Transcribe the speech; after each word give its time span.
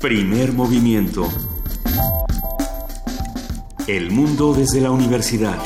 Primer 0.00 0.52
movimiento. 0.52 1.28
El 3.88 4.12
mundo 4.12 4.54
desde 4.54 4.80
la 4.80 4.92
universidad. 4.92 5.58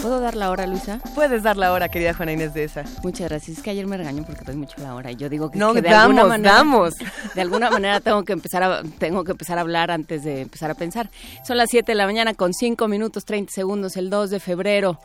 ¿Puedo 0.00 0.20
dar 0.20 0.34
la 0.34 0.50
hora, 0.50 0.66
Luisa? 0.66 1.00
Puedes 1.14 1.42
dar 1.42 1.58
la 1.58 1.70
hora, 1.70 1.90
querida 1.90 2.14
Juana 2.14 2.32
Inés 2.32 2.54
de 2.54 2.64
esa. 2.64 2.84
Muchas 3.02 3.28
gracias. 3.28 3.58
Es 3.58 3.62
que 3.62 3.68
ayer 3.68 3.86
me 3.86 3.98
regaño 3.98 4.24
porque 4.24 4.42
doy 4.42 4.56
mucho 4.56 4.76
la 4.78 4.94
hora 4.94 5.10
y 5.10 5.16
yo 5.16 5.28
digo 5.28 5.50
que, 5.50 5.58
no, 5.58 5.74
que 5.74 5.82
de 5.82 5.90
damos, 5.90 6.04
alguna 6.18 6.24
manera, 6.24 6.54
damos. 6.54 6.94
de 7.34 7.40
alguna 7.42 7.70
manera 7.70 8.00
tengo 8.00 8.24
que 8.24 8.32
empezar 8.32 8.62
a 8.62 8.82
tengo 8.98 9.22
que 9.22 9.32
empezar 9.32 9.58
a 9.58 9.60
hablar 9.60 9.90
antes 9.90 10.24
de 10.24 10.40
empezar 10.40 10.70
a 10.70 10.74
pensar. 10.74 11.10
Son 11.46 11.58
las 11.58 11.68
7 11.68 11.92
de 11.92 11.96
la 11.96 12.06
mañana 12.06 12.32
con 12.32 12.54
5 12.54 12.88
minutos 12.88 13.26
30 13.26 13.52
segundos 13.52 13.98
el 13.98 14.08
2 14.08 14.30
de 14.30 14.40
febrero. 14.40 14.98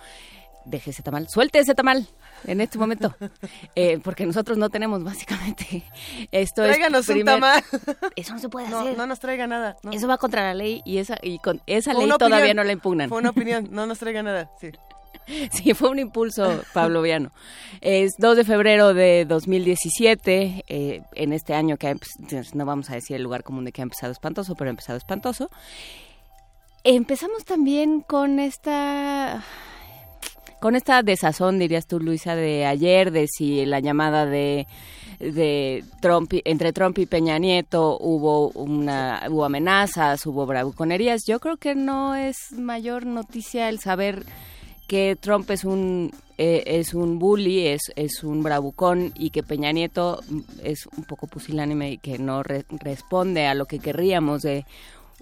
Deje 0.63 0.91
ese 0.91 1.03
tamal, 1.03 1.27
suelte 1.27 1.59
ese 1.59 1.75
tamal 1.75 2.07
en 2.45 2.61
este 2.61 2.77
momento, 2.77 3.15
eh, 3.75 3.99
porque 4.03 4.25
nosotros 4.25 4.57
no 4.57 4.69
tenemos 4.69 5.03
básicamente 5.03 5.83
esto. 6.31 6.63
Tráiganos 6.63 7.07
es 7.09 7.15
un 7.15 7.23
tamal. 7.25 7.63
Eso 8.15 8.33
no 8.33 8.39
se 8.39 8.49
puede 8.49 8.67
hacer. 8.67 8.97
no 8.97 9.05
nos 9.07 9.19
traiga 9.19 9.47
nada. 9.47 9.77
no. 9.83 9.91
Eso 9.91 10.07
va 10.07 10.17
contra 10.17 10.41
la 10.43 10.53
ley 10.53 10.81
y 10.85 10.97
esa 10.97 11.17
y 11.21 11.39
con 11.39 11.61
esa 11.67 11.93
ley 11.93 12.07
todavía 12.09 12.37
opinión. 12.37 12.57
no 12.57 12.63
la 12.63 12.71
impugnan. 12.73 13.09
Fue 13.09 13.17
una 13.19 13.29
opinión, 13.31 13.67
no 13.71 13.85
nos 13.85 13.99
traiga 13.99 14.23
nada. 14.23 14.49
Sí. 14.59 14.71
Sí, 15.51 15.73
fue 15.75 15.89
un 15.89 15.99
impulso 15.99 16.61
pavloviano. 16.73 17.31
Es 17.79 18.13
2 18.17 18.37
de 18.37 18.43
febrero 18.43 18.93
de 18.93 19.25
2017, 19.25 20.63
eh, 20.67 21.03
en 21.13 21.31
este 21.33 21.53
año 21.53 21.77
que 21.77 21.87
ha 21.87 21.91
empe- 21.93 22.53
no 22.53 22.65
vamos 22.65 22.89
a 22.89 22.95
decir 22.95 23.15
el 23.15 23.23
lugar 23.23 23.43
común 23.43 23.63
de 23.63 23.71
que 23.71 23.81
ha 23.81 23.83
empezado 23.83 24.11
espantoso, 24.11 24.55
pero 24.55 24.69
ha 24.69 24.71
empezado 24.71 24.97
espantoso. 24.97 25.49
Empezamos 26.83 27.45
también 27.45 28.01
con 28.01 28.39
esta 28.39 29.43
con 30.61 30.75
esta 30.75 31.03
desazón, 31.03 31.59
dirías 31.59 31.87
tú, 31.87 31.99
Luisa, 31.99 32.35
de 32.35 32.65
ayer, 32.65 33.11
de 33.11 33.27
si 33.27 33.65
la 33.65 33.79
llamada 33.81 34.25
de, 34.25 34.67
de 35.19 35.83
Trump, 35.99 36.31
entre 36.45 36.71
Trump 36.71 36.97
y 36.99 37.05
Peña 37.05 37.37
Nieto 37.39 37.97
hubo 37.99 38.49
una 38.51 39.23
hubo 39.29 39.43
amenazas, 39.43 40.25
hubo 40.25 40.45
bravuconerías. 40.45 41.23
Yo 41.27 41.39
creo 41.39 41.57
que 41.57 41.75
no 41.75 42.15
es 42.15 42.37
mayor 42.53 43.05
noticia 43.05 43.67
el 43.67 43.79
saber 43.79 44.23
que 44.87 45.17
Trump 45.19 45.49
es 45.51 45.65
un 45.65 46.11
eh, 46.37 46.63
es 46.65 46.93
un 46.93 47.19
bully, 47.19 47.67
es, 47.67 47.81
es 47.95 48.23
un 48.23 48.41
bravucón 48.43 49.11
y 49.15 49.29
que 49.29 49.43
Peña 49.43 49.71
Nieto 49.71 50.21
es 50.63 50.87
un 50.97 51.03
poco 51.03 51.27
pusilánime 51.27 51.91
y 51.91 51.97
que 51.97 52.17
no 52.17 52.41
re- 52.43 52.65
responde 52.69 53.45
a 53.45 53.53
lo 53.53 53.65
que 53.65 53.79
querríamos 53.79 54.41
de 54.41 54.65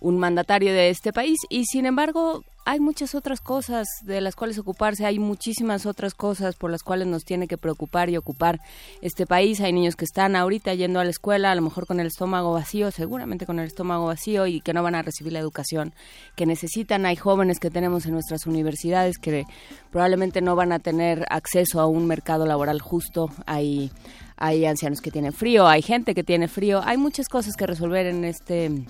un 0.01 0.17
mandatario 0.17 0.71
de 0.71 0.89
este 0.89 1.11
país 1.11 1.37
y 1.49 1.65
sin 1.65 1.85
embargo 1.85 2.43
hay 2.69 2.79
muchas 2.79 3.15
otras 3.15 3.41
cosas 3.41 3.87
de 4.03 4.21
las 4.21 4.35
cuales 4.35 4.59
ocuparse, 4.59 5.03
hay 5.03 5.17
muchísimas 5.17 5.87
otras 5.87 6.13
cosas 6.13 6.55
por 6.55 6.69
las 6.69 6.83
cuales 6.83 7.07
nos 7.07 7.25
tiene 7.25 7.47
que 7.47 7.57
preocupar 7.57 8.11
y 8.11 8.17
ocupar 8.17 8.61
este 9.01 9.25
país. 9.25 9.59
Hay 9.59 9.73
niños 9.73 9.95
que 9.95 10.05
están 10.05 10.35
ahorita 10.35 10.75
yendo 10.75 10.99
a 10.99 11.03
la 11.03 11.09
escuela, 11.09 11.49
a 11.49 11.55
lo 11.55 11.63
mejor 11.63 11.87
con 11.87 11.99
el 11.99 12.05
estómago 12.05 12.53
vacío, 12.53 12.91
seguramente 12.91 13.47
con 13.47 13.57
el 13.57 13.65
estómago 13.65 14.05
vacío 14.05 14.45
y 14.45 14.61
que 14.61 14.73
no 14.73 14.83
van 14.83 14.93
a 14.93 15.01
recibir 15.01 15.33
la 15.33 15.39
educación 15.39 15.95
que 16.35 16.45
necesitan. 16.45 17.07
Hay 17.07 17.15
jóvenes 17.15 17.59
que 17.59 17.71
tenemos 17.71 18.05
en 18.05 18.13
nuestras 18.13 18.45
universidades 18.45 19.17
que 19.17 19.45
probablemente 19.89 20.39
no 20.43 20.55
van 20.55 20.71
a 20.71 20.77
tener 20.77 21.25
acceso 21.31 21.81
a 21.81 21.87
un 21.87 22.05
mercado 22.05 22.45
laboral 22.45 22.81
justo. 22.81 23.31
Hay 23.47 23.91
hay 24.37 24.65
ancianos 24.67 25.01
que 25.01 25.09
tienen 25.09 25.33
frío, 25.33 25.67
hay 25.67 25.81
gente 25.81 26.13
que 26.13 26.23
tiene 26.23 26.47
frío, 26.47 26.81
hay 26.85 26.97
muchas 26.97 27.27
cosas 27.27 27.55
que 27.57 27.65
resolver 27.65 28.05
en 28.05 28.23
este 28.23 28.85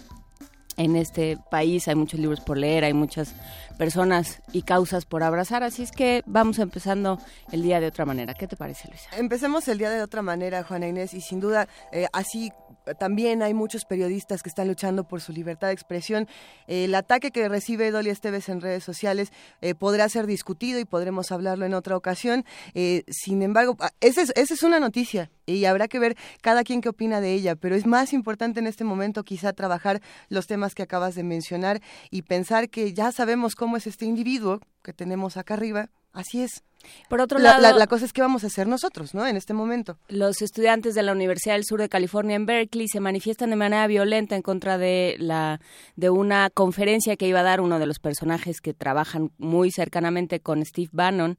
en 0.79 0.95
este 0.95 1.37
país, 1.51 1.89
hay 1.89 1.95
muchos 1.95 2.19
libros 2.21 2.39
por 2.39 2.57
leer, 2.57 2.85
hay 2.85 2.93
muchas 2.93 3.35
personas 3.77 4.41
y 4.53 4.61
causas 4.61 5.05
por 5.05 5.23
abrazar, 5.23 5.61
así 5.61 5.83
es 5.83 5.91
que 5.91 6.23
vamos 6.25 6.57
empezando 6.57 7.19
el 7.51 7.63
día 7.63 7.81
de 7.81 7.87
otra 7.87 8.05
manera. 8.05 8.33
¿Qué 8.33 8.47
te 8.47 8.55
parece, 8.55 8.87
Luisa? 8.87 9.09
Empecemos 9.17 9.67
el 9.67 9.77
día 9.77 9.89
de 9.89 10.01
otra 10.01 10.21
manera, 10.21 10.63
Juana 10.63 10.87
Inés, 10.87 11.13
y 11.13 11.19
sin 11.19 11.41
duda, 11.41 11.67
eh, 11.91 12.07
así 12.13 12.53
también 12.97 13.41
hay 13.43 13.53
muchos 13.53 13.85
periodistas 13.85 14.43
que 14.43 14.49
están 14.49 14.67
luchando 14.67 15.03
por 15.03 15.21
su 15.21 15.31
libertad 15.31 15.67
de 15.67 15.73
expresión. 15.73 16.27
El 16.67 16.95
ataque 16.95 17.31
que 17.31 17.47
recibe 17.49 17.91
Dolly 17.91 18.09
Esteves 18.09 18.49
en 18.49 18.61
redes 18.61 18.83
sociales 18.83 19.31
eh, 19.61 19.75
podrá 19.75 20.07
ser 20.09 20.27
discutido 20.27 20.79
y 20.79 20.85
podremos 20.85 21.31
hablarlo 21.31 21.65
en 21.65 21.73
otra 21.73 21.95
ocasión. 21.95 22.45
Eh, 22.73 23.03
sin 23.07 23.41
embargo, 23.41 23.75
ah, 23.79 23.91
esa 24.01 24.21
es, 24.21 24.31
esa 24.35 24.53
es 24.53 24.63
una 24.63 24.79
noticia 24.79 25.29
y 25.45 25.65
habrá 25.65 25.87
que 25.87 25.99
ver 25.99 26.15
cada 26.41 26.63
quien 26.63 26.81
qué 26.81 26.89
opina 26.89 27.21
de 27.21 27.33
ella, 27.33 27.55
pero 27.55 27.75
es 27.75 27.85
más 27.85 28.13
importante 28.13 28.59
en 28.59 28.67
este 28.67 28.83
momento 28.83 29.23
quizá 29.23 29.53
trabajar 29.53 30.01
los 30.29 30.47
temas 30.47 30.75
que 30.75 30.83
acabas 30.83 31.15
de 31.15 31.23
mencionar 31.23 31.81
y 32.11 32.23
pensar 32.23 32.69
que 32.69 32.93
ya 32.93 33.11
sabemos 33.11 33.55
cómo 33.55 33.77
es 33.77 33.87
este 33.87 34.05
individuo 34.05 34.59
que 34.83 34.93
tenemos 34.93 35.37
acá 35.37 35.55
arriba. 35.55 35.89
Así 36.13 36.41
es. 36.41 36.63
Por 37.09 37.19
otro 37.19 37.39
La, 37.39 37.51
lado, 37.59 37.61
la- 37.61 37.73
la 37.73 37.87
cosa 37.87 38.05
es 38.05 38.13
qué 38.13 38.21
vamos 38.21 38.45
a 38.45 38.47
hacer 38.47 38.65
nosotros, 38.67 39.13
¿no? 39.13 39.27
En 39.27 39.35
este 39.35 39.53
momento. 39.53 39.97
Los 40.07 40.41
estudiantes 40.41 40.95
de 40.95 41.03
la 41.03 41.11
Universidad 41.11 41.55
del 41.55 41.65
Sur 41.65 41.81
de 41.81 41.89
California 41.89 42.37
en 42.37 42.45
Berkeley 42.45 42.87
se 42.87 43.01
manifiestan 43.01 43.49
de 43.49 43.57
manera 43.57 43.85
violenta 43.87 44.35
en 44.37 44.41
contra 44.41 44.77
de 44.77 45.15
la 45.19 45.59
de 45.97 46.09
una 46.09 46.49
conferencia 46.49 47.17
que 47.17 47.27
iba 47.27 47.41
a 47.41 47.43
dar 47.43 47.59
uno 47.59 47.79
de 47.79 47.85
los 47.85 47.99
personajes 47.99 48.61
que 48.61 48.73
trabajan 48.73 49.31
muy 49.37 49.71
cercanamente 49.71 50.39
con 50.39 50.63
Steve 50.65 50.89
Bannon. 50.93 51.35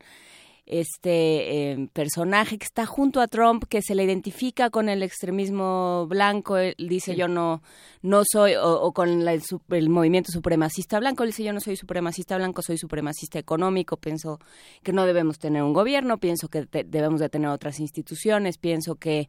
Este 0.72 1.72
eh, 1.72 1.88
personaje 1.92 2.56
que 2.56 2.64
está 2.64 2.86
junto 2.86 3.20
a 3.20 3.26
Trump, 3.26 3.64
que 3.68 3.82
se 3.82 3.96
le 3.96 4.04
identifica 4.04 4.70
con 4.70 4.88
el 4.88 5.02
extremismo 5.02 6.06
blanco, 6.06 6.56
él 6.58 6.76
dice 6.78 7.16
yo 7.16 7.26
no 7.26 7.60
no 8.02 8.22
soy, 8.24 8.54
o, 8.54 8.80
o 8.80 8.92
con 8.92 9.24
la- 9.24 9.32
el, 9.32 9.42
el 9.70 9.88
movimiento 9.90 10.30
supremacista 10.30 11.00
blanco, 11.00 11.24
él 11.24 11.30
dice 11.30 11.42
yo 11.42 11.52
no 11.52 11.58
soy 11.60 11.74
supremacista 11.76 12.36
blanco, 12.36 12.62
soy 12.62 12.78
supremacista 12.78 13.38
económico, 13.40 13.96
pienso 13.96 14.38
que 14.84 14.92
no 14.92 15.06
debemos 15.06 15.38
tener 15.40 15.62
un 15.64 15.72
gobierno, 15.72 16.18
pienso 16.18 16.46
que 16.48 16.64
te- 16.66 16.84
debemos 16.84 17.18
de 17.20 17.28
tener 17.28 17.48
otras 17.50 17.80
instituciones, 17.80 18.56
pienso 18.56 18.94
que 18.94 19.28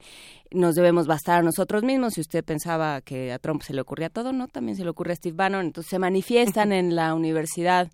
nos 0.52 0.76
debemos 0.76 1.08
bastar 1.08 1.40
a 1.40 1.42
nosotros 1.44 1.82
mismos. 1.82 2.14
Si 2.14 2.22
usted 2.22 2.44
pensaba 2.46 3.02
que 3.02 3.32
a 3.34 3.40
Trump 3.40 3.64
se 3.64 3.74
le 3.74 3.82
ocurría 3.82 4.10
todo, 4.10 4.32
no, 4.32 4.48
también 4.48 4.78
se 4.78 4.84
le 4.84 4.92
ocurre 4.92 5.14
a 5.14 5.16
Steve 5.16 5.36
Bannon. 5.36 5.66
Entonces 5.66 5.90
se 5.90 5.98
manifiestan 6.00 6.72
en 6.72 6.96
la 6.96 7.16
Universidad 7.16 7.90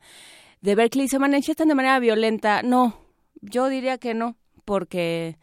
de 0.61 0.75
Berkeley, 0.75 1.07
se 1.07 1.17
manifiestan 1.17 1.69
de 1.69 1.75
manera 1.75 1.97
violenta. 1.99 2.61
No, 2.61 3.06
yo 3.41 3.69
diría 3.69 3.97
que 3.97 4.13
no, 4.13 4.37
porque 4.65 5.37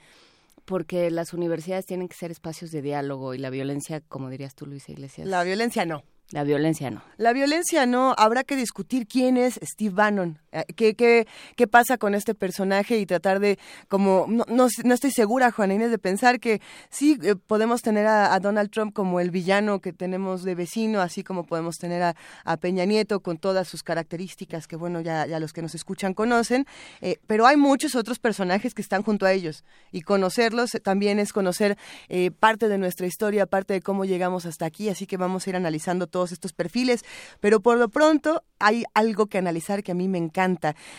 porque 0.65 1.11
las 1.11 1.35
universidades 1.35 1.87
tienen 1.87 2.09
que 2.09 2.17
ser 2.17 2.31
espacios 2.31 2.71
de 2.71 2.83
diálogo 2.83 3.35
y 3.35 3.39
la 3.39 3.51
violencia, 3.51 4.01
como 4.01 4.31
dirías 4.31 4.55
tú, 4.55 4.67
Luisa 4.67 4.93
Iglesias, 4.93 5.29
La 5.29 5.43
violencia 5.45 5.85
no. 5.85 6.05
la 6.31 6.43
violencia 6.43 6.91
no. 6.91 7.03
La 7.19 7.33
violencia 7.33 7.85
no, 7.87 8.15
habrá 8.17 8.45
que 8.45 8.57
discutir 8.57 9.07
quién 9.07 9.37
es 9.37 9.61
Steve 9.63 9.95
Bannon, 9.95 10.39
qué, 10.77 10.95
qué, 10.95 11.27
qué 11.57 11.67
pasa 11.67 11.99
con 11.99 12.15
este 12.15 12.35
personaje 12.35 12.99
y 12.99 13.07
tratar 13.07 13.41
de, 13.41 13.59
como, 13.89 14.27
no, 14.29 14.45
no, 14.49 14.69
no 14.85 14.95
estoy 14.95 15.11
segura, 15.11 15.51
Juana 15.51 15.75
Inés, 15.75 15.91
de 15.91 15.99
pensar 15.99 16.41
que 16.41 16.61
sí 16.91 17.19
eh, 17.23 17.35
podemos 17.35 17.83
tener 17.83 18.07
a, 18.07 18.35
a 18.35 18.41
Donald 18.41 18.71
Trump 18.71 18.93
como 18.93 19.21
el 19.21 19.31
villano 19.31 19.81
que 19.81 19.93
tenemos 19.93 20.43
de 20.45 20.55
vecino, 20.55 21.01
así 21.01 21.25
como 21.25 21.45
podemos 21.45 21.77
tener 21.79 22.03
a, 22.03 22.17
a 22.45 22.57
Peña 22.57 22.85
Nieto 22.85 23.21
con 23.21 23.39
todas 23.39 23.69
sus 23.69 23.83
características 23.83 24.67
que, 24.67 24.77
bueno, 24.77 25.01
ya, 25.01 25.27
ya 25.27 25.41
los 25.41 25.53
que 25.53 25.63
nos 25.63 25.75
escuchan 25.75 26.15
conocen, 26.15 26.67
eh, 27.01 27.19
pero 27.27 27.47
hay 27.47 27.57
muchos 27.57 27.95
otros 27.95 28.19
personajes 28.19 28.75
que 28.75 28.83
están 28.83 29.03
junto 29.03 29.27
a 29.27 29.33
ellos. 29.33 29.65
Y 29.91 30.03
conocerlos 30.03 30.75
eh, 30.75 30.81
también 30.81 31.19
es 31.19 31.33
conocer 31.33 31.77
eh, 32.09 32.31
parte 32.31 32.69
de 32.69 32.79
nuestra 32.79 33.07
historia, 33.07 33.47
parte 33.47 33.75
de 33.75 33.81
cómo 33.81 34.05
llegamos 34.05 34.47
hasta 34.47 34.67
aquí, 34.67 34.89
así 34.89 35.07
que 35.07 35.17
vamos 35.17 35.47
a 35.47 35.51
ir 35.51 35.57
analizando 35.57 36.07
todos 36.07 36.33
estos 36.33 36.53
perfiles, 36.53 37.05
pero 37.41 37.61
por 37.61 37.79
lo 37.79 37.89
pronto 37.89 38.45
hay 38.59 38.85
algo 38.95 39.27
que 39.27 39.39
analizar 39.39 39.83
que 39.83 39.93
a 39.93 39.95
mí 39.95 40.09
me 40.09 40.19
encanta 40.19 40.44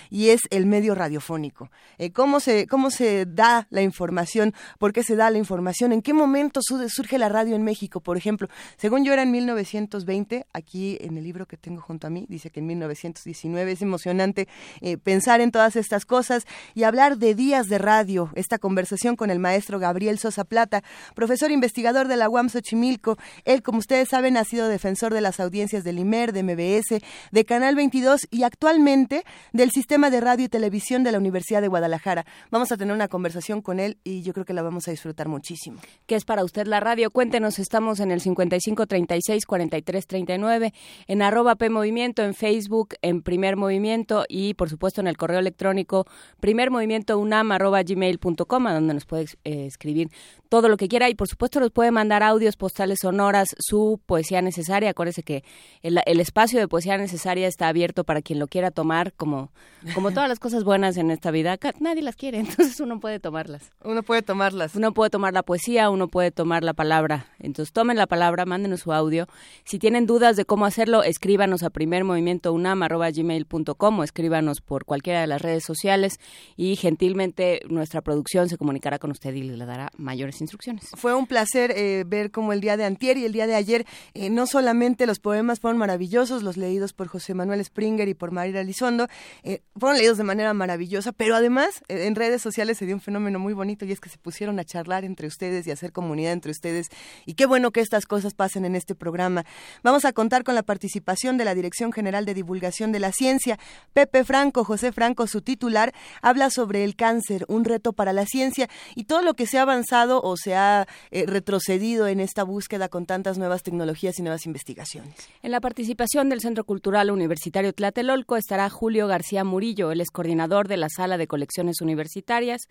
y 0.09 0.29
es 0.29 0.41
el 0.49 0.65
medio 0.65 0.95
radiofónico. 0.95 1.69
Eh, 1.97 2.11
¿cómo, 2.11 2.39
se, 2.39 2.67
¿Cómo 2.67 2.89
se 2.89 3.25
da 3.25 3.67
la 3.69 3.81
información? 3.81 4.53
¿Por 4.79 4.91
qué 4.93 5.03
se 5.03 5.15
da 5.15 5.29
la 5.29 5.37
información? 5.37 5.91
¿En 5.91 6.01
qué 6.01 6.13
momento 6.13 6.61
su- 6.63 6.89
surge 6.89 7.17
la 7.17 7.29
radio 7.29 7.55
en 7.55 7.63
México, 7.63 7.99
por 8.01 8.17
ejemplo? 8.17 8.47
Según 8.77 9.05
yo 9.05 9.13
era 9.13 9.23
en 9.23 9.31
1920, 9.31 10.45
aquí 10.53 10.97
en 11.01 11.17
el 11.17 11.23
libro 11.23 11.45
que 11.45 11.57
tengo 11.57 11.81
junto 11.81 12.07
a 12.07 12.09
mí, 12.09 12.25
dice 12.29 12.49
que 12.49 12.59
en 12.59 12.67
1919 12.67 13.71
es 13.71 13.81
emocionante 13.81 14.47
eh, 14.81 14.97
pensar 14.97 15.41
en 15.41 15.51
todas 15.51 15.75
estas 15.75 16.05
cosas 16.05 16.45
y 16.73 16.83
hablar 16.83 17.17
de 17.17 17.35
días 17.35 17.67
de 17.67 17.77
radio, 17.77 18.31
esta 18.35 18.57
conversación 18.57 19.15
con 19.15 19.29
el 19.29 19.39
maestro 19.39 19.79
Gabriel 19.79 20.17
Sosa 20.19 20.43
Plata, 20.43 20.83
profesor 21.13 21.51
investigador 21.51 22.07
de 22.07 22.17
la 22.17 22.29
UAM 22.29 22.49
Xochimilco. 22.49 23.17
Él, 23.43 23.61
como 23.61 23.79
ustedes 23.79 24.09
saben, 24.09 24.37
ha 24.37 24.43
sido 24.43 24.67
defensor 24.67 25.13
de 25.13 25.21
las 25.21 25.39
audiencias 25.39 25.83
del 25.83 25.99
IMER, 25.99 26.33
de 26.33 26.43
MBS, 26.43 27.01
de 27.31 27.45
Canal 27.45 27.75
22 27.75 28.27
y 28.31 28.43
actualmente 28.43 29.23
del 29.53 29.71
sistema 29.71 30.09
de 30.09 30.21
radio 30.21 30.45
y 30.45 30.49
televisión 30.49 31.03
de 31.03 31.11
la 31.11 31.17
Universidad 31.17 31.61
de 31.61 31.67
Guadalajara. 31.67 32.25
Vamos 32.51 32.71
a 32.71 32.77
tener 32.77 32.93
una 32.93 33.07
conversación 33.07 33.61
con 33.61 33.79
él 33.79 33.97
y 34.03 34.21
yo 34.21 34.33
creo 34.33 34.45
que 34.45 34.53
la 34.53 34.61
vamos 34.61 34.87
a 34.87 34.91
disfrutar 34.91 35.27
muchísimo. 35.27 35.79
¿Qué 36.05 36.15
es 36.15 36.25
para 36.25 36.43
usted 36.43 36.67
la 36.67 36.79
radio? 36.79 37.11
Cuéntenos, 37.11 37.59
estamos 37.59 37.99
en 37.99 38.11
el 38.11 38.21
55 38.21 38.87
36 38.87 39.45
43 39.45 40.07
39, 40.07 40.73
en 41.07 41.21
arroba 41.21 41.55
P 41.55 41.69
Movimiento, 41.69 42.23
en 42.23 42.33
Facebook, 42.33 42.95
en 43.01 43.21
Primer 43.21 43.55
Movimiento 43.55 44.25
y 44.27 44.53
por 44.53 44.69
supuesto 44.69 45.01
en 45.01 45.07
el 45.07 45.17
correo 45.17 45.39
electrónico 45.39 46.05
primermovimientounam 46.39 47.51
arroba 47.51 47.83
gmail.com, 47.83 48.67
a 48.67 48.73
donde 48.73 48.93
nos 48.93 49.05
puede 49.05 49.25
eh, 49.43 49.65
escribir 49.65 50.09
todo 50.49 50.69
lo 50.69 50.77
que 50.77 50.87
quiera 50.87 51.09
y 51.09 51.15
por 51.15 51.27
supuesto 51.27 51.59
nos 51.59 51.71
puede 51.71 51.91
mandar 51.91 52.23
audios, 52.23 52.55
postales 52.55 52.99
sonoras, 53.01 53.49
su 53.59 53.99
poesía 54.05 54.41
necesaria. 54.41 54.91
Acuérdese 54.91 55.23
que 55.23 55.43
el 55.81 56.19
espacio 56.19 56.59
de 56.59 56.67
poesía 56.67 56.97
necesaria 56.97 57.47
está 57.47 57.67
abierto 57.67 58.03
para 58.03 58.21
quien 58.21 58.39
lo 58.39 58.47
quiera 58.47 58.71
tomar 58.71 59.13
como, 59.25 59.49
como 59.95 60.11
todas 60.11 60.29
las 60.29 60.37
cosas 60.39 60.63
buenas 60.63 60.97
en 60.97 61.09
esta 61.09 61.31
vida, 61.31 61.57
nadie 61.79 62.03
las 62.03 62.15
quiere, 62.15 62.37
entonces 62.45 62.79
uno 62.79 62.99
puede 62.99 63.19
tomarlas. 63.19 63.71
Uno 63.83 64.03
puede 64.03 64.21
tomarlas. 64.21 64.75
Uno 64.75 64.93
puede 64.93 65.09
tomar 65.09 65.33
la 65.33 65.41
poesía, 65.41 65.89
uno 65.89 66.09
puede 66.09 66.29
tomar 66.29 66.63
la 66.63 66.73
palabra. 66.73 67.25
Entonces 67.39 67.73
tomen 67.73 67.97
la 67.97 68.05
palabra, 68.05 68.45
mándenos 68.45 68.81
su 68.81 68.93
audio. 68.93 69.25
Si 69.63 69.79
tienen 69.79 70.05
dudas 70.05 70.35
de 70.35 70.45
cómo 70.45 70.67
hacerlo, 70.67 71.01
escríbanos 71.01 71.63
a 71.63 71.71
primermovimientounam.gmail.com 71.71 73.99
o 73.99 74.03
escríbanos 74.03 74.61
por 74.61 74.85
cualquiera 74.85 75.21
de 75.21 75.27
las 75.27 75.41
redes 75.41 75.63
sociales 75.63 76.19
y 76.55 76.75
gentilmente 76.75 77.61
nuestra 77.67 78.01
producción 78.01 78.47
se 78.47 78.59
comunicará 78.59 78.99
con 78.99 79.09
usted 79.09 79.33
y 79.33 79.41
le 79.41 79.65
dará 79.65 79.89
mayores 79.97 80.39
instrucciones. 80.39 80.91
Fue 80.95 81.15
un 81.15 81.25
placer 81.25 81.73
eh, 81.75 82.03
ver 82.05 82.29
cómo 82.29 82.53
el 82.53 82.61
día 82.61 82.77
de 82.77 82.85
antier 82.85 83.17
y 83.17 83.25
el 83.25 83.33
día 83.33 83.47
de 83.47 83.55
ayer 83.55 83.87
eh, 84.13 84.29
no 84.29 84.45
solamente 84.45 85.07
los 85.07 85.17
poemas 85.19 85.59
fueron 85.59 85.79
maravillosos, 85.79 86.43
los 86.43 86.57
leídos 86.57 86.93
por 86.93 87.07
José 87.07 87.33
Manuel 87.33 87.65
Springer 87.65 88.07
y 88.07 88.13
por 88.13 88.31
Mayra 88.31 88.61
Elizondo, 88.61 89.07
eh, 89.43 89.61
fueron 89.79 89.97
leídos 89.97 90.17
de 90.17 90.23
manera 90.23 90.53
maravillosa, 90.53 91.11
pero 91.11 91.35
además 91.35 91.83
en 91.87 92.15
redes 92.15 92.41
sociales 92.41 92.77
se 92.77 92.85
dio 92.85 92.95
un 92.95 93.01
fenómeno 93.01 93.39
muy 93.39 93.53
bonito 93.53 93.85
y 93.85 93.91
es 93.91 93.99
que 93.99 94.09
se 94.09 94.17
pusieron 94.17 94.59
a 94.59 94.63
charlar 94.63 95.05
entre 95.05 95.27
ustedes 95.27 95.67
y 95.67 95.71
a 95.71 95.73
hacer 95.73 95.91
comunidad 95.91 96.33
entre 96.33 96.51
ustedes 96.51 96.87
y 97.25 97.33
qué 97.33 97.45
bueno 97.45 97.71
que 97.71 97.81
estas 97.81 98.05
cosas 98.05 98.33
pasen 98.33 98.65
en 98.65 98.75
este 98.75 98.95
programa. 98.95 99.45
Vamos 99.83 100.05
a 100.05 100.13
contar 100.13 100.43
con 100.43 100.55
la 100.55 100.63
participación 100.63 101.37
de 101.37 101.45
la 101.45 101.55
Dirección 101.55 101.91
General 101.91 102.25
de 102.25 102.33
Divulgación 102.33 102.91
de 102.91 102.99
la 102.99 103.11
Ciencia, 103.11 103.59
Pepe 103.93 104.23
Franco, 104.23 104.63
José 104.63 104.91
Franco, 104.91 105.27
su 105.27 105.41
titular, 105.41 105.93
habla 106.21 106.49
sobre 106.49 106.83
el 106.83 106.95
cáncer, 106.95 107.45
un 107.47 107.65
reto 107.65 107.93
para 107.93 108.13
la 108.13 108.25
ciencia 108.25 108.69
y 108.95 109.05
todo 109.05 109.21
lo 109.21 109.33
que 109.33 109.47
se 109.47 109.57
ha 109.57 109.63
avanzado 109.63 110.21
o 110.21 110.37
se 110.37 110.55
ha 110.55 110.87
eh, 111.11 111.25
retrocedido 111.27 112.07
en 112.07 112.19
esta 112.19 112.43
búsqueda 112.43 112.89
con 112.89 113.05
tantas 113.05 113.37
nuevas 113.37 113.63
tecnologías 113.63 114.17
y 114.19 114.21
nuevas 114.21 114.45
investigaciones. 114.45 115.15
En 115.41 115.51
la 115.51 115.61
participación 115.61 116.29
del 116.29 116.41
Centro 116.41 116.63
Cultural 116.63 117.11
Universitario 117.11 117.73
Tlatelolco 117.73 118.37
estará 118.37 118.69
Julio 118.69 118.94
García 119.03 119.43
Murillo, 119.43 119.91
el 119.91 119.99
es 119.99 120.09
coordinador 120.09 120.67
de 120.69 120.77
la 120.77 120.87
Sala 120.89 121.17
de 121.17 121.27
Colecciones 121.27 121.81
Universitarias. 121.81 122.61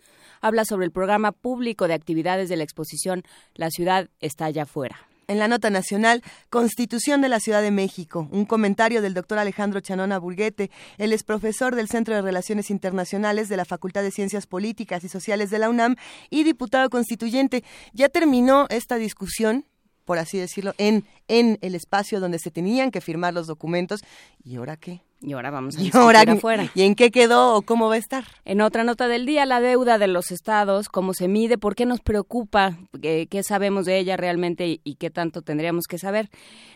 Habla 0.41 0.65
sobre 0.65 0.87
el 0.87 0.93
programa 0.93 1.33
público 1.33 1.87
de 1.87 1.95
actividades 1.95 2.49
de 2.49 2.57
la 2.57 2.65
exposición 2.65 3.23
La 3.55 3.71
ciudad 3.71 4.09
está 4.21 4.47
allá 4.47 4.63
afuera. 4.63 4.97
En 5.27 5.39
la 5.39 5.49
nota 5.49 5.71
nacional, 5.71 6.23
Constitución 6.51 7.21
de 7.21 7.29
la 7.29 7.41
Ciudad 7.41 7.63
de 7.63 7.71
México, 7.71 8.29
un 8.31 8.45
comentario 8.45 9.01
del 9.01 9.15
doctor 9.15 9.39
Alejandro 9.39 9.81
Chanona 9.81 10.19
Burguete. 10.19 10.71
Él 10.99 11.13
es 11.13 11.23
profesor 11.23 11.75
del 11.75 11.89
Centro 11.89 12.15
de 12.15 12.23
Relaciones 12.23 12.71
Internacionales 12.71 13.49
de 13.49 13.57
la 13.57 13.65
Facultad 13.65 14.03
de 14.03 14.11
Ciencias 14.11 14.47
Políticas 14.47 15.05
y 15.05 15.09
Sociales 15.09 15.51
de 15.51 15.59
la 15.59 15.71
UNAM 15.71 15.97
y 16.31 16.45
diputado 16.45 16.89
constituyente. 16.91 17.65
Ya 17.93 18.09
terminó 18.09 18.67
esta 18.71 18.97
discusión 18.97 19.65
por 20.05 20.19
así 20.19 20.39
decirlo, 20.39 20.75
en, 20.79 21.05
en 21.29 21.59
el 21.63 21.75
espacio 21.75 22.21
donde 22.21 22.39
se 22.39 22.51
tenían 22.51 22.91
que 22.91 23.01
firmar 23.01 23.35
los 23.35 23.47
documentos. 23.47 24.01
¿Y 24.45 24.57
ahora 24.57 24.77
qué? 24.77 25.03
Y 25.25 25.33
ahora 25.33 25.51
vamos 25.51 25.77
a 25.77 25.81
¿Y 25.83 25.91
ahora, 25.95 26.23
afuera. 26.23 26.71
¿Y 26.75 26.83
en 26.83 26.95
qué 26.95 27.11
quedó 27.11 27.55
o 27.55 27.63
cómo 27.63 27.89
va 27.89 27.95
a 27.95 27.99
estar? 27.99 28.25
En 28.45 28.61
otra 28.61 28.85
nota 28.85 29.09
del 29.09 29.25
día, 29.25 29.47
la 29.47 29.61
deuda 29.61 29.99
de 29.99 30.07
los 30.07 30.31
estados, 30.31 30.89
cómo 30.89 31.15
se 31.15 31.29
mide, 31.29 31.57
por 31.57 31.75
qué 31.75 31.87
nos 31.87 32.01
preocupa, 32.01 32.77
qué, 33.01 33.43
sabemos 33.43 33.87
de 33.87 33.99
ella 33.99 34.17
realmente 34.17 34.81
y, 34.83 34.95
qué 34.97 35.11
tanto 35.11 35.43
tendríamos 35.43 35.85
que 35.89 35.99
saber. 35.99 36.29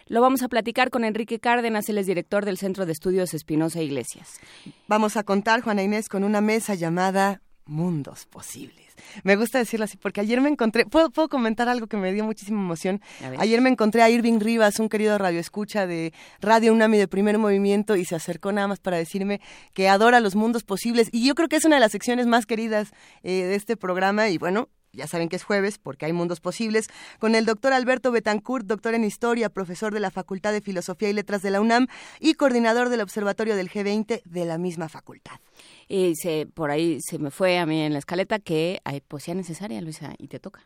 Lo 0.07 0.23
vamos 0.23 0.43
a 0.43 0.49
platicar 0.49 0.91
con 0.91 1.05
Enrique 1.05 1.39
Cárdenas, 1.39 1.89
él 1.89 1.99
es 1.99 2.07
director 2.07 2.45
del 2.45 2.57
Centro 2.57 2.87
de 2.87 2.93
Estudios 2.93 3.35
Espinosa 3.35 3.83
Iglesias. 3.83 4.41
Vamos 4.87 5.17
a 5.17 5.25
contar, 5.25 5.61
Juana 5.61 5.83
Inés, 5.83 6.09
con 6.09 6.25
una 6.25 6.41
mesa 6.41 6.75
llamada 6.75 7.43
Mundos 7.69 8.27
Posibles. 8.27 8.97
Me 9.23 9.37
gusta 9.37 9.59
decirlo 9.59 9.85
así 9.85 9.97
porque 9.97 10.21
ayer 10.21 10.41
me 10.41 10.49
encontré, 10.49 10.85
¿puedo, 10.87 11.11
puedo 11.11 11.29
comentar 11.29 11.69
algo 11.69 11.87
que 11.87 11.97
me 11.97 12.13
dio 12.13 12.25
muchísima 12.25 12.61
emoción? 12.61 13.01
Ayer 13.39 13.61
me 13.61 13.71
encontré 13.71 14.03
a 14.03 14.11
Irving 14.11 14.41
Rivas, 14.41 14.81
un 14.81 14.89
querido 14.89 15.17
radioescucha 15.19 15.87
de 15.87 16.13
Radio 16.41 16.73
Unami 16.73 16.99
de 16.99 17.09
Primer 17.09 17.39
Movimiento 17.39 17.97
y 17.97 18.05
se 18.05 18.17
acercó 18.17 18.51
nada 18.51 18.67
más 18.67 18.81
para 18.81 18.97
decirme 18.97 19.41
que 19.75 19.89
adora 19.89 20.21
los 20.21 20.35
mundos 20.35 20.65
posibles 20.65 21.09
y 21.13 21.27
yo 21.27 21.35
creo 21.35 21.49
que 21.49 21.57
es 21.57 21.65
una 21.65 21.77
de 21.77 21.81
las 21.81 21.93
secciones 21.93 22.27
más 22.27 22.47
queridas 22.47 22.91
eh, 23.23 23.45
de 23.45 23.55
este 23.55 23.77
programa 23.77 24.29
y 24.29 24.39
bueno, 24.39 24.69
ya 24.93 25.07
saben 25.07 25.29
que 25.29 25.37
es 25.37 25.45
jueves 25.45 25.79
porque 25.79 26.07
hay 26.07 26.13
mundos 26.13 26.41
posibles, 26.41 26.89
con 27.19 27.35
el 27.35 27.45
doctor 27.45 27.73
Alberto 27.73 28.11
Betancourt, 28.11 28.67
doctor 28.67 28.95
en 28.95 29.05
Historia, 29.05 29.49
profesor 29.49 29.93
de 29.93 30.01
la 30.01 30.11
Facultad 30.11 30.53
de 30.53 30.61
Filosofía 30.61 31.11
y 31.11 31.13
Letras 31.13 31.43
de 31.43 31.51
la 31.51 31.61
UNAM 31.61 31.87
y 32.21 32.35
coordinador 32.35 32.89
del 32.89 33.01
Observatorio 33.01 33.57
del 33.57 33.71
G20 33.71 34.23
de 34.25 34.45
la 34.45 34.59
misma 34.59 34.89
facultad. 34.89 35.41
Y 35.89 36.15
se, 36.17 36.47
por 36.47 36.71
ahí 36.71 37.01
se 37.01 37.19
me 37.19 37.31
fue 37.31 37.59
a 37.59 37.67
mí 37.67 37.81
en 37.81 37.93
la 37.95 37.99
escaleta 37.99 38.39
que 38.39 38.81
hay 38.85 39.01
poesía 39.01 39.35
necesaria, 39.35 39.81
Luisa, 39.81 40.15
y 40.19 40.29
te 40.29 40.39
toca 40.39 40.61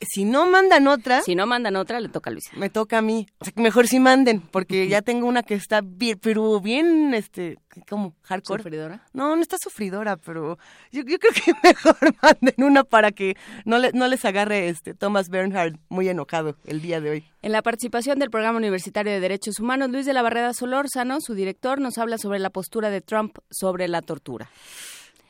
si 0.00 0.24
no 0.24 0.50
mandan 0.50 0.86
otra. 0.86 1.22
Si 1.22 1.34
no 1.34 1.46
mandan 1.46 1.76
otra, 1.76 2.00
le 2.00 2.08
toca 2.08 2.30
a 2.30 2.32
Luisa. 2.32 2.50
Me 2.56 2.70
toca 2.70 2.98
a 2.98 3.02
mí. 3.02 3.26
O 3.38 3.44
sea, 3.44 3.52
que 3.52 3.60
mejor 3.60 3.86
si 3.86 4.00
manden, 4.00 4.40
porque 4.40 4.88
ya 4.88 5.02
tengo 5.02 5.26
una 5.26 5.42
que 5.42 5.54
está 5.54 5.82
bien, 5.82 6.18
pero 6.20 6.60
bien, 6.60 7.12
este, 7.14 7.58
como 7.88 8.14
hardcore. 8.22 8.62
¿Sufridora? 8.62 9.06
No, 9.12 9.36
no 9.36 9.42
está 9.42 9.56
sufridora, 9.62 10.16
pero 10.16 10.58
yo, 10.90 11.04
creo 11.04 11.18
que 11.18 11.52
mejor 11.62 11.96
manden 12.22 12.64
una 12.64 12.84
para 12.84 13.12
que 13.12 13.36
no, 13.64 13.78
le, 13.78 13.92
no 13.92 14.08
les 14.08 14.24
agarre 14.24 14.68
este 14.68 14.94
Thomas 14.94 15.28
Bernhard 15.28 15.76
muy 15.88 16.08
enojado 16.08 16.56
el 16.64 16.80
día 16.80 17.00
de 17.00 17.10
hoy. 17.10 17.24
En 17.42 17.52
la 17.52 17.62
participación 17.62 18.18
del 18.18 18.30
Programa 18.30 18.58
Universitario 18.58 19.12
de 19.12 19.20
Derechos 19.20 19.60
Humanos, 19.60 19.90
Luis 19.90 20.06
de 20.06 20.14
la 20.14 20.22
Barrera 20.22 20.54
Solórzano, 20.54 21.20
su 21.20 21.34
director, 21.34 21.80
nos 21.80 21.98
habla 21.98 22.16
sobre 22.18 22.38
la 22.38 22.50
postura 22.50 22.90
de 22.90 23.00
Trump 23.00 23.38
sobre 23.50 23.86
la 23.88 24.02
tortura. 24.02 24.50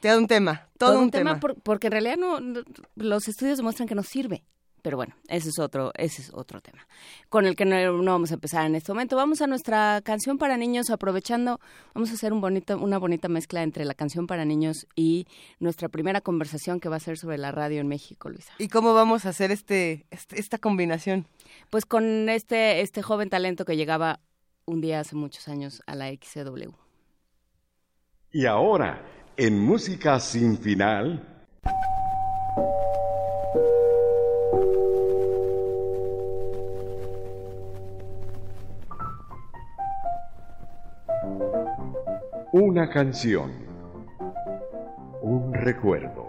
Te 0.00 0.08
da 0.08 0.16
un 0.16 0.28
tema, 0.28 0.69
todo, 0.78 0.99
un, 0.99 1.11
tema. 1.11 1.38
porque 1.38 1.88
en 1.88 1.93
realidad 1.93 2.16
no, 2.16 2.38
los 2.94 3.28
estudios 3.28 3.58
demuestran 3.58 3.87
que 3.87 3.94
no 3.94 4.02
sirve. 4.02 4.44
Pero 4.82 4.97
bueno, 4.97 5.15
ese 5.29 5.50
es 5.50 5.59
otro, 5.59 5.93
ese 5.97 6.23
es 6.23 6.31
otro 6.32 6.61
tema, 6.61 6.87
con 7.29 7.47
el 7.47 7.56
que 7.56 7.65
no, 7.65 8.03
vamos 8.05 8.31
a 8.31 8.35
empezar 8.35 8.67
en 8.67 8.75
este 8.75 8.93
momento. 8.93 9.17
Vamos 9.17 9.41
a 9.43 9.47
nuestra 9.47 10.00
canción 10.03 10.38
para 10.38 10.56
niños, 10.56 10.91
aprovechando, 10.91 11.61
vamos 11.94 12.11
a 12.11 12.15
hacer 12.15 12.32
un 12.32 12.41
bonito, 12.41 12.79
una 12.79 12.99
bonita 12.99 13.29
mezcla 13.29 13.62
entre 13.62 13.85
la 13.85 13.94
canción 13.94 14.27
para 14.27 14.44
niños 14.44 14.87
y 14.94 15.27
nuestra 15.59 15.88
primera 15.88 16.21
conversación 16.21 16.81
que 16.81 16.88
va 16.88 16.97
a 16.97 17.00
ser 17.00 17.19
sobre 17.19 17.38
la 17.38 17.53
radio 17.53 17.81
en 17.81 17.88
México, 17.88 18.29
Luisa. 18.29 18.53
¿Y 18.59 18.69
cómo 18.69 18.94
vamos 18.94 19.27
a 19.27 19.31
hacer 19.31 19.50
este, 19.50 20.06
este 20.11 20.41
esta 20.41 20.59
combinación? 20.59 21.26
Pues 21.71 21.85
con 21.85 22.29
este, 22.29 22.81
este 22.81 23.03
joven 23.03 23.31
talento 23.31 23.65
que 23.65 23.76
llegaba 23.76 24.21
un 24.65 24.81
día 24.81 25.00
hace 25.00 25.17
muchos 25.17 25.49
años 25.49 25.83
a 25.87 25.94
la 25.94 26.09
XCW. 26.11 26.71
Y 28.33 28.47
ahora, 28.47 29.03
en 29.37 29.59
Música 29.59 30.21
Sin 30.21 30.56
Final. 30.59 31.26
Una 42.62 42.91
canción. 42.91 43.53
Un 45.23 45.55
recuerdo. 45.55 46.29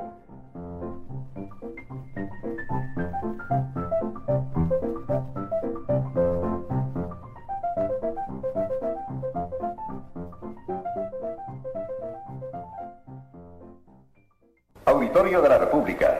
Auditorio 14.85 15.41
de 15.41 15.49
la 15.49 15.57
República. 15.57 16.17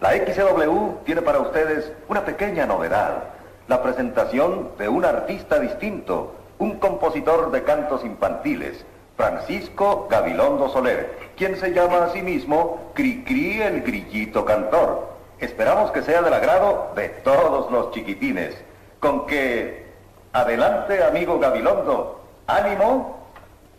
La 0.00 0.12
XW 0.12 1.04
tiene 1.04 1.20
para 1.20 1.40
ustedes 1.40 1.92
una 2.08 2.24
pequeña 2.24 2.64
novedad. 2.64 3.24
La 3.68 3.82
presentación 3.82 4.70
de 4.78 4.88
un 4.88 5.04
artista 5.04 5.60
distinto, 5.60 6.34
un 6.58 6.78
compositor 6.78 7.50
de 7.50 7.62
cantos 7.62 8.02
infantiles 8.06 8.86
Francisco 9.20 10.06
Gabilondo 10.08 10.70
Soler, 10.70 11.14
quien 11.36 11.54
se 11.56 11.74
llama 11.74 12.04
a 12.04 12.08
sí 12.08 12.22
mismo 12.22 12.90
Cricri 12.94 13.60
el 13.60 13.82
Grillito 13.82 14.46
Cantor. 14.46 15.10
Esperamos 15.38 15.90
que 15.90 16.00
sea 16.00 16.22
del 16.22 16.32
agrado 16.32 16.92
de 16.96 17.10
todos 17.22 17.70
los 17.70 17.90
chiquitines. 17.90 18.56
Con 18.98 19.26
que, 19.26 19.84
adelante 20.32 21.04
amigo 21.04 21.38
Gabilondo, 21.38 22.22
ánimo 22.46 23.18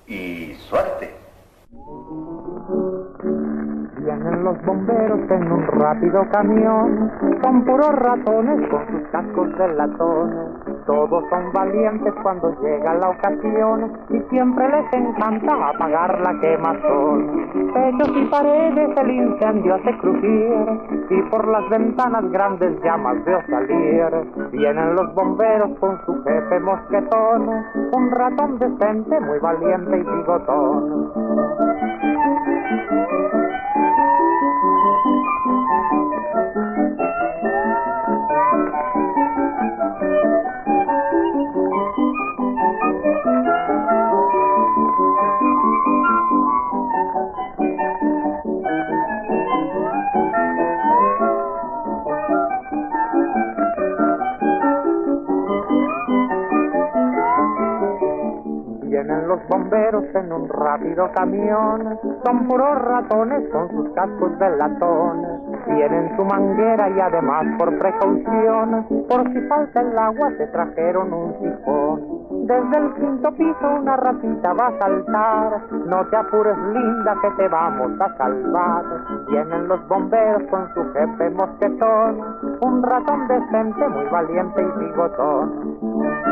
y 0.06 0.54
suerte. 0.70 1.12
Vienen 4.22 4.44
los 4.44 4.66
bomberos 4.66 5.20
en 5.32 5.51
un 5.51 5.66
rápido 5.66 6.24
camión, 6.32 7.12
son 7.42 7.66
puros 7.66 7.90
ratones 7.90 8.70
con 8.70 8.86
sus 8.88 9.08
cascos 9.10 9.58
de 9.58 9.68
latón. 9.74 10.62
Todos 10.86 11.24
son 11.30 11.51
valientes 11.54 12.13
cuando 12.22 12.54
llega 12.62 12.94
la 12.96 13.10
ocasión 13.10 13.92
y 14.10 14.20
siempre 14.30 14.70
les 14.70 14.94
encanta 14.94 15.70
apagar 15.70 16.22
la 16.22 16.40
quemazón. 16.40 17.50
Techos 17.74 18.12
y 18.16 18.25
paredes 18.25 18.90
el 18.96 19.10
incendio 19.10 19.74
hace 19.74 19.98
crujir 19.98 20.68
y 21.10 21.22
por 21.24 21.48
las 21.48 21.68
ventanas 21.72 22.30
grandes 22.32 22.80
llamas 22.84 23.25
veo 23.25 23.42
salir. 23.50 24.06
Vienen 24.51 24.96
los 24.98 25.16
bomberos 25.16 25.72
con 25.80 26.00
su 26.06 26.24
jefe 26.24 26.60
mosquetón, 26.60 27.50
un 27.92 28.12
ratón 28.12 28.60
decente, 28.60 29.20
muy 29.20 29.40
valiente 29.40 29.98
y 29.98 30.04
bigotón. 30.04 31.71
Bomberos 59.48 60.04
en 60.16 60.32
un 60.32 60.48
rápido 60.50 61.12
camión. 61.14 62.00
Son 62.26 62.48
puros 62.48 62.82
ratones 62.82 63.50
con 63.52 63.70
sus 63.70 63.90
cascos 63.94 64.38
de 64.40 64.58
latón. 64.58 65.26
Tienen 65.66 66.16
su 66.16 66.26
manguera 66.26 66.90
y 66.90 67.00
además 67.00 67.46
por 67.58 67.78
precaución, 67.78 68.86
por 69.08 69.32
si 69.32 69.42
falta 69.48 69.82
el 69.82 69.98
agua 69.98 70.32
se 70.38 70.48
trajeron 70.48 71.14
un 71.14 71.34
sifón. 71.40 72.22
Desde 72.48 72.78
el 72.78 72.94
quinto 72.96 73.32
piso 73.34 73.70
una 73.80 73.98
ratita 73.98 74.54
va 74.54 74.68
a 74.68 74.80
saltar. 74.80 75.62
No 75.86 76.06
te 76.08 76.18
apures 76.18 76.58
linda 76.58 77.16
que 77.22 77.32
te 77.38 77.48
vamos 77.48 77.92
a 78.02 78.18
salvar. 78.18 78.84
Vienen 79.30 79.68
los 79.68 79.88
bomberos 79.88 80.44
con 80.50 80.74
su 80.74 80.84
jefe 80.94 81.30
mosquetón. 81.30 82.20
Un 82.62 82.84
ratón 82.84 83.28
decente, 83.28 83.88
muy 83.90 84.06
valiente 84.06 84.62
y 84.62 84.80
bigotón. 84.80 86.31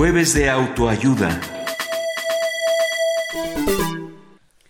Jueves 0.00 0.32
de 0.32 0.48
autoayuda. 0.48 1.59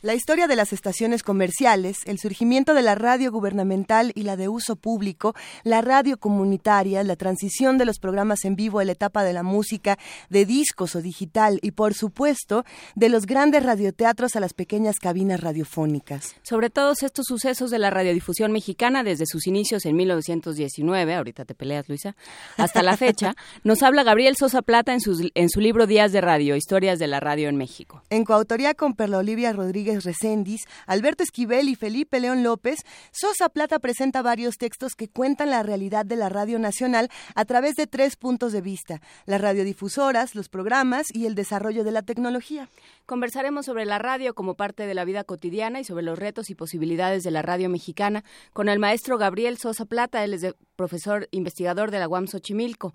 La 0.02 0.14
historia 0.14 0.46
de 0.46 0.56
las 0.56 0.72
estaciones 0.72 1.22
comerciales, 1.22 1.98
el 2.06 2.18
surgimiento 2.18 2.72
de 2.72 2.80
la 2.80 2.94
radio 2.94 3.30
gubernamental 3.30 4.12
y 4.14 4.22
la 4.22 4.38
de 4.38 4.48
uso 4.48 4.76
público, 4.76 5.34
la 5.62 5.82
radio 5.82 6.16
comunitaria, 6.18 7.04
la 7.04 7.16
transición 7.16 7.76
de 7.76 7.84
los 7.84 7.98
programas 7.98 8.46
en 8.46 8.56
vivo 8.56 8.78
a 8.78 8.84
la 8.86 8.92
etapa 8.92 9.24
de 9.24 9.34
la 9.34 9.42
música, 9.42 9.98
de 10.30 10.46
discos 10.46 10.96
o 10.96 11.02
digital 11.02 11.58
y, 11.60 11.72
por 11.72 11.92
supuesto, 11.92 12.64
de 12.94 13.10
los 13.10 13.26
grandes 13.26 13.62
radioteatros 13.62 14.36
a 14.36 14.40
las 14.40 14.54
pequeñas 14.54 14.98
cabinas 14.98 15.40
radiofónicas. 15.40 16.34
Sobre 16.44 16.70
todos 16.70 17.02
estos 17.02 17.26
sucesos 17.28 17.70
de 17.70 17.78
la 17.78 17.90
radiodifusión 17.90 18.52
mexicana 18.52 19.02
desde 19.02 19.26
sus 19.26 19.46
inicios 19.46 19.84
en 19.84 19.96
1919, 19.96 21.14
ahorita 21.14 21.44
te 21.44 21.54
peleas 21.54 21.90
Luisa, 21.90 22.16
hasta 22.56 22.82
la 22.82 22.96
fecha, 22.96 23.34
nos 23.64 23.82
habla 23.82 24.02
Gabriel 24.02 24.34
Sosa 24.38 24.62
Plata 24.62 24.94
en, 24.94 25.02
sus, 25.02 25.20
en 25.34 25.50
su 25.50 25.60
libro 25.60 25.86
Días 25.86 26.10
de 26.10 26.22
Radio, 26.22 26.56
Historias 26.56 26.98
de 26.98 27.06
la 27.06 27.20
Radio 27.20 27.50
en 27.50 27.56
México. 27.56 28.02
En 28.08 28.24
coautoría 28.24 28.72
con 28.72 28.94
Perla 28.94 29.18
Olivia 29.18 29.52
Rodríguez 29.52 29.89
Recendis, 29.98 30.62
Alberto 30.86 31.22
Esquivel 31.22 31.68
y 31.68 31.74
Felipe 31.74 32.20
León 32.20 32.42
López, 32.42 32.78
Sosa 33.10 33.48
Plata 33.48 33.78
presenta 33.78 34.22
varios 34.22 34.56
textos 34.56 34.94
que 34.94 35.08
cuentan 35.08 35.50
la 35.50 35.62
realidad 35.62 36.06
de 36.06 36.16
la 36.16 36.28
radio 36.28 36.58
nacional 36.58 37.08
a 37.34 37.44
través 37.44 37.74
de 37.74 37.86
tres 37.86 38.16
puntos 38.16 38.52
de 38.52 38.60
vista, 38.60 39.00
las 39.26 39.40
radiodifusoras, 39.40 40.34
los 40.34 40.48
programas 40.48 41.06
y 41.12 41.26
el 41.26 41.34
desarrollo 41.34 41.82
de 41.82 41.90
la 41.90 42.02
tecnología. 42.02 42.68
Conversaremos 43.06 43.66
sobre 43.66 43.84
la 43.84 43.98
radio 43.98 44.34
como 44.34 44.54
parte 44.54 44.86
de 44.86 44.94
la 44.94 45.04
vida 45.04 45.24
cotidiana 45.24 45.80
y 45.80 45.84
sobre 45.84 46.04
los 46.04 46.18
retos 46.18 46.50
y 46.50 46.54
posibilidades 46.54 47.24
de 47.24 47.30
la 47.30 47.42
radio 47.42 47.68
mexicana 47.68 48.24
con 48.52 48.68
el 48.68 48.78
maestro 48.78 49.18
Gabriel 49.18 49.58
Sosa 49.58 49.84
Plata, 49.84 50.22
él 50.22 50.34
es 50.34 50.54
profesor 50.76 51.28
investigador 51.30 51.90
de 51.90 51.98
la 51.98 52.08
UAM 52.08 52.26
Xochimilco. 52.26 52.94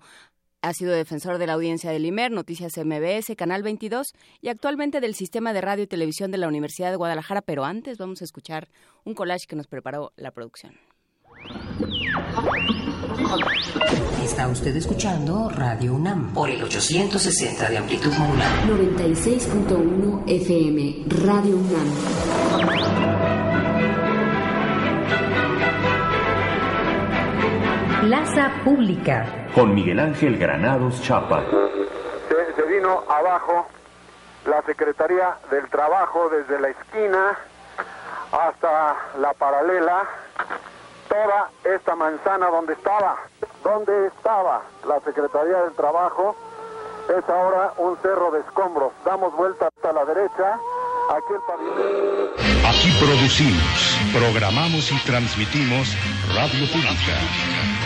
Ha 0.62 0.72
sido 0.72 0.92
defensor 0.92 1.38
de 1.38 1.46
la 1.46 1.52
audiencia 1.52 1.90
del 1.90 2.06
IMER, 2.06 2.32
Noticias 2.32 2.72
MBS, 2.76 3.36
Canal 3.36 3.62
22 3.62 4.08
y 4.40 4.48
actualmente 4.48 5.00
del 5.00 5.14
Sistema 5.14 5.52
de 5.52 5.60
Radio 5.60 5.84
y 5.84 5.86
Televisión 5.86 6.30
de 6.30 6.38
la 6.38 6.48
Universidad 6.48 6.90
de 6.90 6.96
Guadalajara. 6.96 7.42
Pero 7.42 7.64
antes 7.64 7.98
vamos 7.98 8.22
a 8.22 8.24
escuchar 8.24 8.68
un 9.04 9.14
collage 9.14 9.46
que 9.48 9.56
nos 9.56 9.68
preparó 9.68 10.12
la 10.16 10.32
producción. 10.32 10.74
Está 14.22 14.48
usted 14.48 14.74
escuchando 14.74 15.48
Radio 15.50 15.94
UNAM 15.94 16.32
por 16.32 16.50
el 16.50 16.62
860 16.62 17.70
de 17.70 17.78
amplitud 17.78 18.12
modular. 18.14 18.66
96.1 18.66 20.24
FM, 20.26 21.04
Radio 21.24 21.56
UNAM. 21.56 23.55
Plaza 28.06 28.52
Pública. 28.62 29.48
Con 29.52 29.74
Miguel 29.74 29.98
Ángel 29.98 30.38
Granados 30.38 31.02
Chapa. 31.02 31.42
Se, 32.28 32.54
se 32.54 32.62
vino 32.68 33.02
abajo 33.08 33.66
la 34.46 34.62
Secretaría 34.62 35.34
del 35.50 35.68
Trabajo 35.68 36.28
desde 36.28 36.60
la 36.60 36.68
esquina 36.68 37.36
hasta 38.30 38.94
la 39.18 39.32
paralela 39.32 40.04
toda 41.08 41.50
esta 41.64 41.96
manzana 41.96 42.46
donde 42.46 42.74
estaba, 42.74 43.16
donde 43.64 44.06
estaba 44.06 44.62
la 44.86 45.00
Secretaría 45.00 45.62
del 45.62 45.72
Trabajo, 45.72 46.36
es 47.08 47.28
ahora 47.28 47.72
un 47.76 47.96
cerro 48.02 48.30
de 48.30 48.38
escombros. 48.38 48.92
Damos 49.04 49.34
vuelta 49.34 49.66
hasta 49.66 49.92
la 49.92 50.04
derecha, 50.04 50.60
aquí 51.10 51.32
el 51.34 51.40
pavimento. 51.40 52.68
Aquí 52.68 52.88
producimos, 53.00 53.95
programamos 54.16 54.90
y 54.92 54.96
transmitimos 55.04 55.94
radio 56.34 56.66
pública 56.72 57.20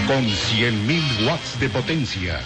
con 0.06 0.22
100.000 0.24 1.26
watts 1.26 1.58
de 1.58 1.68
potencia. 1.68 2.40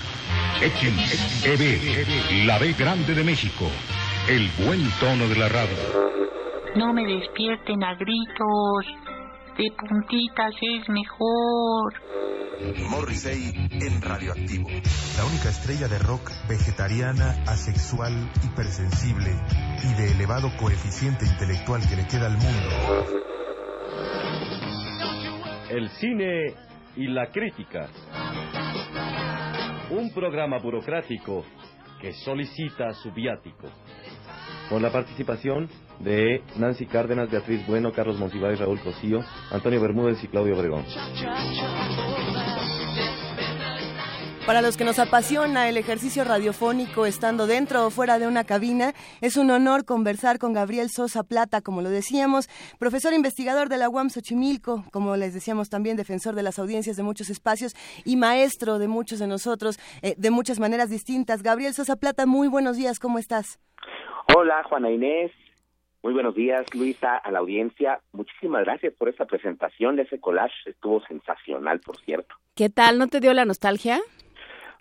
X, 0.63 1.45
EB, 1.45 2.47
la 2.47 2.59
B 2.59 2.73
grande 2.73 3.15
de 3.15 3.23
México, 3.23 3.67
el 4.27 4.49
buen 4.65 4.91
tono 5.01 5.29
de 5.29 5.37
la 5.37 5.49
radio. 5.51 5.77
No 6.77 6.95
me 6.95 7.05
despierten 7.05 7.85
a 7.85 7.95
gritos 7.95 8.87
de 9.59 9.71
puntitas 9.77 10.55
es 10.63 10.89
mejor. 10.89 11.93
Morrissey 12.89 13.53
en 13.71 14.01
Radioactivo. 14.01 14.69
La 15.19 15.27
única 15.27 15.51
estrella 15.51 15.89
de 15.89 15.99
rock 15.99 16.31
vegetariana, 16.49 17.37
asexual, 17.47 18.31
hipersensible 18.45 19.37
y 19.83 19.95
de 20.01 20.13
elevado 20.13 20.51
coeficiente 20.57 21.27
intelectual 21.27 21.87
que 21.87 21.97
le 21.97 22.07
queda 22.07 22.27
al 22.27 22.39
mundo. 22.39 23.25
El 25.71 25.89
cine 25.91 26.55
y 26.97 27.09
la 27.09 27.27
crítica. 27.27 27.89
Un 29.91 30.13
programa 30.13 30.59
burocrático 30.59 31.45
que 32.01 32.13
solicita 32.13 32.93
su 32.95 33.13
viático. 33.13 33.69
Con 34.69 34.83
la 34.83 34.91
participación 34.91 35.69
de 36.01 36.43
Nancy 36.57 36.87
Cárdenas, 36.87 37.31
Beatriz 37.31 37.67
Bueno, 37.67 37.93
Carlos 37.93 38.19
Monsiváis, 38.19 38.59
Raúl 38.59 38.81
Cosío, 38.81 39.21
Antonio 39.51 39.81
Bermúdez 39.81 40.23
y 40.23 40.29
Claudio 40.29 40.57
Obregón. 40.57 40.85
Para 44.47 44.61
los 44.61 44.77
que 44.77 44.85
nos 44.85 44.99
apasiona 44.99 45.71
el 45.71 45.79
ejercicio 45.79 46.23
radiofónico 46.23 47.07
estando 47.07 47.47
dentro 47.47 47.87
o 47.87 47.91
fuera 47.91 48.19
de 48.19 48.27
una 48.27 48.45
cabina, 48.45 48.93
es 49.23 49.39
un 49.39 49.51
honor 49.51 49.87
conversar 49.87 50.39
con 50.39 50.53
Gabriel 50.53 50.91
Sosa 50.91 51.23
Plata, 51.23 51.63
como 51.63 51.81
lo 51.81 51.89
decíamos, 51.89 52.49
profesor 52.79 53.15
investigador 53.15 53.71
de 53.71 53.79
la 53.79 53.89
UAM 53.89 54.11
Xochimilco, 54.11 54.85
como 54.93 55.17
les 55.17 55.33
decíamos 55.33 55.71
también 55.71 55.97
defensor 55.97 56.35
de 56.35 56.43
las 56.43 56.59
audiencias 56.59 56.99
de 56.99 57.03
muchos 57.03 57.31
espacios 57.31 57.73
y 58.05 58.17
maestro 58.17 58.79
de 58.79 58.87
muchos 58.87 59.19
de 59.19 59.29
nosotros 59.29 59.79
eh, 60.03 60.15
de 60.19 60.31
muchas 60.31 60.61
maneras 60.61 60.91
distintas. 60.91 61.43
Gabriel 61.43 61.73
Sosa 61.73 61.97
Plata, 61.97 62.27
muy 62.27 62.47
buenos 62.49 62.77
días, 62.77 62.99
¿cómo 62.99 63.19
estás? 63.19 63.59
Hola, 64.37 64.63
Juana 64.65 64.91
Inés. 64.91 65.33
Muy 66.03 66.13
buenos 66.13 66.35
días, 66.35 66.67
Luisa, 66.75 67.17
a 67.17 67.31
la 67.31 67.39
audiencia. 67.39 68.01
Muchísimas 68.13 68.65
gracias 68.65 68.93
por 68.93 69.09
esta 69.09 69.25
presentación. 69.25 69.99
Ese 69.99 70.21
collage 70.21 70.55
estuvo 70.67 71.01
sensacional, 71.07 71.81
por 71.81 71.97
cierto. 71.97 72.35
¿Qué 72.55 72.69
tal? 72.69 72.99
¿No 72.99 73.09
te 73.09 73.21
dio 73.21 73.33
la 73.33 73.47
nostalgia? 73.47 74.03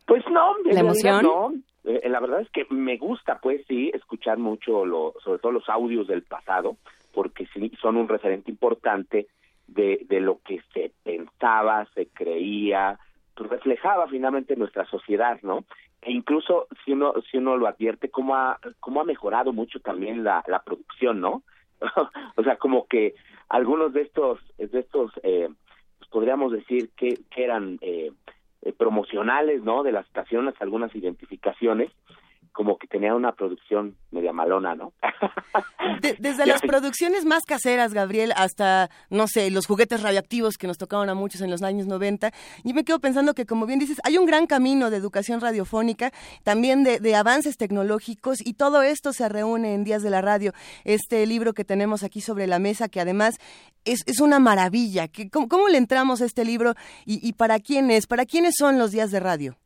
Pues 0.06 0.24
no, 0.30 0.56
¿La 0.66 0.80
emoción? 0.80 1.24
No. 1.24 1.54
Eh, 1.86 2.08
la 2.10 2.20
verdad 2.20 2.42
es 2.42 2.50
que 2.50 2.66
me 2.70 2.98
gusta, 2.98 3.40
pues 3.42 3.66
sí, 3.68 3.92
escuchar 3.94 4.38
mucho, 4.38 4.86
lo, 4.86 5.14
sobre 5.24 5.40
todo 5.40 5.52
los 5.52 5.70
audios 5.70 6.08
del 6.08 6.24
pasado, 6.24 6.78
porque 7.14 7.48
sí 7.54 7.72
son 7.82 7.98
un 7.98 8.08
referente 8.08 8.52
importante 8.52 9.28
de, 9.68 10.06
de 10.08 10.20
lo 10.20 10.40
que 10.46 10.62
se 10.74 10.92
pensaba, 11.04 11.88
se 11.94 12.08
creía, 12.08 13.00
pues 13.36 13.50
reflejaba 13.50 14.08
finalmente 14.08 14.56
nuestra 14.56 14.86
sociedad, 14.86 15.40
¿no? 15.42 15.66
E 16.02 16.12
incluso 16.12 16.68
si 16.84 16.92
uno 16.92 17.14
si 17.32 17.38
uno 17.38 17.56
lo 17.56 17.68
advierte 17.68 18.10
cómo 18.10 18.36
ha 18.36 18.60
cómo 18.80 19.02
ha 19.02 19.06
mejorado 19.06 19.54
mucho 19.54 19.80
también 19.80 20.24
la, 20.24 20.44
la 20.48 20.62
producción, 20.62 21.22
¿no? 21.22 21.44
o 22.36 22.44
sea, 22.44 22.58
como 22.58 22.88
que 22.88 23.16
algunos 23.50 23.94
de 23.94 24.02
estos 24.02 24.40
de 24.58 24.80
estos 24.80 25.12
eh, 25.24 25.48
pues 25.98 26.10
podríamos 26.10 26.52
decir 26.52 26.90
que, 26.98 27.20
que 27.32 27.44
eran 27.44 27.78
eh, 27.82 28.12
promocionales, 28.72 29.64
¿no? 29.64 29.84
De 29.84 29.92
las 29.92 30.06
estaciones, 30.06 30.56
algunas 30.60 30.96
identificaciones 30.96 31.92
como 32.54 32.78
que 32.78 32.88
tenía 32.88 33.16
una 33.16 33.34
producción 33.34 33.98
media 34.12 34.32
malona, 34.32 34.76
¿no? 34.76 34.94
desde 36.20 36.46
las 36.46 36.62
producciones 36.62 37.26
más 37.26 37.44
caseras, 37.44 37.94
Gabriel, 37.94 38.32
hasta, 38.36 38.90
no 39.10 39.28
sé, 39.28 39.50
los 39.50 39.66
juguetes 39.66 40.04
radioactivos 40.04 40.58
que 40.58 40.68
nos 40.68 40.78
tocaron 40.78 41.10
a 41.10 41.16
muchos 41.16 41.42
en 41.42 41.50
los 41.50 41.64
años 41.64 41.88
90, 41.88 42.32
yo 42.64 42.74
me 42.74 42.84
quedo 42.84 43.00
pensando 43.00 43.34
que, 43.34 43.48
como 43.48 43.66
bien 43.66 43.80
dices, 43.80 43.98
hay 44.04 44.20
un 44.20 44.28
gran 44.28 44.46
camino 44.46 44.92
de 44.92 44.98
educación 44.98 45.42
radiofónica, 45.42 46.12
también 46.44 46.84
de, 46.84 47.16
avances 47.16 47.58
tecnológicos, 47.58 48.46
y 48.46 48.54
todo 48.54 48.84
esto 48.84 49.14
se 49.14 49.28
reúne 49.30 49.74
en 49.74 49.84
Días 49.84 50.04
de 50.04 50.12
la 50.12 50.22
Radio. 50.22 50.54
Este 50.84 51.26
libro 51.26 51.54
que 51.54 51.66
tenemos 51.66 52.04
aquí 52.04 52.22
sobre 52.22 52.46
la 52.46 52.60
mesa, 52.60 52.88
que 52.88 53.02
además 53.02 53.40
es, 53.84 54.02
es 54.06 54.20
una 54.20 54.40
maravilla. 54.40 55.08
¿Cómo, 55.32 55.48
¿Cómo, 55.48 55.70
le 55.70 55.78
entramos 55.80 56.22
a 56.22 56.26
este 56.26 56.46
libro 56.46 56.76
y, 57.06 57.28
y 57.28 57.34
para 57.34 57.60
quién 57.60 57.90
es? 57.90 58.06
¿Para 58.06 58.26
quiénes 58.26 58.56
son 58.58 58.78
los 58.78 58.92
Días 58.92 59.10
de 59.12 59.20
Radio? 59.20 59.58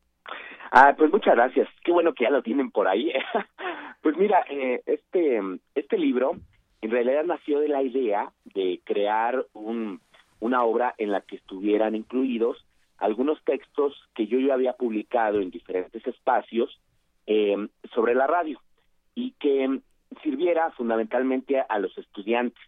Ah, 0.72 0.94
pues 0.98 1.12
muchas 1.12 1.36
gracias. 1.36 1.68
Qué 1.84 1.92
bueno 1.92 2.14
que 2.14 2.26
ya 2.26 2.30
lo 2.30 2.42
tienen 2.42 2.72
por 2.72 2.88
ahí. 2.88 3.12
pues 4.02 4.18
mira, 4.18 4.46
eh, 4.50 4.82
este 4.86 5.42
este 5.76 5.98
libro 5.98 6.38
en 6.82 6.92
realidad 6.92 7.24
nació 7.26 7.60
de 7.60 7.70
la 7.70 7.82
idea 7.82 8.32
de 8.54 8.82
crear 8.84 9.46
un, 9.54 10.00
una 10.40 10.64
obra 10.64 10.94
en 10.98 11.12
la 11.12 11.22
que 11.22 11.38
estuvieran 11.38 11.96
incluidos 11.96 12.64
algunos 12.98 13.44
textos 13.44 13.94
que 14.16 14.28
yo 14.28 14.40
ya 14.40 14.54
había 14.54 14.74
publicado 14.74 15.40
en 15.40 15.52
diferentes 15.52 16.06
espacios 16.06 16.80
eh, 17.28 17.68
sobre 17.94 18.16
la 18.16 18.28
radio 18.28 18.60
y 19.16 19.32
que 19.34 19.82
sirviera 20.24 20.72
fundamentalmente 20.72 21.60
a 21.60 21.80
los 21.80 21.96
estudiantes. 21.98 22.62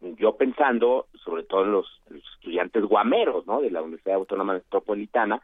Yo 0.00 0.36
pensando 0.36 1.06
sobre 1.24 1.44
todo 1.44 1.64
en 1.64 1.72
los, 1.72 2.00
los 2.08 2.24
estudiantes 2.34 2.84
guameros, 2.84 3.46
¿no? 3.46 3.60
De 3.60 3.70
la 3.70 3.82
Universidad 3.82 4.16
Autónoma 4.16 4.54
Metropolitana, 4.54 5.40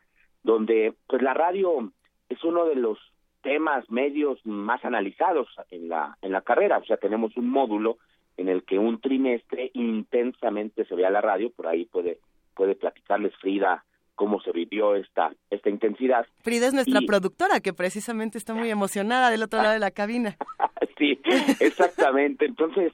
donde 0.46 0.94
pues 1.08 1.20
la 1.22 1.34
radio 1.34 1.92
es 2.28 2.42
uno 2.44 2.64
de 2.66 2.76
los 2.76 2.98
temas 3.42 3.88
medios 3.90 4.38
más 4.44 4.84
analizados 4.84 5.48
en 5.70 5.88
la 5.88 6.16
en 6.22 6.32
la 6.32 6.40
carrera, 6.40 6.78
o 6.78 6.84
sea, 6.84 6.96
tenemos 6.96 7.36
un 7.36 7.50
módulo 7.50 7.98
en 8.36 8.48
el 8.48 8.62
que 8.64 8.78
un 8.78 9.00
trimestre 9.00 9.70
intensamente 9.74 10.84
se 10.84 10.94
ve 10.94 11.04
a 11.04 11.10
la 11.10 11.20
radio, 11.20 11.50
por 11.50 11.66
ahí 11.66 11.84
puede 11.86 12.20
puede 12.54 12.76
platicarles 12.76 13.34
Frida 13.36 13.84
cómo 14.14 14.40
se 14.40 14.52
vivió 14.52 14.94
esta 14.94 15.32
esta 15.50 15.68
intensidad. 15.68 16.26
Frida 16.42 16.68
es 16.68 16.74
nuestra 16.74 17.00
productora 17.04 17.58
que 17.60 17.72
precisamente 17.72 18.38
está 18.38 18.54
muy 18.54 18.70
emocionada 18.70 19.30
del 19.30 19.42
otro 19.42 19.60
lado 19.60 19.74
de 19.74 19.80
la 19.80 19.90
cabina. 19.90 20.36
sí, 20.96 21.20
exactamente. 21.58 22.46
Entonces, 22.46 22.92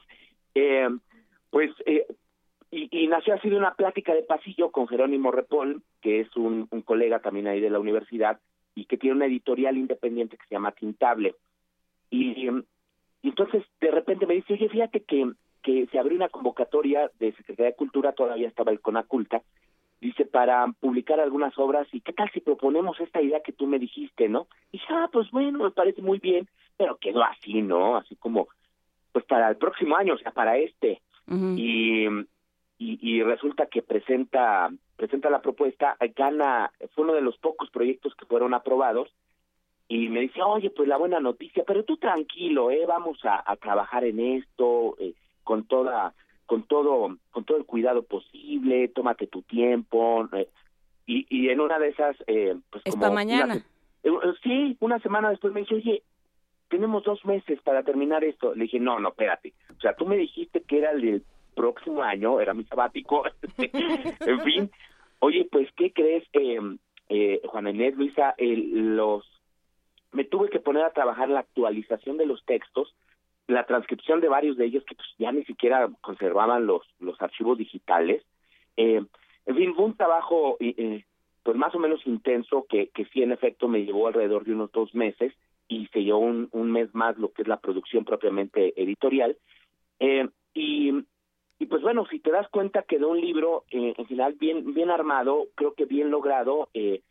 eh, 0.54 0.88
pues 1.50 1.70
eh, 1.84 2.06
y, 2.72 2.88
y, 2.90 3.06
nació 3.06 3.34
así 3.34 3.50
de 3.50 3.58
una 3.58 3.74
plática 3.74 4.14
de 4.14 4.22
pasillo 4.22 4.70
con 4.72 4.88
Jerónimo 4.88 5.30
Repol, 5.30 5.82
que 6.00 6.20
es 6.20 6.36
un, 6.36 6.66
un, 6.70 6.80
colega 6.80 7.20
también 7.20 7.46
ahí 7.46 7.60
de 7.60 7.68
la 7.68 7.78
universidad 7.78 8.40
y 8.74 8.86
que 8.86 8.96
tiene 8.96 9.16
una 9.16 9.26
editorial 9.26 9.76
independiente 9.76 10.38
que 10.38 10.46
se 10.46 10.54
llama 10.54 10.72
Tintable. 10.72 11.34
Y, 12.08 12.48
y 12.48 13.28
entonces 13.28 13.62
de 13.78 13.90
repente 13.90 14.26
me 14.26 14.34
dice, 14.34 14.54
oye, 14.54 14.70
fíjate 14.70 15.02
que, 15.02 15.32
que 15.62 15.86
se 15.92 15.98
abrió 15.98 16.16
una 16.16 16.30
convocatoria 16.30 17.10
de 17.18 17.32
Secretaría 17.32 17.72
de 17.72 17.76
Cultura, 17.76 18.12
todavía 18.12 18.48
estaba 18.48 18.72
el 18.72 18.80
Conaculta, 18.80 19.42
dice, 20.00 20.24
para 20.24 20.66
publicar 20.80 21.20
algunas 21.20 21.56
obras, 21.58 21.86
y 21.92 22.00
qué 22.00 22.14
tal 22.14 22.30
si 22.32 22.40
proponemos 22.40 22.98
esta 23.00 23.20
idea 23.20 23.40
que 23.40 23.52
tú 23.52 23.66
me 23.66 23.78
dijiste, 23.78 24.30
¿no? 24.30 24.46
Y 24.72 24.78
dije, 24.78 24.86
ah, 24.88 25.10
pues 25.12 25.30
bueno, 25.30 25.58
me 25.58 25.70
parece 25.72 26.00
muy 26.00 26.20
bien, 26.20 26.48
pero 26.78 26.96
quedó 26.96 27.22
así, 27.22 27.60
¿no? 27.60 27.98
Así 27.98 28.16
como, 28.16 28.48
pues 29.12 29.26
para 29.26 29.50
el 29.50 29.56
próximo 29.56 29.94
año, 29.94 30.14
o 30.14 30.18
sea, 30.18 30.32
para 30.32 30.56
este. 30.56 31.02
Y 31.56 32.06
y, 33.00 33.22
resulta 33.22 33.66
que 33.66 33.82
presenta 33.82 34.70
presenta 34.96 35.30
la 35.30 35.42
propuesta, 35.42 35.96
gana, 36.16 36.70
fue 36.94 37.04
uno 37.04 37.14
de 37.14 37.22
los 37.22 37.36
pocos 37.38 37.70
proyectos 37.70 38.14
que 38.14 38.26
fueron 38.26 38.54
aprobados 38.54 39.12
y 39.88 40.08
me 40.08 40.20
dice, 40.20 40.42
oye, 40.42 40.70
pues 40.70 40.88
la 40.88 40.96
buena 40.96 41.18
noticia, 41.18 41.64
pero 41.66 41.84
tú 41.84 41.96
tranquilo, 41.96 42.70
eh, 42.70 42.86
vamos 42.86 43.18
a, 43.24 43.44
trabajar 43.56 44.04
en 44.04 44.20
esto 44.20 44.96
eh, 45.00 45.14
con 45.42 45.64
toda, 45.64 46.14
con 46.46 46.62
todo, 46.62 47.16
con 47.30 47.44
todo 47.44 47.56
el 47.58 47.64
cuidado 47.66 48.04
posible, 48.04 48.88
tómate 48.88 49.26
tu 49.26 49.42
tiempo 49.42 50.28
eh, 50.34 50.48
y, 51.06 51.26
y 51.28 51.48
en 51.48 51.60
una 51.60 51.78
de 51.78 51.88
esas, 51.88 52.16
eh, 52.26 52.56
pues 52.70 52.84
como 52.84 53.12
mañana. 53.12 53.64
Eh, 54.02 54.10
sí, 54.42 54.76
una 54.80 54.98
semana 55.00 55.30
después 55.30 55.52
me 55.52 55.60
dice, 55.60 55.74
oye, 55.74 56.02
tenemos 56.68 57.04
dos 57.04 57.24
meses 57.24 57.60
para 57.62 57.82
terminar 57.82 58.24
esto. 58.24 58.54
Le 58.54 58.64
dije, 58.64 58.80
no, 58.80 58.98
no, 58.98 59.10
espérate. 59.10 59.52
O 59.76 59.80
sea, 59.80 59.94
tú 59.94 60.06
me 60.06 60.16
dijiste 60.16 60.62
que 60.62 60.78
era 60.78 60.92
el 60.92 61.22
próximo 61.54 62.02
año, 62.02 62.40
era 62.40 62.54
mi 62.54 62.64
sabático, 62.64 63.24
en 63.58 64.40
fin. 64.40 64.70
Oye, 65.20 65.48
pues, 65.50 65.68
¿qué 65.76 65.92
crees, 65.92 66.24
eh, 66.32 66.58
eh, 67.08 67.40
Juan 67.46 67.68
Inés, 67.68 67.96
Luisa? 67.96 68.34
los 68.38 69.24
Me 70.12 70.24
tuve 70.24 70.50
que 70.50 70.60
poner 70.60 70.84
a 70.84 70.92
trabajar 70.92 71.28
la 71.28 71.40
actualización 71.40 72.16
de 72.16 72.26
los 72.26 72.44
textos, 72.44 72.94
la 73.46 73.66
transcripción 73.66 74.20
de 74.20 74.28
varios 74.28 74.56
de 74.56 74.66
ellos 74.66 74.84
que 74.84 74.94
pues, 74.94 75.08
ya 75.18 75.32
ni 75.32 75.44
siquiera 75.44 75.88
conservaban 76.00 76.66
los, 76.66 76.82
los 77.00 77.20
archivos 77.20 77.58
digitales. 77.58 78.22
Eh, 78.76 79.02
en 79.46 79.56
fin, 79.56 79.74
fue 79.74 79.84
un 79.84 79.96
trabajo 79.96 80.56
eh, 80.60 81.04
pues 81.42 81.56
más 81.56 81.74
o 81.74 81.78
menos 81.78 82.06
intenso 82.06 82.66
que, 82.68 82.88
que 82.88 83.04
sí 83.06 83.22
en 83.22 83.32
efecto 83.32 83.68
me 83.68 83.84
llevó 83.84 84.06
alrededor 84.06 84.44
de 84.44 84.52
unos 84.52 84.70
dos 84.72 84.94
meses 84.94 85.32
y 85.68 85.86
se 85.88 86.04
llevó 86.04 86.18
un, 86.18 86.72
mes 86.72 86.94
más 86.94 87.16
lo 87.18 87.32
que 87.32 87.42
es 87.42 87.48
la 87.48 87.58
producción 87.58 88.04
propiamente 88.04 88.80
editorial. 88.80 89.36
Eh, 90.00 90.28
y 90.54 90.92
y 91.62 91.66
pues 91.66 91.80
bueno, 91.80 92.04
si 92.10 92.18
te 92.18 92.32
das 92.32 92.48
cuenta 92.48 92.82
quedó 92.82 93.10
un 93.10 93.20
libro 93.20 93.62
eh, 93.70 93.94
en 93.96 94.06
general 94.06 94.32
bien 94.32 94.74
bien 94.74 94.90
armado, 94.90 95.46
creo 95.54 95.74
que 95.74 95.84
bien 95.84 96.10
logrado, 96.10 96.68
eh, 96.74 97.02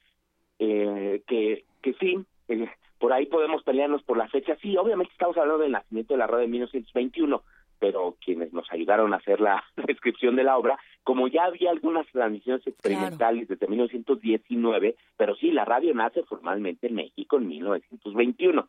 eh, 0.59 1.21
que, 1.25 1.63
que 1.81 1.93
sí, 1.93 2.17
eh, 2.49 2.69
por 2.99 3.13
ahí 3.13 3.27
podemos 3.27 3.63
pelearnos 3.63 4.03
por 4.03 4.17
la 4.17 4.27
fecha. 4.27 4.57
Sí, 4.61 4.75
obviamente 4.75 5.13
estamos 5.13 5.37
hablando 5.37 5.63
del 5.63 5.71
nacimiento 5.71 6.15
de 6.15 6.17
la 6.17 6.27
radio 6.27 6.41
de 6.41 6.51
1921, 6.51 7.41
pero 7.79 8.17
quienes 8.19 8.51
nos 8.51 8.69
ayudaron 8.73 9.13
a 9.13 9.17
hacer 9.17 9.39
la 9.39 9.63
descripción 9.87 10.35
de 10.35 10.43
la 10.43 10.57
obra, 10.57 10.77
como 11.05 11.29
ya 11.29 11.45
había 11.45 11.71
algunas 11.71 12.05
transmisiones 12.07 12.67
experimentales 12.67 13.47
desde 13.47 13.67
1919, 13.69 14.97
pero 15.15 15.33
sí, 15.37 15.51
la 15.51 15.63
radio 15.63 15.93
nace 15.93 16.23
formalmente 16.23 16.87
en 16.87 16.95
México 16.95 17.37
en 17.37 17.47
1921. 17.47 18.67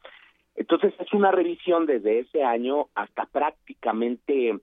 Entonces 0.54 0.94
es 1.00 1.12
una 1.12 1.32
revisión 1.32 1.86
desde 1.86 2.20
ese 2.20 2.44
año 2.44 2.86
hasta 2.94 3.26
prácticamente 3.26 4.60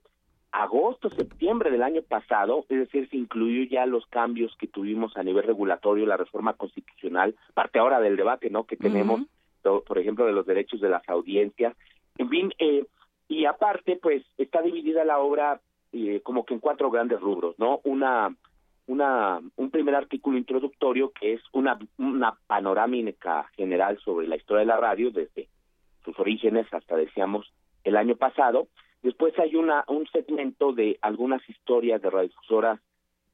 agosto, 0.52 1.10
septiembre 1.10 1.70
del 1.70 1.82
año 1.82 2.02
pasado, 2.02 2.64
es 2.68 2.78
decir, 2.78 3.08
se 3.08 3.16
incluyó 3.16 3.64
ya 3.64 3.86
los 3.86 4.06
cambios 4.06 4.54
que 4.56 4.66
tuvimos 4.66 5.16
a 5.16 5.22
nivel 5.22 5.44
regulatorio, 5.44 6.06
la 6.06 6.16
reforma 6.16 6.54
constitucional, 6.54 7.36
parte 7.54 7.78
ahora 7.78 8.00
del 8.00 8.16
debate, 8.16 8.50
¿no? 8.50 8.64
Que 8.64 8.76
tenemos, 8.76 9.20
por 9.62 9.98
ejemplo, 9.98 10.26
de 10.26 10.32
los 10.32 10.46
derechos 10.46 10.80
de 10.80 10.88
las 10.88 11.08
audiencias, 11.08 11.76
en 12.18 12.28
fin, 12.28 12.52
eh, 12.58 12.84
y 13.28 13.44
aparte, 13.44 13.98
pues, 14.02 14.24
está 14.38 14.60
dividida 14.60 15.04
la 15.04 15.20
obra 15.20 15.60
eh, 15.92 16.20
como 16.22 16.44
que 16.44 16.54
en 16.54 16.60
cuatro 16.60 16.90
grandes 16.90 17.20
rubros, 17.20 17.58
¿no? 17.58 17.80
Una, 17.84 18.34
una, 18.86 19.40
un 19.56 19.70
primer 19.70 19.94
artículo 19.94 20.36
introductorio 20.36 21.12
que 21.12 21.34
es 21.34 21.40
una, 21.52 21.78
una 21.98 22.34
panorámica 22.46 23.48
general 23.56 23.98
sobre 24.04 24.26
la 24.26 24.36
historia 24.36 24.60
de 24.60 24.66
la 24.66 24.76
radio 24.76 25.10
desde 25.10 25.48
sus 26.04 26.18
orígenes 26.18 26.66
hasta, 26.72 26.96
decíamos, 26.96 27.52
el 27.84 27.96
año 27.96 28.16
pasado, 28.16 28.68
Después 29.02 29.38
hay 29.38 29.56
una 29.56 29.84
un 29.88 30.06
segmento 30.08 30.72
de 30.72 30.98
algunas 31.00 31.46
historias 31.48 32.02
de 32.02 32.10
radiofusoras, 32.10 32.80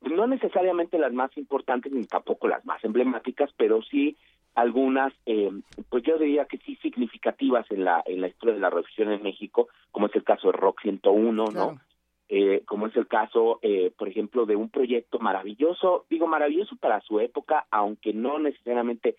no 0.01 0.27
necesariamente 0.27 0.99
las 0.99 1.13
más 1.13 1.37
importantes 1.37 1.93
ni 1.93 2.05
tampoco 2.05 2.49
las 2.49 2.65
más 2.65 2.83
emblemáticas, 2.85 3.51
pero 3.57 3.83
sí 3.83 4.17
algunas, 4.55 5.13
eh, 5.27 5.51
pues 5.91 6.03
yo 6.05 6.19
diría 6.19 6.47
que 6.47 6.59
sí 6.59 6.77
significativas 6.77 7.71
en 7.71 7.85
la 7.85 8.03
en 8.07 8.21
la 8.21 8.29
historia 8.29 8.55
de 8.55 8.61
la 8.61 8.71
radiodifusión 8.71 9.13
en 9.13 9.23
México, 9.23 9.69
como 9.91 10.07
es 10.07 10.15
el 10.15 10.25
caso 10.25 10.49
de 10.49 10.59
Rock 10.59 10.81
101, 10.83 11.45
¿no? 11.53 11.81
Eh, 12.29 12.63
como 12.67 12.89
es 12.89 12.97
el 12.97 13.07
caso, 13.07 13.61
eh, 13.63 13.93
por 13.97 14.09
ejemplo, 14.09 14.47
de 14.47 14.57
un 14.57 14.69
proyecto 14.69 15.21
maravilloso, 15.21 16.07
digo 16.11 16.27
maravilloso 16.27 16.75
para 16.77 17.01
su 17.01 17.21
época, 17.21 17.67
aunque 17.71 18.13
no 18.13 18.39
necesariamente 18.39 19.17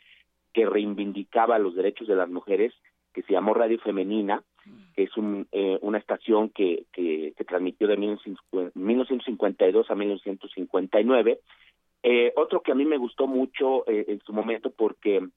que 0.53 0.65
reivindicaba 0.65 1.59
los 1.59 1.75
derechos 1.75 2.07
de 2.07 2.15
las 2.15 2.29
mujeres, 2.29 2.73
que 3.13 3.21
se 3.21 3.33
llamó 3.33 3.53
Radio 3.53 3.79
Femenina, 3.79 4.43
que 4.95 5.03
es 5.03 5.15
un, 5.17 5.47
eh, 5.51 5.77
una 5.81 5.97
estación 5.97 6.49
que, 6.49 6.85
que, 6.91 7.33
transmitió 7.47 7.87
de 7.87 7.97
1952 7.97 9.91
a 9.91 9.95
1959. 9.95 11.39
Eh, 12.03 12.33
otro 12.35 12.61
que 12.61 12.71
a 12.71 12.75
mí 12.75 12.85
me 12.85 12.97
gustó 12.97 13.27
mucho 13.27 13.87
eh, 13.87 14.05
en 14.07 14.19
su 14.21 14.33
momento 14.33 14.71
porque 14.71 15.27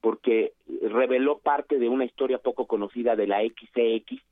porque 0.00 0.52
reveló 0.82 1.38
parte 1.38 1.78
de 1.78 1.88
una 1.88 2.04
historia 2.04 2.36
poco 2.36 2.66
conocida 2.66 3.16
de 3.16 3.26
la 3.26 3.40
XCX, 3.40 4.22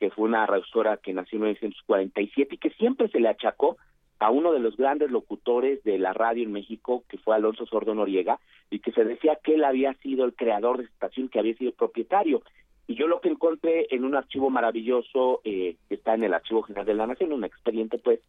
que 0.00 0.10
fue 0.10 0.24
una 0.24 0.46
revisora 0.46 0.96
que 0.96 1.12
nació 1.12 1.36
en 1.36 1.42
1947 1.42 2.54
y 2.54 2.58
que 2.58 2.70
siempre 2.70 3.08
se 3.08 3.20
le 3.20 3.28
achacó 3.28 3.76
a 4.20 4.30
uno 4.30 4.52
de 4.52 4.58
los 4.58 4.76
grandes 4.76 5.10
locutores 5.10 5.82
de 5.84 5.98
la 5.98 6.12
radio 6.12 6.42
en 6.42 6.52
México, 6.52 7.04
que 7.08 7.18
fue 7.18 7.34
Alonso 7.36 7.66
Sordo 7.66 7.94
Noriega, 7.94 8.40
y 8.70 8.80
que 8.80 8.92
se 8.92 9.04
decía 9.04 9.38
que 9.42 9.54
él 9.54 9.64
había 9.64 9.94
sido 9.94 10.24
el 10.24 10.34
creador 10.34 10.78
de 10.78 10.84
esta 10.84 11.06
estación, 11.06 11.28
que 11.28 11.38
había 11.38 11.54
sido 11.54 11.72
propietario. 11.72 12.42
Y 12.88 12.94
yo 12.96 13.06
lo 13.06 13.20
que 13.20 13.28
encontré 13.28 13.86
en 13.90 14.04
un 14.04 14.16
archivo 14.16 14.50
maravilloso, 14.50 15.40
eh, 15.44 15.76
que 15.88 15.94
está 15.94 16.14
en 16.14 16.24
el 16.24 16.34
Archivo 16.34 16.62
General 16.62 16.86
de 16.86 16.94
la 16.94 17.06
Nación, 17.06 17.32
un 17.32 17.44
expediente, 17.44 17.98
pues, 17.98 18.20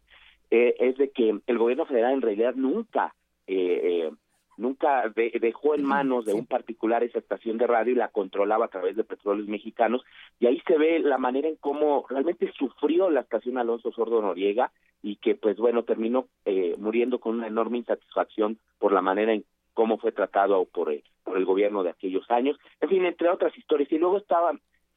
eh, 0.50 0.74
es 0.78 0.96
de 0.98 1.10
que 1.10 1.40
el 1.46 1.58
gobierno 1.58 1.86
federal 1.86 2.12
en 2.12 2.20
realidad 2.20 2.54
nunca, 2.54 3.14
eh, 3.46 4.10
nunca 4.58 5.08
de- 5.08 5.32
dejó 5.40 5.74
en 5.74 5.82
manos 5.84 6.26
de 6.26 6.34
un 6.34 6.44
particular 6.44 7.02
esa 7.02 7.18
estación 7.20 7.56
de 7.56 7.66
radio 7.66 7.92
y 7.92 7.96
la 7.96 8.08
controlaba 8.08 8.66
a 8.66 8.68
través 8.68 8.94
de 8.96 9.04
petróleos 9.04 9.48
mexicanos. 9.48 10.04
Y 10.38 10.46
ahí 10.46 10.60
se 10.66 10.76
ve 10.76 10.98
la 10.98 11.16
manera 11.16 11.48
en 11.48 11.56
cómo 11.56 12.04
realmente 12.10 12.52
sufrió 12.58 13.08
la 13.08 13.20
estación 13.20 13.56
Alonso 13.56 13.90
Sordo 13.92 14.20
Noriega 14.20 14.70
y 15.02 15.16
que 15.16 15.34
pues 15.34 15.56
bueno 15.56 15.84
terminó 15.84 16.26
eh, 16.44 16.74
muriendo 16.78 17.18
con 17.18 17.36
una 17.36 17.46
enorme 17.46 17.78
insatisfacción 17.78 18.58
por 18.78 18.92
la 18.92 19.00
manera 19.00 19.32
en 19.32 19.44
cómo 19.74 19.98
fue 19.98 20.12
tratado 20.12 20.64
por, 20.66 20.92
eh, 20.92 21.02
por 21.24 21.36
el 21.36 21.44
gobierno 21.44 21.82
de 21.82 21.90
aquellos 21.90 22.30
años, 22.30 22.56
en 22.80 22.88
fin, 22.88 23.04
entre 23.04 23.28
otras 23.28 23.56
historias. 23.56 23.90
Y 23.92 23.98
luego 23.98 24.18
estaba 24.18 24.52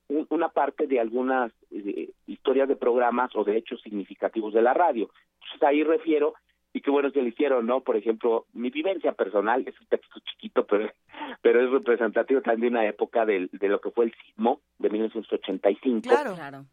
un- 0.07 0.27
una 0.29 0.49
parte 0.49 0.87
de 0.87 0.99
algunas 0.99 1.51
eh, 1.71 2.09
historias 2.27 2.67
de 2.67 2.75
programas 2.75 3.35
o 3.35 3.43
de 3.43 3.57
hechos 3.57 3.81
significativos 3.81 4.53
de 4.53 4.61
la 4.61 4.73
radio. 4.73 5.09
Entonces 5.41 5.63
ahí 5.63 5.83
refiero, 5.83 6.33
y 6.73 6.81
qué 6.81 6.89
bueno 6.91 7.11
que 7.11 7.21
lo 7.21 7.27
hicieron, 7.27 7.65
¿no? 7.67 7.81
Por 7.81 7.95
ejemplo, 7.97 8.45
mi 8.53 8.69
vivencia 8.71 9.11
personal, 9.13 9.63
es 9.67 9.79
un 9.79 9.87
texto 9.87 10.19
chiquito, 10.21 10.65
pero, 10.65 10.91
pero 11.41 11.63
es 11.63 11.69
representativo 11.71 12.41
también 12.41 12.73
de 12.73 12.79
una 12.79 12.87
época 12.87 13.25
del- 13.25 13.49
de, 13.51 13.67
lo 13.69 13.79
que 13.79 13.91
fue 13.91 14.05
el 14.05 14.13
sismo 14.25 14.59
de 14.79 14.89
1985. 14.89 16.01
Claro. 16.09 16.35
Claro. 16.35 16.65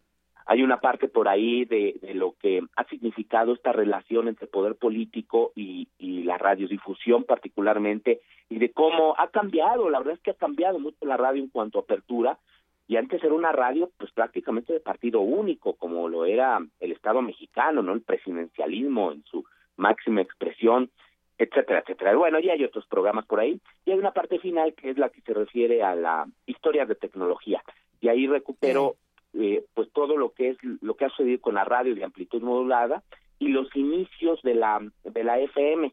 Hay 0.50 0.64
una 0.64 0.80
parte 0.80 1.06
por 1.06 1.28
ahí 1.28 1.64
de, 1.64 1.94
lo 2.12 2.34
que 2.42 2.60
ha 2.74 2.82
significado 2.88 3.52
esta 3.52 3.70
relación 3.70 4.26
entre 4.26 4.48
poder 4.48 4.74
político 4.74 5.52
y, 5.54 5.86
y 5.96 6.24
la 6.24 6.38
radiodifusión 6.38 7.22
particularmente, 7.22 8.20
y 8.48 8.58
de 8.58 8.72
cómo 8.72 9.14
ha 9.16 9.28
cambiado, 9.28 9.88
la 9.88 9.98
verdad 9.98 10.14
es 10.14 10.20
que 10.20 10.32
ha 10.32 10.34
cambiado 10.34 10.80
mucho 10.80 11.06
la 11.06 11.16
radio 11.16 11.40
en 11.40 11.50
cuanto 11.50 11.78
a 11.78 11.82
apertura, 11.82 12.36
y 12.88 12.96
antes 12.96 13.22
era 13.22 13.32
una 13.32 13.52
radio 13.52 13.92
pues 13.96 14.10
prácticamente 14.10 14.72
de 14.72 14.80
partido 14.80 15.20
único, 15.20 15.74
como 15.74 16.08
lo 16.08 16.24
era 16.24 16.58
el 16.80 16.90
Estado 16.90 17.22
mexicano, 17.22 17.80
¿no? 17.80 17.92
El 17.92 18.02
presidencialismo 18.02 19.12
en 19.12 19.22
su 19.26 19.44
máxima 19.76 20.20
expresión, 20.20 20.90
etcétera, 21.38 21.78
etcétera. 21.78 22.16
Bueno, 22.16 22.40
ya 22.40 22.54
hay 22.54 22.64
otros 22.64 22.88
programas 22.88 23.24
por 23.24 23.38
ahí, 23.38 23.60
y 23.84 23.92
hay 23.92 23.98
una 24.00 24.10
parte 24.10 24.40
final 24.40 24.74
que 24.74 24.90
es 24.90 24.98
la 24.98 25.10
que 25.10 25.20
se 25.20 25.32
refiere 25.32 25.84
a 25.84 25.94
la 25.94 26.26
historia 26.46 26.86
de 26.86 26.96
tecnología, 26.96 27.62
y 28.00 28.08
ahí 28.08 28.26
recupero 28.26 28.96
eh, 29.34 29.64
pues 29.74 29.90
todo 29.92 30.16
lo 30.16 30.32
que 30.32 30.50
es 30.50 30.58
lo 30.80 30.94
que 30.94 31.04
ha 31.04 31.10
sucedido 31.10 31.40
con 31.40 31.54
la 31.54 31.64
radio 31.64 31.94
de 31.94 32.04
amplitud 32.04 32.42
modulada 32.42 33.02
y 33.38 33.48
los 33.48 33.74
inicios 33.76 34.40
de 34.42 34.54
la 34.54 34.80
de 35.04 35.24
la 35.24 35.38
FM. 35.38 35.92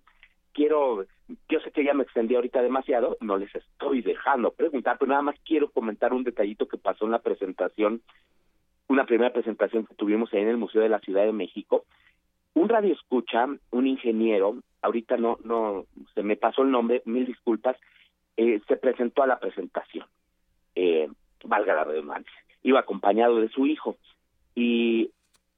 Quiero, 0.53 1.05
yo 1.49 1.59
sé 1.59 1.71
que 1.71 1.83
ya 1.83 1.93
me 1.93 2.03
extendí 2.03 2.33
ahorita 2.33 2.63
demasiado, 2.63 3.17
no 3.21 3.37
les 3.37 3.53
estoy 3.53 4.01
dejando 4.01 4.51
preguntar, 4.51 4.97
pero 4.97 5.09
nada 5.09 5.21
más 5.21 5.35
quiero 5.45 5.69
comentar 5.69 6.13
un 6.13 6.23
detallito 6.23 6.67
que 6.67 6.77
pasó 6.77 7.05
en 7.05 7.11
la 7.11 7.19
presentación, 7.19 8.01
una 8.87 9.05
primera 9.05 9.31
presentación 9.31 9.85
que 9.85 9.93
tuvimos 9.93 10.33
ahí 10.33 10.41
en 10.41 10.47
el 10.47 10.57
Museo 10.57 10.81
de 10.81 10.89
la 10.89 10.99
Ciudad 10.99 11.25
de 11.25 11.31
México. 11.31 11.85
Un 12.55 12.69
radio 12.69 12.91
escucha, 12.91 13.47
un 13.69 13.85
ingeniero, 13.85 14.55
ahorita 14.81 15.17
no, 15.17 15.37
no, 15.43 15.85
se 16.15 16.23
me 16.23 16.37
pasó 16.37 16.63
el 16.63 16.71
nombre, 16.71 17.03
mil 17.05 17.27
disculpas, 17.27 17.77
eh, 18.35 18.59
se 18.67 18.77
presentó 18.77 19.21
a 19.21 19.27
la 19.27 19.39
presentación, 19.39 20.07
eh, 20.73 21.07
valga 21.43 21.75
la 21.75 21.83
redundancia 21.83 22.33
iba 22.67 22.81
acompañado 22.81 23.39
de 23.39 23.49
su 23.49 23.65
hijo. 23.65 23.95
Y 24.53 25.11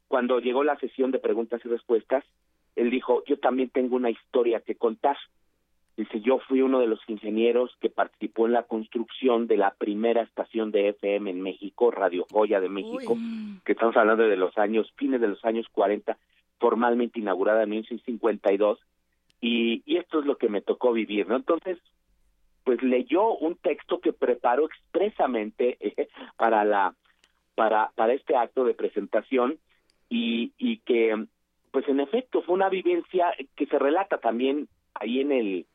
cuando 0.08 0.40
llegó 0.40 0.64
la 0.64 0.78
sesión 0.78 1.10
de 1.12 1.18
preguntas 1.18 1.60
y 1.66 1.68
respuestas, 1.68 2.24
él 2.76 2.92
dijo, 2.92 3.24
yo 3.26 3.40
también 3.40 3.70
tengo 3.70 3.96
una 3.96 4.12
historia 4.12 4.62
que 4.62 4.76
contar. 4.76 5.18
Dice, 5.98 6.22
yo 6.22 6.40
fui 6.48 6.62
uno 6.62 6.80
de 6.80 6.88
los 6.88 7.00
ingenieros 7.08 7.76
que 7.82 7.90
participó 7.90 8.46
en 8.46 8.54
la 8.54 8.64
construcción 8.64 9.48
de 9.48 9.58
la 9.58 9.72
primera 9.72 10.22
estación 10.22 10.72
de 10.72 10.90
FM 10.90 11.32
en 11.32 11.42
México, 11.42 11.90
Radio 11.90 12.26
Joya 12.32 12.62
de 12.62 12.70
México, 12.70 13.18
que 13.66 13.72
estamos 13.72 13.98
hablando 13.98 14.24
de 14.24 14.38
los 14.38 14.56
años, 14.58 14.94
fines 14.96 15.20
de 15.20 15.28
los 15.28 15.44
años 15.44 15.66
40, 15.72 16.16
formalmente 16.60 17.20
inaugurada 17.20 17.64
en 17.64 17.72
1952, 17.72 18.80
y, 19.42 19.82
y 19.86 19.98
esto 19.98 20.20
es 20.20 20.26
lo 20.26 20.38
que 20.38 20.48
me 20.48 20.62
tocó 20.62 20.94
vivir, 20.94 21.28
¿no? 21.28 21.36
Entonces, 21.36 21.80
pues 22.70 22.84
leyó 22.84 23.34
un 23.34 23.56
texto 23.56 24.00
que 24.00 24.14
preparó 24.14 24.68
expresamente 24.68 25.76
eh, 25.80 26.08
para 26.38 26.64
la 26.64 26.94
para 27.56 27.90
para 27.96 28.14
este 28.14 28.36
acto 28.36 28.64
de 28.64 28.76
presentación 28.76 29.58
y 30.08 30.54
y 30.60 30.78
que 30.82 31.26
pues 31.72 31.88
en 31.88 32.00
efecto 32.00 32.44
fue 32.44 32.54
una 32.54 32.70
vivencia 32.70 33.34
que 33.56 33.66
se 33.66 33.80
relata 33.80 34.20
también 34.20 34.68
ahí 34.94 35.20
en 35.20 35.32
el 35.32 35.66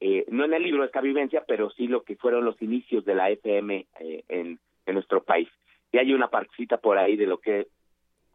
eh, 0.00 0.26
no 0.28 0.44
en 0.44 0.52
el 0.52 0.62
libro 0.62 0.84
esta 0.84 1.00
vivencia 1.00 1.42
pero 1.48 1.70
sí 1.70 1.86
lo 1.86 2.02
que 2.02 2.16
fueron 2.16 2.44
los 2.44 2.60
inicios 2.60 3.06
de 3.06 3.14
la 3.14 3.30
FM 3.30 3.86
eh, 4.00 4.24
en 4.28 4.58
en 4.84 4.94
nuestro 4.94 5.22
país. 5.22 5.48
Y 5.90 5.96
hay 5.96 6.12
una 6.12 6.28
partecita 6.28 6.76
por 6.76 6.98
ahí 6.98 7.16
de 7.16 7.26
lo 7.26 7.38
que 7.38 7.68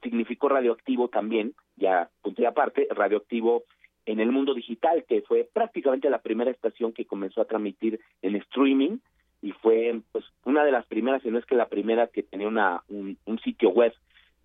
significó 0.01 0.49
radioactivo 0.49 1.08
también 1.10 1.53
ya 1.75 2.10
punto 2.23 2.47
aparte 2.47 2.88
radioactivo 2.89 3.65
en 4.08 4.20
el 4.20 4.32
mundo 4.32 4.54
digital, 4.54 5.04
que 5.08 5.22
fue 5.22 5.48
prácticamente 5.54 6.10
la 6.10 6.20
primera 6.22 6.50
estación 6.50 6.93
que 6.93 7.06
comenzó 7.06 7.41
a 7.41 7.46
transmitir 7.46 8.00
en 8.22 8.36
streaming 8.38 8.98
y 9.41 9.52
fue 9.52 10.02
pues 10.12 10.26
una 10.46 10.63
de 10.63 10.72
las 10.72 10.86
primeras, 10.88 11.22
si 11.22 11.30
no 11.30 11.38
es 11.38 11.46
que 11.46 11.56
la 11.56 11.67
primera 11.67 12.08
que 12.08 12.24
tenía 12.24 12.48
una 12.48 12.82
un, 12.88 13.17
un 13.26 13.39
sitio 13.39 13.70
web 13.70 13.93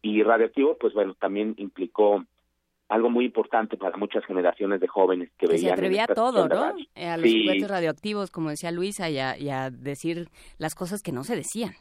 y 0.02 0.22
radioactivo, 0.22 0.76
pues 0.78 0.92
bueno, 0.94 1.14
también 1.14 1.54
implicó 1.58 2.24
algo 2.88 3.08
muy 3.08 3.24
importante 3.24 3.76
para 3.78 3.96
muchas 3.96 4.24
generaciones 4.26 4.80
de 4.80 4.88
jóvenes 4.88 5.30
que, 5.38 5.46
Que 5.46 5.52
veían 5.54 5.68
se 5.68 5.72
atrevía 5.72 6.04
a 6.04 6.14
todo, 6.14 6.46
¿no? 6.48 6.74
Eh, 6.94 7.06
A 7.08 7.16
los 7.16 7.30
Sí. 7.30 7.46
radioactivos, 7.66 8.30
como 8.30 8.50
decía 8.50 8.70
Luisa, 8.72 9.08
y 9.08 9.18
a, 9.18 9.38
y 9.38 9.48
a 9.48 9.70
decir 9.70 10.28
las 10.58 10.74
cosas 10.74 11.02
que 11.02 11.12
no 11.12 11.24
se 11.24 11.36
decían. 11.36 11.72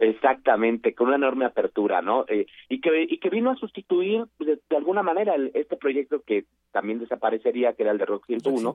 Exactamente, 0.00 0.94
con 0.94 1.08
una 1.08 1.16
enorme 1.16 1.44
apertura, 1.44 2.02
¿no? 2.02 2.24
Eh, 2.28 2.46
y 2.68 2.80
que 2.80 3.02
y 3.08 3.18
que 3.18 3.30
vino 3.30 3.50
a 3.50 3.56
sustituir 3.56 4.24
de, 4.38 4.58
de 4.68 4.76
alguna 4.76 5.02
manera 5.02 5.34
el- 5.34 5.50
este 5.54 5.76
proyecto 5.76 6.22
que 6.22 6.44
también 6.72 6.98
desaparecería, 6.98 7.74
que 7.74 7.82
era 7.84 7.92
el 7.92 7.98
de 7.98 8.06
Rock 8.06 8.24
101, 8.26 8.72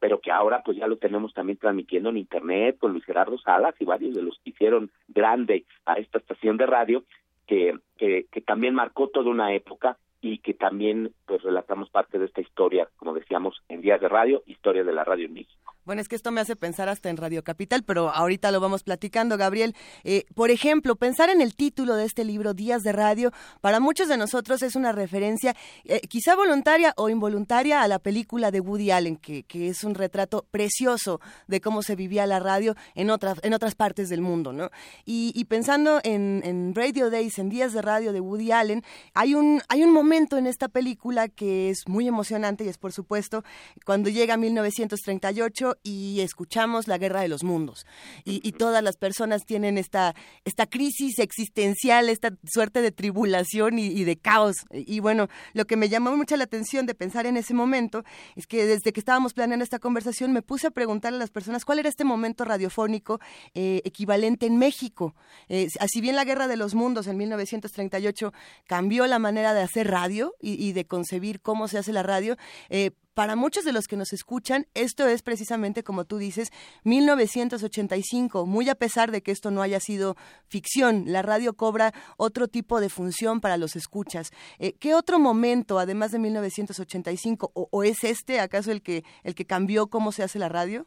pero 0.00 0.20
que 0.20 0.30
ahora 0.30 0.62
pues 0.64 0.76
ya 0.76 0.86
lo 0.86 0.96
tenemos 0.96 1.34
también 1.34 1.58
transmitiendo 1.58 2.10
en 2.10 2.16
internet 2.16 2.78
con 2.78 2.92
Luis 2.92 3.04
Gerardo 3.04 3.38
Salas 3.38 3.74
y 3.80 3.84
varios 3.84 4.14
de 4.14 4.22
los 4.22 4.38
que 4.42 4.50
hicieron 4.50 4.90
grande 5.08 5.64
a 5.84 5.94
esta 5.94 6.18
estación 6.18 6.56
de 6.56 6.66
radio, 6.66 7.04
que, 7.46 7.76
que, 7.98 8.26
que 8.30 8.40
también 8.40 8.74
marcó 8.74 9.08
toda 9.08 9.30
una 9.30 9.52
época 9.54 9.98
y 10.20 10.38
que 10.38 10.54
también 10.54 11.12
pues 11.26 11.42
relatamos 11.42 11.90
parte 11.90 12.18
de 12.18 12.26
esta 12.26 12.40
historia, 12.40 12.88
como 12.96 13.14
decíamos, 13.14 13.62
en 13.68 13.80
Días 13.80 14.00
de 14.00 14.08
Radio, 14.08 14.42
historia 14.46 14.84
de 14.84 14.92
la 14.92 15.02
radio 15.04 15.26
en 15.26 15.34
México. 15.34 15.71
Bueno, 15.84 16.00
es 16.00 16.06
que 16.06 16.14
esto 16.14 16.30
me 16.30 16.40
hace 16.40 16.54
pensar 16.54 16.88
hasta 16.88 17.10
en 17.10 17.16
Radio 17.16 17.42
Capital, 17.42 17.82
pero 17.82 18.10
ahorita 18.10 18.52
lo 18.52 18.60
vamos 18.60 18.84
platicando, 18.84 19.36
Gabriel. 19.36 19.74
Eh, 20.04 20.26
por 20.32 20.52
ejemplo, 20.52 20.94
pensar 20.94 21.28
en 21.28 21.40
el 21.40 21.56
título 21.56 21.96
de 21.96 22.04
este 22.04 22.24
libro, 22.24 22.54
Días 22.54 22.82
de 22.82 22.92
Radio, 22.92 23.32
para 23.60 23.80
muchos 23.80 24.06
de 24.06 24.16
nosotros 24.16 24.62
es 24.62 24.76
una 24.76 24.92
referencia, 24.92 25.56
eh, 25.84 26.00
quizá 26.02 26.36
voluntaria 26.36 26.94
o 26.96 27.08
involuntaria, 27.08 27.82
a 27.82 27.88
la 27.88 27.98
película 27.98 28.52
de 28.52 28.60
Woody 28.60 28.92
Allen, 28.92 29.16
que, 29.16 29.42
que 29.42 29.70
es 29.70 29.82
un 29.82 29.96
retrato 29.96 30.46
precioso 30.52 31.20
de 31.48 31.60
cómo 31.60 31.82
se 31.82 31.96
vivía 31.96 32.26
la 32.26 32.38
radio 32.38 32.76
en 32.94 33.10
otras, 33.10 33.40
en 33.42 33.52
otras 33.52 33.74
partes 33.74 34.08
del 34.08 34.20
mundo, 34.20 34.52
¿no? 34.52 34.70
Y, 35.04 35.32
y 35.34 35.46
pensando 35.46 35.98
en, 36.04 36.42
en 36.44 36.76
Radio 36.76 37.10
Days, 37.10 37.40
en 37.40 37.48
Días 37.48 37.72
de 37.72 37.82
Radio 37.82 38.12
de 38.12 38.20
Woody 38.20 38.52
Allen, 38.52 38.84
hay 39.14 39.34
un, 39.34 39.60
hay 39.68 39.82
un 39.82 39.92
momento 39.92 40.38
en 40.38 40.46
esta 40.46 40.68
película 40.68 41.26
que 41.26 41.70
es 41.70 41.88
muy 41.88 42.06
emocionante 42.06 42.62
y 42.62 42.68
es, 42.68 42.78
por 42.78 42.92
supuesto, 42.92 43.42
cuando 43.84 44.10
llega 44.10 44.36
1938 44.36 45.71
y 45.82 46.20
escuchamos 46.20 46.88
la 46.88 46.98
guerra 46.98 47.20
de 47.20 47.28
los 47.28 47.44
mundos. 47.44 47.86
Y, 48.24 48.52
todas 48.52 48.82
las 48.82 48.96
personas 48.96 49.44
tienen 49.46 49.78
esta, 49.78 50.14
esta 50.44 50.66
crisis 50.66 51.18
existencial, 51.18 52.08
esta 52.08 52.30
suerte 52.44 52.82
de 52.82 52.92
tribulación 52.92 53.78
y, 53.78 54.04
de 54.04 54.16
caos. 54.16 54.56
Y, 54.70 55.00
bueno, 55.00 55.28
lo 55.54 55.64
que 55.64 55.76
me 55.76 55.88
llamó 55.88 56.16
mucho 56.16 56.36
la 56.36 56.44
atención 56.44 56.86
de 56.86 56.94
pensar 56.94 57.26
en 57.26 57.36
ese 57.36 57.54
momento 57.54 58.04
es 58.36 58.46
que 58.46 58.66
desde 58.66 58.92
que 58.92 59.00
estábamos 59.00 59.32
planeando 59.32 59.64
esta 59.64 59.78
conversación 59.78 60.32
me 60.32 60.42
puse 60.42 60.66
a 60.66 60.70
preguntarle 60.70 61.16
a 61.16 61.20
las 61.20 61.30
personas 61.30 61.64
cuál 61.64 61.78
era 61.78 61.88
este 61.88 62.04
momento 62.04 62.44
radiofónico 62.44 63.20
eh, 63.54 63.80
equivalente 63.84 64.46
en 64.46 64.58
México. 64.58 65.14
Eh, 65.48 65.68
así 65.80 66.00
bien 66.00 66.16
la 66.16 66.24
guerra 66.24 66.46
de 66.46 66.56
los 66.56 66.74
mundos 66.74 67.06
en 67.06 67.16
1938 67.16 68.32
cambió 68.66 69.06
la 69.06 69.18
manera 69.18 69.54
de 69.54 69.62
hacer 69.62 69.90
radio 69.90 70.34
y, 70.40 70.62
y 70.62 70.72
de 70.72 70.84
concebir 70.84 71.40
cómo 71.40 71.68
se 71.68 71.78
hace 71.78 71.92
la 71.92 72.02
radio, 72.02 72.36
eh, 72.68 72.90
para 73.14 73.36
muchos 73.36 73.64
de 73.64 73.72
los 73.72 73.86
que 73.86 73.96
nos 73.96 74.12
escuchan, 74.12 74.64
esto 74.74 75.06
es 75.06 75.22
precisamente, 75.22 75.82
como 75.82 76.04
tú 76.04 76.18
dices, 76.18 76.50
1985, 76.84 78.46
muy 78.46 78.68
a 78.68 78.74
pesar 78.74 79.10
de 79.10 79.22
que 79.22 79.30
esto 79.30 79.50
no 79.50 79.62
haya 79.62 79.80
sido 79.80 80.14
ficción, 80.48 81.04
la 81.06 81.22
radio 81.22 81.54
cobra 81.54 81.92
otro 82.16 82.48
tipo 82.48 82.80
de 82.80 82.88
función 82.88 83.40
para 83.40 83.56
los 83.56 83.76
escuchas. 83.76 84.30
Eh, 84.58 84.72
¿Qué 84.80 84.94
otro 84.94 85.18
momento, 85.18 85.78
además 85.78 86.12
de 86.12 86.18
1985, 86.18 87.52
o, 87.54 87.68
o, 87.70 87.82
es 87.82 88.04
este 88.04 88.40
acaso 88.40 88.72
el 88.72 88.82
que, 88.82 89.02
el 89.24 89.34
que 89.34 89.44
cambió 89.44 89.88
cómo 89.88 90.12
se 90.12 90.22
hace 90.22 90.38
la 90.38 90.48
radio? 90.48 90.86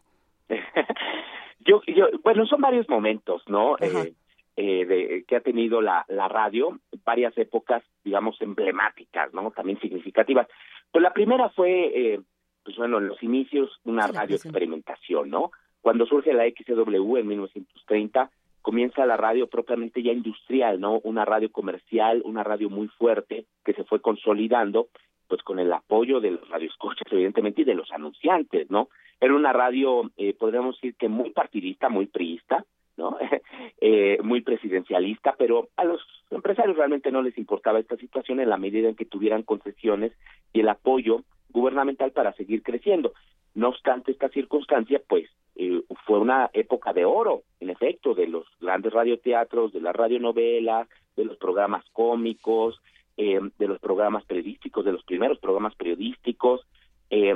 yo, 1.59 1.81
yo, 1.87 2.05
bueno, 2.23 2.45
son 2.45 2.61
varios 2.61 2.87
momentos, 2.89 3.43
¿no? 3.47 3.77
Eh, 3.79 4.13
eh, 4.57 4.85
de, 4.85 5.25
que 5.27 5.35
ha 5.35 5.41
tenido 5.41 5.81
la, 5.81 6.05
la 6.07 6.27
radio, 6.27 6.79
varias 7.03 7.37
épocas, 7.37 7.83
digamos, 8.03 8.41
emblemáticas, 8.41 9.33
¿no? 9.33 9.51
También 9.51 9.79
significativas. 9.79 10.47
Pues 10.91 11.03
la 11.03 11.13
primera 11.13 11.49
fue, 11.49 12.13
eh, 12.13 12.21
pues 12.63 12.77
bueno, 12.77 12.99
en 12.99 13.07
los 13.07 13.21
inicios, 13.21 13.69
una 13.83 14.07
radio 14.07 14.37
experimentación, 14.37 15.29
¿no? 15.29 15.51
Cuando 15.81 16.05
surge 16.05 16.33
la 16.33 16.45
XW 16.45 17.17
en 17.17 17.27
1930, 17.27 18.31
comienza 18.61 19.05
la 19.05 19.17
radio 19.17 19.47
propiamente 19.47 20.01
ya 20.01 20.11
industrial, 20.11 20.79
¿no? 20.79 20.99
Una 21.03 21.25
radio 21.25 21.51
comercial, 21.51 22.21
una 22.25 22.43
radio 22.43 22.69
muy 22.69 22.87
fuerte 22.87 23.45
que 23.63 23.73
se 23.73 23.83
fue 23.83 23.99
consolidando, 23.99 24.87
pues 25.27 25.43
con 25.43 25.59
el 25.59 25.71
apoyo 25.73 26.19
de 26.19 26.31
los 26.31 26.49
radioescuchas, 26.49 27.05
evidentemente, 27.11 27.61
y 27.61 27.65
de 27.65 27.75
los 27.75 27.91
anunciantes, 27.91 28.71
¿no? 28.71 28.89
Era 29.19 29.35
una 29.35 29.53
radio, 29.53 30.09
eh, 30.17 30.33
podríamos 30.33 30.75
decir 30.77 30.95
que 30.95 31.09
muy 31.09 31.31
partidista, 31.31 31.89
muy 31.89 32.07
priista, 32.07 32.65
¿no? 32.97 33.17
eh, 33.81 34.17
muy 34.23 34.41
presidencialista, 34.41 35.35
pero 35.37 35.69
a 35.75 35.83
los 35.83 36.01
empresarios 36.31 36.77
realmente 36.77 37.11
no 37.11 37.21
les 37.21 37.37
importaba 37.37 37.79
esta 37.79 37.97
situación 37.97 38.39
en 38.39 38.49
la 38.49 38.57
medida 38.57 38.89
en 38.89 38.95
que 38.95 39.05
tuvieran 39.05 39.43
concesiones 39.43 40.13
y 40.53 40.61
el 40.61 40.69
apoyo 40.69 41.23
gubernamental 41.49 42.11
para 42.11 42.33
seguir 42.33 42.63
creciendo. 42.63 43.13
No 43.53 43.69
obstante 43.69 44.11
esta 44.11 44.29
circunstancia, 44.29 45.01
pues 45.07 45.29
eh, 45.55 45.81
fue 46.05 46.19
una 46.19 46.49
época 46.53 46.91
de 46.91 47.05
oro, 47.05 47.43
en 47.61 47.69
efecto, 47.69 48.13
de 48.13 48.27
los 48.27 48.45
grandes 48.59 48.91
radioteatros, 48.91 49.71
de 49.71 49.79
las 49.79 49.95
radionovelas, 49.95 50.89
de 51.15 51.23
los 51.25 51.37
programas 51.37 51.85
cómicos, 51.93 52.81
eh, 53.15 53.39
de 53.57 53.67
los 53.67 53.79
programas 53.79 54.25
periodísticos, 54.25 54.83
de 54.83 54.91
los 54.91 55.03
primeros 55.05 55.39
programas 55.39 55.73
periodísticos, 55.75 56.67
eh, 57.09 57.33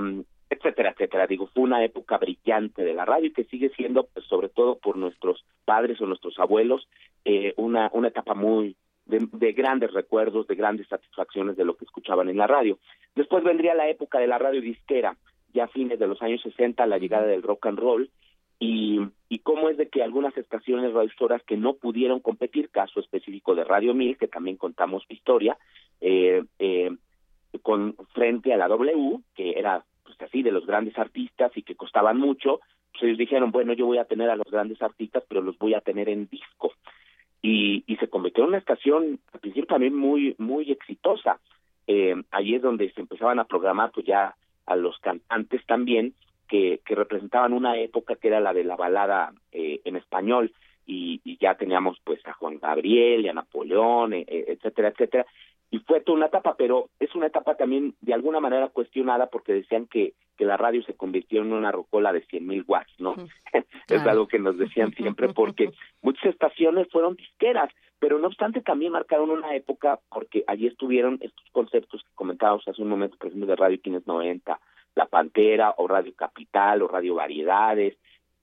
etcétera, 0.49 0.91
etcétera. 0.91 1.27
Digo, 1.27 1.47
fue 1.53 1.63
una 1.63 1.83
época 1.83 2.17
brillante 2.17 2.83
de 2.83 2.93
la 2.93 3.05
radio 3.05 3.27
y 3.27 3.33
que 3.33 3.45
sigue 3.45 3.69
siendo, 3.69 4.07
pues, 4.07 4.25
sobre 4.25 4.49
todo 4.49 4.77
por 4.77 4.97
nuestros 4.97 5.45
padres 5.65 6.01
o 6.01 6.05
nuestros 6.05 6.39
abuelos, 6.39 6.87
eh, 7.25 7.53
una, 7.57 7.89
una 7.93 8.07
etapa 8.07 8.33
muy 8.33 8.75
de, 9.05 9.27
de 9.31 9.51
grandes 9.53 9.91
recuerdos, 9.93 10.47
de 10.47 10.55
grandes 10.55 10.87
satisfacciones 10.87 11.55
de 11.55 11.65
lo 11.65 11.75
que 11.75 11.85
escuchaban 11.85 12.29
en 12.29 12.37
la 12.37 12.47
radio. 12.47 12.79
Después 13.15 13.43
vendría 13.43 13.75
la 13.75 13.89
época 13.89 14.19
de 14.19 14.27
la 14.27 14.37
radio 14.37 14.61
disquera, 14.61 15.17
ya 15.53 15.65
a 15.65 15.67
fines 15.67 15.99
de 15.99 16.07
los 16.07 16.21
años 16.21 16.41
60, 16.41 16.85
la 16.85 16.97
llegada 16.97 17.25
del 17.25 17.43
rock 17.43 17.67
and 17.67 17.79
roll, 17.79 18.09
y, 18.59 18.99
y 19.29 19.39
cómo 19.39 19.69
es 19.69 19.77
de 19.77 19.87
que 19.87 20.03
algunas 20.03 20.35
estaciones 20.37 20.93
radiosoras 20.93 21.41
que 21.43 21.57
no 21.57 21.75
pudieron 21.75 22.19
competir, 22.19 22.69
caso 22.69 22.99
específico 22.99 23.55
de 23.55 23.63
Radio 23.63 23.93
1000, 23.93 24.17
que 24.17 24.27
también 24.27 24.57
contamos 24.57 25.05
historia, 25.07 25.57
eh, 26.01 26.43
eh, 26.59 26.91
con 27.61 27.95
frente 28.13 28.53
a 28.53 28.57
la 28.57 28.67
W, 28.67 29.19
que 29.33 29.51
era 29.51 29.85
pues 30.19 30.29
así 30.29 30.43
de 30.43 30.51
los 30.51 30.65
grandes 30.65 30.97
artistas 30.97 31.51
y 31.55 31.63
que 31.63 31.75
costaban 31.75 32.17
mucho, 32.17 32.59
pues 32.91 33.03
ellos 33.03 33.17
dijeron, 33.17 33.51
bueno, 33.51 33.73
yo 33.73 33.85
voy 33.85 33.97
a 33.97 34.05
tener 34.05 34.29
a 34.29 34.35
los 34.35 34.49
grandes 34.51 34.81
artistas, 34.81 35.23
pero 35.27 35.41
los 35.41 35.57
voy 35.57 35.73
a 35.73 35.81
tener 35.81 36.09
en 36.09 36.27
disco. 36.27 36.73
Y, 37.41 37.83
y 37.87 37.95
se 37.95 38.09
convirtió 38.09 38.43
en 38.43 38.49
una 38.49 38.57
estación 38.57 39.19
al 39.31 39.39
principio 39.39 39.67
también 39.67 39.95
muy 39.95 40.35
muy 40.37 40.69
exitosa. 40.71 41.39
Eh, 41.87 42.21
allí 42.31 42.55
es 42.55 42.61
donde 42.61 42.91
se 42.91 43.01
empezaban 43.01 43.39
a 43.39 43.45
programar 43.45 43.91
pues 43.91 44.05
ya 44.05 44.35
a 44.65 44.75
los 44.75 44.99
cantantes 44.99 45.65
también 45.65 46.13
que, 46.47 46.81
que 46.85 46.95
representaban 46.95 47.53
una 47.53 47.77
época 47.77 48.15
que 48.15 48.27
era 48.27 48.41
la 48.41 48.53
de 48.53 48.63
la 48.65 48.75
balada 48.75 49.31
eh, 49.51 49.79
en 49.85 49.95
español 49.95 50.51
y, 50.85 51.21
y, 51.23 51.37
ya 51.37 51.55
teníamos 51.55 51.99
pues 52.03 52.19
a 52.27 52.33
Juan 52.33 52.59
Gabriel 52.59 53.23
y 53.23 53.29
a 53.29 53.33
Napoleón, 53.33 54.13
eh, 54.13 54.25
etcétera, 54.27 54.89
etcétera. 54.89 55.25
Y 55.71 55.79
fue 55.79 56.01
toda 56.01 56.17
una 56.17 56.27
etapa, 56.27 56.55
pero 56.57 56.89
es 56.99 57.13
una 57.13 57.27
etapa 57.27 57.55
también 57.55 57.93
de 58.01 58.13
alguna 58.13 58.39
manera 58.39 58.69
cuestionada 58.69 59.27
porque 59.27 59.53
decían 59.53 59.85
que, 59.85 60.13
que 60.35 60.45
la 60.45 60.57
radio 60.57 60.81
se 60.83 60.95
convirtió 60.95 61.41
en 61.41 61.53
una 61.53 61.71
rocola 61.71 62.11
de 62.11 62.25
cien 62.25 62.47
mil 62.47 62.63
watts, 62.67 62.93
¿no? 62.97 63.15
es 63.87 64.05
algo 64.05 64.27
que 64.27 64.39
nos 64.39 64.57
decían 64.57 64.93
siempre 64.93 65.29
porque 65.29 65.71
muchas 66.01 66.25
estaciones 66.25 66.87
fueron 66.91 67.15
disqueras, 67.15 67.71
pero 67.99 68.17
no 68.17 68.27
obstante 68.27 68.61
también 68.61 68.93
marcaron 68.93 69.29
una 69.29 69.55
época 69.55 69.99
porque 70.09 70.43
allí 70.47 70.67
estuvieron 70.67 71.19
estos 71.21 71.45
conceptos 71.51 72.01
que 72.01 72.15
comentábamos 72.15 72.67
hace 72.67 72.81
un 72.81 72.89
momento, 72.89 73.17
por 73.17 73.27
ejemplo, 73.27 73.47
de 73.47 73.55
Radio 73.55 73.79
Quienes 73.81 74.07
90, 74.07 74.59
La 74.95 75.05
Pantera 75.05 75.75
o 75.77 75.87
Radio 75.87 76.13
Capital 76.15 76.81
o 76.81 76.87
Radio 76.87 77.15
Variedades, 77.15 77.95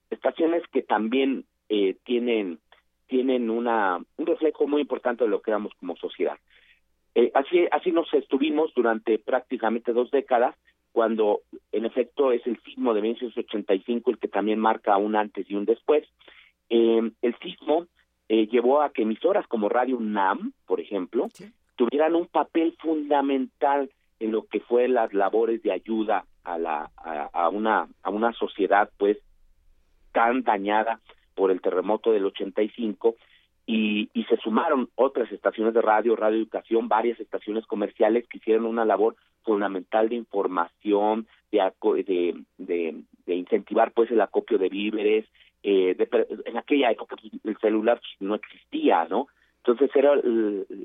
estaciones 0.09 0.63
que 0.71 0.81
también 0.81 1.45
eh, 1.69 1.97
tienen 2.03 2.59
tienen 3.07 3.49
una 3.49 3.99
un 4.17 4.25
reflejo 4.25 4.67
muy 4.67 4.81
importante 4.81 5.23
de 5.23 5.29
lo 5.29 5.41
que 5.41 5.51
éramos 5.51 5.73
como 5.79 5.95
sociedad. 5.95 6.37
Eh, 7.17 7.31
así, 7.33 7.65
así 7.71 7.91
nos 7.91 8.13
estuvimos 8.13 8.71
durante 8.75 9.17
prácticamente 9.17 9.91
dos 9.91 10.11
décadas, 10.11 10.55
cuando 10.91 11.41
en 11.71 11.85
efecto 11.85 12.31
es 12.31 12.45
el 12.45 12.61
sismo 12.61 12.93
de 12.93 13.01
1985 13.01 14.11
el 14.11 14.19
que 14.19 14.27
también 14.27 14.59
marca 14.59 14.95
un 14.97 15.15
antes 15.15 15.49
y 15.49 15.55
un 15.55 15.65
después. 15.65 16.07
Eh, 16.69 17.11
el 17.23 17.39
sismo 17.39 17.87
eh, 18.29 18.45
llevó 18.45 18.83
a 18.83 18.91
que 18.91 19.01
emisoras 19.01 19.47
como 19.47 19.67
Radio 19.67 19.97
UNAM, 19.97 20.53
por 20.67 20.79
ejemplo, 20.79 21.27
tuvieran 21.75 22.13
un 22.13 22.27
papel 22.27 22.77
fundamental 22.77 23.89
en 24.19 24.31
lo 24.31 24.43
que 24.43 24.59
fue 24.59 24.87
las 24.87 25.11
labores 25.11 25.63
de 25.63 25.71
ayuda 25.71 26.23
a 26.43 26.59
la 26.59 26.91
a, 26.97 27.29
a 27.33 27.49
una 27.49 27.87
a 28.03 28.11
una 28.11 28.31
sociedad 28.33 28.91
pues 28.95 29.17
tan 30.11 30.43
dañada 30.43 30.99
por 31.33 31.49
el 31.49 31.61
terremoto 31.61 32.11
del 32.11 32.25
85 32.25 33.15
y, 33.69 34.09
y 34.13 34.23
se 34.23 34.37
sumaron 34.37 34.89
otras 34.95 35.29
estaciones 35.29 35.73
de 35.73 35.81
radio, 35.81 36.15
radio 36.15 36.37
educación, 36.37 36.87
varias 36.87 37.19
estaciones 37.19 37.65
comerciales 37.67 38.25
que 38.27 38.37
hicieron 38.37 38.65
una 38.65 38.85
labor 38.85 39.17
fundamental 39.43 40.07
de 40.07 40.15
información, 40.15 41.27
de, 41.51 41.59
de, 41.81 42.43
de, 42.57 43.01
de 43.25 43.35
incentivar 43.35 43.91
pues 43.91 44.09
el 44.09 44.21
acopio 44.21 44.57
de 44.57 44.69
víveres, 44.69 45.25
eh, 45.63 45.95
de, 45.95 46.27
en 46.45 46.57
aquella 46.57 46.91
época 46.91 47.17
pues, 47.17 47.33
el 47.43 47.57
celular 47.57 47.99
no 48.21 48.35
existía, 48.35 49.05
¿no? 49.09 49.27
Entonces 49.57 49.93
era 49.93 50.13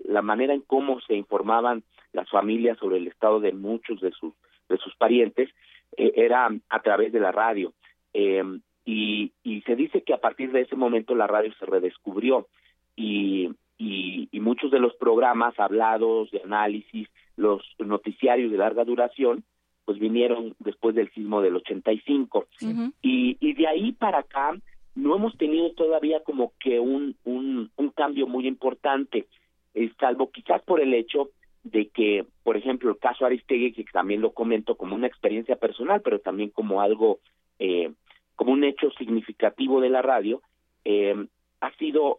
la 0.05 0.23
manera 0.23 0.53
en 0.53 0.63
cómo 0.63 1.01
se 1.03 1.15
informaban 1.15 1.85
las 2.13 2.29
familias 2.31 2.79
sobre 2.79 2.97
el 2.97 3.07
estado 3.07 3.39
de 3.39 3.53
muchos 3.53 4.01
de 4.01 4.11
sus 4.11 4.35
de 4.69 4.77
sus 4.79 4.97
parientes 4.97 5.51
eh, 5.97 6.13
era 6.17 6.49
a 6.69 6.83
través 6.83 7.13
de 7.13 7.21
la 7.21 7.31
radio 7.31 7.73
eh, 8.13 8.43
y, 8.85 9.33
y 9.45 9.61
se 9.63 9.77
dice 9.77 10.03
que 10.03 10.15
a 10.15 10.21
partir 10.21 10.51
de 10.51 10.63
ese 10.63 10.75
momento 10.75 11.15
la 11.15 11.29
radio 11.29 11.53
se 11.61 11.67
redescubrió 11.67 12.49
y, 12.97 13.51
y, 13.79 14.29
y 14.31 14.41
muchos 14.41 14.71
de 14.71 14.79
los 14.79 14.95
programas 14.95 15.59
hablados 15.59 16.31
de 16.31 16.43
análisis, 16.43 17.09
los 17.37 17.63
noticiarios 17.79 18.51
de 18.51 18.59
larga 18.59 18.85
duración, 18.85 19.45
pues 19.85 19.99
vinieron 19.99 20.55
después 20.61 20.95
del 20.95 21.11
sismo 21.13 21.41
del 21.43 21.57
85. 21.57 22.47
Uh-huh. 22.63 22.93
y, 23.03 23.37
y 23.41 23.55
de 23.55 23.67
ahí 23.67 23.93
para 23.93 24.21
acá 24.21 24.55
no 24.95 25.17
hemos 25.17 25.37
tenido 25.37 25.73
todavía 25.73 26.23
como 26.23 26.53
que 26.61 26.79
un, 26.79 27.17
un, 27.25 27.71
un 27.77 27.91
cambio 27.91 28.27
muy 28.27 28.47
importante, 28.47 29.27
eh, 29.75 29.91
salvo 29.99 30.31
quizás 30.31 30.63
por 30.63 30.81
el 30.81 30.93
hecho 30.95 31.31
de 31.65 31.89
que, 31.89 32.27
por 32.43 32.57
ejemplo, 32.57 32.91
el 32.91 32.99
caso 32.99 33.25
Aristegui, 33.25 33.73
que 33.73 33.85
también 33.85 34.21
lo 34.21 34.33
comento 34.33 34.77
como 34.77 34.95
una 34.95 35.07
experiencia 35.07 35.57
personal, 35.57 36.03
pero 36.03 36.19
también 36.19 36.51
como 36.51 36.81
algo, 36.81 37.21
eh, 37.59 37.93
como 38.37 38.53
un 38.53 38.65
hecho 38.65 38.91
significativo 38.99 39.81
de 39.81 39.91
la 39.91 40.03
radio, 40.03 40.43
eh, 40.85 41.27
ha 41.61 41.73
sido 41.77 42.19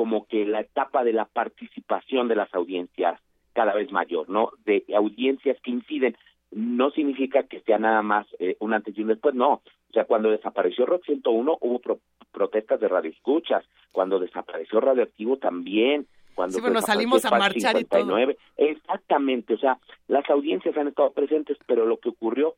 como 0.00 0.26
que 0.26 0.46
la 0.46 0.60
etapa 0.60 1.04
de 1.04 1.12
la 1.12 1.26
participación 1.26 2.26
de 2.26 2.34
las 2.34 2.54
audiencias 2.54 3.20
cada 3.52 3.74
vez 3.74 3.92
mayor, 3.92 4.30
¿no? 4.30 4.50
De 4.64 4.82
audiencias 4.96 5.58
que 5.62 5.72
inciden. 5.72 6.16
No 6.50 6.90
significa 6.92 7.42
que 7.42 7.60
sea 7.60 7.78
nada 7.78 8.00
más 8.00 8.26
eh, 8.38 8.56
un 8.60 8.72
antes 8.72 8.96
y 8.96 9.02
un 9.02 9.08
después, 9.08 9.34
no. 9.34 9.52
O 9.52 9.92
sea, 9.92 10.06
cuando 10.06 10.30
desapareció 10.30 10.86
Rock 10.86 11.04
101 11.04 11.58
hubo 11.60 11.78
pro 11.80 11.98
protestas 12.32 12.80
de 12.80 12.88
radioescuchas, 12.88 13.62
cuando 13.92 14.18
desapareció 14.18 14.80
Radioactivo 14.80 15.36
también, 15.36 16.06
cuando 16.34 16.54
sí, 16.54 16.62
bueno, 16.62 16.80
salimos 16.80 17.26
a 17.26 17.30
marchar 17.32 17.76
59, 17.76 18.32
y 18.32 18.34
todo. 18.34 18.70
Exactamente, 18.70 19.52
o 19.52 19.58
sea, 19.58 19.78
las 20.08 20.30
audiencias 20.30 20.74
han 20.78 20.88
estado 20.88 21.12
presentes, 21.12 21.58
pero 21.66 21.84
lo 21.84 21.98
que 21.98 22.08
ocurrió 22.08 22.54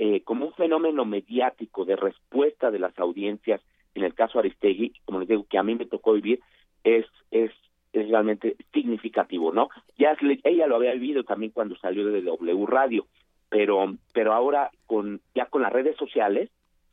eh, 0.00 0.22
como 0.24 0.46
un 0.46 0.54
fenómeno 0.54 1.04
mediático 1.04 1.84
de 1.84 1.94
respuesta 1.94 2.72
de 2.72 2.80
las 2.80 2.98
audiencias, 2.98 3.60
en 3.94 4.02
el 4.02 4.14
caso 4.14 4.40
Aristegui, 4.40 4.94
como 5.04 5.20
les 5.20 5.28
digo, 5.28 5.46
que 5.48 5.58
a 5.58 5.62
mí 5.62 5.76
me 5.76 5.86
tocó 5.86 6.14
vivir, 6.14 6.40
es, 6.84 7.06
es, 7.30 7.50
es 7.92 8.08
realmente 8.08 8.56
significativo, 8.72 9.52
¿no? 9.52 9.68
Ya 9.98 10.16
ella 10.44 10.66
lo 10.66 10.76
había 10.76 10.92
vivido 10.92 11.24
también 11.24 11.52
cuando 11.52 11.76
salió 11.76 12.06
de 12.06 12.22
W 12.22 12.66
Radio, 12.66 13.06
pero, 13.48 13.94
pero 14.12 14.32
ahora 14.32 14.70
con, 14.86 15.20
ya 15.34 15.46
con 15.46 15.62
las 15.62 15.72
redes 15.72 15.96
sociales, 15.96 16.50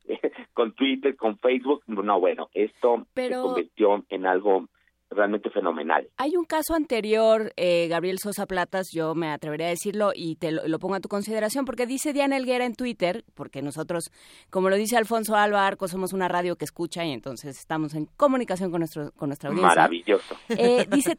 con 0.53 0.73
Twitter, 0.73 1.15
con 1.15 1.37
Facebook, 1.37 1.83
no, 1.87 2.19
bueno, 2.19 2.49
esto 2.53 3.05
pero... 3.13 3.35
se 3.35 3.47
convirtió 3.47 4.05
en 4.09 4.25
algo 4.25 4.67
realmente 5.09 5.49
fenomenal. 5.49 6.09
Hay 6.17 6.35
un 6.35 6.45
caso 6.45 6.73
anterior, 6.73 7.53
eh, 7.55 7.87
Gabriel 7.87 8.19
Sosa 8.19 8.45
Platas, 8.45 8.87
yo 8.91 9.15
me 9.15 9.29
atrevería 9.29 9.67
a 9.67 9.69
decirlo 9.69 10.11
y 10.13 10.35
te 10.35 10.51
lo, 10.51 10.67
lo, 10.67 10.79
pongo 10.79 10.95
a 10.95 10.99
tu 10.99 11.09
consideración, 11.09 11.65
porque 11.65 11.85
dice 11.85 12.13
Diana 12.13 12.37
Elguera 12.37 12.65
en 12.65 12.75
Twitter, 12.75 13.23
porque 13.33 13.61
nosotros, 13.61 14.11
como 14.49 14.69
lo 14.69 14.75
dice 14.75 14.97
Alfonso 14.97 15.35
Alba 15.35 15.65
Arco, 15.65 15.87
somos 15.87 16.13
una 16.13 16.27
radio 16.27 16.55
que 16.55 16.65
escucha 16.65 17.05
y 17.05 17.11
entonces 17.11 17.57
estamos 17.57 17.93
en 17.93 18.05
comunicación 18.17 18.71
con, 18.71 18.79
nuestro, 18.79 19.11
con 19.13 19.29
nuestra 19.29 19.49
audiencia. 19.49 19.75
Maravilloso. 19.75 20.35
Eh, 20.49 20.85
dice, 20.89 21.17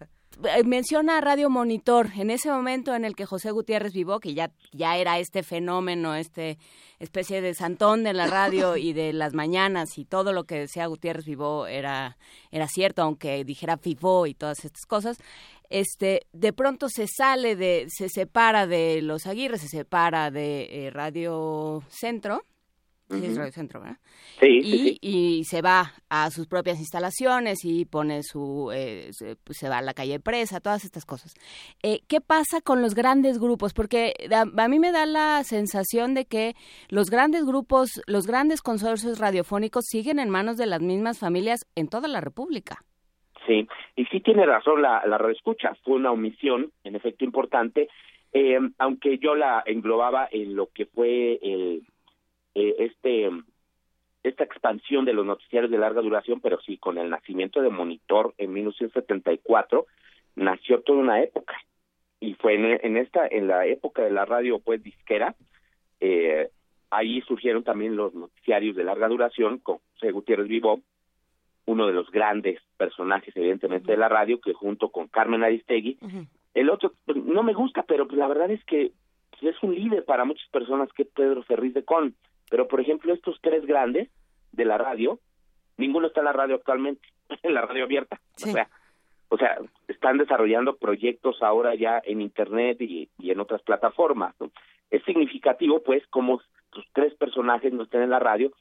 menciona 0.64 1.20
Radio 1.20 1.50
Monitor, 1.50 2.10
en 2.16 2.30
ese 2.30 2.50
momento 2.50 2.94
en 2.94 3.04
el 3.04 3.14
que 3.14 3.26
José 3.26 3.50
Gutiérrez 3.50 3.92
Vivó, 3.92 4.20
que 4.20 4.34
ya, 4.34 4.52
ya 4.72 4.96
era 4.96 5.18
este 5.18 5.42
fenómeno, 5.42 6.14
este 6.14 6.58
especie 6.98 7.40
de 7.40 7.54
santón 7.54 8.02
de 8.02 8.12
la 8.12 8.26
radio 8.26 8.76
y 8.76 8.92
de 8.92 9.12
las 9.12 9.34
mañanas 9.34 9.98
y 9.98 10.04
todo 10.04 10.32
lo 10.32 10.44
que 10.44 10.60
decía 10.60 10.86
Gutiérrez 10.86 11.24
Vivó 11.24 11.66
era, 11.66 12.18
era 12.50 12.68
cierto, 12.68 13.02
aunque 13.02 13.44
dijera 13.44 13.76
Vivó 13.76 14.26
y 14.26 14.34
todas 14.34 14.64
estas 14.64 14.86
cosas, 14.86 15.18
este, 15.70 16.26
de 16.32 16.52
pronto 16.52 16.88
se 16.88 17.06
sale 17.06 17.56
de, 17.56 17.86
se 17.88 18.08
separa 18.08 18.66
de 18.66 19.02
Los 19.02 19.26
Aguirres, 19.26 19.60
se 19.60 19.68
separa 19.68 20.30
de 20.30 20.86
eh, 20.86 20.90
Radio 20.90 21.82
Centro, 21.88 22.44
Sí, 23.10 23.24
es 23.24 23.36
Radio 23.38 23.52
Centro, 23.52 23.80
¿verdad? 23.80 23.96
Sí, 24.38 24.58
y, 24.58 24.62
sí, 24.62 24.78
sí. 24.78 24.98
y 25.00 25.44
se 25.44 25.62
va 25.62 25.92
a 26.10 26.30
sus 26.30 26.46
propias 26.46 26.78
instalaciones 26.78 27.64
y 27.64 27.86
pone 27.86 28.22
su, 28.22 28.70
eh, 28.74 29.08
se, 29.12 29.36
pues 29.36 29.58
se 29.58 29.68
va 29.68 29.78
a 29.78 29.82
la 29.82 29.94
calle 29.94 30.20
presa, 30.20 30.60
todas 30.60 30.84
estas 30.84 31.06
cosas. 31.06 31.34
Eh, 31.82 32.00
¿Qué 32.06 32.20
pasa 32.20 32.60
con 32.60 32.82
los 32.82 32.94
grandes 32.94 33.38
grupos? 33.38 33.72
Porque 33.72 34.12
a, 34.30 34.42
a 34.42 34.68
mí 34.68 34.78
me 34.78 34.92
da 34.92 35.06
la 35.06 35.42
sensación 35.44 36.12
de 36.12 36.26
que 36.26 36.54
los 36.90 37.08
grandes 37.08 37.46
grupos, 37.46 38.02
los 38.06 38.26
grandes 38.26 38.60
consorcios 38.60 39.18
radiofónicos 39.18 39.86
siguen 39.86 40.18
en 40.18 40.28
manos 40.28 40.58
de 40.58 40.66
las 40.66 40.82
mismas 40.82 41.18
familias 41.18 41.66
en 41.74 41.88
toda 41.88 42.08
la 42.08 42.20
República. 42.20 42.84
Sí, 43.46 43.66
y 43.96 44.04
sí 44.06 44.20
tiene 44.20 44.44
razón 44.44 44.82
la, 44.82 45.02
la 45.06 45.16
reescucha, 45.16 45.74
fue 45.82 45.94
una 45.94 46.12
omisión, 46.12 46.70
en 46.84 46.94
efecto 46.94 47.24
importante, 47.24 47.88
eh, 48.32 48.58
aunque 48.76 49.18
yo 49.18 49.34
la 49.34 49.62
englobaba 49.64 50.28
en 50.30 50.54
lo 50.54 50.66
que 50.66 50.84
fue 50.84 51.38
el, 51.42 51.82
eh, 52.58 52.74
este 52.78 53.30
esta 54.24 54.44
expansión 54.44 55.04
de 55.04 55.12
los 55.12 55.24
noticiarios 55.24 55.70
de 55.70 55.78
larga 55.78 56.02
duración, 56.02 56.40
pero 56.40 56.60
sí, 56.60 56.76
con 56.76 56.98
el 56.98 57.08
nacimiento 57.08 57.62
de 57.62 57.70
Monitor 57.70 58.34
en 58.36 58.52
1974, 58.52 59.86
nació 60.34 60.80
toda 60.82 60.98
una 60.98 61.22
época. 61.22 61.56
Y 62.20 62.34
fue 62.34 62.54
en, 62.54 62.80
en 62.82 62.96
esta, 62.96 63.26
en 63.26 63.46
la 63.46 63.64
época 63.66 64.02
de 64.02 64.10
la 64.10 64.24
radio 64.24 64.58
pues 64.58 64.82
disquera, 64.82 65.36
eh, 66.00 66.50
ahí 66.90 67.20
surgieron 67.22 67.64
también 67.64 67.96
los 67.96 68.14
noticiarios 68.14 68.76
de 68.76 68.84
larga 68.84 69.08
duración 69.08 69.58
con 69.58 69.78
José 69.94 70.10
Gutiérrez 70.10 70.48
Vivó, 70.48 70.80
uno 71.66 71.86
de 71.86 71.92
los 71.92 72.10
grandes 72.10 72.60
personajes 72.76 73.36
evidentemente 73.36 73.92
de 73.92 73.98
la 73.98 74.08
radio, 74.08 74.40
que 74.40 74.54
junto 74.54 74.88
con 74.88 75.08
Carmen 75.08 75.44
Aristegui, 75.44 75.98
el 76.54 76.70
otro 76.70 76.92
pues, 77.04 77.18
no 77.18 77.42
me 77.42 77.52
gusta, 77.52 77.82
pero 77.82 78.06
pues, 78.06 78.18
la 78.18 78.26
verdad 78.26 78.50
es 78.50 78.64
que 78.64 78.92
pues, 79.30 79.54
es 79.54 79.62
un 79.62 79.74
líder 79.74 80.04
para 80.04 80.24
muchas 80.24 80.48
personas 80.48 80.88
que 80.92 81.04
Pedro 81.04 81.42
Ferriz 81.42 81.74
de 81.74 81.84
Con. 81.84 82.14
Pero 82.50 82.68
por 82.68 82.80
ejemplo, 82.80 83.12
estos 83.12 83.38
tres 83.40 83.64
grandes 83.66 84.08
de 84.52 84.64
la 84.64 84.78
radio, 84.78 85.18
ninguno 85.76 86.06
está 86.06 86.20
en 86.20 86.26
la 86.26 86.32
radio 86.32 86.56
actualmente, 86.56 87.06
en 87.42 87.54
la 87.54 87.62
radio 87.62 87.84
abierta. 87.84 88.20
O 88.36 88.46
sea, 88.46 88.68
o 89.30 89.36
sea, 89.36 89.58
están 89.88 90.18
desarrollando 90.18 90.76
proyectos 90.76 91.42
ahora 91.42 91.74
ya 91.74 92.00
en 92.04 92.22
internet 92.22 92.80
y, 92.80 93.10
y 93.18 93.30
en 93.30 93.40
otras 93.40 93.62
plataformas. 93.62 94.34
¿no? 94.40 94.50
Es 94.90 95.02
significativo, 95.04 95.82
pues, 95.82 96.06
como 96.08 96.40
sus 96.72 96.84
tres 96.92 97.14
personajes 97.14 97.72
no 97.72 97.82
estén 97.84 98.02
en 98.02 98.10
la 98.10 98.18
radio 98.18 98.52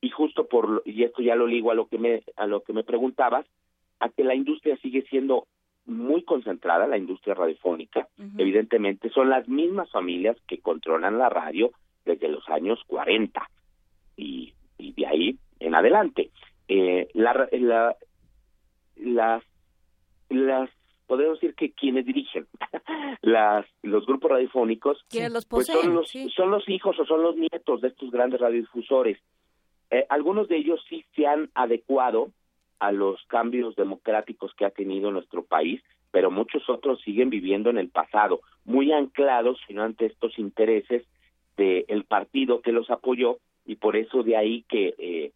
y 0.00 0.10
justo 0.10 0.46
por 0.46 0.82
y 0.84 1.04
esto 1.04 1.22
ya 1.22 1.36
lo 1.36 1.46
ligo 1.46 1.70
a 1.70 1.74
lo 1.74 1.86
que 1.86 1.96
me 1.96 2.22
a 2.36 2.46
lo 2.46 2.62
que 2.62 2.72
me 2.72 2.82
preguntabas, 2.82 3.46
a 4.00 4.08
que 4.08 4.24
la 4.24 4.34
industria 4.34 4.76
sigue 4.78 5.02
siendo 5.02 5.46
muy 5.86 6.22
concentrada, 6.24 6.86
la 6.86 6.98
industria 6.98 7.34
radiofónica. 7.34 8.08
Evidentemente 8.38 9.10
son 9.10 9.30
las 9.30 9.48
mismas 9.48 9.90
familias 9.90 10.36
que 10.46 10.58
controlan 10.58 11.18
la 11.18 11.28
radio 11.28 11.72
desde 12.04 12.28
los 12.28 12.48
años 12.48 12.80
40 12.86 13.48
y, 14.16 14.52
y 14.78 14.92
de 14.92 15.06
ahí 15.06 15.38
en 15.60 15.74
adelante. 15.74 16.30
Eh, 16.68 17.08
la, 17.14 17.48
la, 17.52 17.96
las, 18.96 19.42
las, 20.28 20.70
podemos 21.06 21.40
decir 21.40 21.54
que 21.54 21.72
quienes 21.72 22.06
dirigen 22.06 22.46
las, 23.22 23.66
los 23.82 24.06
grupos 24.06 24.30
radiofónicos 24.30 25.04
los 25.12 25.46
pues 25.46 25.66
poseen, 25.66 25.82
son, 25.82 25.94
los, 25.94 26.08
sí. 26.08 26.30
son 26.30 26.50
los 26.50 26.68
hijos 26.68 26.98
o 26.98 27.04
son 27.04 27.22
los 27.22 27.36
nietos 27.36 27.80
de 27.80 27.88
estos 27.88 28.10
grandes 28.10 28.40
radiodifusores. 28.40 29.18
Eh, 29.90 30.06
algunos 30.08 30.48
de 30.48 30.56
ellos 30.56 30.82
sí 30.88 31.04
se 31.14 31.26
han 31.26 31.50
adecuado 31.54 32.30
a 32.78 32.90
los 32.90 33.22
cambios 33.26 33.76
democráticos 33.76 34.52
que 34.54 34.64
ha 34.64 34.70
tenido 34.70 35.10
nuestro 35.10 35.44
país, 35.44 35.82
pero 36.10 36.30
muchos 36.30 36.68
otros 36.68 37.00
siguen 37.02 37.30
viviendo 37.30 37.70
en 37.70 37.78
el 37.78 37.90
pasado, 37.90 38.40
muy 38.64 38.92
anclados 38.92 39.58
sino 39.66 39.82
ante 39.82 40.06
estos 40.06 40.38
intereses 40.38 41.06
del 41.56 42.04
partido 42.04 42.60
que 42.60 42.72
los 42.72 42.90
apoyó 42.90 43.38
y 43.64 43.76
por 43.76 43.96
eso 43.96 44.22
de 44.22 44.36
ahí 44.36 44.64
que 44.68 44.94
eh, 44.98 45.32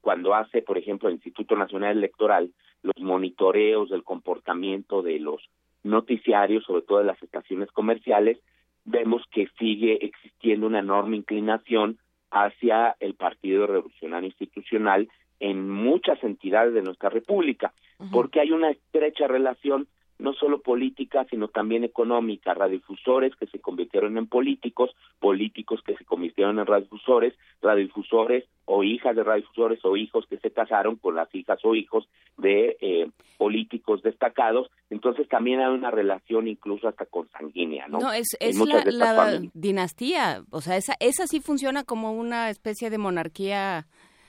cuando 0.00 0.34
hace, 0.34 0.62
por 0.62 0.78
ejemplo, 0.78 1.08
el 1.08 1.16
Instituto 1.16 1.56
Nacional 1.56 1.96
Electoral 1.96 2.50
los 2.82 2.98
monitoreos 3.00 3.90
del 3.90 4.04
comportamiento 4.04 5.02
de 5.02 5.18
los 5.18 5.42
noticiarios, 5.82 6.64
sobre 6.64 6.82
todo 6.82 6.98
de 6.98 7.04
las 7.04 7.22
estaciones 7.22 7.70
comerciales, 7.72 8.38
vemos 8.84 9.22
que 9.30 9.48
sigue 9.58 10.04
existiendo 10.04 10.66
una 10.66 10.78
enorme 10.80 11.16
inclinación 11.16 11.98
hacia 12.30 12.96
el 13.00 13.14
Partido 13.14 13.66
Revolucionario 13.66 14.28
Institucional 14.28 15.08
en 15.40 15.68
muchas 15.68 16.22
entidades 16.22 16.74
de 16.74 16.82
nuestra 16.82 17.10
República, 17.10 17.72
porque 18.12 18.40
hay 18.40 18.50
una 18.50 18.70
estrecha 18.70 19.26
relación 19.26 19.86
no 20.18 20.32
solo 20.34 20.60
política, 20.60 21.26
sino 21.30 21.48
también 21.48 21.84
económica, 21.84 22.54
radiodifusores 22.54 23.34
que 23.36 23.46
se 23.46 23.60
convirtieron 23.60 24.18
en 24.18 24.26
políticos, 24.26 24.90
políticos 25.20 25.80
que 25.84 25.96
se 25.96 26.04
convirtieron 26.04 26.58
en 26.58 26.66
radiodifusores, 26.66 27.34
radiodifusores 27.62 28.44
o 28.64 28.82
hijas 28.82 29.14
de 29.14 29.22
radiodifusores 29.22 29.84
o 29.84 29.96
hijos 29.96 30.26
que 30.28 30.38
se 30.38 30.50
casaron 30.50 30.96
con 30.96 31.14
las 31.14 31.32
hijas 31.34 31.58
o 31.64 31.74
hijos 31.74 32.08
de 32.36 32.76
eh, 32.80 33.08
políticos 33.36 34.02
destacados, 34.02 34.70
entonces 34.90 35.28
también 35.28 35.60
hay 35.60 35.72
una 35.72 35.90
relación 35.90 36.48
incluso 36.48 36.88
hasta 36.88 37.06
consanguínea, 37.06 37.86
¿no? 37.88 37.98
No, 37.98 38.12
es, 38.12 38.36
es 38.40 38.58
la, 38.58 39.40
dinastía, 39.54 40.42
o 40.50 40.60
sea, 40.60 40.76
esa, 40.76 40.94
esa 41.00 41.26
sí 41.26 41.40
funciona 41.40 41.84
como 41.84 42.12
una 42.12 42.50
especie 42.50 42.90
de 42.90 42.98
monarquía 42.98 43.86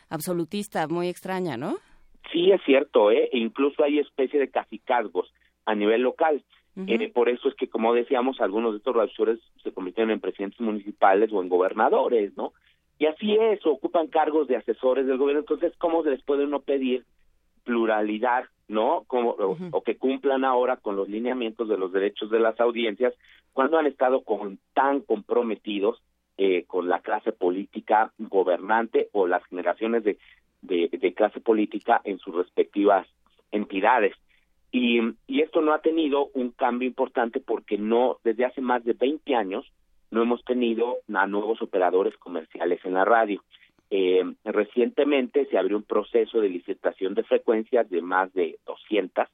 absolutista 0.10 0.88
muy 0.88 1.08
extraña, 1.08 1.58
¿no? 1.58 1.78
Sí, 2.32 2.52
es 2.52 2.62
cierto, 2.64 3.12
¿eh? 3.12 3.30
E 3.32 3.40
incluso 3.40 3.84
hay 3.84 4.00
especie 4.00 4.40
de 4.40 4.50
cacicazgos 4.50 5.32
a 5.70 5.76
nivel 5.76 6.02
local. 6.02 6.42
Eh, 6.88 7.12
por 7.12 7.28
eso 7.28 7.50
es 7.50 7.56
que, 7.56 7.68
como 7.68 7.94
decíamos, 7.94 8.40
algunos 8.40 8.72
de 8.72 8.78
estos 8.78 8.96
radiodifusores 8.96 9.40
se 9.64 9.74
convirtieron 9.74 10.12
en 10.12 10.22
presidentes 10.22 10.62
municipales 10.62 11.30
o 11.34 11.42
en 11.42 11.50
gobernadores, 11.50 12.38
¿no? 12.38 12.54
Y 12.98 13.06
así 13.06 13.36
es, 13.36 13.66
ocupan 13.66 14.08
cargos 14.08 14.48
de 14.48 14.56
asesores 14.56 15.06
del 15.06 15.18
gobierno. 15.18 15.42
Entonces, 15.42 15.74
¿cómo 15.78 16.04
se 16.04 16.12
les 16.12 16.24
puede 16.24 16.46
uno 16.46 16.62
pedir 16.62 17.04
pluralidad, 17.66 18.46
¿no? 18.70 19.04
Como, 19.08 19.32
o, 19.32 19.58
o 19.72 19.84
que 19.84 19.98
cumplan 19.98 20.46
ahora 20.46 20.78
con 20.78 20.96
los 20.96 21.10
lineamientos 21.10 21.68
de 21.68 21.78
los 21.78 21.92
derechos 21.92 22.30
de 22.30 22.40
las 22.40 22.58
audiencias 22.60 23.14
cuando 23.52 23.78
han 23.78 23.86
estado 23.86 24.22
con, 24.24 24.58
tan 24.74 25.02
comprometidos 25.02 26.02
eh, 26.38 26.64
con 26.66 26.88
la 26.88 27.00
clase 27.02 27.34
política 27.34 28.14
gobernante 28.18 29.10
o 29.12 29.28
las 29.28 29.44
generaciones 29.46 30.04
de, 30.06 30.18
de, 30.62 30.88
de 30.88 31.14
clase 31.14 31.42
política 31.42 32.00
en 32.06 32.20
sus 32.20 32.34
respectivas 32.34 33.06
entidades. 33.52 34.14
Y, 34.72 35.00
y 35.28 35.42
esto 35.42 35.62
no 35.62 35.74
ha 35.74 35.82
tenido 35.82 36.30
un 36.34 36.52
cambio 36.52 36.88
importante 36.88 37.40
porque 37.40 37.78
no, 37.78 38.18
desde 38.24 38.46
hace 38.46 38.62
más 38.62 38.84
de 38.84 38.94
20 38.94 39.36
años, 39.36 39.72
no 40.12 40.22
hemos 40.22 40.44
tenido 40.44 40.98
a 41.14 41.28
nuevos 41.28 41.62
operadores 41.62 42.18
comerciales 42.18 42.84
en 42.84 42.94
la 42.94 43.06
radio. 43.06 43.44
Eh, 43.92 44.24
recientemente 44.46 45.46
se 45.46 45.58
abrió 45.58 45.78
un 45.78 45.84
proceso 45.84 46.40
de 46.40 46.50
licitación 46.50 47.16
de 47.16 47.24
frecuencias 47.24 47.90
de 47.90 48.02
más 48.02 48.32
de 48.34 48.60
200, 48.66 49.28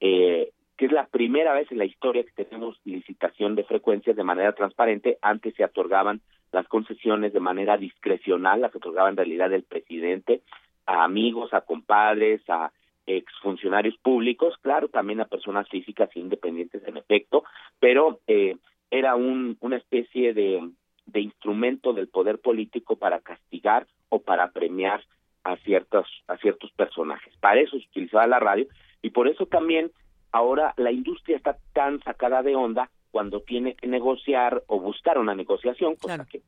eh, 0.00 0.50
que 0.76 0.86
es 0.86 0.92
la 0.92 1.06
primera 1.06 1.52
vez 1.52 1.70
en 1.70 1.78
la 1.78 1.84
historia 1.84 2.24
que 2.24 2.44
tenemos 2.44 2.80
licitación 2.84 3.54
de 3.54 3.64
frecuencias 3.64 4.16
de 4.16 4.24
manera 4.24 4.54
transparente. 4.54 5.18
Antes 5.20 5.54
se 5.54 5.64
otorgaban 5.64 6.22
las 6.52 6.66
concesiones 6.68 7.32
de 7.32 7.40
manera 7.40 7.76
discrecional, 7.76 8.62
las 8.62 8.74
otorgaba 8.74 9.10
en 9.10 9.16
realidad 9.16 9.52
el 9.52 9.62
presidente 9.62 10.40
a 10.86 11.04
amigos, 11.04 11.52
a 11.52 11.60
compadres, 11.60 12.40
a 12.48 12.72
exfuncionarios 13.16 13.96
públicos, 13.98 14.54
claro, 14.60 14.88
también 14.88 15.20
a 15.20 15.26
personas 15.26 15.68
físicas 15.68 16.10
independientes 16.14 16.82
en 16.86 16.96
efecto, 16.96 17.44
pero 17.78 18.20
eh, 18.26 18.56
era 18.90 19.14
un, 19.16 19.56
una 19.60 19.76
especie 19.76 20.34
de, 20.34 20.70
de 21.06 21.20
instrumento 21.20 21.92
del 21.92 22.08
poder 22.08 22.38
político 22.38 22.96
para 22.96 23.20
castigar 23.20 23.86
o 24.08 24.20
para 24.20 24.50
premiar 24.50 25.02
a 25.44 25.56
ciertos 25.58 26.06
a 26.26 26.36
ciertos 26.36 26.70
personajes. 26.72 27.34
Para 27.40 27.60
eso 27.60 27.78
se 27.78 27.86
utilizaba 27.86 28.26
la 28.26 28.40
radio 28.40 28.66
y 29.02 29.10
por 29.10 29.28
eso 29.28 29.46
también 29.46 29.90
ahora 30.32 30.74
la 30.76 30.92
industria 30.92 31.36
está 31.36 31.56
tan 31.72 32.02
sacada 32.02 32.42
de 32.42 32.54
onda 32.54 32.90
cuando 33.10 33.40
tiene 33.40 33.74
que 33.74 33.86
negociar 33.86 34.62
o 34.66 34.80
buscar 34.80 35.18
una 35.18 35.34
negociación, 35.34 35.96
cosa 35.96 36.24
que, 36.26 36.42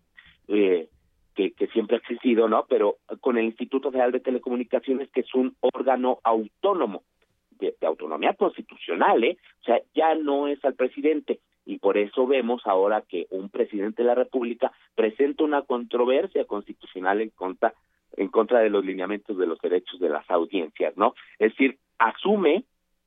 eh, 0.48 0.88
que 1.34 1.52
que 1.52 1.66
siempre 1.68 1.96
ha 1.96 2.00
existido, 2.00 2.48
¿no? 2.48 2.66
Pero 2.68 2.96
con 3.20 3.38
el 3.38 3.44
Instituto 3.44 3.90
Federal 3.90 4.12
de 4.12 4.20
Telecomunicaciones 4.20 5.10
que 5.10 5.20
es 5.20 5.34
un 5.34 5.56
órgano 5.60 6.18
autónomo 6.24 7.02
de, 7.58 7.74
de 7.80 7.86
autonomía 7.86 8.34
constitucional, 8.34 9.22
¿eh? 9.24 9.38
O 9.60 9.64
sea, 9.64 9.80
ya 9.94 10.14
no 10.14 10.48
es 10.48 10.64
al 10.64 10.74
presidente 10.74 11.40
y 11.64 11.78
por 11.78 11.96
eso 11.96 12.26
vemos 12.26 12.62
ahora 12.66 13.02
que 13.02 13.26
un 13.30 13.48
presidente 13.48 14.02
de 14.02 14.08
la 14.08 14.14
República 14.14 14.72
presenta 14.94 15.44
una 15.44 15.62
controversia 15.62 16.44
constitucional 16.44 17.20
en 17.20 17.30
contra 17.30 17.74
en 18.16 18.28
contra 18.28 18.60
de 18.60 18.68
los 18.68 18.84
lineamientos 18.84 19.38
de 19.38 19.46
los 19.46 19.58
derechos 19.60 19.98
de 19.98 20.10
las 20.10 20.28
audiencias, 20.30 20.94
¿no? 20.96 21.14
Es 21.38 21.52
decir, 21.52 21.78
asume 21.98 22.64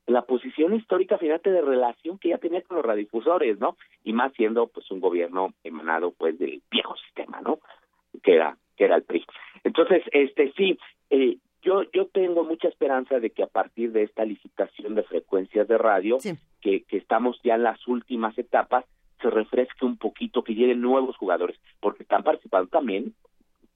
la 0.08 0.24
posición 0.24 0.74
histórica, 0.76 1.18
fíjate, 1.18 1.52
de 1.52 1.62
relación 1.62 2.18
que 2.18 2.30
ya 2.30 2.38
tenía 2.38 2.62
con 2.62 2.78
los 2.78 2.86
radiodifusores, 2.86 3.60
¿no? 3.60 3.78
Y 4.04 4.14
más 4.14 4.34
siendo, 4.34 4.68
pues, 4.68 4.90
un 4.92 5.00
gobierno 5.00 5.54
emanado, 5.64 6.12
pues, 6.12 6.38
del 6.38 6.62
viejo 6.70 6.96
sistema, 6.98 7.42
¿no? 7.42 7.60
Que 8.22 8.36
era, 8.36 8.58
que 8.76 8.86
era 8.86 8.96
el 8.96 9.04
PRI. 9.04 9.26
Entonces, 9.64 10.04
este, 10.12 10.52
sí, 10.54 10.78
eh, 11.10 11.38
yo, 11.62 11.84
yo 11.92 12.08
tengo 12.08 12.44
mucha 12.44 12.68
esperanza 12.68 13.20
de 13.20 13.32
que 13.32 13.44
a 13.44 13.48
partir 13.48 13.92
de 13.92 14.04
esta 14.04 14.24
licitación 14.24 14.94
de 14.96 15.04
frecuencias 15.04 15.68
de 15.68 15.78
radio, 15.78 16.18
que, 16.62 16.84
que 16.84 16.98
estamos 16.98 17.40
ya 17.44 17.56
en 17.56 17.64
las 17.64 17.88
últimas 17.88 18.38
etapas, 18.38 18.86
se 19.22 19.30
refresque 19.30 19.86
un 19.86 19.98
poquito, 19.98 20.44
que 20.44 20.54
lleguen 20.54 20.82
nuevos 20.82 21.18
jugadores, 21.18 21.58
porque 21.80 22.04
están 22.04 22.24
participando 22.24 22.68
también 22.68 23.16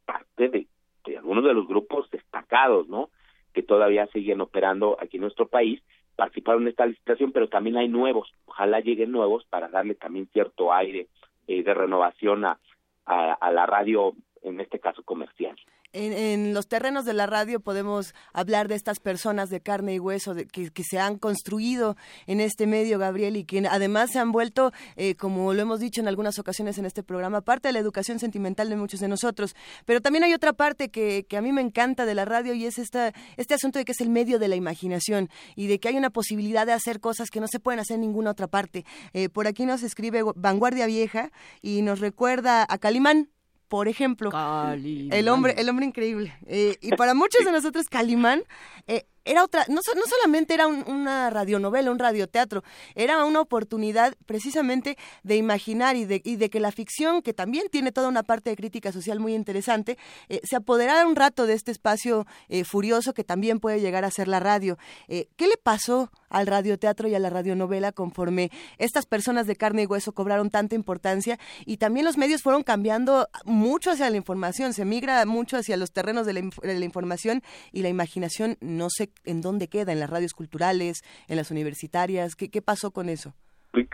parte 0.06 0.50
de, 0.50 0.68
de 1.06 1.18
algunos 1.18 1.44
de 1.44 1.54
los 1.54 1.68
grupos 1.68 2.10
destacados, 2.12 2.88
¿no? 2.88 3.10
Que 3.54 3.64
todavía 3.64 4.08
siguen 4.08 4.42
operando 4.42 4.98
aquí 5.00 5.18
en 5.18 5.22
nuestro 5.22 5.48
país, 5.48 5.82
participaron 6.16 6.64
en 6.64 6.70
esta 6.70 6.86
licitación, 6.86 7.32
pero 7.32 7.48
también 7.48 7.78
hay 7.78 7.88
nuevos. 7.88 8.32
Ojalá 8.46 8.82
lleguen 8.82 9.12
nuevos 9.12 9.46
para 9.46 9.70
darle 9.70 9.96
también 9.96 10.28
cierto 10.34 10.74
aire 10.74 11.08
eh, 11.48 11.64
de 11.64 11.74
renovación 11.74 12.46
a, 12.46 12.60
a, 13.06 13.34
a 13.34 13.52
la 13.52 13.66
radio, 13.66 14.14
en 14.44 14.60
este 14.60 14.80
caso 14.80 15.04
comercial. 15.04 15.56
En, 15.92 16.14
en, 16.14 16.54
los 16.54 16.68
terrenos 16.68 17.04
de 17.06 17.14
la 17.14 17.26
radio 17.26 17.60
podemos 17.60 18.14
hablar 18.32 18.68
de 18.68 18.76
estas 18.76 19.00
personas 19.00 19.50
de 19.50 19.60
carne 19.60 19.96
y 19.96 20.00
hueso 20.00 20.36
de, 20.36 20.46
que, 20.46 20.70
que, 20.70 20.84
se 20.84 21.00
han 21.00 21.18
construido 21.18 21.98
en 22.28 22.42
este 22.42 22.68
medio, 22.68 23.00
Gabriel, 23.00 23.36
y 23.38 23.44
que 23.44 23.68
además 23.68 24.12
se 24.12 24.20
han 24.20 24.32
vuelto, 24.32 24.72
eh, 24.98 25.16
como 25.16 25.52
lo 25.54 25.62
hemos 25.64 25.80
dicho 25.80 26.00
en 26.00 26.08
algunas 26.08 26.38
ocasiones 26.38 26.78
en 26.78 26.86
este 26.86 27.02
programa, 27.02 27.42
parte 27.42 27.70
de 27.70 27.74
la 27.74 27.80
educación 27.80 28.20
sentimental 28.20 28.70
de 28.70 28.76
muchos 28.76 29.00
de 29.00 29.08
nosotros. 29.08 29.56
Pero 29.86 30.00
también 30.00 30.24
hay 30.24 30.34
otra 30.34 30.54
parte 30.54 30.90
que, 30.90 31.26
que 31.28 31.38
a 31.38 31.42
mí 31.42 31.52
me 31.52 31.62
encanta 31.62 32.06
de 32.06 32.14
la 32.14 32.26
radio 32.26 32.54
y 32.54 32.66
es 32.66 32.78
esta, 32.78 33.12
este 33.38 33.56
asunto 33.56 33.80
de 33.80 33.86
que 33.86 33.94
es 33.94 34.02
el 34.02 34.10
medio 34.10 34.38
de 34.38 34.48
la 34.48 34.56
imaginación 34.56 35.30
y 35.56 35.66
de 35.68 35.80
que 35.80 35.88
hay 35.88 35.98
una 35.98 36.12
posibilidad 36.12 36.68
de 36.68 36.74
hacer 36.74 37.00
cosas 37.00 37.30
que 37.32 37.40
no 37.40 37.48
se 37.48 37.60
pueden 37.60 37.80
hacer 37.80 37.96
en 37.96 38.02
ninguna 38.02 38.32
otra 38.32 38.48
parte. 38.48 38.86
Eh, 39.14 39.30
por 39.30 39.48
aquí 39.48 39.66
nos 39.66 39.82
escribe 39.82 40.22
Vanguardia 40.36 40.86
Vieja 40.86 41.32
y 41.62 41.82
nos 41.82 42.00
recuerda 42.00 42.66
a 42.68 42.78
Calimán, 42.78 43.30
por 43.70 43.88
ejemplo, 43.88 44.32
Calimán. 44.32 45.18
el 45.18 45.30
hombre, 45.30 45.56
el 45.58 45.70
hombre 45.70 45.86
increíble. 45.86 46.38
Eh, 46.46 46.78
y 46.82 46.92
para 46.92 47.14
muchos 47.14 47.46
de 47.46 47.52
nosotros, 47.52 47.88
Calimán 47.88 48.44
eh, 48.88 49.06
era 49.30 49.44
otra, 49.44 49.66
no, 49.68 49.76
no 49.76 50.02
solamente 50.08 50.56
era 50.56 50.66
un, 50.68 50.84
una 50.88 51.30
radionovela, 51.30 51.92
un 51.92 52.00
radioteatro, 52.00 52.64
era 52.96 53.24
una 53.26 53.42
oportunidad 53.42 54.16
precisamente 54.26 54.98
de 55.24 55.36
imaginar 55.36 55.96
y 55.96 56.06
de, 56.06 56.22
y 56.24 56.38
de, 56.38 56.50
que 56.50 56.60
la 56.60 56.72
ficción, 56.72 57.22
que 57.22 57.34
también 57.34 57.68
tiene 57.70 57.92
toda 57.92 58.08
una 58.08 58.24
parte 58.24 58.50
de 58.50 58.56
crítica 58.56 58.92
social 58.92 59.20
muy 59.20 59.36
interesante, 59.36 59.98
eh, 60.30 60.42
se 60.44 60.56
apoderara 60.56 61.06
un 61.06 61.16
rato 61.16 61.46
de 61.46 61.54
este 61.54 61.72
espacio 61.72 62.26
eh, 62.48 62.64
furioso 62.64 63.14
que 63.14 63.24
también 63.24 63.60
puede 63.60 63.80
llegar 63.80 64.04
a 64.04 64.12
ser 64.12 64.28
la 64.28 64.40
radio. 64.40 64.78
Eh, 65.08 65.28
¿Qué 65.36 65.48
le 65.48 65.58
pasó 65.58 66.12
al 66.30 66.48
radioteatro 66.48 67.08
y 67.08 67.16
a 67.16 67.20
la 67.20 67.30
radionovela 67.30 67.92
conforme 67.92 68.50
estas 68.78 69.06
personas 69.06 69.48
de 69.48 69.56
carne 69.56 69.84
y 69.84 69.86
hueso 69.86 70.14
cobraron 70.14 70.50
tanta 70.50 70.76
importancia 70.76 71.38
y 71.66 71.78
también 71.78 72.06
los 72.06 72.18
medios 72.18 72.42
fueron 72.42 72.64
cambiando 72.64 73.28
mucho 73.46 73.92
hacia 73.92 74.10
la 74.10 74.18
información, 74.18 74.74
se 74.74 74.86
migra 74.86 75.26
mucho 75.26 75.58
hacia 75.58 75.78
los 75.78 75.92
terrenos 75.92 76.26
de 76.26 76.34
la, 76.34 76.42
de 76.42 76.80
la 76.80 76.86
información 76.86 77.42
y 77.72 77.82
la 77.82 77.90
imaginación 77.90 78.58
no 78.62 78.90
se 78.90 79.10
en 79.26 79.42
dónde 79.42 79.68
queda, 79.68 79.92
en 79.92 80.00
las 80.00 80.10
radios 80.10 80.34
culturales, 80.34 81.02
en 81.28 81.38
las 81.38 81.52
universitarias, 81.52 82.36
¿qué, 82.36 82.50
qué 82.50 82.62
pasó 82.62 82.92
con 82.92 83.10
eso? 83.10 83.34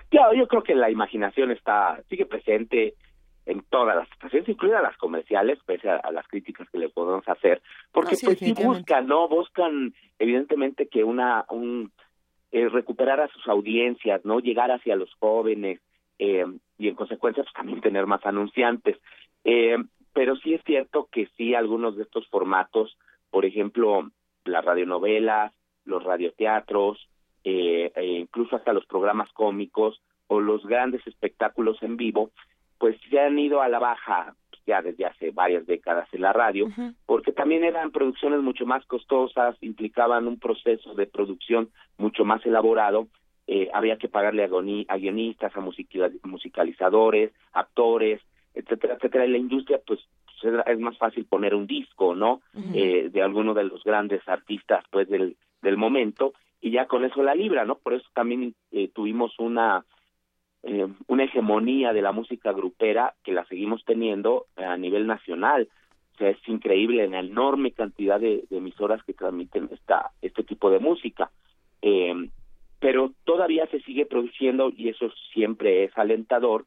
Claro, 0.10 0.34
yo 0.34 0.48
creo 0.48 0.64
que 0.64 0.76
la 0.76 0.90
imaginación 0.90 1.52
está 1.52 2.02
sigue 2.10 2.26
presente 2.26 2.96
en 3.46 3.62
todas 3.70 3.96
las 3.96 4.10
estaciones, 4.12 4.50
incluidas 4.50 4.82
las 4.82 4.98
comerciales, 4.98 5.60
pese 5.66 5.90
a, 5.90 5.98
a, 5.98 6.12
las 6.12 6.28
críticas 6.28 6.68
que 6.70 6.80
le 6.80 6.90
podemos 6.90 7.28
hacer, 7.28 7.62
porque 7.92 8.14
Ah, 8.14 8.16
sí, 8.16 8.26
pues 8.26 8.40
sí 8.40 8.54
buscan, 8.54 9.08
¿no? 9.08 9.28
Buscan 9.28 9.94
evidentemente 10.18 10.88
que 10.88 11.04
una 11.04 11.46
un 11.50 11.92
eh, 12.56 12.70
recuperar 12.70 13.20
a 13.20 13.28
sus 13.28 13.46
audiencias, 13.50 14.24
¿no? 14.24 14.40
Llegar 14.40 14.72
hacia 14.72 14.96
los 14.96 15.14
jóvenes 15.16 15.82
eh, 16.18 16.46
y 16.78 16.88
en 16.88 16.96
consecuencia 16.96 17.44
pues 17.44 17.54
también 17.54 17.82
tener 17.82 18.06
más 18.08 18.26
anunciantes. 18.26 18.96
Eh, 19.44 19.76
pero 20.14 20.38
sí 20.38 20.54
es 20.54 20.64
cierto 20.64 21.10
que 21.12 21.28
sí 21.36 21.54
algunos 21.54 21.98
de 21.98 22.04
estos 22.04 22.26
formatos, 22.30 22.98
por 23.30 23.44
ejemplo, 23.44 24.10
las 24.46 24.64
radionovelas, 24.64 25.52
los 25.84 26.02
radioteatros, 26.06 27.10
eh, 27.44 27.92
e 27.94 28.06
incluso 28.06 28.56
hasta 28.56 28.72
los 28.72 28.86
programas 28.86 29.30
cómicos 29.34 30.02
o 30.28 30.40
los 30.40 30.66
grandes 30.66 31.06
espectáculos 31.08 31.84
en 31.84 31.98
vivo, 31.98 32.32
pues 32.78 32.96
se 33.10 33.20
han 33.20 33.38
ido 33.38 33.62
a 33.62 33.68
la 33.68 33.80
baja 33.80 34.34
ya 34.66 34.82
desde 34.82 35.06
hace 35.06 35.32
varias 35.32 35.66
décadas 35.66 36.08
en 36.14 36.22
la 36.22 36.34
radio, 36.34 36.66
uh 36.66 36.70
-huh. 36.70 36.94
porque 37.06 37.32
también 37.32 37.64
eran 37.64 37.92
producciones 37.92 38.42
mucho 38.42 38.66
más 38.66 38.86
costosas, 38.86 39.56
implicaban 39.62 40.28
un 40.28 40.40
proceso 40.40 40.94
de 40.96 41.06
producción 41.06 41.70
mucho 41.98 42.26
más 42.26 42.46
elaborado, 42.46 43.08
eh, 43.48 43.70
había 43.74 43.98
que 43.98 44.10
pagarle 44.10 44.44
a, 44.44 44.50
a 44.94 44.98
guionistas, 44.98 45.56
a 45.56 45.62
musicalizadores, 46.28 47.32
actores, 47.54 48.22
etcétera, 48.54 48.96
etcétera, 48.96 49.26
y 49.26 49.32
la 49.32 49.38
industria 49.38 49.80
pues 49.86 50.00
es 50.66 50.80
más 50.80 50.98
fácil 50.98 51.26
poner 51.26 51.56
un 51.56 51.66
disco, 51.68 52.16
¿no? 52.16 52.42
Uh 52.54 52.60
-huh. 52.60 52.72
eh, 52.76 53.10
de 53.10 53.22
alguno 53.22 53.54
de 53.54 53.64
los 53.64 53.84
grandes 53.84 54.22
artistas, 54.28 54.84
pues, 54.92 55.08
del, 55.10 55.38
del 55.62 55.78
momento, 55.78 56.34
y 56.62 56.72
ya 56.72 56.86
con 56.88 57.04
eso 57.06 57.24
la 57.24 57.36
libra, 57.36 57.66
¿no? 57.66 57.76
Por 57.76 57.94
eso 57.94 58.08
también 58.14 58.54
eh, 58.72 58.90
tuvimos 58.94 59.38
una 59.40 59.86
eh, 60.68 60.88
una 61.08 61.26
hegemonía 61.26 61.94
de 61.94 62.02
la 62.02 62.12
música 62.12 62.52
grupera 62.52 63.14
que 63.24 63.32
la 63.32 63.46
seguimos 63.46 63.86
teniendo 63.86 64.48
a 64.56 64.76
nivel 64.78 65.06
nacional. 65.06 65.70
O 66.16 66.18
sea, 66.18 66.30
es 66.30 66.48
increíble 66.48 67.08
la 67.08 67.20
enorme 67.20 67.72
cantidad 67.72 68.20
de, 68.20 68.46
de 68.50 68.58
emisoras 68.58 69.04
que 69.04 69.14
transmiten 69.14 69.70
esta 69.72 70.12
este 70.24 70.44
tipo 70.44 70.72
de 70.72 70.80
música. 70.80 71.30
Eh, 71.84 72.30
pero 72.80 73.12
todavía 73.26 73.68
se 73.68 73.80
sigue 73.82 74.08
produciendo 74.08 74.72
y 74.76 74.90
eso 74.90 75.12
siempre 75.34 75.84
es 75.84 75.98
alentador. 75.98 76.66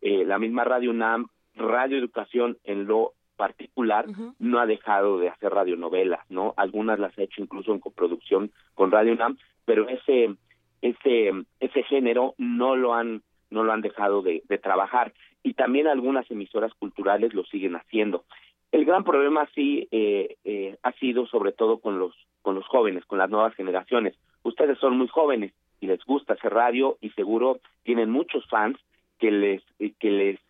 Eh, 0.00 0.24
la 0.24 0.38
misma 0.38 0.64
Radio 0.64 0.90
UNAM 0.90 1.28
Radio 1.54 1.98
Educación 1.98 2.56
en 2.64 2.86
lo 2.86 3.12
particular 3.36 4.08
uh 4.08 4.12
-huh. 4.12 4.34
no 4.38 4.58
ha 4.58 4.66
dejado 4.66 5.18
de 5.18 5.28
hacer 5.28 5.52
radionovelas, 5.52 6.20
¿no? 6.30 6.54
Algunas 6.56 6.98
las 6.98 7.16
ha 7.18 7.22
hecho 7.22 7.42
incluso 7.42 7.72
en 7.72 7.80
coproducción 7.80 8.52
con 8.74 8.90
Radio 8.90 9.12
UNAM, 9.12 9.36
pero 9.66 9.86
ese 9.88 10.34
ese 10.80 11.30
ese 11.60 11.82
género 11.84 12.34
no 12.38 12.74
lo 12.74 12.94
han 12.94 13.22
no 13.54 13.64
lo 13.64 13.72
han 13.72 13.80
dejado 13.80 14.22
de, 14.22 14.42
trabajar 14.62 15.12
y 15.42 15.54
también 15.54 15.86
algunas 15.86 16.30
emisoras 16.30 16.72
culturales 16.74 17.32
lo 17.34 17.44
siguen 17.44 17.76
haciendo. 17.76 18.24
El 18.72 18.84
gran 18.84 19.04
problema 19.04 19.48
sí 19.54 19.88
eh, 19.90 20.36
eh, 20.44 20.76
ha 20.82 20.92
sido 20.92 21.26
sobre 21.26 21.52
todo 21.52 21.78
con 21.78 21.98
los 21.98 22.14
con 22.42 22.54
los 22.54 22.66
jóvenes, 22.66 23.06
con 23.06 23.18
las 23.18 23.30
nuevas 23.30 23.54
generaciones. 23.54 24.14
Ustedes 24.42 24.78
son 24.78 24.98
muy 24.98 25.08
jóvenes 25.08 25.54
y 25.80 25.86
les 25.86 26.04
gusta 26.04 26.34
hacer 26.34 26.52
radio 26.52 26.98
y 27.00 27.10
seguro 27.10 27.60
tienen 27.84 28.10
muchos 28.10 28.46
fans 28.48 28.78
que 29.18 29.30
les 29.30 29.62
que 29.98 30.10
les 30.10 30.40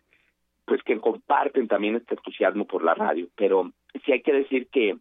pues 0.65 0.81
que 0.83 0.99
comparten 0.99 1.67
también 1.67 1.95
este 1.95 2.15
entusiasmo 2.15 2.65
por 2.65 2.83
la 2.83 2.95
radio, 2.95 3.27
pero 3.35 3.71
sí 4.03 4.11
hay 4.11 4.21
que 4.21 4.33
decir 4.33 4.67
que 4.67 4.97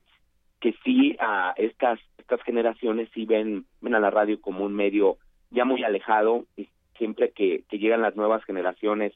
que 0.61 0.75
sí 0.85 1.17
a 1.19 1.55
estas 1.57 1.99
estas 2.19 2.43
generaciones 2.43 3.09
sí 3.15 3.25
ven 3.25 3.65
ven 3.81 3.95
a 3.95 4.01
la 4.01 4.11
radio 4.11 4.41
como 4.41 4.65
un 4.65 4.75
medio 4.75 5.17
ya 5.51 5.65
muy 5.65 5.83
alejado 5.85 6.45
y 6.57 6.69
siempre 6.99 7.31
que, 7.31 7.65
que 7.69 7.79
llegan 7.79 8.03
las 8.03 8.17
nuevas 8.17 8.45
generaciones 8.45 9.13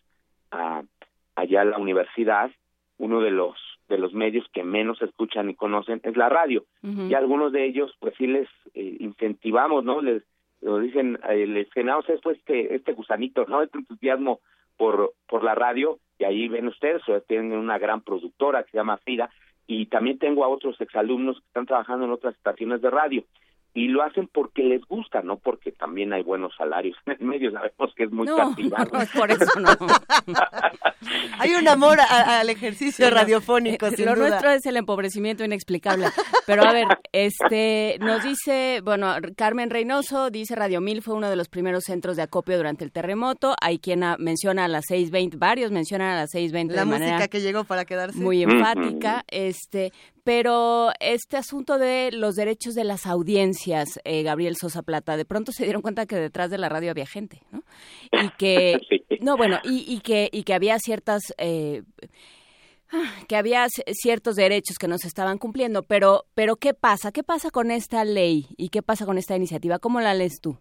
a 0.51 0.83
allá 1.35 1.61
a 1.61 1.65
la 1.65 1.79
universidad 1.79 2.51
uno 2.99 3.21
de 3.21 3.31
los 3.31 3.57
de 3.89 3.97
los 3.97 4.13
medios 4.13 4.47
que 4.53 4.65
menos 4.65 5.01
escuchan 5.01 5.49
y 5.49 5.55
conocen 5.55 6.01
es 6.03 6.17
la 6.17 6.29
radio. 6.29 6.65
Uh 6.83 6.89
-huh. 6.89 7.11
y 7.11 7.15
algunos 7.15 7.53
de 7.53 7.65
ellos 7.65 7.95
pues 8.01 8.15
sí 8.19 8.27
les 8.27 8.49
eh, 8.75 8.97
incentivamos 9.01 9.85
no 9.85 10.03
les 10.03 10.23
lo 10.61 10.79
dicen 10.81 11.19
eh, 11.29 11.47
les 11.47 11.71
generamos 11.73 12.07
después 12.07 12.39
este 12.39 12.75
este 12.75 12.93
gusanito 12.93 13.45
no 13.47 13.63
este 13.63 13.79
entusiasmo 13.79 14.41
por 14.77 15.13
por 15.29 15.45
la 15.45 15.55
radio. 15.55 15.99
Y 16.21 16.25
ahí 16.25 16.49
ven 16.49 16.67
ustedes, 16.67 17.03
tienen 17.29 17.53
una 17.53 17.79
gran 17.79 18.01
productora 18.01 18.65
que 18.65 18.73
se 18.73 18.79
llama 18.79 18.97
FIDA, 18.97 19.31
y 19.69 19.87
también 19.87 20.19
tengo 20.19 20.45
a 20.45 20.49
otros 20.49 20.81
exalumnos 20.81 21.39
que 21.39 21.47
están 21.47 21.67
trabajando 21.67 22.07
en 22.07 22.11
otras 22.11 22.35
estaciones 22.35 22.81
de 22.81 22.91
radio, 22.91 23.23
y 23.75 23.89
lo 23.89 24.03
hacen 24.03 24.29
porque 24.33 24.63
les 24.63 24.85
gusta, 24.87 25.23
no 25.23 25.37
porque 25.37 25.73
también 25.73 26.13
hay 26.13 26.23
buenos 26.23 26.53
salarios 26.57 26.97
en 27.07 27.13
el 27.13 27.27
medio, 27.27 27.53
sabemos 27.53 27.95
que 27.97 28.05
es 28.05 28.11
muy 28.11 28.27
no, 28.27 28.37
castigado. 28.37 28.91
No, 28.93 29.05
por 29.21 29.31
eso 29.31 29.61
no. 29.61 29.71
hay 31.39 31.55
un 31.55 31.69
amor 31.69 32.01
a, 32.01 32.41
al 32.41 32.51
ejercicio 32.51 33.07
sí, 33.07 33.13
radiofónico, 33.13 33.87
eh, 33.87 33.97
sin 33.97 34.07
Lo 34.07 34.15
duda. 34.15 34.29
nuestro 34.29 34.51
es 34.51 34.67
el 34.67 34.77
empobrecimiento 34.77 35.45
inexplicable. 35.45 36.07
Pero 36.47 36.65
a 36.65 36.73
ver, 36.73 36.87
este 37.13 37.99
nos 38.01 38.23
dice, 38.23 38.81
bueno, 38.83 39.15
Carmen 39.37 39.71
Reynoso 39.71 40.31
dice 40.31 40.55
Radio 40.55 40.81
Mil 40.81 41.03
fue 41.03 41.15
uno 41.15 41.31
de 41.31 41.37
los 41.37 41.49
primeros 41.49 41.85
centros 41.85 42.17
de 42.17 42.23
acopio 42.23 42.57
durante 42.57 42.85
el 42.85 42.93
terremoto. 42.93 43.55
Hay 43.61 43.79
quien 43.79 44.03
a, 44.03 44.17
menciona 44.19 44.65
a 44.65 44.69
las 44.69 44.87
6.20, 44.91 45.39
varios 45.39 45.71
mencionan 45.71 46.11
a 46.13 46.21
las 46.21 46.31
6.20 46.35 46.53
La 46.53 46.81
de 46.81 46.85
música 46.85 46.85
manera 46.85 47.29
que 47.29 47.41
llegó 47.41 47.65
para 47.65 47.85
quedarse. 47.85 48.19
muy 48.19 48.43
enfática. 48.43 49.25
este 49.29 49.93
pero 50.29 50.91
este 51.01 51.39
asunto 51.39 51.79
de 51.79 52.11
los 52.13 52.37
derechos 52.37 52.75
de 52.75 52.85
las 52.85 53.07
audiencias, 53.07 53.99
eh, 54.05 54.23
Gabriel 54.23 54.57
Sosa 54.57 54.83
Plata, 54.83 55.17
de 55.17 55.25
pronto 55.25 55.53
se 55.53 55.65
dieron 55.65 55.81
cuenta 55.81 56.05
que 56.05 56.17
detrás 56.17 56.51
de 56.51 56.59
la 56.59 56.69
radio 56.69 56.91
había 56.91 57.07
gente, 57.07 57.41
¿no? 57.51 57.63
Y 58.13 58.29
que, 58.37 58.79
Sí. 59.09 59.19
no, 59.23 59.39
bueno, 59.39 59.59
y, 59.65 59.87
y 59.91 60.01
que 60.01 60.29
y 60.31 60.43
que 60.43 60.53
había 60.53 60.79
ciertas 60.81 61.23
eh, 61.39 61.81
que 63.27 63.37
había 63.37 63.69
ciertos 63.71 64.37
derechos 64.37 64.77
que 64.79 64.87
no 64.87 64.99
se 64.99 65.09
estaban 65.09 65.39
cumpliendo, 65.39 65.83
pero 65.83 66.25
pero 66.35 66.57
¿qué 66.57 66.75
pasa? 66.75 67.11
¿Qué 67.11 67.23
pasa 67.23 67.51
con 67.51 67.71
esta 67.71 68.05
ley 68.05 68.49
y 68.59 68.69
qué 68.69 68.83
pasa 68.83 69.07
con 69.07 69.17
esta 69.17 69.35
iniciativa? 69.35 69.79
¿Cómo 69.79 69.99
la 69.99 70.13
lees 70.13 70.43
tú? 70.43 70.59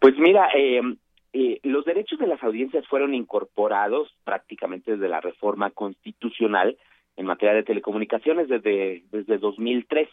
Pues 0.00 0.18
mira, 0.18 0.48
eh, 0.54 0.82
eh, 1.32 1.60
los 1.62 1.86
derechos 1.86 2.18
de 2.18 2.26
las 2.26 2.42
audiencias 2.42 2.86
fueron 2.88 3.14
incorporados 3.14 4.14
prácticamente 4.22 4.90
desde 4.92 5.08
la 5.08 5.22
reforma 5.22 5.70
constitucional 5.70 6.76
en 7.16 7.26
materia 7.26 7.54
de 7.54 7.62
telecomunicaciones 7.62 8.48
desde 8.48 9.02
desde 9.10 9.38
2013. 9.38 10.10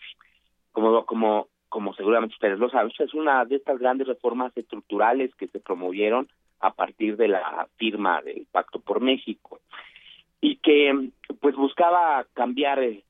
Como 0.71 1.05
como 1.05 1.47
como 1.69 1.93
seguramente 1.93 2.33
ustedes 2.33 2.59
lo 2.59 2.69
saben, 2.69 2.91
es 2.97 3.13
una 3.13 3.45
de 3.45 3.57
estas 3.57 3.79
grandes 3.79 4.07
reformas 4.07 4.55
estructurales 4.57 5.33
que 5.35 5.47
se 5.47 5.59
promovieron 5.59 6.27
a 6.59 6.73
partir 6.73 7.15
de 7.15 7.27
la 7.27 7.67
firma 7.77 8.21
del 8.21 8.47
Pacto 8.51 8.79
por 8.79 8.99
México 8.99 9.59
y 10.41 10.57
que 10.57 11.11
pues 11.39 11.55
buscaba 11.55 12.25
cambiar 12.33 12.79
eh, 12.79 13.03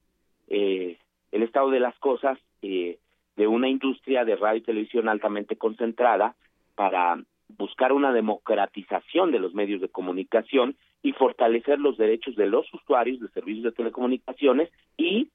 eh, 0.47 0.97
el 1.31 1.43
estado 1.43 1.69
de 1.69 1.79
las 1.79 1.97
cosas 1.99 2.37
eh, 2.61 2.97
de 3.35 3.47
una 3.47 3.69
industria 3.69 4.25
de 4.25 4.35
radio 4.35 4.57
y 4.57 4.63
televisión 4.63 5.07
altamente 5.07 5.55
concentrada 5.55 6.35
para 6.75 7.17
buscar 7.57 7.93
una 7.93 8.11
democratización 8.11 9.31
de 9.31 9.39
los 9.39 9.53
medios 9.53 9.81
de 9.81 9.89
comunicación 9.89 10.75
y 11.01 11.13
fortalecer 11.13 11.79
los 11.79 11.97
derechos 11.97 12.35
de 12.35 12.47
los 12.47 12.71
usuarios 12.73 13.19
de 13.19 13.29
servicios 13.29 13.63
de 13.63 13.71
telecomunicaciones 13.71 14.69
y 14.97 15.29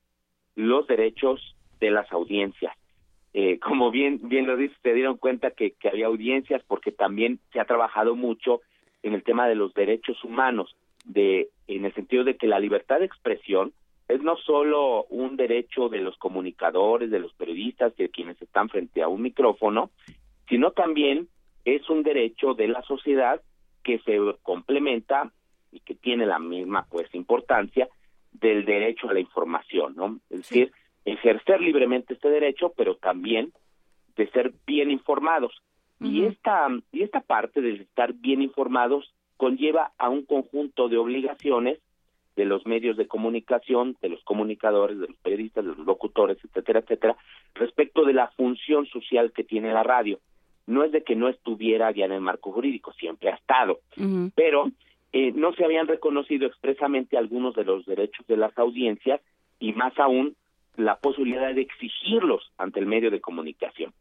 los 0.55 0.87
derechos 0.87 1.57
de 1.81 1.91
las 1.91 2.11
audiencias. 2.13 2.77
Eh, 3.33 3.59
como 3.59 3.91
bien 3.91 4.21
bien 4.29 4.47
lo 4.47 4.57
dice, 4.57 4.75
se 4.83 4.95
dieron 4.95 5.17
cuenta 5.17 5.51
que, 5.51 5.75
había 5.91 6.07
audiencias 6.07 6.63
porque 6.69 6.93
también 6.93 7.41
se 7.53 7.61
ha 7.61 7.65
trabajado 7.65 8.15
mucho 8.15 8.61
en 9.03 9.15
el 9.15 9.25
tema 9.25 9.49
de 9.49 9.57
los 9.57 9.75
derechos 9.75 10.23
humanos, 10.23 10.77
de 11.05 11.49
en 11.67 11.85
el 11.85 11.95
sentido 11.95 12.25
de 12.25 12.37
que 12.37 12.47
la 12.47 12.61
libertad 12.61 13.01
de 13.01 13.07
expresión 13.07 13.73
es 14.09 14.23
no 14.23 14.37
solo 14.37 15.05
un 15.05 15.37
derecho 15.37 15.89
de 15.89 16.01
los 16.01 16.17
comunicadores, 16.19 17.11
de 17.11 17.19
los 17.19 17.33
periodistas, 17.33 17.97
de 17.97 18.11
quienes 18.11 18.41
están 18.41 18.69
frente 18.69 19.03
a 19.03 19.09
un 19.09 19.23
micrófono, 19.23 19.91
sino 20.49 20.73
también 20.73 21.29
es 21.65 21.89
un 21.89 22.03
derecho 22.03 22.55
de 22.55 22.69
la 22.69 22.83
sociedad 22.83 23.41
que 23.83 23.99
se 24.01 24.19
complementa 24.43 25.33
y 25.75 25.81
que 25.81 25.95
tiene 25.95 26.25
la 26.25 26.39
misma 26.39 26.87
pues 26.89 27.13
importancia 27.15 27.89
del 28.33 28.65
derecho 28.65 29.09
a 29.09 29.15
la 29.15 29.21
información, 29.21 29.95
¿no? 29.97 30.21
Es 30.31 30.39
decir, 30.39 30.73
ejercer 31.05 31.61
libremente 31.61 32.15
este 32.15 32.31
derecho, 32.31 32.73
pero 32.77 32.97
también 32.97 33.53
de 34.17 34.31
ser 34.31 34.53
bien 34.67 34.91
informados. 34.91 35.53
Y 36.01 36.25
esta 36.25 36.69
y 36.93 37.03
esta 37.03 37.21
parte 37.21 37.61
de 37.63 37.75
estar 37.75 38.13
bien 38.13 38.43
informados 38.43 39.15
conlleva 39.37 39.93
a 39.97 40.11
un 40.11 40.25
conjunto 40.25 40.89
de 40.89 40.99
obligaciones 40.99 41.79
de 42.37 42.45
los 42.45 42.67
medios 42.67 42.97
de 42.97 43.07
comunicación, 43.07 43.97
de 44.03 44.09
los 44.09 44.23
comunicadores, 44.25 44.99
de 44.99 45.07
los 45.07 45.17
periodistas, 45.19 45.65
de 45.65 45.75
los 45.75 45.87
locutores, 45.87 46.37
etcétera, 46.45 46.81
etcétera, 46.81 47.17
respecto 47.55 48.05
de 48.05 48.13
la 48.13 48.29
función 48.33 48.87
social 48.87 49.33
que 49.33 49.45
tiene 49.45 49.73
la 49.73 49.83
radio. 49.83 50.19
No 50.67 50.83
es 50.83 50.93
de 50.93 51.03
que 51.03 51.15
no 51.15 51.29
estuviera 51.29 51.91
ya 51.93 52.07
en 52.07 52.13
el 52.13 52.21
marco 52.21 52.51
jurídico, 52.51 52.93
siempre 52.95 53.31
ha 53.31 53.37
estado, 53.37 53.81
pero 54.35 54.71
eh, 55.17 55.31
no 55.33 55.53
se 55.53 55.65
habían 55.65 55.87
reconocido 55.87 56.45
expresamente 56.45 57.17
algunos 57.17 57.55
de 57.55 57.63
los 57.63 57.87
derechos 57.87 58.27
de 58.27 58.37
las 58.37 58.59
audiencias 58.59 59.21
y 59.61 59.73
más 59.73 59.97
aún 59.97 60.35
la 60.77 60.97
posibilidad 60.97 61.55
de 61.55 61.61
exigirlos 61.61 62.51
ante 62.59 62.81
el 62.81 62.87
medio 62.87 63.13
de 63.13 63.21
comunicación. 63.21 63.93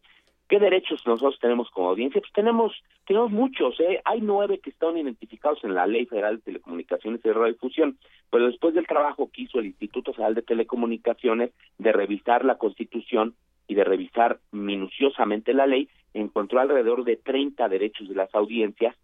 ¿Qué 0.50 0.58
derechos 0.58 1.06
nosotros 1.06 1.38
tenemos 1.40 1.70
como 1.70 1.90
audiencia? 1.90 2.20
Pues 2.20 2.34
tenemos, 2.34 2.74
tenemos 3.06 3.30
muchos, 3.30 3.80
¿eh? 3.80 4.02
hay 4.06 4.22
nueve 4.22 4.58
que 4.58 4.72
están 4.72 4.98
identificados 4.98 5.64
en 5.64 5.76
la 5.76 5.86
Ley 5.86 6.08
Federal 6.08 6.38
de 6.38 6.42
Telecomunicaciones 6.42 7.22
y 7.24 7.32
Radiodifusión, 7.32 8.00
pero 8.32 8.48
después 8.48 8.74
del 8.74 8.88
trabajo 8.88 9.30
que 9.32 9.44
hizo 9.44 9.60
el 9.60 9.68
Instituto 9.68 10.14
Federal 10.14 10.34
de 10.34 10.42
Telecomunicaciones 10.42 11.52
de 11.78 11.92
revisar 11.92 12.44
la 12.44 12.58
Constitución 12.58 13.36
y 13.68 13.76
de 13.76 13.84
revisar 13.84 14.40
minuciosamente 14.52 15.54
la 15.54 15.68
ley, 15.68 15.90
encontró 16.16 16.60
alrededor 16.60 17.04
de 17.04 17.18
30 17.18 17.70
derechos 17.70 18.10
de 18.10 18.16
las 18.16 18.34
audiencias 18.34 18.96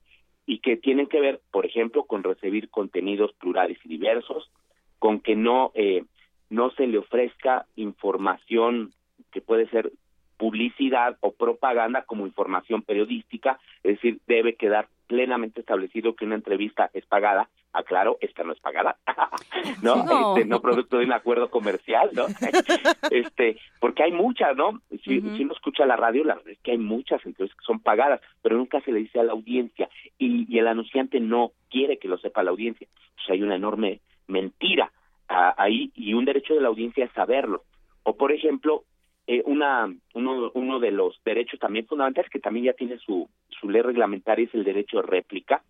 y 0.49 0.61
que 0.61 0.77
tienen 0.77 1.05
que 1.05 1.21
ver, 1.21 1.41
por 1.51 1.67
ejemplo, 1.67 2.05
con 2.05 2.23
recibir 2.23 2.71
contenidos 2.71 3.31
plurales 3.33 3.77
y 3.85 3.87
diversos, 3.87 4.49
con 4.97 5.19
que 5.19 5.35
no 5.35 5.71
eh, 5.75 6.05
no 6.49 6.71
se 6.71 6.87
le 6.87 6.97
ofrezca 6.97 7.67
información 7.75 8.91
que 9.31 9.41
puede 9.41 9.69
ser 9.69 9.91
publicidad 10.37 11.17
o 11.19 11.33
propaganda 11.33 12.01
como 12.01 12.25
información 12.25 12.81
periodística, 12.81 13.59
es 13.83 13.97
decir, 13.97 14.21
debe 14.25 14.55
quedar 14.55 14.87
plenamente 15.05 15.59
establecido 15.59 16.15
que 16.15 16.25
una 16.25 16.33
entrevista 16.33 16.89
es 16.95 17.05
pagada. 17.05 17.47
Aclaro, 17.73 18.17
esta 18.21 18.43
no 18.43 18.53
es 18.53 18.59
pagada, 18.59 18.97
¿no? 19.83 20.03
No. 20.03 20.35
Este, 20.35 20.47
no 20.47 20.61
producto 20.61 20.97
de 20.97 21.05
un 21.05 21.13
acuerdo 21.13 21.49
comercial, 21.49 22.09
¿no? 22.13 22.25
este, 23.11 23.57
porque 23.79 24.03
hay 24.03 24.11
muchas, 24.11 24.55
¿no? 24.55 24.81
Si, 25.03 25.21
si 25.21 25.43
uno 25.43 25.53
escucha 25.53 25.85
la 25.85 25.95
radio, 25.95 26.23
la 26.23 26.35
verdad 26.35 26.51
es 26.51 26.59
que 26.59 26.71
hay 26.71 26.77
muchas 26.77 27.23
entonces 27.25 27.55
que 27.55 27.65
son 27.65 27.79
pagadas, 27.79 28.21
pero 28.41 28.57
nunca 28.57 28.81
se 28.81 28.91
le 28.91 28.99
dice 28.99 29.19
a 29.19 29.23
la 29.23 29.33
audiencia 29.33 29.89
y, 30.17 30.45
y 30.53 30.59
el 30.59 30.67
anunciante 30.67 31.19
no 31.19 31.51
quiere 31.69 31.97
que 31.99 32.07
lo 32.07 32.17
sepa 32.17 32.43
la 32.43 32.51
audiencia. 32.51 32.87
O 33.17 33.25
sea, 33.25 33.35
hay 33.35 33.43
una 33.43 33.55
enorme 33.55 34.01
mentira 34.27 34.91
ah, 35.27 35.53
ahí 35.57 35.91
y 35.95 36.13
un 36.13 36.25
derecho 36.25 36.55
de 36.55 36.61
la 36.61 36.69
audiencia 36.69 37.05
es 37.05 37.11
saberlo. 37.11 37.63
O, 38.03 38.15
por 38.15 38.31
ejemplo, 38.31 38.83
eh, 39.27 39.43
una 39.45 39.93
uno, 40.15 40.51
uno 40.55 40.79
de 40.79 40.91
los 40.91 41.21
derechos 41.23 41.59
también 41.59 41.85
fundamentales 41.85 42.31
que 42.31 42.39
también 42.39 42.65
ya 42.65 42.73
tiene 42.73 42.97
su 42.97 43.29
su 43.49 43.69
ley 43.69 43.81
reglamentaria 43.81 44.45
es 44.45 44.55
el 44.55 44.63
derecho 44.63 44.97
de 44.97 45.03
réplica 45.03 45.61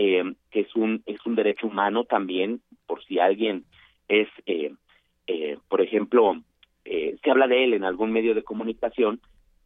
eh, 0.00 0.22
que 0.52 0.60
es 0.60 0.76
un 0.76 1.02
es 1.06 1.18
un 1.26 1.34
derecho 1.34 1.66
humano 1.66 2.04
también 2.04 2.60
por 2.86 3.04
si 3.04 3.18
alguien 3.18 3.64
es 4.06 4.28
eh, 4.46 4.72
eh, 5.26 5.58
por 5.68 5.80
ejemplo 5.80 6.40
eh, 6.84 7.16
se 7.20 7.30
habla 7.32 7.48
de 7.48 7.64
él 7.64 7.74
en 7.74 7.82
algún 7.82 8.12
medio 8.12 8.32
de 8.32 8.44
comunicación 8.44 9.20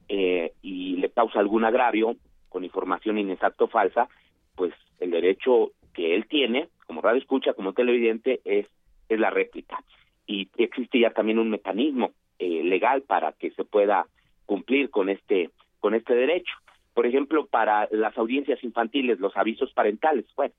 eh, 0.09 0.53
y 0.63 0.97
le 0.97 1.11
causa 1.11 1.39
algún 1.39 1.67
agravio 1.67 2.17
con 2.49 2.65
información 2.65 3.19
inexacta 3.19 3.65
o 3.65 3.69
falsa 3.69 4.09
pues 4.57 4.73
el 5.01 5.11
derecho 5.11 5.73
que 5.93 6.15
él 6.15 6.27
tiene 6.27 6.71
como 6.87 7.03
radio 7.03 7.21
escucha 7.21 7.53
como 7.53 7.75
televidente 7.75 8.41
es 8.47 8.67
es 9.11 9.21
la 9.21 9.29
réplica 9.29 9.85
y 10.27 10.49
existe 10.57 10.99
ya 10.99 11.11
también 11.11 11.39
un 11.39 11.51
mecanismo 11.51 12.13
legal 12.39 13.03
para 13.03 13.33
que 13.33 13.51
se 13.53 13.65
pueda 13.65 14.07
cumplir 14.47 14.91
con 14.91 15.09
este 15.09 15.51
con 15.79 15.95
este 15.95 16.15
derecho. 16.15 16.55
Por 16.95 17.07
ejemplo, 17.07 17.47
para 17.47 17.89
las 17.91 18.17
audiencias 18.19 18.63
infantiles, 18.63 19.19
los 19.21 19.37
avisos 19.37 19.73
parentales, 19.73 20.27
bueno, 20.37 20.53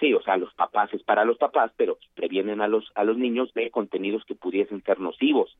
sí, 0.00 0.12
o 0.14 0.22
sea, 0.22 0.36
los 0.36 0.52
papás 0.54 0.92
es 0.92 1.02
para 1.02 1.24
los 1.24 1.38
papás, 1.38 1.72
pero 1.76 1.96
previenen 2.14 2.60
a 2.60 2.68
los 2.68 2.90
a 2.94 3.04
los 3.04 3.16
niños 3.16 3.52
de 3.54 3.70
contenidos 3.70 4.24
que 4.24 4.34
pudiesen 4.34 4.82
ser 4.84 5.00
nocivos. 5.00 5.56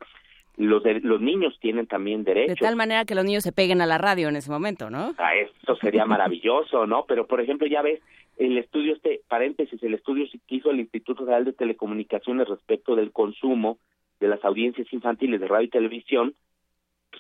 Los 0.59 0.83
de- 0.83 1.01
los 1.01 1.21
niños 1.21 1.59
tienen 1.61 1.87
también 1.87 2.25
De 2.25 2.35
derechos. 2.35 2.59
tal 2.59 2.77
manera 2.77 3.07
que 3.07 3.15
los 3.15 3.25
niños 3.25 3.43
se 3.43 3.53
peguen 3.53 3.81
a 3.81 3.87
la 3.87 3.97
radio 3.97 4.29
en 4.29 4.37
ese 4.37 4.51
momento, 4.51 4.91
¿no? 4.91 5.15
Ah, 5.17 5.35
eso 5.35 5.77
sería 5.77 6.05
maravilloso, 6.05 6.87
¿no? 6.87 7.07
Pero, 7.07 7.27
por 7.27 7.41
ejemplo, 7.41 7.67
ya 7.67 7.81
ves, 7.81 8.01
el 8.37 8.59
estudio, 8.59 8.93
este 8.95 9.23
paréntesis, 9.29 9.83
el 9.83 9.95
estudio 9.95 10.27
que 10.47 10.55
hizo 10.57 10.71
el 10.71 10.81
Instituto 10.81 11.25
Federal 11.25 11.47
de 11.47 11.55
Telecomunicaciones 11.55 12.49
respecto 12.49 12.95
del 12.97 13.13
consumo 13.13 13.79
de 14.21 14.29
las 14.29 14.45
audiencias 14.45 14.93
infantiles 14.93 15.41
de 15.41 15.49
radio 15.49 15.67
y 15.67 15.71
televisión, 15.71 16.35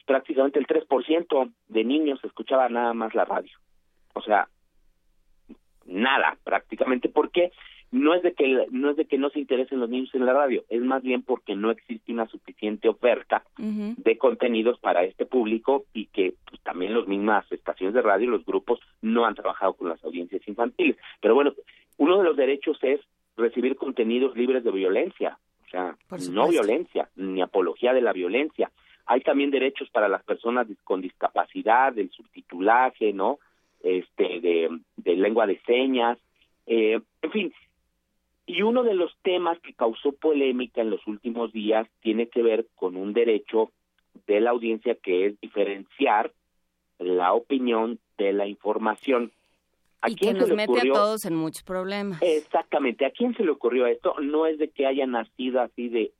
prácticamente 0.04 0.58
el 0.58 0.66
3% 0.66 1.52
de 1.68 1.84
niños 1.84 2.20
escuchaba 2.24 2.68
nada 2.68 2.94
más 2.94 3.14
la 3.14 3.24
radio. 3.24 3.52
O 4.14 4.22
sea, 4.22 4.48
nada 5.86 6.36
prácticamente 6.44 7.08
porque 7.08 7.52
no 7.92 8.14
es 8.14 8.22
de 8.22 8.32
que 8.32 8.66
no 8.70 8.90
es 8.90 8.96
de 8.96 9.04
que 9.04 9.18
no 9.18 9.28
se 9.28 9.38
interesen 9.38 9.78
los 9.78 9.90
niños 9.90 10.14
en 10.14 10.24
la 10.24 10.32
radio, 10.32 10.64
es 10.70 10.80
más 10.80 11.02
bien 11.02 11.22
porque 11.22 11.54
no 11.54 11.70
existe 11.70 12.10
una 12.10 12.26
suficiente 12.26 12.88
oferta 12.88 13.44
de 13.58 14.18
contenidos 14.18 14.78
para 14.80 15.04
este 15.04 15.26
público 15.26 15.84
y 15.92 16.06
que 16.06 16.34
pues, 16.48 16.60
también 16.62 16.94
las 16.94 17.06
mismas 17.06 17.50
estaciones 17.52 17.94
de 17.94 18.00
radio, 18.00 18.30
los 18.30 18.46
grupos, 18.46 18.80
no 19.02 19.26
han 19.26 19.34
trabajado 19.34 19.74
con 19.74 19.90
las 19.90 20.02
audiencias 20.04 20.40
infantiles. 20.48 20.96
Pero 21.20 21.34
bueno, 21.34 21.52
uno 21.98 22.18
de 22.18 22.24
los 22.24 22.36
derechos 22.36 22.78
es 22.80 23.00
recibir 23.36 23.76
contenidos 23.76 24.34
libres 24.36 24.64
de 24.64 24.70
violencia, 24.70 25.38
o 25.66 25.68
sea, 25.68 25.96
no 26.30 26.48
violencia, 26.48 27.10
ni 27.16 27.42
apología 27.42 27.92
de 27.92 28.00
la 28.00 28.14
violencia. 28.14 28.70
Hay 29.12 29.20
también 29.20 29.50
derechos 29.50 29.90
para 29.90 30.08
las 30.08 30.22
personas 30.24 30.66
con 30.84 31.02
discapacidad, 31.02 31.92
del 31.92 32.10
subtitulaje, 32.10 33.12
¿no? 33.12 33.38
Este, 33.82 34.40
de, 34.40 34.70
de 34.96 35.16
lengua 35.16 35.46
de 35.46 35.60
señas, 35.66 36.18
eh, 36.66 36.98
en 37.20 37.30
fin, 37.30 37.52
y 38.46 38.62
uno 38.62 38.82
de 38.84 38.94
los 38.94 39.14
temas 39.22 39.58
que 39.60 39.74
causó 39.74 40.12
polémica 40.12 40.80
en 40.80 40.88
los 40.88 41.06
últimos 41.06 41.52
días 41.52 41.86
tiene 42.00 42.28
que 42.28 42.42
ver 42.42 42.66
con 42.74 42.96
un 42.96 43.12
derecho 43.12 43.70
de 44.26 44.40
la 44.40 44.50
audiencia 44.50 44.94
que 44.94 45.26
es 45.26 45.40
diferenciar 45.40 46.32
la 46.98 47.34
opinión 47.34 47.98
de 48.16 48.32
la 48.32 48.46
información. 48.46 49.30
¿A 50.00 50.08
Y 50.10 50.14
que 50.14 50.20
quién 50.20 50.34
se 50.36 50.40
nos 50.40 50.48
le 50.50 50.56
mete 50.56 50.72
a 50.72 50.74
ocurrió? 50.76 50.92
todos 50.94 51.24
en 51.26 51.34
muchos 51.36 51.64
problemas. 51.64 52.22
Exactamente. 52.22 53.04
¿A 53.04 53.10
quién 53.10 53.34
se 53.36 53.44
le 53.44 53.50
ocurrió 53.50 53.86
esto? 53.86 54.14
No 54.20 54.46
es 54.46 54.58
de 54.58 54.68
que 54.70 54.86
haya 54.86 55.06
nacido 55.06 55.60
así 55.60 55.88
de, 55.88 56.12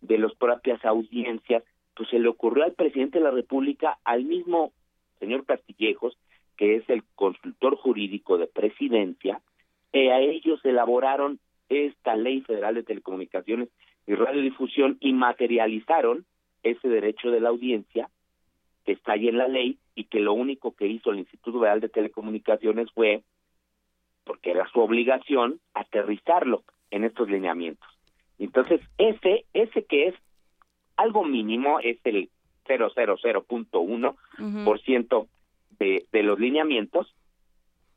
de 0.00 0.18
las 0.18 0.34
propias 0.34 0.84
audiencias, 0.84 1.62
pues 1.94 2.08
se 2.08 2.18
le 2.18 2.28
ocurrió 2.28 2.64
al 2.64 2.72
presidente 2.72 3.18
de 3.18 3.24
la 3.24 3.30
República, 3.30 3.98
al 4.04 4.24
mismo 4.24 4.72
señor 5.18 5.44
Castillejos, 5.44 6.16
que 6.56 6.76
es 6.76 6.88
el 6.88 7.02
consultor 7.14 7.76
jurídico 7.76 8.38
de 8.38 8.46
presidencia, 8.46 9.40
eh, 9.92 10.10
a 10.12 10.20
ellos 10.20 10.60
elaboraron 10.64 11.38
esta 11.68 12.16
ley 12.16 12.40
federal 12.42 12.74
de 12.74 12.82
telecomunicaciones 12.82 13.68
y 14.06 14.14
radiodifusión 14.14 14.96
y 15.00 15.12
materializaron 15.12 16.24
ese 16.62 16.88
derecho 16.88 17.30
de 17.30 17.40
la 17.40 17.50
audiencia 17.50 18.08
que 18.84 18.92
está 18.92 19.12
ahí 19.12 19.28
en 19.28 19.38
la 19.38 19.48
ley 19.48 19.78
y 19.94 20.04
que 20.04 20.20
lo 20.20 20.32
único 20.32 20.74
que 20.74 20.86
hizo 20.86 21.10
el 21.10 21.20
Instituto 21.20 21.60
Federal 21.60 21.80
de 21.80 21.88
Telecomunicaciones 21.88 22.90
fue 22.92 23.22
porque 24.24 24.50
era 24.50 24.68
su 24.68 24.80
obligación 24.80 25.60
aterrizarlo 25.74 26.62
en 26.90 27.04
estos 27.04 27.28
lineamientos. 27.28 27.88
Entonces, 28.38 28.80
ese, 28.98 29.44
ese 29.52 29.84
que 29.84 30.08
es 30.08 30.14
algo 30.96 31.24
mínimo, 31.24 31.80
es 31.80 31.98
el 32.04 32.30
000.1% 32.66 34.64
por 34.64 34.80
ciento 34.80 35.28
de, 35.78 36.06
de 36.12 36.22
los 36.22 36.38
lineamientos, 36.38 37.14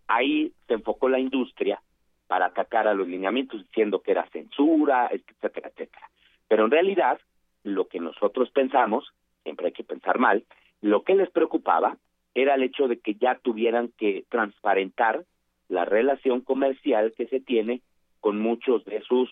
ahí 0.07 0.51
se 0.67 0.73
enfocó 0.75 1.09
la 1.09 1.19
industria 1.19 1.81
para 2.27 2.47
atacar 2.47 2.87
a 2.87 2.93
los 2.93 3.07
lineamientos 3.07 3.61
diciendo 3.63 4.01
que 4.01 4.11
era 4.11 4.27
censura, 4.29 5.09
etcétera, 5.11 5.69
etcétera. 5.69 6.09
Pero 6.47 6.65
en 6.65 6.71
realidad, 6.71 7.19
lo 7.63 7.87
que 7.87 7.99
nosotros 7.99 8.49
pensamos, 8.51 9.11
siempre 9.43 9.67
hay 9.67 9.73
que 9.73 9.83
pensar 9.83 10.19
mal, 10.19 10.43
lo 10.81 11.03
que 11.03 11.15
les 11.15 11.29
preocupaba 11.29 11.97
era 12.33 12.55
el 12.55 12.63
hecho 12.63 12.87
de 12.87 12.99
que 12.99 13.15
ya 13.15 13.35
tuvieran 13.35 13.91
que 13.97 14.25
transparentar 14.29 15.23
la 15.67 15.85
relación 15.85 16.41
comercial 16.41 17.13
que 17.17 17.27
se 17.27 17.39
tiene 17.39 17.81
con 18.19 18.39
muchos 18.39 18.83
de 18.85 19.01
sus 19.01 19.29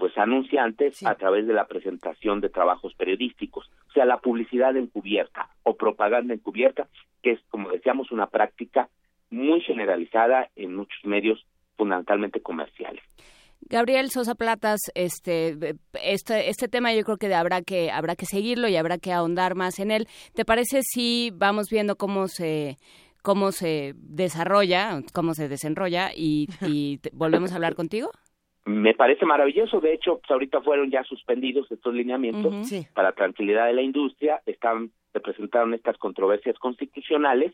pues 0.00 0.16
anunciantes 0.16 1.04
a 1.04 1.14
través 1.14 1.46
de 1.46 1.52
la 1.52 1.66
presentación 1.66 2.40
de 2.40 2.48
trabajos 2.48 2.94
periodísticos, 2.94 3.70
o 3.90 3.92
sea, 3.92 4.06
la 4.06 4.16
publicidad 4.16 4.74
encubierta 4.74 5.50
o 5.62 5.76
propaganda 5.76 6.32
encubierta, 6.32 6.88
que 7.22 7.32
es 7.32 7.40
como 7.50 7.70
decíamos 7.70 8.10
una 8.10 8.26
práctica 8.26 8.88
muy 9.28 9.60
generalizada 9.60 10.48
en 10.56 10.74
muchos 10.74 11.04
medios 11.04 11.44
fundamentalmente 11.76 12.40
comerciales. 12.40 13.02
Gabriel 13.60 14.10
Sosa 14.10 14.34
Platas, 14.34 14.80
este, 14.94 15.76
este, 16.02 16.48
este 16.48 16.68
tema 16.68 16.94
yo 16.94 17.04
creo 17.04 17.18
que 17.18 17.32
habrá 17.34 17.60
que 17.60 17.90
habrá 17.90 18.16
que 18.16 18.24
seguirlo 18.24 18.68
y 18.68 18.76
habrá 18.76 18.96
que 18.96 19.12
ahondar 19.12 19.54
más 19.54 19.78
en 19.80 19.90
él. 19.90 20.08
¿Te 20.34 20.46
parece 20.46 20.80
si 20.82 21.30
vamos 21.34 21.66
viendo 21.70 21.96
cómo 21.96 22.26
se 22.26 22.78
cómo 23.22 23.52
se 23.52 23.92
desarrolla, 23.96 25.02
cómo 25.12 25.34
se 25.34 25.48
desenrolla 25.48 26.10
y, 26.16 26.48
y 26.62 27.00
volvemos 27.12 27.52
a 27.52 27.56
hablar 27.56 27.74
contigo? 27.74 28.10
Me 28.70 28.94
parece 28.94 29.26
maravilloso. 29.26 29.80
De 29.80 29.92
hecho, 29.92 30.18
pues 30.18 30.30
ahorita 30.30 30.60
fueron 30.62 30.90
ya 30.90 31.02
suspendidos 31.04 31.70
estos 31.70 31.92
lineamientos 31.92 32.54
para 32.94 33.12
tranquilidad 33.12 33.66
de 33.66 33.74
la 33.74 33.82
industria. 33.82 34.40
Están, 34.46 34.90
se 35.12 35.20
presentaron 35.20 35.74
estas 35.74 35.98
controversias 35.98 36.58
constitucionales 36.58 37.52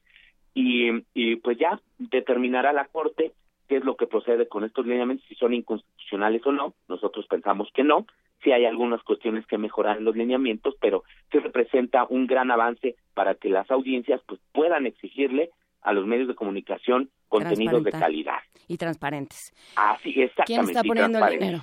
y, 0.55 0.91
y 1.15 1.37
pues 1.37 1.59
ya 1.59 1.81
determinará 1.99 2.73
la 2.73 2.87
Corte 2.87 3.33
qué 3.69 3.77
es 3.79 3.85
lo 3.85 3.97
que 3.97 4.07
procede 4.07 4.47
con 4.47 4.65
estos 4.65 4.87
lineamientos, 4.87 5.27
si 5.29 5.35
son 5.35 5.55
inconstitucionales 5.55 6.47
o 6.47 6.53
no. 6.53 6.75
Nosotros 6.89 7.27
pensamos 7.27 7.69
que 7.75 7.83
no. 7.83 8.07
Sí 8.45 8.53
hay 8.53 8.65
algunas 8.65 9.03
cuestiones 9.03 9.47
que 9.47 9.59
mejorar 9.59 9.97
en 9.97 10.05
los 10.05 10.15
lineamientos, 10.15 10.77
pero 10.81 11.03
se 11.33 11.41
representa 11.41 12.07
un 12.09 12.27
gran 12.27 12.51
avance 12.51 12.97
para 13.15 13.35
que 13.35 13.49
las 13.49 13.71
audiencias 13.71 14.21
pues 14.27 14.41
puedan 14.53 14.87
exigirle 14.87 15.51
a 15.87 15.93
los 15.93 16.05
medios 16.05 16.27
de 16.27 16.35
comunicación 16.35 17.11
contenidos 17.29 17.83
de 17.85 17.93
calidad. 17.93 18.41
Y 18.67 18.77
transparentes. 18.77 19.55
Así, 19.77 20.11
exactamente. 20.11 20.45
¿Quién 20.45 20.61
está 20.63 20.83
poniendo 20.83 21.25
el 21.25 21.39
dinero? 21.39 21.63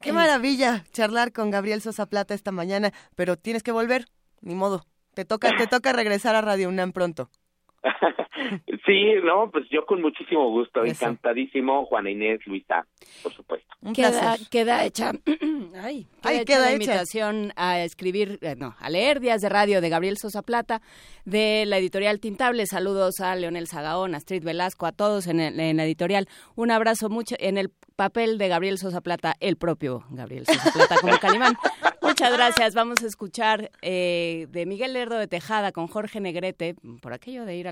Qué 0.00 0.12
maravilla 0.12 0.84
charlar 0.92 1.32
con 1.32 1.50
Gabriel 1.50 1.82
Sosa 1.82 2.06
Plata 2.06 2.32
esta 2.32 2.50
mañana, 2.50 2.92
pero 3.14 3.36
tienes 3.36 3.62
que 3.62 3.70
volver, 3.70 4.06
ni 4.40 4.54
modo. 4.54 4.86
Te 5.14 5.26
toca, 5.26 5.54
te 5.56 5.66
toca 5.66 5.92
regresar 5.92 6.34
a 6.34 6.40
Radio 6.40 6.70
UNAM 6.70 6.92
pronto. 6.92 7.28
sí, 8.86 9.14
no, 9.24 9.50
pues 9.50 9.66
yo 9.70 9.84
con 9.86 10.00
muchísimo 10.00 10.50
gusto, 10.50 10.84
encantadísimo, 10.84 11.84
Juana 11.86 12.10
Inés, 12.10 12.40
Luisa, 12.46 12.86
por 13.22 13.32
supuesto. 13.32 13.66
queda, 13.94 14.36
queda 14.50 14.84
hecha, 14.84 15.12
ay, 15.82 16.06
queda 16.46 16.66
la 16.66 16.72
invitación 16.72 17.52
a 17.56 17.80
escribir, 17.80 18.38
eh, 18.42 18.54
no, 18.56 18.74
a 18.78 18.90
leer 18.90 19.20
Días 19.20 19.40
de 19.42 19.48
Radio 19.48 19.80
de 19.80 19.88
Gabriel 19.88 20.16
Sosa 20.16 20.42
Plata, 20.42 20.80
de 21.24 21.64
la 21.66 21.78
editorial 21.78 22.20
Tintable. 22.20 22.66
Saludos 22.66 23.20
a 23.20 23.34
Leonel 23.34 23.66
Sagaón, 23.66 24.14
a 24.14 24.18
Astrid 24.18 24.44
Velasco, 24.44 24.86
a 24.86 24.92
todos 24.92 25.26
en, 25.26 25.40
en 25.40 25.76
la 25.76 25.84
editorial. 25.84 26.28
Un 26.54 26.70
abrazo 26.70 27.08
mucho 27.08 27.34
en 27.38 27.58
el 27.58 27.70
papel 27.96 28.38
de 28.38 28.48
Gabriel 28.48 28.78
Sosa 28.78 29.00
Plata, 29.00 29.34
el 29.40 29.56
propio 29.56 30.04
Gabriel 30.10 30.46
Sosa 30.46 30.70
Plata 30.72 30.96
como 31.00 31.18
Calimán. 31.18 31.56
Muchas 32.02 32.32
gracias. 32.32 32.74
Vamos 32.74 33.02
a 33.02 33.06
escuchar 33.06 33.70
eh, 33.80 34.46
de 34.50 34.66
Miguel 34.66 34.92
Lerdo 34.92 35.16
de 35.16 35.28
Tejada 35.28 35.72
con 35.72 35.86
Jorge 35.86 36.20
Negrete, 36.20 36.74
por 37.00 37.12
aquello 37.12 37.44
de 37.44 37.56
ir 37.56 37.68
a 37.68 37.71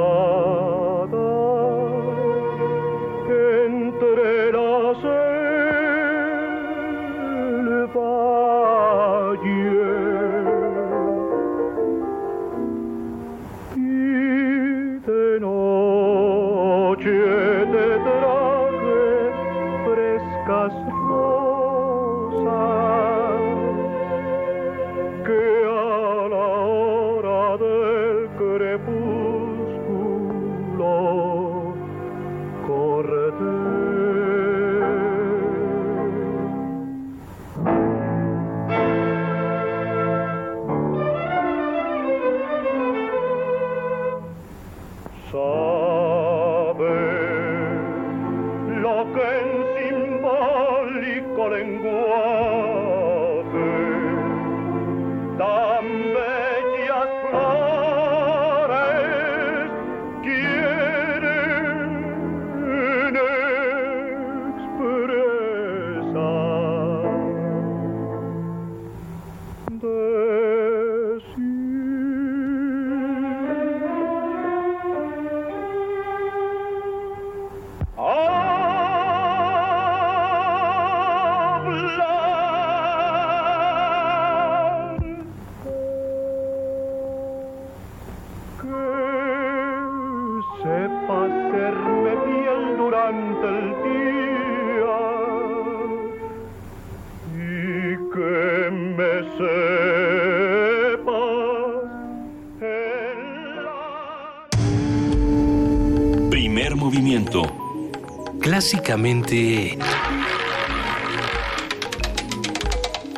Clásicamente 108.61 109.75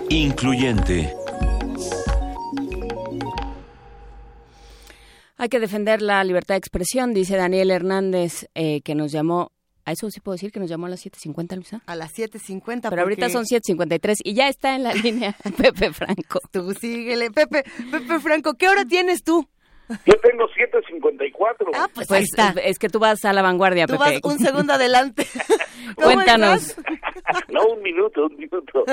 Incluyente. 0.07 1.13
Hay 5.35 5.49
que 5.49 5.59
defender 5.59 6.01
la 6.01 6.23
libertad 6.23 6.53
de 6.55 6.59
expresión, 6.59 7.13
dice 7.13 7.35
Daniel 7.35 7.71
Hernández, 7.71 8.47
eh, 8.55 8.79
que 8.83 8.95
nos 8.95 9.11
llamó, 9.11 9.51
a 9.83 9.91
eso 9.91 10.09
sí 10.09 10.21
puedo 10.21 10.35
decir 10.35 10.53
que 10.53 10.61
nos 10.61 10.69
llamó 10.69 10.85
a 10.85 10.89
las 10.89 11.05
7.50, 11.05 11.55
Luisa. 11.57 11.83
A 11.87 11.97
las 11.97 12.13
7.50. 12.13 12.89
Pero 12.89 13.01
ahorita 13.01 13.29
son 13.29 13.43
7.53 13.43 14.21
y 14.23 14.35
ya 14.35 14.47
está 14.47 14.77
en 14.77 14.83
la 14.83 14.93
línea 14.93 15.35
Pepe 15.57 15.91
Franco. 15.91 16.39
Tú 16.51 16.73
síguele. 16.73 17.31
Pepe, 17.31 17.65
Pepe 17.91 18.19
Franco, 18.21 18.53
¿qué 18.53 18.69
hora 18.69 18.85
tienes 18.85 19.23
tú? 19.23 19.45
Yo 20.05 20.13
tengo 20.21 20.47
754. 20.47 21.71
Ah, 21.75 21.88
pues, 21.93 22.07
Pues 22.07 22.19
ahí 22.19 22.23
está. 22.23 22.59
es 22.61 22.79
que 22.79 22.89
tú 22.89 22.99
vas 22.99 23.23
a 23.25 23.34
la 23.34 23.41
vanguardia, 23.41 23.86
Tú 23.86 23.93
Pepe. 23.97 24.19
vas 24.21 24.34
un 24.34 24.39
segundo 24.39 24.73
adelante. 24.73 25.27
¿Cómo 25.95 26.07
Cuéntanos? 26.13 26.75
No, 27.49 27.65
un 27.67 27.81
minuto, 27.84 28.25
un 28.25 28.38
minuto. 28.38 28.84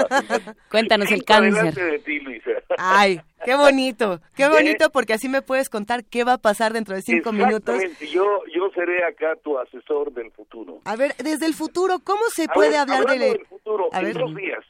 cuéntanos 0.70 1.10
el 1.12 1.24
cáncer. 1.24 1.52
Adelante 1.58 1.84
de 1.84 1.98
ti, 2.00 2.20
Luisa. 2.20 2.50
Ay, 2.76 3.20
qué 3.44 3.54
bonito, 3.54 4.20
qué 4.34 4.48
bonito 4.48 4.90
porque 4.90 5.12
así 5.14 5.28
me 5.28 5.42
puedes 5.42 5.70
contar 5.70 6.04
qué 6.04 6.24
va 6.24 6.34
a 6.34 6.38
pasar 6.38 6.72
dentro 6.72 6.94
de 6.94 7.02
cinco 7.02 7.32
minutos. 7.32 7.76
Exactamente, 7.76 8.08
yo, 8.08 8.42
yo 8.54 8.70
seré 8.74 9.04
acá 9.04 9.36
tu 9.42 9.58
asesor 9.58 10.12
del 10.12 10.30
futuro. 10.32 10.80
A 10.84 10.96
ver, 10.96 11.14
desde 11.18 11.46
el 11.46 11.54
futuro, 11.54 12.00
¿cómo 12.04 12.22
se 12.34 12.44
A 12.44 12.48
puede 12.48 12.70
ver, 12.70 12.78
hablar 12.80 13.04
de... 13.06 13.18
del 13.18 13.46
futuro, 13.46 13.88
A 13.92 14.00
en 14.00 14.04
ver. 14.06 14.18
dos 14.18 14.34
días, 14.34 14.64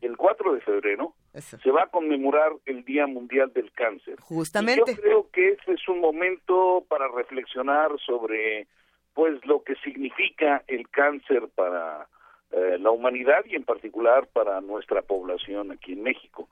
el 0.00 0.16
4 0.16 0.54
de 0.54 0.60
febrero, 0.60 1.14
Eso. 1.32 1.58
se 1.58 1.70
va 1.70 1.84
a 1.84 1.86
conmemorar 1.86 2.52
el 2.66 2.84
Día 2.84 3.06
Mundial 3.06 3.52
del 3.52 3.72
Cáncer. 3.72 4.20
Justamente. 4.20 4.92
Y 4.92 4.94
yo 4.94 5.00
creo 5.00 5.30
que 5.30 5.48
este 5.50 5.72
es 5.72 5.88
un 5.88 6.00
momento 6.00 6.84
para 6.88 7.08
reflexionar 7.08 7.90
sobre 8.04 8.66
pues 9.14 9.44
lo 9.46 9.62
que 9.62 9.74
significa 9.76 10.62
el 10.66 10.88
cáncer 10.88 11.48
para 11.54 12.08
eh, 12.50 12.76
la 12.78 12.90
humanidad 12.90 13.44
y 13.46 13.56
en 13.56 13.64
particular 13.64 14.26
para 14.26 14.60
nuestra 14.60 15.02
población 15.02 15.72
aquí 15.72 15.92
en 15.92 16.02
México, 16.02 16.48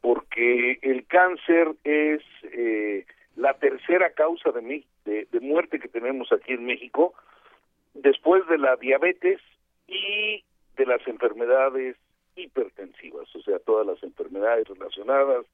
porque 0.00 0.78
el 0.82 1.06
cáncer 1.06 1.74
es 1.84 2.22
eh, 2.44 3.06
la 3.36 3.54
tercera 3.54 4.12
causa 4.12 4.50
de, 4.50 4.84
de, 5.04 5.26
de 5.30 5.40
muerte 5.40 5.78
que 5.78 5.88
tenemos 5.88 6.32
aquí 6.32 6.52
en 6.52 6.64
México, 6.64 7.14
después 7.94 8.46
de 8.48 8.58
la 8.58 8.76
diabetes 8.76 9.40
y 9.86 10.44
de 10.76 10.86
las 10.86 11.06
enfermedades 11.06 11.96
hipertensivas, 12.36 13.34
o 13.34 13.42
sea, 13.42 13.58
todas 13.60 13.86
las 13.86 14.02
enfermedades 14.02 14.68
relacionadas 14.68 15.46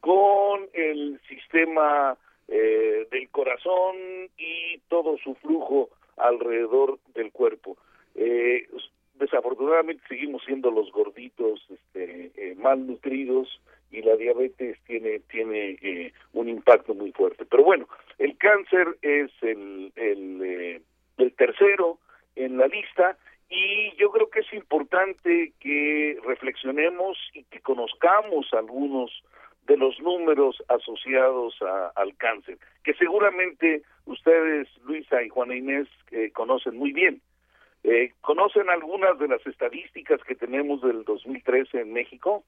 con 0.00 0.68
el 0.72 1.20
sistema 1.28 2.16
eh, 2.48 3.06
del 3.10 3.28
corazón 3.30 3.96
y 4.36 4.78
todo 4.88 5.16
su 5.18 5.34
flujo 5.36 5.90
alrededor 6.16 6.98
del 7.14 7.32
cuerpo. 7.32 7.76
Eh, 8.14 8.68
desafortunadamente 9.14 10.02
seguimos 10.08 10.42
siendo 10.44 10.70
los 10.70 10.90
gorditos 10.92 11.64
este, 11.70 12.32
eh, 12.36 12.54
malnutridos 12.56 13.60
y 13.90 14.02
la 14.02 14.16
diabetes 14.16 14.78
tiene 14.86 15.20
tiene 15.30 15.78
eh, 15.80 16.12
un 16.32 16.48
impacto 16.48 16.94
muy 16.94 17.12
fuerte. 17.12 17.44
Pero 17.44 17.62
bueno, 17.62 17.88
el 18.18 18.36
cáncer 18.36 18.96
es 19.02 19.30
el, 19.42 19.92
el, 19.96 20.42
eh, 20.42 20.80
el 21.18 21.32
tercero 21.34 21.98
en 22.34 22.58
la 22.58 22.66
lista 22.66 23.16
y 23.54 23.96
yo 23.96 24.10
creo 24.10 24.28
que 24.30 24.40
es 24.40 24.52
importante 24.52 25.52
que 25.60 26.18
reflexionemos 26.24 27.16
y 27.34 27.44
que 27.44 27.60
conozcamos 27.60 28.46
algunos 28.52 29.10
de 29.66 29.76
los 29.76 29.98
números 30.00 30.62
asociados 30.68 31.54
a- 31.62 31.92
al 31.96 32.16
cáncer, 32.16 32.58
que 32.82 32.92
seguramente 32.94 33.82
ustedes, 34.06 34.68
Luisa 34.84 35.22
y 35.22 35.28
Juana 35.28 35.54
Inés, 35.56 35.88
eh, 36.10 36.30
conocen 36.32 36.76
muy 36.76 36.92
bien. 36.92 37.22
Eh, 37.84 38.12
¿Conocen 38.22 38.70
algunas 38.70 39.18
de 39.18 39.28
las 39.28 39.46
estadísticas 39.46 40.18
que 40.26 40.34
tenemos 40.34 40.80
del 40.82 41.04
2013 41.04 41.80
en 41.82 41.92
México? 41.92 42.42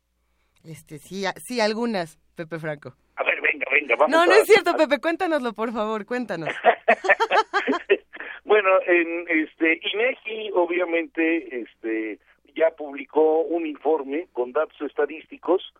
Este, 0.64 0.98
sí, 0.98 1.24
sí, 1.36 1.60
algunas, 1.60 2.18
Pepe 2.34 2.58
Franco. 2.58 2.94
A 3.16 3.22
ver, 3.22 3.40
venga, 3.42 3.66
venga, 3.70 3.96
vamos 3.96 4.10
No, 4.16 4.24
no 4.26 4.32
a- 4.32 4.36
es 4.38 4.46
cierto, 4.46 4.74
Pepe, 4.76 4.98
cuéntanoslo, 4.98 5.52
por 5.52 5.72
favor, 5.72 6.04
cuéntanos. 6.06 6.48
Bueno, 8.46 8.70
en 8.86 9.26
este 9.28 9.80
INEGI 9.92 10.52
obviamente 10.54 11.62
este 11.62 12.20
ya 12.54 12.70
publicó 12.70 13.40
un 13.40 13.66
informe 13.66 14.28
con 14.32 14.52
datos 14.52 14.80
estadísticos 14.82 15.74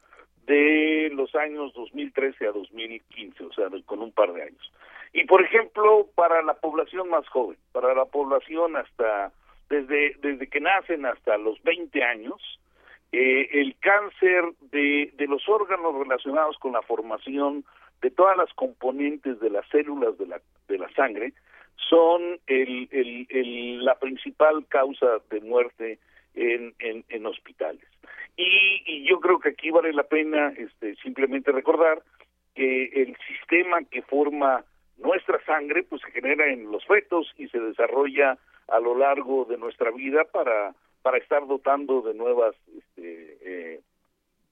de 0.47 1.11
los 1.15 1.33
años 1.37 1.73
2013 1.75 2.49
a 2.49 2.51
2015, 2.51 3.45
o 3.45 3.53
sea, 3.53 3.69
con 3.87 4.03
un 4.03 4.11
par 4.11 4.33
de 4.33 4.43
años. 4.43 4.73
Y 5.13 5.25
por 5.27 5.43
ejemplo, 5.43 6.09
para 6.17 6.43
la 6.43 6.55
población 6.55 7.09
más 7.09 7.27
joven, 7.29 7.57
para 7.71 7.95
la 7.95 8.05
población 8.05 8.77
hasta 8.77 9.31
desde 9.71 10.17
desde 10.21 10.49
que 10.49 10.61
nacen 10.61 11.07
hasta 11.07 11.39
los 11.39 11.63
20 11.63 12.03
años, 12.03 12.59
eh, 13.13 13.49
el 13.53 13.77
cáncer 13.79 14.43
de, 14.73 15.13
de 15.17 15.27
los 15.29 15.49
órganos 15.49 15.95
relacionados 15.95 16.59
con 16.59 16.73
la 16.73 16.83
formación 16.83 17.65
de 18.03 18.11
todas 18.11 18.37
las 18.37 18.53
componentes 18.55 19.39
de 19.39 19.51
las 19.51 19.69
células 19.69 20.19
de 20.19 20.27
la, 20.27 20.41
de 20.67 20.79
la 20.79 20.91
sangre 20.95 21.33
son 21.89 22.39
el, 22.47 22.89
el- 22.91 23.27
el- 23.31 23.85
la 23.85 23.95
principal 23.99 24.67
causa 24.69 25.19
de 25.31 25.41
muerte 25.41 25.99
en, 26.35 26.75
en, 26.79 27.05
en 27.09 27.27
hospitales. 27.27 27.85
Y, 28.37 28.83
y 28.87 29.09
yo 29.09 29.21
creo 29.21 29.39
que 29.39 29.51
aquí 29.51 29.71
vale 29.71 29.93
la 29.93 30.03
pena 30.05 30.53
este, 30.57 30.95
simplemente 30.97 31.53
recordar 31.53 32.03
que 32.55 32.85
el 33.03 33.17
sistema 33.29 33.83
que 33.85 34.03
forma 34.03 34.65
nuestra 34.99 35.43
sangre 35.45 35.83
pues 35.85 36.03
se 36.03 36.11
genera 36.11 36.47
en 36.51 36.71
los 36.71 36.85
fetos 36.87 37.33
y 37.39 37.49
se 37.49 37.61
desarrolla 37.61 38.39
a 38.69 38.81
lo 38.81 38.97
largo 38.97 39.45
de 39.45 39.57
nuestra 39.59 39.91
vida 39.91 40.25
para 40.25 40.75
para 41.03 41.19
estar 41.19 41.47
dotando 41.47 42.03
de 42.03 42.15
nuevas 42.15 42.57
este, 42.77 43.39
eh, 43.43 43.81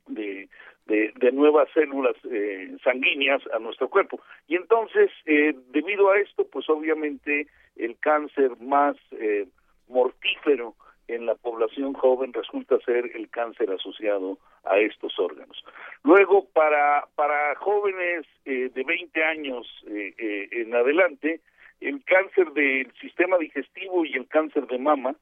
de, 0.07 0.49
de, 0.87 1.13
nuevas 1.33 1.69
células 1.73 2.15
eh, 2.31 2.77
sanguíneas 2.85 3.43
a 3.53 3.59
nuestro 3.59 3.89
cuerpo 3.89 4.21
y 4.47 4.57
entonces 4.57 5.11
eh, 5.27 5.55
debido 5.71 6.11
a 6.11 6.19
esto 6.19 6.47
pues 6.47 6.69
obviamente 6.69 7.47
el 7.77 7.97
cáncer 7.99 8.53
más 8.61 8.97
eh, 9.13 9.47
mortífero 9.89 10.75
en 11.09 11.27
la 11.27 11.35
población 11.35 11.93
joven 11.93 12.33
resulta 12.33 12.79
ser 12.81 13.11
el 13.15 13.29
cáncer 13.31 13.71
asociado 13.71 14.39
a 14.65 14.79
estos 14.79 15.19
órganos. 15.19 15.63
Luego, 16.03 16.47
para, 16.55 17.07
para 17.15 17.55
jóvenes 17.57 18.25
eh, 18.47 18.71
de 18.75 18.85
20 18.85 19.23
años 19.25 19.67
eh, 19.87 20.15
eh, 20.17 20.49
en 20.53 20.75
adelante, 20.75 21.41
el 21.81 22.03
cáncer 22.05 22.53
del 22.53 22.91
sistema 23.01 23.37
digestivo 23.37 24.07
y 24.07 24.15
el 24.15 24.27
cáncer 24.29 24.67
de 24.67 24.79
mama 24.79 25.15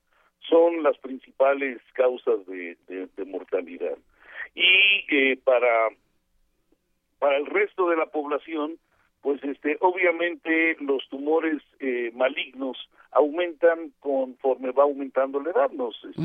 son 0.49 0.85
las 0.85 0.97
principales 0.99 1.79
causas 1.95 2.47
de- 2.47 2.77
de 2.87 3.25
mortalidad. 3.25 3.97
Y 4.55 5.05
eh, 5.11 5.39
para, 5.45 5.89
para 7.19 7.37
el 7.37 7.47
resto 7.47 7.89
de 7.89 7.97
la 7.97 8.07
población, 8.07 8.77
pues 9.21 9.43
este 9.45 9.77
obviamente 9.81 10.77
los 10.81 11.09
tumores 11.09 11.63
eh, 11.81 12.11
malignos 12.15 12.77
aumentan 13.13 13.93
conforme 14.01 14.73
va 14.73 14.83
aumentando 14.85 15.41
la 15.41 15.51
edad 15.51 15.71
nos 15.71 15.95
este, 16.05 16.23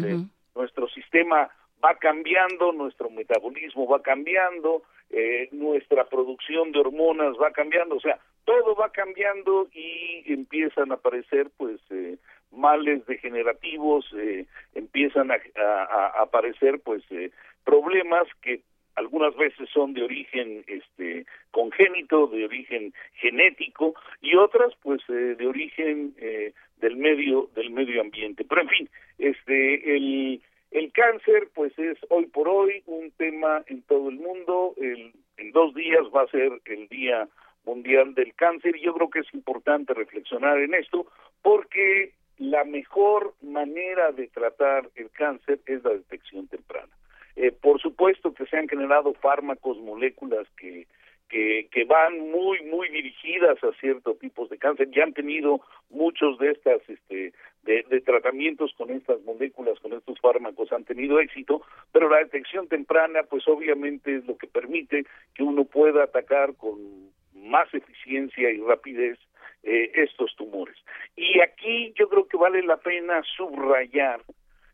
nuestro 0.55 0.87
sistema 0.89 1.49
va 1.83 1.93
cambiando 1.95 2.71
nuestro 2.71 3.11
metabolismo 3.11 3.87
va 3.87 4.01
cambiando 4.01 4.81
eh, 5.11 5.47
nuestra 5.51 6.05
producción 6.05 6.71
de 6.71 6.79
hormonas 6.79 7.35
va 7.39 7.51
cambiando 7.51 7.97
o 7.97 7.99
sea 7.99 8.17
todo 8.45 8.73
va 8.75 8.89
cambiando 8.91 9.67
y 9.73 10.23
empiezan 10.33 10.91
a 10.91 10.95
aparecer 10.95 11.51
pues 11.57 11.79
eh, 11.91 12.17
males 12.51 13.05
degenerativos 13.05 14.05
eh, 14.17 14.47
empiezan 14.73 15.29
a, 15.29 15.35
a- 15.35 15.83
a 16.17 16.23
aparecer 16.23 16.79
pues 16.79 17.03
eh, 17.11 17.29
problemas 17.67 18.25
que 18.41 18.61
algunas 18.95 19.35
veces 19.35 19.69
son 19.69 19.93
de 19.93 20.03
origen 20.03 20.63
este 20.67 21.25
congénito, 21.51 22.27
de 22.27 22.45
origen 22.45 22.93
genético 23.15 23.93
y 24.21 24.35
otras 24.35 24.73
pues 24.81 25.01
eh, 25.09 25.35
de 25.37 25.45
origen 25.45 26.15
eh, 26.17 26.53
del 26.77 26.95
medio 26.95 27.49
del 27.55 27.69
medio 27.69 27.99
ambiente. 28.01 28.45
Pero 28.45 28.61
en 28.61 28.69
fin, 28.69 28.89
este 29.17 29.95
el 29.95 30.41
el 30.71 30.91
cáncer 30.93 31.49
pues 31.53 31.77
es 31.77 31.97
hoy 32.09 32.27
por 32.27 32.47
hoy 32.47 32.81
un 32.85 33.11
tema 33.11 33.63
en 33.67 33.81
todo 33.83 34.09
el 34.09 34.15
mundo. 34.15 34.73
El, 34.77 35.11
en 35.35 35.51
dos 35.51 35.75
días 35.75 36.03
va 36.15 36.21
a 36.23 36.27
ser 36.27 36.61
el 36.65 36.87
Día 36.87 37.27
Mundial 37.65 38.15
del 38.15 38.33
Cáncer 38.33 38.77
y 38.77 38.85
yo 38.85 38.93
creo 38.95 39.09
que 39.09 39.19
es 39.19 39.33
importante 39.33 39.93
reflexionar 39.93 40.57
en 40.59 40.73
esto 40.73 41.05
porque 41.43 42.13
la 42.37 42.63
mejor 42.63 43.33
manera 43.41 44.11
de 44.11 44.27
tratar 44.27 44.89
el 44.95 45.09
cáncer 45.11 45.59
es 45.65 45.83
la 45.83 45.91
detección 45.91 46.47
temprana. 46.47 46.93
Eh, 47.37 47.51
por 47.51 47.79
supuesto 47.79 48.33
que 48.33 48.47
se 48.47 48.57
han 48.57 48.67
generado 48.67 49.13
fármacos, 49.13 49.77
moléculas 49.77 50.47
que, 50.57 50.87
que, 51.29 51.85
van 51.85 52.31
muy, 52.31 52.61
muy 52.63 52.89
dirigidas 52.89 53.63
a 53.63 53.71
ciertos 53.79 54.17
tipos 54.17 54.49
de 54.49 54.57
cáncer. 54.57 54.89
Ya 54.89 55.03
han 55.03 55.13
tenido 55.13 55.61
muchos 55.91 56.39
de 56.39 56.51
estas, 56.51 56.81
este, 56.89 57.33
de, 57.61 57.85
de 57.89 58.01
tratamientos 58.01 58.73
con 58.75 58.89
estas 58.89 59.21
moléculas, 59.21 59.79
con 59.79 59.93
estos 59.93 60.19
fármacos, 60.19 60.71
han 60.71 60.83
tenido 60.83 61.19
éxito, 61.19 61.61
pero 61.91 62.09
la 62.09 62.17
detección 62.17 62.67
temprana, 62.67 63.21
pues 63.29 63.47
obviamente 63.47 64.15
es 64.15 64.25
lo 64.25 64.35
que 64.35 64.47
permite 64.47 65.05
que 65.35 65.43
uno 65.43 65.63
pueda 65.65 66.05
atacar 66.05 66.55
con 66.55 67.11
más 67.35 67.71
eficiencia 67.71 68.49
y 68.49 68.59
rapidez 68.61 69.19
eh, 69.61 69.91
estos 69.93 70.35
tumores. 70.35 70.75
Y 71.15 71.39
aquí 71.41 71.93
yo 71.95 72.09
creo 72.09 72.27
que 72.27 72.37
vale 72.37 72.63
la 72.63 72.77
pena 72.77 73.21
subrayar 73.35 74.21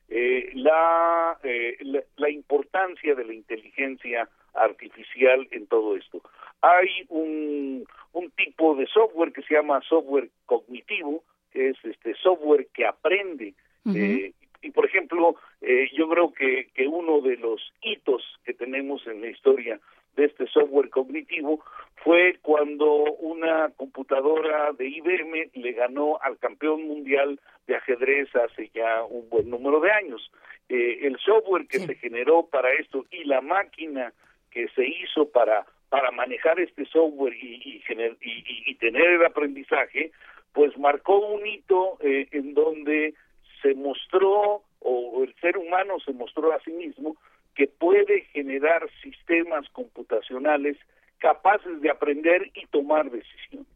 eh, 0.09 0.51
la, 0.53 1.37
eh, 1.43 1.77
la, 1.81 2.01
la 2.17 2.29
importancia 2.29 3.15
de 3.15 3.25
la 3.25 3.33
inteligencia 3.33 4.29
artificial 4.53 5.47
en 5.51 5.67
todo 5.67 5.95
esto. 5.95 6.21
Hay 6.61 6.87
un, 7.09 7.85
un 8.13 8.31
tipo 8.31 8.75
de 8.75 8.85
software 8.87 9.33
que 9.33 9.41
se 9.43 9.55
llama 9.55 9.81
software 9.81 10.29
cognitivo, 10.45 11.23
que 11.51 11.69
es 11.69 11.77
este 11.83 12.13
software 12.15 12.67
que 12.73 12.85
aprende. 12.85 13.53
eh, 13.85 14.31
y 14.61 14.71
por 14.71 14.85
ejemplo, 14.85 15.35
eh, 15.61 15.89
yo 15.93 16.07
creo 16.07 16.31
que, 16.31 16.69
que 16.73 16.87
uno 16.87 17.19
de 17.19 17.35
los 17.35 17.73
hitos 17.81 18.23
que 18.45 18.53
tenemos 18.53 19.05
en 19.07 19.19
la 19.21 19.27
historia 19.27 19.79
de 20.15 20.25
este 20.25 20.47
software 20.47 20.89
cognitivo 20.89 21.63
fue 22.03 22.37
cuando 22.41 22.87
una 23.13 23.69
computadora 23.77 24.71
de 24.73 24.87
IBM 24.87 25.51
le 25.53 25.71
ganó 25.71 26.19
al 26.21 26.37
campeón 26.37 26.83
mundial 26.87 27.39
de 27.67 27.75
ajedrez 27.75 28.27
hace 28.35 28.69
ya 28.73 29.03
un 29.03 29.29
buen 29.29 29.49
número 29.49 29.79
de 29.79 29.91
años. 29.91 30.31
Eh, 30.69 30.99
el 31.03 31.17
software 31.19 31.67
que 31.67 31.79
se 31.79 31.95
generó 31.95 32.45
para 32.47 32.71
esto 32.73 33.05
y 33.11 33.23
la 33.23 33.41
máquina 33.41 34.13
que 34.51 34.67
se 34.69 34.85
hizo 34.85 35.29
para 35.29 35.65
para 35.89 36.09
manejar 36.09 36.59
este 36.59 36.85
software 36.85 37.35
y, 37.35 37.61
y, 37.63 37.79
gener- 37.81 38.17
y- 38.19 38.39
y- 38.39 38.63
y 38.71 38.75
tener 38.75 39.05
el 39.11 39.23
aprendizaje, 39.23 40.11
pues 40.51 40.75
marcó 40.79 41.19
un 41.19 41.45
hito 41.45 41.99
eh, 42.01 42.27
en 42.31 42.55
donde 42.55 43.13
se 43.61 43.75
mostró 43.75 44.63
o 44.79 45.23
el 45.23 45.35
ser 45.35 45.55
humano 45.55 45.99
se 45.99 46.11
mostró 46.13 46.51
a 46.51 46.59
sí 46.61 46.71
mismo 46.71 47.15
que 47.53 47.67
puede 47.67 48.21
generar 48.33 48.89
sistemas 49.03 49.69
computacionales 49.69 50.77
capaces 51.23 51.79
de 51.79 51.89
aprender 51.89 52.51
y 52.53 52.65
tomar 52.67 53.09
decisiones. 53.09 53.71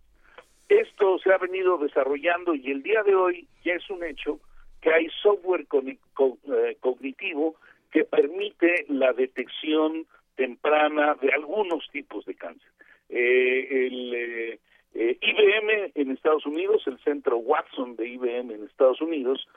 Esto 0.68 1.18
se 1.20 1.32
ha 1.32 1.38
venido 1.38 1.78
desarrollando 1.78 2.54
y 2.54 2.70
el 2.70 2.84
día 2.84 3.04
de 3.04 3.16
hoy 3.16 3.48
ya 3.64 3.76
es 3.76 3.90
un 3.90 4.04
hecho 4.04 4.42
que 4.82 4.92
hay 4.94 5.08
software 5.24 5.66
eh, 5.86 6.78
cognitivo 6.82 7.56
que 7.90 8.04
permite 8.04 8.86
la 8.90 9.14
detección 9.14 10.06
temprana 10.36 11.16
de 11.22 11.32
algunos 11.32 11.88
tipos 11.94 12.26
de 12.26 12.36
cáncer. 12.36 12.70
Eh, 13.08 13.88
el 13.88 14.14
eh, 14.14 14.60
eh, 14.94 15.18
IBM 15.22 15.94
en 15.96 16.12
Estados 16.12 16.46
Unidos, 16.46 16.84
el 16.86 17.00
centro 17.00 17.38
Watson 17.38 17.96
de 17.96 18.10
IBM 18.10 18.52
en 18.52 18.66
Estados 18.66 19.00
Unidos, 19.00 19.48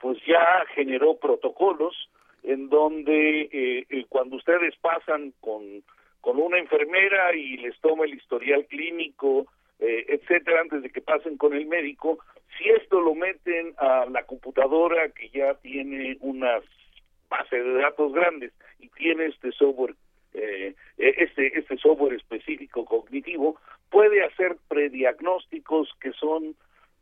pues 0.00 0.18
ya 0.26 0.64
generó 0.74 1.16
protocolos 1.18 1.94
en 2.42 2.68
donde 2.70 3.86
cuando 4.08 4.34
ustedes 4.34 4.74
pasan 4.80 5.32
con, 5.40 5.84
con 6.20 6.38
una 6.38 6.58
enfermera 6.58 7.34
y 7.34 7.56
les 7.56 7.78
toma 7.80 8.04
el 8.04 8.14
historial 8.14 8.66
clínico, 8.66 9.46
etcétera, 9.78 10.60
antes 10.60 10.82
de 10.82 10.90
que 10.90 11.00
pasen 11.00 11.38
con 11.38 11.54
el 11.54 11.66
médico, 11.66 12.18
si 12.58 12.68
esto 12.68 13.00
lo 13.00 13.14
meten 13.14 13.74
a 13.78 14.06
la 14.10 14.24
computadora 14.24 15.08
que 15.10 15.30
ya 15.30 15.54
tiene 15.54 16.16
unas 16.20 16.62
base 17.28 17.62
de 17.62 17.74
datos 17.74 18.12
grandes 18.12 18.52
y 18.78 18.88
tiene 18.88 19.26
este 19.26 19.52
software 19.52 19.94
eh, 20.34 20.74
este 20.96 21.58
este 21.58 21.76
software 21.78 22.14
específico 22.14 22.84
cognitivo 22.84 23.56
puede 23.88 24.24
hacer 24.24 24.56
prediagnósticos 24.68 25.88
que 26.00 26.12
son 26.12 26.56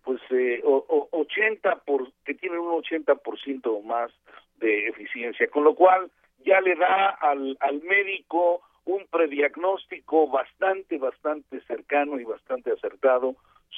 pues 0.05 0.21
eh, 0.31 0.63
80 0.65 1.77
por 1.85 2.13
que 2.25 2.35
tienen 2.35 2.61
un 2.61 2.83
80% 2.83 3.61
o 3.65 3.83
más 3.83 4.11
de 4.59 4.89
eficiencia 4.89 5.49
con 5.49 5.65
lo 5.65 5.75
cual 5.75 6.11
ya 6.45 6.61
le 6.61 6.75
da 6.77 7.09
al 7.09 7.57
al 7.61 7.83
médico 7.83 8.63
un 8.89 9.07
prediagnóstico 9.07 10.29
bastante 10.29 10.97
bastante 10.97 11.61
cercano 11.67 12.19
y 12.19 12.25
bastante 12.25 12.73
acertado 12.73 13.37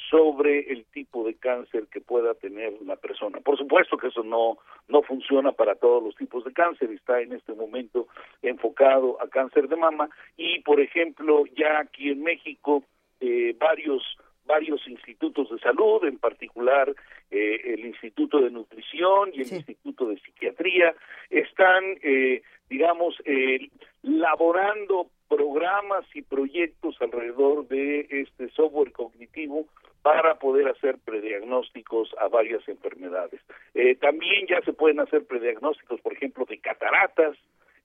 sobre 0.09 0.71
el 0.71 0.85
tipo 0.85 1.25
de 1.25 1.35
cáncer 1.35 1.87
que 1.91 1.99
pueda 1.99 2.33
tener 2.33 2.81
la 2.85 2.95
persona. 2.95 3.41
Por 3.41 3.57
supuesto 3.57 3.97
que 3.97 4.07
eso 4.07 4.23
no 4.23 4.57
no 4.87 5.01
funciona 5.03 5.51
para 5.51 5.75
todos 5.75 6.01
los 6.01 6.15
tipos 6.15 6.45
de 6.45 6.53
cáncer, 6.53 6.91
está 6.91 7.19
en 7.19 7.33
este 7.33 7.53
momento 7.53 8.07
enfocado 8.41 9.21
a 9.21 9.27
cáncer 9.27 9.67
de 9.67 9.75
mama 9.75 10.09
y 10.37 10.61
por 10.61 10.79
ejemplo 10.79 11.43
ya 11.57 11.79
aquí 11.79 12.09
en 12.11 12.23
México 12.23 12.83
eh, 13.19 13.53
varios 13.59 14.17
varios 14.51 14.85
institutos 14.87 15.49
de 15.49 15.59
salud, 15.59 16.03
en 16.03 16.17
particular 16.17 16.93
eh, 17.29 17.61
el 17.73 17.85
Instituto 17.85 18.41
de 18.41 18.51
Nutrición 18.51 19.31
y 19.33 19.41
el 19.43 19.53
Instituto 19.53 20.09
de 20.09 20.19
Psiquiatría, 20.19 20.93
están, 21.29 21.83
eh, 22.03 22.41
digamos, 22.69 23.15
eh, 23.23 23.69
laborando 24.03 25.07
programas 25.29 26.03
y 26.13 26.21
proyectos 26.21 26.97
alrededor 26.99 27.65
de 27.69 28.07
este 28.09 28.49
software 28.49 28.91
cognitivo 28.91 29.67
para 30.01 30.35
poder 30.35 30.67
hacer 30.67 30.97
prediagnósticos 31.05 32.13
a 32.19 32.27
varias 32.27 32.67
enfermedades. 32.67 33.39
Eh, 33.73 33.95
también 33.95 34.47
ya 34.47 34.59
se 34.61 34.73
pueden 34.73 34.99
hacer 34.99 35.25
prediagnósticos, 35.25 36.01
por 36.01 36.13
ejemplo, 36.13 36.45
de 36.45 36.57
cataratas. 36.59 37.37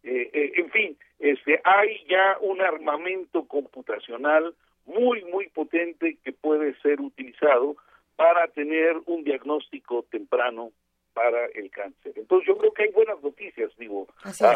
Eh, 0.02 0.30
eh, 0.32 0.52
en 0.56 0.70
fin, 0.70 0.96
este, 1.20 1.60
hay 1.62 1.90
ya 2.08 2.38
un 2.40 2.60
armamento 2.60 3.44
computacional 3.46 4.54
muy, 4.86 5.24
muy 5.24 5.48
potente 5.48 6.18
que 6.24 6.32
puede 6.32 6.74
ser 6.80 7.00
utilizado 7.00 7.76
para 8.16 8.48
tener 8.48 8.96
un 9.06 9.24
diagnóstico 9.24 10.04
temprano 10.10 10.70
para 11.12 11.46
el 11.54 11.70
cáncer. 11.70 12.12
Entonces 12.16 12.46
yo 12.46 12.58
creo 12.58 12.72
que 12.72 12.84
hay 12.84 12.92
buenas 12.92 13.22
noticias, 13.22 13.70
digo, 13.78 14.06
ah, 14.22 14.54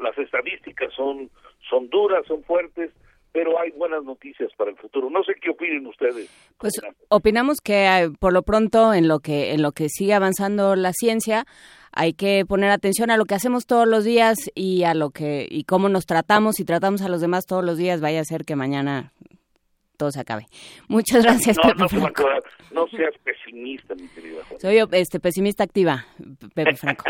las 0.00 0.18
estadísticas 0.18 0.92
son 0.94 1.30
son 1.68 1.88
duras, 1.90 2.24
son 2.26 2.42
fuertes, 2.44 2.90
pero 3.32 3.60
hay 3.60 3.70
buenas 3.70 4.02
noticias 4.02 4.50
para 4.56 4.70
el 4.70 4.76
futuro. 4.76 5.08
No 5.10 5.22
sé 5.22 5.34
qué 5.40 5.50
opinen 5.50 5.86
ustedes. 5.86 6.28
Pues 6.58 6.72
opinamos 7.08 7.60
que 7.60 7.86
eh, 7.86 8.10
por 8.18 8.32
lo 8.32 8.42
pronto 8.42 8.92
en 8.94 9.08
lo 9.08 9.20
que 9.20 9.52
en 9.52 9.62
lo 9.62 9.72
que 9.72 9.88
sigue 9.88 10.14
avanzando 10.14 10.74
la 10.74 10.92
ciencia 10.92 11.44
hay 11.92 12.12
que 12.12 12.44
poner 12.46 12.70
atención 12.70 13.10
a 13.10 13.16
lo 13.16 13.24
que 13.24 13.34
hacemos 13.34 13.66
todos 13.66 13.86
los 13.86 14.04
días 14.04 14.38
y 14.54 14.84
a 14.84 14.94
lo 14.94 15.10
que 15.10 15.46
y 15.50 15.64
cómo 15.64 15.88
nos 15.88 16.06
tratamos 16.06 16.60
y 16.60 16.64
tratamos 16.64 17.02
a 17.02 17.08
los 17.08 17.20
demás 17.20 17.46
todos 17.46 17.64
los 17.64 17.76
días. 17.76 18.00
Vaya 18.00 18.20
a 18.20 18.24
ser 18.24 18.44
que 18.44 18.56
mañana 18.56 19.12
todo 20.00 20.10
se 20.10 20.20
acabe. 20.20 20.46
Muchas 20.88 21.22
gracias. 21.22 21.58
No, 21.76 21.88
Franco. 21.88 22.24
no 22.72 22.86
seas 22.88 23.14
pesimista, 23.22 23.94
mi 23.94 24.08
querida. 24.08 24.40
Soy 24.58 24.78
este 24.92 25.20
pesimista 25.20 25.62
activa, 25.62 26.06
Pepe 26.54 26.74
Franco. 26.76 27.04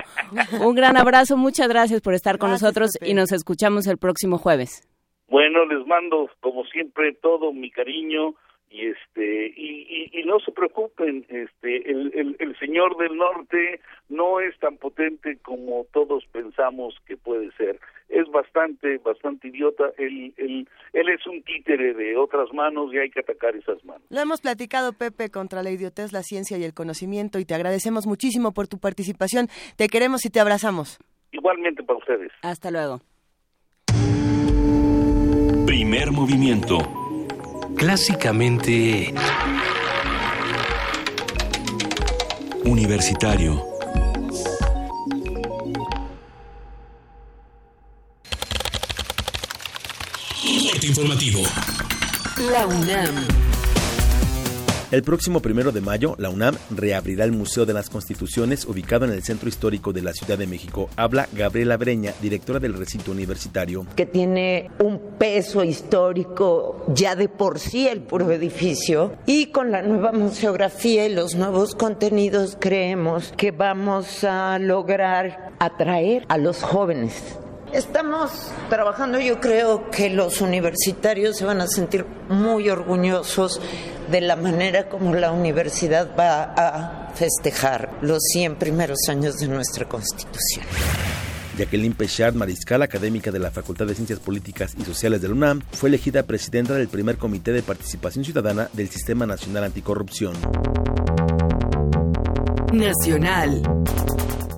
Un 0.60 0.74
gran 0.74 0.96
abrazo, 0.96 1.36
muchas 1.36 1.68
gracias 1.68 2.00
por 2.00 2.14
estar 2.14 2.38
con 2.38 2.50
nosotros 2.50 2.90
y 3.00 3.14
nos 3.14 3.30
escuchamos 3.30 3.86
el 3.86 3.96
próximo 3.96 4.38
jueves. 4.38 4.88
Bueno, 5.28 5.64
les 5.66 5.86
mando 5.86 6.28
como 6.40 6.64
siempre 6.64 7.14
todo 7.14 7.52
mi 7.52 7.70
cariño 7.70 8.34
y 8.70 8.86
este 8.86 9.52
y, 9.56 10.10
y, 10.12 10.24
no 10.24 10.40
se 10.40 10.50
preocupen, 10.50 11.24
este 11.28 11.90
el, 11.90 12.36
el, 12.38 12.58
señor 12.58 12.96
del 12.98 13.16
norte 13.16 13.80
no 14.08 14.40
es 14.40 14.56
tan 14.58 14.76
potente 14.76 15.38
como 15.42 15.86
todos 15.92 16.24
pensamos 16.32 16.96
que 17.06 17.16
puede 17.16 17.52
ser. 17.52 17.78
Es 18.10 18.30
bastante 18.30 18.98
bastante 18.98 19.48
idiota. 19.48 19.84
Él, 19.96 20.34
él, 20.36 20.68
él 20.92 21.08
es 21.08 21.26
un 21.26 21.42
títere 21.42 21.94
de 21.94 22.16
otras 22.16 22.52
manos 22.52 22.92
y 22.92 22.98
hay 22.98 23.10
que 23.10 23.20
atacar 23.20 23.56
esas 23.56 23.84
manos. 23.84 24.02
Lo 24.10 24.20
hemos 24.20 24.40
platicado 24.40 24.92
Pepe 24.92 25.30
contra 25.30 25.62
la 25.62 25.70
idiotez, 25.70 26.12
la 26.12 26.22
ciencia 26.22 26.58
y 26.58 26.64
el 26.64 26.74
conocimiento 26.74 27.38
y 27.38 27.44
te 27.44 27.54
agradecemos 27.54 28.06
muchísimo 28.06 28.52
por 28.52 28.68
tu 28.68 28.78
participación. 28.78 29.48
Te 29.76 29.88
queremos 29.88 30.24
y 30.24 30.30
te 30.30 30.40
abrazamos. 30.40 30.98
Igualmente 31.32 31.82
para 31.82 31.98
ustedes. 31.98 32.32
Hasta 32.42 32.70
luego. 32.70 33.00
Primer 35.66 36.10
movimiento. 36.10 36.78
Clásicamente... 37.76 39.14
Universitario. 42.64 43.69
Informativo. 50.82 51.42
La 52.52 52.66
UNAM. 52.66 53.14
El 54.90 55.02
próximo 55.02 55.40
primero 55.40 55.70
de 55.70 55.80
mayo, 55.80 56.16
la 56.18 56.30
UNAM 56.30 56.56
reabrirá 56.70 57.24
el 57.24 57.30
Museo 57.30 57.64
de 57.64 57.72
las 57.72 57.88
Constituciones 57.88 58.64
ubicado 58.64 59.04
en 59.04 59.12
el 59.12 59.22
Centro 59.22 59.48
Histórico 59.48 59.92
de 59.92 60.02
la 60.02 60.12
Ciudad 60.12 60.36
de 60.36 60.48
México. 60.48 60.90
Habla 60.96 61.28
Gabriela 61.32 61.76
Breña, 61.76 62.12
directora 62.20 62.58
del 62.58 62.74
recinto 62.74 63.12
universitario. 63.12 63.86
Que 63.94 64.06
tiene 64.06 64.68
un 64.80 64.98
peso 65.16 65.62
histórico 65.62 66.84
ya 66.88 67.14
de 67.14 67.28
por 67.28 67.60
sí 67.60 67.86
el 67.86 68.02
puro 68.02 68.32
edificio 68.32 69.12
y 69.26 69.46
con 69.46 69.70
la 69.70 69.82
nueva 69.82 70.10
museografía 70.10 71.06
y 71.06 71.14
los 71.14 71.36
nuevos 71.36 71.76
contenidos 71.76 72.56
creemos 72.58 73.32
que 73.36 73.52
vamos 73.52 74.24
a 74.24 74.58
lograr 74.58 75.52
atraer 75.60 76.24
a 76.28 76.36
los 76.36 76.62
jóvenes 76.62 77.12
Estamos 77.72 78.50
trabajando, 78.68 79.20
yo 79.20 79.40
creo 79.40 79.90
que 79.90 80.10
los 80.10 80.40
universitarios 80.40 81.36
se 81.36 81.44
van 81.44 81.60
a 81.60 81.68
sentir 81.68 82.04
muy 82.28 82.68
orgullosos 82.68 83.60
de 84.10 84.20
la 84.20 84.34
manera 84.34 84.88
como 84.88 85.14
la 85.14 85.30
universidad 85.30 86.08
va 86.18 86.52
a 86.56 87.12
festejar 87.14 87.90
los 88.02 88.18
100 88.32 88.56
primeros 88.56 88.98
años 89.08 89.36
de 89.36 89.46
nuestra 89.46 89.88
Constitución. 89.88 90.64
Jacqueline 91.56 91.94
Pechard, 91.94 92.34
mariscal 92.34 92.82
académica 92.82 93.30
de 93.30 93.38
la 93.38 93.52
Facultad 93.52 93.86
de 93.86 93.94
Ciencias 93.94 94.18
Políticas 94.18 94.74
y 94.76 94.84
Sociales 94.84 95.20
de 95.20 95.28
la 95.28 95.34
UNAM, 95.34 95.62
fue 95.72 95.90
elegida 95.90 96.24
presidenta 96.24 96.74
del 96.74 96.88
primer 96.88 97.18
Comité 97.18 97.52
de 97.52 97.62
Participación 97.62 98.24
Ciudadana 98.24 98.68
del 98.72 98.88
Sistema 98.88 99.26
Nacional 99.26 99.64
Anticorrupción. 99.64 100.34
Nacional. 102.72 103.62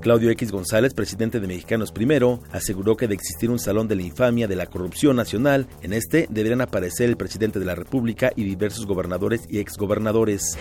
Claudio 0.03 0.31
X 0.31 0.51
González, 0.51 0.95
presidente 0.95 1.39
de 1.39 1.47
Mexicanos 1.47 1.93
Primero, 1.93 2.41
aseguró 2.51 2.97
que 2.97 3.07
de 3.07 3.15
existir 3.15 3.51
un 3.51 3.61
salón 3.61 3.87
de 3.87 3.95
la 3.95 4.03
infamia 4.03 4.49
de 4.49 4.57
la 4.57 4.67
corrupción 4.67 5.15
nacional, 5.15 5.69
en 5.81 5.93
este 5.93 6.27
deberían 6.29 6.61
aparecer 6.61 7.09
el 7.09 7.17
presidente 7.17 7.61
de 7.61 7.65
la 7.65 7.77
República 7.77 8.33
y 8.35 8.43
diversos 8.43 8.85
gobernadores 8.85 9.43
y 9.49 9.61
exgobernadores. 9.61 10.59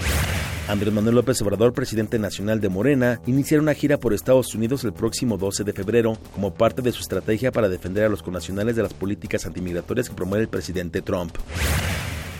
Andrés 0.67 0.93
Manuel 0.93 1.15
López 1.15 1.41
Obrador, 1.41 1.73
presidente 1.73 2.19
nacional 2.19 2.61
de 2.61 2.69
Morena, 2.69 3.19
iniciará 3.25 3.63
una 3.63 3.73
gira 3.73 3.97
por 3.97 4.13
Estados 4.13 4.53
Unidos 4.53 4.83
el 4.83 4.93
próximo 4.93 5.37
12 5.37 5.63
de 5.63 5.73
febrero, 5.73 6.17
como 6.35 6.53
parte 6.53 6.83
de 6.83 6.91
su 6.91 7.01
estrategia 7.01 7.51
para 7.51 7.67
defender 7.67 8.05
a 8.05 8.09
los 8.09 8.21
connacionales 8.21 8.75
de 8.75 8.83
las 8.83 8.93
políticas 8.93 9.47
antimigratorias 9.47 10.07
que 10.07 10.15
promueve 10.15 10.43
el 10.43 10.49
presidente 10.49 11.01
Trump. 11.01 11.35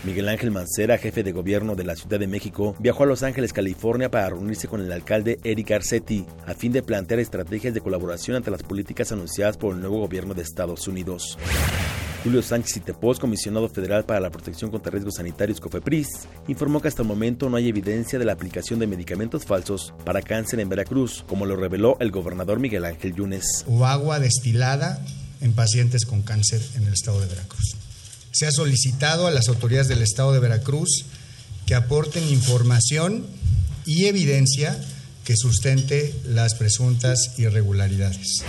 Miguel 0.03 0.29
Ángel 0.29 0.49
Mancera, 0.49 0.97
jefe 0.97 1.21
de 1.21 1.31
gobierno 1.31 1.75
de 1.75 1.83
la 1.83 1.95
Ciudad 1.95 2.19
de 2.19 2.27
México, 2.27 2.75
viajó 2.79 3.03
a 3.03 3.05
Los 3.05 3.21
Ángeles, 3.21 3.53
California 3.53 4.09
para 4.09 4.29
reunirse 4.29 4.67
con 4.67 4.81
el 4.81 4.91
alcalde 4.91 5.39
Eric 5.43 5.69
Garcetti 5.69 6.25
a 6.47 6.55
fin 6.55 6.71
de 6.71 6.81
plantear 6.81 7.19
estrategias 7.19 7.75
de 7.75 7.81
colaboración 7.81 8.35
ante 8.35 8.49
las 8.49 8.63
políticas 8.63 9.11
anunciadas 9.11 9.57
por 9.57 9.75
el 9.75 9.81
nuevo 9.81 9.99
gobierno 9.99 10.33
de 10.33 10.41
Estados 10.41 10.87
Unidos. 10.87 11.37
Julio 12.23 12.41
Sánchez 12.41 12.77
Itepos, 12.77 13.19
comisionado 13.19 13.69
federal 13.69 14.03
para 14.03 14.19
la 14.19 14.31
protección 14.31 14.71
contra 14.71 14.91
riesgos 14.91 15.15
sanitarios 15.15 15.59
COFEPRIS, 15.59 16.07
informó 16.47 16.81
que 16.81 16.87
hasta 16.87 17.03
el 17.03 17.07
momento 17.07 17.49
no 17.49 17.57
hay 17.57 17.69
evidencia 17.69 18.17
de 18.17 18.25
la 18.25 18.33
aplicación 18.33 18.79
de 18.79 18.87
medicamentos 18.87 19.45
falsos 19.45 19.93
para 20.03 20.21
cáncer 20.21 20.59
en 20.59 20.69
Veracruz, 20.69 21.23
como 21.27 21.45
lo 21.45 21.55
reveló 21.55 21.97
el 21.99 22.11
gobernador 22.11 22.59
Miguel 22.59 22.85
Ángel 22.85 23.15
Yunes. 23.15 23.65
O 23.67 23.85
agua 23.85 24.19
destilada 24.19 25.03
en 25.41 25.53
pacientes 25.53 26.05
con 26.05 26.21
cáncer 26.21 26.61
en 26.75 26.83
el 26.87 26.93
estado 26.93 27.21
de 27.21 27.27
Veracruz. 27.27 27.80
Se 28.31 28.47
ha 28.47 28.51
solicitado 28.51 29.27
a 29.27 29.31
las 29.31 29.49
autoridades 29.49 29.87
del 29.87 30.01
estado 30.01 30.33
de 30.33 30.39
Veracruz 30.39 31.05
que 31.65 31.75
aporten 31.75 32.27
información 32.29 33.25
y 33.85 34.05
evidencia 34.05 34.79
que 35.23 35.35
sustente 35.35 36.13
las 36.25 36.55
presuntas 36.55 37.35
irregularidades. 37.37 38.43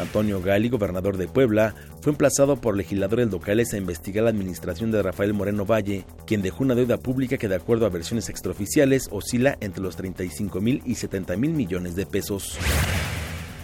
Antonio 0.00 0.40
Gali, 0.40 0.68
gobernador 0.68 1.18
de 1.18 1.28
Puebla, 1.28 1.74
fue 2.00 2.12
emplazado 2.12 2.60
por 2.60 2.76
legisladores 2.76 3.30
locales 3.30 3.74
a 3.74 3.76
investigar 3.76 4.24
la 4.24 4.30
administración 4.30 4.90
de 4.90 5.02
Rafael 5.02 5.34
Moreno 5.34 5.66
Valle, 5.66 6.06
quien 6.26 6.40
dejó 6.40 6.64
una 6.64 6.74
deuda 6.74 6.96
pública 6.96 7.36
que 7.36 7.48
de 7.48 7.56
acuerdo 7.56 7.86
a 7.86 7.90
versiones 7.90 8.28
extraoficiales 8.28 9.08
oscila 9.10 9.58
entre 9.60 9.82
los 9.82 9.96
35 9.96 10.60
mil 10.60 10.82
y 10.86 10.94
70 10.94 11.36
mil 11.36 11.50
millones 11.50 11.96
de 11.96 12.06
pesos. 12.06 12.56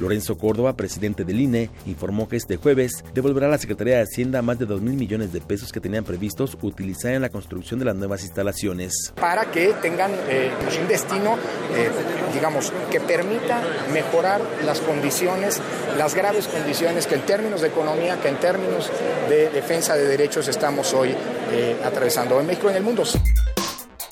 Lorenzo 0.01 0.37
Córdoba, 0.39 0.77
presidente 0.77 1.25
del 1.25 1.41
INE, 1.41 1.71
informó 1.87 2.29
que 2.29 2.37
este 2.37 2.57
jueves 2.57 3.05
devolverá 3.15 3.47
a 3.47 3.51
la 3.51 3.59
Secretaría 3.59 3.97
de 3.97 4.03
Hacienda 4.03 4.43
más 4.43 4.59
de 4.59 4.67
2 4.67 4.81
mil 4.81 4.95
millones 4.95 5.33
de 5.33 5.41
pesos 5.41 5.73
que 5.73 5.81
tenían 5.81 6.05
previstos 6.05 6.57
utilizar 6.63 7.13
en 7.13 7.23
la 7.23 7.29
construcción 7.29 7.79
de 7.79 7.87
las 7.87 7.97
nuevas 7.97 8.23
instalaciones. 8.23 9.13
Para 9.15 9.51
que 9.51 9.75
tengan 9.81 10.11
eh, 10.29 10.51
un 10.81 10.89
destino, 10.89 11.37
eh, 11.75 11.91
digamos, 12.35 12.73
que 12.91 13.01
permita 13.01 13.63
mejorar 13.93 14.41
las 14.65 14.81
condiciones, 14.81 15.61
las 15.97 16.15
graves 16.15 16.47
condiciones 16.49 17.07
que 17.07 17.15
en 17.15 17.23
términos 17.23 17.61
de 17.61 17.69
economía, 17.69 18.21
que 18.21 18.29
en 18.29 18.37
términos 18.37 18.91
de 19.29 19.51
defensa 19.51 19.95
de 19.95 20.07
derechos 20.07 20.49
estamos 20.49 20.93
hoy 20.95 21.15
eh, 21.53 21.77
atravesando 21.85 22.41
en 22.41 22.47
México 22.47 22.69
y 22.69 22.71
en 22.71 22.77
el 22.77 22.83
mundo. 22.83 23.05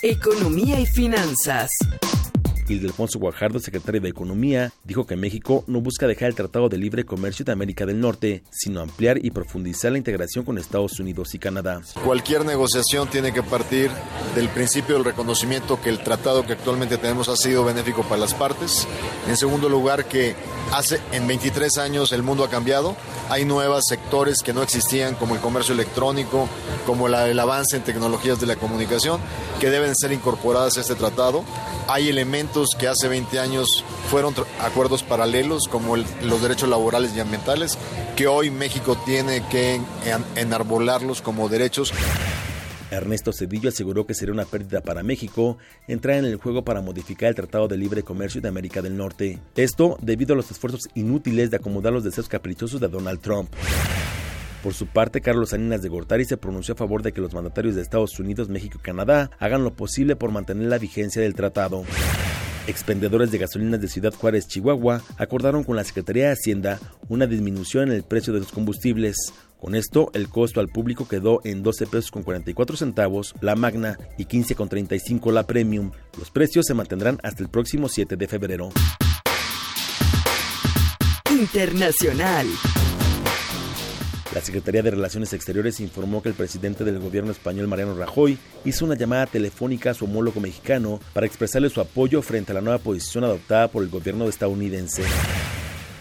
Economía 0.03 0.79
y 0.79 0.87
finanzas. 0.87 1.71
Ildefonso 2.73 3.19
Guajardo, 3.19 3.59
secretario 3.59 4.01
de 4.01 4.09
Economía, 4.09 4.73
dijo 4.85 5.07
que 5.07 5.17
México 5.17 5.65
no 5.67 5.81
busca 5.81 6.07
dejar 6.07 6.29
el 6.29 6.35
Tratado 6.35 6.69
de 6.69 6.79
Libre 6.79 7.05
Comercio 7.05 7.45
de 7.45 7.53
América 7.53 7.85
del 7.87 8.01
Norte, 8.01 8.43
sino 8.51 8.81
ampliar 8.81 9.25
y 9.25 9.31
profundizar 9.31 9.93
la 9.93 9.99
integración 9.99 10.45
con 10.45 10.59
Estados 10.59 10.99
Unidos 10.99 11.35
y 11.35 11.39
Canadá. 11.39 11.83
Cualquier 12.05 12.45
negociación 12.45 13.09
tiene 13.09 13.33
que 13.33 13.43
partir 13.43 13.91
del 14.35 14.49
principio 14.49 14.95
del 14.95 15.05
reconocimiento 15.05 15.81
que 15.81 15.91
el 15.91 16.03
tratado 16.03 16.47
que 16.47 16.55
actualmente 16.55 16.97
tenemos 16.99 17.29
ha 17.29 17.37
sido 17.37 17.65
benéfico 17.65 18.03
para 18.03 18.21
las 18.21 18.35
partes. 18.35 18.87
En 19.29 19.37
segundo 19.37 19.69
lugar, 19.69 20.07
que 20.07 20.35
hace 20.73 21.01
en 21.13 21.27
23 21.27 21.79
años 21.79 22.13
el 22.13 22.23
mundo 22.23 22.45
ha 22.45 22.51
cambiado. 22.51 22.97
Hay 23.31 23.45
nuevos 23.45 23.85
sectores 23.89 24.39
que 24.43 24.53
no 24.53 24.63
existían, 24.63 25.15
como 25.15 25.35
el 25.35 25.41
comercio 25.41 25.75
electrónico, 25.75 26.49
como 26.87 27.09
la, 27.09 27.29
el 27.29 27.39
avance 27.39 27.77
en 27.77 27.83
tecnologías 27.83 28.41
de 28.41 28.47
la 28.47 28.57
comunicación, 28.57 29.21
que 29.61 29.71
deben 29.71 29.95
ser 29.95 30.13
incorporadas 30.13 30.77
a 30.77 30.81
este 30.81 30.95
tratado. 30.95 31.45
Hay 31.89 32.09
elementos 32.09 32.54
que 32.79 32.87
hace 32.87 33.09
20 33.09 33.41
años 33.41 33.85
fueron 34.11 34.33
acuerdos 34.61 35.03
paralelos, 35.03 35.67
como 35.67 35.97
el, 35.97 36.05
los 36.23 36.41
derechos 36.41 36.69
laborales 36.69 37.15
y 37.17 37.21
ambientales, 37.21 37.77
que 38.15 38.29
hoy 38.29 38.51
México 38.51 38.97
tiene 39.05 39.43
que 39.49 39.81
enarbolarlos 40.37 41.21
como 41.21 41.49
derechos. 41.49 41.93
Ernesto 42.93 43.33
Cedillo 43.33 43.71
aseguró 43.71 44.07
que 44.07 44.15
sería 44.15 44.33
una 44.33 44.45
pérdida 44.45 44.83
para 44.83 45.03
México 45.03 45.59
entrar 45.89 46.17
en 46.17 46.27
el 46.27 46.37
juego 46.37 46.65
para 46.65 46.81
modificar 46.81 47.31
el 47.31 47.35
Tratado 47.35 47.67
de 47.67 47.77
Libre 47.77 48.05
Comercio 48.05 48.41
de 48.41 48.49
América 48.49 48.83
del 48.83 48.97
Norte. 48.97 49.41
Esto 49.57 49.99
debido 50.01 50.35
a 50.35 50.37
los 50.37 50.49
esfuerzos 50.53 50.89
inútiles 50.95 51.51
de 51.51 51.57
acomodar 51.57 51.93
los 51.93 52.05
deseos 52.05 52.29
caprichosos 52.29 52.81
de 52.81 52.87
Donald 52.87 53.21
Trump. 53.21 53.51
Por 54.63 54.75
su 54.75 54.87
parte, 54.87 55.21
Carlos 55.21 55.51
Salinas 55.51 55.83
de 55.83 55.89
Gortari 55.89 56.25
se 56.25 56.37
pronunció 56.37 56.75
a 56.75 56.77
favor 56.77 57.03
de 57.03 57.13
que 57.13 57.21
los 57.21 57.35
mandatarios 57.35 57.75
de 57.75 57.83
Estados 57.83 58.19
Unidos, 58.21 58.49
México 58.49 58.79
y 58.79 58.83
Canadá 58.83 59.31
hagan 59.41 59.65
lo 59.65 59.75
posible 59.75 60.15
por 60.15 60.31
mantener 60.31 60.69
la 60.69 60.79
vigencia 60.79 61.21
del 61.21 61.35
tratado. 61.35 61.85
Expendedores 62.67 63.31
de 63.31 63.37
gasolinas 63.37 63.81
de 63.81 63.89
Ciudad 63.89 64.15
Juárez, 64.15 64.49
Chihuahua, 64.49 65.03
acordaron 65.19 65.65
con 65.65 65.77
la 65.77 65.85
Secretaría 65.85 66.29
de 66.29 66.33
Hacienda 66.33 66.81
una 67.09 67.27
disminución 67.27 67.91
en 67.91 67.95
el 67.95 68.05
precio 68.05 68.33
de 68.33 68.39
los 68.39 68.53
combustibles. 68.53 69.17
Con 69.61 69.75
esto, 69.75 70.11
el 70.15 70.29
costo 70.29 70.61
al 70.61 70.69
público 70.69 71.07
quedó 71.07 71.41
en 71.45 71.63
12 71.63 71.87
pesos 71.87 72.11
con 72.11 72.23
44 72.23 72.77
centavos 72.77 73.35
la 73.43 73.55
Magna 73.55 73.99
y 74.17 74.25
15 74.25 74.55
con 74.55 74.71
35 74.71 75.31
la 75.31 75.47
Premium. 75.47 75.91
Los 76.19 76.31
precios 76.31 76.65
se 76.67 76.73
mantendrán 76.73 77.19
hasta 77.23 77.43
el 77.43 77.51
próximo 77.51 77.89
7 77.89 78.17
de 78.17 78.29
febrero. 78.29 78.71
Internacional. 81.31 82.47
La 84.35 84.41
Secretaría 84.41 84.83
de 84.83 84.91
Relaciones 84.91 85.33
Exteriores 85.33 85.79
informó 85.79 86.21
que 86.21 86.29
el 86.29 86.35
presidente 86.35 86.83
del 86.83 86.99
gobierno 86.99 87.31
español, 87.31 87.69
Mariano 87.69 87.97
Rajoy, 87.97 88.37
hizo 88.65 88.85
una 88.85 88.97
llamada 88.97 89.27
telefónica 89.27 89.91
a 89.91 89.95
su 89.95 90.07
homólogo 90.07 90.41
mexicano 90.41 90.99
para 91.13 91.27
expresarle 91.27 91.71
su 91.71 91.81
apoyo 91.81 92.21
frente 92.21 92.51
a 92.51 92.57
la 92.57 92.61
nueva 92.61 92.79
posición 92.79 93.23
adoptada 93.23 93.69
por 93.69 93.85
el 93.85 93.91
gobierno 93.91 94.29
estadounidense. 94.29 95.05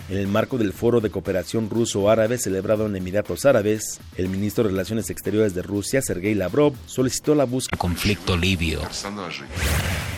En 0.09 0.17
el 0.17 0.27
marco 0.27 0.57
del 0.57 0.73
Foro 0.73 0.99
de 0.99 1.09
Cooperación 1.09 1.69
Ruso-Árabe 1.69 2.37
celebrado 2.37 2.85
en 2.87 2.95
Emiratos 2.95 3.45
Árabes, 3.45 3.99
el 4.17 4.27
ministro 4.29 4.63
de 4.63 4.71
Relaciones 4.71 5.09
Exteriores 5.09 5.53
de 5.55 5.61
Rusia, 5.61 6.01
Sergei 6.01 6.35
Lavrov, 6.35 6.73
solicitó 6.87 7.35
la 7.35 7.45
búsqueda 7.45 7.77
conflicto 7.77 8.35
libio. 8.35 8.81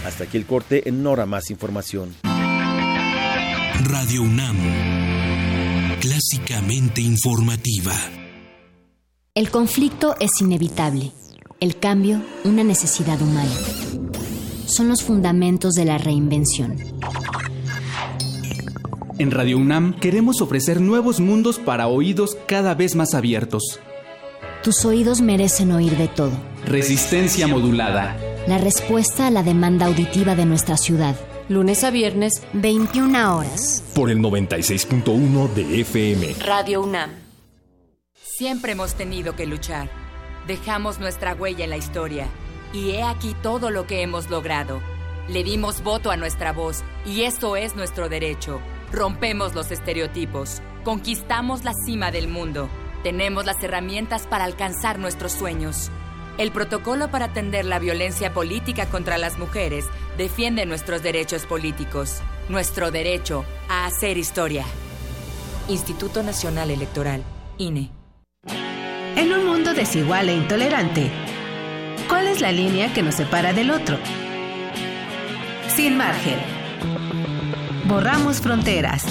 Hasta 0.05 0.23
aquí 0.23 0.37
el 0.37 0.45
corte, 0.45 0.89
en 0.89 1.03
Nora 1.03 1.25
más 1.25 1.51
información. 1.51 2.15
Radio 3.83 4.23
UNAM, 4.23 4.57
clásicamente 6.25 7.01
informativa. 7.01 7.93
El 9.35 9.51
conflicto 9.51 10.15
es 10.19 10.31
inevitable, 10.41 11.11
el 11.59 11.77
cambio 11.77 12.21
una 12.43 12.63
necesidad 12.63 13.21
humana. 13.21 13.51
Son 14.65 14.87
los 14.87 15.03
fundamentos 15.03 15.73
de 15.73 15.85
la 15.85 15.97
reinvención. 15.97 16.77
En 19.19 19.31
Radio 19.31 19.57
UNAM 19.57 19.99
queremos 19.99 20.41
ofrecer 20.41 20.81
nuevos 20.81 21.19
mundos 21.19 21.59
para 21.59 21.87
oídos 21.87 22.37
cada 22.47 22.73
vez 22.73 22.95
más 22.95 23.13
abiertos. 23.13 23.79
Tus 24.63 24.83
oídos 24.85 25.21
merecen 25.21 25.71
oír 25.71 25.95
de 25.97 26.07
todo. 26.07 26.31
Resistencia 26.65 27.47
modulada. 27.47 28.17
La 28.47 28.57
respuesta 28.57 29.27
a 29.27 29.31
la 29.31 29.43
demanda 29.43 29.85
auditiva 29.85 30.35
de 30.35 30.45
nuestra 30.45 30.77
ciudad. 30.77 31.15
Lunes 31.47 31.83
a 31.83 31.91
viernes, 31.91 32.41
21 32.53 33.37
horas. 33.37 33.83
Por 33.93 34.09
el 34.09 34.17
96.1 34.17 35.53
de 35.53 35.81
FM. 35.81 36.33
Radio 36.39 36.81
UNAM. 36.81 37.11
Siempre 38.15 38.71
hemos 38.71 38.95
tenido 38.95 39.35
que 39.35 39.45
luchar. 39.45 39.91
Dejamos 40.47 40.99
nuestra 40.99 41.35
huella 41.35 41.63
en 41.63 41.69
la 41.69 41.77
historia. 41.77 42.25
Y 42.73 42.93
he 42.93 43.03
aquí 43.03 43.35
todo 43.43 43.69
lo 43.69 43.85
que 43.85 44.01
hemos 44.01 44.31
logrado. 44.31 44.81
Le 45.29 45.43
dimos 45.43 45.83
voto 45.83 46.09
a 46.09 46.17
nuestra 46.17 46.51
voz, 46.51 46.83
y 47.05 47.21
eso 47.21 47.55
es 47.55 47.75
nuestro 47.75 48.09
derecho. 48.09 48.59
Rompemos 48.91 49.53
los 49.53 49.69
estereotipos. 49.69 50.63
Conquistamos 50.83 51.63
la 51.63 51.73
cima 51.85 52.09
del 52.09 52.27
mundo. 52.27 52.69
Tenemos 53.03 53.45
las 53.45 53.63
herramientas 53.63 54.25
para 54.25 54.45
alcanzar 54.45 54.97
nuestros 54.97 55.33
sueños. 55.33 55.91
El 56.37 56.51
protocolo 56.51 57.09
para 57.09 57.25
atender 57.25 57.63
la 57.63 57.79
violencia 57.79 58.33
política 58.33 58.87
contra 58.87 59.17
las 59.17 59.39
mujeres 59.39 59.85
defiende 60.17 60.65
nuestros 60.65 61.01
derechos 61.01 61.45
políticos, 61.45 62.19
nuestro 62.49 62.91
derecho 62.91 63.45
a 63.69 63.85
hacer 63.85 64.17
historia. 64.17 64.65
Instituto 65.69 66.23
Nacional 66.23 66.71
Electoral, 66.71 67.23
INE. 67.57 67.89
En 69.15 69.31
un 69.31 69.45
mundo 69.45 69.73
desigual 69.73 70.27
e 70.27 70.35
intolerante, 70.35 71.09
¿cuál 72.09 72.27
es 72.27 72.41
la 72.41 72.51
línea 72.51 72.93
que 72.93 73.01
nos 73.01 73.15
separa 73.15 73.53
del 73.53 73.71
otro? 73.71 73.97
Sin 75.73 75.95
margen. 75.95 76.37
Borramos 77.85 78.41
fronteras. 78.41 79.05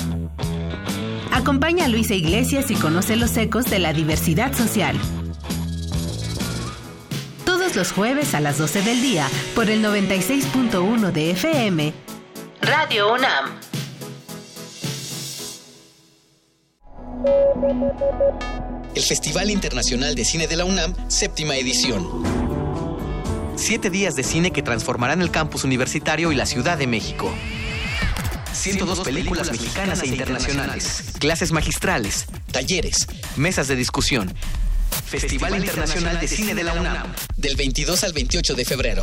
Acompaña 1.32 1.86
a 1.86 1.88
Luisa 1.88 2.14
Iglesias 2.14 2.70
y 2.70 2.74
conoce 2.74 3.16
los 3.16 3.34
ecos 3.38 3.64
de 3.64 3.78
la 3.78 3.94
diversidad 3.94 4.52
social 4.52 4.94
todos 7.74 7.88
los 7.88 7.92
jueves 7.92 8.34
a 8.34 8.40
las 8.40 8.58
12 8.58 8.82
del 8.82 9.02
día 9.02 9.28
por 9.54 9.68
el 9.68 9.84
96.1 9.84 11.10
de 11.10 11.30
FM. 11.32 11.92
Radio 12.60 13.12
UNAM. 13.12 13.58
El 18.94 19.02
Festival 19.02 19.50
Internacional 19.50 20.14
de 20.14 20.24
Cine 20.24 20.46
de 20.46 20.56
la 20.56 20.64
UNAM, 20.64 20.94
séptima 21.08 21.56
edición. 21.56 22.22
Siete 23.56 23.90
días 23.90 24.14
de 24.14 24.22
cine 24.22 24.52
que 24.52 24.62
transformarán 24.62 25.20
el 25.20 25.30
campus 25.30 25.64
universitario 25.64 26.30
y 26.30 26.36
la 26.36 26.46
Ciudad 26.46 26.78
de 26.78 26.86
México. 26.86 27.32
102 28.52 29.00
películas 29.00 29.50
mexicanas 29.50 30.02
e 30.02 30.06
internacionales, 30.06 31.04
clases 31.18 31.50
magistrales, 31.50 32.26
talleres, 32.52 33.08
mesas 33.36 33.66
de 33.66 33.74
discusión, 33.74 34.32
Festival 35.04 35.56
Internacional 35.56 36.20
de 36.20 36.28
Cine 36.28 36.54
de 36.54 36.62
la 36.64 36.74
UNAM, 36.74 37.12
del 37.36 37.56
22 37.56 38.04
al 38.04 38.12
28 38.12 38.54
de 38.54 38.64
febrero. 38.64 39.02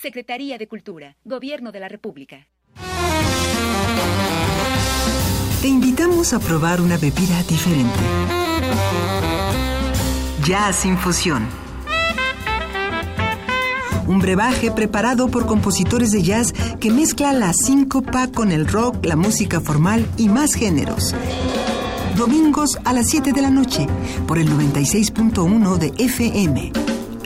Secretaría 0.00 0.56
de 0.56 0.66
Cultura, 0.66 1.18
Gobierno 1.26 1.72
de 1.72 1.80
la 1.80 1.86
República. 1.86 2.48
Te 5.60 5.68
invitamos 5.68 6.32
a 6.32 6.38
probar 6.38 6.80
una 6.80 6.96
bebida 6.96 7.42
diferente. 7.42 8.00
Jazz 10.42 10.86
Infusión. 10.86 11.46
Un 14.06 14.20
brebaje 14.20 14.70
preparado 14.70 15.28
por 15.30 15.44
compositores 15.44 16.12
de 16.12 16.22
jazz 16.22 16.54
que 16.80 16.90
mezcla 16.90 17.34
la 17.34 17.52
síncopa 17.52 18.28
con 18.28 18.52
el 18.52 18.66
rock, 18.66 19.04
la 19.04 19.16
música 19.16 19.60
formal 19.60 20.06
y 20.16 20.30
más 20.30 20.54
géneros. 20.54 21.14
Domingos 22.16 22.78
a 22.86 22.94
las 22.94 23.10
7 23.10 23.34
de 23.34 23.42
la 23.42 23.50
noche 23.50 23.86
por 24.26 24.38
el 24.38 24.48
96.1 24.48 25.76
de 25.76 25.92
FM. 26.02 26.72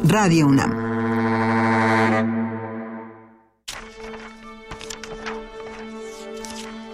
Radio 0.09 0.49
UNAM. 0.49 0.94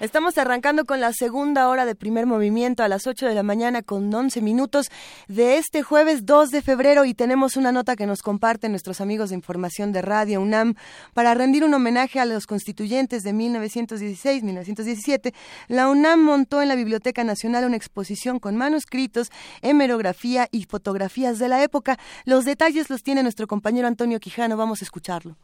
Estamos 0.05 0.37
arrancando 0.37 0.85
con 0.85 1.01
la 1.01 1.15
segunda 1.15 1.67
hora 1.67 1.87
de 1.87 1.95
primer 1.95 2.27
movimiento 2.27 2.83
a 2.83 2.89
las 2.89 3.07
8 3.07 3.27
de 3.27 3.35
la 3.35 3.43
mañana 3.43 3.81
con 3.81 4.13
11 4.13 4.43
minutos 4.43 4.91
de 5.29 5.57
este 5.57 5.83
jueves 5.83 6.27
2 6.27 6.51
de 6.51 6.61
febrero 6.61 7.07
y 7.07 7.15
tenemos 7.15 7.57
una 7.57 7.73
nota 7.73 7.97
que 7.97 8.05
nos 8.05 8.21
comparten 8.21 8.73
nuestros 8.73 9.01
amigos 9.01 9.31
de 9.31 9.37
información 9.37 9.93
de 9.93 10.03
Radio 10.03 10.43
UNAM 10.43 10.75
para 11.15 11.33
rendir 11.33 11.65
un 11.65 11.73
homenaje 11.73 12.21
a 12.21 12.27
los 12.27 12.47
constituyentes 12.47 13.23
de 13.23 13.33
1916-1917. 13.33 15.33
La 15.69 15.89
UNAM 15.89 16.21
montó 16.21 16.61
en 16.61 16.69
la 16.69 16.75
Biblioteca 16.75 17.25
Nacional 17.25 17.65
una 17.65 17.77
exposición 17.77 18.41
con 18.41 18.57
manuscritos, 18.57 19.31
hemerografía 19.63 20.49
y 20.51 20.65
fotografías 20.65 21.39
de 21.39 21.49
la 21.49 21.63
época. 21.63 21.99
Los 22.27 22.45
detalles 22.45 22.91
los 22.91 23.03
tiene 23.03 23.23
nuestro 23.23 23.47
compañero 23.47 23.89
Antonio 23.89 24.21
Quijano. 24.21 24.59
Vamos 24.59 24.83
a 24.83 24.85
escucharlo. 24.85 25.39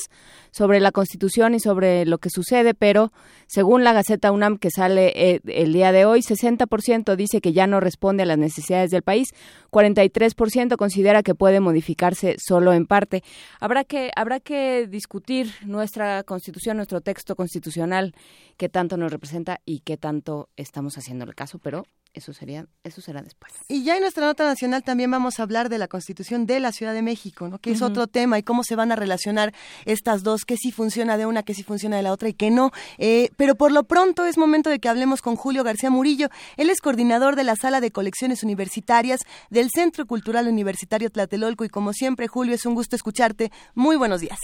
sobre 0.52 0.80
la 0.80 0.92
Constitución 0.92 1.56
y 1.56 1.60
sobre 1.60 2.06
lo 2.06 2.18
que 2.18 2.30
sucede, 2.30 2.74
pero 2.74 3.12
según 3.48 3.84
la 3.84 3.94
Gaceta 3.94 4.32
UNAM 4.32 4.58
que 4.58 4.70
sale 4.70 5.14
eh, 5.16 5.42
el 5.46 5.74
día 5.74 5.92
de 5.92 6.06
hoy, 6.06 6.22
60% 6.22 7.16
dice 7.16 7.42
que 7.42 7.54
ya 7.54 7.68
no 7.68 7.80
responde 7.80 8.24
a 8.24 8.26
las 8.26 8.38
necesidades 8.38 8.92
del 8.92 9.04
país, 9.04 9.30
43% 9.72 10.76
considera 10.78 11.24
que 11.24 11.36
puede 11.36 11.60
modificarse 11.60 12.36
solo 12.38 12.74
en 12.74 12.86
parte. 12.86 13.24
Habrá 13.60 13.84
que 13.84 14.12
habrá 14.16 14.40
que 14.40 14.88
discutir 14.88 15.52
nuestra 15.66 16.13
constitución, 16.22 16.78
nuestro 16.78 17.02
texto 17.02 17.36
constitucional, 17.36 18.14
qué 18.58 18.70
tanto 18.70 18.96
nos 18.98 19.12
representa 19.12 19.60
y 19.66 19.80
qué 19.80 19.98
tanto 19.98 20.50
estamos 20.56 21.00
haciendo 21.00 21.26
el 21.26 21.34
caso, 21.34 21.58
pero 21.58 21.86
eso 22.14 22.32
sería 22.32 22.68
eso 22.84 23.02
será 23.02 23.22
después. 23.22 23.54
Y 23.68 23.84
ya 23.84 23.96
en 23.96 24.02
nuestra 24.02 24.26
nota 24.26 24.46
nacional 24.46 24.84
también 24.84 25.10
vamos 25.10 25.40
a 25.40 25.44
hablar 25.44 25.70
de 25.70 25.78
la 25.78 25.88
Constitución 25.88 26.46
de 26.46 26.60
la 26.60 26.72
Ciudad 26.72 26.94
de 26.94 27.02
México, 27.02 27.48
¿no? 27.48 27.58
Que 27.60 27.72
es 27.72 27.82
otro 27.82 28.08
tema 28.08 28.38
y 28.38 28.44
cómo 28.44 28.64
se 28.64 28.76
van 28.76 28.92
a 28.92 28.96
relacionar 28.96 29.54
estas 29.86 30.22
dos, 30.24 30.46
que 30.46 30.56
sí 30.58 30.72
funciona 30.72 31.18
de 31.18 31.26
una, 31.26 31.44
que 31.44 31.54
sí 31.54 31.64
funciona 31.64 31.98
de 31.98 32.04
la 32.04 32.12
otra 32.12 32.30
y 32.30 32.34
que 32.34 32.52
no. 32.52 32.72
Eh, 32.98 33.30
pero 33.36 33.56
por 33.56 33.72
lo 33.72 33.84
pronto 33.86 34.26
es 34.26 34.38
momento 34.38 34.70
de 34.70 34.80
que 34.80 34.90
hablemos 34.90 35.22
con 35.22 35.36
Julio 35.36 35.64
García 35.64 35.90
Murillo. 35.90 36.30
Él 36.58 36.70
es 36.70 36.82
coordinador 36.82 37.36
de 37.36 37.46
la 37.46 37.56
Sala 37.56 37.82
de 37.82 37.92
Colecciones 37.92 38.44
Universitarias 38.44 39.22
del 39.50 39.70
Centro 39.74 40.06
Cultural 40.06 40.48
Universitario 40.48 41.10
Tlatelolco 41.10 41.66
y 41.66 41.70
como 41.70 41.94
siempre, 41.94 42.28
Julio, 42.28 42.54
es 42.54 42.66
un 42.66 42.76
gusto 42.76 42.96
escucharte. 42.96 43.52
Muy 43.74 43.96
buenos 43.96 44.22
días. 44.22 44.40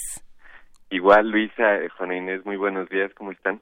Igual, 0.90 1.30
Luisa, 1.30 1.80
Juana 1.98 2.18
Inés, 2.18 2.45
muy 2.45 2.57
buenos 2.57 2.90
días, 2.90 3.11
¿cómo 3.16 3.32
están? 3.32 3.61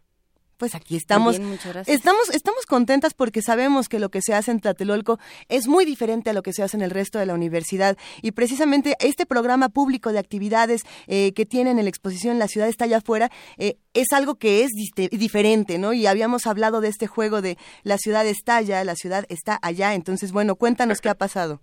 Pues 0.58 0.74
aquí 0.74 0.95
estamos. 0.95 1.40
estamos 1.86 2.30
estamos 2.34 2.66
contentas 2.66 3.14
porque 3.14 3.44
sabemos 3.44 3.88
que 3.90 3.99
lo 3.99 4.10
que 4.10 4.24
se 4.24 4.34
hace 4.34 4.49
en 4.49 4.60
Tlatelolco 4.60 5.20
es 5.49 5.68
muy 5.68 5.86
diferente 5.86 6.32
a 6.32 6.34
lo 6.34 6.41
que 6.41 6.52
se 6.52 6.64
hace 6.64 6.78
en 6.78 6.82
el 6.82 6.90
resto 6.90 7.20
de 7.20 7.28
la 7.28 7.36
universidad 7.36 7.95
y 8.24 8.32
precisamente 8.32 8.95
este 8.99 9.28
programa 9.28 9.70
público 9.70 10.12
de 10.12 10.18
actividades 10.18 10.82
eh, 11.06 11.32
que 11.34 11.45
tienen 11.45 11.78
en 11.78 11.86
la 11.86 11.90
exposición 11.90 12.40
La 12.40 12.48
ciudad 12.48 12.70
está 12.70 12.86
allá 12.86 12.98
afuera 12.98 13.30
eh, 13.58 13.78
es 13.94 14.12
algo 14.14 14.36
que 14.36 14.64
es 14.64 14.72
diferente, 15.12 15.78
¿no? 15.78 15.94
Y 15.94 16.08
habíamos 16.08 16.48
hablado 16.48 16.82
de 16.82 16.88
este 16.88 17.06
juego 17.06 17.44
de 17.44 17.58
La 17.84 17.99
ciudad 17.99 18.26
está 18.26 18.58
allá, 18.58 18.84
la 18.84 18.95
ciudad 18.95 19.26
está 19.30 19.60
allá. 19.62 19.94
Entonces, 19.94 20.32
bueno, 20.32 20.56
cuéntanos 20.56 21.02
qué 21.02 21.10
ha 21.10 21.16
pasado. 21.16 21.62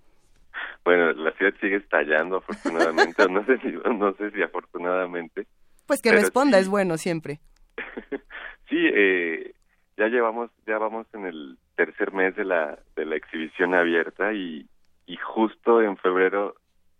Bueno, 0.84 1.12
la 1.12 1.32
ciudad 1.32 1.54
sigue 1.60 1.76
estallando, 1.76 2.36
afortunadamente, 2.36 3.26
no 3.28 3.44
sé 3.46 3.58
si, 3.58 3.68
no 3.68 4.12
sé 4.14 4.30
si 4.30 4.42
afortunadamente. 4.42 5.46
Pues 5.86 6.02
que 6.02 6.12
responda, 6.12 6.58
es 6.58 6.68
bueno 6.68 6.98
siempre. 6.98 7.40
sí, 8.68 8.76
eh, 8.78 9.54
ya 9.96 10.08
llevamos, 10.08 10.50
ya 10.66 10.78
vamos 10.78 11.06
en 11.14 11.26
el 11.26 11.58
tercer 11.74 12.12
mes 12.12 12.36
de 12.36 12.44
la, 12.44 12.78
de 12.96 13.06
la 13.06 13.16
exhibición 13.16 13.74
abierta 13.74 14.32
y, 14.34 14.68
y 15.06 15.16
justo 15.16 15.80
en 15.82 15.96
febrero 15.96 16.54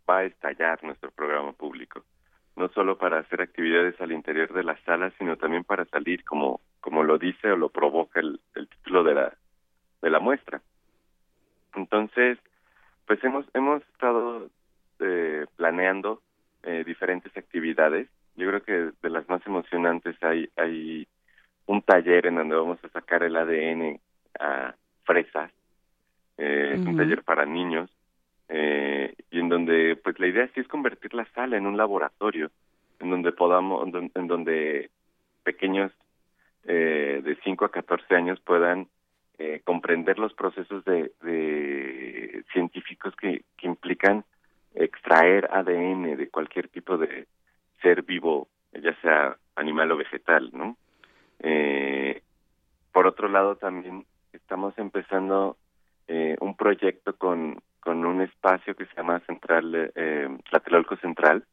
va 0.09 0.19
a 0.19 0.25
estallar 0.25 0.83
nuestro 0.83 1.11
programa 1.11 1.53
público. 1.53 2.05
No 2.57 2.69
solo 2.69 2.97
para 2.97 3.19
hacer 3.19 3.43
actividades 3.43 4.01
al 4.01 4.13
interior 4.13 4.53
de 4.53 4.65
la 4.65 4.79
sala, 4.85 5.13
sino 5.19 5.37
también 5.37 5.65
para 5.65 5.85
salir, 5.87 6.25
como, 6.25 6.61
como 6.81 7.03
lo 7.03 7.19
dice 7.19 7.51
o 7.51 7.57
lo 7.57 7.69
provoca 7.69 8.21
el, 8.21 8.41
el 8.55 8.69
título 8.69 9.03
de 9.03 9.15
la, 9.15 9.35
de 10.01 10.11
la 10.11 10.21
muestra. 10.21 10.63
Entonces, 11.75 12.39
pues 13.07 13.23
hemos 13.25 13.45
hemos 13.55 13.83
estado 13.93 14.49
eh, 15.01 15.47
planeando 15.57 16.23
eh, 16.63 16.85
diferentes 16.87 17.37
actividades. 17.37 18.09
Yo 18.37 18.49
creo 18.49 18.63
que 18.63 18.91
de 19.03 19.11
las 19.11 19.29
más 19.29 19.47
emocionantes 19.47 20.17
hay 20.23 20.49
hay 20.57 21.07
un 21.67 21.83
taller 21.83 22.27
en 22.27 22.37
donde 22.37 22.57
vamos 22.57 22.79
a 22.85 22.89
sacar 22.89 23.23
el 23.23 23.37
ADN 23.37 24.01
a 24.39 24.75
fresas. 25.05 25.51
Eh, 26.39 26.73
Es 26.75 26.81
un 26.81 26.97
taller 26.97 27.23
para 27.23 27.47
niños 27.47 27.91
eh, 28.49 29.15
y 29.31 29.39
en 29.39 29.49
donde 29.49 29.97
pues 30.03 30.19
la 30.19 30.27
idea 30.27 30.49
sí 30.55 30.61
es 30.61 30.69
convertir 30.69 31.15
la 31.15 31.27
sala 31.35 31.57
en 31.57 31.67
un 31.67 31.77
laboratorio 31.77 32.51
en 33.01 33.11
donde 33.11 33.33
podamos 33.33 33.89
en 34.15 34.27
donde 34.27 34.91
pequeños 35.45 35.93
eh, 36.65 37.21
de 37.23 37.37
5 37.45 37.65
a 37.67 37.71
14 37.71 38.15
años 38.15 38.41
puedan 38.41 38.89
eh, 39.39 39.61
comprender 39.65 40.19
los 40.19 40.33
procesos 40.35 40.85
de, 40.85 41.13
de 41.23 42.24
científicos 42.53 43.15
que, 43.17 43.45
implican 43.63 44.25
extraer 44.75 45.49
ADN 45.51 46.19
de 46.19 46.29
cualquier 46.29 46.69
tipo 46.69 46.99
de 46.99 47.27
ser 47.81 48.03
vivo, 48.03 48.49
ya 48.73 48.95
sea 49.01 49.39
animal 49.57 49.91
o 49.93 49.97
vegetal, 49.97 50.51
¿no? 50.53 50.77
Eh, 51.39 52.21
por 52.93 53.07
otro 53.07 53.29
lado, 53.29 53.57
también 53.57 54.05
estamos 54.35 54.77
empezando 54.77 55.57
eh, 56.09 56.37
un 56.41 56.55
proyecto 56.57 57.17
con, 57.17 57.63
con 57.81 58.05
un 58.05 58.21
espacio 58.21 58.75
que 58.75 58.85
se 58.85 58.95
llama 58.95 59.21
Central, 59.21 59.91
eh, 59.95 60.29
Tlatelolco 60.51 60.97
Central, 60.97 61.45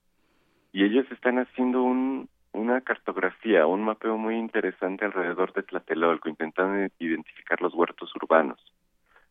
y 0.73 0.83
ellos 0.83 1.05
están 1.11 1.39
haciendo 1.39 1.83
un, 1.83 2.29
una 2.53 2.81
cartografía, 2.81 3.65
un 3.65 3.83
mapeo 3.83 4.17
muy 4.17 4.35
interesante 4.35 5.05
alrededor 5.05 5.53
de 5.53 5.63
Tlatelolco, 5.63 6.29
intentando 6.29 6.93
identificar 6.99 7.61
los 7.61 7.73
huertos 7.73 8.13
urbanos, 8.15 8.59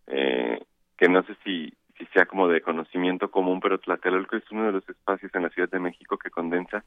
eh, 0.07 0.61
que 1.01 1.09
no 1.09 1.22
sé 1.22 1.35
si, 1.43 1.72
sea 2.12 2.27
como 2.27 2.47
de 2.47 2.60
conocimiento 2.60 3.31
común, 3.31 3.60
pero 3.60 3.78
Tlatelolco 3.78 4.36
es 4.36 4.44
uno 4.51 4.66
de 4.66 4.72
los 4.72 4.89
espacios 4.89 5.35
en 5.35 5.44
la 5.44 5.48
Ciudad 5.48 5.70
de 5.70 5.81
México 5.81 6.18
que 6.18 6.31
condensa 6.31 6.85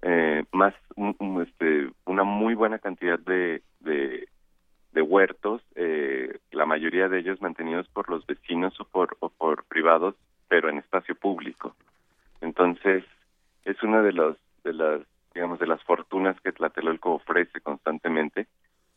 eh, 0.00 0.44
más 0.52 0.74
este, 1.42 1.90
una 2.06 2.24
muy 2.24 2.54
buena 2.54 2.78
cantidad 2.78 3.18
de, 3.18 3.62
de, 3.80 4.26
de 4.92 5.02
huertos, 5.02 5.62
eh, 5.74 6.38
la 6.50 6.64
mayoría 6.64 7.08
de 7.08 7.18
ellos 7.18 7.42
mantenidos 7.42 7.86
por 7.88 8.08
los 8.08 8.26
vecinos 8.26 8.80
o 8.80 8.84
por, 8.84 9.18
o 9.20 9.28
por 9.28 9.64
privados, 9.64 10.14
pero 10.48 10.70
en 10.70 10.78
espacio 10.78 11.14
público. 11.14 11.76
Entonces, 12.40 13.04
es 13.64 13.82
una 13.82 14.02
de 14.02 14.12
los 14.12 14.36
de 14.64 14.72
las 14.72 15.00
digamos, 15.34 15.58
de 15.58 15.66
las 15.66 15.82
fortunas 15.84 16.40
que 16.40 16.52
Tlatelolco 16.52 17.14
ofrece 17.14 17.60
constantemente 17.60 18.46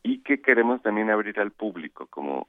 y 0.02 0.22
que 0.22 0.40
queremos 0.40 0.82
también 0.82 1.10
abrir 1.10 1.40
al 1.40 1.50
público 1.50 2.06
como, 2.06 2.46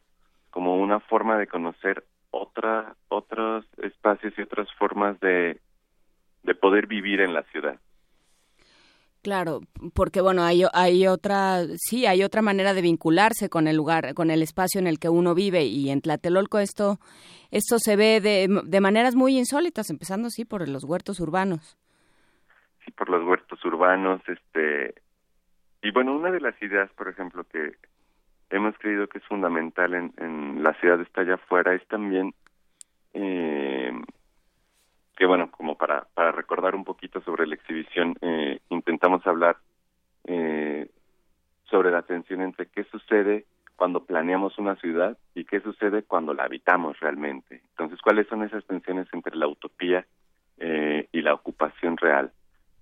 como 0.49 0.76
una 0.78 0.99
forma 0.99 1.38
de 1.38 1.48
conocer 1.48 2.03
otra, 2.32 2.95
otros 3.10 3.65
espacios 3.82 4.34
y 4.38 4.41
otras 4.41 4.68
formas 4.78 5.19
de, 5.19 5.60
de 6.44 6.56
poder 6.56 6.88
vivir 6.88 7.22
en 7.22 7.34
la 7.34 7.44
ciudad. 7.44 7.80
Claro, 9.24 9.60
porque 9.94 10.22
bueno, 10.22 10.44
hay, 10.44 10.64
hay 10.74 11.07
otra, 11.07 11.64
sí, 11.76 12.06
hay 12.06 12.24
otra 12.24 12.41
manera 12.41 12.74
de 12.74 12.82
vincularse 12.82 13.49
con 13.49 13.68
el 13.68 13.76
lugar, 13.76 14.14
con 14.14 14.32
el 14.32 14.41
espacio 14.41 14.80
en 14.80 14.88
el 14.88 14.99
que 14.99 15.10
uno 15.10 15.36
vive 15.36 15.65
y 15.65 15.90
en 15.90 16.02
Tlatelolco 16.02 16.60
esto, 16.60 16.99
esto 17.52 17.78
se 17.80 17.95
ve 17.95 18.22
de, 18.22 18.48
de 18.64 18.82
maneras 18.82 19.15
muy 19.15 19.38
insólitas, 19.38 19.90
empezando 19.90 20.30
sí 20.30 20.45
por 20.45 20.68
los 20.69 20.84
huertos 20.86 21.19
urbanos 21.19 21.78
por 22.91 23.10
los 23.10 23.24
huertos 23.24 23.64
urbanos, 23.65 24.22
este 24.28 24.95
y 25.82 25.91
bueno, 25.91 26.15
una 26.15 26.32
de 26.32 26.41
las 26.41 26.60
ideas, 26.61 26.91
por 26.94 27.07
ejemplo, 27.07 27.44
que 27.45 27.74
hemos 28.49 28.78
creído 28.78 29.07
que 29.07 29.19
es 29.19 29.26
fundamental 29.26 29.94
en, 29.94 30.14
en 30.18 30.64
la 30.64 30.74
ciudad 30.76 31.02
está 31.02 31.22
allá 31.22 31.36
afuera 31.36 31.74
es 31.74 31.86
también 31.88 32.34
eh, 33.14 33.91
que 35.18 35.26
bueno, 35.26 35.49
como 35.49 35.76
para 35.76 36.06
para 36.14 36.32
recordar 36.32 36.76
un 36.76 36.84
poquito 36.84 37.22
sobre 37.22 37.48
la 37.48 37.56
exhibición, 37.56 38.15
eh, 38.22 38.60
intentamos 38.69 39.26
hablar 39.26 39.57
eh, 40.26 40.88
sobre 41.69 41.91
la 41.91 42.03
tensión 42.03 42.41
entre 42.41 42.68
qué 42.68 42.84
sucede 42.86 43.45
cuando 43.76 44.06
planeamos 44.06 44.57
una 44.60 44.76
ciudad 44.76 45.18
y 45.34 45.45
qué 45.45 45.60
sucede 45.60 46.03
cuando 46.03 46.34
la 46.34 46.44
habitamos 46.44 46.99
realmente. 46.99 47.61
Entonces, 47.72 47.99
¿cuáles 48.02 48.28
son 48.28 48.44
esas 48.44 48.64
tensiones 48.65 49.07
entre 49.11 49.36
la 49.36 49.48
utopía 49.48 50.06
eh, 50.60 51.07
y 51.11 51.22
la 51.22 51.34
ocupación 51.34 51.98
real? 51.98 52.32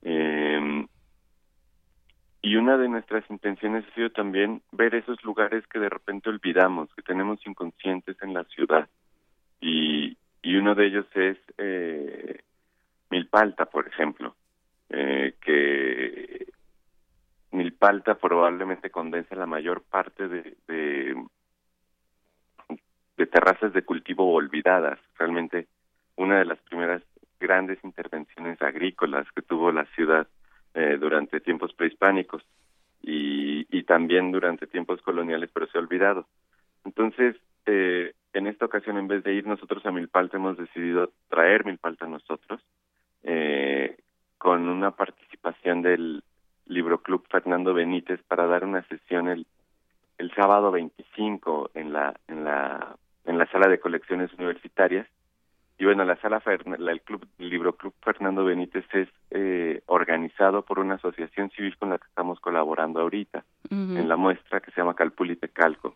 Eh, 0.03 0.85
y 2.45 2.57
una 2.57 2.77
de 2.77 2.87
nuestras 2.87 3.27
intenciones 3.31 3.83
ha 3.87 3.95
sido 3.95 4.11
también 4.11 4.61
ver 4.71 4.93
esos 4.93 5.23
lugares 5.23 5.65
que 5.65 5.79
de 5.79 5.89
repente 5.89 6.29
olvidamos, 6.29 6.93
que 6.93 7.01
tenemos 7.01 7.39
inconscientes 7.47 8.15
en 8.21 8.35
la 8.35 8.43
ciudad. 8.43 8.87
Y, 9.59 10.15
y 10.43 10.55
uno 10.55 10.75
de 10.75 10.85
ellos 10.85 11.07
es 11.15 11.39
eh, 11.57 12.43
Milpalta, 13.09 13.65
por 13.65 13.87
ejemplo, 13.87 14.35
eh, 14.89 15.33
que 15.41 16.45
Milpalta 17.49 18.13
probablemente 18.13 18.91
condensa 18.91 19.33
la 19.33 19.47
mayor 19.47 19.81
parte 19.81 20.27
de, 20.27 20.55
de, 20.67 21.15
de 23.17 23.25
terrazas 23.25 23.73
de 23.73 23.81
cultivo 23.81 24.31
olvidadas. 24.31 24.99
Realmente 25.17 25.65
una 26.15 26.37
de 26.37 26.45
las 26.45 26.59
primeras 26.59 27.01
grandes 27.39 27.83
intervenciones 27.83 28.61
agrícolas 28.61 29.25
que 29.31 29.41
tuvo 29.41 29.71
la 29.71 29.85
ciudad 29.95 30.27
eh, 30.75 30.97
durante 30.99 31.39
tiempos 31.39 31.73
prehispánicos 31.73 32.43
y, 33.01 33.65
y 33.75 33.83
también 33.83 34.31
durante 34.31 34.67
tiempos 34.67 35.01
coloniales, 35.01 35.49
pero 35.53 35.67
se 35.67 35.77
ha 35.77 35.81
olvidado. 35.81 36.27
Entonces, 36.83 37.35
eh, 37.65 38.13
en 38.33 38.47
esta 38.47 38.65
ocasión, 38.65 38.97
en 38.97 39.07
vez 39.07 39.23
de 39.23 39.33
ir 39.33 39.47
nosotros 39.47 39.85
a 39.85 39.91
Milpalta, 39.91 40.37
hemos 40.37 40.57
decidido 40.57 41.11
traer 41.29 41.65
Milpalta 41.65 42.05
a 42.05 42.09
nosotros, 42.09 42.61
eh, 43.23 43.97
con 44.37 44.67
una 44.67 44.91
participación 44.91 45.81
del 45.81 46.23
Libro 46.67 47.01
Club 47.01 47.25
Fernando 47.29 47.73
Benítez 47.73 48.21
para 48.23 48.45
dar 48.45 48.65
una 48.65 48.83
sesión 48.87 49.29
el, 49.29 49.47
el 50.17 50.31
sábado 50.33 50.71
25 50.71 51.71
en 51.73 51.93
la, 51.93 52.13
en 52.27 52.43
la, 52.43 52.95
en 53.25 53.37
la 53.37 53.45
sala 53.47 53.67
de 53.67 53.79
colecciones 53.79 54.33
universitarias. 54.33 55.07
Y 55.77 55.83
bueno, 55.83 56.05
la 56.05 56.15
sala, 56.17 56.41
la, 56.77 56.91
el 56.91 57.01
club, 57.01 57.27
Libro 57.37 57.75
Club 57.75 57.93
Fernando 58.01 58.45
Benítez 58.45 58.85
es 58.93 59.09
eh, 59.31 59.81
organizado 59.87 60.61
por 60.61 60.79
una 60.79 60.95
asociación 60.95 61.49
civil 61.51 61.77
con 61.77 61.89
la 61.89 61.97
que 61.97 62.07
estamos 62.07 62.39
colaborando 62.39 63.01
ahorita, 63.01 63.43
en 63.69 64.07
la 64.07 64.15
muestra 64.15 64.61
que 64.61 64.71
se 64.71 64.79
llama 64.79 64.95
Calpulite 64.95 65.49
Calco. 65.49 65.95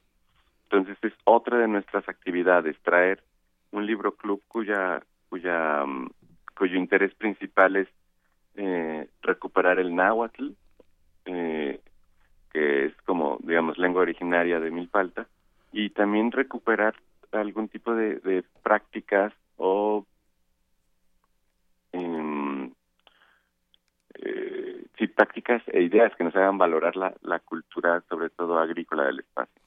Entonces 0.63 0.97
es 1.01 1.13
otra 1.23 1.57
de 1.59 1.67
nuestras 1.67 2.07
actividades, 2.09 2.77
traer 2.81 3.23
un 3.71 3.85
libro 3.85 4.15
club 4.15 4.41
cuya, 4.47 5.01
cuya, 5.29 5.85
mm, 5.85 6.09
cuyo 6.57 6.77
interés 6.77 7.13
principal 7.15 7.77
es 7.77 7.87
eh, 8.55 9.07
recuperar 9.21 9.79
el 9.79 9.95
náhuatl, 9.95 10.49
eh, 11.25 11.79
que 12.51 12.85
es 12.85 12.95
como, 13.05 13.37
digamos, 13.43 13.77
lengua 13.77 14.01
originaria 14.01 14.59
de 14.59 14.71
Milpalta, 14.71 15.27
y 15.71 15.91
también 15.91 16.31
recuperar 16.31 16.95
algún 17.31 17.69
tipo 17.69 17.93
de, 17.93 18.15
de 18.19 18.43
prácticas 18.61 19.31
o 19.59 20.05
em, 21.91 22.71
eh, 24.15 24.85
sí, 24.97 25.07
prácticas 25.07 25.61
e 25.67 25.81
ideas 25.83 26.15
que 26.15 26.23
nos 26.23 26.35
hagan 26.35 26.57
valorar 26.57 26.95
la, 26.95 27.13
la 27.21 27.39
cultura, 27.39 28.01
sobre 28.09 28.29
todo 28.29 28.57
agrícola 28.57 29.03
del 29.05 29.19
espacio. 29.19 29.61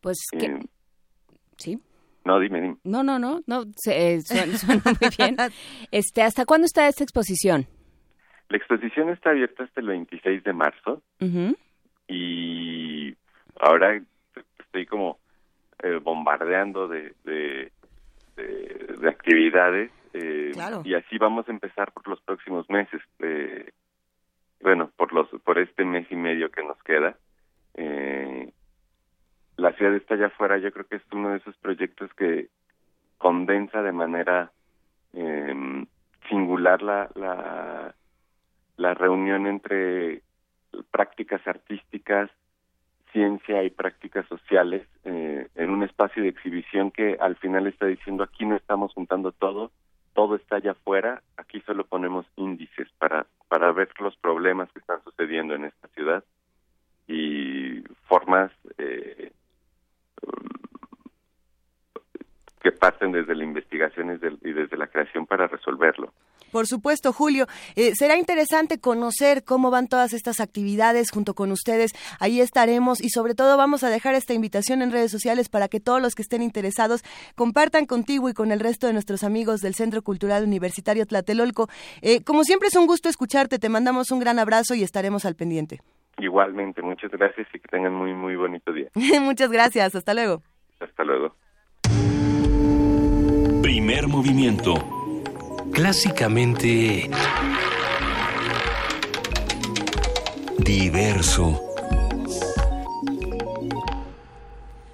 Pues 0.00 0.18
que... 0.32 0.46
Eh, 0.46 0.60
sí. 1.56 1.78
No, 2.24 2.38
dime, 2.38 2.60
dime. 2.60 2.76
No, 2.84 3.02
no, 3.02 3.18
no, 3.18 3.40
no, 3.46 3.64
se, 3.76 4.14
eh, 4.14 4.20
suena, 4.20 4.58
suena 4.58 4.82
muy 4.84 5.10
bien. 5.16 5.36
Este, 5.90 6.22
¿Hasta 6.22 6.44
cuándo 6.44 6.66
está 6.66 6.88
esta 6.88 7.04
exposición? 7.04 7.66
La 8.48 8.56
exposición 8.56 9.10
está 9.10 9.30
abierta 9.30 9.62
hasta 9.62 9.80
el 9.80 9.86
26 9.86 10.42
de 10.42 10.52
marzo 10.52 11.02
y 12.08 13.14
ahora 13.60 14.02
estoy 14.58 14.86
como 14.86 15.20
eh, 15.82 16.00
bombardeando 16.02 16.88
de, 16.88 17.14
de, 17.24 17.70
de, 18.42 18.96
de 19.00 19.08
actividades 19.08 19.90
eh, 20.12 20.50
Claro. 20.52 20.82
y 20.84 20.94
así 20.94 21.18
vamos 21.18 21.48
a 21.48 21.52
empezar 21.52 21.92
por 21.92 22.06
los 22.08 22.20
próximos 22.22 22.68
meses. 22.70 23.00
eh, 23.20 23.70
bueno, 24.60 24.90
por 24.96 25.12
los 25.14 25.28
por 25.42 25.58
este 25.58 25.84
mes 25.84 26.06
y 26.10 26.16
medio 26.16 26.50
que 26.50 26.62
nos 26.62 26.76
queda. 26.82 27.16
Eh, 27.74 28.52
la 29.56 29.72
ciudad 29.72 29.94
está 29.94 30.14
allá 30.14 30.26
afuera, 30.26 30.58
yo 30.58 30.70
creo 30.72 30.86
que 30.86 30.96
es 30.96 31.02
uno 31.12 31.30
de 31.30 31.38
esos 31.38 31.56
proyectos 31.58 32.12
que 32.14 32.48
condensa 33.18 33.82
de 33.82 33.92
manera 33.92 34.50
eh, 35.14 35.84
singular 36.28 36.82
la, 36.82 37.10
la, 37.14 37.94
la 38.76 38.94
reunión 38.94 39.46
entre 39.46 40.22
prácticas 40.90 41.46
artísticas, 41.46 42.30
ciencia 43.12 43.62
y 43.62 43.70
prácticas 43.70 44.26
sociales 44.26 44.86
eh, 45.04 45.48
en 45.54 45.70
un 45.70 45.82
espacio 45.82 46.22
de 46.22 46.28
exhibición 46.28 46.90
que 46.90 47.16
al 47.20 47.36
final 47.36 47.66
está 47.66 47.86
diciendo 47.86 48.22
aquí 48.22 48.44
no 48.44 48.56
estamos 48.56 48.92
juntando 48.94 49.32
todo, 49.32 49.70
todo 50.14 50.36
está 50.36 50.56
allá 50.56 50.72
afuera, 50.72 51.22
aquí 51.36 51.60
solo 51.62 51.84
ponemos 51.84 52.26
índices 52.36 52.88
para, 52.98 53.26
para 53.48 53.72
ver 53.72 53.88
los 54.00 54.16
problemas 54.16 54.70
que 54.72 54.80
están 54.80 55.02
sucediendo 55.04 55.54
en 55.54 55.64
esta 55.66 55.88
ciudad 55.88 56.24
y 57.06 57.82
formas 58.04 58.52
eh, 58.78 59.32
que 62.60 62.72
parten 62.72 63.12
desde 63.12 63.34
la 63.34 63.44
investigación 63.44 64.20
y 64.42 64.52
desde 64.52 64.76
la 64.76 64.86
creación 64.86 65.26
para 65.26 65.46
resolverlo. 65.46 66.12
Por 66.50 66.66
supuesto, 66.66 67.12
Julio. 67.12 67.46
Eh, 67.76 67.92
será 67.94 68.16
interesante 68.16 68.80
conocer 68.80 69.44
cómo 69.44 69.70
van 69.70 69.88
todas 69.88 70.12
estas 70.12 70.40
actividades 70.40 71.10
junto 71.10 71.34
con 71.34 71.52
ustedes. 71.52 71.92
Ahí 72.18 72.40
estaremos 72.40 73.02
y 73.02 73.10
sobre 73.10 73.34
todo 73.34 73.56
vamos 73.56 73.84
a 73.84 73.90
dejar 73.90 74.14
esta 74.14 74.34
invitación 74.34 74.82
en 74.82 74.92
redes 74.92 75.10
sociales 75.10 75.48
para 75.48 75.68
que 75.68 75.80
todos 75.80 76.00
los 76.00 76.14
que 76.14 76.22
estén 76.22 76.42
interesados 76.42 77.02
compartan 77.34 77.86
contigo 77.86 78.28
y 78.28 78.34
con 78.34 78.52
el 78.52 78.60
resto 78.60 78.86
de 78.86 78.92
nuestros 78.92 79.24
amigos 79.24 79.60
del 79.60 79.74
Centro 79.74 80.02
Cultural 80.02 80.44
Universitario 80.44 81.06
Tlatelolco. 81.06 81.68
Eh, 82.02 82.22
como 82.22 82.44
siempre 82.44 82.68
es 82.68 82.76
un 82.76 82.86
gusto 82.86 83.08
escucharte. 83.08 83.58
Te 83.58 83.68
mandamos 83.68 84.10
un 84.10 84.20
gran 84.20 84.38
abrazo 84.38 84.74
y 84.74 84.82
estaremos 84.82 85.24
al 85.24 85.34
pendiente. 85.34 85.80
Igualmente, 86.18 86.82
muchas 86.82 87.10
gracias 87.10 87.48
y 87.54 87.58
que 87.58 87.68
tengan 87.68 87.94
muy, 87.94 88.12
muy 88.12 88.36
bonito 88.36 88.72
día. 88.72 88.90
Muchas 89.20 89.50
gracias. 89.50 89.94
Hasta 89.94 90.12
luego. 90.12 90.42
Hasta 90.78 91.04
luego. 91.04 91.34
Primer 93.62 94.08
movimiento. 94.08 94.99
Clásicamente... 95.72 97.08
Diverso. 100.58 101.60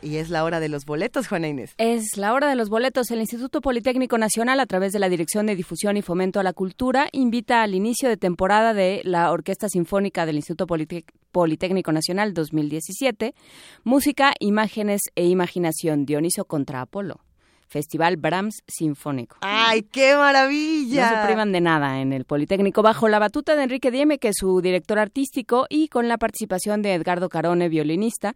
Y 0.01 0.19
es 0.19 0.31
la 0.31 0.45
hora 0.45 0.61
de 0.61 0.69
los 0.69 0.85
boletos, 0.85 1.27
Juana 1.27 1.49
Inés. 1.49 1.75
Es 1.79 2.17
la 2.17 2.33
hora 2.33 2.49
de 2.49 2.55
los 2.55 2.69
boletos. 2.69 3.11
El 3.11 3.19
Instituto 3.21 3.61
Politécnico 3.61 4.17
Nacional, 4.19 4.61
a 4.61 4.67
través 4.67 4.93
de 4.93 5.01
la 5.01 5.09
Dirección 5.09 5.47
de 5.47 5.57
Difusión 5.57 5.97
y 5.97 6.03
Fomento 6.03 6.39
a 6.39 6.45
la 6.45 6.53
Cultura, 6.53 7.09
invita 7.13 7.63
al 7.63 7.75
inicio 7.75 8.09
de 8.09 8.17
temporada 8.17 8.73
de 8.73 9.01
la 9.05 9.33
Orquesta 9.33 9.69
Sinfónica 9.69 10.25
del 10.25 10.37
Instituto 10.37 10.67
Politec- 10.67 11.11
Politécnico 11.33 11.91
Nacional 11.91 12.33
2017, 12.35 13.35
Música, 13.83 14.33
Imágenes 14.39 15.01
e 15.17 15.27
Imaginación, 15.27 16.07
Dioniso 16.07 16.45
contra 16.45 16.83
Apolo. 16.83 17.21
Festival 17.69 18.17
Brahms 18.17 18.63
Sinfónico. 18.67 19.39
¡Ay, 19.41 19.83
qué 19.83 20.17
maravilla! 20.17 21.11
No 21.11 21.21
se 21.21 21.27
privan 21.27 21.53
de 21.53 21.61
nada 21.61 22.01
en 22.01 22.13
el 22.13 22.25
Politécnico, 22.25 22.83
bajo 22.83 23.09
la 23.09 23.19
batuta 23.19 23.57
de 23.57 23.65
Enrique 23.65 23.91
Dieme, 23.91 24.19
que 24.19 24.29
es 24.29 24.37
su 24.39 24.61
director 24.61 24.99
artístico, 24.99 25.67
y 25.69 25.89
con 25.89 26.09
la 26.09 26.19
participación 26.19 26.83
de 26.83 26.95
Edgardo 26.95 27.29
Carone, 27.29 27.69
violinista. 27.69 28.35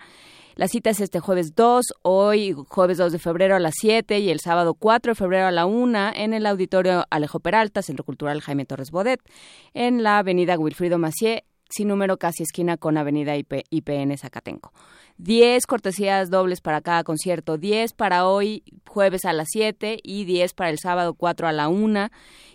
La 0.56 0.68
cita 0.68 0.90
es 0.90 1.00
este 1.00 1.20
jueves 1.20 1.54
2, 1.54 1.86
hoy 2.02 2.54
jueves 2.68 2.98
2 2.98 3.12
de 3.12 3.18
febrero 3.18 3.56
a 3.56 3.60
las 3.60 3.74
7 3.80 4.18
y 4.18 4.30
el 4.30 4.40
sábado 4.40 4.74
4 4.74 5.12
de 5.12 5.14
febrero 5.14 5.46
a 5.46 5.50
la 5.50 5.64
1 5.64 6.10
en 6.14 6.34
el 6.34 6.44
Auditorio 6.44 7.06
Alejo 7.08 7.40
Peralta, 7.40 7.82
Centro 7.82 8.04
Cultural 8.04 8.40
Jaime 8.40 8.66
Torres 8.66 8.90
Bodet, 8.90 9.20
en 9.72 10.02
la 10.02 10.18
avenida 10.18 10.58
Wilfrido 10.58 10.98
Macié, 10.98 11.44
sin 11.70 11.88
número 11.88 12.18
casi 12.18 12.42
esquina 12.42 12.76
con 12.76 12.96
avenida 12.96 13.36
IP 13.36 13.64
IPN 13.70 14.16
Zacatenco. 14.18 14.72
10 15.18 15.66
cortesías 15.66 16.30
dobles 16.30 16.60
para 16.60 16.80
cada 16.80 17.04
concierto, 17.04 17.58
10 17.58 17.92
para 17.92 18.26
hoy 18.26 18.62
jueves 18.88 19.24
a 19.24 19.32
las 19.32 19.48
7 19.50 20.00
y 20.02 20.24
10 20.24 20.54
para 20.54 20.70
el 20.70 20.78
sábado 20.78 21.14
4 21.14 21.48
a 21.48 21.52
la 21.52 21.68
1. 21.68 22.08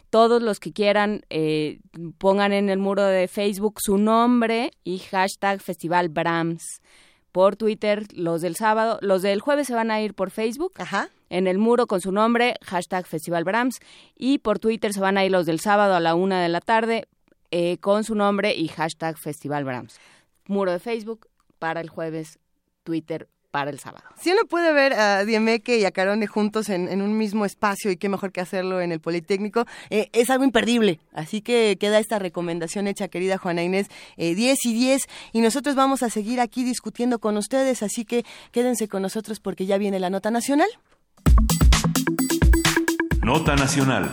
Todos 0.10 0.42
los 0.42 0.60
que 0.60 0.72
quieran 0.72 1.22
eh, 1.30 1.80
pongan 2.18 2.54
en 2.54 2.70
el 2.70 2.80
muro 2.80 3.04
de 3.04 3.28
Facebook 3.28 3.76
su 3.82 3.98
nombre 3.98 4.72
y 4.84 5.00
hashtag 5.00 5.62
Festival 5.62 6.10
Brahms. 6.10 6.82
Por 7.32 7.58
Twitter, 7.58 8.06
los 8.14 8.42
del 8.42 8.56
sábado, 8.56 8.98
los 9.02 9.22
del 9.22 9.42
jueves 9.42 9.68
se 9.68 9.76
van 9.76 9.92
a 9.92 10.02
ir 10.02 10.14
por 10.14 10.32
Facebook. 10.32 10.74
En 11.30 11.48
el 11.48 11.58
muro 11.58 11.86
con 11.86 12.00
su 12.00 12.14
nombre, 12.14 12.56
hashtag 12.64 13.06
Festival 13.06 13.44
Brahms. 13.44 13.80
Y 14.16 14.38
por 14.38 14.58
Twitter 14.58 14.94
se 14.94 15.02
van 15.02 15.18
a 15.18 15.26
ir 15.26 15.32
los 15.32 15.46
del 15.46 15.60
sábado 15.60 15.96
a 15.96 16.00
la 16.00 16.16
una 16.16 16.42
de 16.42 16.48
la 16.48 16.62
tarde 16.62 17.10
eh, 17.58 17.78
con 17.78 18.04
su 18.04 18.16
nombre 18.16 18.54
y 18.54 18.68
hashtag 18.68 19.18
Festival 19.18 19.64
Brahms. 19.64 19.98
Muro 20.46 20.74
de 20.74 20.80
Facebook 20.80 21.30
para 21.58 21.80
el 21.80 21.88
jueves, 21.88 22.38
Twitter 22.84 23.30
para 23.50 23.72
el 23.72 23.80
sábado. 23.80 24.04
Si 24.20 24.30
uno 24.30 24.42
puede 24.46 24.74
ver 24.74 24.92
a 24.92 25.24
Diemeque 25.24 25.80
y 25.80 25.86
a 25.86 25.92
Carone 25.92 26.28
juntos 26.28 26.68
en, 26.68 26.90
en 26.90 27.02
un 27.02 27.18
mismo 27.18 27.46
espacio 27.46 27.92
y 27.92 27.96
qué 27.96 28.10
mejor 28.10 28.34
que 28.34 28.42
hacerlo 28.42 28.82
en 28.82 28.92
el 28.92 29.00
Politécnico, 29.00 29.64
eh, 29.90 30.10
es 30.12 30.30
algo 30.30 30.44
imperdible. 30.44 31.00
Así 31.14 31.40
que 31.40 31.78
queda 31.80 32.00
esta 32.00 32.20
recomendación 32.20 32.88
hecha, 32.88 33.08
querida 33.08 33.38
Juana 33.38 33.64
Inés, 33.64 33.88
eh, 34.18 34.36
10 34.36 34.66
y 34.66 34.74
10. 34.74 35.04
Y 35.32 35.40
nosotros 35.40 35.76
vamos 35.76 36.04
a 36.04 36.10
seguir 36.10 36.42
aquí 36.42 36.66
discutiendo 36.66 37.20
con 37.20 37.38
ustedes, 37.38 37.84
así 37.84 38.04
que 38.04 38.26
quédense 38.52 38.90
con 38.90 39.02
nosotros 39.02 39.40
porque 39.40 39.66
ya 39.66 39.78
viene 39.78 40.02
la 40.02 40.10
nota 40.10 40.30
nacional. 40.30 40.68
Nota 43.24 43.56
Nacional. 43.56 44.12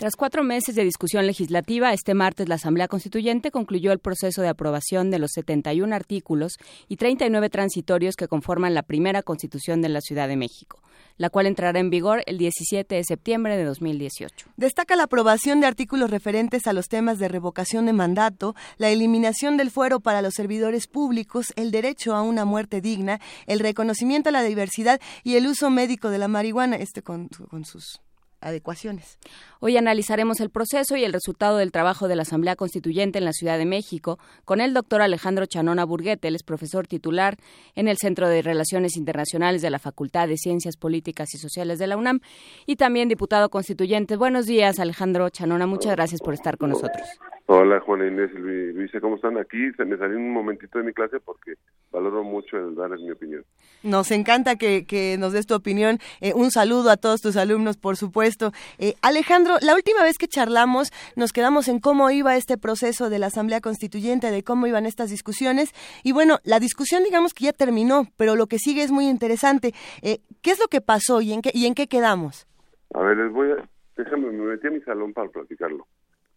Tras 0.00 0.16
cuatro 0.16 0.42
meses 0.42 0.74
de 0.74 0.82
discusión 0.82 1.26
legislativa, 1.26 1.92
este 1.92 2.14
martes 2.14 2.48
la 2.48 2.54
Asamblea 2.54 2.88
Constituyente 2.88 3.50
concluyó 3.50 3.92
el 3.92 3.98
proceso 3.98 4.40
de 4.40 4.48
aprobación 4.48 5.10
de 5.10 5.18
los 5.18 5.32
71 5.32 5.94
artículos 5.94 6.54
y 6.88 6.96
39 6.96 7.50
transitorios 7.50 8.16
que 8.16 8.26
conforman 8.26 8.72
la 8.72 8.82
primera 8.82 9.22
Constitución 9.22 9.82
de 9.82 9.90
la 9.90 10.00
Ciudad 10.00 10.26
de 10.26 10.38
México, 10.38 10.80
la 11.18 11.28
cual 11.28 11.44
entrará 11.44 11.80
en 11.80 11.90
vigor 11.90 12.22
el 12.24 12.38
17 12.38 12.94
de 12.94 13.04
septiembre 13.04 13.58
de 13.58 13.64
2018. 13.64 14.46
Destaca 14.56 14.96
la 14.96 15.02
aprobación 15.02 15.60
de 15.60 15.66
artículos 15.66 16.08
referentes 16.08 16.66
a 16.66 16.72
los 16.72 16.88
temas 16.88 17.18
de 17.18 17.28
revocación 17.28 17.84
de 17.84 17.92
mandato, 17.92 18.54
la 18.78 18.88
eliminación 18.88 19.58
del 19.58 19.70
fuero 19.70 20.00
para 20.00 20.22
los 20.22 20.32
servidores 20.32 20.86
públicos, 20.86 21.52
el 21.56 21.70
derecho 21.70 22.14
a 22.14 22.22
una 22.22 22.46
muerte 22.46 22.80
digna, 22.80 23.20
el 23.46 23.60
reconocimiento 23.60 24.30
a 24.30 24.32
la 24.32 24.44
diversidad 24.44 24.98
y 25.24 25.36
el 25.36 25.46
uso 25.46 25.68
médico 25.68 26.08
de 26.08 26.16
la 26.16 26.28
marihuana, 26.28 26.76
este 26.76 27.02
con, 27.02 27.28
con 27.28 27.66
sus 27.66 28.00
adecuaciones. 28.40 29.18
Hoy 29.60 29.76
analizaremos 29.76 30.40
el 30.40 30.50
proceso 30.50 30.96
y 30.96 31.04
el 31.04 31.12
resultado 31.12 31.58
del 31.58 31.72
trabajo 31.72 32.08
de 32.08 32.16
la 32.16 32.22
Asamblea 32.22 32.56
Constituyente 32.56 33.18
en 33.18 33.24
la 33.24 33.32
Ciudad 33.32 33.58
de 33.58 33.66
México 33.66 34.18
con 34.44 34.60
el 34.60 34.74
doctor 34.74 35.02
Alejandro 35.02 35.46
Chanona 35.46 35.84
Burguete, 35.84 36.28
él 36.28 36.34
es 36.34 36.42
profesor 36.42 36.86
titular 36.86 37.36
en 37.74 37.88
el 37.88 37.96
Centro 37.98 38.28
de 38.28 38.42
Relaciones 38.42 38.96
Internacionales 38.96 39.62
de 39.62 39.70
la 39.70 39.78
Facultad 39.78 40.28
de 40.28 40.36
Ciencias 40.36 40.76
Políticas 40.76 41.34
y 41.34 41.38
Sociales 41.38 41.78
de 41.78 41.86
la 41.86 41.96
UNAM 41.96 42.20
y 42.66 42.76
también 42.76 43.08
diputado 43.08 43.48
constituyente. 43.50 44.16
Buenos 44.16 44.46
días, 44.46 44.78
Alejandro 44.78 45.28
Chanona, 45.28 45.66
muchas 45.66 45.92
gracias 45.92 46.20
por 46.20 46.34
estar 46.34 46.56
con 46.56 46.70
nosotros. 46.70 47.06
Hola, 47.46 47.80
Juana 47.80 48.06
Inés 48.06 48.30
y 48.32 48.38
Luisa, 48.38 49.00
¿cómo 49.00 49.16
están 49.16 49.36
aquí? 49.36 49.72
Se 49.76 49.84
me 49.84 49.96
salió 49.96 50.16
un 50.16 50.32
momentito 50.32 50.78
de 50.78 50.84
mi 50.84 50.92
clase 50.92 51.18
porque 51.18 51.54
valoro 51.90 52.22
mucho 52.22 52.56
el 52.56 52.76
darles 52.76 53.00
mi 53.00 53.10
opinión. 53.10 53.44
Nos 53.82 54.10
encanta 54.10 54.56
que, 54.56 54.84
que 54.84 55.16
nos 55.18 55.32
des 55.32 55.46
tu 55.46 55.54
opinión. 55.54 55.98
Eh, 56.20 56.32
un 56.34 56.50
saludo 56.50 56.90
a 56.90 56.96
todos 56.96 57.20
tus 57.20 57.36
alumnos, 57.36 57.76
por 57.76 57.96
supuesto. 57.96 58.52
Eh, 58.78 58.94
Alejandro, 59.00 59.56
la 59.62 59.74
última 59.74 60.02
vez 60.02 60.18
que 60.18 60.28
charlamos 60.28 60.90
nos 61.16 61.32
quedamos 61.32 61.68
en 61.68 61.80
cómo 61.80 62.10
iba 62.10 62.36
este 62.36 62.58
proceso 62.58 63.08
de 63.08 63.18
la 63.18 63.26
Asamblea 63.26 63.60
Constituyente, 63.60 64.30
de 64.30 64.42
cómo 64.42 64.66
iban 64.66 64.86
estas 64.86 65.10
discusiones. 65.10 65.70
Y 66.02 66.12
bueno, 66.12 66.38
la 66.44 66.60
discusión 66.60 67.04
digamos 67.04 67.32
que 67.32 67.44
ya 67.44 67.52
terminó, 67.52 68.06
pero 68.16 68.36
lo 68.36 68.46
que 68.46 68.58
sigue 68.58 68.82
es 68.82 68.90
muy 68.90 69.08
interesante. 69.08 69.72
Eh, 70.02 70.18
¿Qué 70.42 70.50
es 70.50 70.58
lo 70.58 70.68
que 70.68 70.80
pasó 70.80 71.20
y 71.20 71.32
en 71.32 71.42
qué, 71.42 71.50
y 71.54 71.66
en 71.66 71.74
qué 71.74 71.86
quedamos? 71.86 72.46
A 72.94 73.00
ver, 73.00 73.16
les 73.16 73.32
voy 73.32 73.50
a... 73.52 73.68
Déjame, 73.96 74.30
me 74.30 74.44
metí 74.44 74.66
a 74.66 74.70
mi 74.70 74.80
salón 74.80 75.12
para 75.12 75.28
platicarlo. 75.28 75.86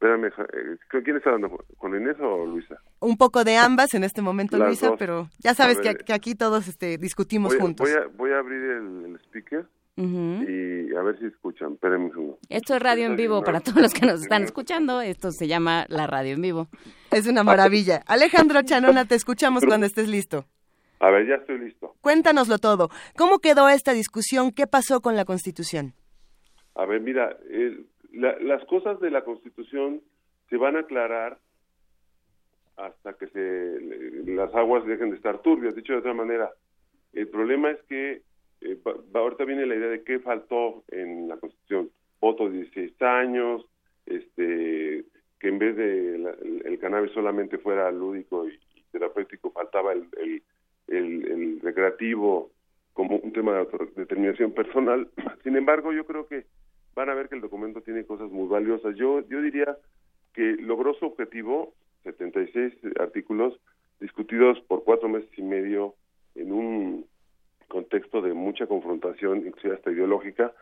Espérame, 0.03 0.25
eh, 0.25 1.01
¿quién 1.01 1.15
está 1.15 1.30
hablando? 1.30 1.63
¿Con 1.77 1.95
Inés 1.95 2.17
o 2.19 2.45
Luisa? 2.45 2.75
Un 2.99 3.15
poco 3.15 3.45
de 3.45 3.55
ambas 3.55 3.93
en 3.93 4.03
este 4.03 4.21
momento, 4.21 4.57
Luisa, 4.57 4.97
pero 4.97 5.30
ya 5.39 5.53
sabes 5.53 5.80
que, 5.80 6.11
aquí 6.11 6.35
todos 6.35 6.67
este, 6.67 6.97
discutimos 6.97 7.55
juntos. 7.55 7.89
Voy 7.89 8.01
a, 8.01 8.07
voy 8.07 8.31
a 8.31 8.39
abrir 8.39 8.61
el, 8.61 9.17
speaker 9.27 9.65
y 9.95 10.93
a 10.93 11.01
ver 11.03 11.17
si 11.19 11.27
escuchan. 11.27 11.75
Espérenme 11.75 12.11
un 12.17 12.35
Esto 12.49 12.75
es 12.75 12.81
radio 12.81 13.05
en 13.05 13.15
vivo 13.15 13.43
para 13.45 13.61
todos 13.61 13.81
los 13.81 13.93
que 13.93 14.05
nos 14.05 14.23
están 14.23 14.43
escuchando. 14.49 14.99
Esto 14.99 15.31
se 15.31 15.47
llama 15.47 15.85
la 15.88 16.05
radio 16.05 16.34
en 16.34 16.41
vivo. 16.41 16.67
Es 17.09 17.25
una 17.25 17.45
maravilla. 17.45 18.01
Alejandro 18.05 18.61
Chanona, 18.61 19.05
te 19.05 19.15
escuchamos 19.15 19.63
cuando 19.65 19.85
estés 19.85 20.09
listo. 20.09 20.47
A 20.99 21.11
ver, 21.11 21.27
ya 21.30 21.35
estoy 21.35 21.59
listo. 21.59 21.95
Cuéntanoslo 22.01 22.57
todo. 22.57 22.89
¿Cómo 23.15 23.39
quedó 23.39 23.69
esta 23.69 23.93
discusión? 23.93 24.51
¿Qué 24.51 24.67
pasó 24.67 24.99
con 24.99 25.15
la 25.15 25.23
Constitución? 25.23 25.93
A 26.75 26.85
ver, 26.85 26.99
mira, 26.99 27.38
el 27.49 27.88
las 28.14 28.64
cosas 28.65 28.99
de 28.99 29.10
la 29.10 29.23
Constitución 29.23 30.02
se 30.49 30.57
van 30.57 30.76
a 30.76 30.81
aclarar 30.81 31.40
hasta 32.77 33.14
que 33.14 33.27
se, 33.27 34.31
las 34.31 34.53
aguas 34.56 34.85
dejen 34.85 35.10
de 35.10 35.18
estar 35.18 35.41
turbias. 35.41 35.76
Dicho 35.76 35.94
de 35.94 35.99
otra 35.99 36.14
manera, 36.14 36.52
el 37.14 37.27
problema 37.27 37.72
es 37.72 37.81
que 37.84 38.22
eh, 38.61 38.77
ahorita 39.14 39.45
viene 39.45 39.65
la 39.65 39.76
idea 39.76 39.90
de 39.90 40.03
qué 40.03 40.19
faltó 40.19 40.84
en 40.90 41.27
la 41.27 41.38
Constitución. 41.38 41.90
Voto 42.19 42.49
de 42.49 42.57
16 42.57 43.02
años, 43.02 43.65
este, 44.06 45.06
que 45.40 45.48
en 45.48 45.60
vez 45.60 45.76
de 45.76 46.15
el, 46.65 46.80
cannabis 46.80 47.11
solamente 47.11 47.57
fuera 47.57 47.91
lúdico 47.91 48.48
y, 48.48 48.60
terapéutico, 48.91 49.52
faltaba 49.52 49.94
el, 49.94 50.07
el, 50.88 51.60
recreativo 51.61 52.52
como 52.94 53.18
un 53.18 53.34
tema 53.34 53.53
de 53.53 53.68
determinación 53.95 54.52
personal. 54.53 55.10
Sin 55.44 55.56
embargo, 55.57 55.91
yo 55.91 56.06
creo 56.06 56.27
que 56.27 56.45
van 56.95 57.10
a 57.10 57.14
ver 57.14 57.30
que 57.30 57.36
el 57.36 57.41
documento 57.41 57.82
tiene 57.82 58.06
cosas 58.06 58.32
muy 58.32 58.48
valiosas. 58.48 58.95
Yo, 58.95 59.28
yo 59.28 59.41
diría 59.41 59.78
que 60.34 60.56
logró 60.60 60.94
su 60.95 61.06
objetivo, 61.06 61.74
76 62.03 62.74
artículos 62.99 63.60
discutidos 63.99 64.60
por 64.68 64.84
cuatro 64.84 65.07
meses 65.07 65.30
y 65.38 65.41
medio 65.41 65.95
en 66.36 66.52
un 66.52 67.06
contexto 67.68 68.22
de 68.22 68.34
mucha 68.34 68.68
confrontación, 68.68 69.45
inclusive 69.45 69.76
hasta 69.76 69.91
ideológica, 69.91 70.53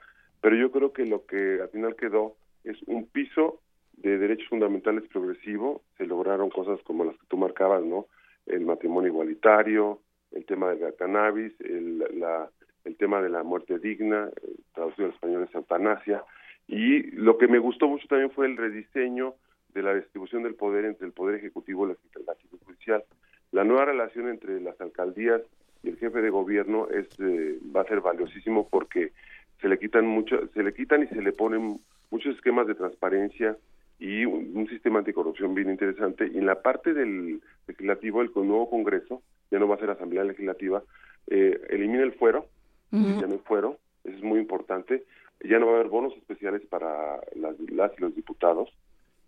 pero 0.42 0.56
yo 0.56 0.72
creo 0.72 0.94
que 0.94 1.06
lo 1.06 1.26
que 1.26 1.60
al 1.62 1.70
final 1.70 1.96
quedó 1.96 2.36
es 2.64 2.78
un 2.84 3.06
piso 3.06 3.60
de 3.98 4.18
derechos 4.18 4.48
fundamentales 4.50 5.08
progresivo, 5.10 5.82
se 5.98 6.06
lograron 6.06 6.50
cosas 6.50 6.82
como 6.84 7.04
las 7.04 7.16
que 7.16 7.26
tú 7.28 7.38
marcabas, 7.38 7.84
¿no? 7.84 8.08
El 8.46 8.66
matrimonio 8.66 9.10
igualitario, 9.10 10.00
el 10.32 10.46
tema 10.46 10.74
del 10.74 10.96
cannabis, 10.96 11.54
el, 11.62 12.00
la, 12.20 12.50
el 12.86 12.96
tema 12.98 13.22
de 13.22 13.30
la 13.30 13.44
muerte 13.44 13.80
digna, 13.80 14.30
traducido 14.74 15.08
al 15.08 15.14
español 15.14 15.44
es 15.48 15.56
eutanasia, 15.56 16.24
y 16.68 17.04
lo 17.12 17.38
que 17.38 17.48
me 17.48 17.60
gustó 17.60 17.88
mucho 17.88 18.08
también 18.08 18.32
fue 18.32 18.46
el 18.46 18.58
rediseño 18.58 19.36
de 19.74 19.84
la 19.84 19.94
distribución 19.94 20.44
del 20.44 20.56
poder 20.56 20.86
entre 20.86 21.08
el 21.08 21.14
Poder 21.14 21.36
Ejecutivo 21.36 21.88
y 21.88 21.92
el 21.92 21.98
Legislativo 22.04 22.58
Judicial. 22.66 23.04
La 23.52 23.64
nueva 23.64 23.86
relación 23.86 24.30
entre 24.30 24.60
las 24.62 24.80
alcaldías 24.80 25.42
y 25.84 25.90
el 25.90 25.98
jefe 25.98 26.22
de 26.22 26.30
gobierno 26.30 26.88
es 26.90 27.08
eh, 27.20 27.60
va 27.76 27.82
a 27.82 27.86
ser 27.86 28.02
valiosísimo 28.02 28.68
porque 28.70 29.12
se 29.60 29.68
le 29.68 29.78
quitan 29.78 30.06
mucho, 30.06 30.48
se 30.54 30.64
le 30.64 30.74
quitan 30.74 31.04
y 31.04 31.08
se 31.08 31.22
le 31.22 31.32
ponen 31.32 31.80
muchos 32.10 32.36
esquemas 32.36 32.68
de 32.68 32.76
transparencia 32.76 33.58
y 34.00 34.26
un, 34.26 34.68
sistema 34.68 35.00
anticorrupción 35.00 35.54
bien 35.54 35.70
interesante. 35.70 36.28
Y 36.34 36.38
en 36.38 36.48
la 36.48 36.62
parte 36.62 36.94
del 36.94 37.42
legislativo, 37.68 38.22
el 38.22 38.32
nuevo 38.34 38.70
Congreso, 38.70 39.22
ya 39.52 39.60
no 39.60 39.68
va 39.68 39.76
a 39.76 39.80
ser 39.80 39.92
Asamblea 39.92 40.24
Legislativa, 40.24 40.82
eh, 41.28 41.62
elimina 41.70 42.04
el 42.04 42.14
fuero, 42.14 42.48
ya 42.92 43.28
no 43.28 43.40
fueron, 43.40 43.78
eso 44.04 44.18
es 44.18 44.24
muy 44.24 44.40
importante. 44.40 45.04
Ya 45.44 45.58
no 45.58 45.68
va 45.68 45.74
a 45.74 45.76
haber 45.76 45.88
bonos 45.88 46.14
especiales 46.18 46.62
para 46.70 47.20
las, 47.36 47.56
y 47.60 48.02
los 48.02 48.16
diputados 48.16 48.70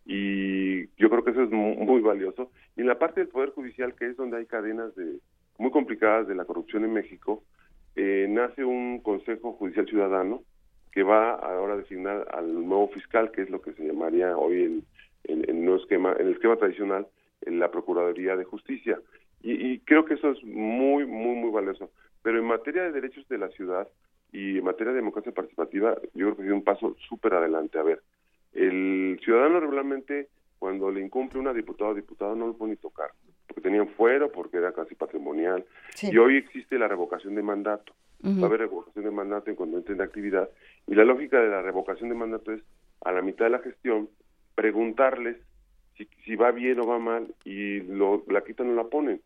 y 0.05 0.87
yo 0.97 1.09
creo 1.09 1.23
que 1.23 1.31
eso 1.31 1.43
es 1.43 1.51
muy, 1.51 2.01
valioso. 2.01 2.51
Y 2.75 2.81
en 2.81 2.87
la 2.87 2.99
parte 2.99 3.21
del 3.21 3.29
Poder 3.29 3.51
Judicial, 3.51 3.93
que 3.95 4.07
es 4.07 4.17
donde 4.17 4.37
hay 4.37 4.45
cadenas 4.45 4.93
de 4.95 5.19
muy 5.57 5.71
complicadas 5.71 6.27
de 6.27 6.35
la 6.35 6.45
corrupción 6.45 6.83
en 6.83 6.93
México, 6.93 7.43
eh, 7.95 8.27
nace 8.29 8.65
un 8.65 8.99
Consejo 8.99 9.53
Judicial 9.53 9.87
Ciudadano 9.87 10.43
que 10.91 11.03
va 11.03 11.33
ahora 11.35 11.73
a 11.73 11.77
designar 11.77 12.27
al 12.33 12.53
nuevo 12.67 12.89
fiscal, 12.89 13.31
que 13.31 13.43
es 13.43 13.49
lo 13.49 13.61
que 13.61 13.73
se 13.73 13.85
llamaría 13.85 14.37
hoy 14.37 14.63
en, 14.63 14.83
en, 15.23 15.49
en, 15.49 15.67
el, 15.67 15.79
esquema, 15.79 16.15
en 16.19 16.27
el 16.27 16.33
esquema 16.33 16.57
tradicional 16.57 17.07
la 17.45 17.71
Procuraduría 17.71 18.35
de 18.35 18.43
Justicia. 18.43 18.99
Y, 19.41 19.51
y, 19.51 19.79
creo 19.79 20.05
que 20.05 20.13
eso 20.13 20.31
es 20.31 20.43
muy, 20.43 21.05
muy, 21.05 21.35
muy 21.35 21.51
valioso. 21.51 21.89
Pero 22.23 22.39
en 22.39 22.45
materia 22.45 22.83
de 22.83 22.91
derechos 22.91 23.27
de 23.27 23.37
la 23.37 23.49
ciudad 23.49 23.87
y 24.31 24.57
en 24.57 24.63
materia 24.63 24.91
de 24.91 24.99
democracia 24.99 25.31
participativa, 25.31 25.95
yo 26.15 26.33
creo 26.33 26.35
que 26.37 26.45
es 26.47 26.51
un 26.51 26.63
paso 26.63 26.95
súper 27.07 27.35
adelante. 27.35 27.77
A 27.77 27.83
ver, 27.83 28.01
el 28.53 29.19
ciudadano 29.23 29.59
regularmente, 29.59 30.29
cuando 30.57 30.89
le 30.89 31.01
incumple 31.01 31.39
una 31.39 31.53
diputada 31.53 31.91
o 31.91 31.95
diputado, 31.95 32.35
no 32.35 32.47
lo 32.47 32.53
puede 32.53 32.71
ni 32.71 32.77
tocar, 32.77 33.09
porque 33.45 33.61
tenían 33.61 33.89
fuero, 33.89 34.31
porque 34.31 34.57
era 34.57 34.71
casi 34.71 34.95
patrimonial. 34.95 35.65
Y 36.01 36.17
hoy 36.17 36.37
existe 36.37 36.79
la 36.79 36.87
revocación 36.87 37.35
de 37.35 37.43
mandato. 37.43 37.93
Va 38.25 38.43
a 38.43 38.45
haber 38.45 38.61
revocación 38.61 39.03
de 39.03 39.11
mandato 39.11 39.49
en 39.49 39.57
cuanto 39.57 39.77
entre 39.77 39.95
en 39.95 40.01
actividad. 40.01 40.49
Y 40.87 40.95
la 40.95 41.03
lógica 41.03 41.41
de 41.41 41.49
la 41.49 41.61
revocación 41.61 42.07
de 42.07 42.15
mandato 42.15 42.53
es, 42.53 42.61
a 43.01 43.11
la 43.11 43.21
mitad 43.21 43.45
de 43.45 43.51
la 43.51 43.59
gestión, 43.59 44.07
preguntarles 44.55 45.35
si, 45.97 46.07
si 46.23 46.37
va 46.37 46.51
bien 46.51 46.79
o 46.79 46.87
va 46.87 46.99
mal, 46.99 47.35
y 47.43 47.81
lo, 47.81 48.23
la 48.29 48.41
quitan 48.45 48.69
o 48.69 48.75
la 48.75 48.85
ponen. 48.85 49.21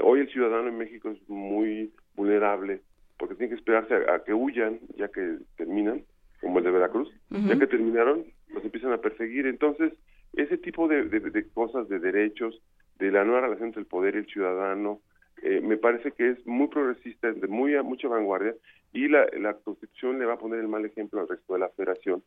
Hoy 0.00 0.20
el 0.20 0.28
ciudadano 0.28 0.68
en 0.68 0.78
México 0.78 1.10
es 1.10 1.28
muy 1.28 1.92
vulnerable 2.16 2.80
porque 3.18 3.34
tiene 3.34 3.50
que 3.50 3.58
esperarse 3.58 3.94
a, 3.94 4.22
que 4.24 4.34
huyan 4.34 4.80
ya 4.96 5.08
que 5.08 5.38
terminan, 5.56 6.04
como 6.40 6.58
el 6.58 6.64
de 6.64 6.70
Veracruz, 6.70 7.10
ya 7.30 7.58
que 7.58 7.66
terminaron, 7.66 8.24
los 8.48 8.64
empiezan 8.64 8.92
a 8.92 8.98
perseguir. 8.98 9.46
Entonces, 9.46 9.92
ese 10.34 10.58
tipo 10.58 10.86
de, 10.86 11.04
de, 11.08 11.48
cosas, 11.48 11.88
de 11.88 11.98
derechos, 11.98 12.60
de 12.98 13.10
la 13.10 13.24
nueva 13.24 13.42
relación 13.42 13.68
entre 13.68 13.80
el 13.80 13.86
poder 13.86 14.14
y 14.14 14.18
el 14.18 14.26
ciudadano, 14.26 15.00
eh, 15.42 15.60
me 15.60 15.76
parece 15.76 16.12
que 16.12 16.30
es 16.30 16.46
muy 16.46 16.68
progresista, 16.68 17.32
de 17.32 17.48
muy 17.48 17.80
mucha 17.82 18.08
vanguardia, 18.08 18.54
y 18.92 19.08
la, 19.08 19.26
la 19.38 19.54
Constitución 19.54 20.18
le 20.18 20.26
va 20.26 20.34
a 20.34 20.38
poner 20.38 20.60
el 20.60 20.68
mal 20.68 20.84
ejemplo 20.84 21.20
al 21.20 21.28
resto 21.28 21.54
de 21.54 21.60
la 21.60 21.68
federación 21.70 22.22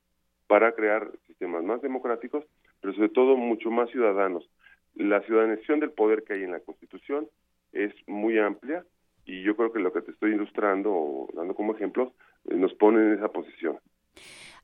para 0.48 0.72
crear 0.74 1.11
sistemas 1.28 1.64
más 1.64 1.82
democráticos, 1.82 2.44
pero 2.82 2.94
sobre 2.94 3.10
todo 3.10 3.38
mucho 3.38 3.70
más 3.70 3.90
ciudadanos. 3.91 4.49
La 4.95 5.22
ciudadanización 5.22 5.80
del 5.80 5.91
poder 5.91 6.24
que 6.24 6.34
hay 6.34 6.44
en 6.44 6.52
la 6.52 6.60
Constitución 6.60 7.28
es 7.72 7.94
muy 8.07 8.40
amplia 8.40 8.84
y 9.30 9.43
yo 9.43 9.56
creo 9.56 9.72
que 9.72 9.80
lo 9.80 9.93
que 9.93 10.01
te 10.01 10.11
estoy 10.11 10.31
ilustrando 10.31 10.91
o 10.91 11.30
dando 11.34 11.53
como 11.53 11.76
ejemplos 11.76 12.11
eh, 12.49 12.56
nos 12.56 12.73
pone 12.73 12.99
en 12.99 13.14
esa 13.14 13.30
posición. 13.30 13.77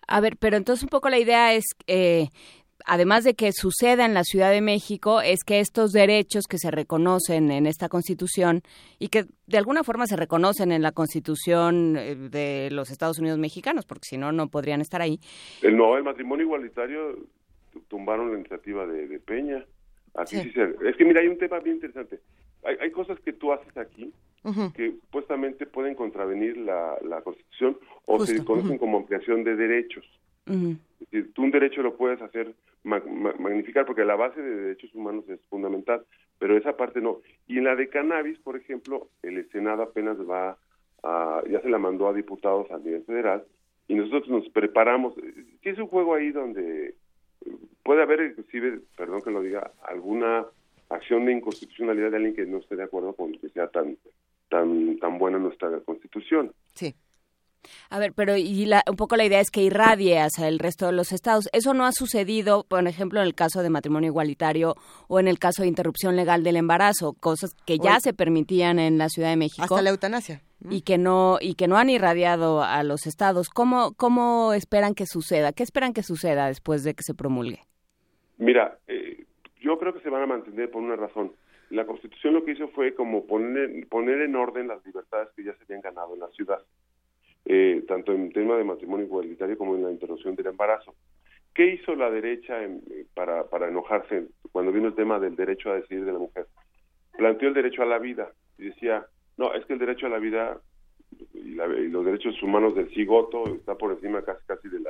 A 0.08 0.20
ver, 0.22 0.38
pero 0.40 0.58
entonces 0.58 0.84
un 0.84 0.90
poco 0.90 1.10
la 1.10 1.20
idea 1.20 1.54
es, 1.54 1.64
eh, 1.86 2.30
además 2.86 3.24
de 3.24 3.36
que 3.36 3.52
suceda 3.52 4.06
en 4.06 4.16
la 4.16 4.24
Ciudad 4.24 4.52
de 4.52 4.62
México, 4.62 5.22
es 5.22 5.44
que 5.44 5.60
estos 5.60 5.92
derechos 5.92 6.46
que 6.50 6.58
se 6.58 6.72
reconocen 6.72 7.52
en 7.52 7.68
esta 7.68 7.90
Constitución 7.90 8.62
y 8.98 9.10
que 9.10 9.26
de 9.46 9.58
alguna 9.60 9.84
forma 9.84 10.08
se 10.08 10.16
reconocen 10.16 10.72
en 10.72 10.82
la 10.82 10.92
Constitución 10.92 11.96
eh, 11.96 12.16
de 12.16 12.70
los 12.72 12.90
Estados 12.90 13.20
Unidos 13.20 13.38
mexicanos, 13.38 13.86
porque 13.86 14.06
si 14.10 14.18
no, 14.18 14.32
no 14.32 14.50
podrían 14.50 14.82
estar 14.82 15.02
ahí. 15.02 15.20
El 15.62 15.78
no, 15.78 15.96
el 15.96 16.04
matrimonio 16.04 16.46
igualitario 16.46 17.20
tumbaron 17.88 18.32
la 18.32 18.40
iniciativa 18.40 18.88
de, 18.88 19.20
Peña. 19.20 19.64
Así 20.16 20.42
sí. 20.42 20.54
es 20.86 20.96
que 20.96 21.06
mira, 21.06 21.22
hay 21.22 21.28
un 21.28 21.38
tema 21.38 21.60
bien 21.60 21.76
interesante 21.76 22.20
hay, 22.66 22.78
hay 22.82 22.92
cosas 22.92 23.20
que 23.20 23.34
tú 23.34 23.52
haces 23.52 23.76
aquí 23.78 24.14
que 24.76 24.92
supuestamente 24.92 25.66
pueden 25.66 25.96
contravenir 25.96 26.58
la, 26.58 26.98
la 27.02 27.22
Constitución 27.22 27.78
o 28.06 28.24
se 28.24 28.46
conocen 28.46 28.78
como 28.78 28.98
ampliación 28.98 29.44
de 29.44 29.56
derechos. 29.56 30.06
Es 30.46 30.78
decir, 31.00 31.34
tú 31.34 31.42
un 31.42 31.50
derecho 31.52 31.82
lo 31.82 31.98
puedes 31.98 32.22
hacer 32.22 32.54
magnificar 32.84 33.88
porque 33.88 34.06
la 34.06 34.16
base 34.16 34.40
de 34.40 34.56
derechos 34.56 34.94
humanos 34.94 35.28
es 35.30 35.40
fundamental, 35.50 36.06
pero 36.38 36.56
esa 36.56 36.78
parte 36.78 37.02
no. 37.02 37.22
Y 37.48 37.58
en 37.58 37.64
la 37.64 37.76
de 37.76 37.90
cannabis, 37.90 38.38
por 38.40 38.56
ejemplo, 38.56 39.10
el 39.24 39.50
Senado 39.50 39.82
apenas 39.82 40.18
va 40.18 40.58
a, 41.02 41.42
ya 41.50 41.62
se 41.62 41.70
la 41.70 41.80
mandó 41.80 42.08
a 42.08 42.14
diputados 42.14 42.70
a 42.70 42.78
nivel 42.78 43.04
federal 43.04 43.44
y 43.88 43.96
nosotros 43.96 44.30
nos 44.30 44.48
preparamos. 44.50 45.16
Sí 45.64 45.70
es 45.70 45.80
un 45.80 45.88
juego 45.88 46.14
ahí 46.14 46.32
donde 46.32 46.94
puede 47.82 48.04
haber 48.04 48.22
inclusive, 48.22 48.82
perdón 48.96 49.24
que 49.24 49.32
lo 49.32 49.42
diga, 49.42 49.72
alguna 49.84 50.46
acción 50.90 51.26
de 51.26 51.34
inconstitucionalidad 51.34 52.12
de 52.12 52.18
alguien 52.18 52.36
que 52.36 52.46
no 52.46 52.58
esté 52.58 52.76
de 52.76 52.84
acuerdo 52.84 53.14
con 53.14 53.34
que 53.34 53.50
sea 53.50 53.68
tan 53.68 53.98
tan 54.50 54.98
tan 55.00 55.18
buena 55.18 55.40
nuestra 55.40 55.80
constitución. 55.82 56.54
Sí. 56.74 56.96
A 57.90 58.00
ver, 58.00 58.14
pero 58.14 58.36
y 58.38 58.66
la, 58.66 58.84
un 58.90 58.96
poco 58.96 59.16
la 59.16 59.26
idea 59.26 59.40
es 59.40 59.52
que 59.52 59.64
irradie 59.64 60.20
hacia 60.20 60.48
el 60.48 60.60
resto 60.60 60.86
de 60.86 60.92
los 60.92 61.12
estados. 61.12 61.50
Eso 61.54 61.74
no 61.74 61.86
ha 61.86 61.92
sucedido, 61.92 62.64
por 62.68 62.86
ejemplo, 62.88 63.20
en 63.20 63.26
el 63.26 63.36
caso 63.36 63.62
de 63.64 63.70
matrimonio 63.70 64.10
igualitario 64.10 64.76
o 65.08 65.20
en 65.20 65.28
el 65.28 65.40
caso 65.40 65.64
de 65.64 65.68
interrupción 65.68 66.16
legal 66.16 66.44
del 66.44 66.58
embarazo, 66.58 67.14
cosas 67.14 67.54
que 67.66 67.78
ya 67.78 68.00
se 68.00 68.14
permitían 68.14 68.80
en 68.80 68.98
la 68.98 69.10
Ciudad 69.10 69.30
de 69.30 69.38
México. 69.38 69.64
Hasta 69.64 69.82
la 69.82 69.90
eutanasia. 69.90 70.42
Y 70.70 70.82
que 70.82 70.98
no 70.98 71.38
y 71.40 71.56
que 71.56 71.68
no 71.68 71.78
han 71.78 71.90
irradiado 71.90 72.64
a 72.64 72.84
los 72.84 73.06
estados. 73.06 73.50
¿Cómo 73.50 73.94
cómo 73.94 74.54
esperan 74.54 74.96
que 74.96 75.06
suceda? 75.06 75.52
¿Qué 75.54 75.64
esperan 75.64 75.94
que 75.94 76.02
suceda 76.02 76.48
después 76.48 76.84
de 76.84 76.94
que 76.94 77.04
se 77.04 77.14
promulgue? 77.14 77.66
Mira, 78.38 78.80
eh, 78.88 79.05
yo 79.66 79.80
creo 79.80 79.94
que 79.94 80.02
se 80.02 80.12
van 80.12 80.22
a 80.22 80.28
mantener 80.28 80.70
por 80.70 80.84
una 80.84 80.96
razón. 80.96 81.32
La 81.72 81.88
Constitución 81.88 82.36
lo 82.36 82.46
que 82.46 82.52
hizo 82.52 82.68
fue 82.70 82.94
como 82.94 83.26
poner 83.26 83.88
poner 83.88 84.22
en 84.22 84.36
orden 84.36 84.68
las 84.68 84.86
libertades 84.86 85.30
que 85.36 85.44
ya 85.44 85.54
se 85.56 85.64
habían 85.64 85.82
ganado 85.82 86.14
en 86.14 86.20
la 86.20 86.30
ciudad 86.30 86.62
eh, 87.46 87.84
tanto 87.88 88.12
en 88.12 88.32
tema 88.32 88.58
de 88.58 88.64
matrimonio 88.64 89.06
igualitario 89.06 89.58
como 89.58 89.76
en 89.76 89.84
la 89.84 89.92
interrupción 89.92 90.36
del 90.36 90.48
embarazo. 90.48 90.96
¿Qué 91.54 91.68
hizo 91.74 91.96
la 91.96 92.10
derecha 92.10 92.56
para, 93.14 93.48
para 93.48 93.70
enojarse 93.70 94.28
cuando 94.52 94.72
vino 94.72 94.88
el 94.88 94.96
tema 94.96 95.20
del 95.20 95.36
derecho 95.36 95.72
a 95.72 95.76
decidir 95.76 96.06
de 96.06 96.14
la 96.14 96.20
mujer? 96.20 96.48
Planteó 97.18 97.48
el 97.48 97.54
derecho 97.54 97.82
a 97.82 97.86
la 97.86 98.00
vida 98.00 98.32
y 98.58 98.66
decía, 98.66 99.06
no, 99.38 99.54
es 99.54 99.66
que 99.66 99.74
el 99.74 99.80
derecho 99.80 100.08
a 100.08 100.10
la 100.10 100.20
vida 100.20 100.60
y, 101.34 101.54
los 101.54 102.06
derechos 102.06 102.42
humanos 102.44 102.76
del 102.76 102.90
cigoto 102.94 103.48
está 103.56 103.76
por 103.76 103.92
encima 103.92 104.24
casi 104.24 104.46
casi 104.46 104.68
del 104.68 104.86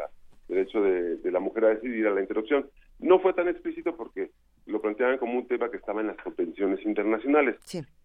derecho 0.47 0.81
de, 0.81 1.31
la 1.31 1.39
mujer 1.39 1.65
a 1.65 1.75
decidir 1.75 2.07
a 2.07 2.11
la 2.11 2.21
interrupción. 2.21 2.67
No 2.99 3.19
fue 3.19 3.33
tan 3.33 3.47
explícito 3.47 3.95
porque 3.95 4.31
lo 4.65 4.81
planteaban 4.81 5.17
como 5.17 5.37
un 5.37 5.47
tema 5.47 5.69
que 5.69 5.77
estaba 5.77 6.01
en 6.01 6.07
las 6.07 6.17
convenciones 6.17 6.83
internacionales. 6.85 7.57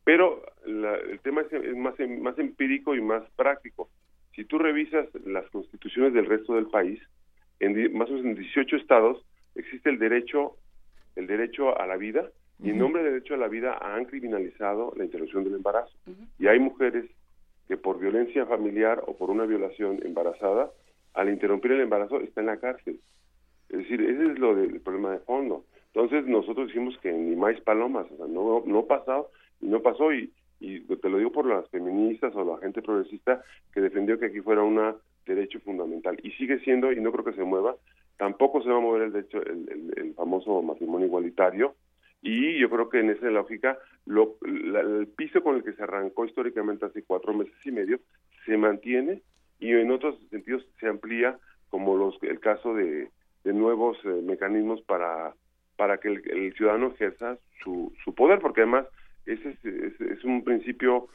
Pero 0.05 0.43
el 0.67 1.21
tema 1.23 1.43
es, 1.43 1.77
más, 1.77 1.95
más 2.21 2.39
empírico 2.39 2.95
y 2.95 3.01
más 3.01 3.23
práctico. 3.37 3.91
Si 4.35 4.45
tú 4.45 4.59
revisas 4.59 5.07
las 5.25 5.49
constituciones 5.51 6.13
del 6.13 6.27
resto 6.27 6.55
del 6.55 6.67
país, 6.67 7.01
en 7.59 7.93
más 7.97 8.09
o 8.09 8.13
menos 8.13 8.27
en 8.27 8.35
18 8.37 8.77
estados 8.77 9.25
existe 9.55 9.91
el 9.91 9.99
derecho 9.99 10.57
el 11.17 11.27
derecho 11.27 11.79
a 11.79 11.87
la 11.87 11.97
vida 11.97 12.31
y 12.63 12.71
en 12.71 12.79
nombre 12.79 13.03
del 13.03 13.15
derecho 13.15 13.35
a 13.35 13.39
la 13.39 13.49
vida 13.49 13.79
han 13.81 14.05
criminalizado 14.05 14.93
la 14.97 15.05
interrupción 15.05 15.45
del 15.45 15.55
embarazo. 15.55 15.93
Y 16.39 16.47
hay 16.47 16.59
mujeres 16.59 17.07
que 17.69 17.77
por 17.77 17.99
violencia 17.99 18.45
familiar 18.47 19.03
o 19.07 19.17
por 19.17 19.31
una 19.31 19.47
violación 19.47 20.01
embarazada, 20.05 20.71
al 21.15 21.31
interrumpir 21.31 21.73
el 21.73 21.81
embarazo 21.81 22.21
está 22.21 22.41
en 22.41 22.49
la 22.49 22.59
cárcel. 22.59 23.01
Es 23.69 23.79
decir, 23.79 24.03
ese 24.03 24.33
es 24.33 24.39
lo 24.39 24.55
del 24.55 24.81
problema 24.81 25.13
de 25.13 25.21
fondo. 25.21 25.65
Entonces 25.95 26.27
nosotros 26.27 26.69
decimos 26.69 26.97
que 26.99 27.13
ni 27.13 27.35
más 27.35 27.61
palomas, 27.63 28.07
o 28.13 28.17
sea, 28.17 28.27
no, 28.27 28.63
no 28.65 28.87
pasado 28.87 29.31
y 29.61 29.67
no 29.67 29.81
pasó 29.81 30.13
y, 30.13 30.33
te 30.61 31.09
lo 31.09 31.17
digo 31.19 31.33
por 31.33 31.47
las 31.47 31.69
feministas 31.71 32.35
o 32.37 32.45
la 32.45 32.59
gente 32.59 32.83
progresista 32.83 33.43
que 33.73 33.81
defendió 33.81 34.19
que 34.19 34.27
aquí 34.27 34.41
fuera 34.41 34.63
un 34.63 34.95
derecho 35.25 35.59
fundamental 35.61 36.19
y 36.23 36.33
sigue 36.33 36.61
siendo 36.61 36.93
y 36.93 37.01
no 37.01 37.11
creo 37.13 37.25
que 37.25 37.33
se 37.33 37.45
mueva. 37.45 37.77
Tampoco 38.19 38.63
se 38.63 38.69
va 38.69 38.77
a 38.77 38.81
mover 38.81 39.03
el 39.03 39.13
derecho 39.13 39.43
el, 39.43 40.13
famoso 40.15 40.61
matrimonio 40.63 41.07
igualitario 41.07 41.75
y 42.21 42.59
yo 42.59 42.69
creo 42.69 42.91
que 42.91 43.01
en 43.01 43.11
esa 43.11 43.31
lógica 43.31 43.79
lo, 44.05 44.37
el 44.43 45.09
piso 45.17 45.43
con 45.43 45.57
el 45.57 45.65
que 45.65 45.73
se 45.73 45.83
arrancó 45.83 46.27
históricamente 46.27 46.85
hace 46.85 47.03
cuatro 47.05 47.33
meses 47.33 47.55
y 47.65 47.73
medio 47.73 47.99
se 48.45 48.59
mantiene 48.59 49.23
y 49.59 49.73
en 49.73 49.91
otros 49.91 50.19
sentidos 50.29 50.67
se 50.79 50.89
amplía 50.89 51.39
como 51.71 51.97
los 51.97 52.23
el 52.23 52.39
caso 52.39 52.75
de, 52.75 53.09
de 53.45 53.53
nuevos 53.55 53.97
eh, 54.05 54.21
mecanismos 54.23 54.83
para 54.83 55.35
para 55.81 55.97
que 55.97 56.09
el, 56.09 56.53
ciudadano 56.59 56.89
ejerza 56.89 57.39
su, 57.65 57.91
su 58.05 58.15
poder 58.15 58.39
porque 58.39 58.61
además 58.61 58.85
ese 59.25 59.57
es, 59.63 60.25
un 60.25 60.45
principio 60.45 61.09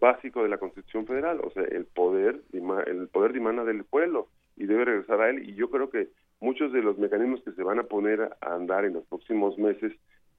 básico 0.00 0.42
de 0.42 0.48
la 0.48 0.56
Constitución 0.56 1.06
Federal, 1.06 1.38
o 1.44 1.50
sea, 1.50 1.64
el 1.64 1.84
poder, 1.84 2.40
el 2.50 3.08
poder 3.08 3.34
dimana 3.34 3.62
del 3.64 3.84
pueblo 3.84 4.28
y 4.56 4.64
debe 4.64 4.86
regresar 4.86 5.20
a 5.20 5.28
él 5.28 5.46
y 5.46 5.54
yo 5.54 5.68
creo 5.68 5.90
que 5.90 6.08
muchos 6.40 6.72
de 6.72 6.80
los 6.80 6.96
mecanismos 6.96 7.42
que 7.42 7.52
se 7.52 7.62
van 7.62 7.78
a 7.78 7.82
poner 7.82 8.22
a 8.40 8.54
andar 8.54 8.86
en 8.86 8.94
los 8.94 9.04
próximos 9.04 9.58
meses 9.58 9.92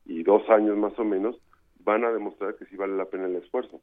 y 0.08 0.24
dos 0.24 0.50
años 0.50 0.76
más 0.76 0.98
o 0.98 1.04
menos 1.04 1.40
van 1.82 2.04
a 2.04 2.12
demostrar 2.12 2.56
que 2.56 2.66
sí 2.66 2.76
vale 2.78 2.98
la 2.98 3.06
pena 3.06 3.28
el 3.28 3.36
esfuerzo. 3.36 3.80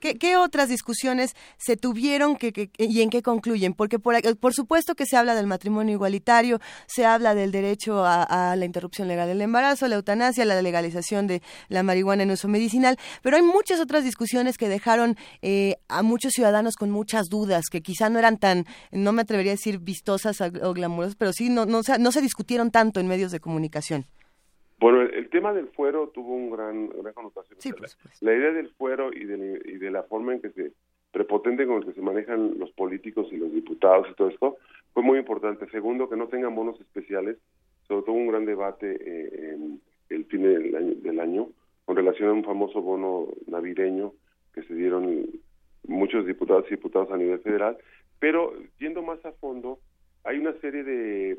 ¿Qué, 0.00 0.36
otras 0.36 0.68
discusiones 0.68 1.34
se 1.58 1.76
tuvieron 1.76 2.36
que, 2.36 2.70
y 2.78 3.00
en 3.00 3.10
qué 3.10 3.22
concluyen? 3.22 3.72
Porque 3.72 3.98
por, 3.98 4.16
por, 4.38 4.54
supuesto 4.54 4.94
que 4.94 5.06
se 5.06 5.16
habla 5.16 5.34
del 5.34 5.46
matrimonio 5.46 5.94
igualitario, 5.94 6.60
se 6.86 7.06
habla 7.06 7.34
del 7.34 7.50
derecho 7.52 8.04
a, 8.04 8.54
la 8.56 8.64
interrupción 8.64 9.08
legal 9.08 9.28
del 9.28 9.40
embarazo, 9.40 9.88
la 9.88 9.96
eutanasia, 9.96 10.44
la 10.44 10.60
legalización 10.60 11.26
de 11.26 11.42
la 11.68 11.82
marihuana 11.82 12.22
en 12.22 12.30
uso 12.30 12.48
medicinal, 12.48 12.98
pero 13.22 13.36
hay 13.36 13.42
muchas 13.42 13.80
otras 13.80 14.04
discusiones 14.04 14.58
que 14.58 14.68
dejaron 14.68 15.16
eh, 15.42 15.76
a 15.88 16.02
muchos 16.02 16.32
ciudadanos 16.32 16.76
con 16.76 16.90
muchas 16.90 17.28
dudas, 17.28 17.64
que 17.70 17.82
quizá 17.82 18.10
no 18.10 18.18
eran 18.18 18.38
tan, 18.38 18.66
no 18.90 19.12
me 19.12 19.22
atrevería 19.22 19.52
a 19.52 19.56
decir 19.56 19.78
vistosas 19.78 20.40
o 20.40 20.72
glamurosas, 20.74 21.16
pero 21.16 21.32
sí 21.32 21.48
no, 21.48 21.66
no, 21.66 21.80
no 21.98 22.12
se 22.12 22.20
discutieron 22.20 22.70
tanto 22.70 23.00
en 23.00 23.08
medios 23.08 23.32
de 23.32 23.40
comunicación. 23.40 24.06
Bueno, 24.78 25.02
el, 25.02 25.28
tema 25.30 25.52
del 25.52 25.68
fuero 25.68 26.08
tuvo 26.08 26.34
un 26.34 26.50
gran, 26.50 26.88
gran 26.88 27.14
connotación. 27.14 27.58
la, 28.20 28.34
idea 28.34 28.52
del 28.52 28.68
fuero 28.70 29.12
y 29.12 29.24
de, 29.24 29.62
y 29.64 29.78
de 29.78 29.90
la 29.90 30.02
forma 30.02 30.34
en 30.34 30.42
que 30.42 30.50
se 30.50 30.72
prepotente 31.12 31.66
con 31.66 31.78
el 31.78 31.86
que 31.86 31.94
se 31.94 32.02
manejan 32.02 32.58
los 32.58 32.70
políticos 32.72 33.28
y 33.32 33.38
los 33.38 33.50
diputados 33.52 34.06
y 34.10 34.14
todo 34.14 34.28
esto 34.28 34.56
fue 34.92 35.02
muy 35.02 35.18
importante. 35.18 35.66
Segundo, 35.70 36.10
que 36.10 36.16
no 36.16 36.28
tengan 36.28 36.54
bonos 36.54 36.78
especiales. 36.80 37.38
Sobre 37.88 38.04
todo 38.04 38.16
un 38.16 38.26
gran 38.26 38.44
debate 38.44 38.98
eh, 39.00 39.54
en 39.54 39.80
el 40.10 40.24
fin 40.26 40.42
del 40.42 40.74
año, 40.76 40.94
del 40.96 41.20
año 41.20 41.48
con 41.86 41.96
relación 41.96 42.28
a 42.28 42.32
un 42.32 42.44
famoso 42.44 42.82
bono 42.82 43.28
navideño 43.46 44.12
que 44.52 44.62
se 44.64 44.74
dieron 44.74 45.24
muchos 45.84 46.26
diputados 46.26 46.66
y 46.66 46.70
diputados 46.70 47.10
a 47.10 47.16
nivel 47.16 47.38
federal. 47.40 47.78
Pero 48.18 48.52
yendo 48.78 49.02
más 49.02 49.24
a 49.24 49.32
fondo, 49.32 49.78
hay 50.24 50.38
una 50.38 50.52
serie 50.60 50.82
de 50.82 51.38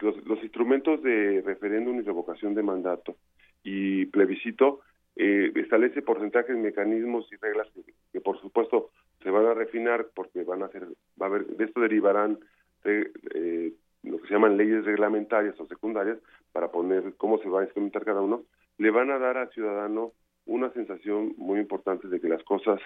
los, 0.00 0.42
instrumentos 0.42 1.02
de 1.02 1.42
referéndum 1.44 1.98
y 1.98 2.02
revocación 2.02 2.54
de 2.54 2.62
mandato 2.62 3.16
y 3.62 4.06
plebiscito 4.06 4.80
eh, 5.16 5.50
establece 5.54 6.02
porcentajes, 6.02 6.56
mecanismos 6.56 7.26
y 7.32 7.36
reglas 7.36 7.68
que, 8.12 8.20
por 8.20 8.40
supuesto 8.40 8.90
se 9.22 9.30
van 9.30 9.46
a 9.46 9.54
refinar 9.54 10.08
porque 10.14 10.44
van 10.44 10.62
a 10.62 10.68
ser, 10.68 10.84
va 11.20 11.26
a 11.26 11.28
haber, 11.30 11.46
de 11.46 11.64
esto 11.64 11.80
derivarán 11.80 12.38
eh, 12.84 13.72
lo 14.02 14.18
que 14.18 14.28
se 14.28 14.34
llaman 14.34 14.56
leyes 14.56 14.84
reglamentarias 14.84 15.58
o 15.58 15.66
secundarias 15.66 16.18
para 16.52 16.70
poner 16.70 17.14
cómo 17.16 17.38
se 17.38 17.48
va 17.48 17.60
a 17.60 17.64
instrumentar 17.64 18.04
cada 18.04 18.20
uno, 18.20 18.44
le 18.78 18.90
van 18.90 19.10
a 19.10 19.18
dar 19.18 19.36
al 19.36 19.50
ciudadano 19.50 20.12
una 20.44 20.70
sensación 20.72 21.34
muy 21.36 21.58
importante 21.58 22.08
de 22.08 22.20
que 22.20 22.28
las 22.28 22.42
cosas 22.44 22.80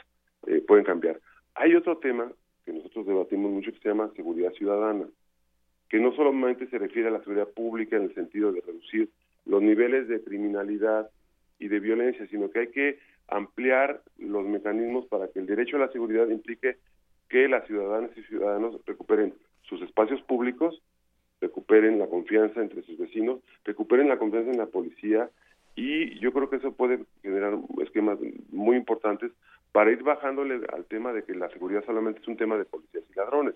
eh, 0.47 0.65
pueden 0.67 0.85
cambiar. 0.85 1.21
Hay 1.55 1.75
otro 1.75 1.99
tema 1.99 2.33
que 2.65 2.73
nosotros 2.73 3.07
debatimos 3.07 3.51
mucho 3.51 3.73
que 3.73 3.81
se 3.81 3.89
llama 3.89 4.11
seguridad 4.17 4.53
ciudadana 4.53 5.07
que 5.91 5.99
no 5.99 6.15
solamente 6.15 6.69
se 6.69 6.79
refiere 6.79 7.09
a 7.09 7.11
la 7.11 7.19
seguridad 7.19 7.49
pública 7.49 7.97
en 7.97 8.05
el 8.05 8.15
sentido 8.15 8.53
de 8.53 8.61
reducir 8.61 9.11
los 9.45 9.61
niveles 9.61 10.07
de 10.09 10.23
criminalidad 10.23 11.11
y 11.59 11.69
de 11.69 11.81
violencia, 11.81 12.27
sino 12.29 12.51
que 12.51 12.61
hay 12.61 12.69
que 12.69 12.99
ampliar 13.29 14.01
los 14.19 14.47
mecanismos 14.47 15.07
para 15.07 15.29
que 15.29 15.41
el 15.41 15.47
derecho 15.47 15.77
a 15.77 15.81
la 15.81 15.93
seguridad 15.93 16.29
implique 16.29 16.77
que 17.29 17.49
las 17.49 17.67
ciudadanas 17.67 18.11
y 18.17 18.23
ciudadanos 18.23 18.81
recuperen 18.87 19.35
sus 19.63 19.83
espacios 19.83 20.23
públicos, 20.23 20.81
recuperen 21.41 21.99
la 21.99 22.07
confianza 22.07 22.61
entre 22.61 22.83
sus 22.83 22.97
vecinos, 22.97 23.41
recuperen 23.65 24.09
la 24.09 24.19
confianza 24.19 24.51
en 24.51 24.59
la 24.59 24.67
policía 24.67 25.29
y 25.75 26.19
yo 26.21 26.33
creo 26.33 26.51
que 26.51 26.57
eso 26.57 26.73
puede 26.73 27.05
generar 27.23 27.59
esquemas 27.83 28.19
muy 28.51 28.77
importantes 28.77 29.33
para 29.73 29.93
ir 29.93 30.03
bajándole 30.03 30.61
al 30.73 30.85
tema 30.87 31.13
de 31.13 31.23
que 31.23 31.35
la 31.35 31.49
seguridad 31.51 31.85
solamente 31.85 32.21
es 32.21 32.29
un 32.29 32.37
tema 32.37 32.57
de 32.57 32.65
policías 32.65 33.05
y 33.09 33.15
ladrones. 33.15 33.55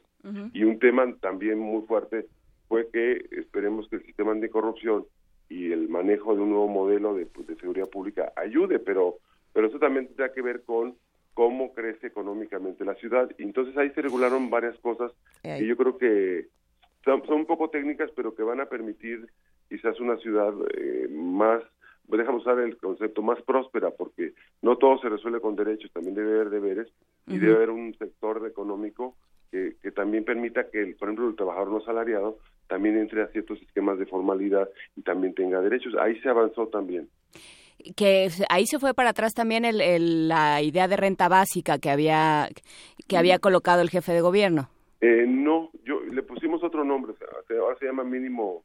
Y 0.53 0.65
un 0.65 0.79
tema 0.79 1.13
también 1.21 1.59
muy 1.59 1.83
fuerte 1.87 2.27
fue 2.69 2.89
que 2.91 3.27
esperemos 3.33 3.89
que 3.89 3.97
el 3.97 4.07
sistema 4.07 4.33
anticorrupción 4.33 5.05
y 5.49 5.73
el 5.73 5.89
manejo 5.89 6.35
de 6.35 6.43
un 6.43 6.51
nuevo 6.51 6.69
modelo 6.69 7.15
de, 7.15 7.27
pues, 7.27 7.47
de 7.47 7.57
seguridad 7.57 7.89
pública 7.89 8.33
ayude, 8.37 8.79
pero, 8.79 9.19
pero 9.53 9.67
eso 9.67 9.79
también 9.79 10.07
tendrá 10.07 10.33
que 10.33 10.41
ver 10.41 10.63
con 10.63 10.97
cómo 11.35 11.75
crece 11.75 12.07
económicamente 12.07 12.85
la 12.85 12.95
ciudad. 12.95 13.31
Y 13.37 13.43
entonces 13.43 13.77
ahí 13.77 13.91
se 13.91 14.03
regularon 14.03 14.51
varias 14.51 14.79
cosas 14.79 15.13
que 15.43 15.67
yo 15.67 15.77
creo 15.77 15.99
que 15.99 16.47
son, 17.05 17.23
un 17.29 17.45
poco 17.45 17.69
técnicas, 17.69 18.11
pero 18.17 18.35
que 18.35 18.43
van 18.43 18.61
a 18.61 18.67
permitir 18.67 19.29
quizás 19.69 20.01
una 20.01 20.17
ciudad 20.19 20.55
eh, 20.77 21.09
más 21.11 21.63
pues 22.09 22.19
déjame 22.19 22.39
usar 22.39 22.59
el 22.59 22.77
concepto 22.77 23.23
más 23.23 23.41
próspera, 23.43 23.91
porque 23.91 24.35
no 24.65 24.79
todo 24.79 24.99
se 24.99 25.11
resuelve 25.11 25.41
con 25.41 25.57
derechos, 25.57 25.93
también 25.93 26.15
debe 26.15 26.33
haber 26.33 26.51
deberes 26.51 26.89
y 27.27 27.39
debe 27.39 27.57
haber 27.57 27.71
un 27.71 27.95
sector 27.99 28.47
económico 28.47 29.15
que, 29.51 29.77
que 29.83 29.93
también 29.93 30.25
permita 30.25 30.71
que, 30.71 30.97
por 30.99 31.09
ejemplo, 31.09 31.29
el 31.29 31.37
trabajador 31.37 31.71
no 31.71 31.77
asalariado 31.77 32.39
también 32.67 32.97
entre 32.97 33.23
a 33.23 33.29
ciertos 33.29 33.61
esquemas 33.61 33.99
de 33.99 34.07
formalidad 34.07 34.69
y 34.97 35.03
también 35.03 35.35
tenga 35.35 35.61
derechos. 35.61 35.95
Ahí 36.01 36.19
se 36.21 36.31
avanzó 36.31 36.67
también 36.69 37.09
que 37.97 38.29
ahí 38.49 38.67
se 38.67 38.79
fue 38.79 38.95
para 38.95 39.11
atrás 39.11 39.35
también 39.35 39.67
el, 39.67 40.29
la 40.29 40.63
idea 40.63 40.89
de 40.89 40.97
renta 40.97 41.29
básica 41.29 41.79
que 41.79 41.91
había 41.91 42.49
que 43.07 43.19
había 43.19 43.39
colocado 43.39 43.83
el 43.83 43.91
jefe 43.91 44.13
de 44.13 44.23
gobierno. 44.23 44.71
Eh, 45.03 45.27
no, 45.29 45.71
yo 45.85 46.01
le 46.01 46.23
pusimos 46.23 46.65
otro 46.65 46.83
nombre, 46.83 47.13
ahora 47.61 47.77
se 47.79 47.85
llama 47.85 48.05
mínimo, 48.05 48.65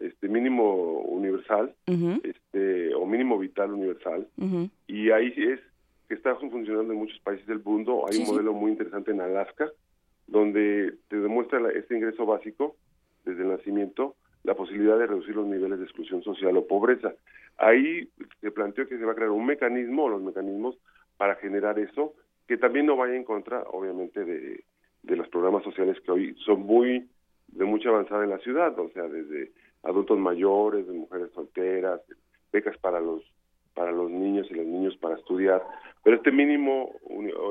este, 0.00 0.28
mínimo 0.28 1.00
universal, 1.02 1.74
este, 2.24 2.94
o 2.94 3.06
mínimo 3.06 3.38
vital 3.38 3.72
universal, 3.72 4.26
y 4.86 5.10
ahí 5.10 5.32
es 5.36 5.60
que 6.08 6.14
está 6.14 6.34
funcionando 6.36 6.92
en 6.92 6.98
muchos 6.98 7.18
países 7.20 7.46
del 7.46 7.62
mundo. 7.62 8.04
Hay 8.06 8.14
Sí, 8.14 8.20
un 8.20 8.26
sí. 8.26 8.32
modelo 8.32 8.52
muy 8.52 8.72
interesante 8.72 9.12
en 9.12 9.20
Alaska, 9.20 9.70
donde 10.26 10.94
te 11.08 11.16
demuestra 11.20 11.60
la- 11.60 11.70
este 11.70 11.96
ingreso 11.96 12.26
básico 12.26 12.76
desde 13.24 13.42
el 13.42 13.48
nacimiento 13.48 14.16
la 14.42 14.54
posibilidad 14.54 14.98
de 14.98 15.06
reducir 15.06 15.36
los 15.36 15.46
niveles 15.46 15.78
de 15.78 15.84
exclusión 15.84 16.22
social 16.22 16.56
o 16.56 16.66
pobreza. 16.66 17.12
Ahí 17.58 18.08
se 18.40 18.50
planteó 18.50 18.88
que 18.88 18.96
se 18.96 19.04
va 19.04 19.12
a 19.12 19.14
crear 19.14 19.30
un 19.30 19.44
mecanismo 19.44 20.04
o 20.04 20.08
los 20.08 20.22
mecanismos 20.22 20.78
para 21.18 21.34
generar 21.36 21.78
eso, 21.78 22.14
que 22.48 22.56
también 22.56 22.86
no 22.86 22.96
vaya 22.96 23.14
en 23.14 23.24
contra, 23.24 23.62
obviamente, 23.64 24.24
de, 24.24 24.64
de 25.02 25.16
los 25.16 25.28
programas 25.28 25.62
sociales 25.62 26.00
que 26.00 26.10
hoy 26.10 26.34
son 26.46 26.60
muy 26.62 27.06
de 27.48 27.64
mucha 27.66 27.90
avanzada 27.90 28.24
en 28.24 28.30
la 28.30 28.38
ciudad, 28.38 28.76
o 28.78 28.88
sea, 28.90 29.02
desde 29.08 29.52
adultos 29.82 30.18
mayores, 30.18 30.86
de 30.86 30.92
mujeres 30.92 31.30
solteras, 31.34 32.00
becas 32.52 32.76
para 32.78 33.00
los 33.00 33.22
para 33.74 33.92
los 33.92 34.10
niños 34.10 34.46
y 34.50 34.54
los 34.54 34.66
niños 34.66 34.96
para 34.96 35.16
estudiar, 35.16 35.64
pero 36.02 36.16
este 36.16 36.32
mínimo 36.32 36.92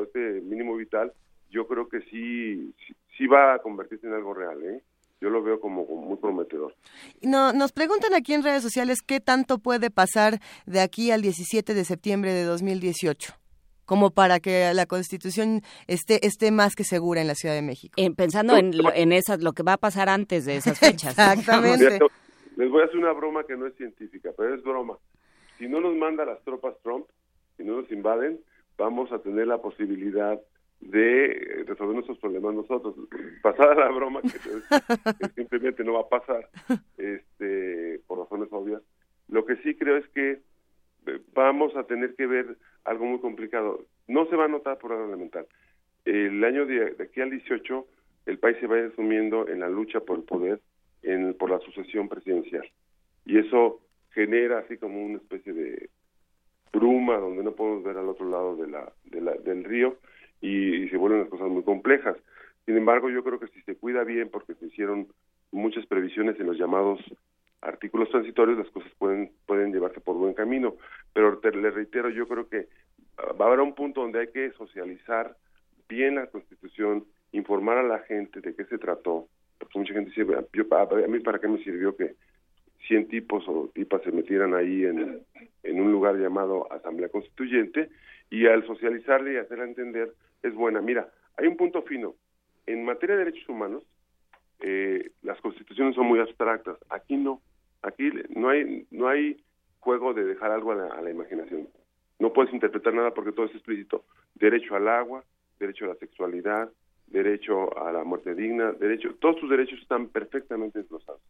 este 0.04 0.42
mínimo 0.42 0.76
vital, 0.76 1.14
yo 1.50 1.68
creo 1.68 1.88
que 1.88 2.02
sí 2.02 2.74
sí, 2.86 2.96
sí 3.18 3.28
va 3.28 3.56
a 3.56 3.60
convertirse 3.60 4.08
en 4.08 4.14
algo 4.14 4.34
real, 4.34 4.62
¿eh? 4.64 4.84
Yo 5.22 5.30
lo 5.30 5.44
veo 5.44 5.60
como, 5.60 5.86
como 5.86 6.02
muy 6.04 6.18
prometedor. 6.18 6.74
No, 7.22 7.52
nos 7.52 7.74
preguntan 7.74 8.14
aquí 8.14 8.34
en 8.34 8.42
redes 8.42 8.64
sociales 8.64 9.02
qué 9.06 9.20
tanto 9.20 9.58
puede 9.58 9.90
pasar 9.90 10.40
de 10.66 10.80
aquí 10.80 11.12
al 11.12 11.22
17 11.22 11.74
de 11.74 11.84
septiembre 11.84 12.32
de 12.32 12.46
2018, 12.46 13.34
como 13.90 14.12
para 14.12 14.40
que 14.40 14.72
la 14.76 14.86
Constitución 14.86 15.62
esté 15.88 16.24
esté 16.26 16.52
más 16.52 16.76
que 16.76 16.84
segura 16.84 17.22
en 17.22 17.28
la 17.28 17.34
Ciudad 17.34 17.56
de 17.56 17.64
México. 17.64 17.96
En- 17.98 18.14
pensando 18.14 18.56
en, 18.56 18.78
lo- 18.78 18.94
en 18.94 19.12
esas, 19.12 19.42
lo 19.42 19.54
que 19.54 19.64
va 19.64 19.74
a 19.74 19.78
pasar 19.78 20.10
antes 20.10 20.46
de 20.46 20.58
esas 20.58 20.78
fechas. 20.80 21.10
Exactamente. 21.18 21.98
Les 22.56 22.70
voy 22.70 22.84
a 22.84 22.86
hacer 22.86 22.98
una 22.98 23.14
broma 23.14 23.44
que 23.46 23.58
no 23.58 23.66
es 23.66 23.74
científica, 23.78 24.30
pero 24.38 24.54
es 24.54 24.62
broma. 24.62 24.98
Si 25.58 25.68
no 25.68 25.82
nos 25.82 25.96
manda 25.96 26.24
las 26.24 26.40
tropas 26.44 26.76
Trump, 26.84 27.08
si 27.58 27.64
no 27.64 27.82
nos 27.82 27.92
invaden, 27.92 28.40
vamos 28.78 29.12
a 29.12 29.20
tener 29.20 29.48
la 29.48 29.58
posibilidad 29.58 30.40
de 30.82 31.64
resolver 31.68 31.96
nuestros 31.96 32.20
problemas 32.20 32.54
nosotros. 32.54 32.94
Pasada 33.42 33.74
la 33.74 33.90
broma, 33.90 34.22
que, 34.22 34.28
es- 34.28 35.18
que 35.18 35.28
simplemente 35.36 35.84
no 35.84 35.94
va 35.94 36.02
a 36.02 36.10
pasar, 36.10 36.48
este, 36.98 38.02
por 38.08 38.20
razones 38.20 38.50
obvias. 38.52 38.82
Lo 39.30 39.46
que 39.46 39.56
sí 39.64 39.76
creo 39.76 39.98
es 39.98 40.08
que 40.10 40.42
vamos 41.34 41.76
a 41.76 41.84
tener 41.84 42.16
que 42.16 42.28
ver 42.28 42.58
algo 42.86 43.06
muy 43.06 43.20
complicado. 43.20 43.86
No 44.08 44.26
se 44.28 44.36
va 44.36 44.46
a 44.46 44.50
notar 44.50 44.78
por 44.78 44.92
elemental. 44.92 45.46
El 46.06 46.44
año 46.44 46.66
de, 46.66 46.92
de 46.96 47.04
aquí 47.04 47.22
al 47.22 47.30
18, 47.30 47.88
el 48.26 48.40
país 48.40 48.58
se 48.60 48.68
va 48.68 48.76
a 48.76 48.80
ir 48.80 48.94
sumiendo 48.96 49.48
en 49.48 49.60
la 49.60 49.70
lucha 49.70 50.00
por 50.00 50.18
el 50.18 50.24
poder, 50.24 50.60
en, 51.04 51.34
por 51.36 51.50
la 51.50 51.60
sucesión 51.60 52.08
presidencial. 52.10 52.68
Y 53.26 53.38
eso 53.38 53.82
genera 54.12 54.60
así 54.60 54.78
como 54.78 55.04
una 55.06 55.18
especie 55.18 55.54
de 55.54 55.90
bruma 56.72 57.18
donde 57.18 57.44
no 57.44 57.54
podemos 57.54 57.84
ver 57.84 57.98
al 57.98 58.10
otro 58.10 58.30
lado 58.30 58.56
de 58.56 58.68
la, 58.68 58.92
de 59.06 59.22
la- 59.22 59.34
del 59.36 59.64
río 59.64 59.98
y, 60.42 60.84
y 60.84 60.90
se 60.90 60.98
vuelven 60.98 61.22
las 61.22 61.30
cosas 61.30 61.50
muy 61.50 61.64
complejas. 61.64 62.16
Sin 62.66 62.78
embargo, 62.78 63.10
yo 63.10 63.24
creo 63.24 63.40
que 63.40 63.48
si 63.48 63.62
se 63.62 63.76
cuida 63.76 64.04
bien, 64.04 64.30
porque 64.30 64.54
se 64.56 64.68
hicieron 64.68 65.08
muchas 65.52 65.86
previsiones 65.88 66.40
en 66.40 66.46
los 66.48 66.58
llamados 66.58 67.00
artículos 67.62 68.10
transitorios, 68.10 68.58
las 68.58 68.70
cosas 68.70 68.92
pueden 68.98 69.32
pueden 69.46 69.74
llevarse 69.74 70.00
por 70.00 70.16
buen 70.16 70.34
camino. 70.34 70.76
Pero 71.14 71.40
te, 71.40 71.52
le 71.52 71.72
reitero, 71.72 72.10
yo 72.10 72.28
creo 72.28 72.48
que 72.48 72.68
ah, 73.18 73.34
va 73.34 73.46
a 73.46 73.48
haber 73.50 73.62
un 73.62 73.76
punto 73.76 74.02
donde 74.02 74.20
hay 74.20 74.28
que 74.28 74.52
socializar 74.52 75.36
bien 75.88 76.16
la 76.16 76.28
Constitución, 76.28 77.06
informar 77.32 77.78
a 77.78 77.84
la 77.84 78.00
gente 78.00 78.42
de 78.42 78.56
qué 78.56 78.66
se 78.66 78.78
trató, 78.78 79.28
porque 79.58 79.80
mucha 79.80 79.94
gente 79.94 80.12
dice, 80.12 80.26
yo, 80.54 80.64
a, 80.76 81.08
mí 81.08 81.20
para 81.20 81.40
qué 81.40 81.48
me 81.48 81.64
sirvió 81.64 81.96
que 81.96 82.16
100 82.88 83.08
tipos 83.08 83.44
o 83.48 83.70
tipas 83.74 84.02
se 84.04 84.12
metieran 84.12 84.54
ahí 84.54 84.86
en, 84.86 85.22
en 85.64 85.82
un 85.82 85.92
lugar 85.92 86.16
llamado 86.16 86.72
Asamblea 86.72 87.10
Constituyente 87.10 87.90
y 88.30 88.46
al 88.46 88.66
socializarle 88.66 89.34
y 89.34 89.38
hacerla 89.38 89.66
entender 89.66 90.14
es 90.44 90.54
buena. 90.54 90.82
Mira, 90.82 91.10
hay 91.38 91.48
un 91.48 91.58
punto 91.58 91.82
fino. 91.84 92.16
En 92.66 92.86
materia 92.86 93.16
de 93.16 93.26
derechos 93.26 93.50
humanos, 93.50 93.84
eh, 94.60 95.12
las 95.22 95.40
constituciones 95.42 95.96
son 95.96 96.06
muy 96.06 96.20
abstractas. 96.20 96.78
Aquí 96.90 97.18
no. 97.18 97.42
Aquí 97.82 98.12
no 98.30 98.50
hay 98.50 98.88
no 98.92 99.08
hay 99.08 99.44
juego 99.80 100.14
de 100.14 100.26
dejar 100.26 100.52
algo 100.52 100.72
a 100.72 100.76
la, 100.76 100.88
a 100.88 101.02
la 101.02 101.12
imaginación. 101.12 101.68
No 102.20 102.34
puedes 102.34 102.54
interpretar 102.54 102.94
nada 102.94 103.14
porque 103.14 103.32
todo 103.32 103.46
es 103.46 103.56
explícito. 103.56 104.04
Derecho 104.36 104.76
al 104.76 104.88
agua, 104.88 105.24
derecho 105.58 105.86
a 105.86 105.90
la 105.90 105.96
sexualidad, 105.96 106.70
derecho 107.08 107.78
a 107.78 107.92
la 107.92 108.04
muerte 108.04 108.36
digna, 108.36 108.74
derecho, 108.74 109.16
todos 109.16 109.38
tus 109.38 109.50
derechos 109.50 109.80
están 109.82 110.10
perfectamente 110.10 110.80
desglosados. 110.80 111.22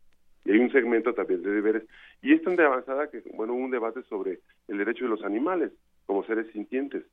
Y 0.45 0.51
hay 0.51 0.59
un 0.59 0.71
segmento 0.71 1.13
también 1.13 1.43
de 1.43 1.51
deberes. 1.51 1.83
Y 2.21 2.33
es 2.33 2.41
tan 2.41 2.55
de 2.55 2.65
avanzada 2.65 3.09
que, 3.09 3.21
bueno, 3.33 3.53
hubo 3.53 3.63
un 3.63 3.71
debate 3.71 4.01
sobre 4.03 4.39
el 4.67 4.77
derecho 4.77 5.03
de 5.03 5.11
los 5.11 5.23
animales 5.23 5.71
como 6.05 6.23
seres 6.25 6.51
sintientes. 6.53 7.03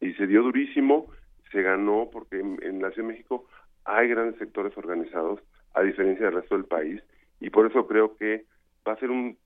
Y 0.00 0.14
se 0.14 0.26
dio 0.26 0.42
durísimo, 0.42 1.10
se 1.52 1.62
ganó 1.62 2.08
porque 2.10 2.40
en, 2.40 2.58
en 2.62 2.80
la 2.80 2.90
Ciudad 2.92 3.08
de 3.08 3.14
México 3.14 3.46
hay 3.84 4.08
grandes 4.08 4.38
sectores 4.38 4.76
organizados, 4.76 5.40
a 5.74 5.82
diferencia 5.82 6.26
del 6.26 6.34
resto 6.34 6.56
del 6.56 6.66
país, 6.66 7.02
y 7.40 7.50
por 7.50 7.66
eso 7.66 7.86
creo 7.86 8.16
que 8.16 8.44
va 8.88 8.94
a 8.94 8.98
ser 8.98 9.10
un 9.10 9.36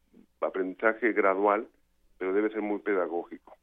aprendizaje 0.41 1.13
gradual, 1.13 1.67
pero 2.19 2.33
debe 2.33 2.51
ser 2.51 2.63
muy 2.63 2.79
pedagógico. 2.79 3.57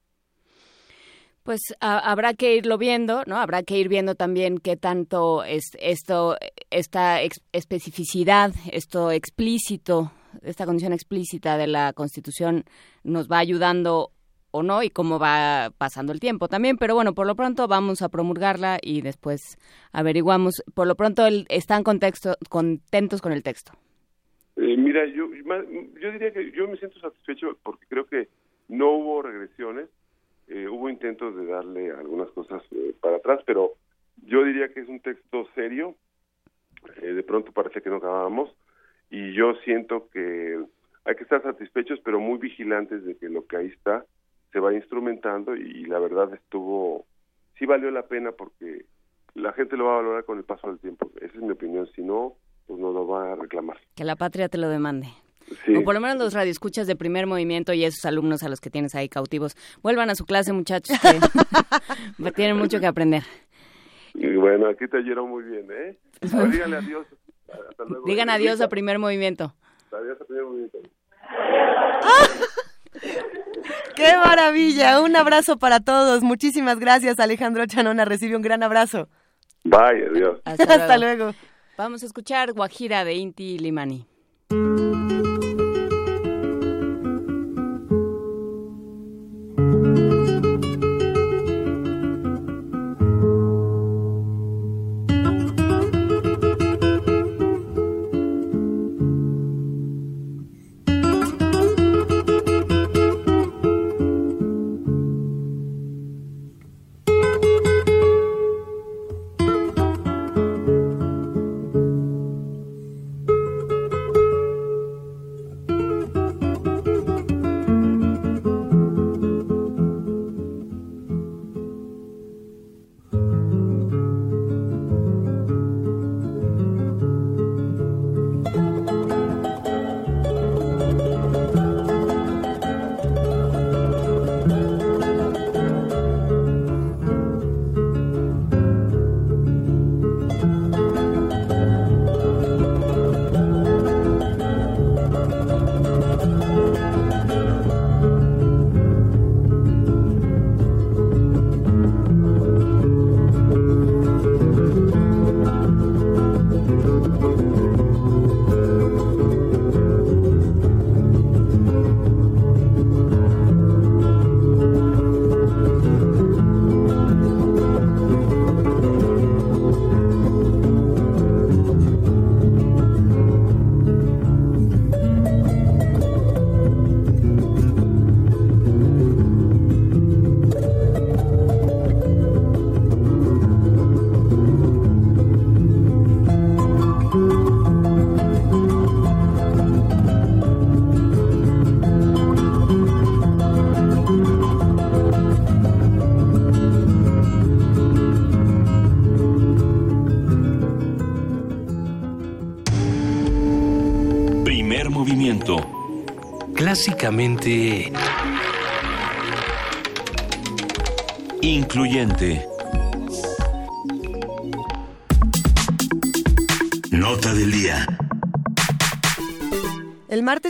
Pues 1.43 1.61
habrá 1.80 2.34
que 2.34 2.56
irlo 2.56 2.77
viendo, 2.77 3.23
¿no? 3.26 3.38
Habrá 3.38 3.64
que 3.64 3.77
ir 3.80 3.88
viendo 3.88 4.14
también 4.14 4.60
qué 4.60 4.76
tanto 4.76 5.43
es 5.43 5.72
esto, 5.80 6.38
esta 6.69 7.22
especificidad, 7.53 8.51
esto 8.72 9.10
explícito, 9.11 10.11
esta 10.43 10.65
condición 10.65 10.93
explícita 10.93 11.57
de 11.57 11.68
la 11.68 11.93
Constitución 11.93 12.65
nos 13.03 13.30
va 13.30 13.39
ayudando 13.39 14.11
o 14.51 14.64
no 14.64 14.84
y 14.84 14.89
cómo 14.89 15.18
va 15.18 15.72
pasando 15.77 16.11
el 16.11 16.19
tiempo 16.19 16.49
también. 16.49 16.77
Pero 16.77 16.93
bueno, 16.93 17.14
por 17.15 17.26
lo 17.26 17.35
pronto 17.35 17.68
vamos 17.68 18.01
a 18.01 18.10
promulgarla 18.10 18.77
y 18.81 19.01
después 19.01 19.57
averiguamos. 19.91 20.61
Por 20.76 20.88
lo 20.88 20.95
pronto 20.95 21.26
el- 21.26 21.45
están 21.49 21.84
contexto, 21.84 22.35
contentos 22.49 23.22
con 23.22 23.31
el 23.31 23.41
texto. 23.41 23.72
Eh, 24.61 24.76
mira, 24.76 25.06
yo, 25.06 25.30
yo 26.02 26.11
diría 26.11 26.34
que 26.34 26.52
yo 26.52 26.68
me 26.68 26.76
siento 26.76 26.99
satisfecho 26.99 27.57
porque 27.64 27.86
creo 27.88 28.06
que 28.06 28.27
no 28.68 28.91
hubo 28.91 29.22
regresiones, 29.22 29.88
eh, 30.49 30.68
hubo 30.68 30.90
intentos 30.90 31.34
de 31.38 31.45
darle 31.45 31.91
algunas 31.91 32.30
cosas 32.31 32.61
eh, 32.72 32.94
para 32.99 33.18
atrás, 33.18 33.40
pero 33.45 33.76
yo 34.26 34.44
diría 34.44 34.68
que 34.73 34.81
es 34.81 34.90
un 34.90 34.99
texto 34.99 35.48
serio, 35.56 35.95
de 37.02 37.23
pronto 37.23 37.53
parece 37.53 37.81
que 37.81 37.90
no 37.90 37.98
acabamos, 37.98 38.53
y 39.10 39.34
yo 39.34 39.53
siento 39.64 40.10
que 40.10 40.61
hay 41.06 41.15
que 41.15 41.23
estar 41.23 41.41
satisfechos, 41.41 41.99
pero 42.03 42.19
muy 42.19 42.38
vigilantes 42.38 43.06
de 43.06 43.15
que 43.15 43.30
lo 43.30 43.45
que 43.45 43.56
ahí 43.56 43.68
está 43.68 44.06
se 44.52 44.60
va 44.60 44.73
instrumentando 44.73 45.56
y 45.56 45.86
la 45.86 45.99
verdad 45.99 46.34
estuvo, 46.34 47.06
sí 47.57 47.65
valió 47.65 47.91
la 47.91 48.07
pena 48.07 48.34
porque 48.34 48.86
la 49.36 49.53
gente 49.53 49.77
lo 49.77 49.86
va 49.86 49.94
a 49.94 50.02
valorar 50.02 50.26
con 50.26 50.38
el 50.38 50.44
paso 50.44 50.68
del 50.68 50.80
tiempo, 50.80 51.10
esa 51.22 51.38
es 51.38 51.41
mi 51.41 51.52
opinión, 51.52 51.88
si 51.95 52.02
no, 52.02 52.36
pues 52.69 52.79
no 52.79 52.91
lo 52.91 53.07
va 53.07 53.33
a 53.33 53.35
reclamar. 53.35 53.77
Que 53.95 54.03
la 54.03 54.15
patria 54.15 54.47
te 54.47 54.59
lo 54.59 54.69
demande. 54.69 55.07
Sí. 55.65 55.75
O 55.75 55.83
por 55.83 55.95
lo 55.95 56.01
menos 56.01 56.19
los 56.19 56.35
radioescuchas 56.35 56.85
de 56.85 56.95
primer 56.95 57.25
movimiento 57.25 57.73
y 57.73 57.83
esos 57.83 58.05
alumnos 58.05 58.43
a 58.43 58.49
los 58.49 58.61
que 58.61 58.69
tienes 58.69 58.93
ahí 58.93 59.09
cautivos. 59.09 59.57
Vuelvan 59.81 60.11
a 60.11 60.15
su 60.15 60.27
clase, 60.27 60.53
muchachos, 60.53 60.95
que 61.01 62.31
tienen 62.33 62.57
mucho 62.57 62.79
que 62.79 62.85
aprender. 62.85 63.23
Y 64.13 64.35
bueno, 64.35 64.67
aquí 64.67 64.87
te 64.87 64.97
oyeron 64.97 65.31
muy 65.31 65.45
bien, 65.45 65.67
¿eh? 65.71 65.97
A 66.31 66.37
ver, 66.37 66.51
díganle 66.51 66.77
adiós. 66.77 67.07
Hasta 67.71 67.85
luego. 67.85 68.05
Digan 68.05 68.29
adiós 68.29 68.61
a 68.61 68.69
primer 68.69 68.99
movimiento. 68.99 69.55
Adiós 69.91 70.21
a 70.21 70.25
primer 70.25 70.43
movimiento. 70.43 70.77
¡Qué 73.95 74.13
maravilla! 74.23 75.01
Un 75.01 75.15
abrazo 75.15 75.57
para 75.57 75.79
todos. 75.79 76.21
Muchísimas 76.21 76.77
gracias, 76.77 77.19
Alejandro 77.19 77.65
Chanona. 77.65 78.05
Recibe 78.05 78.35
un 78.35 78.43
gran 78.43 78.61
abrazo. 78.61 79.09
Bye, 79.63 80.05
adiós. 80.11 80.39
Hasta 80.45 80.99
luego. 80.99 81.33
Vamos 81.80 82.03
a 82.03 82.07
escuchar 82.07 82.51
Guajira 82.51 83.06
de 83.06 83.14
Inti 83.14 83.57
Limani. 83.57 84.06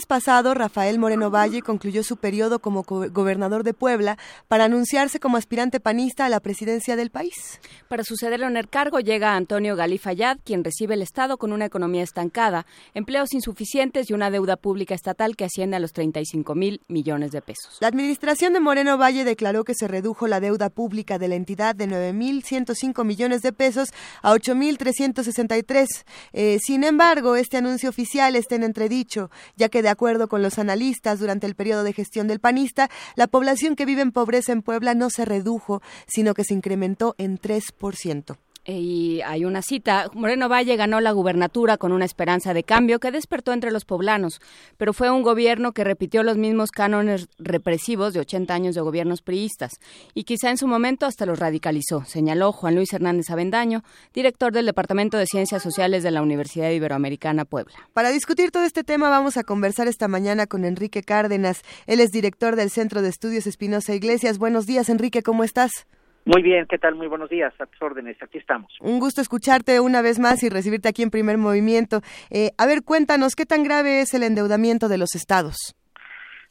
Pasado, 0.10 0.56
Rafael 0.56 0.98
Moreno 0.98 1.30
Valle 1.30 1.61
concluyó 1.61 2.03
su 2.03 2.18
periodo 2.18 2.57
como 2.57 2.81
gobernador 2.84 3.64
de 3.64 3.76
Puebla 3.76 4.18
para 4.48 4.64
anunciarse 4.64 5.19
como 5.19 5.38
aspirante 5.38 5.80
panista 5.80 6.26
a 6.26 6.30
la 6.30 6.40
presidencia 6.40 6.95
del 6.95 7.11
país. 7.11 7.61
Para 7.88 8.03
sucederlo 8.03 8.48
en 8.48 8.57
el 8.57 8.68
cargo 8.68 8.99
llega 8.99 9.36
Antonio 9.36 9.76
Galí 9.76 9.99
Fayad, 9.99 10.40
quien 10.44 10.64
recibe 10.64 10.95
el 10.95 11.03
Estado 11.03 11.38
con 11.38 11.53
una 11.53 11.65
economía 11.65 12.02
estancada, 12.02 12.65
empleos 12.95 13.36
insuficientes 13.36 14.10
y 14.10 14.14
una 14.14 14.31
deuda 14.31 14.57
pública 14.57 14.95
estatal 14.95 15.36
que 15.36 15.45
asciende 15.45 15.77
a 15.77 15.80
los 15.80 15.94
35 15.94 16.56
mil 16.56 16.81
millones 16.88 17.30
de 17.30 17.44
pesos. 17.44 17.77
La 17.80 17.88
administración 17.88 18.53
de 18.53 18.61
Moreno 18.61 18.98
Valle 18.98 19.23
declaró 19.23 19.64
que 19.64 19.76
se 19.76 19.88
redujo 19.88 20.27
la 20.27 20.40
deuda 20.40 20.72
pública 20.72 21.19
de 21.19 21.27
la 21.27 21.36
entidad 21.36 21.76
de 21.76 21.88
9.105 21.88 23.06
millones 23.06 23.44
de 23.44 23.53
pesos 23.53 23.90
a 24.23 24.34
8.363. 24.34 25.86
Eh, 26.34 26.57
sin 26.60 26.84
embargo, 26.84 27.36
este 27.36 27.57
anuncio 27.57 27.90
oficial 27.90 28.36
está 28.36 28.56
en 28.56 28.64
entredicho 28.64 29.30
ya 29.56 29.69
que 29.69 29.84
de 29.84 29.90
acuerdo 29.90 29.98
con 30.30 30.41
los 30.41 30.57
analistas, 30.59 31.19
durante 31.19 31.45
el 31.45 31.55
periodo 31.55 31.84
de 31.84 31.91
gestión 31.91 32.27
del 32.27 32.39
panista, 32.39 32.89
la 33.15 33.27
población 33.27 33.76
que 33.76 33.85
vive 33.85 34.01
en 34.01 34.13
pobreza 34.13 34.53
en 34.53 34.61
Puebla 34.61 34.93
no 34.93 35.09
se 35.09 35.26
redujo, 35.26 35.81
sino 36.07 36.34
que 36.34 36.45
se 36.45 36.53
incrementó 36.53 37.15
en 37.17 37.38
3% 37.38 38.38
y 38.71 39.21
hay 39.21 39.45
una 39.45 39.61
cita. 39.61 40.09
Moreno 40.13 40.49
Valle 40.49 40.75
ganó 40.75 41.01
la 41.01 41.11
gubernatura 41.11 41.77
con 41.77 41.91
una 41.91 42.05
esperanza 42.05 42.53
de 42.53 42.63
cambio 42.63 42.99
que 42.99 43.11
despertó 43.11 43.53
entre 43.53 43.71
los 43.71 43.85
poblanos, 43.85 44.41
pero 44.77 44.93
fue 44.93 45.09
un 45.09 45.23
gobierno 45.23 45.71
que 45.71 45.83
repitió 45.83 46.23
los 46.23 46.37
mismos 46.37 46.71
cánones 46.71 47.27
represivos 47.37 48.13
de 48.13 48.21
80 48.21 48.53
años 48.53 48.75
de 48.75 48.81
gobiernos 48.81 49.21
priistas 49.21 49.79
y 50.13 50.23
quizá 50.23 50.49
en 50.49 50.57
su 50.57 50.67
momento 50.67 51.05
hasta 51.05 51.25
los 51.25 51.39
radicalizó, 51.39 52.03
señaló 52.05 52.51
Juan 52.51 52.75
Luis 52.75 52.93
Hernández 52.93 53.29
Avendaño, 53.29 53.83
director 54.13 54.53
del 54.53 54.65
Departamento 54.65 55.17
de 55.17 55.25
Ciencias 55.25 55.63
Sociales 55.63 56.03
de 56.03 56.11
la 56.11 56.21
Universidad 56.21 56.69
Iberoamericana 56.69 57.45
Puebla. 57.45 57.75
Para 57.93 58.11
discutir 58.11 58.51
todo 58.51 58.63
este 58.63 58.83
tema 58.83 59.09
vamos 59.09 59.37
a 59.37 59.43
conversar 59.43 59.87
esta 59.87 60.07
mañana 60.07 60.47
con 60.47 60.65
Enrique 60.65 61.03
Cárdenas. 61.03 61.61
Él 61.87 61.99
es 61.99 62.11
director 62.11 62.55
del 62.55 62.69
Centro 62.69 63.01
de 63.01 63.09
Estudios 63.09 63.47
Espinosa 63.47 63.93
Iglesias. 63.93 64.37
Buenos 64.37 64.65
días, 64.65 64.89
Enrique, 64.89 65.23
¿cómo 65.23 65.43
estás? 65.43 65.85
Muy 66.31 66.43
bien, 66.43 66.68
¿qué 66.68 66.77
tal? 66.77 66.93
Muy 66.93 67.07
buenos 67.07 67.27
días, 67.31 67.51
a 67.60 67.65
tus 67.65 67.81
órdenes, 67.81 68.22
aquí 68.22 68.38
estamos. 68.38 68.72
Un 68.81 68.99
gusto 68.99 69.19
escucharte 69.19 69.80
una 69.80 70.03
vez 70.03 70.19
más 70.19 70.43
y 70.43 70.49
recibirte 70.49 70.88
aquí 70.88 71.01
en 71.01 71.10
primer 71.10 71.39
movimiento. 71.39 72.01
Eh, 72.30 72.51
a 72.60 72.68
ver, 72.68 72.84
cuéntanos, 72.84 73.35
¿qué 73.35 73.47
tan 73.47 73.64
grave 73.64 74.01
es 74.01 74.14
el 74.14 74.22
endeudamiento 74.22 74.89
de 74.89 74.99
los 74.99 75.15
estados? 75.15 75.76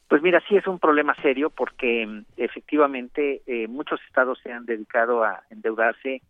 Pues 0.09 0.20
mira, 0.20 0.42
sí 0.48 0.56
es 0.56 0.66
un 0.66 0.80
problema 0.80 1.14
serio 1.22 1.50
porque 1.50 2.05
mm, 2.05 2.24
efectivamente 2.38 3.42
eh, 3.46 3.68
muchos 3.68 4.00
estados 4.09 4.40
se 4.42 4.50
han 4.50 4.66
dedicado 4.66 5.22
a 5.22 5.44
endeudarse 5.48 6.22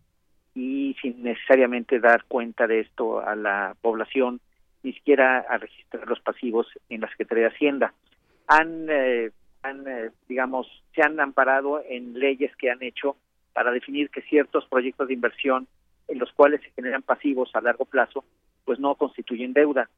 y 0.54 0.94
sin 1.00 1.22
necesariamente 1.22 2.00
dar 2.00 2.24
cuenta 2.24 2.66
de 2.66 2.80
esto 2.80 3.26
a 3.26 3.34
la 3.34 3.74
población, 3.80 4.40
ni 4.82 4.92
siquiera 4.92 5.38
a 5.48 5.56
registrar 5.56 6.06
los 6.06 6.20
pasivos 6.20 6.66
en 6.90 7.00
la 7.00 7.08
Secretaría 7.08 7.44
de 7.44 7.54
Hacienda. 7.54 7.94
Han, 8.46 8.88
eh, 8.90 9.30
han 9.62 9.86
digamos, 10.28 10.66
se 10.94 11.00
han 11.00 11.18
amparado 11.18 11.80
en 11.88 12.12
leyes 12.12 12.54
que 12.56 12.70
han 12.70 12.82
hecho 12.82 13.16
para 13.52 13.70
definir 13.70 14.10
que 14.10 14.22
ciertos 14.22 14.66
proyectos 14.66 15.08
de 15.08 15.14
inversión 15.14 15.66
en 16.08 16.18
los 16.18 16.32
cuales 16.32 16.60
se 16.62 16.70
generan 16.70 17.02
pasivos 17.02 17.50
a 17.54 17.60
largo 17.60 17.84
plazo, 17.84 18.24
pues 18.64 18.78
no 18.78 18.94
constituyen 18.94 19.52
deuda. 19.52 19.88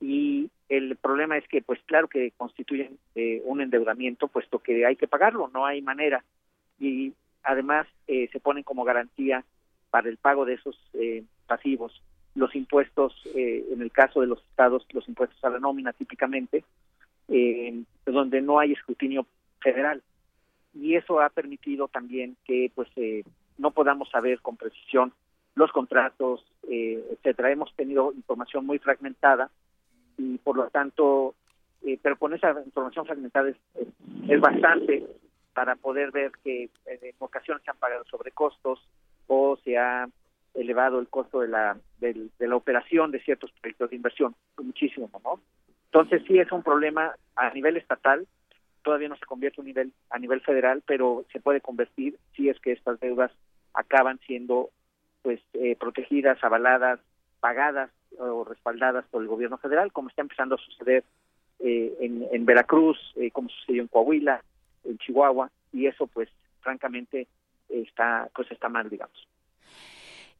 Y 0.00 0.50
el 0.68 0.96
problema 0.96 1.36
es 1.36 1.46
que, 1.48 1.60
pues 1.60 1.80
claro 1.86 2.08
que 2.08 2.32
constituyen 2.36 2.98
eh, 3.14 3.42
un 3.44 3.60
endeudamiento, 3.60 4.28
puesto 4.28 4.60
que 4.60 4.86
hay 4.86 4.96
que 4.96 5.08
pagarlo, 5.08 5.50
no 5.52 5.66
hay 5.66 5.82
manera. 5.82 6.24
Y 6.78 7.12
además 7.42 7.86
eh, 8.06 8.28
se 8.32 8.40
ponen 8.40 8.62
como 8.62 8.84
garantía 8.84 9.44
para 9.90 10.08
el 10.08 10.16
pago 10.16 10.44
de 10.44 10.54
esos 10.54 10.78
eh, 10.94 11.24
pasivos 11.46 12.02
los 12.36 12.54
impuestos, 12.54 13.12
en 13.34 13.82
el 13.82 13.90
caso 13.90 14.20
de 14.20 14.28
los 14.28 14.40
estados, 14.50 14.86
los 14.92 15.06
impuestos 15.08 15.42
a 15.42 15.50
la 15.50 15.58
nómina 15.58 15.92
típicamente, 15.92 16.62
donde 18.06 18.40
no 18.40 18.60
hay 18.60 18.72
escrutinio 18.72 19.26
federal 19.58 20.00
y 20.74 20.94
eso 20.94 21.20
ha 21.20 21.28
permitido 21.30 21.88
también 21.88 22.36
que 22.44 22.70
pues 22.74 22.88
eh, 22.96 23.24
no 23.58 23.70
podamos 23.70 24.08
saber 24.10 24.40
con 24.40 24.56
precisión 24.56 25.12
los 25.54 25.72
contratos, 25.72 26.44
eh, 26.68 27.04
etcétera. 27.12 27.50
Hemos 27.50 27.74
tenido 27.74 28.12
información 28.12 28.66
muy 28.66 28.78
fragmentada 28.78 29.50
y 30.16 30.38
por 30.38 30.56
lo 30.56 30.70
tanto, 30.70 31.34
eh, 31.82 31.98
pero 32.00 32.16
con 32.16 32.34
esa 32.34 32.54
información 32.64 33.06
fragmentada 33.06 33.50
es, 33.50 33.56
es, 34.28 34.40
bastante 34.40 35.06
para 35.54 35.76
poder 35.76 36.12
ver 36.12 36.32
que 36.44 36.70
en 36.86 37.14
ocasiones 37.18 37.62
se 37.64 37.70
han 37.70 37.76
pagado 37.76 38.04
sobrecostos 38.04 38.86
o 39.26 39.58
se 39.64 39.76
ha 39.76 40.08
elevado 40.54 41.00
el 41.00 41.08
costo 41.08 41.40
de 41.40 41.48
la 41.48 41.76
de, 41.98 42.28
de 42.38 42.48
la 42.48 42.56
operación 42.56 43.10
de 43.10 43.20
ciertos 43.20 43.50
proyectos 43.60 43.90
de 43.90 43.96
inversión 43.96 44.34
muchísimo, 44.56 45.10
¿no? 45.24 45.40
Entonces 45.86 46.22
sí 46.26 46.38
es 46.38 46.50
un 46.52 46.62
problema 46.62 47.14
a 47.34 47.50
nivel 47.50 47.76
estatal 47.76 48.26
todavía 48.82 49.08
no 49.08 49.16
se 49.16 49.26
convierte 49.26 49.60
a 49.60 49.64
nivel, 49.64 49.92
a 50.10 50.18
nivel 50.18 50.40
federal, 50.40 50.82
pero 50.86 51.24
se 51.32 51.40
puede 51.40 51.60
convertir 51.60 52.18
si 52.34 52.48
es 52.48 52.58
que 52.60 52.72
estas 52.72 52.98
deudas 53.00 53.32
acaban 53.74 54.18
siendo 54.26 54.70
pues 55.22 55.40
eh, 55.54 55.76
protegidas, 55.76 56.42
avaladas, 56.42 57.00
pagadas 57.40 57.90
o 58.18 58.44
respaldadas 58.44 59.04
por 59.10 59.22
el 59.22 59.28
gobierno 59.28 59.58
federal, 59.58 59.92
como 59.92 60.08
está 60.08 60.22
empezando 60.22 60.54
a 60.54 60.58
suceder 60.58 61.04
eh, 61.60 61.94
en, 62.00 62.26
en, 62.32 62.44
Veracruz, 62.46 62.98
eh, 63.16 63.30
como 63.30 63.48
sucedió 63.48 63.82
en 63.82 63.88
Coahuila, 63.88 64.42
en 64.84 64.98
Chihuahua, 64.98 65.50
y 65.72 65.86
eso 65.86 66.06
pues 66.06 66.28
francamente 66.60 67.26
está 67.68 68.28
pues 68.34 68.50
está 68.50 68.68
mal, 68.68 68.88
digamos. 68.88 69.26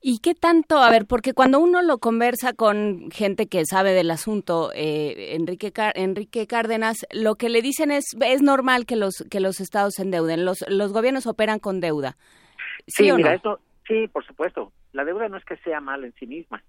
¿Y 0.03 0.21
qué 0.21 0.35
tanto? 0.35 0.79
A 0.79 0.91
ver, 0.91 1.05
porque 1.07 1.35
cuando 1.35 1.61
uno 1.61 1.83
lo 1.83 1.99
conversa 1.99 2.55
con 2.55 3.11
gente 3.11 3.49
que 3.49 3.67
sabe 3.67 3.93
del 3.93 4.11
asunto, 4.11 4.71
eh, 4.75 5.35
Enrique, 5.35 5.73
Enrique 5.95 6.47
Cárdenas, 6.47 7.07
lo 7.13 7.35
que 7.35 7.51
le 7.51 7.61
dicen 7.61 7.91
es 7.91 8.17
es 8.25 8.41
normal 8.41 8.87
que 8.87 8.97
los 8.97 9.25
que 9.31 9.41
los 9.41 9.61
estados 9.61 9.95
se 9.97 10.03
endeuden, 10.03 10.47
los 10.47 10.65
los 10.69 10.95
gobiernos 10.95 11.27
operan 11.27 11.59
con 11.59 11.81
deuda. 11.81 12.17
Sí, 12.87 13.13
mira, 13.13 13.35
esto 13.35 13.61
sí, 13.87 14.09
por 14.09 14.25
supuesto. 14.25 14.73
La 14.93 15.05
deuda 15.05 15.29
no 15.29 15.37
es 15.37 15.45
que 15.45 15.59
sea 15.59 15.81
mal 15.81 16.03
en 16.05 16.15
sí 16.15 16.27
misma. 16.27 16.63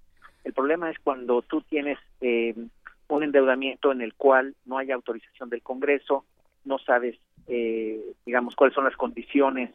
El 0.44 0.52
problema 0.52 0.90
es 0.90 1.00
cuando 1.00 1.42
tú 1.42 1.62
tienes 1.62 1.98
eh, 2.20 2.54
un 3.08 3.24
endeudamiento 3.24 3.94
en 3.94 4.02
el 4.02 4.14
cual 4.14 4.56
no 4.66 4.78
hay 4.78 4.92
autorización 4.92 5.50
del 5.50 5.62
Congreso, 5.62 6.26
no 6.66 6.78
sabes 6.80 7.18
eh, 7.48 8.00
digamos, 8.26 8.56
cuáles 8.56 8.74
son 8.76 8.86
las 8.86 8.96
condiciones 8.96 9.72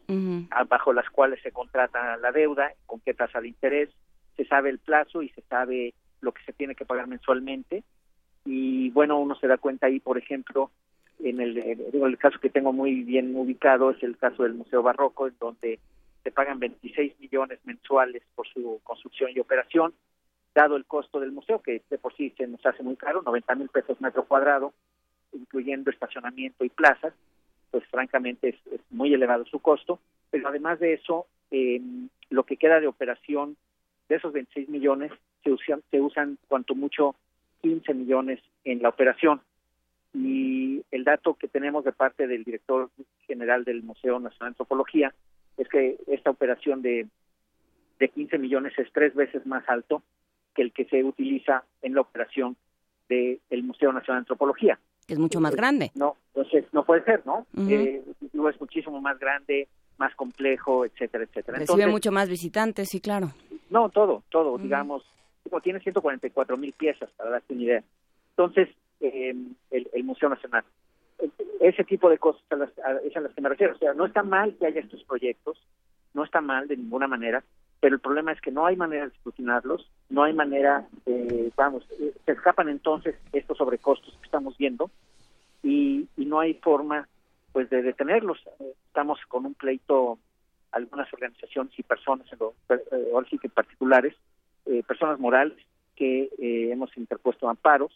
bajo 0.67 0.93
las 0.93 1.09
cuales 1.09 1.41
se 1.41 1.51
contrata 1.51 2.17
la 2.17 2.31
deuda, 2.31 2.73
con 2.85 2.99
qué 3.01 3.13
tasa 3.13 3.41
de 3.41 3.49
interés, 3.49 3.89
se 4.35 4.45
sabe 4.45 4.69
el 4.69 4.79
plazo 4.79 5.21
y 5.21 5.29
se 5.29 5.41
sabe 5.41 5.93
lo 6.21 6.31
que 6.31 6.43
se 6.43 6.53
tiene 6.53 6.75
que 6.75 6.85
pagar 6.85 7.07
mensualmente. 7.07 7.83
Y 8.45 8.89
bueno, 8.91 9.19
uno 9.19 9.35
se 9.35 9.47
da 9.47 9.57
cuenta 9.57 9.87
ahí, 9.87 9.99
por 9.99 10.17
ejemplo, 10.17 10.71
en 11.19 11.41
el, 11.41 11.57
el 11.57 12.17
caso 12.17 12.39
que 12.39 12.49
tengo 12.49 12.71
muy 12.71 13.03
bien 13.03 13.35
ubicado 13.35 13.91
es 13.91 14.01
el 14.01 14.17
caso 14.17 14.43
del 14.43 14.53
Museo 14.53 14.81
Barroco, 14.81 15.27
en 15.27 15.35
donde 15.39 15.79
se 16.23 16.31
pagan 16.31 16.59
26 16.59 17.19
millones 17.19 17.59
mensuales 17.65 18.23
por 18.35 18.47
su 18.47 18.79
construcción 18.83 19.31
y 19.35 19.39
operación, 19.39 19.93
dado 20.55 20.75
el 20.75 20.85
costo 20.85 21.19
del 21.19 21.31
museo, 21.31 21.61
que 21.61 21.83
de 21.89 21.97
por 21.97 22.15
sí 22.15 22.33
se 22.37 22.47
nos 22.47 22.65
hace 22.65 22.83
muy 22.83 22.95
caro, 22.95 23.21
90 23.21 23.55
mil 23.55 23.69
pesos 23.69 23.99
metro 24.01 24.25
cuadrado, 24.25 24.73
incluyendo 25.37 25.91
estacionamiento 25.91 26.65
y 26.65 26.69
plazas, 26.69 27.13
pues 27.71 27.85
francamente 27.87 28.49
es, 28.49 28.81
muy 28.89 29.13
elevado 29.13 29.45
su 29.45 29.59
costo, 29.59 29.99
pero 30.31 30.47
además 30.47 30.79
de 30.79 30.93
eso, 30.93 31.27
eh, 31.51 31.81
lo 32.29 32.43
que 32.43 32.57
queda 32.57 32.79
de 32.79 32.87
operación 32.87 33.55
de 34.09 34.15
esos 34.15 34.33
26 34.33 34.69
millones 34.69 35.11
se 35.43 35.51
usan, 35.51 35.81
se 35.91 36.01
usan 36.01 36.37
cuanto 36.47 36.75
mucho 36.75 37.15
15 37.61 37.93
millones 37.93 38.39
en 38.63 38.81
la 38.81 38.89
operación. 38.89 39.41
Y 40.13 40.83
el 40.91 41.03
dato 41.03 41.35
que 41.35 41.47
tenemos 41.47 41.83
de 41.83 41.91
parte 41.91 42.27
del 42.27 42.43
director 42.43 42.89
general 43.27 43.63
del 43.63 43.83
Museo 43.83 44.19
Nacional 44.19 44.51
de 44.51 44.53
Antropología 44.53 45.13
es 45.57 45.67
que 45.67 45.97
esta 46.07 46.31
operación 46.31 46.81
de, 46.81 47.07
de 47.99 48.09
15 48.09 48.37
millones 48.37 48.73
es 48.77 48.91
tres 48.93 49.13
veces 49.13 49.45
más 49.45 49.67
alto 49.67 50.01
que 50.55 50.61
el 50.61 50.71
que 50.71 50.85
se 50.85 51.03
utiliza 51.03 51.63
en 51.81 51.93
la 51.93 52.01
operación 52.01 52.55
del 53.09 53.63
Museo 53.63 53.93
Nacional 53.93 54.21
de 54.21 54.25
Antropología 54.25 54.79
es 55.13 55.19
mucho 55.19 55.39
más 55.39 55.55
grande. 55.55 55.91
No, 55.95 56.15
entonces 56.33 56.65
no 56.73 56.83
puede 56.83 57.03
ser, 57.03 57.25
¿no? 57.25 57.45
Eh, 57.69 58.03
es 58.21 58.61
muchísimo 58.61 59.01
más 59.01 59.19
grande, 59.19 59.67
más 59.97 60.13
complejo, 60.15 60.85
etcétera, 60.85 61.23
etcétera. 61.23 61.59
Recibe 61.59 61.87
mucho 61.87 62.11
más 62.11 62.29
visitantes, 62.29 62.89
sí, 62.89 62.99
claro. 62.99 63.31
No, 63.69 63.89
todo, 63.89 64.23
todo, 64.29 64.57
digamos, 64.57 65.03
como 65.43 65.61
tiene 65.61 65.79
144 65.79 66.57
mil 66.57 66.73
piezas, 66.73 67.09
para 67.17 67.31
darte 67.31 67.53
una 67.53 67.63
idea. 67.63 67.83
Entonces, 68.31 68.69
eh, 69.01 69.35
el, 69.71 70.03
Museo 70.03 70.29
Nacional, 70.29 70.63
ese 71.59 71.83
tipo 71.83 72.09
de 72.09 72.17
cosas 72.17 72.41
es 73.03 73.17
a 73.17 73.21
las 73.21 73.33
que 73.33 73.41
me 73.41 73.49
refiero. 73.49 73.75
O 73.75 73.77
sea, 73.77 73.93
no 73.93 74.05
está 74.05 74.23
mal 74.23 74.55
que 74.57 74.67
haya 74.67 74.81
estos 74.81 75.03
proyectos, 75.03 75.57
no 76.13 76.23
está 76.23 76.41
mal 76.41 76.67
de 76.67 76.77
ninguna 76.77 77.07
manera, 77.07 77.43
pero 77.79 77.95
el 77.95 78.01
problema 78.01 78.31
es 78.31 78.41
que 78.41 78.51
no 78.51 78.65
hay 78.65 78.75
manera 78.75 79.03
de 79.03 79.13
escrutinarlos, 79.13 79.89
no 80.09 80.23
hay 80.23 80.33
manera, 80.33 80.87
vamos, 81.55 81.85
se 82.25 82.31
escapan 82.31 82.69
entonces 82.69 83.15
estos 83.33 83.57
sobrecostos 83.57 84.15
que 84.17 84.25
estamos 84.25 84.57
viendo 84.57 84.89
y, 85.63 86.07
y 86.17 86.25
no 86.25 86.39
hay 86.39 86.55
forma 86.55 87.07
pues 87.51 87.69
de 87.69 87.81
detenerlos. 87.81 88.39
Estamos 88.87 89.19
con 89.27 89.45
un 89.45 89.53
pleito 89.53 90.19
algunas 90.71 91.11
organizaciones 91.13 91.73
y 91.77 91.83
personas, 91.83 92.27
eh, 92.31 93.09
ahora 93.13 93.27
sí 93.29 93.37
que 93.37 93.49
particulares, 93.49 94.15
eh, 94.65 94.83
personas 94.87 95.19
morales 95.19 95.57
que 95.95 96.29
eh, 96.37 96.69
hemos 96.71 96.95
interpuesto 96.97 97.49
amparos 97.49 97.91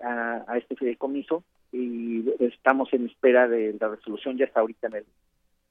a, 0.00 0.58
este 0.58 0.76
fideicomiso 0.76 1.42
y 1.72 2.24
estamos 2.40 2.92
en 2.92 3.06
espera 3.06 3.48
de 3.48 3.76
la 3.80 3.88
resolución, 3.88 4.36
ya 4.36 4.44
está 4.44 4.60
ahorita 4.60 4.88
en 4.88 4.94
el, 4.96 5.04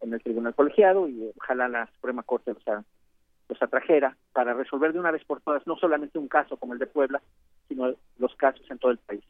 en 0.01 0.13
el 0.13 0.21
tribunal 0.21 0.55
colegiado 0.55 1.07
y 1.07 1.31
ojalá 1.37 1.67
la 1.67 1.87
Suprema 1.95 2.23
Corte 2.23 2.53
los, 2.53 2.85
los 3.49 3.61
atrajera 3.61 4.17
para 4.33 4.53
resolver 4.53 4.93
de 4.93 4.99
una 4.99 5.11
vez 5.11 5.23
por 5.25 5.41
todas 5.41 5.65
no 5.67 5.75
solamente 5.77 6.19
un 6.19 6.27
caso 6.27 6.57
como 6.57 6.73
el 6.73 6.79
de 6.79 6.87
Puebla, 6.87 7.21
sino 7.67 7.93
los 8.17 8.35
casos 8.35 8.69
en 8.69 8.79
todo 8.79 8.91
el 8.91 8.97
país. 8.97 9.23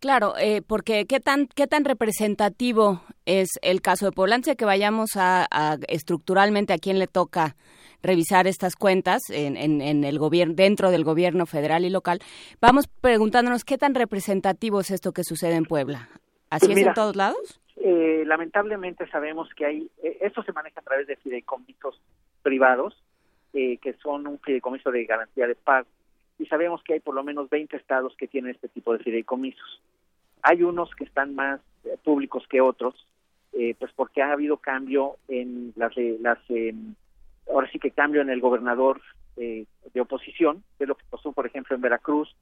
Claro, 0.00 0.34
eh, 0.38 0.62
porque 0.62 1.06
qué 1.06 1.18
tan 1.18 1.48
qué 1.48 1.66
tan 1.66 1.84
representativo 1.84 3.02
es 3.26 3.48
el 3.62 3.80
caso 3.80 4.06
de 4.06 4.12
Puebla. 4.12 4.36
Antes 4.36 4.52
de 4.52 4.56
que 4.56 4.64
vayamos 4.64 5.16
a, 5.16 5.46
a, 5.50 5.76
estructuralmente 5.88 6.72
a 6.72 6.78
quién 6.78 7.00
le 7.00 7.08
toca 7.08 7.56
revisar 8.00 8.46
estas 8.46 8.76
cuentas 8.76 9.22
en, 9.28 9.56
en, 9.56 9.80
en 9.80 10.04
el 10.04 10.20
gobierno 10.20 10.54
dentro 10.54 10.92
del 10.92 11.02
gobierno 11.02 11.46
federal 11.46 11.84
y 11.84 11.90
local, 11.90 12.20
vamos 12.60 12.86
preguntándonos 12.86 13.64
qué 13.64 13.76
tan 13.76 13.96
representativo 13.96 14.80
es 14.80 14.92
esto 14.92 15.10
que 15.10 15.24
sucede 15.24 15.56
en 15.56 15.64
Puebla. 15.64 16.08
¿Así 16.48 16.66
Pues 16.66 16.78
es 16.78 16.86
en 16.86 16.94
todos 16.94 17.16
lados? 17.16 17.60
Eh, 17.76 18.24
lamentablemente 18.24 19.08
sabemos 19.08 19.48
que 19.54 19.66
hay 19.66 19.90
eh, 20.02 20.18
esto 20.20 20.42
se 20.42 20.52
maneja 20.52 20.80
a 20.80 20.84
través 20.84 21.06
de 21.06 21.16
fideicomisos 21.16 22.00
privados 22.48 22.96
eh, 23.52 23.76
que 23.76 23.92
son 23.94 24.26
un 24.26 24.38
fideicomiso 24.38 24.90
de 24.90 25.04
garantía 25.04 25.46
de 25.46 25.54
pago 25.54 25.86
y 26.38 26.46
sabemos 26.46 26.82
que 26.82 26.94
hay 26.94 27.00
por 27.00 27.14
lo 27.14 27.22
menos 27.22 27.50
20 27.50 27.76
estados 27.76 28.14
que 28.16 28.28
tienen 28.28 28.54
este 28.54 28.68
tipo 28.68 28.92
de 28.92 29.00
fideicomisos. 29.00 29.82
Hay 30.42 30.62
unos 30.62 30.94
que 30.94 31.04
están 31.04 31.34
más 31.34 31.60
eh, 31.84 31.96
públicos 32.02 32.44
que 32.48 32.60
otros, 32.60 32.94
eh, 33.52 33.74
pues 33.78 33.92
porque 33.94 34.22
ha 34.22 34.32
habido 34.32 34.56
cambio 34.56 35.16
en 35.26 35.72
las, 35.76 35.92
las 36.20 36.38
eh, 36.48 36.74
ahora 37.52 37.68
sí 37.70 37.78
que 37.78 37.90
cambio 37.90 38.22
en 38.22 38.30
el 38.30 38.40
gobernador 38.40 39.00
de 39.36 40.00
oposición, 40.00 40.64
que 40.76 40.84
es 40.84 40.88
lo 40.88 40.96
que 40.96 41.04
pasó, 41.08 41.30
por 41.30 41.46
ejemplo, 41.46 41.76
en 41.76 41.82
Veracruz, 41.82 42.34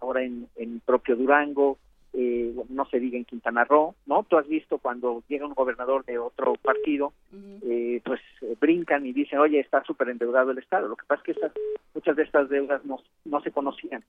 ahora 0.00 0.24
en, 0.24 0.48
en 0.56 0.80
propio 0.80 1.14
Durango, 1.14 1.78
eh, 2.14 2.54
no 2.68 2.84
se 2.86 3.00
diga 3.00 3.16
en 3.16 3.24
Quintana 3.24 3.64
Roo, 3.64 3.94
¿no? 4.06 4.24
Tú 4.24 4.36
has 4.36 4.46
visto 4.46 4.78
cuando 4.78 5.22
llega 5.28 5.46
un 5.46 5.54
gobernador 5.54 6.04
de 6.04 6.18
otro 6.18 6.54
partido, 6.56 7.14
eh, 7.62 8.02
pues 8.04 8.20
eh, 8.42 8.54
brincan 8.60 9.06
y 9.06 9.12
dicen, 9.12 9.38
oye, 9.38 9.60
está 9.60 9.82
súper 9.84 10.10
endeudado 10.10 10.50
el 10.50 10.58
Estado. 10.58 10.88
Lo 10.88 10.96
que 10.96 11.06
pasa 11.06 11.20
es 11.20 11.24
que 11.24 11.32
estas, 11.32 11.52
muchas 11.94 12.16
de 12.16 12.22
estas 12.24 12.50
deudas 12.50 12.84
no, 12.84 12.98
no 13.24 13.40
se 13.40 13.50
conocían. 13.50 14.04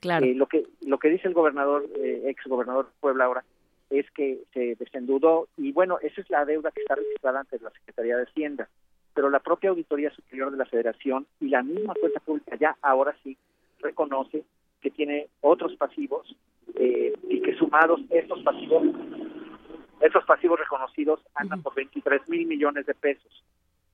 Claro. 0.00 0.24
lo 0.24 0.46
que 0.46 0.64
lo 0.86 0.98
que 0.98 1.10
dice 1.10 1.28
el 1.28 1.34
gobernador, 1.34 1.86
ex 2.02 2.46
gobernador 2.46 2.88
Puebla 3.00 3.26
ahora, 3.26 3.44
es 3.90 4.10
que 4.12 4.38
se 4.54 4.74
desendeudó 4.76 5.48
y 5.58 5.72
bueno, 5.72 5.98
esa 6.00 6.22
es 6.22 6.30
la 6.30 6.46
deuda 6.46 6.70
que 6.70 6.80
está 6.80 6.94
registrada 6.94 7.40
ante 7.40 7.58
la 7.58 7.70
Secretaría 7.70 8.16
de 8.16 8.22
Hacienda. 8.22 8.68
Pero 9.12 9.28
la 9.28 9.40
propia 9.40 9.68
Auditoría 9.68 10.10
Superior 10.10 10.50
de 10.50 10.56
la 10.56 10.64
Federación 10.64 11.26
y 11.40 11.48
la 11.48 11.62
misma 11.62 11.92
cuenta 12.00 12.20
pública 12.20 12.56
ya 12.56 12.78
ahora 12.80 13.14
sí 13.22 13.36
reconoce 13.80 14.44
que 14.82 14.90
tiene 14.90 15.28
otros 15.40 15.74
pasivos 15.76 16.36
eh, 16.74 17.14
y 17.28 17.40
que 17.40 17.54
sumados 17.54 18.00
estos 18.10 18.42
pasivos 18.42 18.84
estos 20.00 20.24
pasivos 20.24 20.58
reconocidos 20.58 21.20
andan 21.34 21.62
por 21.62 21.74
23 21.74 22.28
mil 22.28 22.46
millones 22.46 22.84
de 22.86 22.94
pesos 22.94 23.44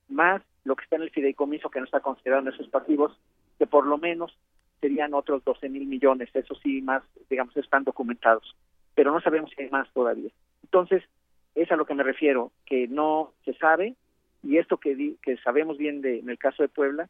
más 0.08 0.42
lo 0.64 0.74
que 0.74 0.84
está 0.84 0.96
en 0.96 1.02
el 1.02 1.10
fideicomiso 1.10 1.70
que 1.70 1.78
no 1.78 1.84
está 1.84 2.00
considerado 2.00 2.42
en 2.42 2.54
esos 2.54 2.68
pasivos 2.68 3.16
que 3.58 3.66
por 3.66 3.86
lo 3.86 3.98
menos 3.98 4.36
serían 4.80 5.14
otros 5.14 5.44
12 5.44 5.68
mil 5.68 5.86
millones 5.86 6.30
eso 6.34 6.54
sí 6.56 6.82
más 6.82 7.02
digamos 7.28 7.56
están 7.56 7.84
documentados 7.84 8.56
pero 8.98 9.12
no 9.12 9.20
sabemos 9.20 9.52
si 9.54 9.62
hay 9.62 9.70
más 9.70 9.88
todavía. 9.92 10.28
Entonces 10.64 11.04
es 11.54 11.70
a 11.70 11.76
lo 11.76 11.86
que 11.86 11.94
me 11.94 12.02
refiero 12.02 12.50
que 12.66 12.88
no 12.88 13.32
se 13.44 13.54
sabe 13.54 13.94
y 14.42 14.58
esto 14.58 14.78
que 14.78 14.96
di, 14.96 15.16
que 15.22 15.36
sabemos 15.36 15.78
bien 15.78 16.00
de 16.00 16.18
en 16.18 16.28
el 16.28 16.36
caso 16.36 16.64
de 16.64 16.68
Puebla 16.68 17.08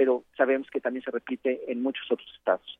pero 0.00 0.24
sabemos 0.34 0.66
que 0.70 0.80
también 0.80 1.04
se 1.04 1.10
repite 1.10 1.70
en 1.70 1.82
muchos 1.82 2.10
otros 2.10 2.26
estados 2.38 2.78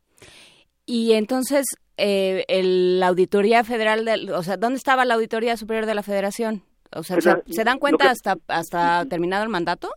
y 0.87 1.13
entonces, 1.13 1.67
eh, 1.99 2.45
el, 2.49 2.99
la 2.99 3.09
Auditoría 3.09 3.63
Federal, 3.63 4.05
de, 4.05 4.33
o 4.33 4.43
sea, 4.43 4.57
¿dónde 4.57 4.79
estaba 4.79 5.05
la 5.05 5.15
Auditoría 5.15 5.57
Superior 5.57 5.87
de 5.87 5.95
la 5.95 6.03
Federación? 6.03 6.63
O 6.93 7.05
sea, 7.05 7.21
¿se, 7.21 7.43
¿se, 7.53 7.63
dan 7.63 7.79
cuenta 7.79 8.07
que, 8.07 8.11
hasta 8.11 8.37
hasta 8.49 9.05
terminado 9.07 9.45
el 9.45 9.51
mandato? 9.51 9.91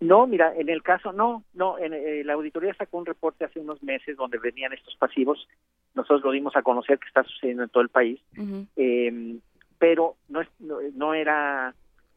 No, 0.00 0.26
mira, 0.26 0.52
en 0.54 0.68
el 0.68 0.82
caso, 0.82 1.12
no, 1.12 1.44
no, 1.54 1.78
en, 1.78 1.94
eh, 1.94 2.24
la 2.24 2.34
auditoría 2.34 2.74
sacó 2.74 2.98
un 2.98 3.06
reporte 3.06 3.44
hace 3.46 3.60
unos 3.60 3.82
meses 3.82 4.16
donde 4.16 4.36
venían 4.36 4.72
estos 4.72 4.96
pasivos, 4.96 5.48
nosotros 5.94 6.22
lo 6.24 6.32
dimos 6.32 6.56
a 6.56 6.62
conocer 6.62 6.98
que 6.98 7.06
está 7.08 7.22
sucediendo 7.22 7.62
en 7.62 7.68
todo 7.70 7.82
el 7.82 7.88
país, 7.88 8.20
uh 8.36 8.42
-huh. 8.42 8.66
eh, 8.76 9.38
pero 9.78 10.16
no, 10.28 10.42
no, 10.58 10.78
no, 10.94 11.14
era, 11.14 11.74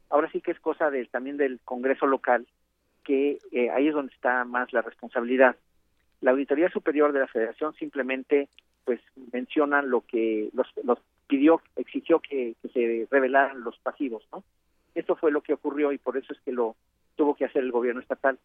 ahora 0.09 0.29
sí 0.31 0.41
que 0.41 0.51
es 0.51 0.59
cosa 0.59 0.89
del, 0.89 1.07
también 1.09 1.37
del 1.37 1.59
Congreso 1.63 2.07
local, 2.07 2.45
que 3.05 3.39
eh, 3.51 3.69
ahí 3.69 3.87
es 3.87 3.93
donde 3.93 4.13
está 4.13 4.43
más 4.43 4.73
la 4.73 4.81
responsabilidad 4.81 5.55
la 6.21 6.31
Auditoría 6.31 6.69
Superior 6.69 7.13
de 7.13 7.19
la 7.19 7.27
Federación 7.27 7.75
simplemente 7.75 8.49
pues 8.83 8.99
menciona 9.31 9.83
lo 9.83 10.01
que 10.01 10.49
los, 10.53 10.67
los 10.83 10.99
pidió, 11.27 11.61
exigió 11.75 12.19
que, 12.19 12.55
se 12.73 13.07
revelaran 13.11 13.63
los 13.63 13.77
pasivos, 13.79 14.23
¿no? 14.31 14.43
Esto 14.95 15.15
fue 15.15 15.31
lo 15.31 15.41
que 15.41 15.53
ocurrió 15.53 15.91
y 15.91 15.97
por 15.97 16.17
eso 16.17 16.33
es 16.33 16.39
que 16.41 16.51
lo 16.51 16.75
tuvo 17.15 17.35
que 17.35 17.45
hacer 17.45 17.63
el 17.63 17.71
gobierno 17.71 18.01
estatal. 18.01 18.39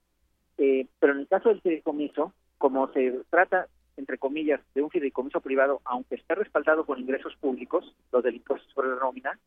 Eh, 0.59 0.87
pero 0.99 1.13
en 1.15 1.21
el 1.21 1.29
caso 1.29 1.49
del 1.49 1.61
fideicomiso, 1.61 2.35
como 2.59 2.93
se 2.93 3.21
trata, 3.31 3.67
entre 3.97 4.19
comillas, 4.19 4.61
de 4.75 4.83
un 4.83 4.91
fideicomiso 4.91 5.41
privado, 5.41 5.81
aunque 5.85 6.17
esté 6.17 6.35
respaldado 6.35 6.85
con 6.85 6.99
ingresos 6.99 7.35
públicos, 7.37 7.95
los 8.13 8.23
del 8.23 8.37
impuesto 8.37 8.69
sobre 8.73 8.91
la 8.91 8.97
nómina, 8.97 9.39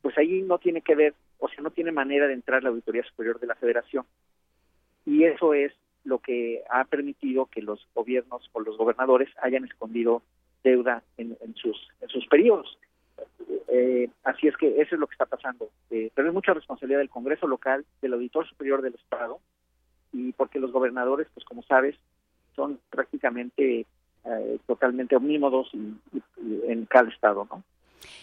pues 0.00 0.16
ahí 0.16 0.42
no 0.42 0.58
tiene 0.58 0.80
que 0.82 0.94
ver, 0.94 1.14
o 1.38 1.48
sea, 1.48 1.62
no 1.62 1.70
tiene 1.70 1.92
manera 1.92 2.26
de 2.26 2.34
entrar 2.34 2.62
la 2.62 2.70
Auditoría 2.70 3.04
Superior 3.04 3.38
de 3.38 3.48
la 3.48 3.54
Federación. 3.54 4.06
Y 5.10 5.24
eso 5.24 5.54
es 5.54 5.72
lo 6.04 6.20
que 6.20 6.62
ha 6.70 6.84
permitido 6.84 7.46
que 7.46 7.62
los 7.62 7.84
gobiernos 7.96 8.48
o 8.52 8.60
los 8.60 8.78
gobernadores 8.78 9.28
hayan 9.42 9.64
escondido 9.64 10.22
deuda 10.62 11.02
en, 11.16 11.36
sus 11.56 11.88
en 12.00 12.08
sus 12.08 12.24
periodos. 12.28 12.78
Eh, 13.66 14.08
así 14.22 14.46
es 14.46 14.56
que 14.56 14.80
eso 14.80 14.94
es 14.94 15.00
lo 15.00 15.08
que 15.08 15.14
está 15.14 15.26
pasando. 15.26 15.68
Eh, 15.90 16.12
pero 16.14 16.28
es 16.28 16.34
mucha 16.34 16.54
responsabilidad 16.54 17.00
del 17.00 17.10
Congreso 17.10 17.48
local, 17.48 17.84
del 18.00 18.12
Auditor 18.12 18.48
Superior 18.48 18.82
del 18.82 18.94
Estado, 18.94 19.40
y 20.12 20.30
porque 20.30 20.60
los 20.60 20.70
gobernadores, 20.70 21.26
pues 21.34 21.44
como 21.44 21.64
sabes, 21.64 21.96
son 22.54 22.78
prácticamente 22.88 23.86
eh, 24.24 24.58
totalmente 24.68 25.16
omnímodos 25.16 25.72
y 25.74 25.92
en 26.68 26.86
cada 26.86 27.08
estado, 27.08 27.48
¿no? 27.50 27.64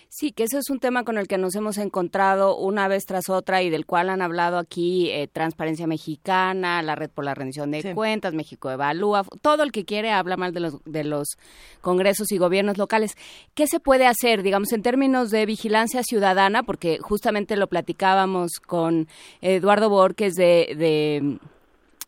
Sí, 0.10 0.32
que 0.32 0.44
eso 0.44 0.58
es 0.58 0.70
un 0.70 0.80
tema 0.80 1.04
con 1.04 1.18
el 1.18 1.28
que 1.28 1.38
nos 1.38 1.56
hemos 1.56 1.78
encontrado 1.78 2.58
una 2.58 2.88
vez 2.88 3.06
tras 3.06 3.30
otra 3.30 3.62
y 3.62 3.70
del 3.70 3.86
cual 3.86 4.10
han 4.10 4.22
hablado 4.22 4.58
aquí 4.58 5.10
eh, 5.10 5.28
Transparencia 5.28 5.88
Mexicana, 5.88 6.82
la 6.82 6.96
Red 6.96 7.12
por 7.12 7.26
la 7.26 7.34
Rendición 7.34 7.72
de 7.72 7.82
sí. 7.82 7.94
Cuentas, 7.94 8.34
México 8.34 8.72
Evalúa, 8.72 9.24
todo 9.42 9.64
el 9.64 9.72
que 9.72 9.86
quiere 9.86 10.12
habla 10.12 10.38
mal 10.38 10.54
de 10.54 10.60
los, 10.62 10.84
de 10.86 11.04
los 11.04 11.38
congresos 11.82 12.32
y 12.32 12.38
gobiernos 12.38 12.78
locales. 12.78 13.16
¿Qué 13.54 13.68
se 13.68 13.80
puede 13.80 14.08
hacer, 14.08 14.44
digamos, 14.44 14.72
en 14.72 14.82
términos 14.82 15.30
de 15.30 15.46
vigilancia 15.46 16.04
ciudadana? 16.04 16.64
Porque 16.64 17.00
justamente 17.02 17.56
lo 17.58 17.68
platicábamos 17.68 18.60
con 18.66 19.08
Eduardo 19.42 19.90
Borges 19.90 20.36
de, 20.36 20.76
de 20.78 21.40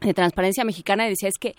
de 0.02 0.14
Transparencia 0.14 0.64
Mexicana 0.64 1.06
y 1.06 1.10
decía 1.10 1.30
es 1.30 1.38
que 1.38 1.56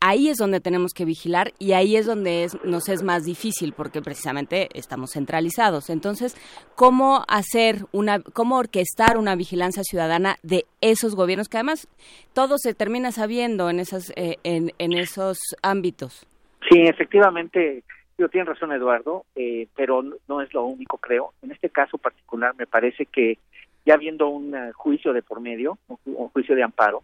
ahí 0.00 0.28
es 0.28 0.36
donde 0.36 0.60
tenemos 0.60 0.92
que 0.92 1.04
vigilar 1.04 1.52
y 1.58 1.72
ahí 1.72 1.96
es 1.96 2.06
donde 2.06 2.44
es, 2.44 2.62
nos 2.64 2.88
es 2.88 3.02
más 3.02 3.24
difícil 3.24 3.72
porque 3.72 4.00
precisamente 4.02 4.68
estamos 4.74 5.12
centralizados. 5.12 5.90
Entonces, 5.90 6.36
¿cómo 6.74 7.24
hacer 7.28 7.86
una, 7.92 8.20
cómo 8.20 8.56
orquestar 8.56 9.18
una 9.18 9.34
vigilancia 9.36 9.82
ciudadana 9.82 10.36
de 10.42 10.64
esos 10.80 11.14
gobiernos 11.14 11.48
que 11.48 11.58
además 11.58 11.88
todo 12.32 12.58
se 12.58 12.74
termina 12.74 13.12
sabiendo 13.12 13.70
en 13.70 13.80
esas, 13.80 14.12
eh, 14.16 14.36
en, 14.44 14.92
esos 14.92 15.38
ámbitos? 15.62 16.26
Sí, 16.68 16.80
efectivamente, 16.82 17.82
yo 18.18 18.28
tiene 18.28 18.50
razón 18.50 18.72
Eduardo, 18.72 19.24
eh, 19.36 19.68
pero 19.76 20.02
no 20.02 20.40
es 20.40 20.52
lo 20.52 20.64
único, 20.64 20.98
creo. 20.98 21.32
En 21.42 21.52
este 21.52 21.70
caso 21.70 21.98
particular 21.98 22.54
me 22.56 22.66
parece 22.66 23.06
que 23.06 23.38
ya 23.86 23.94
habiendo 23.94 24.28
un 24.28 24.54
uh, 24.54 24.72
juicio 24.74 25.12
de 25.12 25.22
por 25.22 25.40
medio, 25.40 25.78
un 26.04 26.28
juicio 26.28 26.54
de 26.54 26.62
amparo, 26.62 27.02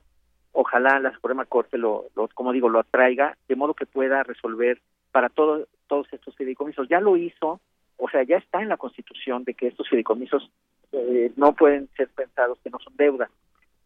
ojalá 0.54 1.00
la 1.00 1.12
Suprema 1.12 1.44
Corte 1.44 1.76
lo, 1.76 2.06
como 2.34 2.52
digo, 2.52 2.68
lo 2.68 2.78
atraiga, 2.78 3.36
de 3.48 3.56
modo 3.56 3.74
que 3.74 3.86
pueda 3.86 4.22
resolver 4.22 4.80
para 5.12 5.28
todo, 5.28 5.66
todos 5.88 6.10
estos 6.12 6.34
fideicomisos. 6.36 6.88
Ya 6.88 7.00
lo 7.00 7.16
hizo, 7.16 7.60
o 7.98 8.08
sea, 8.08 8.22
ya 8.22 8.36
está 8.36 8.62
en 8.62 8.68
la 8.68 8.76
Constitución 8.76 9.44
de 9.44 9.54
que 9.54 9.66
estos 9.66 9.88
fideicomisos 9.88 10.50
eh, 10.92 11.32
no 11.36 11.52
pueden 11.54 11.88
ser 11.96 12.08
pensados 12.08 12.58
que 12.62 12.70
no 12.70 12.78
son 12.78 12.96
deuda, 12.96 13.28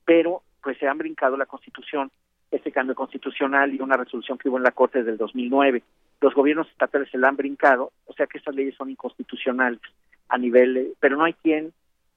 pero 0.04 0.42
pues 0.62 0.78
se 0.78 0.86
han 0.86 0.98
brincado 0.98 1.36
la 1.36 1.46
Constitución, 1.46 2.10
este 2.50 2.70
cambio 2.70 2.94
constitucional 2.94 3.74
y 3.74 3.80
una 3.80 3.96
resolución 3.96 4.38
que 4.38 4.48
hubo 4.48 4.58
en 4.58 4.62
la 4.62 4.72
Corte 4.72 5.02
del 5.02 5.16
2009. 5.16 5.82
Los 6.20 6.34
gobiernos 6.34 6.68
estatales 6.68 7.10
se 7.10 7.18
la 7.18 7.28
han 7.28 7.36
brincado, 7.36 7.92
o 8.06 8.12
sea 8.12 8.26
que 8.26 8.38
estas 8.38 8.54
leyes 8.54 8.74
son 8.74 8.90
inconstitucionales 8.90 9.80
a 10.28 10.36
nivel, 10.36 10.94
pero 11.00 11.16
no 11.16 11.24
hay 11.24 11.32
quien, 11.32 11.72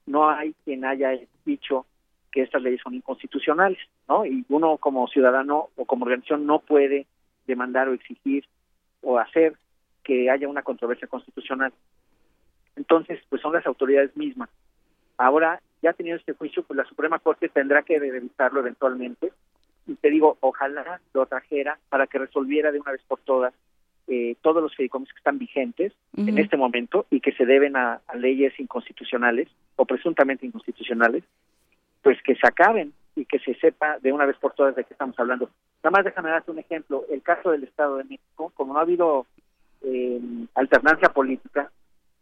no 0.06 0.28
hay 0.28 0.54
quien 0.64 0.84
haya 0.84 1.18
dicho 1.46 1.86
que 2.32 2.42
estas 2.42 2.62
leyes 2.62 2.80
son 2.82 2.94
inconstitucionales, 2.94 3.78
¿no? 4.08 4.26
Y 4.26 4.44
uno 4.48 4.78
como 4.78 5.06
ciudadano 5.06 5.68
o 5.76 5.84
como 5.84 6.04
organización 6.04 6.46
no 6.46 6.58
puede 6.60 7.06
demandar 7.46 7.88
o 7.88 7.92
exigir 7.92 8.46
o 9.02 9.18
hacer 9.18 9.54
que 10.02 10.30
haya 10.30 10.48
una 10.48 10.62
controversia 10.62 11.06
constitucional. 11.06 11.72
Entonces, 12.74 13.20
pues 13.28 13.42
son 13.42 13.52
las 13.52 13.66
autoridades 13.66 14.16
mismas. 14.16 14.48
Ahora, 15.18 15.60
ya 15.82 15.92
teniendo 15.92 16.18
este 16.18 16.32
juicio, 16.32 16.62
pues 16.62 16.76
la 16.76 16.84
Suprema 16.84 17.18
Corte 17.18 17.48
tendrá 17.48 17.82
que 17.82 17.98
revisarlo 17.98 18.60
eventualmente. 18.60 19.32
Y 19.86 19.94
te 19.96 20.10
digo, 20.10 20.38
ojalá 20.40 21.00
lo 21.12 21.26
trajera 21.26 21.78
para 21.88 22.06
que 22.06 22.18
resolviera 22.18 22.72
de 22.72 22.80
una 22.80 22.92
vez 22.92 23.02
por 23.06 23.20
todas 23.20 23.52
eh, 24.08 24.36
todos 24.42 24.60
los 24.60 24.74
fideicomisos 24.74 25.14
que 25.14 25.20
están 25.20 25.38
vigentes 25.38 25.92
en 26.16 26.36
este 26.36 26.56
momento 26.56 27.06
y 27.08 27.20
que 27.20 27.32
se 27.32 27.46
deben 27.46 27.76
a, 27.76 28.00
leyes 28.14 28.52
inconstitucionales 28.58 29.48
o 29.76 29.86
presuntamente 29.86 30.44
inconstitucionales, 30.44 31.22
pues 32.02 32.20
que 32.22 32.34
se 32.34 32.46
acaben 32.46 32.92
y 33.14 33.24
que 33.24 33.38
se 33.38 33.54
sepa 33.54 33.98
de 34.00 34.12
una 34.12 34.26
vez 34.26 34.36
por 34.38 34.54
todas 34.54 34.74
de 34.74 34.84
qué 34.84 34.94
estamos 34.94 35.18
hablando. 35.18 35.50
Nada 35.82 35.90
más 35.90 36.04
déjame 36.04 36.30
darte 36.30 36.50
un 36.50 36.58
ejemplo. 36.58 37.04
El 37.10 37.22
caso 37.22 37.50
del 37.50 37.64
Estado 37.64 37.98
de 37.98 38.04
México, 38.04 38.52
como 38.54 38.72
no 38.72 38.78
ha 38.78 38.82
habido 38.82 39.26
eh, 39.82 40.20
alternancia 40.54 41.10
política, 41.10 41.70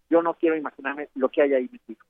yo 0.08 0.22
no 0.22 0.34
quiero 0.34 0.56
imaginarme 0.56 1.08
lo 1.14 1.28
que 1.28 1.42
hay 1.42 1.54
ahí 1.54 1.68
metido, 1.70 2.04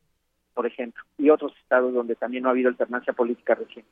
por 0.54 0.66
ejemplo, 0.66 1.02
y 1.18 1.28
otros 1.30 1.54
estados 1.62 1.92
donde 1.92 2.16
también 2.16 2.42
no 2.42 2.48
ha 2.48 2.52
habido 2.52 2.68
alternancia 2.68 3.12
política 3.12 3.54
reciente, 3.54 3.90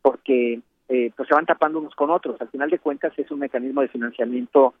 porque 0.00 0.60
eh, 0.88 1.10
pues 1.16 1.28
se 1.28 1.34
van 1.34 1.46
tapando 1.46 1.78
unos 1.78 1.94
con 1.94 2.10
otros. 2.10 2.40
Al 2.40 2.48
final 2.48 2.70
de 2.70 2.78
cuentas 2.78 3.12
es 3.18 3.30
un 3.30 3.40
mecanismo 3.40 3.82
de 3.82 3.88
financiamiento 3.88 4.74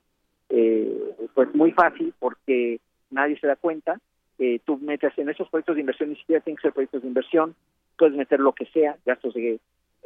eh, 0.48 1.28
pues 1.34 1.54
muy 1.54 1.72
fácil 1.72 2.14
porque 2.18 2.80
nadie 3.10 3.38
se 3.38 3.46
da 3.46 3.56
cuenta. 3.56 3.98
Eh, 4.38 4.60
tú 4.64 4.78
metes 4.78 5.16
en 5.18 5.28
esos 5.28 5.48
proyectos 5.48 5.76
de 5.76 5.80
inversión, 5.80 6.10
ni 6.10 6.16
siquiera 6.16 6.42
tienen 6.42 6.56
que 6.56 6.62
ser 6.62 6.72
proyectos 6.72 7.02
de 7.02 7.08
inversión, 7.08 7.54
puedes 7.96 8.16
meter 8.16 8.40
lo 8.40 8.52
que 8.52 8.66
sea, 8.66 8.96
gastos 9.04 9.34
de 9.34 9.60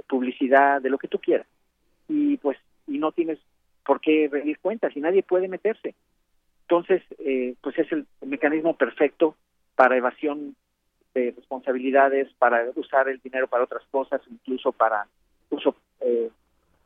publicidad, 0.09 0.81
de 0.81 0.91
lo 0.91 0.99
que 0.99 1.09
tú 1.09 1.19
quieras. 1.19 1.47
Y 2.09 2.37
pues, 2.39 2.59
y 2.87 2.99
no 2.99 3.13
tienes 3.13 3.39
por 3.85 4.01
qué 4.01 4.29
rendir 4.31 4.59
cuentas 4.59 4.97
y 4.97 5.01
nadie 5.01 5.23
puede 5.23 5.49
meterse. 5.49 5.95
Entonces, 6.63 7.03
eh, 7.19 7.55
pues 7.61 7.79
es 7.79 7.91
el, 7.93 8.07
mecanismo 8.25 8.77
perfecto 8.77 9.35
para 9.75 9.97
evasión 9.97 10.55
de 11.15 11.33
responsabilidades, 11.37 12.33
para 12.39 12.71
usar 12.77 13.09
el 13.09 13.19
dinero 13.19 13.49
para 13.49 13.65
otras 13.65 13.83
cosas, 13.91 14.21
incluso 14.31 14.71
para 14.71 15.07
uso 15.51 15.75
eh, 16.01 16.31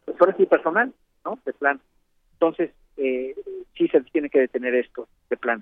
pues 0.06 0.48
personal, 0.48 0.92
¿no? 1.24 1.38
De 1.44 1.52
plan. 1.52 1.80
Entonces, 2.32 2.70
eh, 2.96 3.34
sí 3.76 3.88
se 3.88 4.00
tiene 4.02 4.30
que 4.30 4.40
detener 4.40 4.74
esto, 4.74 5.08
de 5.28 5.36
plan. 5.36 5.60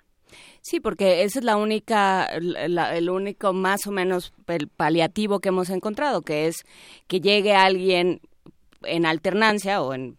Sí, 0.60 0.80
porque 0.80 1.22
esa 1.22 1.38
es 1.38 1.44
la 1.44 1.56
única, 1.56 2.24
el 2.24 3.10
único 3.10 3.52
más 3.52 3.86
o 3.86 3.92
menos 3.92 4.32
el 4.46 4.68
paliativo 4.68 5.40
que 5.40 5.48
hemos 5.48 5.70
encontrado, 5.70 6.22
que 6.22 6.46
es 6.46 6.64
que 7.08 7.20
llegue 7.20 7.54
alguien 7.54 8.20
en 8.84 9.06
alternancia 9.06 9.82
o 9.82 9.94
en 9.94 10.16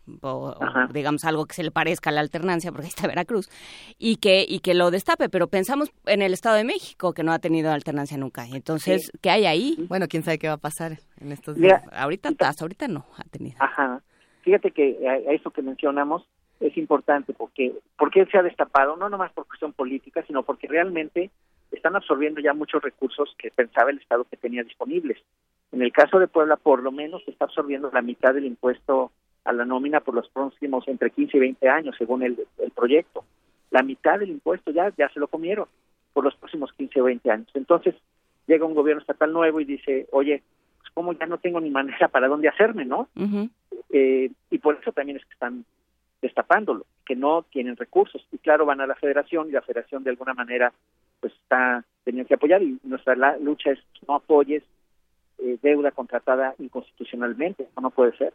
digamos 0.91 1.23
algo 1.25 1.45
que 1.45 1.53
se 1.53 1.63
le 1.63 1.71
parezca 1.71 2.09
a 2.09 2.13
la 2.13 2.21
alternancia 2.21 2.71
porque 2.71 2.87
está 2.87 3.07
Veracruz 3.07 3.49
y 3.97 4.17
que 4.17 4.45
y 4.47 4.59
que 4.59 4.73
lo 4.73 4.91
destape. 4.91 5.29
Pero 5.29 5.47
pensamos 5.47 5.91
en 6.05 6.21
el 6.21 6.33
Estado 6.33 6.55
de 6.55 6.63
México 6.63 7.13
que 7.13 7.23
no 7.23 7.31
ha 7.31 7.39
tenido 7.39 7.71
alternancia 7.71 8.17
nunca. 8.17 8.45
Entonces 8.45 9.11
qué 9.21 9.29
hay 9.29 9.45
ahí 9.45 9.85
bueno 9.89 10.07
quién 10.07 10.23
sabe 10.23 10.39
qué 10.39 10.47
va 10.47 10.55
a 10.55 10.57
pasar 10.57 10.97
en 11.19 11.31
estos 11.31 11.55
días 11.55 11.83
ahorita 11.91 12.29
hasta 12.39 12.63
ahorita 12.63 12.87
no 12.87 13.05
ha 13.17 13.23
tenido. 13.25 13.55
Ajá. 13.59 14.01
Fíjate 14.41 14.71
que 14.71 15.07
a, 15.07 15.31
eso 15.31 15.51
que 15.51 15.61
mencionamos 15.61 16.27
es 16.65 16.77
importante 16.77 17.33
porque 17.33 17.73
porque 17.97 18.25
se 18.25 18.37
ha 18.37 18.43
destapado 18.43 18.95
no 18.95 19.09
nomás 19.09 19.31
por 19.31 19.45
cuestión 19.47 19.73
política 19.73 20.23
sino 20.25 20.43
porque 20.43 20.67
realmente 20.67 21.29
están 21.71 21.95
absorbiendo 21.95 22.39
ya 22.41 22.53
muchos 22.53 22.81
recursos 22.81 23.35
que 23.37 23.51
pensaba 23.51 23.89
el 23.89 23.99
Estado 23.99 24.25
que 24.25 24.37
tenía 24.37 24.63
disponibles 24.63 25.17
en 25.73 25.81
el 25.81 25.91
caso 25.91 26.19
de 26.19 26.27
Puebla, 26.27 26.55
por 26.55 26.83
lo 26.83 26.91
menos 26.91 27.23
se 27.25 27.31
está 27.31 27.45
absorbiendo 27.45 27.89
la 27.91 28.03
mitad 28.03 28.33
del 28.33 28.45
impuesto 28.45 29.11
a 29.43 29.51
la 29.51 29.65
nómina 29.65 30.01
por 30.01 30.13
los 30.13 30.29
próximos 30.29 30.87
entre 30.87 31.09
15 31.09 31.35
y 31.35 31.39
20 31.39 31.67
años, 31.67 31.95
según 31.97 32.21
el, 32.21 32.37
proyecto. 32.75 33.25
La 33.71 33.81
mitad 33.81 34.19
del 34.19 34.29
impuesto 34.29 34.69
ya, 34.69 34.93
ya 34.95 35.09
se 35.09 35.19
lo 35.19 35.27
comieron 35.27 35.67
por 36.13 36.23
los 36.23 36.35
próximos 36.35 36.71
15 36.73 37.01
o 37.01 37.05
20 37.05 37.31
años. 37.31 37.49
Entonces, 37.55 37.95
llega 38.45 38.67
un 38.67 38.75
gobierno 38.75 39.01
estatal 39.01 39.33
nuevo 39.33 39.59
y 39.59 39.65
dice, 39.65 40.07
oye, 40.11 40.43
pues 40.77 40.91
como 40.93 41.13
ya 41.13 41.25
no 41.25 41.39
tengo 41.39 41.59
ni 41.59 41.71
manera 41.71 42.07
para 42.07 42.27
dónde 42.27 42.49
hacerme, 42.49 42.85
¿no? 42.85 43.09
Eh, 43.89 44.29
y 44.51 44.57
por 44.59 44.77
eso 44.79 44.91
también 44.91 45.17
es 45.17 45.25
que 45.25 45.33
están 45.33 45.65
destapándolo, 46.23 46.85
que 47.05 47.15
no 47.15 47.43
tienen 47.43 47.75
recursos. 47.75 48.25
Y 48.31 48.39
claro, 48.39 48.65
van 48.65 48.81
a 48.81 48.87
la 48.87 48.95
federación 48.95 49.49
y 49.49 49.51
la 49.51 49.61
federación 49.61 50.03
de 50.03 50.09
alguna 50.09 50.33
manera 50.33 50.73
pues 51.19 51.33
está 51.33 51.85
teniendo 52.03 52.27
que 52.27 52.33
apoyar 52.33 52.63
y 52.63 52.79
nuestra 52.83 53.15
lucha 53.37 53.71
es 53.71 53.79
no 54.07 54.15
apoyes 54.15 54.63
eh, 55.37 55.57
deuda 55.61 55.91
contratada 55.91 56.55
inconstitucionalmente. 56.59 57.67
no 57.79 57.91
puede 57.91 58.17
ser. 58.17 58.33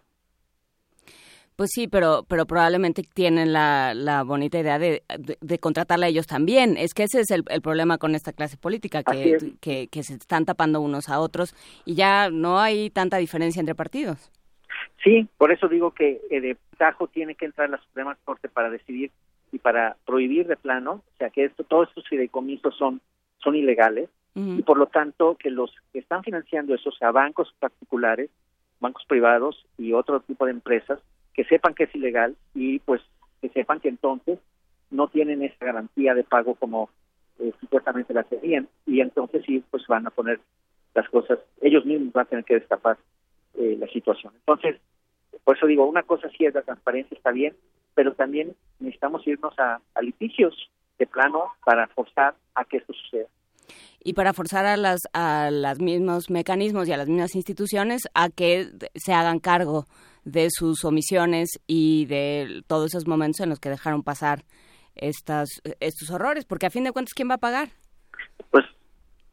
Pues 1.57 1.71
sí, 1.75 1.89
pero, 1.89 2.25
pero 2.29 2.47
probablemente 2.47 3.03
tienen 3.03 3.53
la, 3.53 3.93
la 3.93 4.23
bonita 4.23 4.61
idea 4.61 4.79
de, 4.79 5.03
de, 5.41 5.59
contratarla 5.59 6.07
a 6.07 6.09
ellos 6.09 6.29
también. 6.29 6.77
Es 6.77 6.95
que 6.95 7.03
ese 7.03 7.21
es 7.21 7.31
el, 7.33 7.43
problema 7.63 7.99
con 7.99 8.15
esta 8.15 8.33
clase 8.33 8.57
política, 8.57 9.03
que, 9.03 9.57
que, 9.61 9.89
que, 9.89 10.03
se 10.05 10.15
están 10.15 10.45
tapando 10.45 10.81
unos 10.81 11.09
a 11.09 11.19
otros 11.19 11.57
y 11.85 11.97
ya 11.97 12.31
no 12.31 12.61
hay 12.61 12.91
tanta 12.91 13.17
diferencia 13.17 13.59
entre 13.59 13.75
partidos. 13.75 14.31
Sí, 15.03 15.29
por 15.37 15.53
eso 15.53 15.69
digo 15.69 15.93
que 15.93 16.21
eh, 16.31 16.41
de 16.41 16.57
Tajo 16.77 17.09
tiene 17.09 17.35
que 17.35 17.45
entrar 17.45 17.71
la 17.71 17.79
Suprema 17.79 18.17
Corte 18.25 18.49
para 18.49 18.71
decidir 18.71 19.11
y 19.53 19.59
para 19.59 19.97
prohibir 20.05 20.47
de 20.47 20.57
plano, 20.57 21.03
o 21.15 21.17
sea 21.19 21.31
que 21.31 21.45
esto, 21.45 21.65
todos 21.65 21.89
estos 21.89 22.07
fideicomisos 22.09 22.77
son, 22.77 23.01
son 23.39 23.55
ilegales 23.55 24.11
y 24.35 24.63
por 24.63 24.79
lo 24.79 24.87
tanto 24.87 25.35
que 25.35 25.51
los 25.51 25.75
que 25.93 25.99
están 25.99 26.23
financiando 26.23 26.73
eso 26.73 26.93
sea 26.93 27.11
bancos 27.11 27.53
particulares, 27.59 28.31
bancos 28.79 29.05
privados 29.09 29.67
y 29.77 29.95
otro 29.95 30.21
tipo 30.21 30.45
de 30.45 30.53
empresas 30.53 31.01
que 31.35 31.43
sepan 31.45 31.75
que 31.75 31.85
es 31.85 31.95
ilegal 31.95 32.37
y 32.55 32.79
pues 32.79 33.03
que 33.41 33.49
sepan 33.49 33.81
que 33.81 33.89
entonces 33.89 34.39
no 34.93 35.09
tienen 35.09 35.43
esa 35.43 35.65
garantía 35.65 36.15
de 36.15 36.23
pago 36.23 36.55
como 36.55 36.89
eh, 37.41 37.53
supuestamente 37.61 38.15
la 38.15 38.23
tenían. 38.23 38.69
Y 38.87 39.01
entonces 39.01 39.43
sí 39.45 39.65
pues 39.73 39.87
van 39.89 40.07
a 40.07 40.11
poner 40.11 40.41
las 40.95 41.09
cosas 41.09 41.41
ellos 41.61 41.85
mismos 41.85 42.13
van 42.13 42.27
a 42.27 42.29
tener 42.29 42.45
que 42.45 42.55
destapar 42.61 42.97
eh, 43.55 43.77
la 43.79 43.89
situación. 43.89 44.33
Entonces 44.37 44.81
por 45.49 45.57
eso 45.57 45.67
digo 45.67 45.87
una 45.87 46.03
cosa 46.03 46.29
sí 46.37 46.45
es 46.45 46.53
la 46.53 46.61
transparencia 46.61 47.17
está 47.17 47.31
bien 47.33 47.57
pero 47.95 48.13
también 48.13 48.55
necesitamos 48.81 49.27
irnos 49.27 49.59
a 49.59 49.81
litigios 50.03 50.55
de 50.99 51.07
plano 51.07 51.45
para 51.65 51.87
forzar 51.87 52.35
a 52.55 52.67
que 52.67 52.77
esto 52.77 52.93
suceda 52.93 53.29
y 54.05 54.13
para 54.13 54.35
forzar 54.35 54.67
a 54.67 54.77
las 54.77 55.01
a 55.15 55.49
los 55.51 55.81
mismos 55.81 56.29
mecanismos 56.29 56.87
y 56.87 56.93
a 56.93 56.99
las 56.99 57.09
mismas 57.09 57.35
instituciones 57.35 58.03
a 58.13 58.29
que 58.29 58.69
se 58.95 59.15
hagan 59.15 59.39
cargo 59.39 59.87
de 60.25 60.49
sus 60.51 60.85
omisiones 60.85 61.49
y 61.67 62.05
de 62.05 62.63
todos 62.67 62.89
esos 62.93 63.07
momentos 63.07 63.41
en 63.41 63.49
los 63.49 63.59
que 63.59 63.71
dejaron 63.71 64.03
pasar 64.03 64.45
estas 64.95 65.49
estos 65.81 66.11
horrores, 66.11 66.45
porque 66.45 66.67
a 66.67 66.71
fin 66.71 66.85
de 66.85 66.93
cuentas 66.93 67.15
quién 67.15 67.31
va 67.31 67.35
a 67.35 67.39
pagar? 67.39 67.69
Pues 68.51 68.67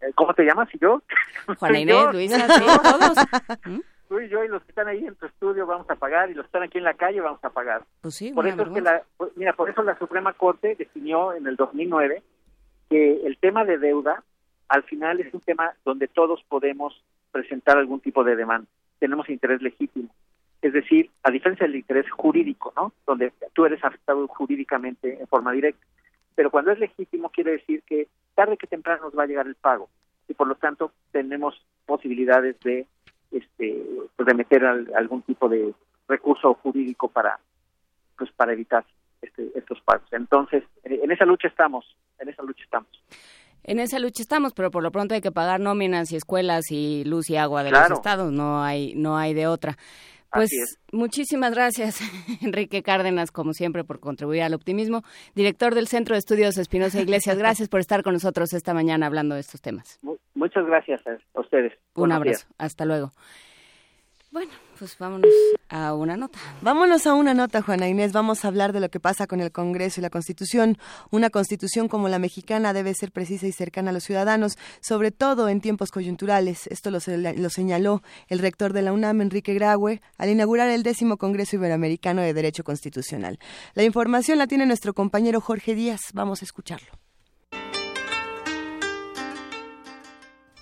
eh, 0.01 0.11
¿cómo 0.15 0.33
te 0.33 0.43
llamas? 0.43 0.69
¿Y 0.73 0.79
yo? 0.79 1.01
Juana 1.57 1.79
Inés, 1.81 2.13
Luisa, 2.13 2.47
sí, 2.47 2.63
todos. 2.83 3.17
¿Mm? 3.65 3.94
Tú 4.15 4.21
y 4.21 4.29
yo 4.29 4.45
y 4.45 4.47
los 4.47 4.63
que 4.63 4.69
están 4.69 4.87
ahí 4.87 5.05
en 5.05 5.15
tu 5.15 5.25
estudio 5.25 5.67
vamos 5.67 5.89
a 5.89 5.95
pagar 5.95 6.29
y 6.29 6.35
los 6.35 6.45
que 6.45 6.47
están 6.47 6.63
aquí 6.63 6.77
en 6.77 6.85
la 6.85 6.93
calle 6.93 7.19
vamos 7.19 7.43
a 7.43 7.49
pagar. 7.49 7.83
Pues 7.99 8.15
sí, 8.15 8.31
por 8.31 8.47
eso 8.47 8.61
es 8.61 8.69
que 8.69 8.79
la, 8.79 9.03
mira, 9.35 9.51
por 9.51 9.69
eso 9.69 9.83
la 9.83 9.99
Suprema 9.99 10.31
Corte 10.31 10.73
definió 10.79 11.33
en 11.33 11.45
el 11.47 11.57
2009 11.57 12.23
que 12.89 13.27
el 13.27 13.37
tema 13.39 13.65
de 13.65 13.77
deuda 13.77 14.23
al 14.69 14.83
final 14.83 15.19
es 15.19 15.33
un 15.33 15.41
tema 15.41 15.73
donde 15.83 16.07
todos 16.07 16.41
podemos 16.47 17.03
presentar 17.33 17.77
algún 17.77 17.99
tipo 17.99 18.23
de 18.23 18.37
demanda. 18.37 18.69
Tenemos 18.99 19.27
interés 19.27 19.61
legítimo. 19.61 20.07
Es 20.61 20.71
decir, 20.71 21.11
a 21.21 21.29
diferencia 21.29 21.67
del 21.67 21.75
interés 21.75 22.09
jurídico, 22.09 22.71
¿no? 22.73 22.93
Donde 23.05 23.33
tú 23.51 23.65
eres 23.65 23.83
afectado 23.83 24.25
jurídicamente 24.29 25.19
en 25.19 25.27
forma 25.27 25.51
directa. 25.51 25.85
Pero 26.35 26.51
cuando 26.51 26.71
es 26.71 26.79
legítimo 26.79 27.31
quiere 27.31 27.51
decir 27.51 27.83
que 27.85 28.07
tarde 28.33 28.55
que 28.55 28.67
temprano 28.67 29.01
nos 29.03 29.19
va 29.19 29.23
a 29.23 29.27
llegar 29.27 29.45
el 29.45 29.55
pago 29.55 29.89
y 30.29 30.35
por 30.35 30.47
lo 30.47 30.55
tanto 30.55 30.93
tenemos 31.11 31.61
posibilidades 31.85 32.57
de 32.61 32.87
este 33.31 33.83
pues 34.15 34.27
de 34.27 34.33
meter 34.33 34.65
algún 34.65 35.21
tipo 35.23 35.49
de 35.49 35.73
recurso 36.07 36.53
jurídico 36.55 37.07
para 37.07 37.39
pues 38.17 38.31
para 38.31 38.53
evitar 38.53 38.85
este, 39.21 39.51
estos 39.55 39.81
pagos. 39.81 40.07
Entonces, 40.11 40.63
en 40.83 41.11
esa 41.11 41.25
lucha 41.25 41.47
estamos, 41.47 41.85
en 42.19 42.29
esa 42.29 42.43
lucha 42.43 42.63
estamos 42.63 42.89
en 43.67 43.79
esa 43.79 43.99
lucha 43.99 44.21
estamos, 44.21 44.53
pero 44.53 44.69
por 44.69 44.83
lo 44.83 44.91
pronto 44.91 45.15
hay 45.15 45.21
que 45.21 45.31
pagar 45.31 45.59
nóminas 45.59 46.11
y 46.11 46.15
escuelas 46.15 46.65
y 46.69 47.03
luz 47.03 47.29
y 47.29 47.35
agua 47.35 47.63
de 47.63 47.71
los 47.71 47.91
estados, 47.91 48.31
no 48.31 48.63
hay 48.63 48.93
no 48.95 49.17
hay 49.17 49.33
de 49.33 49.47
otra. 49.47 49.77
Pues 50.35 50.79
muchísimas 50.91 51.53
gracias, 51.53 51.99
Enrique 52.41 52.83
Cárdenas, 52.83 53.31
como 53.31 53.53
siempre, 53.53 53.83
por 53.83 53.99
contribuir 53.99 54.43
al 54.43 54.53
optimismo. 54.53 55.03
Director 55.33 55.73
del 55.73 55.87
Centro 55.87 56.15
de 56.15 56.19
Estudios 56.19 56.57
Espinosa 56.57 57.01
Iglesias, 57.01 57.37
gracias 57.37 57.69
por 57.69 57.79
estar 57.79 58.03
con 58.03 58.13
nosotros 58.13 58.53
esta 58.53 58.73
mañana 58.73 59.05
hablando 59.05 59.35
de 59.35 59.41
estos 59.41 59.61
temas. 59.61 59.99
Muchas 60.33 60.65
gracias 60.65 61.01
a 61.07 61.39
ustedes. 61.39 61.73
Un 61.95 62.11
abrazo. 62.11 62.45
Hasta 62.57 62.85
luego. 62.85 63.11
Bueno, 64.31 64.51
pues 64.77 64.97
vámonos 64.97 65.31
a 65.69 65.93
una 65.93 66.17
nota. 66.17 66.39
Vámonos 66.61 67.07
a 67.07 67.13
una 67.13 67.33
nota, 67.33 67.61
Juana 67.61 67.87
Inés. 67.87 68.11
Vamos 68.11 68.43
a 68.43 68.47
hablar 68.47 68.73
de 68.73 68.79
lo 68.79 68.89
que 68.89 68.99
pasa 68.99 69.27
con 69.27 69.39
el 69.39 69.51
Congreso 69.51 69.99
y 69.99 70.03
la 70.03 70.09
Constitución. 70.09 70.77
Una 71.11 71.29
Constitución 71.29 71.87
como 71.87 72.09
la 72.09 72.19
mexicana 72.19 72.73
debe 72.73 72.93
ser 72.93 73.11
precisa 73.11 73.47
y 73.47 73.51
cercana 73.51 73.91
a 73.91 73.93
los 73.93 74.03
ciudadanos, 74.03 74.57
sobre 74.81 75.11
todo 75.11 75.49
en 75.49 75.61
tiempos 75.61 75.91
coyunturales. 75.91 76.67
Esto 76.67 76.91
lo, 76.91 76.99
lo 76.99 77.49
señaló 77.49 78.03
el 78.27 78.39
rector 78.39 78.73
de 78.73 78.81
la 78.81 78.93
UNAM, 78.93 79.21
Enrique 79.21 79.53
Graue, 79.53 80.01
al 80.17 80.29
inaugurar 80.29 80.69
el 80.69 80.83
décimo 80.83 81.17
Congreso 81.17 81.55
Iberoamericano 81.55 82.21
de 82.21 82.33
Derecho 82.33 82.63
Constitucional. 82.63 83.39
La 83.73 83.83
información 83.83 84.37
la 84.37 84.47
tiene 84.47 84.65
nuestro 84.65 84.93
compañero 84.93 85.41
Jorge 85.41 85.75
Díaz. 85.75 86.01
Vamos 86.13 86.41
a 86.41 86.45
escucharlo. 86.45 87.04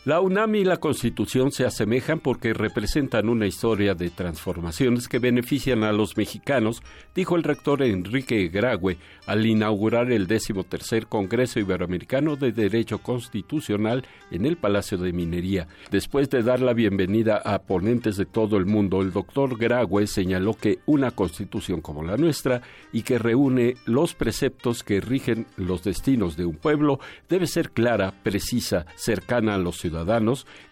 La 0.06 0.20
UNAM 0.20 0.56
y 0.56 0.66
la 0.66 0.82
Constitución 0.82 1.54
se 1.54 1.64
asemejan 1.64 2.20
porque 2.20 2.54
representan 2.54 3.30
una 3.30 3.48
historia 3.48 3.96
de 3.96 4.10
transformaciones 4.10 5.08
que 5.08 5.18
benefician 5.18 5.86
a 5.86 5.94
los 5.94 6.18
mexicanos, 6.18 6.84
dijo 7.16 7.38
el 7.38 7.44
rector 7.44 7.82
Enrique 7.82 8.50
Graue 8.50 8.98
al 9.28 9.46
inaugurar 9.46 10.12
el 10.12 10.28
tercer 10.28 11.08
Congreso 11.08 11.62
Iberoamericano 11.62 12.36
de 12.36 12.52
Derecho 12.52 12.98
Constitucional 12.98 14.06
en 14.30 14.46
el 14.46 14.58
Palacio 14.58 14.98
de 14.98 15.14
Minería. 15.14 15.70
Después 15.90 16.30
de 16.30 16.44
dar 16.44 16.60
la 16.60 16.74
bienvenida 16.74 17.38
a 17.38 17.62
ponentes 17.62 18.18
de 18.18 18.26
todo 18.26 18.58
el 18.58 18.66
mundo, 18.66 19.02
el 19.02 19.14
doctor 19.14 19.58
Graue 19.58 20.06
señaló 20.08 20.54
que 20.54 20.80
una 20.86 21.12
constitución 21.12 21.80
como 21.80 22.04
la 22.04 22.18
nuestra 22.18 22.62
y 22.92 23.04
que 23.04 23.20
reúne 23.20 23.76
los 23.86 24.16
preceptos 24.16 24.84
que 24.84 25.00
rigen 25.00 25.48
los 25.56 25.82
destinos 25.82 26.36
de 26.36 26.44
un 26.44 26.58
pueblo 26.58 27.00
debe 27.30 27.48
ser 27.48 27.72
clara, 27.72 28.14
precisa, 28.22 28.86
cercana 28.98 29.56
a 29.56 29.58
los 29.58 29.78
ciudadanos 29.78 29.93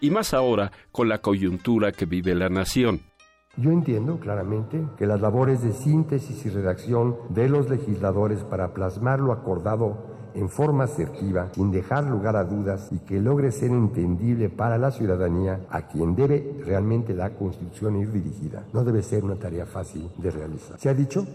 y 0.00 0.10
más 0.10 0.34
ahora 0.34 0.72
con 0.90 1.08
la 1.08 1.18
coyuntura 1.18 1.92
que 1.92 2.06
vive 2.06 2.34
la 2.34 2.48
nación. 2.48 3.00
Yo 3.56 3.70
entiendo 3.70 4.18
claramente 4.18 4.82
que 4.96 5.06
las 5.06 5.20
labores 5.20 5.62
de 5.62 5.72
síntesis 5.72 6.46
y 6.46 6.48
redacción 6.48 7.16
de 7.28 7.48
los 7.48 7.68
legisladores 7.68 8.42
para 8.44 8.72
plasmar 8.72 9.20
lo 9.20 9.32
acordado 9.32 10.12
en 10.34 10.48
forma 10.48 10.84
asertiva, 10.84 11.50
sin 11.52 11.70
dejar 11.70 12.04
lugar 12.04 12.36
a 12.36 12.44
dudas 12.44 12.88
y 12.90 12.98
que 13.00 13.20
logre 13.20 13.52
ser 13.52 13.70
entendible 13.70 14.48
para 14.48 14.78
la 14.78 14.90
ciudadanía 14.90 15.60
a 15.68 15.86
quien 15.88 16.14
debe 16.14 16.62
realmente 16.64 17.14
la 17.14 17.30
Constitución 17.30 17.96
ir 17.96 18.10
dirigida, 18.10 18.64
no 18.72 18.84
debe 18.84 19.02
ser 19.02 19.24
una 19.24 19.36
tarea 19.36 19.66
fácil 19.66 20.08
de 20.16 20.30
realizar. 20.30 20.78
Se 20.78 20.88
ha 20.88 20.94
dicho 20.94 21.26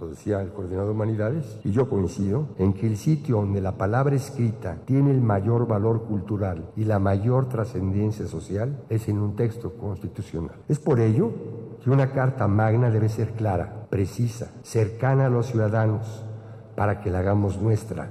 lo 0.00 0.08
decía 0.08 0.40
el 0.40 0.50
coordinador 0.52 0.86
de 0.86 0.92
humanidades, 0.94 1.60
y 1.62 1.72
yo 1.72 1.88
coincido 1.88 2.48
en 2.56 2.72
que 2.72 2.86
el 2.86 2.96
sitio 2.96 3.36
donde 3.36 3.60
la 3.60 3.76
palabra 3.76 4.16
escrita 4.16 4.78
tiene 4.86 5.10
el 5.10 5.20
mayor 5.20 5.66
valor 5.66 6.04
cultural 6.04 6.70
y 6.74 6.84
la 6.84 6.98
mayor 6.98 7.48
trascendencia 7.48 8.26
social 8.26 8.82
es 8.88 9.08
en 9.08 9.18
un 9.18 9.36
texto 9.36 9.74
constitucional. 9.74 10.56
Es 10.68 10.78
por 10.78 11.00
ello 11.00 11.30
que 11.84 11.90
una 11.90 12.12
carta 12.12 12.48
magna 12.48 12.90
debe 12.90 13.10
ser 13.10 13.32
clara, 13.32 13.86
precisa, 13.90 14.50
cercana 14.62 15.26
a 15.26 15.30
los 15.30 15.46
ciudadanos, 15.46 16.24
para 16.76 17.00
que 17.00 17.10
la 17.10 17.18
hagamos 17.18 17.60
nuestra, 17.60 18.08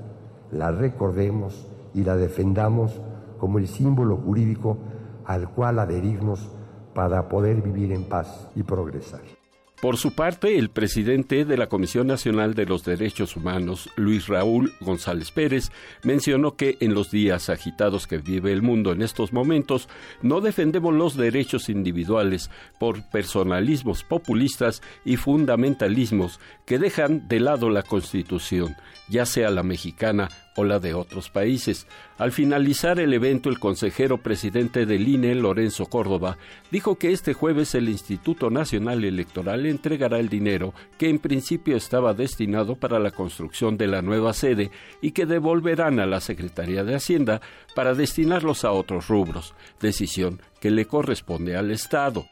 la 0.52 0.72
recordemos 0.72 1.68
y 1.96 2.04
la 2.04 2.16
defendamos 2.16 3.02
como 3.40 3.58
el 3.58 3.68
símbolo 3.68 4.18
jurídico 4.18 4.78
al 5.26 5.50
cual 5.50 5.80
adherirnos 5.80 6.52
para 6.94 7.28
poder 7.30 7.62
vivir 7.62 7.92
en 7.94 8.04
paz 8.04 8.50
y 8.56 8.62
progresar. 8.62 9.39
Por 9.82 9.96
su 9.96 10.12
parte, 10.12 10.58
el 10.58 10.70
presidente 10.70 11.46
de 11.46 11.56
la 11.56 11.68
Comisión 11.68 12.06
Nacional 12.06 12.54
de 12.54 12.66
los 12.66 12.84
Derechos 12.84 13.38
Humanos, 13.38 13.90
Luis 13.96 14.28
Raúl 14.28 14.74
González 14.82 15.32
Pérez, 15.32 15.72
mencionó 16.04 16.58
que 16.58 16.76
en 16.82 16.94
los 16.94 17.12
días 17.12 17.50
agitados 17.50 18.06
que 18.06 18.18
vive 18.18 18.52
el 18.52 18.62
mundo 18.62 18.92
en 18.92 19.02
estos 19.02 19.32
momentos, 19.32 19.88
no 20.22 20.42
defendemos 20.42 20.94
los 20.94 21.16
derechos 21.16 21.70
individuales 21.70 22.50
por 22.78 23.10
personalismos 23.10 24.04
populistas 24.04 24.82
y 25.06 25.16
fundamentalismos 25.16 26.42
que 26.66 26.78
dejan 26.78 27.30
de 27.30 27.40
lado 27.40 27.70
la 27.70 27.84
Constitución, 27.84 28.76
ya 29.08 29.26
sea 29.26 29.50
la 29.50 29.64
mexicana 29.64 30.28
la 30.64 30.80
de 30.80 30.94
otros 30.94 31.30
países. 31.30 31.88
Al 32.18 32.32
finalizar 32.32 33.00
el 33.00 33.14
evento, 33.14 33.50
el 33.50 33.60
consejero 33.60 34.18
presidente 34.18 34.86
del 34.86 35.08
INE, 35.08 35.36
Lorenzo 35.36 35.86
Córdoba, 35.86 36.38
dijo 36.72 36.98
que 36.98 37.12
este 37.12 37.34
jueves 37.34 37.76
el 37.76 37.90
Instituto 37.90 38.50
Nacional 38.50 39.04
Electoral 39.04 39.66
entregará 39.66 40.20
el 40.20 40.30
dinero 40.30 40.74
que 40.98 41.10
en 41.10 41.20
principio 41.20 41.78
estaba 41.78 42.14
destinado 42.14 42.76
para 42.76 43.00
la 43.00 43.12
construcción 43.12 43.78
de 43.78 43.88
la 43.88 44.02
nueva 44.02 44.34
sede 44.34 44.72
y 45.02 45.12
que 45.12 45.26
devolverán 45.26 46.00
a 46.00 46.06
la 46.06 46.20
Secretaría 46.20 46.84
de 46.84 46.96
Hacienda 46.96 47.42
para 47.76 47.94
destinarlos 47.94 48.66
a 48.66 48.72
otros 48.72 49.08
rubros, 49.08 49.54
decisión 49.80 50.42
que 50.60 50.72
le 50.72 50.86
corresponde 50.86 51.56
al 51.56 51.72
Estado. 51.72 52.26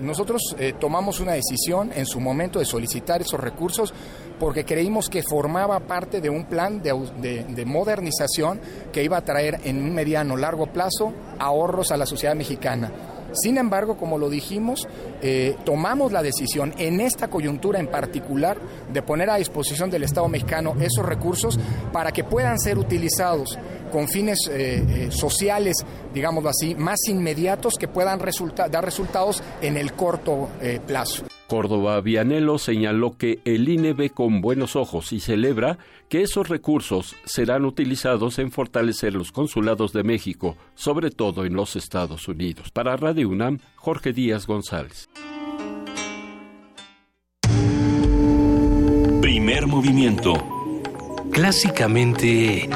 Nosotros 0.00 0.54
eh, 0.58 0.74
tomamos 0.78 1.20
una 1.20 1.32
decisión 1.32 1.90
en 1.94 2.06
su 2.06 2.20
momento 2.20 2.58
de 2.58 2.64
solicitar 2.64 3.22
esos 3.22 3.40
recursos 3.40 3.94
porque 4.38 4.64
creímos 4.64 5.08
que 5.08 5.22
formaba 5.22 5.80
parte 5.80 6.20
de 6.20 6.28
un 6.28 6.44
plan 6.44 6.82
de, 6.82 7.64
modernización 7.64 8.60
que 8.92 9.02
iba 9.02 9.16
a 9.16 9.24
traer 9.24 9.60
en 9.64 9.82
un 9.82 9.94
mediano 9.94 10.36
largo 10.36 10.66
plazo 10.66 11.12
ahorros 11.38 11.90
a 11.90 11.96
la 11.96 12.06
sociedad 12.06 12.34
mexicana. 12.34 13.15
Sin 13.36 13.58
embargo, 13.58 13.96
como 13.96 14.18
lo 14.18 14.30
dijimos, 14.30 14.86
eh, 15.22 15.56
tomamos 15.64 16.12
la 16.12 16.22
decisión 16.22 16.74
en 16.78 17.00
esta 17.00 17.28
coyuntura 17.28 17.78
en 17.78 17.88
particular 17.88 18.58
de 18.92 19.02
poner 19.02 19.30
a 19.30 19.36
disposición 19.36 19.90
del 19.90 20.04
Estado 20.04 20.28
mexicano 20.28 20.74
esos 20.80 21.04
recursos 21.04 21.58
para 21.92 22.12
que 22.12 22.24
puedan 22.24 22.58
ser 22.58 22.78
utilizados 22.78 23.58
con 23.92 24.08
fines 24.08 24.38
eh, 24.50 24.84
eh, 24.88 25.08
sociales, 25.10 25.76
digámoslo 26.12 26.50
así, 26.50 26.74
más 26.74 26.98
inmediatos 27.08 27.74
que 27.78 27.88
puedan 27.88 28.18
dar 28.18 28.84
resultados 28.84 29.42
en 29.60 29.76
el 29.76 29.92
corto 29.92 30.48
plazo. 30.86 31.24
Córdoba 31.46 32.00
Vianelo 32.00 32.58
señaló 32.58 33.16
que 33.16 33.40
el 33.44 33.68
INE 33.68 33.92
ve 33.92 34.10
con 34.10 34.40
buenos 34.40 34.76
ojos 34.76 35.12
y 35.12 35.20
celebra 35.20 35.78
que 36.08 36.22
esos 36.22 36.48
recursos 36.48 37.16
serán 37.24 37.64
utilizados 37.64 38.38
en 38.38 38.50
fortalecer 38.50 39.14
los 39.14 39.32
consulados 39.32 39.92
de 39.92 40.02
México, 40.02 40.56
sobre 40.74 41.10
todo 41.10 41.44
en 41.44 41.54
los 41.54 41.76
Estados 41.76 42.28
Unidos. 42.28 42.70
Para 42.70 42.96
Radio 42.96 43.28
UNAM, 43.28 43.58
Jorge 43.76 44.12
Díaz 44.12 44.46
González. 44.46 45.08
Primer 49.20 49.66
movimiento. 49.66 50.34
Clásicamente... 51.30 52.68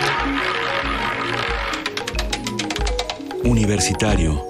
Universitario. 3.44 4.49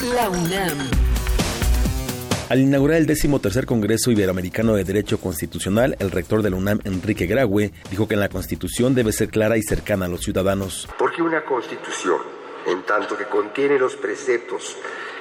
La 0.00 0.28
UNAM. 0.28 0.90
Al 2.50 2.60
inaugurar 2.60 2.98
el 2.98 3.06
tercer 3.06 3.64
Congreso 3.64 4.10
Iberoamericano 4.10 4.74
de 4.74 4.84
Derecho 4.84 5.18
Constitucional, 5.18 5.96
el 5.98 6.10
rector 6.10 6.42
de 6.42 6.50
la 6.50 6.56
UNAM, 6.56 6.80
Enrique 6.84 7.24
Graue, 7.24 7.72
dijo 7.90 8.06
que 8.06 8.12
en 8.12 8.20
la 8.20 8.28
Constitución 8.28 8.94
debe 8.94 9.12
ser 9.12 9.30
clara 9.30 9.56
y 9.56 9.62
cercana 9.62 10.04
a 10.04 10.08
los 10.08 10.20
ciudadanos. 10.20 10.86
Porque 10.98 11.22
una 11.22 11.46
Constitución, 11.46 12.20
en 12.66 12.82
tanto 12.82 13.16
que 13.16 13.24
contiene 13.24 13.78
los 13.78 13.96
preceptos 13.96 14.76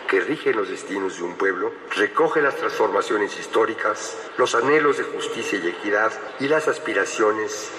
que 0.09 0.19
rigen 0.19 0.57
los 0.57 0.69
destinos 0.69 1.17
de 1.19 1.23
un 1.23 1.35
pueblo, 1.35 1.71
recoge 1.95 2.41
las 2.41 2.57
transformaciones 2.57 3.39
históricas, 3.39 4.17
los 4.37 4.55
anhelos 4.55 4.97
de 4.97 5.03
justicia 5.03 5.57
y 5.63 5.67
equidad 5.67 6.11
y 6.41 6.49
las 6.49 6.67
aspiraciones 6.67 7.69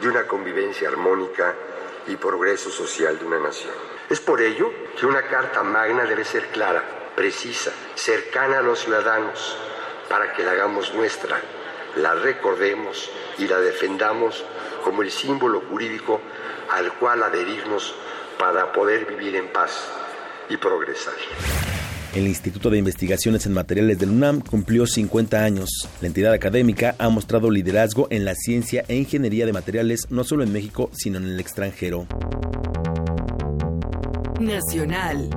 de 0.00 0.08
una 0.08 0.28
convivencia 0.28 0.88
armónica 0.88 1.52
y 2.06 2.14
progreso 2.14 2.70
social 2.70 3.18
de 3.18 3.24
una 3.24 3.40
nación. 3.40 3.93
Es 4.10 4.20
por 4.20 4.40
ello 4.42 4.70
que 4.98 5.06
una 5.06 5.22
Carta 5.22 5.62
Magna 5.62 6.04
debe 6.04 6.24
ser 6.24 6.48
clara, 6.48 6.82
precisa, 7.16 7.72
cercana 7.94 8.58
a 8.58 8.62
los 8.62 8.80
ciudadanos, 8.80 9.56
para 10.08 10.32
que 10.34 10.42
la 10.42 10.52
hagamos 10.52 10.92
nuestra, 10.94 11.40
la 11.96 12.14
recordemos 12.14 13.10
y 13.38 13.46
la 13.46 13.58
defendamos 13.58 14.44
como 14.82 15.02
el 15.02 15.10
símbolo 15.10 15.62
jurídico 15.62 16.20
al 16.70 16.92
cual 16.94 17.22
adherirnos 17.22 17.94
para 18.38 18.72
poder 18.72 19.06
vivir 19.06 19.36
en 19.36 19.48
paz 19.48 19.88
y 20.50 20.56
progresar. 20.58 21.14
El 22.14 22.28
Instituto 22.28 22.70
de 22.70 22.78
Investigaciones 22.78 23.46
en 23.46 23.54
Materiales 23.54 23.98
del 23.98 24.10
UNAM 24.10 24.40
cumplió 24.40 24.86
50 24.86 25.42
años. 25.42 25.88
La 26.00 26.06
entidad 26.06 26.32
académica 26.32 26.94
ha 26.98 27.08
mostrado 27.08 27.50
liderazgo 27.50 28.06
en 28.10 28.24
la 28.24 28.34
ciencia 28.34 28.84
e 28.86 28.96
ingeniería 28.96 29.46
de 29.46 29.52
materiales 29.52 30.06
no 30.10 30.22
solo 30.22 30.44
en 30.44 30.52
México, 30.52 30.90
sino 30.92 31.18
en 31.18 31.24
el 31.24 31.40
extranjero. 31.40 32.06
Nacional. 34.40 35.30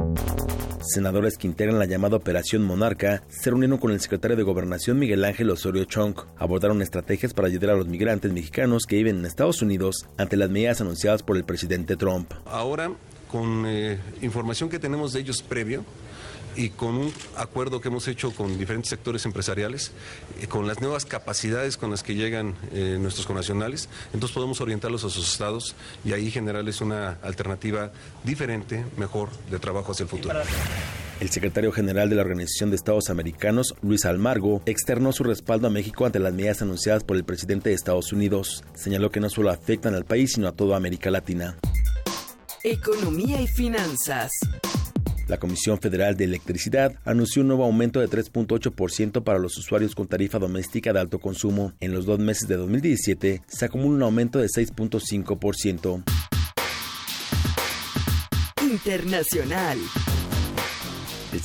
Senadores 0.81 1.37
que 1.37 1.47
integran 1.47 1.77
la 1.77 1.85
llamada 1.85 2.17
Operación 2.17 2.63
Monarca 2.63 3.23
se 3.29 3.49
reunieron 3.49 3.77
con 3.77 3.91
el 3.91 3.99
secretario 3.99 4.35
de 4.35 4.43
Gobernación 4.43 4.97
Miguel 4.97 5.23
Ángel 5.23 5.49
Osorio 5.49 5.83
Chong. 5.85 6.15
Abordaron 6.37 6.81
estrategias 6.81 7.33
para 7.33 7.47
ayudar 7.47 7.71
a 7.71 7.75
los 7.75 7.87
migrantes 7.87 8.31
mexicanos 8.31 8.85
que 8.87 8.95
viven 8.95 9.19
en 9.19 9.25
Estados 9.25 9.61
Unidos 9.61 10.07
ante 10.17 10.37
las 10.37 10.49
medidas 10.49 10.81
anunciadas 10.81 11.23
por 11.23 11.37
el 11.37 11.43
presidente 11.43 11.95
Trump. 11.95 12.31
Ahora, 12.45 12.91
con 13.29 13.65
eh, 13.67 13.99
información 14.21 14.69
que 14.69 14.79
tenemos 14.79 15.13
de 15.13 15.19
ellos 15.19 15.41
previo, 15.41 15.83
y 16.57 16.69
con 16.71 16.95
un 16.95 17.13
acuerdo 17.37 17.79
que 17.79 17.87
hemos 17.87 18.07
hecho 18.07 18.31
con 18.31 18.57
diferentes 18.57 18.89
sectores 18.89 19.25
empresariales, 19.25 19.91
eh, 20.41 20.47
con 20.47 20.67
las 20.67 20.81
nuevas 20.81 21.05
capacidades 21.05 21.77
con 21.77 21.91
las 21.91 22.03
que 22.03 22.15
llegan 22.15 22.55
eh, 22.73 22.97
nuestros 22.99 23.27
connacionales, 23.27 23.87
entonces 24.13 24.33
podemos 24.33 24.59
orientarlos 24.59 25.03
a 25.05 25.09
sus 25.09 25.31
estados 25.31 25.75
y 26.03 26.13
ahí 26.13 26.31
generarles 26.31 26.81
una 26.81 27.19
alternativa 27.21 27.91
diferente, 28.23 28.83
mejor 28.97 29.29
de 29.49 29.59
trabajo 29.59 29.91
hacia 29.91 30.03
el 30.03 30.09
futuro. 30.09 30.39
El 31.19 31.29
secretario 31.29 31.71
general 31.71 32.09
de 32.09 32.15
la 32.15 32.21
Organización 32.21 32.69
de 32.69 32.75
Estados 32.75 33.09
Americanos, 33.09 33.75
Luis 33.81 34.05
Almargo, 34.05 34.61
externó 34.65 35.11
su 35.11 35.23
respaldo 35.23 35.67
a 35.67 35.71
México 35.71 36.05
ante 36.05 36.19
las 36.19 36.33
medidas 36.33 36.61
anunciadas 36.61 37.03
por 37.03 37.17
el 37.17 37.23
presidente 37.23 37.69
de 37.69 37.75
Estados 37.75 38.13
Unidos. 38.13 38.63
Señaló 38.75 39.09
que 39.09 39.19
no 39.19 39.29
solo 39.29 39.49
afectan 39.49 39.95
al 39.95 40.05
país, 40.05 40.33
sino 40.33 40.47
a 40.47 40.51
toda 40.51 40.77
América 40.77 41.09
Latina. 41.09 41.57
Economía 42.63 43.41
y 43.41 43.47
finanzas. 43.47 44.31
La 45.27 45.37
Comisión 45.37 45.79
Federal 45.79 46.15
de 46.15 46.23
Electricidad 46.23 46.93
anunció 47.03 47.41
un 47.41 47.49
nuevo 47.49 47.65
aumento 47.65 47.99
de 47.99 48.07
3.8% 48.07 49.23
para 49.23 49.39
los 49.39 49.57
usuarios 49.57 49.93
con 49.93 50.07
tarifa 50.07 50.39
doméstica 50.39 50.93
de 50.93 50.99
alto 50.99 51.19
consumo. 51.19 51.73
En 51.81 51.93
los 51.93 52.05
dos 52.05 52.19
meses 52.19 52.47
de 52.47 52.55
2017 52.55 53.41
se 53.45 53.65
acumula 53.65 53.95
un 53.97 54.03
aumento 54.03 54.39
de 54.39 54.47
6.5%. 54.47 56.03
Internacional. 58.61 59.77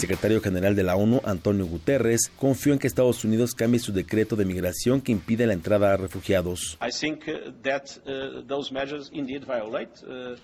El 0.02 0.08
secretario 0.08 0.40
general 0.40 0.74
de 0.74 0.82
la 0.82 0.96
ONU, 0.96 1.20
Antonio 1.22 1.64
Guterres, 1.64 2.32
confió 2.36 2.72
en 2.72 2.80
que 2.80 2.88
Estados 2.88 3.24
Unidos 3.24 3.54
cambie 3.54 3.78
su 3.78 3.92
decreto 3.92 4.34
de 4.34 4.44
migración 4.44 5.00
que 5.00 5.12
impide 5.12 5.46
la 5.46 5.52
entrada 5.52 5.92
a 5.92 5.96
refugiados. 5.96 6.76
Uh, 6.80 6.86
uh, 6.86 6.90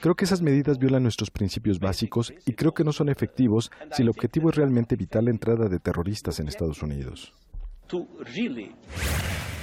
creo 0.00 0.14
que 0.14 0.24
esas 0.24 0.42
medidas 0.42 0.78
violan 0.78 1.02
nuestros 1.02 1.32
principios 1.32 1.80
básicos 1.80 2.32
y 2.46 2.52
creo 2.52 2.72
que 2.72 2.84
no 2.84 2.92
son 2.92 3.08
efectivos 3.08 3.72
si 3.90 4.02
el 4.02 4.10
objetivo 4.10 4.50
es 4.50 4.54
realmente 4.54 4.94
evitar 4.94 5.24
la 5.24 5.30
entrada 5.30 5.68
de 5.68 5.80
terroristas 5.80 6.38
en 6.38 6.46
Estados 6.46 6.80
Unidos. 6.80 7.32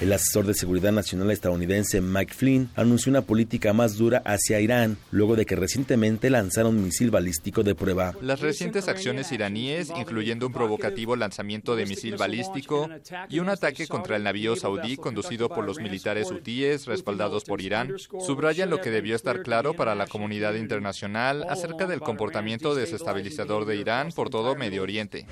El 0.02 0.12
asesor 0.12 0.46
de 0.46 0.54
seguridad 0.54 0.92
nacional 0.92 1.32
estadounidense 1.32 2.02
Mike 2.02 2.34
Flynn 2.34 2.70
anunció 2.76 3.10
una 3.10 3.22
política 3.22 3.72
más 3.72 3.96
dura 3.96 4.22
hacia 4.26 4.60
Irán 4.60 4.98
luego 5.10 5.38
de 5.38 5.46
que 5.46 5.56
recientemente 5.56 6.30
lanzaron 6.30 6.76
un 6.76 6.84
misil 6.84 7.12
balístico 7.12 7.64
de 7.64 7.76
prueba. 7.76 8.14
Las 8.22 8.42
recientes 8.42 8.90
acciones 8.90 9.32
iraníes, 9.32 9.94
incluyendo 9.96 10.48
un 10.48 10.54
provocativo 10.54 11.16
lanzamiento 11.16 11.78
de 11.78 11.86
misil 11.86 12.18
balístico 12.18 12.90
y 13.30 13.40
un 13.40 13.48
ataque 13.48 13.88
contra 13.88 14.18
el 14.18 14.24
navío 14.24 14.58
saudí 14.58 14.98
conducido 14.98 15.48
por 15.48 15.64
los 15.64 15.80
militares 15.80 16.30
hutíes 16.30 16.88
respaldados 16.88 17.46
por 17.46 17.62
Irán, 17.62 17.96
subrayan 18.20 18.70
lo 18.70 18.82
que 18.82 18.92
debió 18.92 19.16
estar 19.16 19.44
claro 19.44 19.76
para 19.76 19.96
la 19.96 20.08
comunidad 20.08 20.56
internacional 20.56 21.46
acerca 21.50 21.88
del 21.88 22.02
comportamiento 22.02 22.76
desestabilizador 22.76 23.66
de 23.66 23.78
Irán 23.78 24.10
por 24.12 24.30
todo 24.30 24.56
Medio 24.56 24.84
Oriente. 24.84 25.26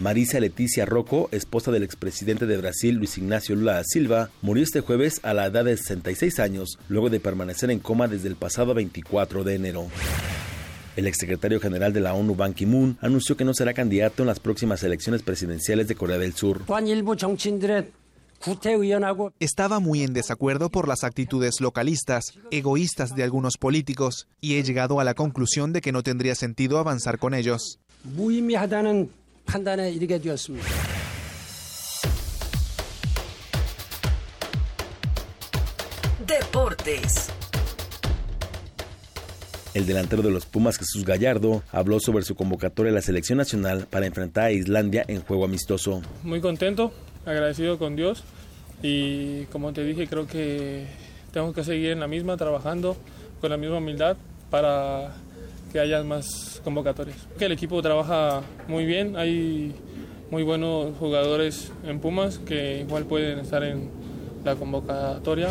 Marisa 0.00 0.40
Leticia 0.40 0.86
Rocco, 0.86 1.28
esposa 1.30 1.70
del 1.70 1.82
expresidente 1.82 2.46
de 2.46 2.56
Brasil 2.56 2.94
Luis 2.94 3.18
Ignacio 3.18 3.54
Lula 3.54 3.74
da 3.74 3.84
Silva, 3.84 4.30
murió 4.40 4.64
este 4.64 4.80
jueves 4.80 5.20
a 5.22 5.34
la 5.34 5.44
edad 5.44 5.66
de 5.66 5.76
66 5.76 6.40
años, 6.40 6.78
luego 6.88 7.10
de 7.10 7.20
permanecer 7.20 7.70
en 7.70 7.80
coma 7.80 8.08
desde 8.08 8.28
el 8.28 8.36
pasado 8.36 8.72
24 8.72 9.44
de 9.44 9.54
enero. 9.56 9.88
El 10.96 11.06
exsecretario 11.06 11.60
general 11.60 11.92
de 11.92 12.00
la 12.00 12.14
ONU, 12.14 12.34
Ban 12.34 12.54
Ki-moon, 12.54 12.96
anunció 13.02 13.36
que 13.36 13.44
no 13.44 13.52
será 13.52 13.74
candidato 13.74 14.22
en 14.22 14.28
las 14.28 14.40
próximas 14.40 14.82
elecciones 14.82 15.22
presidenciales 15.22 15.86
de 15.86 15.94
Corea 15.94 16.16
del 16.16 16.32
Sur. 16.32 16.62
Estaba 19.38 19.80
muy 19.80 20.02
en 20.02 20.14
desacuerdo 20.14 20.70
por 20.70 20.88
las 20.88 21.04
actitudes 21.04 21.60
localistas, 21.60 22.32
egoístas 22.50 23.14
de 23.14 23.22
algunos 23.22 23.58
políticos, 23.58 24.28
y 24.40 24.54
he 24.54 24.62
llegado 24.62 24.98
a 24.98 25.04
la 25.04 25.12
conclusión 25.12 25.74
de 25.74 25.82
que 25.82 25.92
no 25.92 26.02
tendría 26.02 26.34
sentido 26.34 26.78
avanzar 26.78 27.18
con 27.18 27.34
ellos. 27.34 27.80
Deportes. 36.24 37.28
El 39.74 39.86
delantero 39.86 40.22
de 40.22 40.30
los 40.30 40.46
Pumas, 40.46 40.78
Jesús 40.78 41.04
Gallardo, 41.04 41.64
habló 41.72 41.98
sobre 41.98 42.22
su 42.22 42.36
convocatoria 42.36 42.92
a 42.92 42.94
la 42.94 43.02
selección 43.02 43.38
nacional 43.38 43.88
para 43.90 44.06
enfrentar 44.06 44.44
a 44.44 44.52
Islandia 44.52 45.04
en 45.08 45.20
juego 45.20 45.44
amistoso. 45.46 46.00
Muy 46.22 46.40
contento, 46.40 46.92
agradecido 47.26 47.76
con 47.76 47.96
Dios 47.96 48.22
y 48.84 49.46
como 49.46 49.72
te 49.72 49.82
dije, 49.82 50.06
creo 50.06 50.28
que 50.28 50.86
tengo 51.32 51.52
que 51.52 51.64
seguir 51.64 51.90
en 51.90 51.98
la 51.98 52.06
misma, 52.06 52.36
trabajando 52.36 52.96
con 53.40 53.50
la 53.50 53.56
misma 53.56 53.78
humildad 53.78 54.16
para 54.48 55.12
que 55.72 55.80
haya 55.80 56.02
más 56.02 56.60
convocatorias. 56.64 57.16
Que 57.38 57.46
el 57.46 57.52
equipo 57.52 57.80
trabaja 57.82 58.42
muy 58.68 58.84
bien, 58.84 59.16
hay 59.16 59.74
muy 60.30 60.42
buenos 60.42 60.96
jugadores 60.98 61.72
en 61.84 62.00
Pumas 62.00 62.38
que 62.38 62.80
igual 62.80 63.04
pueden 63.04 63.38
estar 63.40 63.62
en 63.62 63.90
la 64.44 64.54
convocatoria. 64.54 65.48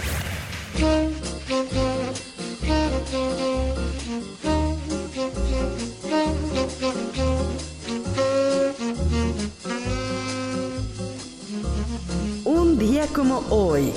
Un 12.46 12.78
día 12.78 13.08
como 13.14 13.44
hoy. 13.50 13.92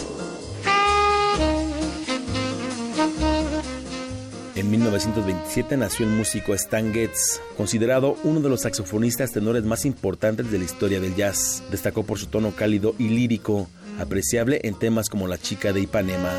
En 4.55 4.70
1927 4.70 5.79
nació 5.79 6.05
el 6.05 6.12
músico 6.12 6.53
Stan 6.53 6.93
Getz, 6.93 7.41
considerado 7.57 8.19
uno 8.23 8.41
de 8.41 8.51
los 8.51 8.62
saxofonistas 8.62 9.33
tenores 9.33 9.65
más 9.65 9.87
importantes 9.87 10.51
de 10.51 10.59
la 10.59 10.65
historia 10.65 11.01
del 11.01 11.15
jazz. 11.15 11.62
Destacó 11.70 12.03
por 12.03 12.19
su 12.19 12.27
tono 12.27 12.51
cálido 12.51 12.95
y 12.99 13.09
lírico, 13.09 13.70
apreciable 13.99 14.61
en 14.65 14.79
temas 14.79 15.09
como 15.09 15.27
La 15.27 15.39
chica 15.39 15.73
de 15.73 15.81
Ipanema. 15.81 16.33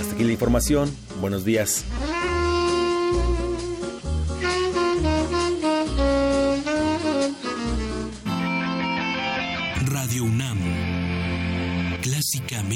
Hasta 0.00 0.14
aquí 0.14 0.24
la 0.24 0.32
información. 0.32 0.90
Buenos 1.20 1.44
días. 1.44 1.84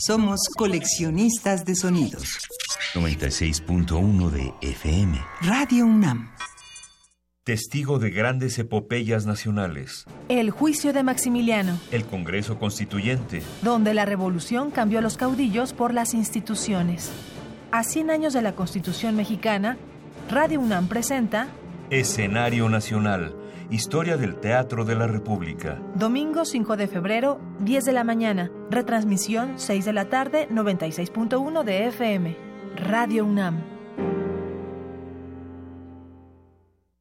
Somos 0.00 0.48
coleccionistas 0.56 1.64
de 1.64 1.74
sonidos. 1.74 2.38
96.1 2.94 4.30
de 4.30 4.54
FM. 4.60 5.20
Radio 5.42 5.86
UNAM. 5.86 6.30
Testigo 7.42 7.98
de 7.98 8.10
grandes 8.10 8.56
epopeyas 8.60 9.26
nacionales. 9.26 10.04
El 10.28 10.50
juicio 10.50 10.92
de 10.92 11.02
Maximiliano, 11.02 11.80
El 11.90 12.04
Congreso 12.04 12.60
Constituyente. 12.60 13.42
donde 13.62 13.92
la 13.92 14.04
revolución 14.04 14.70
cambió 14.70 15.00
a 15.00 15.02
los 15.02 15.16
caudillos 15.16 15.72
por 15.72 15.92
las 15.92 16.14
instituciones. 16.14 17.10
A 17.72 17.82
100 17.82 18.10
años 18.10 18.32
de 18.34 18.42
la 18.42 18.52
Constitución 18.52 19.16
mexicana, 19.16 19.78
Radio 20.30 20.60
UNAM 20.60 20.86
presenta 20.86 21.48
Escenario 21.90 22.68
Nacional. 22.68 23.34
Historia 23.70 24.16
del 24.16 24.36
Teatro 24.36 24.86
de 24.86 24.94
la 24.94 25.06
República. 25.06 25.78
Domingo 25.94 26.46
5 26.46 26.78
de 26.78 26.88
febrero, 26.88 27.38
10 27.60 27.84
de 27.84 27.92
la 27.92 28.02
mañana. 28.02 28.50
Retransmisión 28.70 29.58
6 29.58 29.84
de 29.84 29.92
la 29.92 30.06
tarde, 30.06 30.48
96.1 30.48 31.64
de 31.64 31.86
FM. 31.88 32.36
Radio 32.76 33.26
UNAM. 33.26 33.77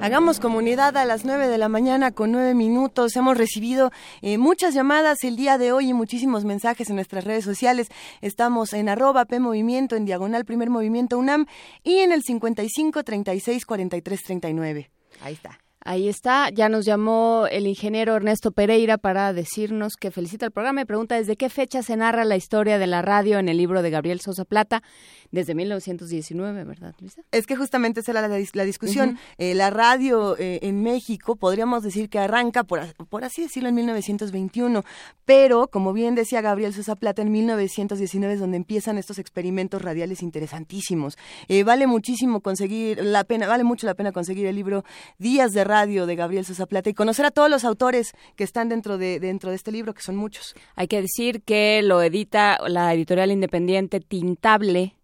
Hagamos 0.00 0.38
comunidad 0.38 0.96
a 0.96 1.04
las 1.04 1.24
9 1.24 1.48
de 1.48 1.58
la 1.58 1.68
mañana 1.68 2.12
con 2.12 2.30
9 2.30 2.54
minutos. 2.54 3.16
Hemos 3.16 3.36
recibido 3.36 3.90
eh, 4.22 4.38
muchas 4.38 4.72
llamadas 4.72 5.24
el 5.24 5.34
día 5.34 5.58
de 5.58 5.72
hoy 5.72 5.90
y 5.90 5.92
muchísimos 5.92 6.44
mensajes 6.44 6.88
en 6.88 6.94
nuestras 6.94 7.24
redes 7.24 7.44
sociales. 7.44 7.88
Estamos 8.20 8.74
en 8.74 8.88
arroba 8.88 9.24
P 9.24 9.40
Movimiento, 9.40 9.96
en 9.96 10.04
diagonal 10.04 10.44
Primer 10.44 10.70
Movimiento 10.70 11.18
UNAM 11.18 11.46
y 11.82 11.98
en 11.98 12.12
el 12.12 12.22
55 12.22 13.02
36 13.02 13.66
43 13.66 14.22
39. 14.22 14.90
Ahí 15.20 15.34
está. 15.34 15.58
Ahí 15.80 16.08
está, 16.08 16.50
ya 16.50 16.68
nos 16.68 16.84
llamó 16.84 17.46
el 17.50 17.66
ingeniero 17.66 18.14
Ernesto 18.14 18.50
Pereira 18.50 18.98
para 18.98 19.32
decirnos 19.32 19.94
que 19.94 20.10
felicita 20.10 20.44
el 20.44 20.52
programa 20.52 20.82
y 20.82 20.84
pregunta 20.84 21.14
desde 21.14 21.36
qué 21.36 21.48
fecha 21.48 21.82
se 21.82 21.96
narra 21.96 22.24
la 22.24 22.36
historia 22.36 22.78
de 22.78 22.86
la 22.86 23.00
radio 23.00 23.38
en 23.38 23.48
el 23.48 23.56
libro 23.56 23.80
de 23.80 23.88
Gabriel 23.88 24.20
Sosa 24.20 24.44
Plata, 24.44 24.82
desde 25.30 25.54
1919, 25.54 26.64
¿verdad, 26.64 26.94
Luisa? 27.00 27.22
Es 27.32 27.46
que 27.46 27.56
justamente 27.56 28.00
esa 28.00 28.12
era 28.12 28.22
la, 28.22 28.28
la 28.28 28.64
discusión. 28.64 29.18
Eh, 29.36 29.54
la 29.54 29.70
radio 29.70 30.36
eh, 30.38 30.60
en 30.62 30.82
México 30.82 31.36
podríamos 31.36 31.82
decir 31.82 32.08
que 32.08 32.18
arranca, 32.18 32.64
por, 32.64 32.80
por 33.06 33.24
así 33.24 33.42
decirlo, 33.42 33.68
en 33.68 33.74
1921, 33.74 34.84
pero 35.24 35.68
como 35.68 35.92
bien 35.92 36.14
decía 36.14 36.40
Gabriel 36.40 36.72
Sosa 36.72 36.96
Plata, 36.96 37.22
en 37.22 37.30
1919 37.30 38.34
es 38.34 38.40
donde 38.40 38.56
empiezan 38.56 38.98
estos 38.98 39.18
experimentos 39.18 39.82
radiales 39.82 40.22
interesantísimos. 40.22 41.18
Eh, 41.48 41.62
vale 41.64 41.86
muchísimo 41.86 42.40
conseguir, 42.40 43.02
la 43.02 43.24
pena, 43.24 43.46
vale 43.46 43.64
mucho 43.64 43.86
la 43.86 43.94
pena 43.94 44.12
conseguir 44.12 44.46
el 44.46 44.56
libro 44.56 44.84
Días 45.18 45.52
de 45.52 45.64
Radio 45.64 46.06
de 46.06 46.16
Gabriel 46.16 46.44
Sosa 46.44 46.66
Plata 46.66 46.90
y 46.90 46.94
conocer 46.94 47.26
a 47.26 47.30
todos 47.30 47.50
los 47.50 47.64
autores 47.64 48.12
que 48.36 48.44
están 48.44 48.68
dentro 48.68 48.98
de, 48.98 49.20
dentro 49.20 49.50
de 49.50 49.56
este 49.56 49.72
libro, 49.72 49.94
que 49.94 50.02
son 50.02 50.16
muchos. 50.16 50.54
Hay 50.74 50.88
que 50.88 51.02
decir 51.02 51.42
que 51.42 51.82
lo 51.82 52.02
edita 52.02 52.58
la 52.66 52.94
editorial 52.94 53.30
independiente 53.30 54.00
Tintable, 54.00 54.94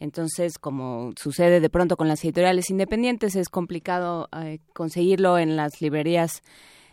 entonces, 0.00 0.58
como 0.58 1.12
sucede 1.16 1.60
de 1.60 1.70
pronto 1.70 1.96
con 1.96 2.08
las 2.08 2.22
editoriales 2.24 2.70
independientes, 2.70 3.34
es 3.34 3.48
complicado 3.48 4.28
eh, 4.32 4.60
conseguirlo 4.72 5.38
en 5.38 5.56
las 5.56 5.80
librerías 5.80 6.42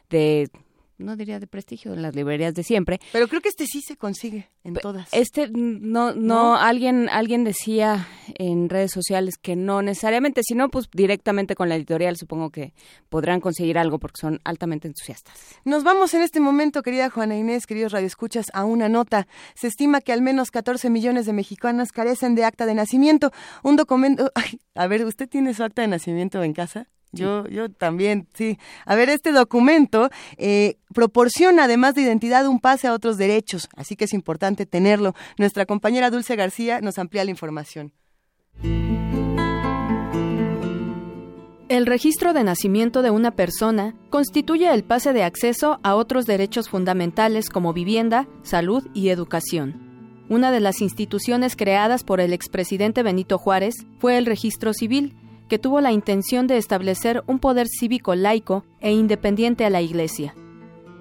de 0.09 0.49
no 0.97 1.15
diría 1.15 1.39
de 1.39 1.47
prestigio, 1.47 1.93
en 1.93 2.01
las 2.01 2.15
librerías 2.15 2.53
de 2.53 2.63
siempre. 2.63 2.99
Pero 3.11 3.27
creo 3.27 3.41
que 3.41 3.49
este 3.49 3.65
sí 3.65 3.81
se 3.81 3.97
consigue 3.97 4.49
en 4.63 4.75
todas. 4.75 5.09
Este 5.11 5.49
no, 5.49 6.13
no, 6.13 6.55
alguien, 6.55 7.09
alguien 7.09 7.43
decía 7.43 8.07
en 8.35 8.69
redes 8.69 8.91
sociales 8.91 9.35
que 9.37 9.55
no 9.55 9.81
necesariamente, 9.81 10.41
sino 10.43 10.69
pues 10.69 10.87
directamente 10.91 11.55
con 11.55 11.69
la 11.69 11.75
editorial 11.75 12.17
supongo 12.17 12.49
que 12.49 12.73
podrán 13.09 13.41
conseguir 13.41 13.77
algo 13.77 13.99
porque 13.99 14.19
son 14.19 14.39
altamente 14.43 14.87
entusiastas. 14.87 15.37
Nos 15.65 15.83
vamos 15.83 16.13
en 16.13 16.21
este 16.21 16.39
momento, 16.39 16.81
querida 16.81 17.09
Juana 17.09 17.37
Inés, 17.37 17.67
queridos 17.67 17.91
radioescuchas, 17.91 18.47
a 18.53 18.65
una 18.65 18.89
nota. 18.89 19.27
Se 19.53 19.67
estima 19.67 20.01
que 20.01 20.13
al 20.13 20.21
menos 20.21 20.51
14 20.51 20.89
millones 20.89 21.25
de 21.25 21.33
mexicanas 21.33 21.91
carecen 21.91 22.35
de 22.35 22.45
acta 22.45 22.65
de 22.65 22.75
nacimiento. 22.75 23.31
Un 23.63 23.75
documento, 23.75 24.31
a 24.75 24.87
ver, 24.87 25.05
¿usted 25.05 25.27
tiene 25.27 25.53
su 25.53 25.63
acta 25.63 25.81
de 25.81 25.87
nacimiento 25.87 26.41
en 26.43 26.53
casa? 26.53 26.87
Yo, 27.15 27.47
yo 27.47 27.69
también, 27.69 28.27
sí. 28.33 28.57
A 28.85 28.95
ver, 28.95 29.09
este 29.09 29.31
documento 29.31 30.09
eh, 30.37 30.77
proporciona, 30.93 31.65
además 31.65 31.95
de 31.95 32.01
identidad, 32.01 32.47
un 32.47 32.59
pase 32.59 32.87
a 32.87 32.93
otros 32.93 33.17
derechos, 33.17 33.67
así 33.75 33.95
que 33.95 34.05
es 34.05 34.13
importante 34.13 34.65
tenerlo. 34.65 35.13
Nuestra 35.37 35.65
compañera 35.65 36.11
Dulce 36.11 36.35
García 36.35 36.81
nos 36.81 36.97
amplía 36.97 37.23
la 37.23 37.31
información. 37.31 37.93
El 41.67 41.87
registro 41.87 42.33
de 42.33 42.43
nacimiento 42.43 43.01
de 43.01 43.09
una 43.09 43.31
persona 43.31 43.95
constituye 44.11 44.71
el 44.71 44.83
pase 44.83 45.13
de 45.13 45.23
acceso 45.23 45.79
a 45.81 45.95
otros 45.95 46.25
derechos 46.25 46.69
fundamentales 46.69 47.49
como 47.49 47.73
vivienda, 47.73 48.27
salud 48.43 48.87
y 48.93 49.09
educación. 49.09 49.81
Una 50.29 50.51
de 50.51 50.59
las 50.59 50.81
instituciones 50.81 51.55
creadas 51.55 52.03
por 52.03 52.19
el 52.19 52.33
expresidente 52.33 53.01
Benito 53.01 53.39
Juárez 53.39 53.73
fue 53.99 54.17
el 54.17 54.27
registro 54.27 54.73
civil, 54.73 55.15
que 55.47 55.59
tuvo 55.59 55.81
la 55.81 55.91
intención 55.91 56.47
de 56.47 56.57
establecer 56.57 57.23
un 57.27 57.39
poder 57.39 57.67
cívico 57.67 58.15
laico 58.15 58.65
e 58.79 58.91
independiente 58.91 59.65
a 59.65 59.69
la 59.69 59.81
Iglesia. 59.81 60.35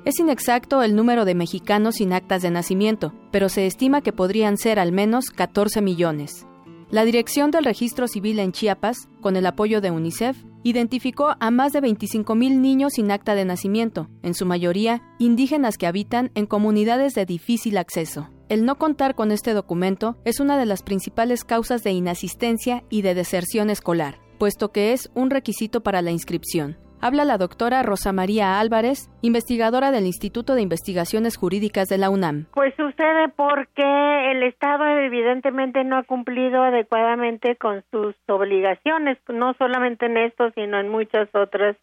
Es 0.05 0.19
inexacto 0.19 0.83
el 0.83 0.95
número 0.95 1.25
de 1.25 1.35
mexicanos 1.35 1.97
sin 1.97 2.13
actas 2.13 2.43
de 2.43 2.51
nacimiento, 2.51 3.15
pero 3.31 3.49
se 3.49 3.67
estima 3.67 4.03
que 4.03 4.13
podrían 4.13 4.59
ser 4.59 4.79
al 4.79 4.93
menos 4.93 5.31
14 5.31 5.81
millones. 5.81 6.47
La 6.91 7.07
Dirección 7.07 7.51
del 7.51 7.65
Registro 7.65 8.07
Civil 8.07 8.39
en 8.39 8.53
Chiapas, 8.53 9.09
con 9.23 9.37
el 9.37 9.47
apoyo 9.47 9.81
de 9.81 9.91
UNICEF, 9.91 10.37
identificó 10.63 11.35
a 11.41 11.51
más 11.51 11.73
de 11.73 11.81
25.000 11.81 12.61
niños 12.61 12.93
sin 12.95 13.11
acta 13.11 13.35
de 13.35 13.47
nacimiento, 13.47 14.09
en 14.23 14.35
su 14.35 14.45
mayoría 14.45 15.03
indígenas 15.19 15.79
que 15.79 15.87
habitan 15.87 16.31
en 16.35 16.47
comunidades 16.47 17.15
de 17.15 17.25
difícil 17.25 17.79
acceso. 17.79 18.29
El 18.51 18.67
no 18.67 18.77
contar 18.77 19.15
con 19.15 19.33
este 19.33 19.55
documento 19.55 20.19
es 20.25 20.39
una 20.39 20.59
de 20.59 20.67
las 20.67 20.83
principales 20.83 21.45
causas 21.45 21.83
de 21.83 21.93
inasistencia 21.93 22.85
y 22.91 23.01
de 23.01 23.15
deserción 23.15 23.71
escolar 23.71 24.24
puesto 24.39 24.73
que 24.73 24.93
es 24.93 25.11
un 25.15 25.31
requisito 25.31 25.83
para 25.83 26.03
la 26.03 26.11
inscripción. 26.11 26.77
Habla 27.01 27.27
la 27.27 27.37
doctora 27.37 27.83
Rosa 27.83 28.13
María 28.15 28.59
Álvarez, 28.59 29.11
investigadora 29.21 29.91
del 29.91 30.07
Instituto 30.07 30.55
de 30.55 30.63
Investigaciones 30.63 31.37
Jurídicas 31.37 31.89
de 31.89 31.99
la 31.99 32.09
UNAM. 32.09 32.47
Pues 32.55 32.75
sucede 32.77 33.29
porque 33.37 34.31
el 34.33 34.43
Estado 34.43 34.87
evidentemente 34.87 35.85
no 35.85 35.99
ha 35.99 36.05
cumplido 36.05 36.63
adecuadamente 36.63 37.57
con 37.57 37.85
sus 37.91 38.15
obligaciones, 38.27 39.19
no 39.29 39.53
solamente 39.59 40.07
en 40.07 40.17
esto, 40.17 40.51
sino 40.55 40.81
en 40.81 40.89
muchas 40.89 41.29
otras, 41.35 41.77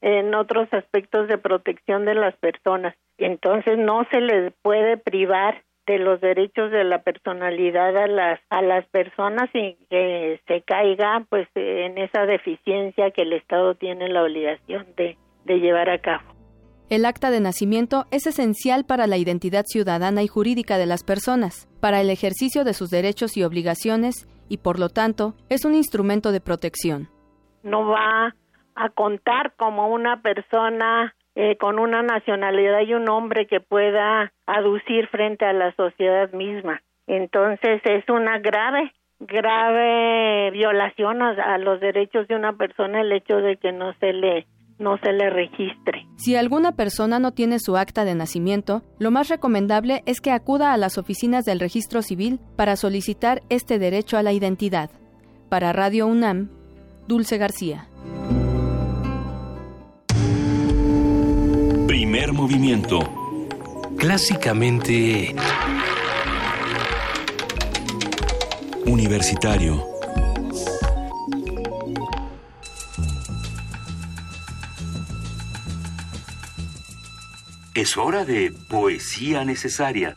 en 0.00 0.34
otros 0.36 0.72
aspectos 0.72 1.26
de 1.26 1.38
protección 1.38 2.04
de 2.04 2.14
las 2.14 2.36
personas. 2.36 2.94
Entonces 3.18 3.76
no 3.76 4.06
se 4.12 4.20
les 4.20 4.52
puede 4.62 4.98
privar 4.98 5.64
de 5.86 5.98
los 5.98 6.20
derechos 6.20 6.70
de 6.70 6.84
la 6.84 7.02
personalidad 7.02 7.96
a 7.96 8.06
las 8.06 8.40
a 8.50 8.62
las 8.62 8.86
personas 8.86 9.50
y 9.54 9.76
que 9.90 10.40
se 10.46 10.62
caiga 10.62 11.24
pues 11.28 11.48
en 11.54 11.98
esa 11.98 12.26
deficiencia 12.26 13.10
que 13.10 13.22
el 13.22 13.32
Estado 13.32 13.74
tiene 13.74 14.08
la 14.08 14.22
obligación 14.22 14.86
de, 14.96 15.16
de 15.44 15.60
llevar 15.60 15.90
a 15.90 15.98
cabo. 15.98 16.34
El 16.90 17.06
acta 17.06 17.30
de 17.30 17.40
nacimiento 17.40 18.04
es 18.10 18.26
esencial 18.26 18.84
para 18.84 19.06
la 19.06 19.16
identidad 19.16 19.64
ciudadana 19.66 20.22
y 20.22 20.28
jurídica 20.28 20.76
de 20.76 20.86
las 20.86 21.02
personas, 21.02 21.66
para 21.80 22.00
el 22.00 22.10
ejercicio 22.10 22.62
de 22.62 22.74
sus 22.74 22.90
derechos 22.90 23.36
y 23.36 23.42
obligaciones 23.42 24.28
y 24.48 24.58
por 24.58 24.78
lo 24.78 24.90
tanto 24.90 25.34
es 25.48 25.64
un 25.64 25.74
instrumento 25.74 26.30
de 26.30 26.40
protección. 26.40 27.08
No 27.62 27.86
va 27.86 28.34
a 28.74 28.88
contar 28.90 29.54
como 29.56 29.88
una 29.88 30.20
persona 30.20 31.14
eh, 31.36 31.56
con 31.56 31.78
una 31.78 32.02
nacionalidad 32.02 32.82
y 32.82 32.94
un 32.94 33.04
nombre 33.04 33.46
que 33.46 33.60
pueda 33.60 34.32
aducir 34.46 35.08
frente 35.08 35.44
a 35.44 35.52
la 35.52 35.74
sociedad 35.74 36.32
misma. 36.32 36.80
Entonces 37.06 37.80
es 37.84 38.08
una 38.08 38.38
grave, 38.38 38.92
grave 39.18 40.50
violación 40.52 41.22
a, 41.22 41.58
los 41.58 41.80
derechos 41.80 42.28
de 42.28 42.36
una 42.36 42.52
persona 42.52 43.00
el 43.00 43.12
hecho 43.12 43.36
de 43.36 43.56
que 43.56 43.72
no 43.72 43.92
se 43.94 44.12
le 44.12 44.46
no 44.76 44.98
se 44.98 45.12
le 45.12 45.30
registre. 45.30 46.04
Si 46.16 46.34
alguna 46.34 46.72
persona 46.72 47.20
no 47.20 47.30
tiene 47.30 47.60
su 47.60 47.76
acta 47.76 48.04
de 48.04 48.16
nacimiento, 48.16 48.82
lo 48.98 49.12
más 49.12 49.28
recomendable 49.28 50.02
es 50.04 50.20
que 50.20 50.32
acuda 50.32 50.72
a 50.72 50.76
las 50.76 50.98
oficinas 50.98 51.44
del 51.44 51.60
registro 51.60 52.02
civil 52.02 52.40
para 52.56 52.74
solicitar 52.74 53.40
este 53.50 53.78
derecho 53.78 54.18
a 54.18 54.24
la 54.24 54.32
identidad. 54.32 54.90
Para 55.48 55.72
Radio 55.72 56.08
UNAM, 56.08 56.50
Dulce 57.06 57.38
García. 57.38 57.86
Primer 62.24 62.40
movimiento. 62.40 63.00
Clásicamente... 63.98 65.34
Universitario. 68.86 69.84
Es 77.74 77.98
hora 77.98 78.24
de 78.24 78.54
poesía 78.70 79.44
necesaria. 79.44 80.16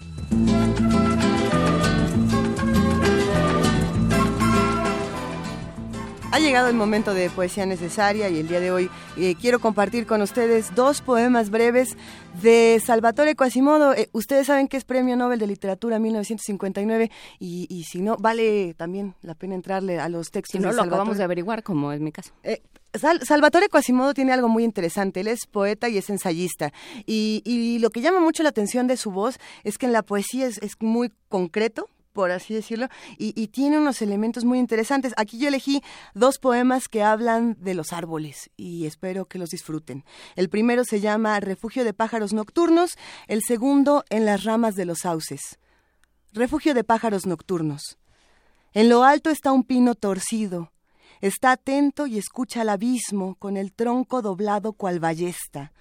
Ha 6.30 6.40
llegado 6.40 6.68
el 6.68 6.76
momento 6.76 7.14
de 7.14 7.30
poesía 7.30 7.66
necesaria 7.66 8.30
y 8.30 8.40
el 8.40 8.48
día 8.50 8.60
de 8.60 8.70
hoy 8.70 8.90
eh, 9.16 9.36
quiero 9.40 9.60
compartir 9.60 10.06
con 10.06 10.22
ustedes 10.22 10.76
dos 10.76 11.02
poemas 11.02 11.50
breves 11.50 11.96
de 12.42 12.82
Salvatore 12.86 13.36
Quasimodo. 13.36 13.94
Eh, 13.94 14.10
ustedes 14.12 14.48
saben 14.48 14.68
que 14.68 14.76
es 14.76 14.84
Premio 14.84 15.16
Nobel 15.16 15.40
de 15.40 15.48
Literatura 15.48 16.00
1959 16.00 17.10
y, 17.40 17.66
y, 17.70 17.86
si 17.86 18.02
no, 18.02 18.18
vale 18.18 18.74
también 18.74 19.16
la 19.22 19.36
pena 19.36 19.56
entrarle 19.56 20.00
a 20.00 20.10
los 20.10 20.30
textos. 20.30 20.60
Si 20.60 20.60
no, 20.60 20.74
lo 20.74 20.84
acabamos 20.84 21.18
de 21.18 21.24
averiguar, 21.24 21.64
como 21.64 21.94
es 21.94 22.02
mi 22.02 22.12
caso. 22.12 22.34
Eh, 22.44 22.62
Salvatore 22.94 23.70
Quasimodo 23.70 24.14
tiene 24.14 24.34
algo 24.34 24.50
muy 24.50 24.66
interesante. 24.66 25.22
Él 25.22 25.28
es 25.28 25.46
poeta 25.46 25.88
y 25.88 25.98
es 25.98 26.10
ensayista. 26.10 26.74
Y, 27.06 27.42
y, 27.46 27.80
lo 27.80 27.90
que 27.90 28.02
llama 28.02 28.20
mucho 28.20 28.44
la 28.44 28.50
atención 28.50 28.86
de 28.88 28.98
su 28.98 29.12
voz 29.12 29.40
es 29.64 29.78
que 29.78 29.86
en 29.86 29.94
la 29.94 30.04
poesía 30.04 30.48
es, 30.48 30.58
es 30.60 30.74
muy 30.82 31.12
concreto, 31.30 31.90
por 32.18 32.32
así 32.32 32.56
decirlo, 32.56 32.88
y, 33.20 33.48
tiene 33.50 33.78
unos 33.78 34.02
elementos 34.02 34.44
muy 34.44 34.58
interesantes. 34.58 35.14
Aquí 35.18 35.38
yo 35.38 35.50
elegí 35.50 35.84
dos 36.16 36.40
poemas 36.40 36.88
que 36.88 37.04
hablan 37.04 37.56
de 37.60 37.76
los 37.76 37.94
árboles 37.94 38.50
y 38.58 38.88
espero 38.88 39.26
que 39.26 39.38
los 39.38 39.52
disfruten. 39.52 40.04
El 40.36 40.50
primero 40.50 40.84
se 40.84 41.00
llama 41.00 41.40
Refugio 41.40 41.84
de 41.84 41.94
pájaros 41.94 42.34
nocturnos, 42.34 42.98
el 43.28 43.44
segundo 43.44 44.04
En 44.10 44.26
las 44.26 44.46
ramas 44.46 44.74
de 44.74 44.86
los 44.86 45.02
sauces. 45.04 45.60
Refugio 46.34 46.74
de 46.74 46.84
pájaros 46.84 47.28
nocturnos. 47.28 48.00
En 48.74 48.90
lo 48.90 49.04
alto 49.04 49.30
está 49.30 49.52
un 49.52 49.64
pino 49.64 49.94
torcido. 49.94 50.72
Está 51.22 51.52
atento 51.52 52.08
y 52.08 52.18
escucha 52.18 52.62
al 52.62 52.70
abismo 52.70 53.36
con 53.36 53.58
el 53.58 53.74
tronco 53.74 54.24
doblado 54.24 54.74
cual 54.74 55.00
ballesta 55.00 55.72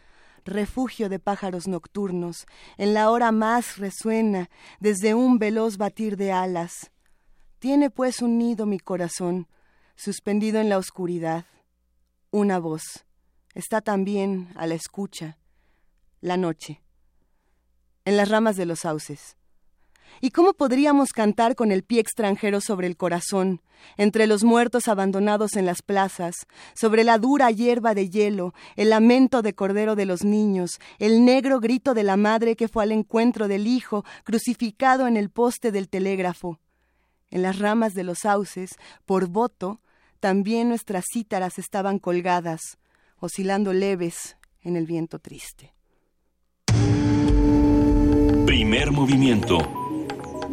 refugio 0.46 1.08
de 1.08 1.18
pájaros 1.18 1.68
nocturnos, 1.68 2.46
en 2.78 2.94
la 2.94 3.10
hora 3.10 3.32
más 3.32 3.76
resuena 3.76 4.48
desde 4.80 5.14
un 5.14 5.38
veloz 5.38 5.76
batir 5.76 6.16
de 6.16 6.32
alas. 6.32 6.90
Tiene 7.58 7.90
pues 7.90 8.22
un 8.22 8.38
nido 8.38 8.64
mi 8.64 8.78
corazón, 8.78 9.48
suspendido 9.96 10.60
en 10.60 10.68
la 10.68 10.78
oscuridad. 10.78 11.44
Una 12.30 12.58
voz, 12.58 13.04
está 13.54 13.80
también 13.80 14.48
a 14.56 14.66
la 14.66 14.74
escucha, 14.74 15.38
la 16.20 16.36
noche, 16.36 16.82
en 18.04 18.16
las 18.16 18.28
ramas 18.28 18.56
de 18.56 18.66
los 18.66 18.80
sauces. 18.80 19.36
¿Y 20.20 20.30
cómo 20.30 20.54
podríamos 20.54 21.10
cantar 21.10 21.54
con 21.54 21.72
el 21.72 21.82
pie 21.82 22.00
extranjero 22.00 22.60
sobre 22.60 22.86
el 22.86 22.96
corazón, 22.96 23.60
entre 23.96 24.26
los 24.26 24.44
muertos 24.44 24.88
abandonados 24.88 25.56
en 25.56 25.66
las 25.66 25.82
plazas, 25.82 26.34
sobre 26.74 27.04
la 27.04 27.18
dura 27.18 27.50
hierba 27.50 27.94
de 27.94 28.08
hielo, 28.08 28.54
el 28.76 28.90
lamento 28.90 29.42
de 29.42 29.54
cordero 29.54 29.94
de 29.94 30.06
los 30.06 30.24
niños, 30.24 30.78
el 30.98 31.24
negro 31.24 31.60
grito 31.60 31.94
de 31.94 32.02
la 32.02 32.16
madre 32.16 32.56
que 32.56 32.68
fue 32.68 32.84
al 32.84 32.92
encuentro 32.92 33.48
del 33.48 33.66
hijo 33.66 34.04
crucificado 34.24 35.06
en 35.06 35.16
el 35.16 35.30
poste 35.30 35.70
del 35.72 35.88
telégrafo? 35.88 36.58
En 37.30 37.42
las 37.42 37.58
ramas 37.58 37.94
de 37.94 38.04
los 38.04 38.20
sauces, 38.20 38.70
por 39.04 39.26
voto, 39.26 39.80
también 40.20 40.68
nuestras 40.68 41.04
cítaras 41.12 41.58
estaban 41.58 41.98
colgadas, 41.98 42.78
oscilando 43.18 43.72
leves 43.72 44.36
en 44.62 44.76
el 44.76 44.86
viento 44.86 45.18
triste. 45.18 45.74
Primer 48.46 48.90
movimiento 48.92 49.85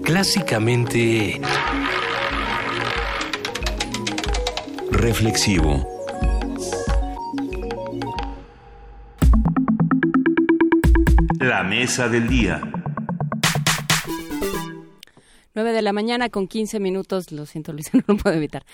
clásicamente 0.03 1.39
reflexivo. 4.91 5.88
La 11.39 11.63
mesa 11.63 12.09
del 12.09 12.27
día. 12.27 12.72
9 15.55 15.71
de 15.71 15.81
la 15.81 15.93
mañana 15.93 16.30
con 16.30 16.47
15 16.47 16.80
minutos, 16.80 17.31
lo 17.31 17.45
siento 17.45 17.73
Luis, 17.73 17.93
no 17.93 18.01
lo 18.07 18.17
puedo 18.17 18.35
evitar. 18.35 18.65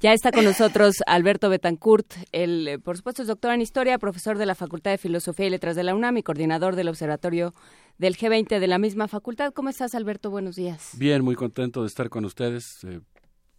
Ya 0.00 0.12
está 0.12 0.30
con 0.30 0.44
nosotros 0.44 0.96
Alberto 1.06 1.48
Betancourt, 1.48 2.14
el, 2.32 2.68
eh, 2.68 2.78
por 2.78 2.96
supuesto 2.96 3.22
es 3.22 3.28
doctor 3.28 3.52
en 3.52 3.60
Historia, 3.60 3.98
profesor 3.98 4.38
de 4.38 4.46
la 4.46 4.54
Facultad 4.54 4.90
de 4.90 4.98
Filosofía 4.98 5.46
y 5.46 5.50
Letras 5.50 5.76
de 5.76 5.84
la 5.84 5.94
UNAM 5.94 6.18
y 6.18 6.22
coordinador 6.22 6.76
del 6.76 6.88
Observatorio 6.88 7.52
del 7.98 8.16
G20 8.16 8.60
de 8.60 8.66
la 8.66 8.78
misma 8.78 9.08
facultad. 9.08 9.52
¿Cómo 9.52 9.68
estás, 9.68 9.94
Alberto? 9.94 10.30
Buenos 10.30 10.56
días. 10.56 10.90
Bien, 10.96 11.24
muy 11.24 11.34
contento 11.34 11.82
de 11.82 11.88
estar 11.88 12.08
con 12.08 12.24
ustedes. 12.24 12.84
Eh, 12.84 13.00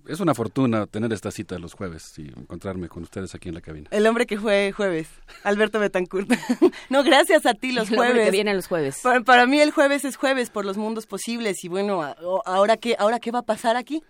es 0.08 0.20
una 0.20 0.34
fortuna 0.34 0.88
tener 0.88 1.12
esta 1.14 1.32
cita 1.32 1.60
los 1.60 1.74
jueves 1.74 2.18
y 2.18 2.28
encontrarme 2.28 2.88
con 2.90 3.04
ustedes 3.04 3.36
aquí 3.36 3.50
en 3.50 3.56
la 3.56 3.62
cabina. 3.62 3.90
El 3.92 4.08
hombre 4.08 4.26
que 4.26 4.40
fue 4.40 4.72
jueves, 4.72 5.08
Alberto 5.44 5.80
Betancourt. 5.80 6.30
no, 6.90 7.04
gracias 7.04 7.46
a 7.46 7.54
ti 7.54 7.72
los 7.72 7.90
el 7.92 7.98
jueves. 7.98 8.26
que 8.26 8.32
viene 8.32 8.54
los 8.54 8.68
jueves. 8.68 9.00
Para, 9.04 9.22
para, 9.22 9.46
mí 9.46 9.60
el 9.60 9.72
jueves 9.72 10.06
es 10.06 10.16
jueves 10.16 10.50
por 10.50 10.66
los 10.66 10.78
mundos 10.78 11.06
posibles 11.06 11.64
y 11.64 11.68
bueno, 11.68 12.02
ahora 12.46 12.78
qué, 12.78 12.96
ahora 12.98 13.20
qué 13.20 13.32
va 13.32 13.40
a 13.40 13.44
pasar 13.44 13.76
aquí. 13.76 14.04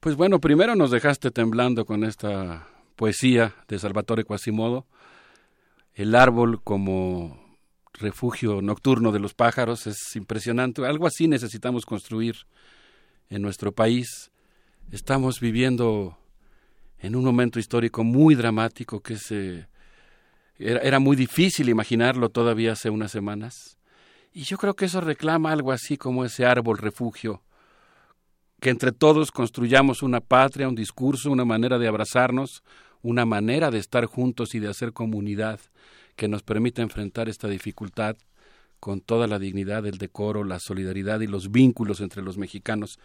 Pues 0.00 0.16
bueno, 0.16 0.40
primero 0.40 0.76
nos 0.76 0.90
dejaste 0.90 1.30
temblando 1.30 1.84
con 1.84 2.04
esta 2.04 2.68
poesía 2.94 3.54
de 3.68 3.78
Salvatore 3.78 4.24
Quasimodo, 4.24 4.86
el 5.94 6.14
árbol 6.14 6.62
como 6.62 7.48
refugio 7.94 8.62
nocturno 8.62 9.12
de 9.12 9.18
los 9.18 9.34
pájaros, 9.34 9.86
es 9.86 10.14
impresionante. 10.16 10.86
Algo 10.86 11.06
así 11.06 11.28
necesitamos 11.28 11.84
construir 11.84 12.36
en 13.28 13.42
nuestro 13.42 13.72
país. 13.72 14.30
Estamos 14.90 15.40
viviendo 15.40 16.16
en 16.98 17.14
un 17.14 17.24
momento 17.24 17.58
histórico 17.58 18.04
muy 18.04 18.34
dramático 18.34 19.00
que 19.00 19.16
se, 19.16 19.68
era, 20.56 20.80
era 20.80 20.98
muy 20.98 21.16
difícil 21.16 21.68
imaginarlo 21.68 22.30
todavía 22.30 22.72
hace 22.72 22.90
unas 22.90 23.12
semanas. 23.12 23.78
Y 24.32 24.42
yo 24.42 24.56
creo 24.56 24.74
que 24.74 24.86
eso 24.86 25.00
reclama 25.00 25.52
algo 25.52 25.72
así 25.72 25.96
como 25.96 26.24
ese 26.24 26.46
árbol 26.46 26.78
refugio 26.78 27.42
que 28.60 28.70
entre 28.70 28.92
todos 28.92 29.30
construyamos 29.30 30.02
una 30.02 30.20
patria, 30.20 30.68
un 30.68 30.74
discurso, 30.74 31.30
una 31.30 31.44
manera 31.44 31.78
de 31.78 31.86
abrazarnos, 31.86 32.62
una 33.02 33.24
manera 33.24 33.70
de 33.70 33.78
estar 33.78 34.06
juntos 34.06 34.54
y 34.54 34.58
de 34.58 34.68
hacer 34.68 34.92
comunidad 34.92 35.60
que 36.16 36.28
nos 36.28 36.42
permita 36.42 36.82
enfrentar 36.82 37.28
esta 37.28 37.46
dificultad 37.46 38.16
con 38.80 39.00
toda 39.00 39.26
la 39.26 39.38
dignidad, 39.38 39.86
el 39.86 39.98
decoro, 39.98 40.44
la 40.44 40.58
solidaridad 40.58 41.20
y 41.20 41.26
los 41.26 41.50
vínculos 41.50 42.00
entre 42.00 42.22
los 42.22 42.38
mexicanos. 42.38 42.98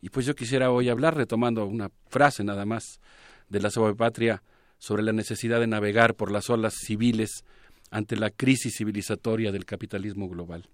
Y 0.00 0.10
pues 0.10 0.26
yo 0.26 0.34
quisiera 0.34 0.70
hoy 0.70 0.88
hablar, 0.88 1.16
retomando 1.16 1.64
una 1.66 1.90
frase 2.08 2.44
nada 2.44 2.64
más 2.64 3.00
de 3.48 3.60
la 3.60 3.70
Patria, 3.96 4.42
sobre 4.78 5.02
la 5.02 5.12
necesidad 5.12 5.60
de 5.60 5.66
navegar 5.66 6.14
por 6.14 6.30
las 6.30 6.50
olas 6.50 6.74
civiles 6.74 7.44
ante 7.90 8.16
la 8.16 8.30
crisis 8.30 8.74
civilizatoria 8.76 9.52
del 9.52 9.64
capitalismo 9.64 10.28
global. 10.28 10.68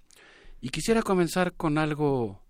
Y 0.61 0.70
quisiera 0.70 1.03
comenzar 1.03 1.53
con 1.53 1.78
algo 1.78 2.40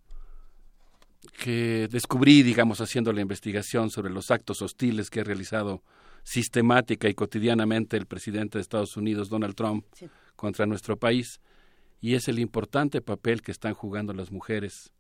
que 1.43 1.89
descubrí, 1.91 2.43
digamos, 2.43 2.81
haciendo 2.81 3.13
la 3.13 3.21
investigación 3.21 3.91
sobre 3.91 4.11
los 4.11 4.31
actos 4.31 4.63
hostiles 4.63 5.11
que 5.11 5.21
ha 5.21 5.25
realizado 5.25 5.83
sistemática 6.25 7.09
y 7.09 7.15
cotidianamente 7.15 7.97
el 7.97 8.07
presidente 8.07 8.59
de 8.59 8.63
Estados 8.63 8.97
Unidos, 8.97 9.29
Donald 9.29 9.55
Trump, 9.55 9.85
sí. 9.95 10.07
contra 10.37 10.67
nuestro 10.67 10.97
país, 10.97 11.41
y 12.01 12.15
es 12.15 12.29
el 12.29 12.39
importante 12.39 13.01
papel 13.01 13.43
que 13.43 13.53
están 13.53 13.75
jugando 13.75 14.13
las 14.13 14.31
mujeres 14.31 14.93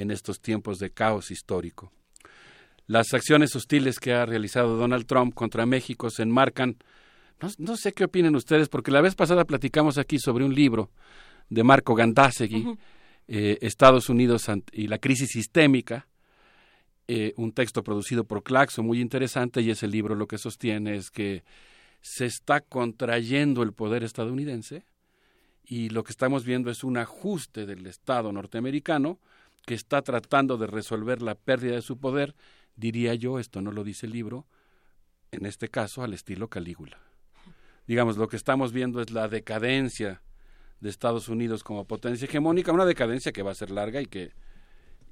en 0.00 0.10
estos 0.10 0.40
tiempos 0.40 0.78
de 0.78 0.90
caos 0.90 1.30
histórico. 1.30 1.92
Las 2.86 3.12
acciones 3.12 3.54
hostiles 3.54 3.98
que 3.98 4.12
ha 4.12 4.24
realizado 4.24 4.76
Donald 4.76 5.06
Trump 5.06 5.34
contra 5.34 5.66
México 5.66 6.08
se 6.08 6.22
enmarcan, 6.22 6.76
no, 7.40 7.48
no 7.58 7.76
sé 7.76 7.92
qué 7.92 8.04
opinen 8.04 8.34
ustedes, 8.34 8.68
porque 8.68 8.90
la 8.90 9.02
vez 9.02 9.14
pasada 9.14 9.44
platicamos 9.44 9.98
aquí 9.98 10.18
sobre 10.18 10.44
un 10.44 10.54
libro 10.54 10.90
de 11.50 11.64
Marco 11.64 11.94
Gandásegui, 11.94 12.62
uh 12.62 12.72
-huh. 12.72 12.78
eh, 13.28 13.58
Estados 13.60 14.08
Unidos 14.08 14.46
y 14.72 14.86
la 14.86 14.98
crisis 14.98 15.30
sistémica, 15.30 16.08
eh, 17.08 17.32
un 17.36 17.52
texto 17.52 17.82
producido 17.82 18.24
por 18.24 18.42
Claxo 18.42 18.82
muy 18.82 19.00
interesante 19.00 19.62
y 19.62 19.70
ese 19.70 19.86
libro 19.86 20.14
lo 20.14 20.26
que 20.26 20.38
sostiene 20.38 20.94
es 20.96 21.10
que 21.10 21.42
se 22.00 22.26
está 22.26 22.60
contrayendo 22.60 23.62
el 23.62 23.72
poder 23.72 24.04
estadounidense 24.04 24.84
y 25.64 25.88
lo 25.88 26.04
que 26.04 26.12
estamos 26.12 26.44
viendo 26.44 26.70
es 26.70 26.84
un 26.84 26.96
ajuste 26.96 27.66
del 27.66 27.86
Estado 27.86 28.32
norteamericano 28.32 29.18
que 29.68 29.74
está 29.74 30.00
tratando 30.00 30.56
de 30.56 30.66
resolver 30.66 31.20
la 31.20 31.34
pérdida 31.34 31.74
de 31.74 31.82
su 31.82 31.98
poder, 31.98 32.34
diría 32.74 33.14
yo, 33.14 33.38
esto 33.38 33.60
no 33.60 33.70
lo 33.70 33.84
dice 33.84 34.06
el 34.06 34.12
libro, 34.12 34.46
en 35.30 35.44
este 35.44 35.68
caso 35.68 36.02
al 36.02 36.14
estilo 36.14 36.48
Calígula. 36.48 36.98
Digamos, 37.86 38.16
lo 38.16 38.28
que 38.28 38.36
estamos 38.36 38.72
viendo 38.72 39.02
es 39.02 39.10
la 39.10 39.28
decadencia 39.28 40.22
de 40.80 40.88
Estados 40.88 41.28
Unidos 41.28 41.64
como 41.64 41.84
potencia 41.84 42.24
hegemónica, 42.24 42.72
una 42.72 42.86
decadencia 42.86 43.30
que 43.30 43.42
va 43.42 43.50
a 43.50 43.54
ser 43.54 43.70
larga 43.70 44.00
y 44.00 44.06
que 44.06 44.32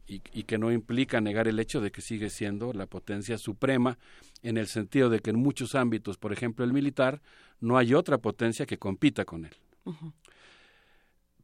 y, 0.07 0.21
que 0.21 0.57
no 0.57 0.73
implica 0.73 1.21
negar 1.21 1.49
el 1.49 1.59
hecho 1.59 1.83
de 1.83 1.91
que 1.91 2.01
sigue 2.01 2.31
siendo 2.31 2.73
la 2.73 2.87
potencia 2.87 3.37
suprema 3.37 3.99
en 4.41 4.57
el 4.57 4.69
sentido 4.69 5.11
de 5.11 5.19
que 5.19 5.31
en 5.31 5.37
muchos 5.37 5.75
ámbitos, 5.75 6.17
por 6.17 6.33
ejemplo 6.33 6.65
el 6.65 6.73
militar, 6.73 7.21
no 7.61 7.77
hay 7.77 7.93
otra 7.93 8.17
potencia 8.17 8.65
que 8.65 8.79
compita 8.79 9.27
con 9.27 9.45
él. 9.45 9.57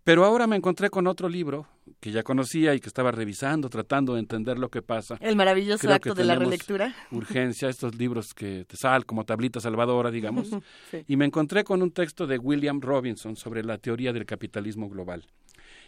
Pero 0.04 0.24
ahora 0.24 0.46
me 0.46 0.56
encontré 0.56 0.90
con 0.90 1.06
otro 1.06 1.28
libro 1.28 1.68
que 2.00 2.10
ya 2.10 2.24
conocía 2.24 2.74
y 2.74 2.80
que 2.80 2.88
estaba 2.88 3.12
revisando, 3.12 3.68
tratando 3.68 4.14
de 4.14 4.20
entender 4.20 4.58
lo 4.58 4.68
que 4.68 4.82
pasa. 4.82 5.16
El 5.20 5.36
maravilloso 5.36 5.80
Creo 5.80 5.94
acto 5.94 6.14
de 6.14 6.24
la 6.24 6.34
relectura. 6.34 6.94
Urgencia, 7.12 7.68
estos 7.68 7.94
libros 7.94 8.34
que 8.34 8.64
te 8.64 8.76
sal 8.76 9.06
como 9.06 9.24
tablita 9.24 9.60
salvadora, 9.60 10.10
digamos. 10.10 10.48
sí. 10.90 11.04
Y 11.06 11.16
me 11.16 11.24
encontré 11.24 11.62
con 11.62 11.82
un 11.82 11.92
texto 11.92 12.26
de 12.26 12.38
William 12.38 12.80
Robinson 12.80 13.36
sobre 13.36 13.62
la 13.62 13.78
teoría 13.78 14.12
del 14.12 14.26
capitalismo 14.26 14.88
global. 14.88 15.24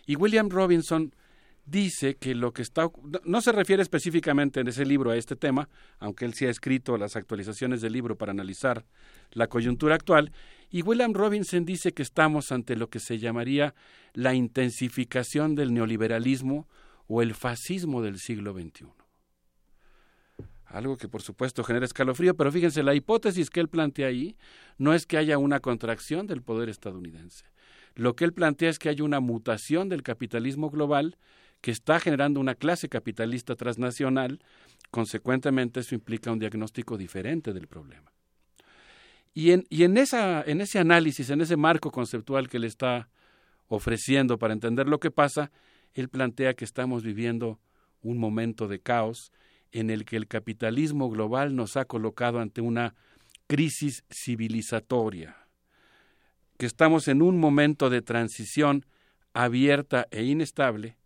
Y 0.06 0.14
William 0.14 0.48
Robinson 0.48 1.12
dice 1.66 2.16
que 2.16 2.34
lo 2.34 2.52
que 2.52 2.62
está 2.62 2.90
no 3.24 3.40
se 3.40 3.52
refiere 3.52 3.82
específicamente 3.82 4.60
en 4.60 4.68
ese 4.68 4.84
libro 4.84 5.10
a 5.10 5.16
este 5.16 5.36
tema, 5.36 5.68
aunque 5.98 6.24
él 6.24 6.34
sí 6.34 6.46
ha 6.46 6.50
escrito 6.50 6.96
las 6.98 7.16
actualizaciones 7.16 7.80
del 7.80 7.92
libro 7.92 8.16
para 8.16 8.32
analizar 8.32 8.84
la 9.32 9.46
coyuntura 9.46 9.94
actual, 9.94 10.32
y 10.70 10.82
William 10.82 11.14
Robinson 11.14 11.64
dice 11.64 11.92
que 11.92 12.02
estamos 12.02 12.52
ante 12.52 12.76
lo 12.76 12.88
que 12.88 13.00
se 13.00 13.18
llamaría 13.18 13.74
la 14.12 14.34
intensificación 14.34 15.54
del 15.54 15.72
neoliberalismo 15.72 16.68
o 17.06 17.22
el 17.22 17.34
fascismo 17.34 18.02
del 18.02 18.18
siglo 18.18 18.52
XXI. 18.52 18.86
Algo 20.66 20.96
que 20.96 21.08
por 21.08 21.22
supuesto 21.22 21.62
genera 21.62 21.86
escalofrío, 21.86 22.34
pero 22.36 22.50
fíjense, 22.50 22.82
la 22.82 22.94
hipótesis 22.94 23.48
que 23.48 23.60
él 23.60 23.68
plantea 23.68 24.08
ahí 24.08 24.36
no 24.76 24.92
es 24.92 25.06
que 25.06 25.16
haya 25.16 25.38
una 25.38 25.60
contracción 25.60 26.26
del 26.26 26.42
poder 26.42 26.68
estadounidense. 26.68 27.44
Lo 27.94 28.16
que 28.16 28.24
él 28.24 28.32
plantea 28.32 28.70
es 28.70 28.80
que 28.80 28.88
hay 28.88 29.00
una 29.00 29.20
mutación 29.20 29.88
del 29.88 30.02
capitalismo 30.02 30.70
global 30.70 31.16
que 31.64 31.70
está 31.70 31.98
generando 31.98 32.40
una 32.40 32.56
clase 32.56 32.90
capitalista 32.90 33.56
transnacional, 33.56 34.38
consecuentemente 34.90 35.80
eso 35.80 35.94
implica 35.94 36.30
un 36.30 36.38
diagnóstico 36.38 36.98
diferente 36.98 37.54
del 37.54 37.68
problema. 37.68 38.12
Y 39.32 39.52
en, 39.52 39.64
y 39.70 39.84
en, 39.84 39.96
esa, 39.96 40.42
en 40.42 40.60
ese 40.60 40.78
análisis, 40.78 41.30
en 41.30 41.40
ese 41.40 41.56
marco 41.56 41.90
conceptual 41.90 42.50
que 42.50 42.58
le 42.58 42.66
está 42.66 43.08
ofreciendo 43.68 44.38
para 44.38 44.52
entender 44.52 44.88
lo 44.88 45.00
que 45.00 45.10
pasa, 45.10 45.50
él 45.94 46.10
plantea 46.10 46.52
que 46.52 46.66
estamos 46.66 47.02
viviendo 47.02 47.58
un 48.02 48.18
momento 48.18 48.68
de 48.68 48.80
caos 48.80 49.32
en 49.72 49.88
el 49.88 50.04
que 50.04 50.16
el 50.16 50.28
capitalismo 50.28 51.08
global 51.08 51.56
nos 51.56 51.78
ha 51.78 51.86
colocado 51.86 52.40
ante 52.40 52.60
una 52.60 52.94
crisis 53.46 54.04
civilizatoria, 54.10 55.48
que 56.58 56.66
estamos 56.66 57.08
en 57.08 57.22
un 57.22 57.40
momento 57.40 57.88
de 57.88 58.02
transición 58.02 58.84
abierta 59.32 60.06
e 60.10 60.24
inestable, 60.24 60.98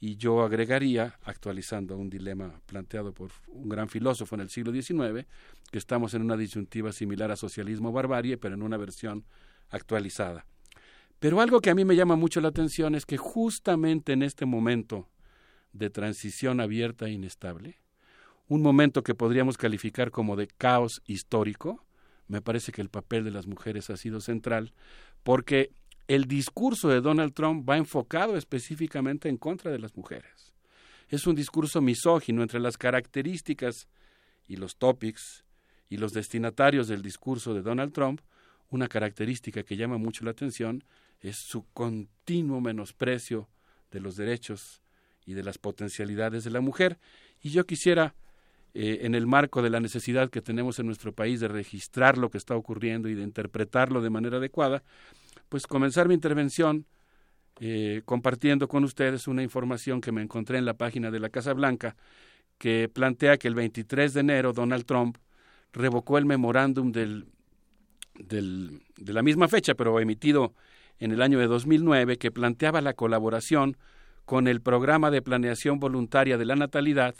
y 0.00 0.16
yo 0.16 0.42
agregaría, 0.42 1.18
actualizando 1.22 1.96
un 1.96 2.08
dilema 2.08 2.60
planteado 2.66 3.12
por 3.12 3.30
un 3.48 3.68
gran 3.68 3.88
filósofo 3.88 4.34
en 4.36 4.42
el 4.42 4.50
siglo 4.50 4.72
XIX, 4.72 5.26
que 5.70 5.78
estamos 5.78 6.14
en 6.14 6.22
una 6.22 6.36
disyuntiva 6.36 6.92
similar 6.92 7.30
a 7.30 7.36
socialismo 7.36 7.92
barbarie, 7.92 8.38
pero 8.38 8.54
en 8.54 8.62
una 8.62 8.76
versión 8.76 9.24
actualizada. 9.70 10.46
Pero 11.18 11.40
algo 11.40 11.60
que 11.60 11.70
a 11.70 11.74
mí 11.74 11.84
me 11.84 11.96
llama 11.96 12.14
mucho 12.14 12.40
la 12.40 12.48
atención 12.48 12.94
es 12.94 13.06
que 13.06 13.16
justamente 13.16 14.12
en 14.12 14.22
este 14.22 14.46
momento 14.46 15.08
de 15.72 15.90
transición 15.90 16.60
abierta 16.60 17.06
e 17.06 17.12
inestable, 17.12 17.80
un 18.46 18.62
momento 18.62 19.02
que 19.02 19.16
podríamos 19.16 19.58
calificar 19.58 20.12
como 20.12 20.36
de 20.36 20.46
caos 20.46 21.02
histórico, 21.06 21.84
me 22.28 22.40
parece 22.40 22.72
que 22.72 22.82
el 22.82 22.88
papel 22.88 23.24
de 23.24 23.30
las 23.32 23.46
mujeres 23.46 23.90
ha 23.90 23.96
sido 23.96 24.20
central, 24.20 24.72
porque 25.24 25.72
el 26.08 26.24
discurso 26.24 26.88
de 26.88 27.02
Donald 27.02 27.34
Trump 27.34 27.68
va 27.68 27.76
enfocado 27.76 28.36
específicamente 28.36 29.28
en 29.28 29.36
contra 29.36 29.70
de 29.70 29.78
las 29.78 29.94
mujeres. 29.94 30.54
Es 31.10 31.26
un 31.26 31.34
discurso 31.36 31.82
misógino 31.82 32.42
entre 32.42 32.60
las 32.60 32.78
características 32.78 33.88
y 34.46 34.56
los 34.56 34.76
topics 34.76 35.44
y 35.90 35.98
los 35.98 36.12
destinatarios 36.12 36.88
del 36.88 37.02
discurso 37.02 37.52
de 37.52 37.62
Donald 37.62 37.92
Trump. 37.92 38.22
Una 38.70 38.88
característica 38.88 39.62
que 39.62 39.76
llama 39.76 39.98
mucho 39.98 40.24
la 40.24 40.30
atención 40.30 40.82
es 41.20 41.36
su 41.46 41.66
continuo 41.72 42.60
menosprecio 42.60 43.48
de 43.90 44.00
los 44.00 44.16
derechos 44.16 44.82
y 45.26 45.34
de 45.34 45.42
las 45.42 45.58
potencialidades 45.58 46.44
de 46.44 46.50
la 46.50 46.62
mujer. 46.62 46.98
Y 47.42 47.50
yo 47.50 47.66
quisiera, 47.66 48.14
eh, 48.72 49.00
en 49.02 49.14
el 49.14 49.26
marco 49.26 49.60
de 49.60 49.70
la 49.70 49.80
necesidad 49.80 50.30
que 50.30 50.40
tenemos 50.40 50.78
en 50.78 50.86
nuestro 50.86 51.12
país 51.12 51.40
de 51.40 51.48
registrar 51.48 52.16
lo 52.16 52.30
que 52.30 52.38
está 52.38 52.54
ocurriendo 52.56 53.08
y 53.08 53.14
de 53.14 53.22
interpretarlo 53.22 54.00
de 54.00 54.10
manera 54.10 54.38
adecuada, 54.38 54.82
pues 55.48 55.66
comenzar 55.66 56.08
mi 56.08 56.14
intervención 56.14 56.86
eh, 57.60 58.02
compartiendo 58.04 58.68
con 58.68 58.84
ustedes 58.84 59.26
una 59.26 59.42
información 59.42 60.00
que 60.00 60.12
me 60.12 60.22
encontré 60.22 60.58
en 60.58 60.64
la 60.64 60.74
página 60.74 61.10
de 61.10 61.18
la 61.18 61.28
Casa 61.28 61.52
Blanca 61.54 61.96
que 62.56 62.88
plantea 62.88 63.36
que 63.36 63.48
el 63.48 63.54
23 63.54 64.14
de 64.14 64.20
enero 64.20 64.52
Donald 64.52 64.84
Trump 64.84 65.18
revocó 65.72 66.18
el 66.18 66.26
memorándum 66.26 66.92
del, 66.92 67.26
de 68.14 69.12
la 69.12 69.22
misma 69.22 69.48
fecha, 69.48 69.74
pero 69.74 69.98
emitido 70.00 70.54
en 70.98 71.12
el 71.12 71.22
año 71.22 71.38
de 71.38 71.46
2009, 71.46 72.18
que 72.18 72.30
planteaba 72.30 72.80
la 72.80 72.94
colaboración 72.94 73.76
con 74.24 74.48
el 74.48 74.60
Programa 74.60 75.10
de 75.10 75.22
Planeación 75.22 75.78
Voluntaria 75.80 76.38
de 76.38 76.44
la 76.44 76.56
Natalidad 76.56 77.14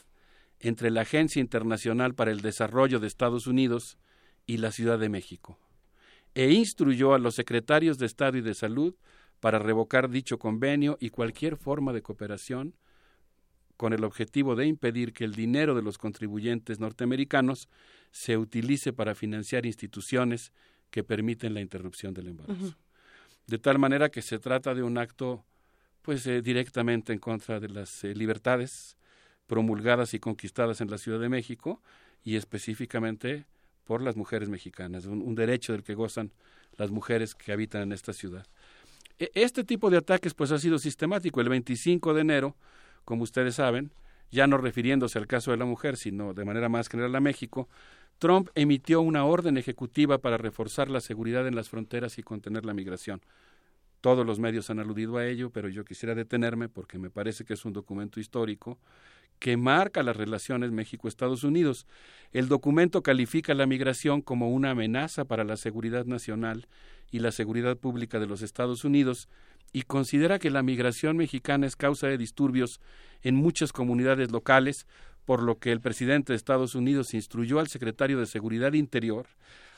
entre 0.61 0.91
la 0.91 1.03
Agencia 1.03 1.41
Internacional 1.41 2.15
para 2.15 2.31
el 2.31 2.43
Desarrollo 2.43 3.01
de 3.01 3.07
Estados 3.07 3.47
Unidos 3.47 3.99
y 4.47 4.59
la 4.59 4.73
Ciudad 4.73 4.99
de 4.99 5.09
México 5.09 5.59
e 6.39 6.53
instruyó 6.53 7.15
a 7.15 7.19
los 7.19 7.35
secretarios 7.35 7.99
de 7.99 8.07
Estado 8.07 8.39
y 8.39 8.43
de 8.43 8.55
Salud 8.55 8.95
para 9.41 9.59
revocar 9.59 10.09
dicho 10.09 10.39
convenio 10.39 10.97
y 11.01 11.11
cualquier 11.11 11.57
forma 11.57 11.93
de 11.93 12.01
cooperación 12.01 12.77
con 13.77 13.93
el 13.93 14.05
objetivo 14.05 14.55
de 14.55 14.67
impedir 14.67 15.13
que 15.13 15.25
el 15.25 15.35
dinero 15.35 15.75
de 15.75 15.83
los 15.83 15.99
contribuyentes 15.99 16.79
norteamericanos 16.79 17.69
se 18.13 18.37
utilice 18.37 18.93
para 18.93 19.17
financiar 19.17 19.67
instituciones 19.67 20.53
que 20.93 21.03
permiten 21.03 21.55
la 21.55 21.61
interrupción 21.61 22.15
del 22.15 22.29
embarazo. 22.29 22.77
De 23.49 23.59
tal 23.59 23.81
manera 23.81 24.09
que 24.09 24.23
se 24.23 24.39
trata 24.39 24.77
de 24.77 24.85
un 24.85 24.97
acto 24.97 25.45
pues 26.03 26.25
eh, 26.29 26.41
directamente 26.41 27.13
en 27.13 27.19
contra 27.19 27.59
de 27.59 27.69
las 27.69 28.05
eh, 28.05 28.15
libertades 28.15 28.97
promulgadas 29.49 30.15
y 30.15 30.21
conquistadas 30.21 30.81
en 30.81 30.89
la 30.89 30.99
Ciudad 30.99 31.19
de 31.19 31.31
México 31.31 31.83
y 32.23 32.37
específicamente 32.37 33.47
por 33.89 34.03
las 34.03 34.17
mujeres 34.17 34.51
mexicanas, 34.51 35.07
un, 35.07 35.35
derecho 35.35 35.73
del 35.73 35.83
que 35.83 35.95
gozan 35.95 36.31
las 36.77 36.91
mujeres 36.91 37.35
que 37.35 37.53
habitan 37.53 37.81
en 37.81 37.93
esta 37.93 38.13
ciudad. 38.13 38.47
E, 39.19 39.31
este 39.33 39.65
tipo 39.65 39.89
de 39.89 39.97
ataques 39.97 40.35
pues 40.35 40.53
ha 40.53 40.59
sido 40.59 40.79
sistemático. 40.79 41.41
El 41.41 41.49
25 41.49 42.13
de 42.13 42.21
enero, 42.21 42.55
como 43.07 43.23
ustedes 43.23 43.55
saben, 43.55 43.91
ya 44.31 44.47
no 44.47 44.59
refiriéndose 44.59 45.19
al 45.19 45.27
caso 45.27 45.53
de 45.53 45.57
la 45.57 45.65
mujer, 45.65 45.97
sino 45.97 46.35
de 46.35 46.45
manera 46.45 46.69
más 46.69 46.91
general 46.91 47.17
a 47.17 47.21
México, 47.21 47.67
Trump 48.19 48.51
emitió 48.55 49.01
una 49.01 49.25
orden 49.25 49.57
ejecutiva 49.57 50.19
para 50.19 50.37
reforzar 50.37 50.91
la 50.91 51.01
seguridad 51.01 51.49
en 51.49 51.57
las 51.57 51.71
fronteras 51.71 52.19
y 52.19 52.23
contener 52.23 52.67
la 52.67 52.75
migración. 52.75 53.23
Todos 54.03 54.27
los 54.27 54.39
medios 54.39 54.69
han 54.69 54.81
aludido 54.81 55.17
a 55.17 55.25
ello, 55.27 55.49
pero 55.49 55.71
yo 55.71 55.87
quisiera 55.87 56.15
detenerme 56.15 56.69
porque 56.69 56.99
me 56.99 57.09
parece 57.09 57.47
que 57.47 57.55
es 57.55 57.65
un 57.65 57.73
documento 57.73 58.21
histórico 58.21 58.79
que 59.39 59.57
marca 59.57 60.03
las 60.03 60.17
relaciones 60.17 60.71
México-Estados 60.73 61.45
Unidos. 61.45 61.87
El 62.33 62.49
documento 62.49 63.03
califica 63.03 63.55
la 63.55 63.67
migración 63.67 64.21
como 64.21 64.51
una 64.51 64.71
amenaza 64.71 65.25
para 65.25 65.45
la 65.45 65.57
seguridad 65.57 66.05
nacional 66.05 66.67
y 67.11 67.21
la 67.21 67.33
seguridad 67.33 67.77
pública 67.77 68.19
de 68.19 68.27
los 68.27 68.43
Estados 68.43 68.85
Unidos 68.85 69.29
y 69.73 69.83
considera 69.83 70.39
que 70.39 70.51
la 70.51 70.63
migración 70.63 71.17
mexicana 71.17 71.67
es 71.67 71.77
causa 71.77 72.07
de 72.07 72.19
disturbios 72.19 72.81
en 73.23 73.35
muchas 73.35 73.73
comunidades 73.73 74.31
locales, 74.31 74.87
por 75.25 75.43
lo 75.43 75.59
que 75.59 75.73
el 75.73 75.81
presidente 75.81 76.33
de 76.33 76.37
Estados 76.37 76.75
Unidos 76.75 77.13
instruyó 77.13 77.61
al 77.61 77.69
secretario 77.69 78.19
de 78.19 78.27
Seguridad 78.27 78.73
Interior 78.73 79.27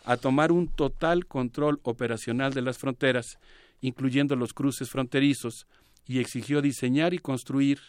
a 0.05 0.17
tomar 0.17 0.53
un 0.53 0.69
total 0.69 1.27
control 1.27 1.81
operacional 1.83 2.55
de 2.55 2.63
las 2.63 2.79
fronteras, 2.79 3.39
incluyendo 3.81 4.37
los 4.37 4.55
cruces 4.55 4.91
fronterizos, 4.91 5.67
y 6.07 6.19
exigió 6.19 6.63
diseñar 6.63 7.15
y 7.15 7.19
construir 7.19 7.81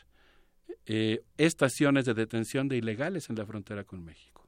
eh, 0.85 1.23
estaciones 1.37 2.05
de 2.05 2.13
detención 2.13 2.67
de 2.67 2.77
ilegales 2.77 3.29
en 3.29 3.35
la 3.35 3.45
frontera 3.45 3.83
con 3.83 4.03
México, 4.03 4.47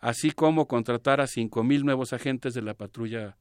así 0.00 0.30
como 0.30 0.66
contratar 0.66 1.20
a 1.20 1.26
cinco 1.26 1.62
mil 1.62 1.84
nuevos 1.84 2.12
agentes 2.12 2.54
de 2.54 2.62
la 2.62 2.74
patrulla 2.74 3.36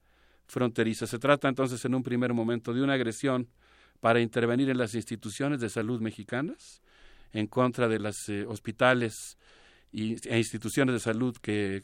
fronteriza. 0.48 1.08
Se 1.08 1.20
trata 1.20 1.48
entonces 1.48 1.84
en 1.86 1.96
un 1.96 2.04
primer 2.04 2.34
momento 2.34 2.74
de 2.74 2.82
una 2.82 2.94
agresión 2.94 3.50
para 4.00 4.20
intervenir 4.20 4.70
en 4.70 4.78
las 4.78 4.94
instituciones 4.94 5.60
de 5.60 5.70
salud 5.70 6.02
mexicanas 6.02 6.82
en 7.32 7.48
contra 7.48 7.88
de 7.88 8.00
los 8.00 8.30
eh, 8.30 8.46
hospitales 8.46 9.38
e 9.92 10.38
instituciones 10.38 10.94
de 10.94 11.00
salud 11.00 11.36
que 11.42 11.82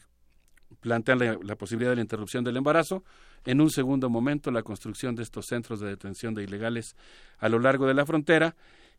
plantean 0.80 1.18
la, 1.42 1.56
posibilidad 1.56 1.90
de 1.90 1.96
la 1.96 2.02
interrupción 2.02 2.44
del 2.44 2.56
embarazo. 2.56 3.04
En 3.44 3.60
un 3.60 3.70
segundo 3.70 4.08
momento, 4.10 4.50
la 4.50 4.62
construcción 4.62 5.14
de 5.14 5.22
estos 5.22 5.46
centros 5.46 5.80
de 5.80 5.88
detención 5.88 6.34
de 6.34 6.42
ilegales 6.42 6.96
a 7.38 7.48
lo 7.48 7.58
largo 7.58 7.86
de 7.86 7.94
la 7.94 8.06
frontera 8.06 8.54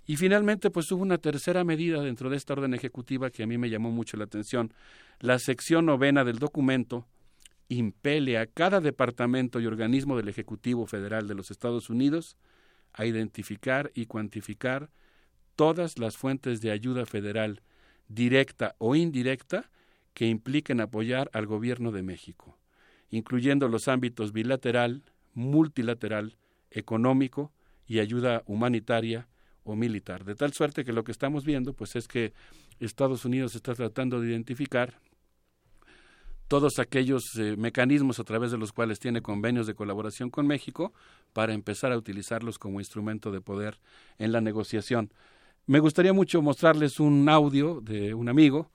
y 0.05 0.17
finalmente, 0.17 0.69
pues 0.69 0.91
hubo 0.91 1.01
una 1.01 1.17
tercera 1.17 1.63
medida 1.63 2.01
dentro 2.01 2.29
de 2.29 2.35
esta 2.35 2.53
orden 2.53 2.73
ejecutiva 2.73 3.29
que 3.29 3.43
a 3.43 3.47
mí 3.47 3.57
me 3.57 3.69
llamó 3.69 3.89
mucho 3.89 4.17
la 4.17 4.25
atención. 4.25 4.73
La 5.19 5.39
sección 5.39 5.85
novena 5.85 6.25
del 6.25 6.39
documento 6.39 7.07
impele 7.69 8.37
a 8.37 8.45
cada 8.45 8.81
departamento 8.81 9.61
y 9.61 9.65
organismo 9.65 10.17
del 10.17 10.27
Ejecutivo 10.27 10.85
Federal 10.87 11.27
de 11.27 11.35
los 11.35 11.51
Estados 11.51 11.89
Unidos 11.89 12.37
a 12.91 13.05
identificar 13.05 13.91
y 13.95 14.05
cuantificar 14.05 14.89
todas 15.55 15.97
las 15.97 16.17
fuentes 16.17 16.59
de 16.61 16.71
ayuda 16.71 17.05
federal, 17.05 17.61
directa 18.07 18.75
o 18.79 18.95
indirecta, 18.95 19.69
que 20.13 20.27
impliquen 20.27 20.79
apoyar 20.79 21.29
al 21.33 21.47
gobierno 21.47 21.91
de 21.91 22.03
México, 22.03 22.59
incluyendo 23.09 23.67
los 23.67 23.87
ámbitos 23.87 24.31
bilateral, 24.31 25.03
multilateral, 25.33 26.37
económico 26.69 27.51
y 27.87 27.99
ayuda 27.99 28.43
humanitaria, 28.45 29.27
o 29.63 29.75
militar. 29.75 30.23
De 30.23 30.35
tal 30.35 30.53
suerte 30.53 30.83
que 30.83 30.93
lo 30.93 31.03
que 31.03 31.11
estamos 31.11 31.45
viendo 31.45 31.73
pues 31.73 31.95
es 31.95 32.07
que 32.07 32.33
Estados 32.79 33.25
Unidos 33.25 33.55
está 33.55 33.73
tratando 33.73 34.19
de 34.19 34.29
identificar 34.29 34.99
todos 36.47 36.77
aquellos 36.79 37.35
eh, 37.37 37.55
mecanismos 37.57 38.19
a 38.19 38.23
través 38.23 38.51
de 38.51 38.57
los 38.57 38.73
cuales 38.73 38.99
tiene 38.99 39.21
convenios 39.21 39.65
de 39.65 39.73
colaboración 39.73 40.29
con 40.29 40.45
México 40.45 40.93
para 41.33 41.53
empezar 41.53 41.91
a 41.91 41.97
utilizarlos 41.97 42.59
como 42.59 42.79
instrumento 42.79 43.31
de 43.31 43.41
poder 43.41 43.79
en 44.19 44.31
la 44.31 44.41
negociación. 44.41 45.11
Me 45.65 45.79
gustaría 45.79 46.13
mucho 46.13 46.41
mostrarles 46.41 46.99
un 46.99 47.27
audio 47.29 47.79
de 47.81 48.13
un 48.13 48.29
amigo, 48.29 48.69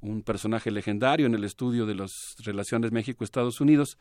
un 0.00 0.22
personaje 0.22 0.70
legendario 0.70 1.26
en 1.26 1.34
el 1.34 1.44
estudio 1.44 1.86
de 1.86 1.94
las 1.94 2.34
relaciones 2.44 2.90
México-Estados 2.90 3.60
Unidos, 3.60 3.98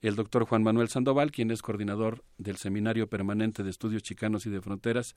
el 0.00 0.16
doctor 0.16 0.44
Juan 0.44 0.62
Manuel 0.62 0.88
Sandoval, 0.88 1.30
quien 1.30 1.50
es 1.50 1.60
coordinador 1.60 2.24
del 2.38 2.56
Seminario 2.56 3.08
Permanente 3.08 3.62
de 3.62 3.70
Estudios 3.70 4.02
Chicanos 4.02 4.46
y 4.46 4.50
de 4.50 4.60
Fronteras, 4.60 5.14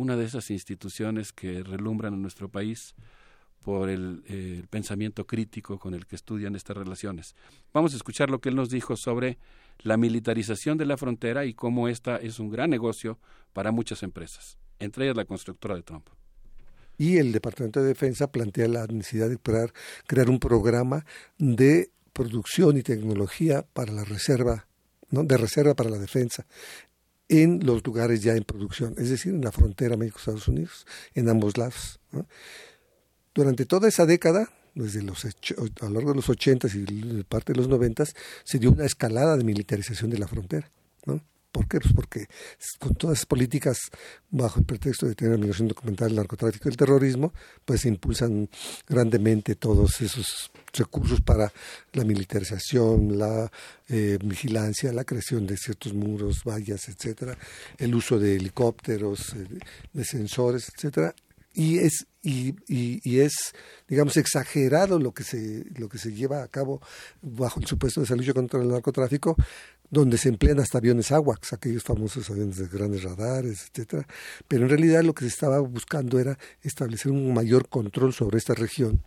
una 0.00 0.16
de 0.16 0.24
esas 0.24 0.50
instituciones 0.50 1.30
que 1.30 1.62
relumbran 1.62 2.14
en 2.14 2.22
nuestro 2.22 2.48
país 2.48 2.94
por 3.62 3.90
el, 3.90 4.22
eh, 4.28 4.62
pensamiento 4.70 5.26
crítico 5.26 5.78
con 5.78 5.92
el 5.92 6.06
que 6.06 6.16
estudian 6.16 6.56
estas 6.56 6.74
relaciones. 6.74 7.34
Vamos 7.74 7.92
a 7.92 7.96
escuchar 7.96 8.30
lo 8.30 8.40
que 8.40 8.48
él 8.48 8.56
nos 8.56 8.70
dijo 8.70 8.96
sobre 8.96 9.36
la 9.80 9.98
militarización 9.98 10.78
de 10.78 10.86
la 10.86 10.96
frontera 10.96 11.44
y 11.44 11.52
cómo 11.52 11.86
esta 11.86 12.16
es 12.16 12.38
un 12.38 12.48
gran 12.48 12.70
negocio 12.70 13.18
para 13.52 13.72
muchas 13.72 14.02
empresas, 14.02 14.56
entre 14.78 15.04
ellas 15.04 15.18
la 15.18 15.26
constructora 15.26 15.74
de 15.74 15.82
Trump. 15.82 16.08
Y 16.96 17.18
el 17.18 17.32
Departamento 17.32 17.80
de 17.82 17.88
Defensa 17.88 18.32
plantea 18.32 18.68
la 18.68 18.86
necesidad 18.86 19.28
de 19.28 19.36
crear, 19.36 19.70
crear 20.06 20.30
un 20.30 20.38
programa 20.38 21.04
de 21.36 21.90
producción 22.14 22.78
y 22.78 22.82
tecnología 22.82 23.66
para 23.74 23.92
la 23.92 24.04
reserva, 24.04 24.66
¿no? 25.10 25.24
de 25.24 25.36
reserva 25.36 25.74
para 25.74 25.90
la 25.90 25.98
defensa 25.98 26.46
en 27.30 27.64
los 27.64 27.86
lugares 27.86 28.22
ya 28.22 28.34
en 28.34 28.42
producción, 28.42 28.94
es 28.98 29.08
decir, 29.08 29.32
en 29.32 29.40
la 29.40 29.52
frontera 29.52 29.96
México-Estados 29.96 30.48
Unidos, 30.48 30.84
en 31.14 31.28
ambos 31.28 31.56
lados. 31.56 32.00
Durante 33.32 33.64
toda 33.66 33.88
esa 33.88 34.04
década, 34.04 34.50
desde 34.74 35.02
los 35.02 35.24
a 35.24 35.28
lo 35.84 35.90
largo 35.90 36.10
de 36.10 36.16
los 36.16 36.28
80 36.28 36.68
y 36.74 37.24
parte 37.24 37.52
de 37.52 37.58
los 37.58 37.68
90 37.68 38.04
se 38.44 38.58
dio 38.58 38.72
una 38.72 38.84
escalada 38.84 39.36
de 39.36 39.44
militarización 39.44 40.10
de 40.10 40.18
la 40.18 40.26
frontera. 40.26 40.68
¿Por 41.52 41.66
qué? 41.66 41.80
Pues 41.80 41.92
porque 41.92 42.26
con 42.78 42.94
todas 42.94 43.18
esas 43.18 43.26
políticas, 43.26 43.78
bajo 44.30 44.60
el 44.60 44.66
pretexto 44.66 45.06
de 45.06 45.16
tener 45.16 45.36
migración 45.36 45.66
documental, 45.66 46.10
el 46.10 46.16
narcotráfico 46.16 46.68
y 46.68 46.72
el 46.72 46.76
terrorismo, 46.76 47.32
pues 47.64 47.80
se 47.80 47.88
impulsan 47.88 48.48
grandemente 48.86 49.56
todos 49.56 50.00
esos 50.00 50.50
recursos 50.72 51.20
para 51.20 51.52
la 51.92 52.04
militarización, 52.04 53.18
la 53.18 53.50
eh, 53.88 54.18
vigilancia, 54.22 54.92
la 54.92 55.04
creación 55.04 55.46
de 55.46 55.56
ciertos 55.56 55.92
muros, 55.92 56.44
vallas, 56.44 56.88
etcétera, 56.88 57.36
el 57.78 57.94
uso 57.96 58.18
de 58.18 58.36
helicópteros, 58.36 59.34
eh, 59.34 59.58
de 59.92 60.04
sensores, 60.04 60.70
etcétera, 60.72 61.14
y 61.52 61.78
es 61.78 62.06
y, 62.22 62.50
y, 62.68 63.00
y, 63.02 63.20
es 63.20 63.32
digamos 63.88 64.16
exagerado 64.18 64.98
lo 64.98 65.12
que 65.12 65.24
se 65.24 65.64
lo 65.76 65.88
que 65.88 65.98
se 65.98 66.12
lleva 66.12 66.42
a 66.42 66.48
cabo 66.48 66.82
bajo 67.22 67.60
el 67.60 67.66
supuesto 67.66 68.00
de 68.00 68.04
esa 68.04 68.14
lucha 68.14 68.34
contra 68.34 68.60
el 68.60 68.68
narcotráfico 68.68 69.36
donde 69.90 70.18
se 70.18 70.28
emplean 70.28 70.60
hasta 70.60 70.78
aviones 70.78 71.12
AWACS, 71.12 71.52
aquellos 71.52 71.82
famosos 71.82 72.30
aviones 72.30 72.56
de 72.56 72.68
grandes 72.68 73.02
radares, 73.02 73.70
etcétera, 73.70 74.06
pero 74.48 74.62
en 74.62 74.70
realidad 74.70 75.02
lo 75.02 75.14
que 75.14 75.24
se 75.24 75.28
estaba 75.28 75.58
buscando 75.60 76.18
era 76.18 76.38
establecer 76.62 77.12
un 77.12 77.34
mayor 77.34 77.68
control 77.68 78.12
sobre 78.12 78.38
esta 78.38 78.54
región 78.54 79.02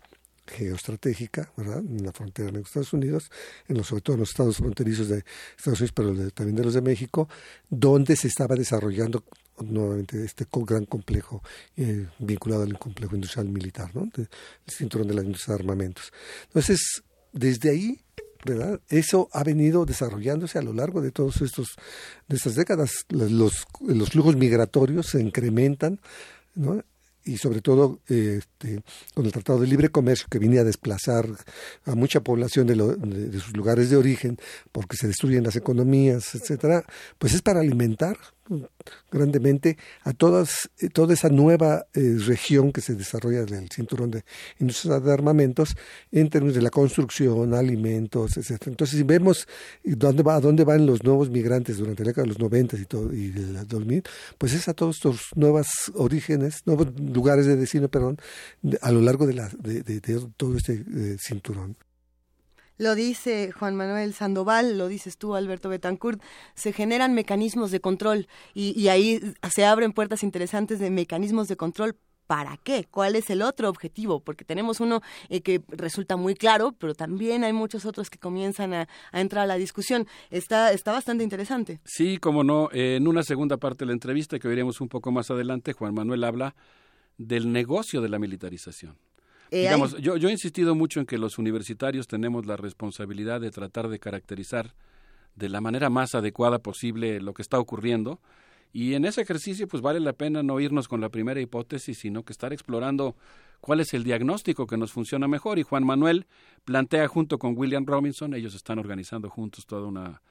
geoestratégica, 0.46 1.50
¿verdad? 1.56 1.78
En 1.78 2.04
la 2.04 2.12
frontera 2.12 2.50
de 2.50 2.60
Estados 2.60 2.92
Unidos, 2.92 3.30
en 3.66 3.78
los, 3.78 3.86
sobre 3.86 4.02
todo 4.02 4.14
en 4.14 4.20
los 4.20 4.30
estados 4.30 4.58
fronterizos 4.58 5.08
de 5.08 5.24
Estados 5.56 5.80
Unidos, 5.80 5.92
pero 5.94 6.30
también 6.32 6.56
de 6.56 6.64
los 6.64 6.74
de 6.74 6.82
México, 6.82 7.28
donde 7.70 8.14
se 8.14 8.28
estaba 8.28 8.54
desarrollando 8.54 9.24
nuevamente 9.62 10.22
este 10.24 10.46
gran 10.50 10.84
complejo 10.84 11.42
eh, 11.76 12.08
vinculado 12.18 12.64
al 12.64 12.78
complejo 12.78 13.14
industrial 13.14 13.48
militar, 13.48 13.94
¿no? 13.94 14.10
el 14.16 14.28
cinturón 14.68 15.06
de 15.06 15.14
la 15.14 15.22
industria 15.22 15.56
de 15.56 15.62
armamentos. 15.62 16.12
Entonces, 16.48 17.02
desde 17.32 17.70
ahí 17.70 18.03
¿verdad? 18.44 18.80
Eso 18.88 19.28
ha 19.32 19.42
venido 19.42 19.84
desarrollándose 19.86 20.58
a 20.58 20.62
lo 20.62 20.72
largo 20.72 21.00
de 21.00 21.10
todos 21.10 21.40
estos 21.42 21.76
de 22.28 22.36
estas 22.36 22.54
décadas. 22.54 23.06
Los, 23.08 23.66
los 23.80 24.10
flujos 24.10 24.36
migratorios 24.36 25.06
se 25.06 25.20
incrementan, 25.20 26.00
¿no? 26.54 26.82
y 27.24 27.38
sobre 27.38 27.62
todo 27.62 28.00
este, 28.64 28.82
con 29.14 29.26
el 29.26 29.32
Tratado 29.32 29.60
de 29.60 29.66
Libre 29.66 29.90
Comercio 29.90 30.26
que 30.30 30.38
venía 30.38 30.62
a 30.62 30.64
desplazar 30.64 31.26
a 31.84 31.94
mucha 31.94 32.20
población 32.20 32.66
de, 32.66 32.74
de, 32.74 33.40
sus 33.40 33.56
lugares 33.56 33.90
de 33.90 33.96
origen 33.96 34.38
porque 34.72 34.96
se 34.96 35.06
destruyen 35.06 35.44
las 35.44 35.56
economías, 35.56 36.34
etcétera, 36.34 36.84
pues 37.18 37.34
es 37.34 37.42
para 37.42 37.60
alimentar 37.60 38.16
grandemente 39.10 39.78
a 40.02 40.12
todas, 40.12 40.70
eh, 40.78 40.88
toda 40.88 41.14
esa 41.14 41.28
nueva 41.30 41.86
eh, 41.94 42.16
región 42.26 42.72
que 42.72 42.82
se 42.82 42.94
desarrolla 42.94 43.44
del 43.44 43.70
cinturón 43.70 44.10
de 44.10 44.24
industria 44.58 45.00
de 45.00 45.12
armamentos 45.12 45.76
en 46.12 46.28
términos 46.28 46.54
de 46.54 46.62
la 46.62 46.70
construcción, 46.70 47.54
alimentos, 47.54 48.36
etcétera. 48.36 48.72
Entonces, 48.72 48.98
si 48.98 49.02
vemos 49.02 49.48
dónde 49.82 50.22
va, 50.22 50.36
a 50.36 50.40
dónde 50.40 50.64
van 50.64 50.84
los 50.84 51.02
nuevos 51.02 51.30
migrantes 51.30 51.78
durante 51.78 52.02
la 52.02 52.08
década 52.08 52.24
de 52.24 52.28
los 52.28 52.38
90 52.38 52.76
y 52.76 52.84
todo 52.84 53.12
y 53.14 53.30
del 53.30 53.66
2000, 53.66 54.02
pues 54.36 54.52
es 54.52 54.68
a 54.68 54.74
todos 54.74 54.96
estos 54.96 55.28
nuevos 55.34 55.66
orígenes, 55.94 56.62
nuevos 56.66 56.88
lugares 57.00 57.46
de 57.46 57.56
destino, 57.56 57.88
perdón, 57.88 58.18
a 58.80 58.92
lo 58.92 59.00
largo 59.00 59.26
de, 59.26 59.34
la, 59.34 59.48
de, 59.48 59.82
de, 59.82 60.00
todo 60.36 60.56
este 60.56 60.74
eh, 60.74 61.16
cinturón. 61.18 61.76
Lo 62.76 62.94
dice 62.96 63.52
Juan 63.52 63.76
Manuel 63.76 64.14
Sandoval, 64.14 64.78
lo 64.78 64.88
dices 64.88 65.16
tú, 65.16 65.36
Alberto 65.36 65.68
Betancourt, 65.68 66.20
se 66.54 66.72
generan 66.72 67.14
mecanismos 67.14 67.70
de 67.70 67.80
control 67.80 68.26
y, 68.52 68.78
y 68.78 68.88
ahí 68.88 69.20
se 69.54 69.64
abren 69.64 69.92
puertas 69.92 70.24
interesantes 70.24 70.80
de 70.80 70.90
mecanismos 70.90 71.46
de 71.46 71.56
control 71.56 71.96
¿Para 72.26 72.56
qué? 72.56 72.86
¿Cuál 72.90 73.16
es 73.16 73.28
el 73.28 73.42
otro 73.42 73.68
objetivo? 73.68 74.20
Porque 74.20 74.46
tenemos 74.46 74.80
uno 74.80 75.02
eh, 75.28 75.42
que 75.42 75.62
resulta 75.68 76.16
muy 76.16 76.34
claro, 76.34 76.72
pero 76.72 76.94
también 76.94 77.44
hay 77.44 77.52
muchos 77.52 77.84
otros 77.84 78.08
que 78.08 78.18
comienzan 78.18 78.72
a, 78.72 78.88
a, 79.12 79.20
entrar 79.20 79.44
a 79.44 79.46
la 79.46 79.56
discusión. 79.56 80.06
Está, 80.30 80.72
está 80.72 80.92
bastante 80.92 81.22
interesante. 81.22 81.80
Sí, 81.84 82.16
como 82.16 82.42
no. 82.42 82.70
Eh, 82.72 82.96
en 82.96 83.06
una 83.08 83.22
segunda 83.24 83.58
parte 83.58 83.84
de 83.84 83.88
la 83.88 83.92
entrevista 83.92 84.38
que 84.38 84.48
veremos 84.48 84.80
un 84.80 84.88
poco 84.88 85.12
más 85.12 85.30
adelante, 85.30 85.74
Juan 85.74 85.92
Manuel 85.92 86.24
habla 86.24 86.54
del 87.18 87.52
negocio 87.52 88.00
de 88.00 88.08
la 88.08 88.18
militarización. 88.18 88.96
Eh, 89.50 89.62
Digamos, 89.62 89.96
yo, 89.98 90.16
yo 90.16 90.28
he 90.28 90.32
insistido 90.32 90.74
mucho 90.74 91.00
en 91.00 91.06
que 91.06 91.18
los 91.18 91.38
universitarios 91.38 92.06
tenemos 92.06 92.46
la 92.46 92.56
responsabilidad 92.56 93.40
de 93.40 93.50
tratar 93.50 93.88
de 93.88 93.98
caracterizar 93.98 94.74
de 95.36 95.48
la 95.48 95.60
manera 95.60 95.90
más 95.90 96.14
adecuada 96.14 96.58
posible 96.58 97.20
lo 97.20 97.34
que 97.34 97.42
está 97.42 97.58
ocurriendo. 97.58 98.20
Y 98.72 98.94
en 98.94 99.04
ese 99.04 99.20
ejercicio, 99.20 99.68
pues 99.68 99.82
vale 99.82 100.00
la 100.00 100.12
pena 100.12 100.42
no 100.42 100.58
irnos 100.58 100.88
con 100.88 101.00
la 101.00 101.08
primera 101.08 101.40
hipótesis, 101.40 101.98
sino 101.98 102.24
que 102.24 102.32
estar 102.32 102.52
explorando 102.52 103.14
cuál 103.60 103.80
es 103.80 103.94
el 103.94 104.02
diagnóstico 104.02 104.66
que 104.66 104.76
nos 104.76 104.90
funciona 104.90 105.28
mejor. 105.28 105.58
Y 105.58 105.62
Juan 105.62 105.84
Manuel 105.84 106.26
plantea 106.64 107.06
junto 107.06 107.38
con 107.38 107.56
William 107.56 107.86
Robinson, 107.86 108.34
ellos 108.34 108.54
están 108.54 108.78
organizando 108.80 109.30
juntos 109.30 109.66
toda 109.66 109.86
una 109.86 110.22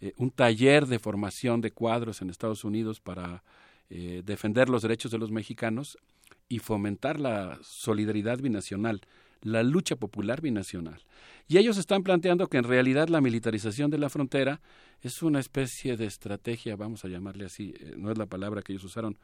eh, 0.00 0.12
un 0.18 0.30
taller 0.30 0.86
de 0.86 0.98
formación 0.98 1.62
de 1.62 1.70
cuadros 1.70 2.20
en 2.20 2.28
Estados 2.28 2.64
Unidos 2.64 3.00
para 3.00 3.42
eh, 3.88 4.22
defender 4.24 4.68
los 4.68 4.82
derechos 4.82 5.10
de 5.10 5.16
los 5.16 5.30
mexicanos 5.30 5.96
y 6.48 6.58
fomentar 6.58 7.20
la 7.20 7.58
solidaridad 7.62 8.38
binacional, 8.38 9.00
la 9.42 9.62
lucha 9.62 9.96
popular 9.96 10.40
binacional. 10.40 11.02
Y 11.48 11.58
ellos 11.58 11.78
están 11.78 12.02
planteando 12.02 12.48
que 12.48 12.58
en 12.58 12.64
realidad 12.64 13.08
la 13.08 13.20
militarización 13.20 13.90
de 13.90 13.98
la 13.98 14.10
frontera 14.10 14.60
es 15.00 15.22
una 15.22 15.40
especie 15.40 15.96
de 15.96 16.06
estrategia, 16.06 16.76
vamos 16.76 17.04
a 17.04 17.08
llamarle 17.08 17.46
así, 17.46 17.74
eh, 17.78 17.94
no 17.96 18.10
es 18.10 18.18
la 18.18 18.26
palabra 18.26 18.62
que 18.62 18.72
ellos 18.72 18.84
usaron, 18.84 19.18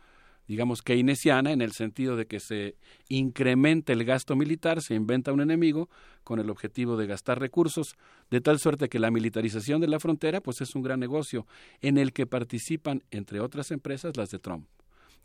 digamos 0.47 0.83
keynesiana, 0.83 1.53
en 1.53 1.63
el 1.63 1.73
sentido 1.73 2.17
de 2.17 2.27
que 2.27 2.39
se 2.39 2.77
incrementa 3.09 3.93
el 3.93 4.05
gasto 4.05 4.37
militar, 4.37 4.83
se 4.83 4.95
inventa 4.95 5.33
un 5.33 5.41
enemigo 5.41 5.89
con 6.23 6.39
el 6.39 6.51
objetivo 6.51 6.97
de 6.97 7.07
gastar 7.07 7.41
recursos, 7.41 7.97
de 8.31 8.41
tal 8.41 8.59
suerte 8.59 8.89
que 8.89 8.99
la 8.99 9.11
militarización 9.11 9.81
de 9.81 9.89
la 9.89 9.99
frontera 9.99 10.41
pues 10.41 10.61
es 10.61 10.75
un 10.75 10.83
gran 10.83 11.01
negocio 11.01 11.47
en 11.81 11.99
el 11.99 12.13
que 12.13 12.27
participan, 12.27 13.03
entre 13.11 13.41
otras 13.41 13.71
empresas, 13.71 14.17
las 14.17 14.31
de 14.31 14.39
Trump 14.39 14.67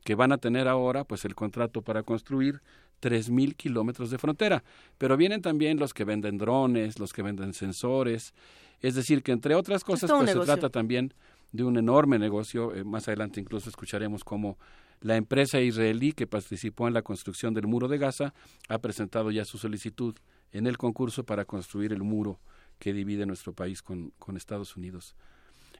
que 0.07 0.15
van 0.15 0.31
a 0.31 0.37
tener 0.37 0.69
ahora 0.69 1.03
pues 1.03 1.25
el 1.25 1.35
contrato 1.35 1.81
para 1.81 2.01
construir 2.01 2.61
tres 3.01 3.29
mil 3.29 3.57
kilómetros 3.57 4.09
de 4.09 4.17
frontera. 4.17 4.63
Pero 4.97 5.17
vienen 5.17 5.41
también 5.41 5.79
los 5.79 5.93
que 5.93 6.05
venden 6.05 6.37
drones, 6.37 6.97
los 6.97 7.11
que 7.11 7.23
venden 7.23 7.53
sensores. 7.53 8.33
Es 8.79 8.95
decir, 8.95 9.21
que 9.21 9.33
entre 9.33 9.53
otras 9.53 9.83
cosas 9.83 10.09
pues, 10.09 10.31
se 10.31 10.39
trata 10.39 10.69
también 10.69 11.13
de 11.51 11.65
un 11.65 11.77
enorme 11.77 12.19
negocio. 12.19 12.73
Eh, 12.73 12.85
más 12.85 13.09
adelante 13.09 13.41
incluso 13.41 13.69
escucharemos 13.69 14.23
cómo 14.23 14.57
la 15.01 15.17
empresa 15.17 15.59
israelí 15.59 16.13
que 16.13 16.25
participó 16.25 16.87
en 16.87 16.93
la 16.93 17.01
construcción 17.01 17.53
del 17.53 17.67
muro 17.67 17.89
de 17.89 17.97
Gaza 17.97 18.33
ha 18.69 18.77
presentado 18.77 19.29
ya 19.31 19.43
su 19.43 19.57
solicitud 19.57 20.15
en 20.53 20.67
el 20.67 20.77
concurso 20.77 21.25
para 21.25 21.43
construir 21.43 21.91
el 21.91 22.03
muro 22.03 22.39
que 22.79 22.93
divide 22.93 23.25
nuestro 23.25 23.51
país 23.51 23.81
con, 23.81 24.13
con 24.19 24.37
Estados 24.37 24.77
Unidos. 24.77 25.17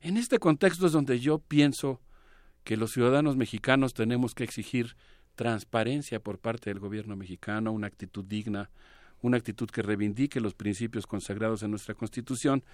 En 0.02 0.18
este 0.18 0.38
contexto 0.38 0.86
es 0.86 0.92
donde 0.92 1.18
yo 1.22 1.40
pienso 1.40 2.02
que 2.68 2.76
los 2.76 2.92
ciudadanos 2.92 3.38
mexicanos 3.38 3.94
tenemos 3.94 4.36
que 4.36 4.44
exigir 4.44 4.98
transparencia 5.36 6.20
por 6.20 6.38
parte 6.38 6.70
del 6.70 6.80
gobierno 6.80 7.16
mexicano, 7.16 7.72
una 7.72 7.88
actitud 7.88 8.26
digna, 8.26 8.70
una 9.22 9.38
actitud 9.38 9.70
que 9.70 9.82
reivindique 9.82 10.42
los 10.42 10.54
principios 10.54 11.08
consagrados 11.08 11.64
en 11.64 11.72
nuestra 11.72 11.94
Constitución. 11.96 12.66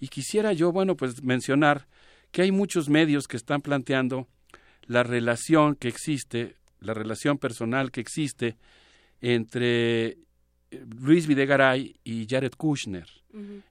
Y 0.00 0.08
quisiera 0.08 0.52
yo, 0.54 0.72
bueno, 0.72 0.96
pues 0.96 1.22
mencionar 1.22 1.86
que 2.32 2.42
hay 2.42 2.50
muchos 2.50 2.88
medios 2.88 3.28
que 3.28 3.36
están 3.36 3.62
planteando 3.62 4.26
la 4.86 5.04
relación 5.04 5.76
que 5.76 5.86
existe, 5.86 6.56
la 6.80 6.92
relación 6.92 7.38
personal 7.38 7.92
que 7.92 8.00
existe 8.00 8.56
entre 9.20 10.18
Luis 10.70 11.26
Videgaray 11.26 11.96
y 12.04 12.26
Jared 12.28 12.52
Kushner, 12.56 13.06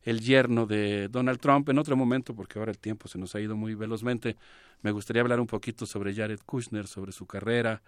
el 0.04 0.20
yerno 0.20 0.66
de 0.66 1.08
Donald 1.10 1.40
Trump. 1.40 1.70
En 1.70 1.78
otro 1.78 1.96
momento, 1.96 2.34
porque 2.34 2.58
ahora 2.58 2.72
el 2.72 2.80
tiempo 2.80 3.08
se 3.08 3.18
nos 3.18 3.36
ha 3.36 3.40
ido 3.40 3.56
muy 3.56 3.76
velozmente, 3.76 4.36
me 4.82 4.92
gustaría 4.92 5.22
hablar 5.22 5.40
un 5.40 5.48
poquito 5.48 5.86
sobre 5.86 6.14
Jared 6.14 6.40
Kushner, 6.46 6.88
sobre 6.88 7.12
su 7.12 7.26
carrera, 7.26 7.82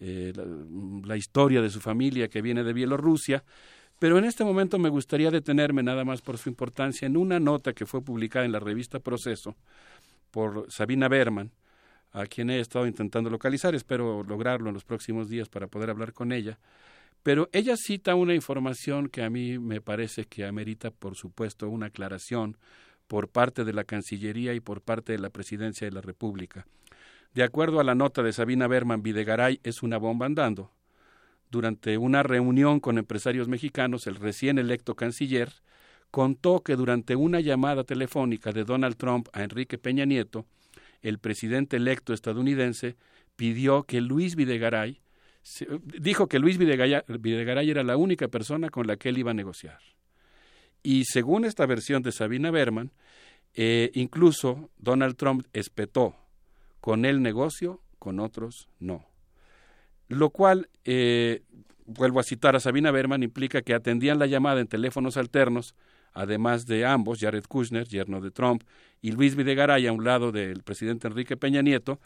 eh, 0.00 0.32
la, 1.04 1.16
historia 1.16 1.60
de 1.60 1.70
su 1.70 1.80
familia 1.80 2.28
que 2.28 2.42
viene 2.42 2.64
de 2.64 2.72
Bielorrusia. 2.72 3.44
Pero 3.98 4.18
en 4.18 4.24
este 4.24 4.44
momento 4.44 4.78
me 4.78 4.88
gustaría 4.88 5.30
detenerme 5.30 5.82
nada 5.82 6.04
más 6.04 6.22
por 6.22 6.38
su 6.38 6.48
importancia 6.48 7.06
en 7.06 7.16
una 7.16 7.38
nota 7.38 7.74
que 7.74 7.84
fue 7.84 8.02
publicada 8.02 8.46
en 8.46 8.52
la 8.52 8.60
revista 8.60 8.98
Proceso 8.98 9.56
por 10.30 10.66
Sabina 10.70 11.08
Berman, 11.08 11.50
a 12.12 12.24
quien 12.26 12.50
he 12.50 12.60
estado 12.60 12.86
intentando 12.86 13.28
localizar. 13.28 13.74
Espero 13.74 14.24
lograrlo 14.24 14.68
en 14.68 14.74
los 14.74 14.84
próximos 14.84 15.28
días 15.28 15.48
para 15.48 15.66
poder 15.66 15.90
hablar 15.90 16.14
con 16.14 16.32
ella 16.32 16.58
pero 17.22 17.48
ella 17.52 17.76
cita 17.76 18.14
una 18.14 18.34
información 18.34 19.08
que 19.08 19.22
a 19.22 19.30
mí 19.30 19.58
me 19.58 19.80
parece 19.80 20.24
que 20.24 20.44
amerita, 20.44 20.90
por 20.90 21.16
supuesto, 21.16 21.68
una 21.68 21.86
aclaración 21.86 22.56
por 23.06 23.28
parte 23.28 23.64
de 23.64 23.72
la 23.72 23.84
Cancillería 23.84 24.54
y 24.54 24.60
por 24.60 24.80
parte 24.82 25.12
de 25.12 25.18
la 25.18 25.30
Presidencia 25.30 25.86
de 25.86 25.92
la 25.92 26.00
República. 26.00 26.66
De 27.34 27.42
acuerdo 27.42 27.80
a 27.80 27.84
la 27.84 27.94
nota 27.94 28.22
de 28.22 28.32
Sabina 28.32 28.66
Berman, 28.66 29.02
Videgaray 29.02 29.60
es 29.62 29.82
una 29.82 29.98
bomba 29.98 30.26
andando. 30.26 30.72
Durante 31.50 31.98
una 31.98 32.22
reunión 32.22 32.80
con 32.80 32.98
empresarios 32.98 33.48
mexicanos, 33.48 34.06
el 34.06 34.16
recién 34.16 34.58
electo 34.58 34.94
canciller 34.94 35.52
contó 36.10 36.62
que 36.62 36.76
durante 36.76 37.16
una 37.16 37.40
llamada 37.40 37.84
telefónica 37.84 38.52
de 38.52 38.64
Donald 38.64 38.96
Trump 38.96 39.28
a 39.32 39.42
Enrique 39.42 39.78
Peña 39.78 40.04
Nieto, 40.04 40.46
el 41.02 41.18
presidente 41.18 41.76
electo 41.76 42.12
estadounidense 42.12 42.96
pidió 43.36 43.84
que 43.84 44.00
Luis 44.00 44.36
Videgaray 44.36 45.00
dijo 45.82 46.26
que 46.26 46.38
Luis 46.38 46.58
Videgaray, 46.58 47.70
era 47.70 47.82
la 47.82 47.96
única 47.96 48.28
persona 48.28 48.70
con 48.70 48.86
la 48.86 48.96
que 48.96 49.08
él 49.08 49.18
iba 49.18 49.30
a 49.30 49.34
negociar. 49.34 49.78
Y 50.82 51.04
según 51.04 51.44
esta 51.44 51.66
versión 51.66 52.02
de 52.02 52.12
Sabina 52.12 52.50
Berman, 52.50 52.92
Eh, 53.54 53.90
incluso 53.94 54.70
Donald 54.78 55.16
Trump 55.16 55.44
espetó, 55.52 56.14
con 56.80 57.04
el 57.04 57.20
negocio, 57.20 57.80
con 57.98 58.20
otros 58.20 58.68
no. 58.78 59.04
Lo 60.06 60.30
cual, 60.30 60.68
eh, 60.84 61.42
vuelvo 61.84 62.20
a 62.20 62.22
citar 62.22 62.54
a 62.54 62.60
Sabina 62.60 62.92
Berman, 62.92 63.24
implica 63.24 63.62
que 63.62 63.74
atendían 63.74 64.20
la 64.20 64.26
llamada 64.26 64.60
en 64.60 64.68
teléfonos 64.68 65.16
alternos, 65.16 65.74
además 66.12 66.66
de 66.66 66.86
ambos, 66.86 67.18
Jared 67.18 67.44
Kushner, 67.48 67.88
yerno 67.88 68.20
de 68.20 68.30
Trump, 68.30 68.62
y 69.02 69.10
Luis 69.10 69.34
Videgaray 69.34 69.88
a 69.88 69.92
un 69.92 70.04
lado 70.04 70.30
del 70.30 70.62
presidente 70.62 71.08
Enrique 71.08 71.36
Peña 71.36 71.60
Nieto, 71.60 71.98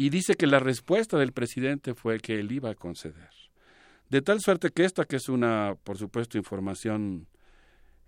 y 0.00 0.08
dice 0.08 0.34
que 0.34 0.46
la 0.46 0.60
respuesta 0.60 1.18
del 1.18 1.32
presidente 1.32 1.92
fue 1.92 2.20
que 2.20 2.40
él 2.40 2.50
iba 2.52 2.70
a 2.70 2.74
conceder. 2.74 3.28
De 4.08 4.22
tal 4.22 4.40
suerte 4.40 4.70
que 4.70 4.86
esta, 4.86 5.04
que 5.04 5.16
es 5.16 5.28
una, 5.28 5.76
por 5.84 5.98
supuesto, 5.98 6.38
información 6.38 7.26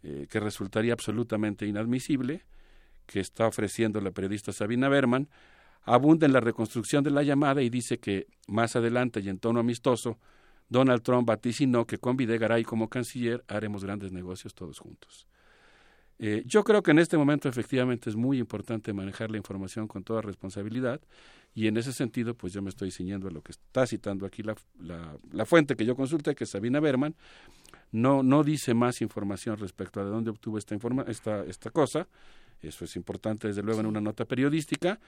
eh, 0.03 0.27
que 0.31 0.41
resultaría 0.41 0.95
absolutamente 0.95 1.67
inadmisible, 1.67 2.47
que 3.05 3.21
está 3.21 3.47
ofreciendo 3.47 4.01
la 4.01 4.11
periodista 4.11 4.55
Sabina 4.55 4.89
Berman, 4.89 5.29
abunda 5.83 6.25
en 6.25 6.33
la 6.33 6.41
reconstrucción 6.41 7.05
de 7.05 7.11
la 7.11 7.25
llamada 7.25 7.61
y 7.61 7.69
dice 7.69 7.99
que 7.99 8.27
más 8.47 8.75
adelante 8.75 9.21
y 9.21 9.29
en 9.29 9.39
tono 9.39 9.61
amistoso, 9.61 10.19
Donald 10.71 11.03
Trump 11.03 11.29
vaticinó 11.29 11.87
que 11.87 11.99
con 11.99 12.17
Videgaray 12.17 12.65
como 12.65 12.89
canciller 12.89 13.45
haremos 13.49 13.85
grandes 13.85 14.13
negocios 14.13 14.55
todos 14.55 14.79
juntos. 14.79 15.29
Eh, 16.19 16.43
yo 16.47 16.63
creo 16.63 16.83
que 16.83 16.93
en 16.93 16.99
este 16.99 17.17
momento 17.17 17.49
efectivamente 17.49 18.11
es 18.11 18.17
muy 18.17 18.39
importante 18.39 18.93
manejar 18.93 19.31
la 19.31 19.39
información 19.39 19.89
con 19.89 20.05
toda 20.05 20.23
responsabilidad 20.23 21.01
y 21.55 21.67
en 21.67 21.77
ese 21.77 21.93
sentido 21.93 22.35
pues 22.35 22.53
yo 22.53 22.63
me 22.63 22.71
estoy 22.71 22.91
ciñendo 22.91 23.29
a 23.29 23.31
lo 23.31 23.43
que 23.43 23.53
está 23.53 23.87
citando 23.87 24.25
aquí 24.27 24.43
la, 24.43 24.55
la, 25.33 25.47
fuente 25.47 25.77
que 25.77 25.85
yo 25.85 25.97
consulté, 25.97 26.35
que 26.35 26.45
es 26.45 26.51
Sabina 26.51 26.81
Berman, 26.81 27.15
no, 27.91 28.23
no 28.23 28.43
dice 28.45 28.73
más 28.75 29.03
información 29.03 29.59
respecto 29.59 30.01
a 30.01 30.05
de 30.05 30.11
dónde 30.11 30.31
obtuvo 30.31 30.59
esta, 30.59 30.75
informa 30.75 31.05
esta, 31.09 31.45
esta 31.45 31.71
cosa, 31.71 32.09
eso 32.69 32.85
es 32.85 32.97
importante 32.97 33.49
desde 33.49 33.63
luego 33.63 33.81
en 33.81 33.87
una 33.87 34.01
nota 34.01 34.25
periodística, 34.25 35.01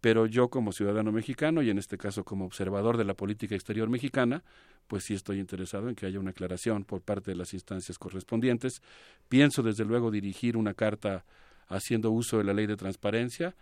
pero 0.00 0.26
yo 0.26 0.48
como 0.48 0.72
ciudadano 0.72 1.12
mexicano 1.12 1.62
y 1.62 1.70
en 1.70 1.78
este 1.78 1.96
caso 1.96 2.24
como 2.24 2.44
observador 2.44 2.96
de 2.96 3.04
la 3.04 3.14
política 3.14 3.54
exterior 3.54 3.88
mexicana, 3.88 4.42
pues 4.86 5.04
sí 5.04 5.14
estoy 5.14 5.38
interesado 5.38 5.88
en 5.88 5.94
que 5.94 6.06
haya 6.06 6.20
una 6.20 6.30
aclaración 6.30 6.84
por 6.84 7.00
parte 7.00 7.30
de 7.30 7.36
las 7.36 7.54
instancias 7.54 7.98
correspondientes. 7.98 8.82
Pienso 9.28 9.62
desde 9.62 9.84
luego 9.84 10.10
dirigir 10.10 10.56
una 10.56 10.74
carta 10.74 11.24
haciendo 11.68 12.10
uso 12.10 12.38
de 12.38 12.44
la 12.44 12.52
ley 12.52 12.66
de 12.66 12.76
transparencia 12.76 13.54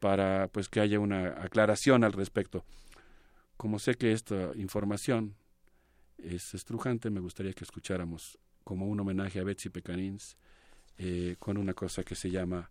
para 0.00 0.48
pues 0.48 0.68
que 0.68 0.80
haya 0.80 1.00
una 1.00 1.42
aclaración 1.42 2.04
al 2.04 2.12
respecto. 2.12 2.64
Como 3.56 3.78
sé 3.78 3.94
que 3.94 4.12
esta 4.12 4.50
información 4.56 5.34
es 6.18 6.54
estrujante, 6.54 7.10
me 7.10 7.20
gustaría 7.20 7.52
que 7.52 7.64
escucháramos 7.64 8.38
como 8.64 8.86
un 8.86 9.00
homenaje 9.00 9.40
a 9.40 9.44
Betsy 9.44 9.70
Pecanins 9.70 10.36
eh, 10.98 11.36
con 11.38 11.56
una 11.56 11.72
cosa 11.72 12.02
que 12.02 12.14
se 12.14 12.30
llama 12.30 12.70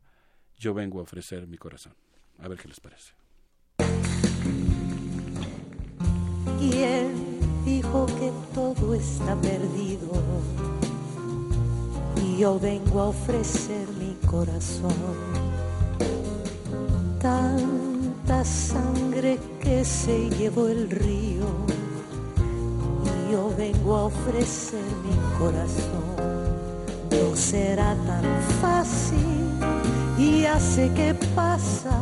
Yo 0.58 0.74
vengo 0.74 1.00
a 1.00 1.03
ofrecer 1.03 1.48
mi 1.48 1.58
corazón. 1.58 1.93
A 2.40 2.48
ver 2.48 2.58
qué 2.58 2.67
les 2.67 2.80
parece. 2.80 3.14
¿Quién 6.59 7.40
dijo 7.66 8.06
que 8.06 8.32
todo 8.53 8.93
está 8.93 9.35
perdido? 9.42 10.11
Y 12.24 12.38
yo 12.38 12.59
vengo 12.59 13.01
a 13.01 13.08
ofrecer 13.09 13.88
mi 14.00 14.16
corazón. 14.27 14.93
Tanta 17.19 18.43
sangre 18.45 19.40
que 19.61 19.84
se 19.84 20.30
llevó 20.30 20.67
el 20.67 20.90
río. 20.90 21.45
Y 23.03 23.32
yo 23.32 23.53
vengo 23.58 23.95
a 23.95 24.06
ofrecer 24.06 24.84
mi 25.03 25.38
corazón. 25.38 26.16
No 27.11 27.35
será 27.35 27.95
tan 28.06 28.42
fácil 28.61 29.45
y 30.18 30.45
sé 30.60 30.92
qué 30.95 31.14
pasa. 31.35 32.00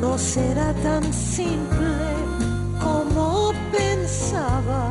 No 0.00 0.18
será 0.18 0.72
tan 0.82 1.02
simple 1.12 1.96
como 2.82 3.52
pensaba, 3.72 4.90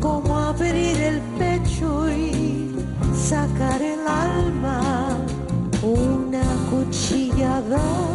como 0.00 0.36
abrir 0.38 1.00
el 1.00 1.20
pecho 1.38 2.10
y 2.10 2.76
sacar 3.14 3.80
el 3.80 4.00
alma, 4.06 5.16
una 5.82 6.44
cuchillada 6.70 8.13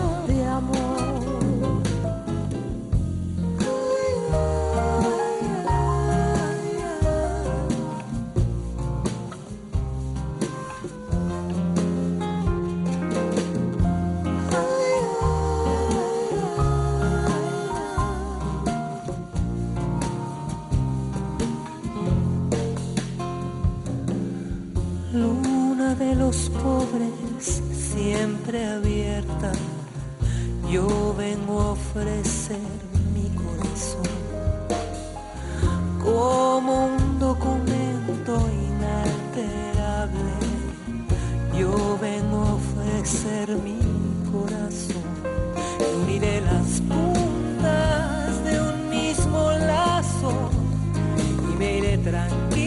pobres 26.69 27.63
siempre 27.73 28.57
abierta, 28.65 29.51
yo 30.71 31.15
vengo 31.17 31.61
a 31.61 31.71
ofrecer 31.71 32.59
mi 33.15 33.27
corazón 33.43 34.13
como 36.03 36.71
un 36.87 37.19
documento 37.19 38.33
inalterable. 38.67 40.33
Yo 41.59 41.73
vengo 41.99 42.37
a 42.49 42.53
ofrecer 42.61 43.47
mi 43.67 43.79
corazón 44.31 45.07
uniré 46.03 46.41
las 46.41 46.81
puntas 46.81 48.43
de 48.45 48.53
un 48.69 48.89
mismo 48.89 49.51
lazo 49.73 50.33
y 51.51 51.51
me 51.57 51.77
iré 51.79 51.97
tranquilo, 51.97 52.58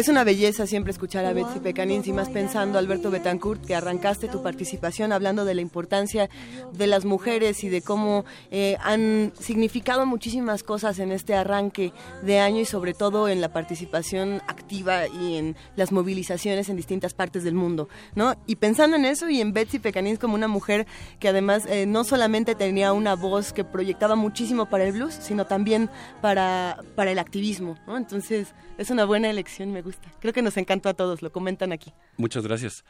Es 0.00 0.08
una 0.08 0.24
belleza 0.24 0.66
siempre 0.66 0.92
escuchar 0.92 1.26
a 1.26 1.34
Betsy 1.34 1.60
Pecanins 1.60 2.06
y 2.06 2.14
más 2.14 2.30
pensando, 2.30 2.78
Alberto 2.78 3.10
Betancourt, 3.10 3.62
que 3.62 3.74
arrancaste 3.74 4.28
tu 4.28 4.42
participación 4.42 5.12
hablando 5.12 5.44
de 5.44 5.54
la 5.54 5.60
importancia 5.60 6.30
de 6.72 6.86
las 6.86 7.04
mujeres 7.04 7.62
y 7.64 7.68
de 7.68 7.82
cómo 7.82 8.24
eh, 8.50 8.78
han 8.80 9.34
significado 9.38 10.06
muchísimas 10.06 10.62
cosas 10.62 11.00
en 11.00 11.12
este 11.12 11.34
arranque 11.34 11.92
de 12.22 12.38
año 12.38 12.60
y 12.60 12.64
sobre 12.64 12.94
todo 12.94 13.28
en 13.28 13.42
la 13.42 13.52
participación 13.52 14.40
activa 14.48 15.06
y 15.06 15.36
en 15.36 15.54
las 15.76 15.92
movilizaciones 15.92 16.70
en 16.70 16.76
distintas 16.76 17.12
partes 17.12 17.44
del 17.44 17.54
mundo, 17.54 17.90
¿no? 18.14 18.36
Y 18.46 18.56
pensando 18.56 18.96
en 18.96 19.04
eso 19.04 19.28
y 19.28 19.42
en 19.42 19.52
Betsy 19.52 19.80
Pecanins 19.80 20.18
como 20.18 20.34
una 20.34 20.48
mujer 20.48 20.86
que 21.18 21.28
además 21.28 21.66
eh, 21.66 21.84
no 21.84 22.04
solamente 22.04 22.54
tenía 22.54 22.94
una 22.94 23.16
voz 23.16 23.52
que 23.52 23.64
proyectaba 23.64 24.14
muchísimo 24.14 24.64
para 24.64 24.84
el 24.84 24.92
blues, 24.92 25.12
sino 25.20 25.46
también 25.46 25.90
para, 26.22 26.78
para 26.94 27.10
el 27.10 27.18
activismo, 27.18 27.76
¿no? 27.86 27.98
Entonces 27.98 28.54
es 28.80 28.88
una 28.88 29.04
buena 29.04 29.28
elección, 29.28 29.72
me 29.72 29.82
gusta. 29.82 30.10
Creo 30.20 30.32
que 30.32 30.40
nos 30.40 30.56
encantó 30.56 30.88
a 30.88 30.94
todos, 30.94 31.20
lo 31.20 31.30
comentan 31.30 31.70
aquí. 31.70 31.92
Muchas 32.16 32.46
gracias. 32.46 32.82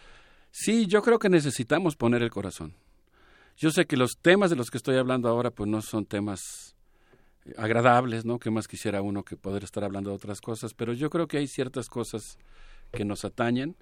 Sí, 0.53 0.87
yo 0.87 1.03
creo 1.03 1.19
que 1.19 1.29
necesitamos 1.29 1.97
poner 1.97 2.23
el 2.23 2.31
corazón. 2.31 2.75
Yo 3.57 3.73
sé 3.73 3.87
que 3.87 3.97
los 3.97 4.13
temas 4.23 4.51
de 4.51 4.57
los 4.57 4.71
que 4.71 4.77
estoy 4.77 4.97
hablando 4.97 5.29
ahora 5.29 5.51
pues 5.51 5.69
no 5.69 5.83
son 5.83 6.07
temas 6.07 6.77
eh, 7.45 7.55
agradables, 7.59 8.25
¿no? 8.25 8.39
Que 8.39 8.53
más 8.53 8.69
quisiera 8.69 9.03
uno 9.03 9.25
que 9.25 9.37
poder 9.37 9.65
estar 9.65 9.83
hablando 9.83 10.11
de 10.11 10.17
otras 10.17 10.41
cosas, 10.41 10.75
pero 10.75 10.93
yo 10.93 11.11
creo 11.11 11.27
que 11.27 11.39
hay 11.39 11.49
ciertas 11.49 11.89
cosas 11.89 12.39
que 12.93 13.05
nos 13.05 13.25
atañen, 13.25 13.75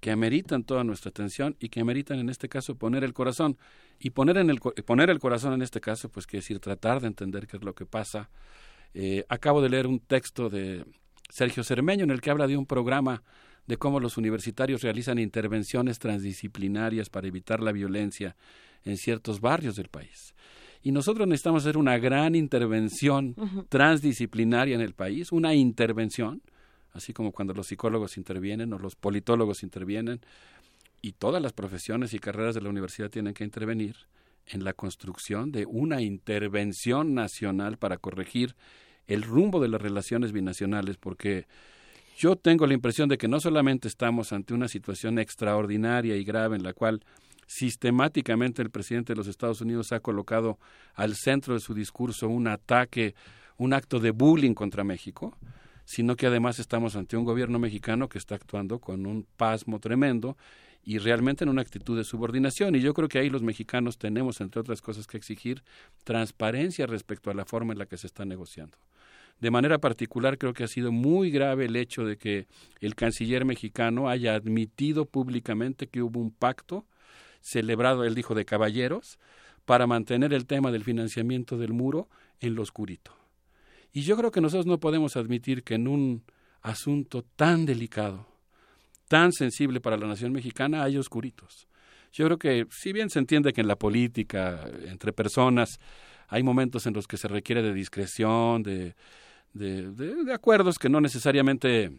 que 0.00 0.10
ameritan 0.10 0.62
toda 0.62 0.84
nuestra 0.84 1.08
atención 1.08 1.56
y 1.58 1.70
que 1.70 1.80
ameritan 1.80 2.18
en 2.18 2.28
este 2.28 2.50
caso 2.50 2.74
poner 2.74 3.02
el 3.02 3.14
corazón. 3.14 3.56
Y 3.98 4.10
poner, 4.10 4.36
en 4.36 4.50
el, 4.50 4.60
poner 4.60 5.08
el 5.08 5.20
corazón 5.20 5.54
en 5.54 5.62
este 5.62 5.80
caso, 5.80 6.10
pues 6.10 6.26
quiere 6.26 6.42
decir 6.42 6.60
tratar 6.60 7.00
de 7.00 7.06
entender 7.06 7.46
qué 7.46 7.56
es 7.56 7.64
lo 7.64 7.74
que 7.74 7.86
pasa. 7.86 8.28
Eh, 8.92 9.24
acabo 9.30 9.62
de 9.62 9.70
leer 9.70 9.86
un 9.86 10.00
texto 10.00 10.50
de 10.50 10.84
Sergio 11.28 11.64
Cermeño, 11.64 12.04
en 12.04 12.10
el 12.10 12.20
que 12.20 12.30
habla 12.30 12.46
de 12.46 12.56
un 12.56 12.66
programa 12.66 13.22
de 13.66 13.76
cómo 13.76 14.00
los 14.00 14.16
universitarios 14.16 14.82
realizan 14.82 15.18
intervenciones 15.18 15.98
transdisciplinarias 15.98 17.10
para 17.10 17.26
evitar 17.26 17.60
la 17.60 17.72
violencia 17.72 18.36
en 18.84 18.96
ciertos 18.96 19.40
barrios 19.40 19.76
del 19.76 19.88
país. 19.88 20.34
Y 20.82 20.92
nosotros 20.92 21.26
necesitamos 21.26 21.64
hacer 21.64 21.76
una 21.76 21.98
gran 21.98 22.36
intervención 22.36 23.34
transdisciplinaria 23.68 24.76
en 24.76 24.80
el 24.80 24.94
país, 24.94 25.32
una 25.32 25.54
intervención 25.54 26.42
así 26.96 27.12
como 27.12 27.32
cuando 27.32 27.54
los 27.54 27.68
psicólogos 27.68 28.16
intervienen 28.16 28.72
o 28.72 28.78
los 28.78 28.96
politólogos 28.96 29.62
intervienen, 29.62 30.20
y 31.02 31.12
todas 31.12 31.42
las 31.42 31.52
profesiones 31.52 32.14
y 32.14 32.18
carreras 32.18 32.54
de 32.54 32.62
la 32.62 32.70
universidad 32.70 33.10
tienen 33.10 33.34
que 33.34 33.44
intervenir 33.44 33.96
en 34.46 34.64
la 34.64 34.72
construcción 34.72 35.52
de 35.52 35.66
una 35.66 36.00
intervención 36.00 37.14
nacional 37.14 37.76
para 37.76 37.98
corregir 37.98 38.56
el 39.06 39.22
rumbo 39.22 39.60
de 39.60 39.68
las 39.68 39.80
relaciones 39.80 40.32
binacionales, 40.32 40.96
porque 40.96 41.46
yo 42.18 42.36
tengo 42.36 42.66
la 42.66 42.74
impresión 42.74 43.08
de 43.08 43.18
que 43.18 43.28
no 43.28 43.40
solamente 43.40 43.88
estamos 43.88 44.32
ante 44.32 44.54
una 44.54 44.68
situación 44.68 45.18
extraordinaria 45.18 46.16
y 46.16 46.24
grave 46.24 46.56
en 46.56 46.62
la 46.62 46.72
cual 46.72 47.02
sistemáticamente 47.46 48.62
el 48.62 48.70
presidente 48.70 49.12
de 49.12 49.16
los 49.16 49.28
Estados 49.28 49.60
Unidos 49.60 49.92
ha 49.92 50.00
colocado 50.00 50.58
al 50.94 51.14
centro 51.14 51.54
de 51.54 51.60
su 51.60 51.74
discurso 51.74 52.28
un 52.28 52.48
ataque, 52.48 53.14
un 53.56 53.72
acto 53.72 54.00
de 54.00 54.10
bullying 54.10 54.54
contra 54.54 54.82
México, 54.82 55.36
sino 55.84 56.16
que 56.16 56.26
además 56.26 56.58
estamos 56.58 56.96
ante 56.96 57.16
un 57.16 57.24
gobierno 57.24 57.58
mexicano 57.58 58.08
que 58.08 58.18
está 58.18 58.34
actuando 58.34 58.80
con 58.80 59.06
un 59.06 59.26
pasmo 59.36 59.78
tremendo 59.78 60.36
y 60.82 60.98
realmente 60.98 61.44
en 61.44 61.50
una 61.50 61.62
actitud 61.62 61.96
de 61.96 62.04
subordinación. 62.04 62.74
Y 62.76 62.80
yo 62.80 62.94
creo 62.94 63.08
que 63.08 63.18
ahí 63.18 63.28
los 63.28 63.42
mexicanos 63.42 63.98
tenemos, 63.98 64.40
entre 64.40 64.60
otras 64.60 64.80
cosas, 64.80 65.06
que 65.06 65.16
exigir 65.16 65.62
transparencia 66.04 66.86
respecto 66.86 67.30
a 67.30 67.34
la 67.34 67.44
forma 67.44 67.72
en 67.72 67.78
la 67.78 67.86
que 67.86 67.96
se 67.96 68.06
está 68.06 68.24
negociando. 68.24 68.78
De 69.40 69.50
manera 69.50 69.78
particular, 69.78 70.38
creo 70.38 70.54
que 70.54 70.64
ha 70.64 70.68
sido 70.68 70.92
muy 70.92 71.30
grave 71.30 71.66
el 71.66 71.76
hecho 71.76 72.04
de 72.04 72.16
que 72.16 72.46
el 72.80 72.94
canciller 72.94 73.44
mexicano 73.44 74.08
haya 74.08 74.34
admitido 74.34 75.04
públicamente 75.04 75.88
que 75.88 76.02
hubo 76.02 76.20
un 76.20 76.30
pacto 76.30 76.86
celebrado, 77.40 78.04
él 78.04 78.14
dijo, 78.14 78.34
de 78.34 78.46
caballeros, 78.46 79.18
para 79.66 79.86
mantener 79.86 80.32
el 80.32 80.46
tema 80.46 80.72
del 80.72 80.84
financiamiento 80.84 81.58
del 81.58 81.74
muro 81.74 82.08
en 82.40 82.54
lo 82.54 82.62
oscurito. 82.62 83.12
Y 83.92 84.02
yo 84.02 84.16
creo 84.16 84.30
que 84.30 84.40
nosotros 84.40 84.66
no 84.66 84.80
podemos 84.80 85.16
admitir 85.16 85.62
que 85.62 85.74
en 85.74 85.88
un 85.88 86.22
asunto 86.62 87.22
tan 87.36 87.66
delicado, 87.66 88.26
tan 89.08 89.32
sensible 89.32 89.80
para 89.80 89.96
la 89.96 90.06
nación 90.06 90.32
mexicana, 90.32 90.82
hay 90.82 90.96
oscuritos. 90.96 91.68
Yo 92.12 92.24
creo 92.24 92.38
que, 92.38 92.66
si 92.70 92.92
bien 92.92 93.10
se 93.10 93.18
entiende 93.18 93.52
que 93.52 93.60
en 93.60 93.68
la 93.68 93.76
política, 93.76 94.68
entre 94.86 95.12
personas, 95.12 95.78
hay 96.28 96.42
momentos 96.42 96.86
en 96.86 96.94
los 96.94 97.06
que 97.06 97.16
se 97.16 97.28
requiere 97.28 97.62
de 97.62 97.74
discreción, 97.74 98.62
de, 98.62 98.94
de, 99.56 99.90
de, 99.92 100.32
acuerdos 100.32 100.78
que 100.78 100.88
no 100.88 101.00
necesariamente 101.00 101.90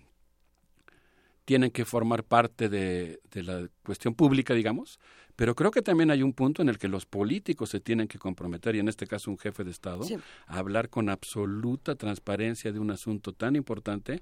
tienen 1.46 1.72
que 1.72 1.86
formar 1.86 2.24
parte 2.24 2.70
de, 2.70 3.20
de, 3.32 3.44
la 3.44 3.68
cuestión 3.84 4.14
pública, 4.14 4.54
digamos, 4.54 5.00
pero 5.38 5.56
creo 5.56 5.72
que 5.72 5.82
también 5.82 6.12
hay 6.12 6.24
un 6.24 6.34
punto 6.34 6.62
en 6.62 6.70
el 6.70 6.78
que 6.78 6.88
los 6.88 7.06
políticos 7.06 7.70
se 7.70 7.80
tienen 7.80 8.08
que 8.08 8.18
comprometer, 8.18 8.76
y 8.76 8.80
en 8.80 8.88
este 8.88 9.08
caso 9.08 9.32
un 9.32 9.38
jefe 9.38 9.64
de 9.64 9.72
Estado, 9.72 10.06
a 10.48 10.58
hablar 10.58 10.90
con 10.90 11.10
absoluta 11.10 11.96
transparencia 11.96 12.72
de 12.72 12.80
un 12.80 12.92
asunto 12.92 13.34
tan 13.34 13.56
importante 13.56 14.22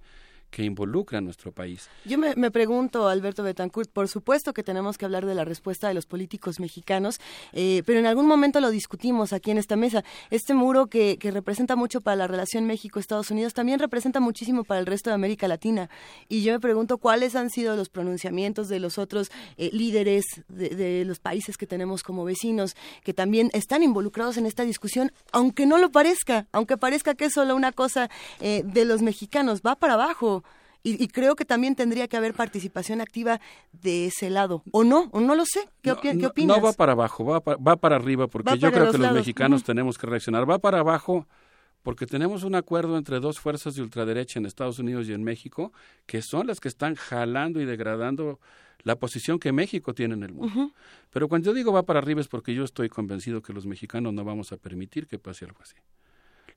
que 0.56 0.64
involucra 0.64 1.18
a 1.18 1.22
nuestro 1.22 1.52
país. 1.52 1.90
Yo 2.06 2.18
me, 2.18 2.50
pregunto, 2.50 3.10
Alberto 3.10 3.44
Betancourt, 3.44 3.90
por 3.92 4.08
supuesto 4.08 4.54
que 4.54 4.64
tenemos 4.64 4.98
que 4.98 5.04
hablar 5.04 5.26
de 5.26 5.36
la 5.36 5.44
respuesta 5.44 5.90
de 5.90 5.94
los 5.94 6.06
políticos 6.06 6.62
mexicanos, 6.62 7.20
eh, 7.52 7.84
pero 7.86 8.00
en 8.00 8.06
algún 8.06 8.26
momento 8.26 8.62
lo 8.62 8.70
discutimos 8.70 9.34
aquí 9.34 9.52
en 9.52 9.58
esta 9.58 9.76
mesa. 9.76 10.06
Este 10.30 10.54
muro 10.54 10.88
que, 10.88 11.20
representa 11.22 11.76
mucho 11.76 12.00
para 12.00 12.16
la 12.16 12.28
relación 12.28 12.66
México-Estados 12.68 13.32
Unidos 13.32 13.54
también 13.54 13.80
representa 13.80 14.22
muchísimo 14.22 14.64
para 14.64 14.80
el 14.80 14.86
resto 14.86 15.10
de 15.10 15.16
América 15.16 15.50
Latina. 15.50 15.90
Y 16.30 16.44
yo 16.44 16.54
me 16.54 16.62
pregunto 16.62 17.00
cuáles 17.00 17.36
han 17.36 17.50
sido 17.50 17.76
los 17.76 17.90
pronunciamientos 17.90 18.70
de 18.70 18.80
los 18.80 18.98
otros 18.98 19.32
eh, 19.58 19.70
líderes 19.74 20.24
de, 20.48 21.04
los 21.04 21.20
países 21.20 21.58
que 21.58 21.68
tenemos 21.68 22.02
como 22.02 22.24
vecinos, 22.24 22.78
que 23.04 23.14
también 23.14 23.50
están 23.52 23.84
involucrados 23.84 24.38
en 24.38 24.46
esta 24.46 24.64
discusión, 24.64 25.12
aunque 25.34 25.66
no 25.66 25.80
lo 25.80 25.92
parezca, 25.92 26.48
aunque 26.54 26.78
parezca 26.78 27.14
que 27.14 27.26
es 27.26 27.34
solo 27.34 27.58
una 27.58 27.74
cosa 27.74 28.10
eh, 28.40 28.64
de 28.64 28.86
los 28.86 29.02
mexicanos, 29.02 29.62
va 29.62 29.76
para 29.76 29.96
abajo. 29.96 30.45
Y, 30.88 31.08
creo 31.08 31.36
que 31.36 31.46
también 31.46 31.74
tendría 31.74 32.08
que 32.08 32.16
haber 32.16 32.36
participación 32.36 33.02
activa 33.02 33.42
de 33.72 34.06
ese 34.06 34.30
lado. 34.30 34.62
¿O 34.72 34.84
no? 34.84 35.10
¿O 35.14 35.20
no 35.20 35.34
lo 35.34 35.44
sé? 35.44 35.68
¿Qué, 35.82 35.92
opinas? 35.92 36.32
No 36.46 36.62
va 36.62 36.74
para 36.74 36.92
abajo, 36.92 37.26
va 37.26 37.40
para, 37.40 37.58
va 37.58 37.76
para 37.76 37.96
arriba, 37.96 38.28
porque 38.28 38.60
yo 38.60 38.72
creo 38.72 38.92
que 38.92 39.00
los 39.00 39.12
mexicanos 39.12 39.64
tenemos 39.64 39.98
que 39.98 40.06
reaccionar. 40.06 40.48
Va 40.48 40.60
para 40.60 40.82
abajo 40.82 41.28
porque 41.82 42.06
tenemos 42.06 42.44
un 42.44 42.54
acuerdo 42.54 43.00
entre 43.00 43.20
dos 43.20 43.40
fuerzas 43.40 43.74
de 43.74 43.82
ultraderecha 43.82 44.38
en 44.38 44.46
Estados 44.46 44.78
Unidos 44.78 45.08
y 45.08 45.14
en 45.14 45.24
México, 45.24 45.74
que 46.06 46.22
son 46.22 46.46
las 46.46 46.60
que 46.60 46.68
están 46.68 46.94
jalando 46.94 47.60
y 47.62 47.66
degradando 47.66 48.40
la 48.84 48.96
posición 48.96 49.40
que 49.40 49.52
México 49.52 49.96
tiene 49.96 50.14
en 50.14 50.22
el 50.22 50.34
mundo. 50.34 50.72
Pero 51.10 51.28
cuando 51.28 51.48
yo 51.48 51.54
digo 51.54 51.74
va 51.74 51.84
para 51.84 52.00
arriba 52.00 52.22
es 52.22 52.28
porque 52.28 52.54
yo 52.54 52.64
estoy 52.64 52.90
convencido 52.90 53.42
que 53.42 53.54
los 53.54 53.66
mexicanos 53.66 54.14
no 54.14 54.24
vamos 54.24 54.52
a 54.52 54.58
permitir 54.58 55.08
que 55.08 55.18
pase 55.18 55.46
algo 55.46 55.60
así. 55.62 55.76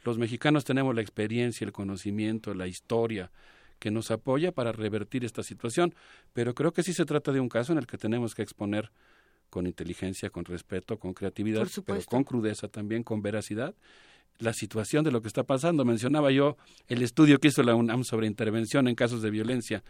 Los 0.04 0.18
mexicanos 0.18 0.64
tenemos 0.64 0.94
la 0.94 1.00
experiencia, 1.00 1.64
el 1.64 1.72
conocimiento, 1.72 2.54
la 2.54 2.66
historia, 2.66 3.30
que 3.78 3.90
nos 3.90 4.10
apoya 4.10 4.52
para 4.52 4.72
revertir 4.72 5.24
esta 5.24 5.42
situación. 5.42 5.94
Pero 6.32 6.54
creo 6.54 6.72
que 6.72 6.82
sí 6.82 6.92
se 6.92 7.04
trata 7.04 7.32
de 7.32 7.40
un 7.40 7.48
caso 7.48 7.72
en 7.72 7.78
el 7.78 7.86
que 7.86 7.98
tenemos 7.98 8.34
que 8.34 8.42
exponer 8.42 8.90
con 9.50 9.66
inteligencia, 9.66 10.30
con 10.30 10.44
respeto, 10.44 10.98
con 10.98 11.14
creatividad, 11.14 11.66
pero 11.86 12.02
con 12.04 12.24
crudeza 12.24 12.68
también, 12.68 13.02
con 13.02 13.22
veracidad, 13.22 13.74
la 14.38 14.52
situación 14.52 15.04
de 15.04 15.10
lo 15.10 15.22
que 15.22 15.28
está 15.28 15.42
pasando. 15.44 15.84
Mencionaba 15.84 16.30
yo 16.30 16.56
el 16.86 17.02
estudio 17.02 17.38
que 17.38 17.48
hizo 17.48 17.62
la 17.62 17.74
UNAM 17.74 18.04
sobre 18.04 18.26
intervención 18.26 18.88
en 18.88 18.94
casos 18.94 19.22
de 19.22 19.30
violencia. 19.30 19.82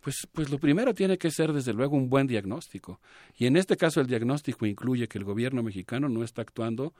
Pues, 0.00 0.26
pues 0.32 0.50
lo 0.50 0.58
primero 0.58 0.94
tiene 0.94 1.16
que 1.16 1.30
ser, 1.30 1.52
desde 1.52 1.72
luego, 1.72 1.96
un 1.96 2.08
buen 2.08 2.26
diagnóstico. 2.26 3.00
Y 3.36 3.46
en 3.46 3.56
este 3.56 3.76
caso 3.76 4.00
el 4.00 4.08
diagnóstico 4.08 4.66
incluye 4.66 5.06
que 5.06 5.18
el 5.18 5.24
gobierno 5.24 5.62
mexicano 5.62 6.08
no 6.08 6.24
está 6.24 6.42
actuando 6.42 6.92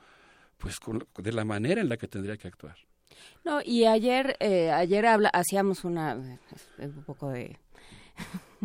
pues 0.57 0.77
de 1.17 1.33
la 1.33 1.43
manera 1.43 1.81
en 1.81 1.89
la 1.89 1.97
que 1.97 2.07
tendría 2.07 2.37
que 2.37 2.47
actuar. 2.47 2.77
No, 3.43 3.59
y 3.63 3.85
ayer, 3.85 4.37
eh, 4.39 4.71
ayer 4.71 5.05
hacíamos 5.33 5.83
una, 5.83 6.15
un 6.15 7.03
poco 7.05 7.29
de, 7.29 7.57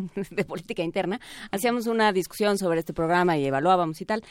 de 0.31 0.45
política 0.45 0.83
interna, 0.83 1.19
hacíamos 1.51 1.87
una 1.87 2.11
discusión 2.11 2.57
sobre 2.57 2.79
este 2.79 2.93
programa 2.93 3.37
y 3.37 3.45
evaluábamos 3.45 3.99
y 4.01 4.05
tal. 4.05 4.23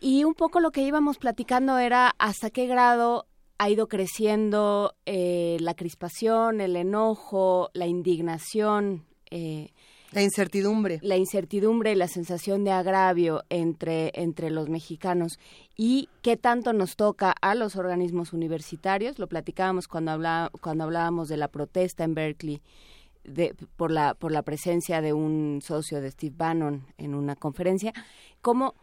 Y 0.00 0.24
un 0.24 0.34
poco 0.34 0.60
lo 0.60 0.70
que 0.70 0.82
íbamos 0.82 1.18
platicando 1.18 1.78
era 1.78 2.14
hasta 2.18 2.50
qué 2.50 2.66
grado 2.66 3.26
ha 3.58 3.70
ido 3.70 3.88
creciendo 3.88 4.94
eh, 5.06 5.56
la 5.60 5.74
crispación, 5.74 6.60
el 6.60 6.76
enojo, 6.76 7.70
la 7.72 7.86
indignación 7.86 9.06
eh, 9.30 9.72
la 10.12 10.22
incertidumbre. 10.22 10.98
La 11.02 11.16
incertidumbre 11.16 11.92
y 11.92 11.94
la 11.94 12.08
sensación 12.08 12.64
de 12.64 12.70
agravio 12.70 13.44
entre, 13.50 14.12
entre 14.14 14.50
los 14.50 14.68
mexicanos. 14.68 15.38
¿Y 15.76 16.08
qué 16.22 16.36
tanto 16.36 16.72
nos 16.72 16.96
toca 16.96 17.34
a 17.40 17.54
los 17.54 17.76
organismos 17.76 18.32
universitarios? 18.32 19.18
Lo 19.18 19.26
platicábamos 19.26 19.88
cuando, 19.88 20.12
hablá, 20.12 20.50
cuando 20.60 20.84
hablábamos 20.84 21.28
de 21.28 21.36
la 21.36 21.48
protesta 21.48 22.04
en 22.04 22.14
Berkeley. 22.14 22.62
De, 23.24 23.56
por, 23.76 23.90
la, 23.90 24.14
por 24.14 24.30
la 24.30 24.42
presencia 24.42 25.00
de 25.00 25.12
un 25.12 25.60
socio 25.60 26.00
de 26.00 26.12
Steve 26.12 26.34
Bannon 26.36 26.86
en 26.96 27.12
una 27.12 27.34
conferencia, 27.34 27.92
cómo 28.40 28.76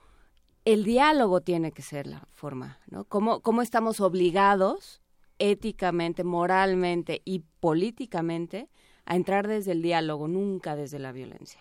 el 0.65 0.83
diálogo 0.83 1.39
tiene 1.39 1.71
que 1.71 1.81
ser 1.81 2.07
la 2.07 2.27
forma, 2.33 2.77
¿no? 2.87 3.05
Cómo, 3.05 3.39
cómo 3.39 3.61
estamos 3.61 4.01
obligados 4.01 5.01
éticamente, 5.39 6.25
moralmente 6.25 7.21
y 7.23 7.39
políticamente 7.61 8.67
a 9.05 9.15
entrar 9.15 9.47
desde 9.47 9.71
el 9.71 9.81
diálogo, 9.81 10.27
nunca 10.27 10.75
desde 10.75 10.99
la 10.99 11.11
violencia. 11.11 11.59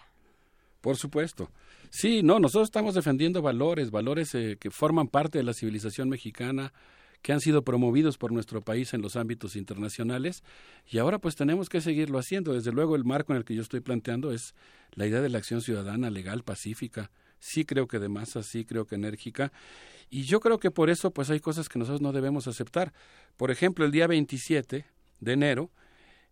Por 0.80 0.96
supuesto. 0.96 1.50
Sí, 1.90 2.22
no, 2.22 2.40
nosotros 2.40 2.68
estamos 2.68 2.94
defendiendo 2.94 3.42
valores, 3.42 3.90
valores 3.90 4.34
eh, 4.34 4.56
que 4.58 4.70
forman 4.70 5.08
parte 5.08 5.38
de 5.38 5.44
la 5.44 5.54
civilización 5.54 6.08
mexicana, 6.08 6.72
que 7.22 7.32
han 7.32 7.40
sido 7.40 7.62
promovidos 7.62 8.18
por 8.18 8.32
nuestro 8.32 8.62
país 8.62 8.92
en 8.94 9.00
los 9.00 9.14
ámbitos 9.14 9.54
internacionales 9.54 10.42
y 10.90 10.98
ahora 10.98 11.18
pues 11.18 11.36
tenemos 11.36 11.68
que 11.68 11.80
seguirlo 11.80 12.18
haciendo. 12.18 12.52
Desde 12.52 12.72
luego 12.72 12.96
el 12.96 13.04
marco 13.04 13.32
en 13.32 13.38
el 13.38 13.44
que 13.44 13.54
yo 13.54 13.62
estoy 13.62 13.80
planteando 13.80 14.32
es 14.32 14.54
la 14.94 15.06
idea 15.06 15.20
de 15.20 15.28
la 15.28 15.38
acción 15.38 15.60
ciudadana 15.60 16.10
legal, 16.10 16.42
pacífica. 16.42 17.12
Sí 17.38 17.64
creo 17.64 17.86
que 17.86 18.00
de 18.00 18.08
masa, 18.08 18.42
sí 18.42 18.64
creo 18.64 18.86
que 18.86 18.96
enérgica 18.96 19.52
y 20.10 20.24
yo 20.24 20.40
creo 20.40 20.58
que 20.58 20.70
por 20.70 20.90
eso 20.90 21.12
pues 21.12 21.30
hay 21.30 21.40
cosas 21.40 21.68
que 21.68 21.78
nosotros 21.78 22.00
no 22.00 22.12
debemos 22.12 22.48
aceptar. 22.48 22.92
Por 23.36 23.50
ejemplo, 23.50 23.84
el 23.84 23.92
día 23.92 24.06
27 24.08 24.84
de 25.20 25.32
enero 25.32 25.70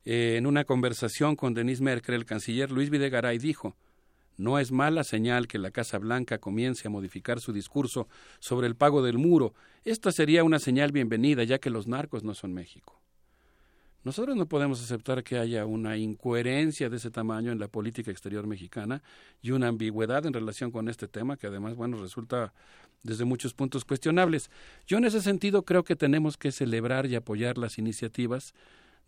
eh, 0.04 0.36
en 0.36 0.46
una 0.46 0.64
conversación 0.64 1.36
con 1.36 1.54
Denis 1.54 1.80
Merkel, 1.80 2.14
el 2.14 2.24
canciller 2.24 2.70
Luis 2.70 2.90
Videgaray 2.90 3.38
dijo, 3.38 3.76
no 4.40 4.58
es 4.58 4.72
mala 4.72 5.04
señal 5.04 5.46
que 5.46 5.58
la 5.58 5.70
Casa 5.70 5.98
Blanca 5.98 6.38
comience 6.38 6.88
a 6.88 6.90
modificar 6.90 7.40
su 7.40 7.52
discurso 7.52 8.08
sobre 8.38 8.66
el 8.66 8.74
pago 8.74 9.02
del 9.02 9.18
muro. 9.18 9.52
Esta 9.84 10.12
sería 10.12 10.44
una 10.44 10.58
señal 10.58 10.92
bienvenida, 10.92 11.44
ya 11.44 11.58
que 11.58 11.68
los 11.68 11.86
narcos 11.86 12.24
no 12.24 12.34
son 12.34 12.54
México. 12.54 12.98
Nosotros 14.02 14.34
no 14.34 14.46
podemos 14.46 14.82
aceptar 14.82 15.22
que 15.22 15.36
haya 15.36 15.66
una 15.66 15.98
incoherencia 15.98 16.88
de 16.88 16.96
ese 16.96 17.10
tamaño 17.10 17.52
en 17.52 17.58
la 17.58 17.68
política 17.68 18.10
exterior 18.10 18.46
mexicana 18.46 19.02
y 19.42 19.50
una 19.50 19.68
ambigüedad 19.68 20.24
en 20.24 20.32
relación 20.32 20.70
con 20.70 20.88
este 20.88 21.06
tema 21.06 21.36
que 21.36 21.48
además, 21.48 21.74
bueno, 21.74 22.00
resulta 22.00 22.54
desde 23.02 23.26
muchos 23.26 23.52
puntos 23.52 23.84
cuestionables. 23.84 24.50
Yo 24.86 24.96
en 24.96 25.04
ese 25.04 25.20
sentido 25.20 25.66
creo 25.66 25.84
que 25.84 25.96
tenemos 25.96 26.38
que 26.38 26.50
celebrar 26.50 27.04
y 27.06 27.14
apoyar 27.14 27.58
las 27.58 27.76
iniciativas 27.76 28.54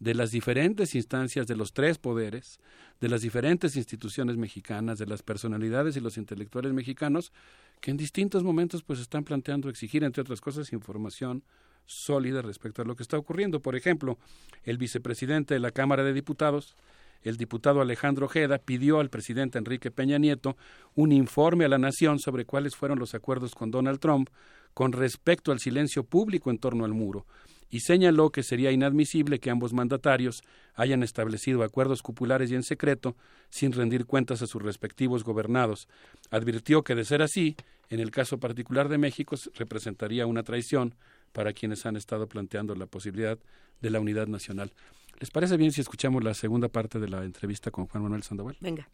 de 0.03 0.15
las 0.15 0.33
diferentes 0.33 0.97
instancias 0.97 1.47
de 1.47 1.55
los 1.55 1.73
tres 1.73 1.97
poderes, 1.97 2.59
de 3.01 3.09
las 3.09 3.23
diferentes 3.23 3.77
instituciones 3.77 4.37
mexicanas, 4.37 4.99
de 4.99 5.07
las 5.07 5.23
personalidades 5.23 5.97
y 5.97 6.01
los 6.01 6.17
intelectuales 6.17 6.73
mexicanos, 6.73 7.33
que 7.81 7.93
en 7.93 7.97
distintos 7.97 8.43
momentos 8.43 8.83
pues 8.83 8.99
están 8.99 9.23
planteando 9.23 9.69
exigir, 9.69 10.03
entre 10.03 10.23
otras 10.23 10.41
cosas, 10.41 10.73
información, 10.73 11.45
sólida 11.87 12.43
respecto 12.43 12.83
a 12.83 12.85
lo 12.85 12.97
que 12.97 13.05
está 13.05 13.17
ocurriendo. 13.17 13.61
Por 13.61 13.77
ejemplo, 13.77 14.19
el 14.65 14.77
vicepresidente 14.77 15.55
de 15.55 15.61
la 15.61 15.71
Cámara 15.71 16.03
de 16.03 16.13
Diputados, 16.13 16.75
el 17.23 17.37
diputado 17.37 17.81
Alejandro 17.81 18.27
Ojeda, 18.27 18.59
pidió 18.59 18.99
al 18.99 19.09
presidente 19.09 19.59
Enrique 19.59 19.93
Peña 19.93 20.19
Nieto 20.19 20.57
un 20.97 21.13
informe 21.13 21.65
a 21.65 21.69
la 21.69 21.79
nación 21.79 22.19
sobre 22.19 22.45
cuáles 22.45 22.75
fueron 22.75 22.99
los 22.99 23.15
acuerdos 23.15 23.55
con 23.55 23.71
Donald 23.71 24.01
Trump 24.01 24.31
con 24.75 24.91
respecto 24.91 25.53
al 25.53 25.61
silencio 25.61 26.03
público 26.03 26.51
en 26.51 26.59
torno 26.59 26.85
al 26.85 26.93
muro 26.93 27.25
y 27.73 27.81
señaló 27.81 28.31
que 28.31 28.43
sería 28.43 28.71
inadmisible 28.71 29.41
que 29.41 29.49
ambos 29.49 29.73
mandatarios 29.73 30.43
hayan 30.75 31.03
establecido 31.03 31.63
acuerdos 31.63 32.03
cupulares 32.03 32.51
y 32.51 32.55
en 32.55 32.63
secreto 32.63 33.17
sin 33.49 33.73
rendir 33.73 34.05
cuentas 34.05 34.43
a 34.43 34.47
sus 34.47 34.63
respectivos 34.63 35.25
gobernados. 35.25 35.89
Advirtió 36.31 36.85
que 36.85 36.95
de 36.95 37.07
ser 37.07 37.23
así, 37.23 37.57
en 37.89 37.99
el 37.99 38.11
caso 38.11 38.39
particular 38.39 38.91
de 38.91 38.99
México, 38.99 39.37
representaría 39.55 40.27
una 40.27 40.43
traición 40.43 40.95
para 41.33 41.55
quienes 41.55 41.87
han 41.87 41.97
estado 41.97 42.29
planteando 42.29 42.75
la 42.75 42.85
posibilidad 42.85 43.39
de 43.81 43.91
la 43.91 44.01
unidad 44.01 44.27
nacional. 44.27 44.75
¿Les 45.19 45.31
parece 45.31 45.57
bien 45.57 45.73
si 45.73 45.81
escuchamos 45.81 46.23
la 46.23 46.35
segunda 46.35 46.69
parte 46.69 47.01
de 47.01 47.09
la 47.09 47.25
entrevista 47.25 47.71
con 47.71 47.87
Juan 47.87 48.03
Manuel 48.03 48.23
Sandoval? 48.23 48.59
Venga. 48.61 48.87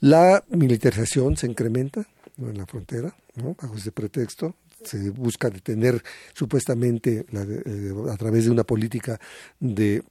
La 0.00 0.44
militarización 0.48 1.38
se 1.38 1.46
incrementa 1.46 2.06
en 2.36 2.58
la 2.58 2.66
frontera, 2.66 3.16
¿no? 3.36 3.56
bajo 3.58 3.76
ese 3.76 3.92
pretexto. 3.92 4.54
Se 4.84 5.10
busca 5.10 5.50
detener 5.50 6.02
supuestamente 6.32 7.26
eh, 7.32 7.92
a 8.10 8.16
través 8.16 8.44
de 8.44 8.50
una 8.50 8.64
política 8.64 9.18
de 9.58 10.02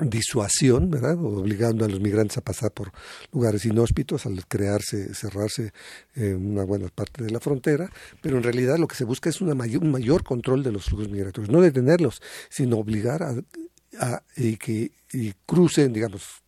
disuasión, 0.00 0.90
¿verdad? 0.90 1.18
obligando 1.18 1.84
a 1.84 1.88
los 1.88 2.00
migrantes 2.00 2.38
a 2.38 2.40
pasar 2.40 2.70
por 2.70 2.92
lugares 3.32 3.64
inhóspitos 3.64 4.26
al 4.26 4.46
crearse, 4.46 5.12
cerrarse 5.14 5.72
eh, 6.14 6.34
una 6.34 6.64
buena 6.64 6.88
parte 6.88 7.24
de 7.24 7.30
la 7.30 7.40
frontera, 7.40 7.90
pero 8.20 8.36
en 8.36 8.44
realidad 8.44 8.78
lo 8.78 8.86
que 8.86 8.94
se 8.94 9.04
busca 9.04 9.28
es 9.28 9.40
una 9.40 9.54
mayor, 9.54 9.82
un 9.82 9.90
mayor 9.90 10.22
control 10.22 10.62
de 10.62 10.72
los 10.72 10.84
flujos 10.84 11.08
migratorios, 11.08 11.50
no 11.50 11.60
detenerlos, 11.60 12.22
sino 12.48 12.78
obligar 12.78 13.22
a, 13.22 13.34
a 13.98 14.22
que 14.36 14.92
y 15.12 15.32
crucen, 15.46 15.92
digamos, 15.92 16.42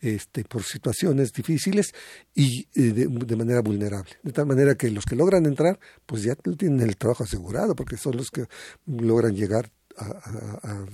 este, 0.00 0.44
por 0.44 0.62
situaciones 0.62 1.32
difíciles 1.32 1.94
y 2.34 2.68
eh, 2.74 2.92
de, 2.92 3.36
manera 3.36 3.60
vulnerable. 3.60 4.12
De 4.22 4.32
tal 4.32 4.46
manera 4.46 4.74
que 4.74 4.90
los 4.90 5.04
que 5.04 5.16
logran 5.16 5.46
entrar, 5.46 5.78
pues 6.06 6.22
ya 6.22 6.34
tienen 6.34 6.80
el 6.80 6.96
trabajo 6.96 7.24
asegurado, 7.24 7.74
porque 7.74 7.96
son 7.96 8.16
los 8.16 8.30
que 8.30 8.46
logran 8.86 9.34
llegar 9.34 9.70
a 9.98 10.84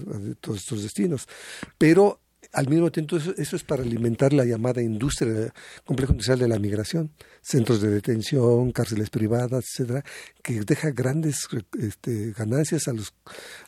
todos 0.41 0.59
estos 0.59 0.83
destinos. 0.83 1.27
Pero 1.77 2.22
al 2.53 2.69
mismo 2.69 2.93
tiempo 2.93 3.17
eso, 3.17 3.57
es 3.57 3.65
para 3.65 3.83
alimentar 3.83 4.33
la 4.33 4.45
llamada 4.45 4.83
industria, 4.83 5.53
complejo 5.85 6.13
industrial 6.13 6.39
de 6.39 6.49
la 6.49 6.59
migración, 6.59 7.11
centros 7.41 7.81
de 7.81 7.89
detención, 7.89 8.73
cárceles 8.73 9.09
privadas, 9.09 9.65
etcétera, 9.65 10.05
que 10.43 10.61
deja 10.61 10.91
grandes 10.91 11.49
este, 11.79 12.33
ganancias 12.33 12.89
a 12.89 12.93
los 12.93 13.15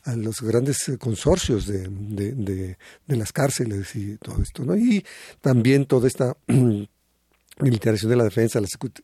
a 0.05 0.17
los 0.17 0.41
grandes 0.43 0.93
consorcios 0.99 1.67
de, 1.67 1.89
de, 1.89 2.77
las 3.17 3.33
cárceles 3.33 3.97
y 3.97 4.19
todo 4.19 4.43
esto, 4.43 4.65
¿no? 4.65 4.77
Y 4.77 5.05
también 5.41 5.87
toda 5.87 6.07
esta 6.07 6.37
militarización 7.61 8.11
de 8.11 8.17
la 8.17 8.25
defensa, 8.25 8.61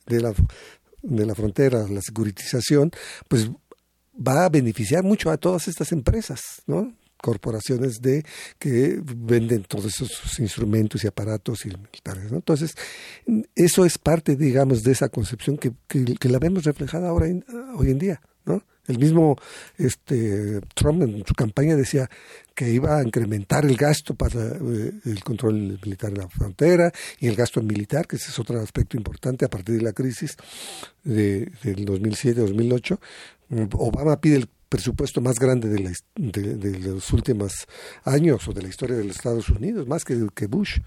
de 0.06 0.20
la 0.20 0.34
de 1.02 1.24
la 1.24 1.34
frontera, 1.34 1.86
la 1.88 2.02
securitización, 2.02 2.90
pues 3.28 3.50
va 4.14 4.44
a 4.44 4.48
beneficiar 4.50 5.02
mucho 5.02 5.30
a 5.30 5.38
todas 5.38 5.68
estas 5.68 5.92
empresas, 5.92 6.62
¿no? 6.66 6.92
Corporaciones 7.20 8.00
de 8.00 8.24
que 8.58 9.00
venden 9.04 9.64
todos 9.64 9.86
esos 9.86 10.38
instrumentos 10.38 11.04
y 11.04 11.06
aparatos 11.06 11.64
y 11.66 11.68
militares. 11.68 12.30
¿no? 12.30 12.38
Entonces, 12.38 12.74
eso 13.54 13.84
es 13.84 13.98
parte, 13.98 14.36
digamos, 14.36 14.82
de 14.82 14.92
esa 14.92 15.08
concepción 15.08 15.56
que, 15.56 15.72
que, 15.88 16.28
la 16.28 16.38
vemos 16.38 16.64
reflejada 16.64 17.08
ahora 17.08 17.26
hoy 17.76 17.90
en 17.90 17.98
día. 17.98 18.20
¿no? 18.44 18.62
El 18.86 18.98
mismo 18.98 19.36
este, 19.78 20.60
Trump 20.74 21.02
en 21.02 21.24
su 21.24 21.34
campaña 21.34 21.76
decía 21.76 22.10
que 22.54 22.70
iba 22.70 22.98
a 22.98 23.02
incrementar 23.02 23.64
el 23.64 23.76
gasto 23.76 24.14
para 24.14 24.40
eh, 24.40 24.92
el 25.04 25.22
control 25.22 25.78
militar 25.82 26.12
de 26.12 26.18
la 26.18 26.28
frontera 26.28 26.92
y 27.20 27.28
el 27.28 27.36
gasto 27.36 27.62
militar, 27.62 28.06
que 28.06 28.16
ese 28.16 28.30
es 28.30 28.38
otro 28.38 28.60
aspecto 28.60 28.96
importante 28.96 29.44
a 29.44 29.48
partir 29.48 29.76
de 29.76 29.82
la 29.82 29.92
crisis 29.92 30.36
de, 31.04 31.52
del 31.62 31.86
2007-2008. 31.86 32.98
Obama 33.72 34.20
pide 34.20 34.36
el 34.36 34.48
presupuesto 34.70 35.20
más 35.20 35.38
grande 35.38 35.68
de, 35.68 35.80
la, 35.80 35.92
de, 36.14 36.78
los 36.78 37.12
últimos 37.12 37.52
años 38.04 38.46
o 38.48 38.52
de 38.52 38.62
la 38.62 38.68
historia 38.68 38.96
de 38.96 39.04
los 39.04 39.16
Estados 39.16 39.50
Unidos, 39.50 39.86
más 39.86 40.04
que, 40.04 40.46
Bush. 40.46 40.78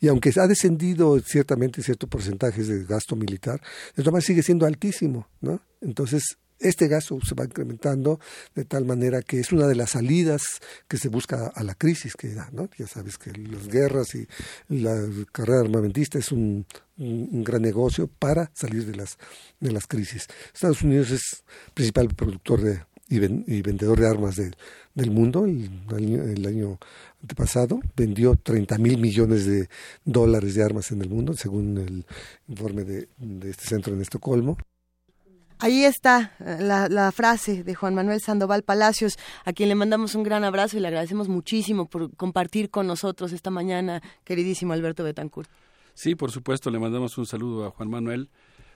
Y 0.00 0.08
aunque 0.08 0.30
ha 0.36 0.46
descendido 0.46 1.18
ciertamente 1.20 1.82
ciertos 1.82 2.08
porcentajes 2.08 2.68
de 2.68 2.84
gasto 2.84 3.16
militar, 3.16 3.60
el 3.96 4.04
tamaño 4.04 4.22
sigue 4.22 4.42
siendo 4.42 4.66
altísimo, 4.66 5.26
¿no? 5.40 5.60
Entonces, 5.80 6.36
este 6.58 6.88
gasto 6.88 7.18
se 7.26 7.34
va 7.34 7.44
incrementando 7.44 8.20
de 8.54 8.66
tal 8.66 8.84
manera 8.84 9.22
que 9.22 9.40
es 9.40 9.50
una 9.50 9.66
de 9.66 9.74
las 9.74 9.92
salidas 9.92 10.42
que 10.86 10.98
se 10.98 11.08
busca 11.08 11.50
a 11.54 11.64
la 11.64 11.74
crisis 11.74 12.14
que 12.14 12.34
da, 12.34 12.50
¿no? 12.52 12.68
Ya 12.76 12.86
sabes 12.86 13.16
que 13.16 13.32
las 13.32 13.68
guerras 13.68 14.14
y 14.14 14.28
la 14.68 14.94
carrera 15.32 15.60
armamentista 15.60 16.18
es 16.18 16.30
un, 16.30 16.66
un, 16.98 17.42
gran 17.42 17.62
negocio 17.62 18.06
para 18.06 18.50
salir 18.54 18.84
de 18.84 18.94
las, 18.94 19.16
de 19.58 19.72
las 19.72 19.86
crisis. 19.86 20.26
Estados 20.52 20.82
Unidos 20.82 21.10
es 21.10 21.42
principal 21.72 22.08
productor 22.08 22.60
de, 22.60 22.82
y, 23.10 23.62
vendedor 23.62 24.00
de 24.00 24.06
armas 24.06 24.36
del 24.36 25.10
mundo. 25.10 25.44
El, 25.44 25.68
el 25.90 26.46
año 26.46 26.78
pasado 27.36 27.80
vendió 27.96 28.36
30 28.36 28.78
mil 28.78 28.98
millones 28.98 29.46
de 29.46 29.68
dólares 30.04 30.54
de 30.54 30.64
armas 30.64 30.90
en 30.92 31.02
el 31.02 31.10
mundo, 31.10 31.34
según 31.34 31.78
el 31.78 32.06
informe 32.48 32.84
de, 32.84 33.08
este 33.50 33.66
centro 33.66 33.92
en 33.92 34.00
Estocolmo. 34.00 34.56
Ahí 35.58 35.84
está 35.84 36.32
eh, 36.40 36.56
la, 36.60 36.88
la, 36.88 37.12
frase 37.12 37.62
de 37.64 37.74
Juan 37.74 37.94
Manuel 37.94 38.20
Sandoval 38.22 38.62
Palacios, 38.62 39.18
a 39.44 39.52
quien 39.52 39.68
le 39.68 39.74
mandamos 39.74 40.14
un 40.14 40.22
gran 40.22 40.42
abrazo 40.42 40.78
y 40.78 40.80
le 40.80 40.88
agradecemos 40.88 41.28
muchísimo 41.28 41.86
por 41.86 42.16
compartir 42.16 42.70
con 42.70 42.86
nosotros 42.86 43.32
esta 43.32 43.50
mañana, 43.50 44.00
queridísimo 44.24 44.72
Alberto 44.72 45.04
Betancourt. 45.04 45.50
Sí, 45.92 46.14
por 46.14 46.30
supuesto, 46.30 46.70
le 46.70 46.78
mandamos 46.78 47.18
un 47.18 47.26
saludo 47.26 47.66
a 47.66 47.70
Juan 47.72 47.90
Manuel 47.90 48.30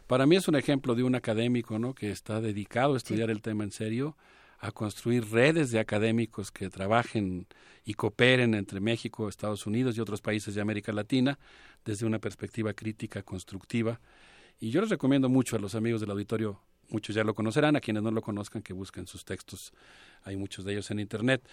para 0.07 0.27
mí 0.27 0.37
es 0.37 0.49
un 0.49 0.57
ejemplo 0.57 0.95
de 0.95 1.03
un 1.03 1.15
académico 1.15 1.79
¿no? 1.79 1.95
que 1.95 2.11
está 2.11 2.41
dedicado 2.41 2.95
a 2.95 2.97
estudiar 2.97 3.31
el 3.31 3.43
tema 3.43 3.65
en 3.65 3.73
serio, 3.73 4.17
a 4.59 4.71
construir 4.71 5.31
redes 5.31 5.71
de 5.71 5.79
académicos 5.79 6.51
que 6.51 6.71
trabajen 6.71 7.47
y 7.85 7.95
cooperen 7.95 8.55
entre 8.55 8.81
México, 8.81 9.29
Estados 9.29 9.67
Unidos 9.67 9.97
y 9.97 10.01
otros 10.01 10.23
países 10.23 10.55
de 10.55 10.61
América 10.61 10.93
Latina 10.93 11.39
desde 11.85 12.07
una 12.07 12.19
perspectiva 12.19 12.73
crítica, 12.73 13.23
constructiva. 13.23 14.01
Y 14.61 14.71
yo 14.71 14.81
les 14.81 14.91
recomiendo 14.91 15.29
mucho 15.29 15.57
a 15.57 15.59
los 15.59 15.75
amigos 15.75 16.01
del 16.01 16.11
auditorio, 16.11 16.61
muchos 16.89 17.15
ya 17.15 17.25
lo 17.25 17.35
conocerán, 17.35 17.77
a 17.77 17.81
quienes 17.81 18.03
no 18.03 18.11
lo 18.11 18.23
conozcan, 18.23 18.63
que 18.63 18.73
busquen 18.73 19.07
sus 19.07 19.25
textos, 19.25 19.73
hay 20.23 20.37
muchos 20.37 20.65
de 20.65 20.73
ellos 20.73 20.91
en 20.91 21.01
Internet. 21.01 21.47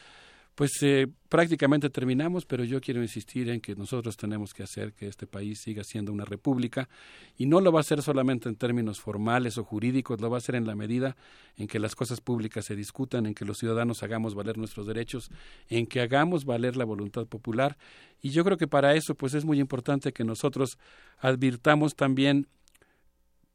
Pues 0.55 0.71
eh, 0.81 1.07
prácticamente 1.29 1.89
terminamos, 1.89 2.45
pero 2.45 2.65
yo 2.65 2.81
quiero 2.81 3.01
insistir 3.01 3.49
en 3.49 3.61
que 3.61 3.73
nosotros 3.73 4.17
tenemos 4.17 4.53
que 4.53 4.63
hacer 4.63 4.91
que 4.91 5.07
este 5.07 5.25
país 5.25 5.61
siga 5.61 5.83
siendo 5.83 6.11
una 6.11 6.25
república 6.25 6.89
y 7.37 7.45
no 7.45 7.61
lo 7.61 7.71
va 7.71 7.79
a 7.79 7.81
hacer 7.81 8.01
solamente 8.01 8.49
en 8.49 8.57
términos 8.57 8.99
formales 8.99 9.57
o 9.57 9.63
jurídicos, 9.63 10.19
lo 10.19 10.29
va 10.29 10.37
a 10.37 10.39
hacer 10.39 10.55
en 10.55 10.67
la 10.67 10.75
medida 10.75 11.15
en 11.55 11.67
que 11.67 11.79
las 11.79 11.95
cosas 11.95 12.19
públicas 12.19 12.65
se 12.65 12.75
discutan, 12.75 13.25
en 13.25 13.33
que 13.33 13.45
los 13.45 13.59
ciudadanos 13.59 14.03
hagamos 14.03 14.35
valer 14.35 14.57
nuestros 14.57 14.85
derechos, 14.85 15.31
en 15.69 15.87
que 15.87 16.01
hagamos 16.01 16.43
valer 16.43 16.75
la 16.75 16.83
voluntad 16.83 17.27
popular. 17.27 17.77
Y 18.21 18.31
yo 18.31 18.43
creo 18.43 18.57
que 18.57 18.67
para 18.67 18.93
eso 18.95 19.15
pues 19.15 19.33
es 19.33 19.45
muy 19.45 19.61
importante 19.61 20.11
que 20.11 20.25
nosotros 20.25 20.77
advirtamos 21.19 21.95
también 21.95 22.47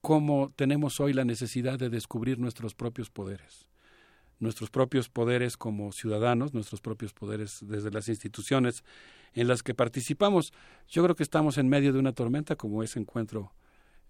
cómo 0.01 0.51
tenemos 0.57 0.99
hoy 0.99 1.13
la 1.13 1.27
necesidad 1.27 1.79
de 1.79 1.91
descubrir 1.91 2.39
nuestros 2.39 2.75
propios 2.75 3.11
poderes 3.11 3.67
nuestros 4.39 4.71
propios 4.71 5.09
poderes 5.09 5.57
como 5.57 5.93
ciudadanos, 5.93 6.55
nuestros 6.55 6.81
propios 6.81 7.13
poderes 7.13 7.61
desde 7.63 7.91
las 7.91 8.09
instituciones 8.09 8.85
en 9.35 9.49
las 9.49 9.63
que 9.63 9.75
participamos. 9.75 10.53
Yo 10.89 11.03
creo 11.03 11.17
que 11.17 11.23
estamos 11.23 11.59
en 11.59 11.69
medio 11.69 11.93
de 11.93 11.99
una 11.99 12.13
tormenta 12.13 12.57
como 12.57 12.83
ese 12.83 12.99
encuentro 12.99 13.53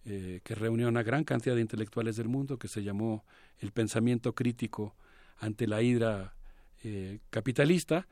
eh, 0.05 0.41
que 0.45 0.55
reunió 0.55 0.89
una 0.89 1.03
gran 1.03 1.25
cantidad 1.25 1.55
de 1.55 1.61
intelectuales 1.61 2.17
del 2.17 2.29
mundo 2.29 2.59
que 2.59 2.69
se 2.69 2.83
llamó 2.83 3.25
el 3.59 3.73
pensamiento 3.73 4.35
crítico 4.35 4.95
ante 5.39 5.67
la 5.67 5.83
hidra 5.83 6.35
eh, 6.85 7.19
capitalista. 7.31 8.07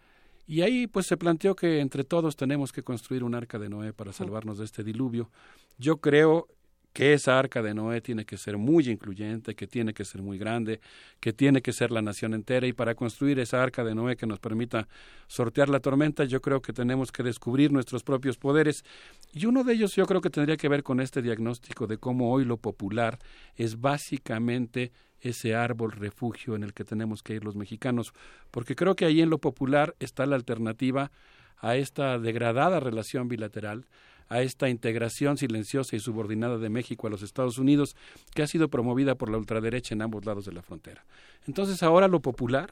Y 0.46 0.62
ahí 0.62 0.86
pues 0.86 1.06
se 1.06 1.16
planteó 1.16 1.56
que 1.56 1.80
entre 1.80 2.04
todos 2.04 2.36
tenemos 2.36 2.72
que 2.72 2.82
construir 2.82 3.24
un 3.24 3.34
arca 3.34 3.58
de 3.58 3.68
Noé 3.68 3.92
para 3.92 4.12
salvarnos 4.12 4.58
de 4.58 4.64
este 4.64 4.84
diluvio. 4.84 5.30
Yo 5.78 5.98
creo 5.98 6.48
que 6.94 7.12
esa 7.12 7.36
arca 7.36 7.60
de 7.60 7.74
Noé 7.74 8.00
tiene 8.00 8.24
que 8.24 8.38
ser 8.38 8.56
muy 8.56 8.88
incluyente, 8.88 9.56
que 9.56 9.66
tiene 9.66 9.92
que 9.92 10.04
ser 10.04 10.22
muy 10.22 10.38
grande, 10.38 10.80
que 11.18 11.32
tiene 11.32 11.60
que 11.60 11.72
ser 11.72 11.90
la 11.90 12.00
nación 12.00 12.34
entera. 12.34 12.68
Y 12.68 12.72
para 12.72 12.94
construir 12.94 13.40
esa 13.40 13.60
arca 13.60 13.82
de 13.82 13.96
Noé 13.96 14.16
que 14.16 14.28
nos 14.28 14.38
permita 14.38 14.86
sortear 15.26 15.68
la 15.68 15.80
tormenta, 15.80 16.24
yo 16.24 16.40
creo 16.40 16.62
que 16.62 16.72
tenemos 16.72 17.10
que 17.10 17.24
descubrir 17.24 17.72
nuestros 17.72 18.04
propios 18.04 18.38
poderes. 18.38 18.84
Y 19.32 19.46
uno 19.46 19.64
de 19.64 19.72
ellos 19.72 19.96
yo 19.96 20.06
creo 20.06 20.20
que 20.20 20.30
tendría 20.30 20.56
que 20.56 20.68
ver 20.68 20.84
con 20.84 21.00
este 21.00 21.20
diagnóstico 21.20 21.88
de 21.88 21.98
cómo 21.98 22.30
hoy 22.32 22.44
lo 22.44 22.58
popular 22.58 23.18
es 23.56 23.80
básicamente 23.80 24.92
ese 25.20 25.56
árbol 25.56 25.90
refugio 25.90 26.54
en 26.54 26.62
el 26.62 26.74
que 26.74 26.84
tenemos 26.84 27.24
que 27.24 27.34
ir 27.34 27.42
los 27.42 27.56
mexicanos, 27.56 28.12
porque 28.52 28.76
creo 28.76 28.94
que 28.94 29.04
ahí 29.04 29.20
en 29.20 29.30
lo 29.30 29.38
popular 29.38 29.96
está 29.98 30.26
la 30.26 30.36
alternativa 30.36 31.10
a 31.58 31.74
esta 31.74 32.20
degradada 32.20 32.78
relación 32.78 33.26
bilateral, 33.26 33.86
a 34.28 34.42
esta 34.42 34.68
integración 34.68 35.36
silenciosa 35.36 35.96
y 35.96 36.00
subordinada 36.00 36.58
de 36.58 36.70
México 36.70 37.06
a 37.06 37.10
los 37.10 37.22
Estados 37.22 37.58
Unidos, 37.58 37.96
que 38.34 38.42
ha 38.42 38.46
sido 38.46 38.68
promovida 38.68 39.14
por 39.14 39.30
la 39.30 39.38
ultraderecha 39.38 39.94
en 39.94 40.02
ambos 40.02 40.24
lados 40.24 40.44
de 40.44 40.52
la 40.52 40.62
frontera. 40.62 41.04
Entonces 41.46 41.82
ahora 41.82 42.08
lo 42.08 42.20
popular, 42.20 42.70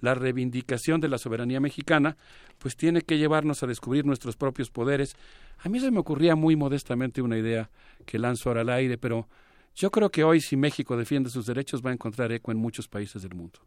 la 0.00 0.14
reivindicación 0.14 1.00
de 1.00 1.08
la 1.08 1.18
soberanía 1.18 1.60
mexicana, 1.60 2.16
pues 2.58 2.76
tiene 2.76 3.02
que 3.02 3.18
llevarnos 3.18 3.62
a 3.62 3.66
descubrir 3.66 4.04
nuestros 4.04 4.36
propios 4.36 4.70
poderes. 4.70 5.16
A 5.58 5.68
mí 5.68 5.80
se 5.80 5.90
me 5.90 6.00
ocurría 6.00 6.34
muy 6.34 6.56
modestamente 6.56 7.22
una 7.22 7.38
idea 7.38 7.70
que 8.04 8.18
lanzo 8.18 8.48
ahora 8.48 8.62
al 8.62 8.70
aire, 8.70 8.98
pero 8.98 9.28
yo 9.74 9.90
creo 9.90 10.10
que 10.10 10.24
hoy 10.24 10.40
si 10.40 10.56
México 10.56 10.96
defiende 10.96 11.30
sus 11.30 11.46
derechos 11.46 11.82
va 11.82 11.90
a 11.90 11.94
encontrar 11.94 12.32
eco 12.32 12.52
en 12.52 12.58
muchos 12.58 12.88
países 12.88 13.22
del 13.22 13.34
mundo. 13.34 13.60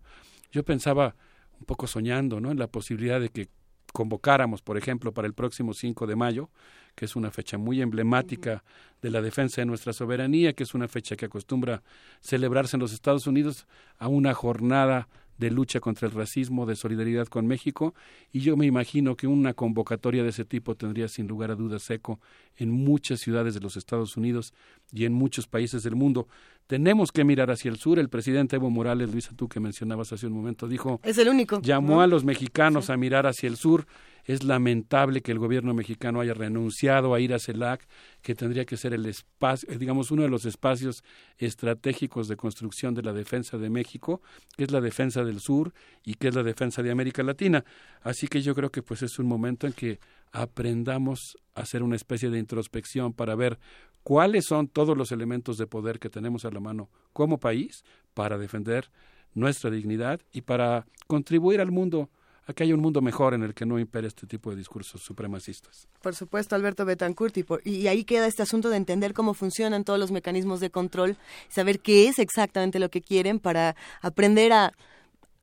Yo 0.52 0.64
pensaba 0.64 1.16
un 1.60 1.66
poco 1.66 1.88
soñando, 1.88 2.40
¿no? 2.40 2.52
En 2.52 2.60
la 2.60 2.68
posibilidad 2.68 3.20
de 3.20 3.30
que 3.30 3.48
convocáramos, 3.96 4.62
por 4.62 4.78
ejemplo, 4.78 5.14
para 5.14 5.26
el 5.26 5.34
próximo 5.34 5.74
5 5.74 6.06
de 6.06 6.18
mayo, 6.18 6.50
que 6.96 7.06
es 7.06 7.16
una 7.16 7.32
fecha 7.32 7.58
muy 7.58 7.82
emblemática 7.82 8.62
de 9.02 9.10
la 9.10 9.22
defensa 9.22 9.62
de 9.62 9.66
nuestra 9.66 9.94
soberanía, 9.94 10.52
que 10.52 10.64
es 10.64 10.74
una 10.74 10.90
fecha 10.90 11.16
que 11.16 11.26
acostumbra 11.26 11.82
celebrarse 12.20 12.76
en 12.76 12.82
los 12.82 12.92
Estados 12.92 13.26
Unidos, 13.26 13.68
a 13.98 14.10
una 14.10 14.34
jornada 14.34 15.08
de 15.38 15.52
lucha 15.52 15.80
contra 15.80 16.08
el 16.08 16.14
racismo, 16.14 16.66
de 16.66 16.76
solidaridad 16.76 17.28
con 17.28 17.46
México, 17.48 17.94
y 18.32 18.40
yo 18.40 18.56
me 18.56 18.66
imagino 18.66 19.16
que 19.16 19.28
una 19.28 19.54
convocatoria 19.54 20.24
de 20.24 20.30
ese 20.30 20.46
tipo 20.46 20.76
tendría 20.76 21.08
sin 21.08 21.28
lugar 21.28 21.52
a 21.52 21.56
dudas 21.56 21.90
eco 21.90 22.20
en 22.56 22.72
muchas 22.72 23.20
ciudades 23.20 23.54
de 23.54 23.60
los 23.60 23.78
Estados 23.78 24.18
Unidos 24.18 24.54
y 24.92 25.06
en 25.06 25.14
muchos 25.14 25.48
países 25.48 25.84
del 25.84 25.96
mundo. 25.96 26.28
Tenemos 26.68 27.12
que 27.12 27.24
mirar 27.24 27.52
hacia 27.52 27.70
el 27.70 27.78
sur. 27.78 28.00
El 28.00 28.10
presidente 28.10 28.56
Evo 28.56 28.70
Morales, 28.70 29.12
Luisa, 29.12 29.32
tú 29.36 29.48
que 29.48 29.60
mencionabas 29.60 30.12
hace 30.14 30.26
un 30.26 30.34
momento, 30.34 30.68
dijo... 30.68 31.00
Es 31.04 31.18
el 31.18 31.30
único. 31.30 31.62
Llamó 31.62 32.02
a 32.02 32.08
los 32.08 32.24
mexicanos 32.24 32.90
a 32.90 32.98
mirar 32.98 33.28
hacia 33.28 33.48
el 33.48 33.56
sur. 33.56 33.86
Es 34.26 34.44
lamentable 34.44 35.22
que 35.22 35.32
el 35.32 35.40
gobierno 35.40 35.74
mexicano 35.74 36.20
haya 36.20 36.34
renunciado 36.34 37.14
a 37.14 37.20
ir 37.20 37.34
a 37.34 37.40
CELAC, 37.40 37.88
que 38.22 38.36
tendría 38.36 38.66
que 38.66 38.76
ser 38.76 38.94
el 38.94 39.06
espacio, 39.06 39.70
eh, 39.72 39.78
digamos, 39.78 40.12
uno 40.12 40.24
de 40.24 40.30
los 40.30 40.46
espacios 40.46 41.04
estratégicos 41.38 42.28
de 42.28 42.36
construcción 42.36 42.96
de 42.96 43.04
la 43.04 43.14
defensa 43.14 43.58
de 43.58 43.70
México, 43.70 44.22
que 44.58 44.64
es 44.64 44.72
la 44.72 44.82
defensa 44.82 45.24
del 45.24 45.40
sur 45.40 45.74
y 46.04 46.16
que 46.16 46.30
es 46.30 46.36
la 46.36 46.44
defensa 46.44 46.82
de 46.82 46.92
América 46.92 47.24
Latina. 47.24 47.64
Así 48.02 48.28
que 48.28 48.42
yo 48.42 48.56
creo 48.56 48.72
que 48.72 48.82
pues 48.82 49.04
es 49.04 49.20
un 49.20 49.28
momento 49.28 49.68
en 49.68 49.74
que 49.74 50.00
aprendamos 50.32 51.38
a 51.54 51.62
hacer 51.62 51.84
una 51.84 51.96
especie 51.96 52.30
de 52.30 52.40
introspección 52.40 53.14
para 53.14 53.36
ver 53.36 53.60
cuáles 54.04 54.46
son 54.46 54.68
todos 54.68 54.98
los 54.98 55.12
elementos 55.12 55.58
de 55.58 55.68
poder 55.68 56.00
que 56.00 56.10
tenemos 56.10 56.46
a 56.46 56.52
la 56.52 56.60
mano 56.60 56.90
como 57.14 57.40
país 57.40 57.84
para 58.14 58.38
defender 58.38 58.90
nuestra 59.34 59.70
dignidad 59.70 60.22
y 60.32 60.42
para 60.42 60.86
contribuir 61.08 61.62
al 61.62 61.72
mundo 61.72 62.10
a 62.46 62.54
que 62.54 62.64
haya 62.64 62.76
un 62.76 62.82
mundo 62.82 63.02
mejor 63.02 63.34
en 63.34 63.44
el 63.44 63.54
que 63.54 63.66
no 63.66 63.80
impere 63.80 64.08
este 64.08 64.28
tipo 64.28 64.52
de 64.52 64.58
discursos 64.58 65.02
supremacistas. 65.02 65.88
Por 66.02 66.16
supuesto, 66.16 66.56
Alberto 66.56 66.86
Betancourt, 66.86 67.38
y, 67.38 67.46
y, 67.64 67.88
ahí 67.88 68.04
queda 68.04 68.28
este 68.28 68.44
asunto 68.44 68.70
de 68.70 68.78
entender 68.78 69.14
cómo 69.14 69.34
funcionan 69.34 69.84
todos 69.84 70.00
los 70.00 70.12
mecanismos 70.12 70.60
de 70.60 70.70
control, 70.70 71.18
saber 71.50 71.80
qué 71.80 72.08
es 72.08 72.20
exactamente 72.20 72.80
lo 72.80 72.90
que 72.90 73.02
quieren 73.02 73.40
para 73.40 73.76
aprender 74.02 74.54
a 74.54 74.74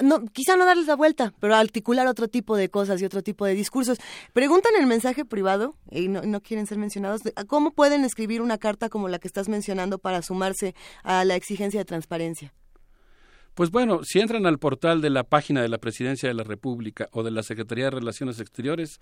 no, 0.03 0.25
quizá 0.27 0.57
no 0.57 0.67
darles 0.67 0.87
la 0.87 0.97
vuelta, 0.97 1.33
pero 1.41 1.55
articular 1.55 2.07
otro 2.07 2.29
tipo 2.29 2.57
de 2.57 2.69
cosas 2.69 3.01
y 3.01 3.05
otro 3.05 3.23
tipo 3.23 3.47
de 3.47 3.55
discursos. 3.55 3.99
Preguntan 4.33 4.73
el 4.79 4.87
mensaje 4.87 5.25
privado, 5.25 5.77
y 5.91 6.09
no, 6.09 6.23
no, 6.23 6.41
quieren 6.41 6.67
ser 6.67 6.79
mencionados, 6.79 7.21
¿cómo 7.47 7.71
pueden 7.71 8.05
escribir 8.05 8.43
una 8.43 8.59
carta 8.59 8.89
como 8.89 9.09
la 9.09 9.19
que 9.19 9.29
estás 9.29 9.49
mencionando 9.49 9.99
para 9.99 10.23
sumarse 10.23 10.75
a 11.03 11.25
la 11.25 11.37
exigencia 11.37 11.81
de 11.81 11.85
transparencia? 11.85 12.53
Pues 13.55 13.71
bueno, 13.71 14.01
si 14.03 14.21
entran 14.21 14.47
al 14.47 14.59
portal 14.59 15.01
de 15.01 15.11
la 15.11 15.25
página 15.25 15.61
de 15.61 15.69
la 15.69 15.79
Presidencia 15.79 16.29
de 16.29 16.35
la 16.35 16.45
República 16.45 17.09
o 17.13 17.23
de 17.23 17.31
la 17.31 17.43
Secretaría 17.43 17.85
de 17.85 17.91
Relaciones 17.91 18.41
Exteriores, 18.41 19.01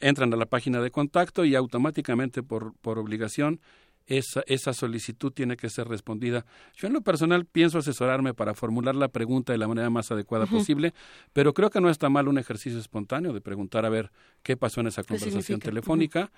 entran 0.00 0.32
a 0.34 0.36
la 0.36 0.46
página 0.46 0.80
de 0.80 0.90
contacto 0.90 1.44
y 1.44 1.54
automáticamente 1.54 2.42
por, 2.42 2.74
por 2.82 2.98
obligación 2.98 3.60
esa, 4.06 4.42
esa 4.46 4.74
solicitud 4.74 5.32
tiene 5.32 5.56
que 5.56 5.70
ser 5.70 5.88
respondida. 5.88 6.44
Yo 6.76 6.88
en 6.88 6.92
lo 6.92 7.00
personal 7.00 7.46
pienso 7.46 7.78
asesorarme 7.78 8.34
para 8.34 8.54
formular 8.54 8.94
la 8.94 9.08
pregunta 9.08 9.52
de 9.52 9.58
la 9.58 9.66
manera 9.66 9.88
más 9.88 10.10
adecuada 10.10 10.46
posible, 10.46 10.92
pero 11.32 11.54
creo 11.54 11.70
que 11.70 11.80
no 11.80 11.88
está 11.88 12.10
mal 12.10 12.28
un 12.28 12.38
ejercicio 12.38 12.78
espontáneo 12.78 13.32
de 13.32 13.40
preguntar 13.40 13.86
a 13.86 13.88
ver 13.88 14.10
qué 14.42 14.56
pasó 14.56 14.80
en 14.80 14.88
esa 14.88 15.04
conversación 15.04 15.60
telefónica. 15.60 16.30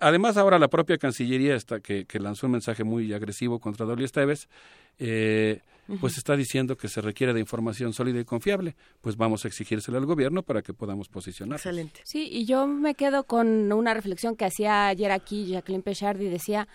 Además, 0.00 0.36
ahora 0.36 0.58
la 0.58 0.68
propia 0.68 0.98
Cancillería, 0.98 1.54
está, 1.54 1.80
que, 1.80 2.04
que, 2.04 2.20
lanzó 2.20 2.46
un 2.46 2.52
mensaje 2.52 2.84
muy 2.84 3.10
agresivo 3.14 3.58
contra 3.58 3.86
Dolly 3.86 4.04
Esteves, 4.04 4.50
eh, 4.98 5.62
pues 6.00 6.18
está 6.18 6.36
diciendo 6.36 6.76
que 6.76 6.88
se 6.88 7.00
requiere 7.00 7.32
de 7.32 7.40
información 7.40 7.92
sólida 7.92 8.20
y 8.20 8.24
confiable. 8.24 8.76
Pues 9.00 9.16
vamos 9.16 9.44
a 9.44 9.48
exigírsela 9.48 9.98
al 9.98 10.06
gobierno 10.06 10.42
para 10.42 10.62
que 10.62 10.74
podamos 10.74 11.08
posicionar. 11.08 11.56
Excelente. 11.56 12.00
Sí, 12.04 12.28
y 12.30 12.44
yo 12.44 12.66
me 12.66 12.94
quedo 12.94 13.24
con 13.24 13.72
una 13.72 13.94
reflexión 13.94 14.36
que 14.36 14.44
hacía 14.44 14.88
ayer 14.88 15.10
aquí 15.10 15.46
Jacqueline 15.46 15.82
Pechard 15.82 16.20
y 16.20 16.28
decía, 16.28 16.68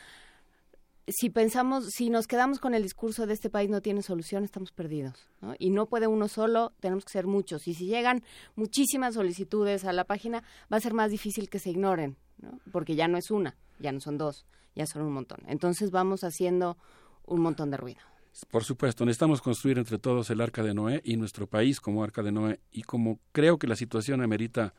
si 1.08 1.30
pensamos, 1.30 1.90
si 1.92 2.10
nos 2.10 2.28
quedamos 2.28 2.60
con 2.60 2.74
el 2.74 2.84
discurso 2.84 3.28
de 3.28 3.34
este 3.34 3.50
país 3.50 3.70
no 3.70 3.82
tiene 3.82 4.02
solución, 4.02 4.44
estamos 4.44 4.72
perdidos. 4.72 5.30
¿no? 5.42 5.54
Y 5.60 5.70
no 5.70 5.86
puede 5.86 6.08
uno 6.08 6.28
solo, 6.28 6.74
tenemos 6.80 7.06
que 7.06 7.12
ser 7.12 7.28
muchos. 7.28 7.68
Y 7.68 7.74
si 7.74 7.86
llegan 7.86 8.24
muchísimas 8.56 9.16
solicitudes 9.16 9.86
a 9.86 9.94
la 9.94 10.06
página, 10.06 10.44
va 10.72 10.78
a 10.78 10.82
ser 10.82 10.94
más 10.94 11.12
difícil 11.12 11.50
que 11.50 11.60
se 11.60 11.70
ignoren, 11.70 12.18
¿no? 12.38 12.60
porque 12.72 12.96
ya 12.96 13.08
no 13.08 13.18
es 13.18 13.32
una, 13.32 13.58
ya 13.80 13.92
no 13.92 14.00
son 14.00 14.18
dos, 14.18 14.46
ya 14.76 14.86
son 14.86 15.04
un 15.04 15.14
montón. 15.14 15.40
Entonces 15.48 15.92
vamos 15.92 16.24
haciendo 16.24 16.78
un 17.26 17.42
montón 17.42 17.70
de 17.70 17.78
ruido. 17.78 18.13
Por 18.50 18.64
supuesto, 18.64 19.06
necesitamos 19.06 19.42
construir 19.42 19.78
entre 19.78 20.00
todos 20.00 20.30
el 20.30 20.42
arca 20.42 20.64
de 20.64 20.74
Noé 20.74 21.02
y 21.04 21.18
nuestro 21.18 21.48
país 21.48 21.80
como 21.80 22.04
arca 22.04 22.24
de 22.24 22.32
Noé. 22.32 22.60
Y 22.72 22.84
como 22.84 23.20
creo 23.32 23.60
que 23.60 23.68
la 23.68 23.76
situación 23.76 24.22
amerita 24.22 24.74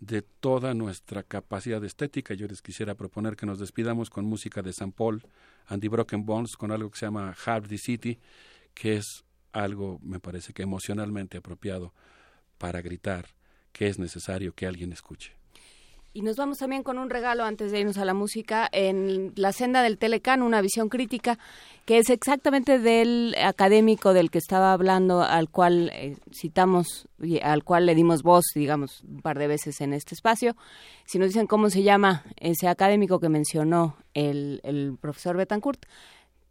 de 0.00 0.22
toda 0.22 0.74
nuestra 0.74 1.22
capacidad 1.22 1.84
estética. 1.84 2.34
Yo 2.34 2.46
les 2.46 2.62
quisiera 2.62 2.94
proponer 2.94 3.36
que 3.36 3.46
nos 3.46 3.58
despidamos 3.58 4.10
con 4.10 4.24
música 4.24 4.62
de 4.62 4.72
San 4.72 4.92
Paul, 4.92 5.22
Andy 5.66 5.88
Broken 5.88 6.24
Bones, 6.24 6.56
con 6.56 6.72
algo 6.72 6.90
que 6.90 6.98
se 6.98 7.06
llama 7.06 7.34
Half 7.44 7.68
City, 7.76 8.18
que 8.74 8.96
es 8.96 9.24
algo, 9.52 10.00
me 10.02 10.18
parece 10.18 10.52
que 10.52 10.62
emocionalmente 10.62 11.38
apropiado 11.38 11.92
para 12.58 12.80
gritar 12.80 13.26
que 13.72 13.88
es 13.88 13.98
necesario 13.98 14.54
que 14.54 14.66
alguien 14.66 14.92
escuche. 14.92 15.39
Y 16.12 16.22
nos 16.22 16.36
vamos 16.36 16.58
también 16.58 16.82
con 16.82 16.98
un 16.98 17.08
regalo 17.08 17.44
antes 17.44 17.70
de 17.70 17.78
irnos 17.78 17.96
a 17.96 18.04
la 18.04 18.14
música 18.14 18.68
en 18.72 19.32
La 19.36 19.52
senda 19.52 19.80
del 19.82 19.96
Telecán, 19.96 20.42
una 20.42 20.60
visión 20.60 20.88
crítica 20.88 21.38
que 21.84 21.98
es 21.98 22.10
exactamente 22.10 22.80
del 22.80 23.36
académico 23.40 24.12
del 24.12 24.30
que 24.30 24.38
estaba 24.38 24.72
hablando, 24.72 25.22
al 25.22 25.48
cual 25.48 25.90
eh, 25.92 26.16
citamos 26.32 27.06
y 27.22 27.38
al 27.40 27.62
cual 27.62 27.86
le 27.86 27.94
dimos 27.94 28.24
voz, 28.24 28.44
digamos, 28.56 29.02
un 29.02 29.22
par 29.22 29.38
de 29.38 29.46
veces 29.46 29.80
en 29.80 29.92
este 29.92 30.16
espacio. 30.16 30.56
Si 31.06 31.18
nos 31.20 31.28
dicen 31.28 31.46
cómo 31.46 31.70
se 31.70 31.84
llama 31.84 32.24
ese 32.36 32.66
académico 32.66 33.20
que 33.20 33.28
mencionó 33.28 33.96
el, 34.12 34.60
el 34.64 34.96
profesor 35.00 35.36
Betancourt, 35.36 35.86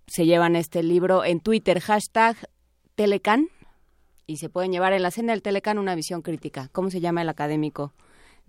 se 0.07 0.25
llevan 0.25 0.55
este 0.55 0.83
libro 0.83 1.25
en 1.25 1.41
Twitter, 1.41 1.81
hashtag 1.81 2.37
Telecan, 2.95 3.49
y 4.25 4.37
se 4.37 4.47
pueden 4.47 4.71
llevar 4.71 4.93
en 4.93 5.01
La 5.01 5.11
senda 5.11 5.33
del 5.33 5.41
Telecán 5.41 5.79
una 5.79 5.95
visión 5.95 6.21
crítica. 6.21 6.69
¿Cómo 6.71 6.89
se 6.89 7.01
llama 7.01 7.23
el 7.23 7.29
académico? 7.29 7.93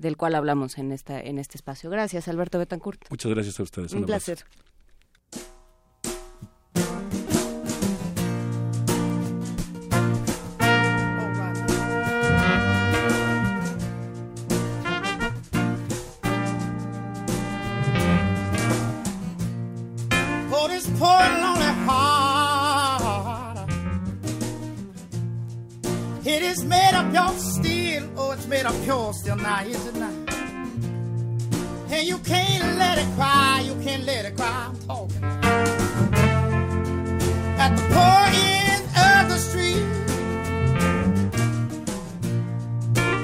Del 0.00 0.16
cual 0.16 0.34
hablamos 0.34 0.78
en 0.78 0.92
esta 0.92 1.20
en 1.20 1.38
este 1.38 1.58
espacio. 1.58 1.90
Gracias, 1.90 2.26
Alberto 2.26 2.58
Betancourt. 2.58 3.02
Muchas 3.10 3.30
gracias 3.32 3.60
a 3.60 3.62
ustedes. 3.62 3.92
Un, 3.92 4.00
Un 4.00 4.06
placer. 4.06 4.44
It 26.22 26.42
is 26.42 26.64
made 26.64 26.94
of 26.94 27.12
your 27.12 27.28
steel, 27.28 27.40
it's 27.40 27.49
made 28.50 28.66
of 28.66 28.82
pure 28.82 29.12
still 29.12 29.36
now, 29.36 29.62
is 29.62 29.86
it 29.86 29.94
not? 29.94 30.12
And 31.88 32.04
you 32.04 32.18
can't 32.18 32.78
let 32.78 32.98
it 32.98 33.06
cry, 33.14 33.62
you 33.64 33.76
can't 33.80 34.04
let 34.04 34.24
it 34.24 34.36
cry, 34.36 34.66
I'm 34.66 34.76
talking. 34.88 35.22
At 37.64 37.76
the 37.76 37.82
poor 37.94 38.22
end 38.50 38.84
of 39.08 39.28
the 39.30 39.38
street, 39.38 39.86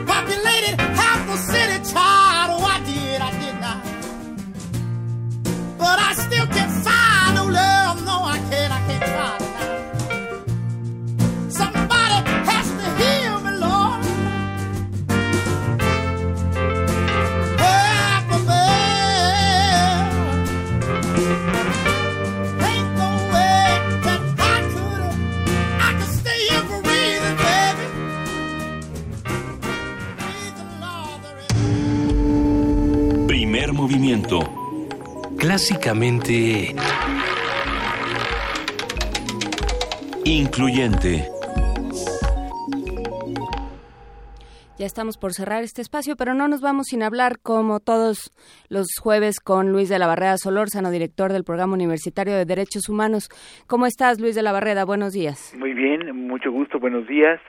populated 0.06 0.76
half 1.00 1.26
the 1.26 1.36
city, 1.38 1.78
child, 1.92 2.50
oh, 2.54 2.64
I 2.64 2.78
did, 2.86 3.20
I 3.20 3.30
did 3.42 3.56
not. 3.66 3.82
But 5.76 5.98
I 5.98 6.12
still 6.14 6.46
can't 6.46 6.65
movimiento. 33.86 34.40
clásicamente... 35.38 36.74
Incluyente. 40.24 41.28
Ya 44.76 44.86
estamos 44.86 45.18
por 45.18 45.34
cerrar 45.34 45.62
este 45.62 45.82
espacio, 45.82 46.16
pero 46.16 46.34
no 46.34 46.48
nos 46.48 46.60
vamos 46.60 46.88
sin 46.88 47.04
hablar, 47.04 47.38
como 47.40 47.78
todos 47.78 48.32
los 48.68 48.88
jueves, 49.00 49.38
con 49.38 49.70
Luis 49.70 49.88
de 49.88 50.00
la 50.00 50.08
Barrera 50.08 50.36
Solórzano, 50.36 50.90
director 50.90 51.32
del 51.32 51.44
Programa 51.44 51.74
Universitario 51.74 52.34
de 52.34 52.44
Derechos 52.44 52.88
Humanos. 52.88 53.28
¿Cómo 53.68 53.86
estás, 53.86 54.20
Luis 54.20 54.34
de 54.34 54.42
la 54.42 54.50
Barrera? 54.50 54.84
Buenos 54.84 55.12
días. 55.12 55.54
Muy 55.56 55.74
bien, 55.74 56.26
mucho 56.26 56.50
gusto, 56.50 56.80
buenos 56.80 57.06
días. 57.06 57.40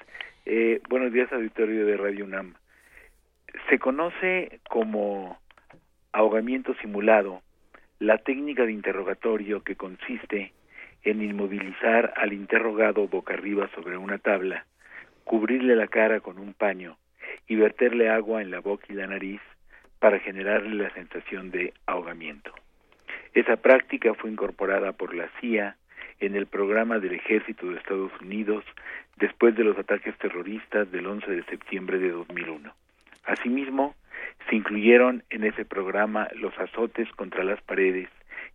Eh, 0.46 0.82
buenos 0.88 1.12
días, 1.12 1.34
auditorio 1.34 1.84
de 1.88 1.98
Radio 1.98 2.26
UNAM. 2.26 2.54
Se 3.72 3.80
conoce 3.80 4.60
como 4.70 5.40
ahogamiento 6.12 6.74
simulado 6.76 7.42
la 8.00 8.20
técnica 8.20 8.66
de 8.66 8.72
interrogatorio 8.72 9.64
que 9.64 9.76
consiste 9.76 10.54
en 11.04 11.22
inmovilizar 11.22 12.14
al 12.18 12.34
interrogado 12.34 13.08
boca 13.08 13.34
arriba 13.34 13.70
sobre 13.74 13.98
una 13.98 14.18
tabla, 14.18 14.66
cubrirle 15.24 15.76
la 15.76 15.88
cara 15.88 16.20
con 16.20 16.38
un 16.38 16.54
paño 16.54 16.98
y 17.48 17.56
verterle 17.56 18.10
agua 18.10 18.42
en 18.42 18.52
la 18.52 18.60
boca 18.60 18.86
y 18.90 18.94
la 18.94 19.08
nariz 19.08 19.42
para 20.00 20.20
generarle 20.20 20.76
la 20.84 20.94
sensación 20.94 21.50
de 21.50 21.74
ahogamiento. 21.86 22.54
Esa 23.34 23.58
práctica 23.58 24.14
fue 24.14 24.30
incorporada 24.30 24.94
por 24.94 25.16
la 25.16 25.30
CIA 25.40 25.76
en 26.20 26.36
el 26.36 26.48
programa 26.48 27.00
del 27.00 27.14
Ejército 27.14 27.68
de 27.68 27.78
Estados 27.78 28.12
Unidos 28.22 28.64
después 29.18 29.56
de 29.56 29.64
los 29.64 29.78
ataques 29.78 30.18
terroristas 30.18 30.92
del 30.92 31.08
11 31.08 31.32
de 31.32 31.44
septiembre 31.46 32.00
de 32.00 32.12
2001. 32.12 32.74
Asimismo, 33.26 33.96
se 34.50 34.56
incluyeron 34.56 35.24
en 35.30 35.44
ese 35.44 35.66
programa 35.66 36.28
los 36.36 36.58
azotes 36.60 37.10
contra 37.14 37.44
las 37.44 37.62
paredes 37.62 38.10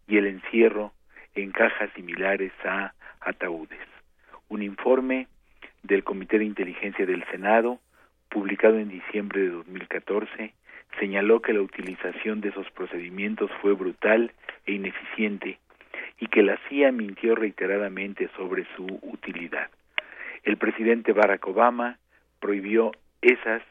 y 0.08 0.16
el 0.16 0.26
encierro 0.26 0.92
en 1.34 1.52
cajas 1.52 1.90
similares 1.94 2.52
a 2.64 2.92
ataúdes. 3.20 3.78
Un 4.48 4.62
informe 4.62 5.28
del 5.82 6.04
Comité 6.04 6.38
de 6.38 6.44
Inteligencia 6.44 7.06
del 7.06 7.24
Senado 7.30 7.80
publicado 8.32 8.78
en 8.78 8.88
diciembre 8.88 9.42
de 9.42 9.50
2014, 9.50 10.54
señaló 10.98 11.42
que 11.42 11.52
la 11.52 11.60
utilización 11.60 12.40
de 12.40 12.48
esos 12.48 12.68
procedimientos 12.70 13.50
fue 13.60 13.74
brutal 13.74 14.32
e 14.66 14.72
ineficiente 14.72 15.58
y 16.18 16.26
que 16.26 16.42
la 16.42 16.58
CIA 16.68 16.92
mintió 16.92 17.34
reiteradamente 17.34 18.30
sobre 18.36 18.66
su 18.74 18.86
utilidad. 19.02 19.70
El 20.44 20.56
presidente 20.56 21.12
Barack 21.12 21.46
Obama 21.46 21.98
prohibió 22.40 22.92
esas 23.20 23.62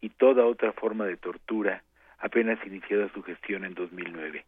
y 0.00 0.10
toda 0.10 0.46
otra 0.46 0.72
forma 0.72 1.06
de 1.06 1.16
tortura 1.16 1.82
apenas 2.18 2.58
iniciada 2.66 3.08
su 3.12 3.22
gestión 3.22 3.64
en 3.64 3.74
2009. 3.74 4.44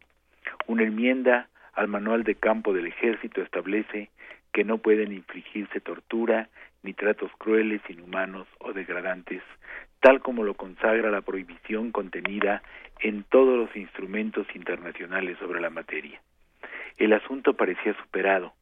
Una 0.67 0.83
enmienda 0.83 1.47
al 1.73 1.87
manual 1.87 2.23
de 2.23 2.35
campo 2.35 2.73
del 2.73 2.87
ejército 2.87 3.41
establece 3.41 4.09
que 4.51 4.63
no 4.63 4.77
pueden 4.77 5.11
infligirse 5.11 5.81
tortura 5.81 6.49
ni 6.83 6.93
tratos 6.93 7.31
crueles, 7.37 7.81
inhumanos 7.89 8.47
o 8.59 8.73
degradantes, 8.73 9.41
tal 9.99 10.21
como 10.21 10.43
lo 10.43 10.53
consagra 10.53 11.09
la 11.09 11.21
prohibición 11.21 11.91
contenida 11.91 12.61
en 12.99 13.23
todos 13.23 13.57
los 13.57 13.75
instrumentos 13.75 14.45
internacionales 14.53 15.37
sobre 15.39 15.61
la 15.61 15.69
materia. 15.69 16.21
El 16.97 17.13
asunto 17.13 17.55
parecía 17.55 17.95
superado. 17.95 18.53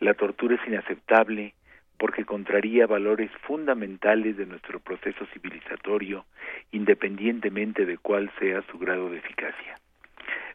La 0.00 0.14
tortura 0.14 0.54
es 0.54 0.66
inaceptable 0.66 1.54
porque 1.98 2.24
contraría 2.24 2.86
valores 2.86 3.30
fundamentales 3.42 4.36
de 4.36 4.46
nuestro 4.46 4.80
proceso 4.80 5.26
civilizatorio, 5.32 6.24
independientemente 6.70 7.84
de 7.84 7.98
cuál 7.98 8.30
sea 8.38 8.62
su 8.70 8.78
grado 8.78 9.10
de 9.10 9.18
eficacia. 9.18 9.76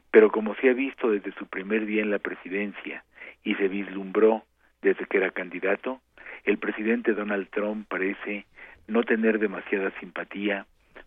Pero 0.10 0.32
como 0.32 0.56
se 0.56 0.70
ha 0.70 0.74
visto 0.74 1.10
desde 1.12 1.34
su 1.34 1.48
primer 1.48 1.86
día 1.86 2.02
en 2.02 2.12
la 2.12 2.20
presidencia 2.20 3.04
y 3.44 3.56
se 3.56 3.68
vislumbró 3.68 4.44
desde 4.82 5.06
que 5.06 5.18
era 5.18 5.32
candidato, 5.32 6.02
el 6.46 6.58
presidente 6.58 7.14
Donald 7.14 7.50
Trump 7.50 7.88
parece 7.88 8.46
no 8.88 9.04
tener 9.04 9.40
demasiada 9.40 9.92
simpatía 10.00 10.66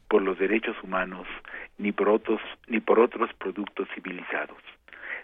por 0.09 0.23
los 0.23 0.39
derechos 0.39 0.77
humanos 0.83 1.27
ni 1.79 1.93
por 1.93 2.09
otros 2.09 2.41
ni 2.69 2.81
por 2.81 3.01
otros 3.01 3.33
productos 3.35 3.89
civilizados. 3.95 4.59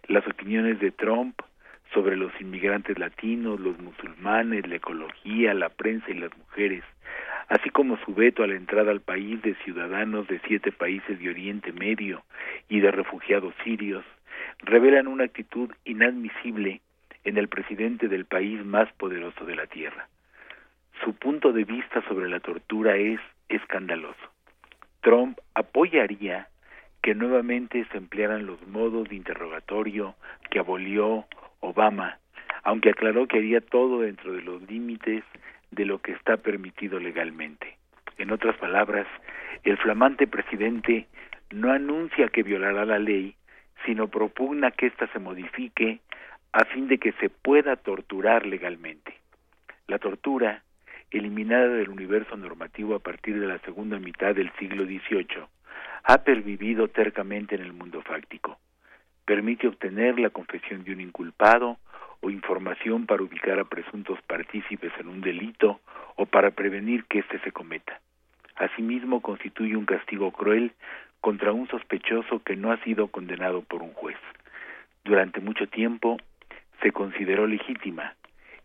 Las 0.08 0.26
opiniones 0.26 0.80
de 0.80 0.90
Trump 0.90 1.40
sobre 1.92 2.16
los 2.16 2.32
inmigrantes 2.40 2.98
latinos, 2.98 3.60
los 3.60 3.78
musulmanes, 3.78 4.66
la 4.66 4.76
ecología, 4.76 5.54
la 5.54 5.68
prensa 5.68 6.10
y 6.10 6.14
las 6.14 6.36
mujeres, 6.36 6.84
así 7.48 7.70
como 7.70 7.98
su 7.98 8.14
veto 8.14 8.42
a 8.42 8.46
la 8.46 8.54
entrada 8.54 8.90
al 8.90 9.00
país 9.00 9.40
de 9.42 9.54
ciudadanos 9.64 10.26
de 10.28 10.40
siete 10.46 10.72
países 10.72 11.18
de 11.18 11.30
Oriente 11.30 11.72
Medio 11.72 12.22
y 12.68 12.80
de 12.80 12.90
refugiados 12.90 13.54
sirios, 13.62 14.04
revelan 14.60 15.06
una 15.06 15.24
actitud 15.24 15.70
inadmisible 15.84 16.80
en 17.24 17.36
el 17.36 17.48
presidente 17.48 18.08
del 18.08 18.24
país 18.24 18.64
más 18.64 18.92
poderoso 18.94 19.44
de 19.44 19.56
la 19.56 19.66
Tierra. 19.66 20.08
Su 21.04 21.14
punto 21.14 21.52
de 21.52 21.64
vista 21.64 22.02
sobre 22.08 22.28
la 22.28 22.40
tortura 22.40 22.96
es 22.96 23.20
escandaloso. 23.48 24.32
Trump 25.00 25.38
apoyaría 25.54 26.48
que 27.02 27.14
nuevamente 27.14 27.84
se 27.90 27.98
emplearan 27.98 28.46
los 28.46 28.64
modos 28.68 29.08
de 29.08 29.16
interrogatorio 29.16 30.14
que 30.50 30.60
abolió 30.60 31.26
Obama, 31.62 32.18
aunque 32.64 32.90
aclaró 32.90 33.26
que 33.26 33.38
haría 33.38 33.60
todo 33.60 34.00
dentro 34.00 34.32
de 34.32 34.42
los 34.42 34.60
límites 34.62 35.24
de 35.70 35.86
lo 35.86 36.00
que 36.00 36.12
está 36.12 36.36
permitido 36.36 37.00
legalmente. 37.00 37.78
En 38.18 38.30
otras 38.30 38.56
palabras, 38.58 39.06
el 39.64 39.78
flamante 39.78 40.26
presidente 40.26 41.06
no 41.50 41.72
anuncia 41.72 42.28
que 42.28 42.42
violará 42.42 42.84
la 42.84 42.98
ley, 42.98 43.36
sino 43.86 44.08
propugna 44.08 44.70
que 44.70 44.86
ésta 44.86 45.06
se 45.08 45.18
modifique 45.18 46.00
a 46.52 46.64
fin 46.66 46.88
de 46.88 46.98
que 46.98 47.12
se 47.12 47.30
pueda 47.30 47.76
torturar 47.76 48.44
legalmente. 48.46 49.14
La 49.86 49.98
tortura, 49.98 50.62
eliminada 51.10 51.68
del 51.68 51.88
universo 51.88 52.36
normativo 52.36 52.94
a 52.94 53.00
partir 53.00 53.40
de 53.40 53.46
la 53.46 53.58
segunda 53.60 53.98
mitad 53.98 54.34
del 54.34 54.52
siglo 54.58 54.84
XVIII, 54.84 55.46
ha 56.04 56.18
pervivido 56.18 56.88
tercamente 56.88 57.54
en 57.54 57.62
el 57.62 57.72
mundo 57.72 58.02
fáctico. 58.02 58.58
Permite 59.24 59.68
obtener 59.68 60.18
la 60.18 60.30
confesión 60.30 60.84
de 60.84 60.92
un 60.92 61.00
inculpado 61.00 61.78
o 62.20 62.30
información 62.30 63.06
para 63.06 63.22
ubicar 63.22 63.58
a 63.58 63.64
presuntos 63.64 64.20
partícipes 64.22 64.92
en 64.98 65.08
un 65.08 65.20
delito 65.20 65.80
o 66.16 66.26
para 66.26 66.50
prevenir 66.50 67.04
que 67.04 67.20
éste 67.20 67.38
se 67.40 67.52
cometa. 67.52 68.00
Asimismo, 68.56 69.20
constituye 69.20 69.76
un 69.76 69.86
castigo 69.86 70.30
cruel 70.30 70.72
contra 71.20 71.52
un 71.52 71.68
sospechoso 71.68 72.42
que 72.42 72.56
no 72.56 72.72
ha 72.72 72.82
sido 72.84 73.08
condenado 73.08 73.62
por 73.62 73.82
un 73.82 73.92
juez. 73.92 74.18
Durante 75.04 75.40
mucho 75.40 75.66
tiempo, 75.68 76.16
se 76.82 76.92
consideró 76.92 77.46
legítima. 77.46 78.14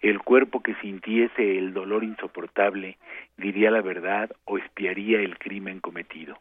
El 0.02 0.19
cuerpo 0.19 0.61
que 0.61 0.76
sintiese 0.76 1.58
el 1.58 1.74
dolor 1.74 2.03
insoportable 2.03 2.98
diría 3.38 3.72
la 3.72 3.82
verdad 3.82 4.32
o 4.45 4.58
espiaría 4.58 5.19
el 5.22 5.38
crimen 5.38 5.80
cometido. 5.80 6.38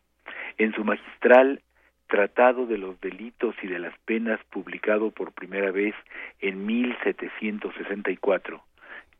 En 0.58 0.72
su 0.74 0.84
magistral 0.84 1.60
Tratado 2.08 2.66
de 2.66 2.78
los 2.78 3.00
Delitos 3.00 3.54
y 3.62 3.66
de 3.66 3.78
las 3.78 3.96
Penas, 4.04 4.40
publicado 4.50 5.10
por 5.10 5.32
primera 5.32 5.70
vez 5.70 5.94
en 6.40 6.64
1764, 6.64 8.62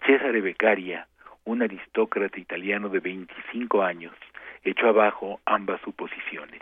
Cesare 0.06 0.40
Beccaria, 0.40 1.08
un 1.44 1.62
aristócrata 1.62 2.38
italiano 2.38 2.88
de 2.88 3.00
25 3.00 3.82
años, 3.82 4.14
echó 4.62 4.88
abajo 4.88 5.40
ambas 5.44 5.80
suposiciones. 5.82 6.60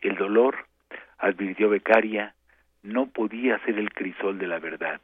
El 0.00 0.16
dolor, 0.16 0.66
advirtió 1.18 1.68
Beccaria, 1.68 2.34
no 2.82 3.06
podía 3.06 3.58
ser 3.60 3.78
el 3.78 3.90
crisol 3.92 4.38
de 4.38 4.48
la 4.48 4.58
verdad 4.58 5.00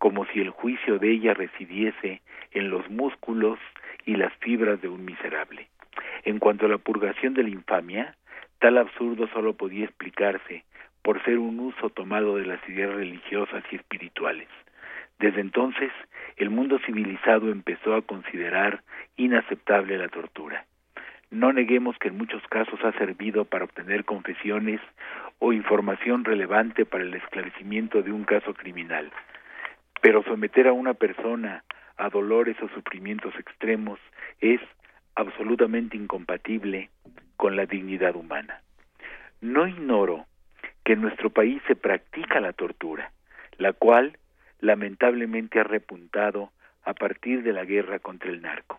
como 0.00 0.24
si 0.24 0.40
el 0.40 0.48
juicio 0.48 0.98
de 0.98 1.12
ella 1.12 1.34
residiese 1.34 2.22
en 2.52 2.70
los 2.70 2.88
músculos 2.88 3.58
y 4.06 4.16
las 4.16 4.32
fibras 4.38 4.80
de 4.80 4.88
un 4.88 5.04
miserable. 5.04 5.68
En 6.24 6.38
cuanto 6.38 6.64
a 6.64 6.70
la 6.70 6.78
purgación 6.78 7.34
de 7.34 7.42
la 7.42 7.50
infamia, 7.50 8.16
tal 8.60 8.78
absurdo 8.78 9.26
solo 9.28 9.54
podía 9.54 9.86
explicarse 9.86 10.64
por 11.02 11.22
ser 11.24 11.38
un 11.38 11.58
uso 11.58 11.90
tomado 11.90 12.36
de 12.36 12.46
las 12.46 12.60
ideas 12.68 12.94
religiosas 12.94 13.64
y 13.70 13.76
espirituales. 13.76 14.48
Desde 15.18 15.40
entonces, 15.40 15.90
el 16.36 16.50
mundo 16.50 16.78
civilizado 16.86 17.50
empezó 17.50 17.94
a 17.94 18.02
considerar 18.02 18.82
inaceptable 19.16 19.98
la 19.98 20.08
tortura. 20.08 20.66
No 21.30 21.52
neguemos 21.52 21.96
que 21.98 22.08
en 22.08 22.18
muchos 22.18 22.42
casos 22.48 22.78
ha 22.84 22.92
servido 22.92 23.44
para 23.44 23.64
obtener 23.64 24.04
confesiones 24.04 24.80
o 25.38 25.52
información 25.52 26.24
relevante 26.24 26.84
para 26.84 27.04
el 27.04 27.14
esclarecimiento 27.14 28.02
de 28.02 28.12
un 28.12 28.24
caso 28.24 28.52
criminal. 28.52 29.10
Pero 30.02 30.22
someter 30.24 30.68
a 30.68 30.72
una 30.72 30.94
persona 30.94 31.64
a 31.96 32.10
dolores 32.10 32.56
o 32.62 32.68
sufrimientos 32.68 33.34
extremos 33.38 33.98
es 34.40 34.60
absolutamente 35.14 35.96
incompatible 35.96 36.90
con 37.40 37.56
la 37.56 37.64
dignidad 37.64 38.16
humana. 38.16 38.60
No 39.40 39.66
ignoro 39.66 40.26
que 40.84 40.92
en 40.92 41.00
nuestro 41.00 41.30
país 41.30 41.62
se 41.66 41.74
practica 41.74 42.38
la 42.38 42.52
tortura, 42.52 43.12
la 43.56 43.72
cual 43.72 44.18
lamentablemente 44.60 45.58
ha 45.58 45.64
repuntado 45.64 46.50
a 46.84 46.92
partir 46.92 47.42
de 47.42 47.54
la 47.54 47.64
guerra 47.64 47.98
contra 47.98 48.28
el 48.28 48.42
narco, 48.42 48.78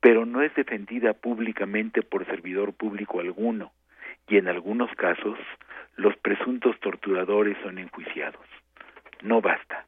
pero 0.00 0.24
no 0.24 0.40
es 0.40 0.54
defendida 0.54 1.12
públicamente 1.12 2.00
por 2.00 2.24
servidor 2.24 2.72
público 2.72 3.20
alguno 3.20 3.72
y 4.26 4.38
en 4.38 4.48
algunos 4.48 4.90
casos 4.92 5.38
los 5.96 6.16
presuntos 6.16 6.80
torturadores 6.80 7.58
son 7.62 7.76
enjuiciados. 7.76 8.46
No 9.20 9.42
basta. 9.42 9.84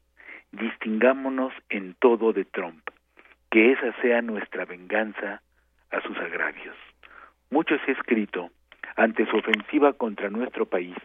Distingámonos 0.51 1.53
en 1.69 1.95
todo 1.95 2.33
de 2.33 2.45
Trump, 2.45 2.87
que 3.49 3.71
esa 3.71 3.99
sea 4.03 4.21
nuestra 4.21 4.65
venganza 4.65 5.41
a 5.89 6.01
sus 6.01 6.15
agravios. 6.17 6.75
Mucho 7.51 7.75
se 7.79 7.91
ha 7.91 7.93
escrito 7.95 8.51
ante 8.95 9.25
su 9.25 9.37
ofensiva 9.37 9.93
contra 9.93 10.29
nuestro 10.29 10.65
país 10.65 10.95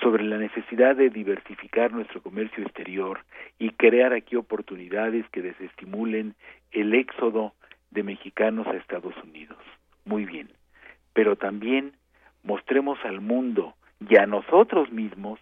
sobre 0.00 0.24
la 0.24 0.38
necesidad 0.38 0.96
de 0.96 1.10
diversificar 1.10 1.92
nuestro 1.92 2.22
comercio 2.22 2.64
exterior 2.64 3.20
y 3.58 3.70
crear 3.70 4.12
aquí 4.12 4.36
oportunidades 4.36 5.28
que 5.30 5.42
desestimulen 5.42 6.34
el 6.72 6.94
éxodo 6.94 7.54
de 7.90 8.02
mexicanos 8.02 8.66
a 8.66 8.76
Estados 8.76 9.14
Unidos. 9.22 9.58
Muy 10.04 10.24
bien, 10.24 10.48
pero 11.12 11.36
también 11.36 11.92
mostremos 12.42 12.98
al 13.04 13.20
mundo 13.20 13.74
y 14.08 14.16
a 14.16 14.26
nosotros 14.26 14.90
mismos 14.90 15.38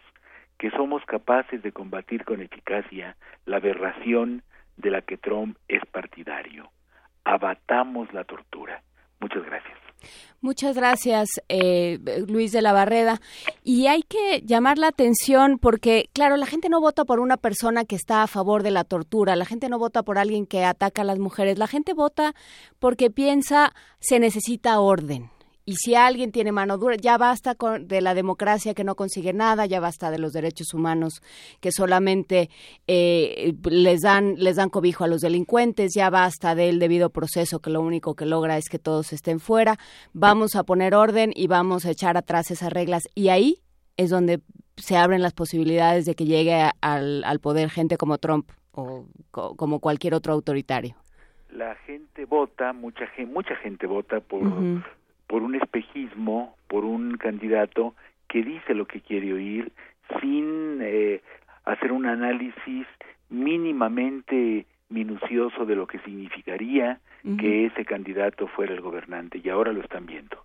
que 0.59 0.71
somos 0.71 1.05
capaces 1.07 1.63
de 1.63 1.73
combatir 1.73 2.25
con 2.25 2.41
eficacia 2.41 3.17
la 3.47 3.57
aberración 3.57 4.43
de 4.77 4.91
la 4.91 5.03
que 5.03 5.17
Trump 5.17 5.57
es 5.69 5.85
partidario. 5.87 6.71
Abatamos 7.25 8.13
la 8.13 8.25
tortura. 8.25 8.83
Muchas 9.21 9.45
gracias. 9.45 9.82
Muchas 10.41 10.75
gracias, 10.75 11.29
eh, 11.49 12.01
Luis 12.27 12.51
de 12.51 12.63
la 12.63 12.73
Barreda. 12.73 13.21
Y 13.63 13.87
hay 13.87 14.03
que 14.03 14.43
llamar 14.45 14.77
la 14.77 14.89
atención 14.89 15.59
porque, 15.59 16.11
claro, 16.13 16.37
la 16.37 16.47
gente 16.47 16.69
no 16.69 16.81
vota 16.81 17.05
por 17.05 17.21
una 17.21 17.37
persona 17.37 17.85
que 17.85 17.95
está 17.95 18.25
a 18.25 18.27
favor 18.27 18.65
de 18.65 18.73
la 18.73 18.83
tortura, 18.83 19.37
la 19.37 19.45
gente 19.45 19.69
no 19.69 19.79
vota 19.79 20.03
por 20.03 20.19
alguien 20.19 20.47
que 20.47 20.65
ataca 20.65 21.03
a 21.03 21.05
las 21.05 21.21
mujeres, 21.21 21.59
la 21.59 21.69
gente 21.69 21.95
vota 21.95 22.35
porque 22.81 23.11
piensa 23.11 23.73
se 24.01 24.19
necesita 24.19 24.81
orden. 24.81 25.31
Y 25.65 25.77
si 25.77 25.95
alguien 25.95 26.33
tiene 26.33 26.51
mano 26.51 26.77
dura, 26.77 26.97
ya 26.97 27.19
basta 27.19 27.55
con, 27.55 27.87
de 27.87 28.01
la 28.01 28.15
democracia 28.15 28.75
que 28.75 28.83
no 28.83 28.97
consigue 28.97 29.33
nada, 29.33 29.65
ya 29.67 29.79
basta 29.79 30.11
de 30.11 30.19
los 30.19 30.33
derechos 30.33 30.75
humanos 30.75 31.23
que 31.61 31.71
solamente 31.71 32.51
eh, 32.89 33.55
les 33.71 34.01
dan 34.01 34.35
les 34.39 34.57
dan 34.57 34.71
cobijo 34.71 35.05
a 35.05 35.07
los 35.09 35.21
delincuentes, 35.21 35.93
ya 35.95 36.11
basta 36.11 36.57
del 36.57 36.81
debido 36.81 37.11
proceso 37.11 37.61
que 37.61 37.71
lo 37.71 37.81
único 37.81 38.17
que 38.17 38.27
logra 38.27 38.57
es 38.59 38.69
que 38.69 38.81
todos 38.81 39.13
estén 39.13 39.39
fuera. 39.39 39.77
Vamos 40.13 40.57
a 40.57 40.65
poner 40.65 40.97
orden 40.97 41.31
y 41.35 41.47
vamos 41.47 41.87
a 41.87 41.91
echar 41.91 42.17
atrás 42.17 42.51
esas 42.51 42.73
reglas 42.73 43.05
y 43.15 43.29
ahí 43.29 43.59
es 43.97 44.11
donde 44.11 44.41
se 44.77 44.97
abren 44.97 45.23
las 45.23 45.33
posibilidades 45.33 46.07
de 46.07 46.17
que 46.17 46.25
llegue 46.25 46.71
al, 46.81 47.23
al 47.23 47.39
poder 47.39 47.71
gente 47.71 47.97
como 47.97 48.19
Trump 48.19 48.51
o 48.73 49.07
co, 49.31 49.55
como 49.55 49.79
cualquier 49.79 50.15
otro 50.15 50.33
autoritario. 50.33 50.97
La 51.51 51.77
gente 51.87 52.25
vota, 52.25 52.73
mucha 52.73 53.07
gente, 53.09 53.33
mucha 53.33 53.55
gente 53.57 53.87
vota 53.87 54.21
por 54.21 54.43
uh 54.43 54.51
-huh 54.51 54.83
por 55.27 55.43
un 55.43 55.55
espejismo, 55.55 56.57
por 56.69 56.85
un 56.85 57.17
candidato 57.17 57.95
que 58.29 58.43
dice 58.43 58.75
lo 58.75 58.87
que 58.87 59.01
quiere 59.01 59.33
oír 59.33 59.73
sin 60.21 60.79
eh, 60.81 61.23
hacer 61.65 61.93
un 61.93 62.07
análisis 62.07 62.87
mínimamente 63.31 64.67
minucioso 64.93 65.65
de 65.65 65.75
lo 65.75 65.87
que 65.87 65.99
significaría 66.01 67.01
uh 67.25 67.29
-huh. 67.29 67.41
que 67.41 67.67
ese 67.67 67.85
candidato 67.85 68.47
fuera 68.47 68.75
el 68.75 68.81
gobernante 68.81 69.41
y 69.43 69.49
ahora 69.49 69.73
lo 69.73 69.81
están 69.81 70.07
viendo. 70.07 70.37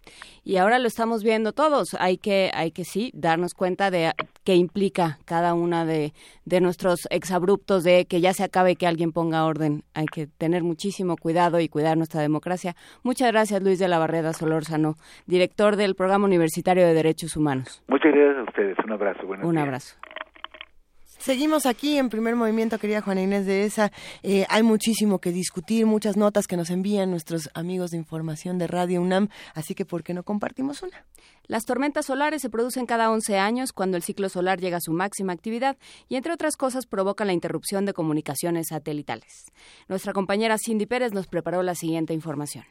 Y 0.43 0.57
ahora 0.57 0.79
lo 0.79 0.87
estamos 0.87 1.23
viendo 1.23 1.51
todos. 1.51 1.95
Hay 1.99 2.17
que 2.17 2.49
hay 2.53 2.71
que 2.71 2.85
sí 2.85 3.11
darnos 3.13 3.53
cuenta 3.53 3.91
de 3.91 4.11
qué 4.43 4.55
implica 4.55 5.17
cada 5.25 5.53
una 5.53 5.85
de, 5.85 6.13
de 6.45 6.61
nuestros 6.61 7.07
exabruptos 7.11 7.83
de 7.83 8.05
que 8.05 8.21
ya 8.21 8.33
se 8.33 8.43
acabe 8.43 8.75
que 8.75 8.87
alguien 8.87 9.11
ponga 9.11 9.45
orden. 9.45 9.83
Hay 9.93 10.05
que 10.05 10.27
tener 10.27 10.63
muchísimo 10.63 11.17
cuidado 11.17 11.59
y 11.59 11.67
cuidar 11.69 11.97
nuestra 11.97 12.21
democracia. 12.21 12.75
Muchas 13.03 13.31
gracias 13.31 13.61
Luis 13.61 13.79
de 13.79 13.87
la 13.87 13.99
Barreda 13.99 14.33
Solórzano, 14.33 14.95
director 15.25 15.75
del 15.75 15.95
Programa 15.95 16.25
Universitario 16.25 16.85
de 16.85 16.93
Derechos 16.93 17.35
Humanos. 17.35 17.83
Muchas 17.87 18.13
gracias 18.13 18.37
a 18.37 18.43
ustedes. 18.43 18.77
Un 18.85 18.91
abrazo. 18.93 19.27
Buenos 19.27 19.45
Un 19.45 19.53
días. 19.53 19.63
abrazo. 19.63 19.97
Seguimos 21.19 21.65
aquí 21.65 21.97
en 21.97 22.09
primer 22.09 22.35
movimiento, 22.35 22.77
querida 22.77 23.01
Juana 23.01 23.21
Inés 23.21 23.45
de 23.45 23.65
esa. 23.65 23.91
Eh, 24.23 24.45
hay 24.49 24.63
muchísimo 24.63 25.19
que 25.19 25.31
discutir, 25.31 25.85
muchas 25.85 26.15
notas 26.15 26.47
que 26.47 26.55
nos 26.55 26.69
envían 26.69 27.09
nuestros 27.11 27.49
amigos 27.53 27.91
de 27.91 27.97
información 27.97 28.57
de 28.57 28.67
Radio 28.67 29.01
UNAM, 29.01 29.29
así 29.53 29.75
que 29.75 29.83
¿por 29.83 30.03
qué 30.03 30.13
no 30.13 30.23
compartimos 30.23 30.83
una? 30.83 31.05
Las 31.47 31.65
tormentas 31.65 32.05
solares 32.05 32.41
se 32.41 32.49
producen 32.49 32.85
cada 32.85 33.09
11 33.09 33.37
años 33.39 33.73
cuando 33.73 33.97
el 33.97 34.03
ciclo 34.03 34.29
solar 34.29 34.59
llega 34.59 34.77
a 34.77 34.81
su 34.81 34.91
máxima 34.91 35.33
actividad 35.33 35.77
y, 36.07 36.15
entre 36.15 36.33
otras 36.33 36.55
cosas, 36.55 36.85
provocan 36.85 37.27
la 37.27 37.33
interrupción 37.33 37.85
de 37.85 37.93
comunicaciones 37.93 38.67
satelitales. 38.69 39.45
Nuestra 39.87 40.13
compañera 40.13 40.57
Cindy 40.57 40.85
Pérez 40.85 41.13
nos 41.13 41.27
preparó 41.27 41.63
la 41.63 41.75
siguiente 41.75 42.13
información. 42.13 42.65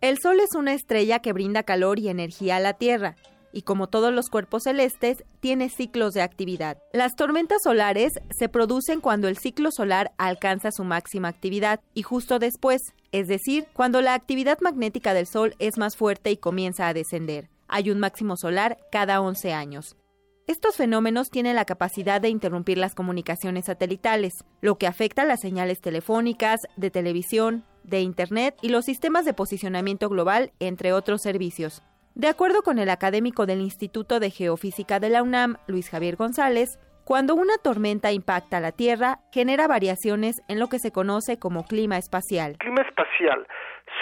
El 0.00 0.18
Sol 0.20 0.40
es 0.40 0.54
una 0.56 0.74
estrella 0.74 1.20
que 1.20 1.32
brinda 1.32 1.62
calor 1.62 2.00
y 2.00 2.08
energía 2.08 2.56
a 2.56 2.60
la 2.60 2.72
Tierra 2.74 3.14
y 3.52 3.62
como 3.62 3.88
todos 3.88 4.12
los 4.12 4.28
cuerpos 4.28 4.64
celestes, 4.64 5.24
tiene 5.40 5.68
ciclos 5.68 6.14
de 6.14 6.22
actividad. 6.22 6.78
Las 6.92 7.16
tormentas 7.16 7.62
solares 7.62 8.14
se 8.30 8.48
producen 8.48 9.00
cuando 9.00 9.28
el 9.28 9.38
ciclo 9.38 9.70
solar 9.70 10.12
alcanza 10.18 10.72
su 10.72 10.84
máxima 10.84 11.28
actividad 11.28 11.80
y 11.94 12.02
justo 12.02 12.38
después, 12.38 12.80
es 13.12 13.28
decir, 13.28 13.66
cuando 13.72 14.00
la 14.00 14.14
actividad 14.14 14.58
magnética 14.60 15.14
del 15.14 15.26
Sol 15.26 15.54
es 15.58 15.78
más 15.78 15.96
fuerte 15.96 16.30
y 16.30 16.36
comienza 16.36 16.88
a 16.88 16.94
descender. 16.94 17.50
Hay 17.68 17.90
un 17.90 18.00
máximo 18.00 18.36
solar 18.36 18.78
cada 18.90 19.20
11 19.20 19.52
años. 19.52 19.96
Estos 20.48 20.76
fenómenos 20.76 21.30
tienen 21.30 21.54
la 21.54 21.64
capacidad 21.64 22.20
de 22.20 22.28
interrumpir 22.28 22.76
las 22.76 22.94
comunicaciones 22.94 23.66
satelitales, 23.66 24.44
lo 24.60 24.76
que 24.76 24.88
afecta 24.88 25.24
las 25.24 25.40
señales 25.40 25.80
telefónicas, 25.80 26.60
de 26.76 26.90
televisión, 26.90 27.64
de 27.84 28.00
Internet 28.00 28.56
y 28.60 28.68
los 28.68 28.84
sistemas 28.84 29.24
de 29.24 29.34
posicionamiento 29.34 30.08
global, 30.08 30.52
entre 30.58 30.92
otros 30.92 31.22
servicios. 31.22 31.82
De 32.14 32.28
acuerdo 32.28 32.62
con 32.62 32.78
el 32.78 32.90
académico 32.90 33.46
del 33.46 33.62
Instituto 33.62 34.20
de 34.20 34.30
Geofísica 34.30 35.00
de 35.00 35.08
la 35.08 35.22
UNAM, 35.22 35.56
Luis 35.66 35.88
Javier 35.88 36.16
González, 36.16 36.78
cuando 37.04 37.34
una 37.34 37.54
tormenta 37.64 38.12
impacta 38.12 38.60
la 38.60 38.70
Tierra, 38.72 39.20
genera 39.32 39.66
variaciones 39.66 40.42
en 40.46 40.60
lo 40.60 40.68
que 40.68 40.78
se 40.78 40.92
conoce 40.92 41.38
como 41.38 41.64
clima 41.64 41.96
espacial. 41.96 42.56
Clima 42.58 42.82
espacial 42.82 43.46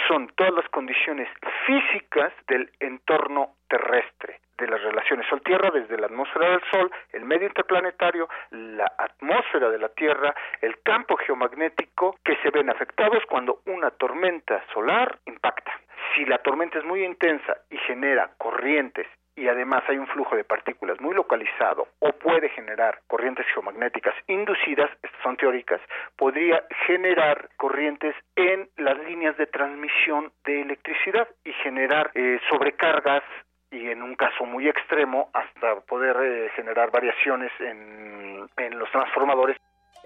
son 0.09 0.29
todas 0.37 0.53
las 0.53 0.69
condiciones 0.71 1.29
físicas 1.67 2.33
del 2.49 2.71
entorno 2.81 3.55
terrestre, 3.69 4.40
de 4.61 4.69
las 4.69 4.83
relaciones 4.83 5.27
Sol-Tierra, 5.29 5.71
desde 5.71 5.99
la 5.99 6.07
atmósfera 6.07 6.51
del 6.51 6.63
Sol, 6.71 6.91
el 7.13 7.25
medio 7.25 7.47
interplanetario, 7.49 8.29
la 8.51 8.93
atmósfera 8.99 9.71
de 9.71 9.79
la 9.79 9.89
Tierra, 9.89 10.35
el 10.61 10.81
campo 10.83 11.17
geomagnético 11.17 12.17
que 12.25 12.37
se 12.37 12.51
ven 12.51 12.71
afectados 12.71 13.25
cuando 13.29 13.61
una 13.67 13.91
tormenta 13.91 14.63
solar 14.73 15.19
impacta. 15.27 15.73
Si 16.15 16.25
la 16.25 16.39
tormenta 16.39 16.79
es 16.79 16.85
muy 16.85 17.05
intensa 17.05 17.57
y 17.71 17.79
genera 17.79 18.31
corrientes 18.39 19.07
y 19.37 19.49
además 19.49 19.83
hay 19.89 19.97
un 19.97 20.07
flujo 20.09 20.37
de 20.37 20.45
partículas 20.45 21.01
muy 21.01 21.15
localizado 21.15 21.89
o 22.01 22.13
puede 22.13 22.51
generar 22.51 23.01
corrientes 23.07 23.47
geomagnéticas 23.55 24.15
inducidas, 24.27 24.91
estas 25.03 25.23
son 25.23 25.37
teóricas, 25.37 25.81
podría 26.17 26.63
generar 26.87 27.49
corrientes 27.57 28.15
en 28.37 28.69
las 28.77 28.99
líneas 28.99 29.37
de 29.39 29.47
transmisión 29.47 30.31
de 30.45 30.61
electricidad 30.61 31.27
y 31.45 31.53
generar 31.55 32.11
eh, 32.15 32.39
sobrecargas 32.51 33.23
y 33.71 33.89
en 33.89 34.03
un 34.03 34.15
caso 34.15 34.45
muy 34.45 34.69
extremo 34.69 35.31
hasta 35.33 35.81
poder 35.83 36.17
eh, 36.23 36.51
generar 36.57 36.91
variaciones 36.91 37.53
en, 37.61 38.49
en 38.57 38.79
los 38.79 38.91
transformadores. 38.91 39.57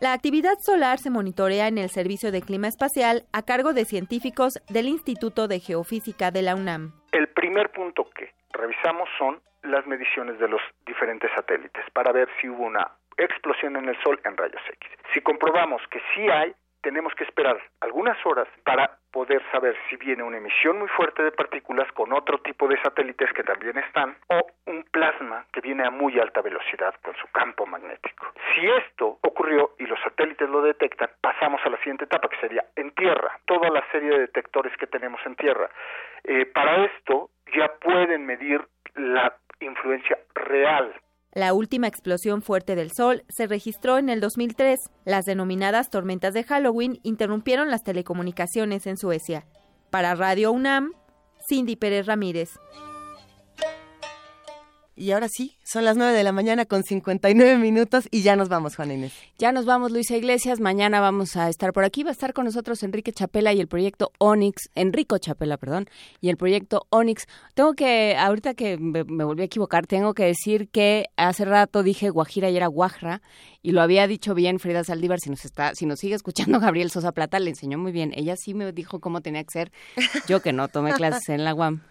La 0.00 0.12
actividad 0.12 0.54
solar 0.58 0.98
se 0.98 1.10
monitorea 1.10 1.68
en 1.68 1.78
el 1.78 1.88
Servicio 1.88 2.32
de 2.32 2.42
Clima 2.42 2.66
Espacial 2.66 3.22
a 3.32 3.42
cargo 3.42 3.72
de 3.72 3.84
científicos 3.84 4.60
del 4.68 4.88
Instituto 4.88 5.46
de 5.46 5.60
Geofísica 5.60 6.30
de 6.30 6.42
la 6.42 6.56
UNAM. 6.56 6.92
El 7.12 7.28
primer 7.28 7.70
punto 7.70 8.10
que 8.10 8.32
revisamos 8.52 9.08
son 9.18 9.40
las 9.62 9.86
mediciones 9.86 10.38
de 10.38 10.48
los 10.48 10.60
diferentes 10.84 11.30
satélites 11.34 11.84
para 11.92 12.12
ver 12.12 12.28
si 12.40 12.48
hubo 12.48 12.64
una 12.64 12.90
explosión 13.16 13.76
en 13.76 13.88
el 13.88 13.96
Sol 14.02 14.20
en 14.24 14.36
rayos 14.36 14.60
X. 14.68 14.90
Si 15.12 15.20
comprobamos 15.20 15.80
que 15.90 16.00
sí 16.14 16.28
hay, 16.28 16.54
tenemos 16.84 17.14
que 17.14 17.24
esperar 17.24 17.58
algunas 17.80 18.18
horas 18.26 18.46
para 18.62 18.98
poder 19.10 19.42
saber 19.50 19.74
si 19.88 19.96
viene 19.96 20.22
una 20.22 20.36
emisión 20.36 20.78
muy 20.78 20.88
fuerte 20.88 21.22
de 21.22 21.32
partículas 21.32 21.90
con 21.92 22.12
otro 22.12 22.38
tipo 22.38 22.68
de 22.68 22.78
satélites 22.82 23.32
que 23.32 23.42
también 23.42 23.78
están 23.78 24.14
o 24.28 24.46
un 24.66 24.84
plasma 24.92 25.46
que 25.50 25.62
viene 25.62 25.86
a 25.86 25.90
muy 25.90 26.20
alta 26.20 26.42
velocidad 26.42 26.94
con 27.02 27.16
su 27.16 27.26
campo 27.28 27.64
magnético. 27.64 28.26
Si 28.54 28.66
esto 28.66 29.18
ocurrió 29.22 29.70
y 29.78 29.86
los 29.86 29.98
satélites 30.00 30.48
lo 30.50 30.60
detectan, 30.60 31.08
pasamos 31.22 31.60
a 31.64 31.70
la 31.70 31.78
siguiente 31.78 32.04
etapa 32.04 32.28
que 32.28 32.36
sería 32.36 32.64
en 32.76 32.90
tierra, 32.90 33.40
toda 33.46 33.70
la 33.70 33.82
serie 33.90 34.10
de 34.10 34.18
detectores 34.18 34.76
que 34.76 34.86
tenemos 34.86 35.20
en 35.24 35.36
tierra. 35.36 35.70
Eh, 36.22 36.44
para 36.44 36.84
esto 36.84 37.30
ya 37.56 37.68
pueden 37.80 38.26
medir 38.26 38.60
la 38.94 39.34
influencia 39.60 40.18
real 40.34 40.94
la 41.34 41.52
última 41.52 41.88
explosión 41.88 42.42
fuerte 42.42 42.76
del 42.76 42.92
Sol 42.92 43.24
se 43.28 43.48
registró 43.48 43.98
en 43.98 44.08
el 44.08 44.20
2003. 44.20 44.78
Las 45.04 45.24
denominadas 45.24 45.90
tormentas 45.90 46.32
de 46.32 46.44
Halloween 46.44 47.00
interrumpieron 47.02 47.70
las 47.70 47.82
telecomunicaciones 47.82 48.86
en 48.86 48.96
Suecia. 48.96 49.44
Para 49.90 50.14
Radio 50.14 50.52
UNAM, 50.52 50.92
Cindy 51.48 51.74
Pérez 51.74 52.06
Ramírez. 52.06 52.50
Y 54.97 55.10
ahora 55.10 55.26
sí, 55.28 55.56
son 55.64 55.84
las 55.84 55.97
9 55.97 56.12
de 56.12 56.23
la 56.23 56.31
mañana 56.31 56.66
con 56.66 56.84
59 56.84 57.58
minutos 57.58 58.06
y 58.12 58.23
ya 58.23 58.36
nos 58.36 58.48
vamos, 58.48 58.76
Juana 58.76 58.94
Inés. 58.94 59.12
Ya 59.39 59.50
nos 59.50 59.64
vamos, 59.64 59.90
Luisa 59.90 60.16
Iglesias. 60.16 60.60
Mañana 60.60 61.00
vamos 61.00 61.36
a 61.36 61.48
estar 61.48 61.73
por 61.73 61.82
aquí. 61.82 62.05
Va 62.05 62.10
a 62.10 62.12
estar 62.12 62.32
con 62.32 62.44
nosotros 62.44 62.81
Enrique 62.84 63.12
Chapela 63.12 63.52
y 63.52 63.60
el 63.60 63.66
proyecto 63.66 64.12
Onyx. 64.18 64.70
Enrico 64.76 65.18
Chapela, 65.18 65.56
perdón. 65.56 65.89
Y 66.20 66.28
el 66.28 66.36
proyecto 66.36 66.86
Onyx. 66.90 67.26
Tengo 67.55 67.74
que, 67.74 68.16
ahorita 68.16 68.55
que 68.55 68.78
me, 68.78 69.02
me 69.02 69.24
volví 69.24 69.42
a 69.42 69.47
equivocar, 69.47 69.86
tengo 69.89 70.14
que 70.14 70.26
decir 70.26 70.68
que 70.68 71.06
hace 71.16 71.44
rato 71.44 71.82
dije 71.82 72.10
Guajira 72.10 72.50
y 72.50 72.56
era 72.56 72.68
Guajra. 72.68 73.20
Y 73.62 73.73
lo 73.73 73.82
había 73.82 74.06
dicho 74.06 74.32
bien 74.34 74.60
Frida 74.60 74.84
Saldívar. 74.84 75.18
Si 75.18 75.28
nos, 75.31 75.44
está, 75.44 75.74
si 75.74 75.86
nos 75.86 75.98
sigue 75.98 76.14
escuchando 76.14 76.60
Gabriel 76.60 76.92
Sosa 76.92 77.10
Plata, 77.10 77.40
le 77.40 77.50
enseñó 77.50 77.78
muy 77.78 77.90
bien. 77.90 78.12
Ella 78.14 78.36
sí 78.36 78.55
me 78.55 78.70
dijo 78.70 79.00
cómo 79.00 79.23
tenía 79.23 79.42
que 79.42 79.50
ser. 79.50 79.73
Yo 80.28 80.40
que 80.40 80.52
no 80.52 80.68
tomé 80.68 80.92
clases 80.92 81.31
en 81.31 81.42
la 81.42 81.52
UAM. 81.52 81.82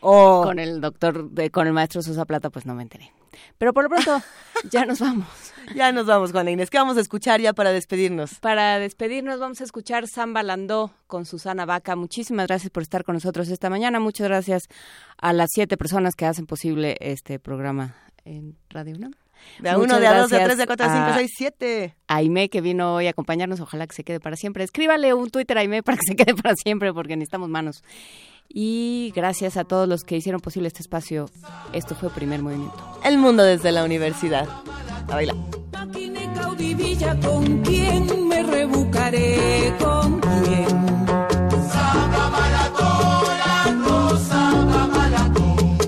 Oh. 0.00 0.42
Con 0.44 0.58
el 0.58 0.80
doctor, 0.80 1.30
de- 1.30 1.50
con 1.50 1.66
el 1.66 1.72
maestro 1.72 2.02
Sosa 2.02 2.24
Plata, 2.24 2.50
pues 2.50 2.66
no 2.66 2.74
me 2.74 2.82
enteré. 2.82 3.12
Pero 3.58 3.72
por 3.72 3.84
lo 3.84 3.90
pronto, 3.90 4.20
ya 4.70 4.84
nos 4.84 5.00
vamos. 5.00 5.26
Ya 5.74 5.92
nos 5.92 6.06
vamos, 6.06 6.32
Juana 6.32 6.50
Inés. 6.50 6.70
¿Qué 6.70 6.78
vamos 6.78 6.96
a 6.96 7.00
escuchar 7.00 7.40
ya 7.40 7.52
para 7.52 7.70
despedirnos? 7.70 8.34
Para 8.40 8.78
despedirnos 8.78 9.38
vamos 9.38 9.60
a 9.60 9.64
escuchar 9.64 10.06
Samba 10.08 10.42
Landó 10.42 10.92
con 11.06 11.26
Susana 11.26 11.64
Vaca. 11.66 11.96
Muchísimas 11.96 12.46
gracias 12.46 12.70
por 12.70 12.82
estar 12.82 13.04
con 13.04 13.14
nosotros 13.14 13.48
esta 13.48 13.70
mañana. 13.70 14.00
Muchas 14.00 14.26
gracias 14.28 14.64
a 15.18 15.32
las 15.32 15.48
siete 15.52 15.76
personas 15.76 16.14
que 16.16 16.26
hacen 16.26 16.46
posible 16.46 16.96
este 17.00 17.38
programa 17.38 17.94
en 18.24 18.56
Radio 18.70 18.96
UNAM. 18.96 19.12
De 19.58 19.70
a 19.70 19.78
Muchas 19.78 19.90
uno, 19.92 20.00
de 20.00 20.06
a 20.06 20.18
dos, 20.20 20.30
de 20.30 20.36
a 20.36 20.44
tres, 20.44 20.56
de 20.58 20.62
a 20.64 20.66
cuatro, 20.66 20.86
de 20.86 20.92
a 20.92 20.96
cinco, 21.06 21.18
seis, 21.18 21.30
siete. 21.34 21.94
Aime 22.08 22.50
que 22.50 22.60
vino 22.60 22.94
hoy 22.96 23.06
a 23.06 23.10
acompañarnos. 23.10 23.60
Ojalá 23.60 23.86
que 23.86 23.94
se 23.94 24.04
quede 24.04 24.20
para 24.20 24.36
siempre. 24.36 24.64
Escríbale 24.64 25.14
un 25.14 25.30
Twitter 25.30 25.56
a 25.56 25.60
Aime 25.62 25.82
para 25.82 25.96
que 25.96 26.04
se 26.06 26.16
quede 26.16 26.34
para 26.34 26.54
siempre 26.56 26.92
porque 26.92 27.16
necesitamos 27.16 27.48
manos. 27.48 27.82
Y 28.52 29.12
gracias 29.14 29.56
a 29.56 29.64
todos 29.64 29.88
los 29.88 30.02
que 30.02 30.16
hicieron 30.16 30.40
posible 30.40 30.68
este 30.68 30.82
espacio. 30.82 31.30
Esto 31.72 31.94
fue 31.94 32.10
Primer 32.10 32.42
Movimiento. 32.42 32.98
El 33.04 33.16
mundo 33.16 33.44
desde 33.44 33.70
la 33.70 33.84
universidad. 33.84 34.48
A 35.08 35.14
bailar. 35.14 35.36
caudivilla 36.34 37.18
con 37.20 37.62
quién 37.62 38.28
me 38.28 38.42
rebucaré 38.42 39.74
con 39.78 40.20
quién 40.20 40.90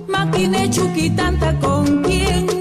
Maquine 0.09 0.71
chuquitanta 0.71 1.59
con 1.59 2.03
quién 2.03 2.52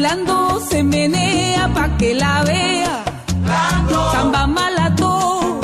Bailando 0.00 0.58
se 0.60 0.82
menea 0.82 1.68
pa' 1.74 1.94
que 1.98 2.14
la 2.14 2.42
vea. 2.44 3.04
Samba 4.12 4.46
malato. 4.46 5.60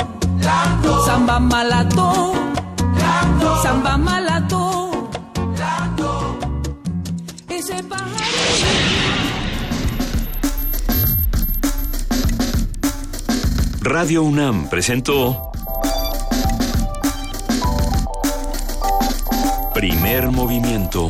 Samba 1.07 1.39
malato. 1.39 2.33
Samba 3.63 3.97
malato. 3.97 5.09
Ese 7.49 7.81
pájaro. 7.81 8.13
Radio 13.81 14.21
UNAM 14.21 14.69
presentó 14.69 15.49
Primer 19.73 20.29
Movimiento. 20.29 21.09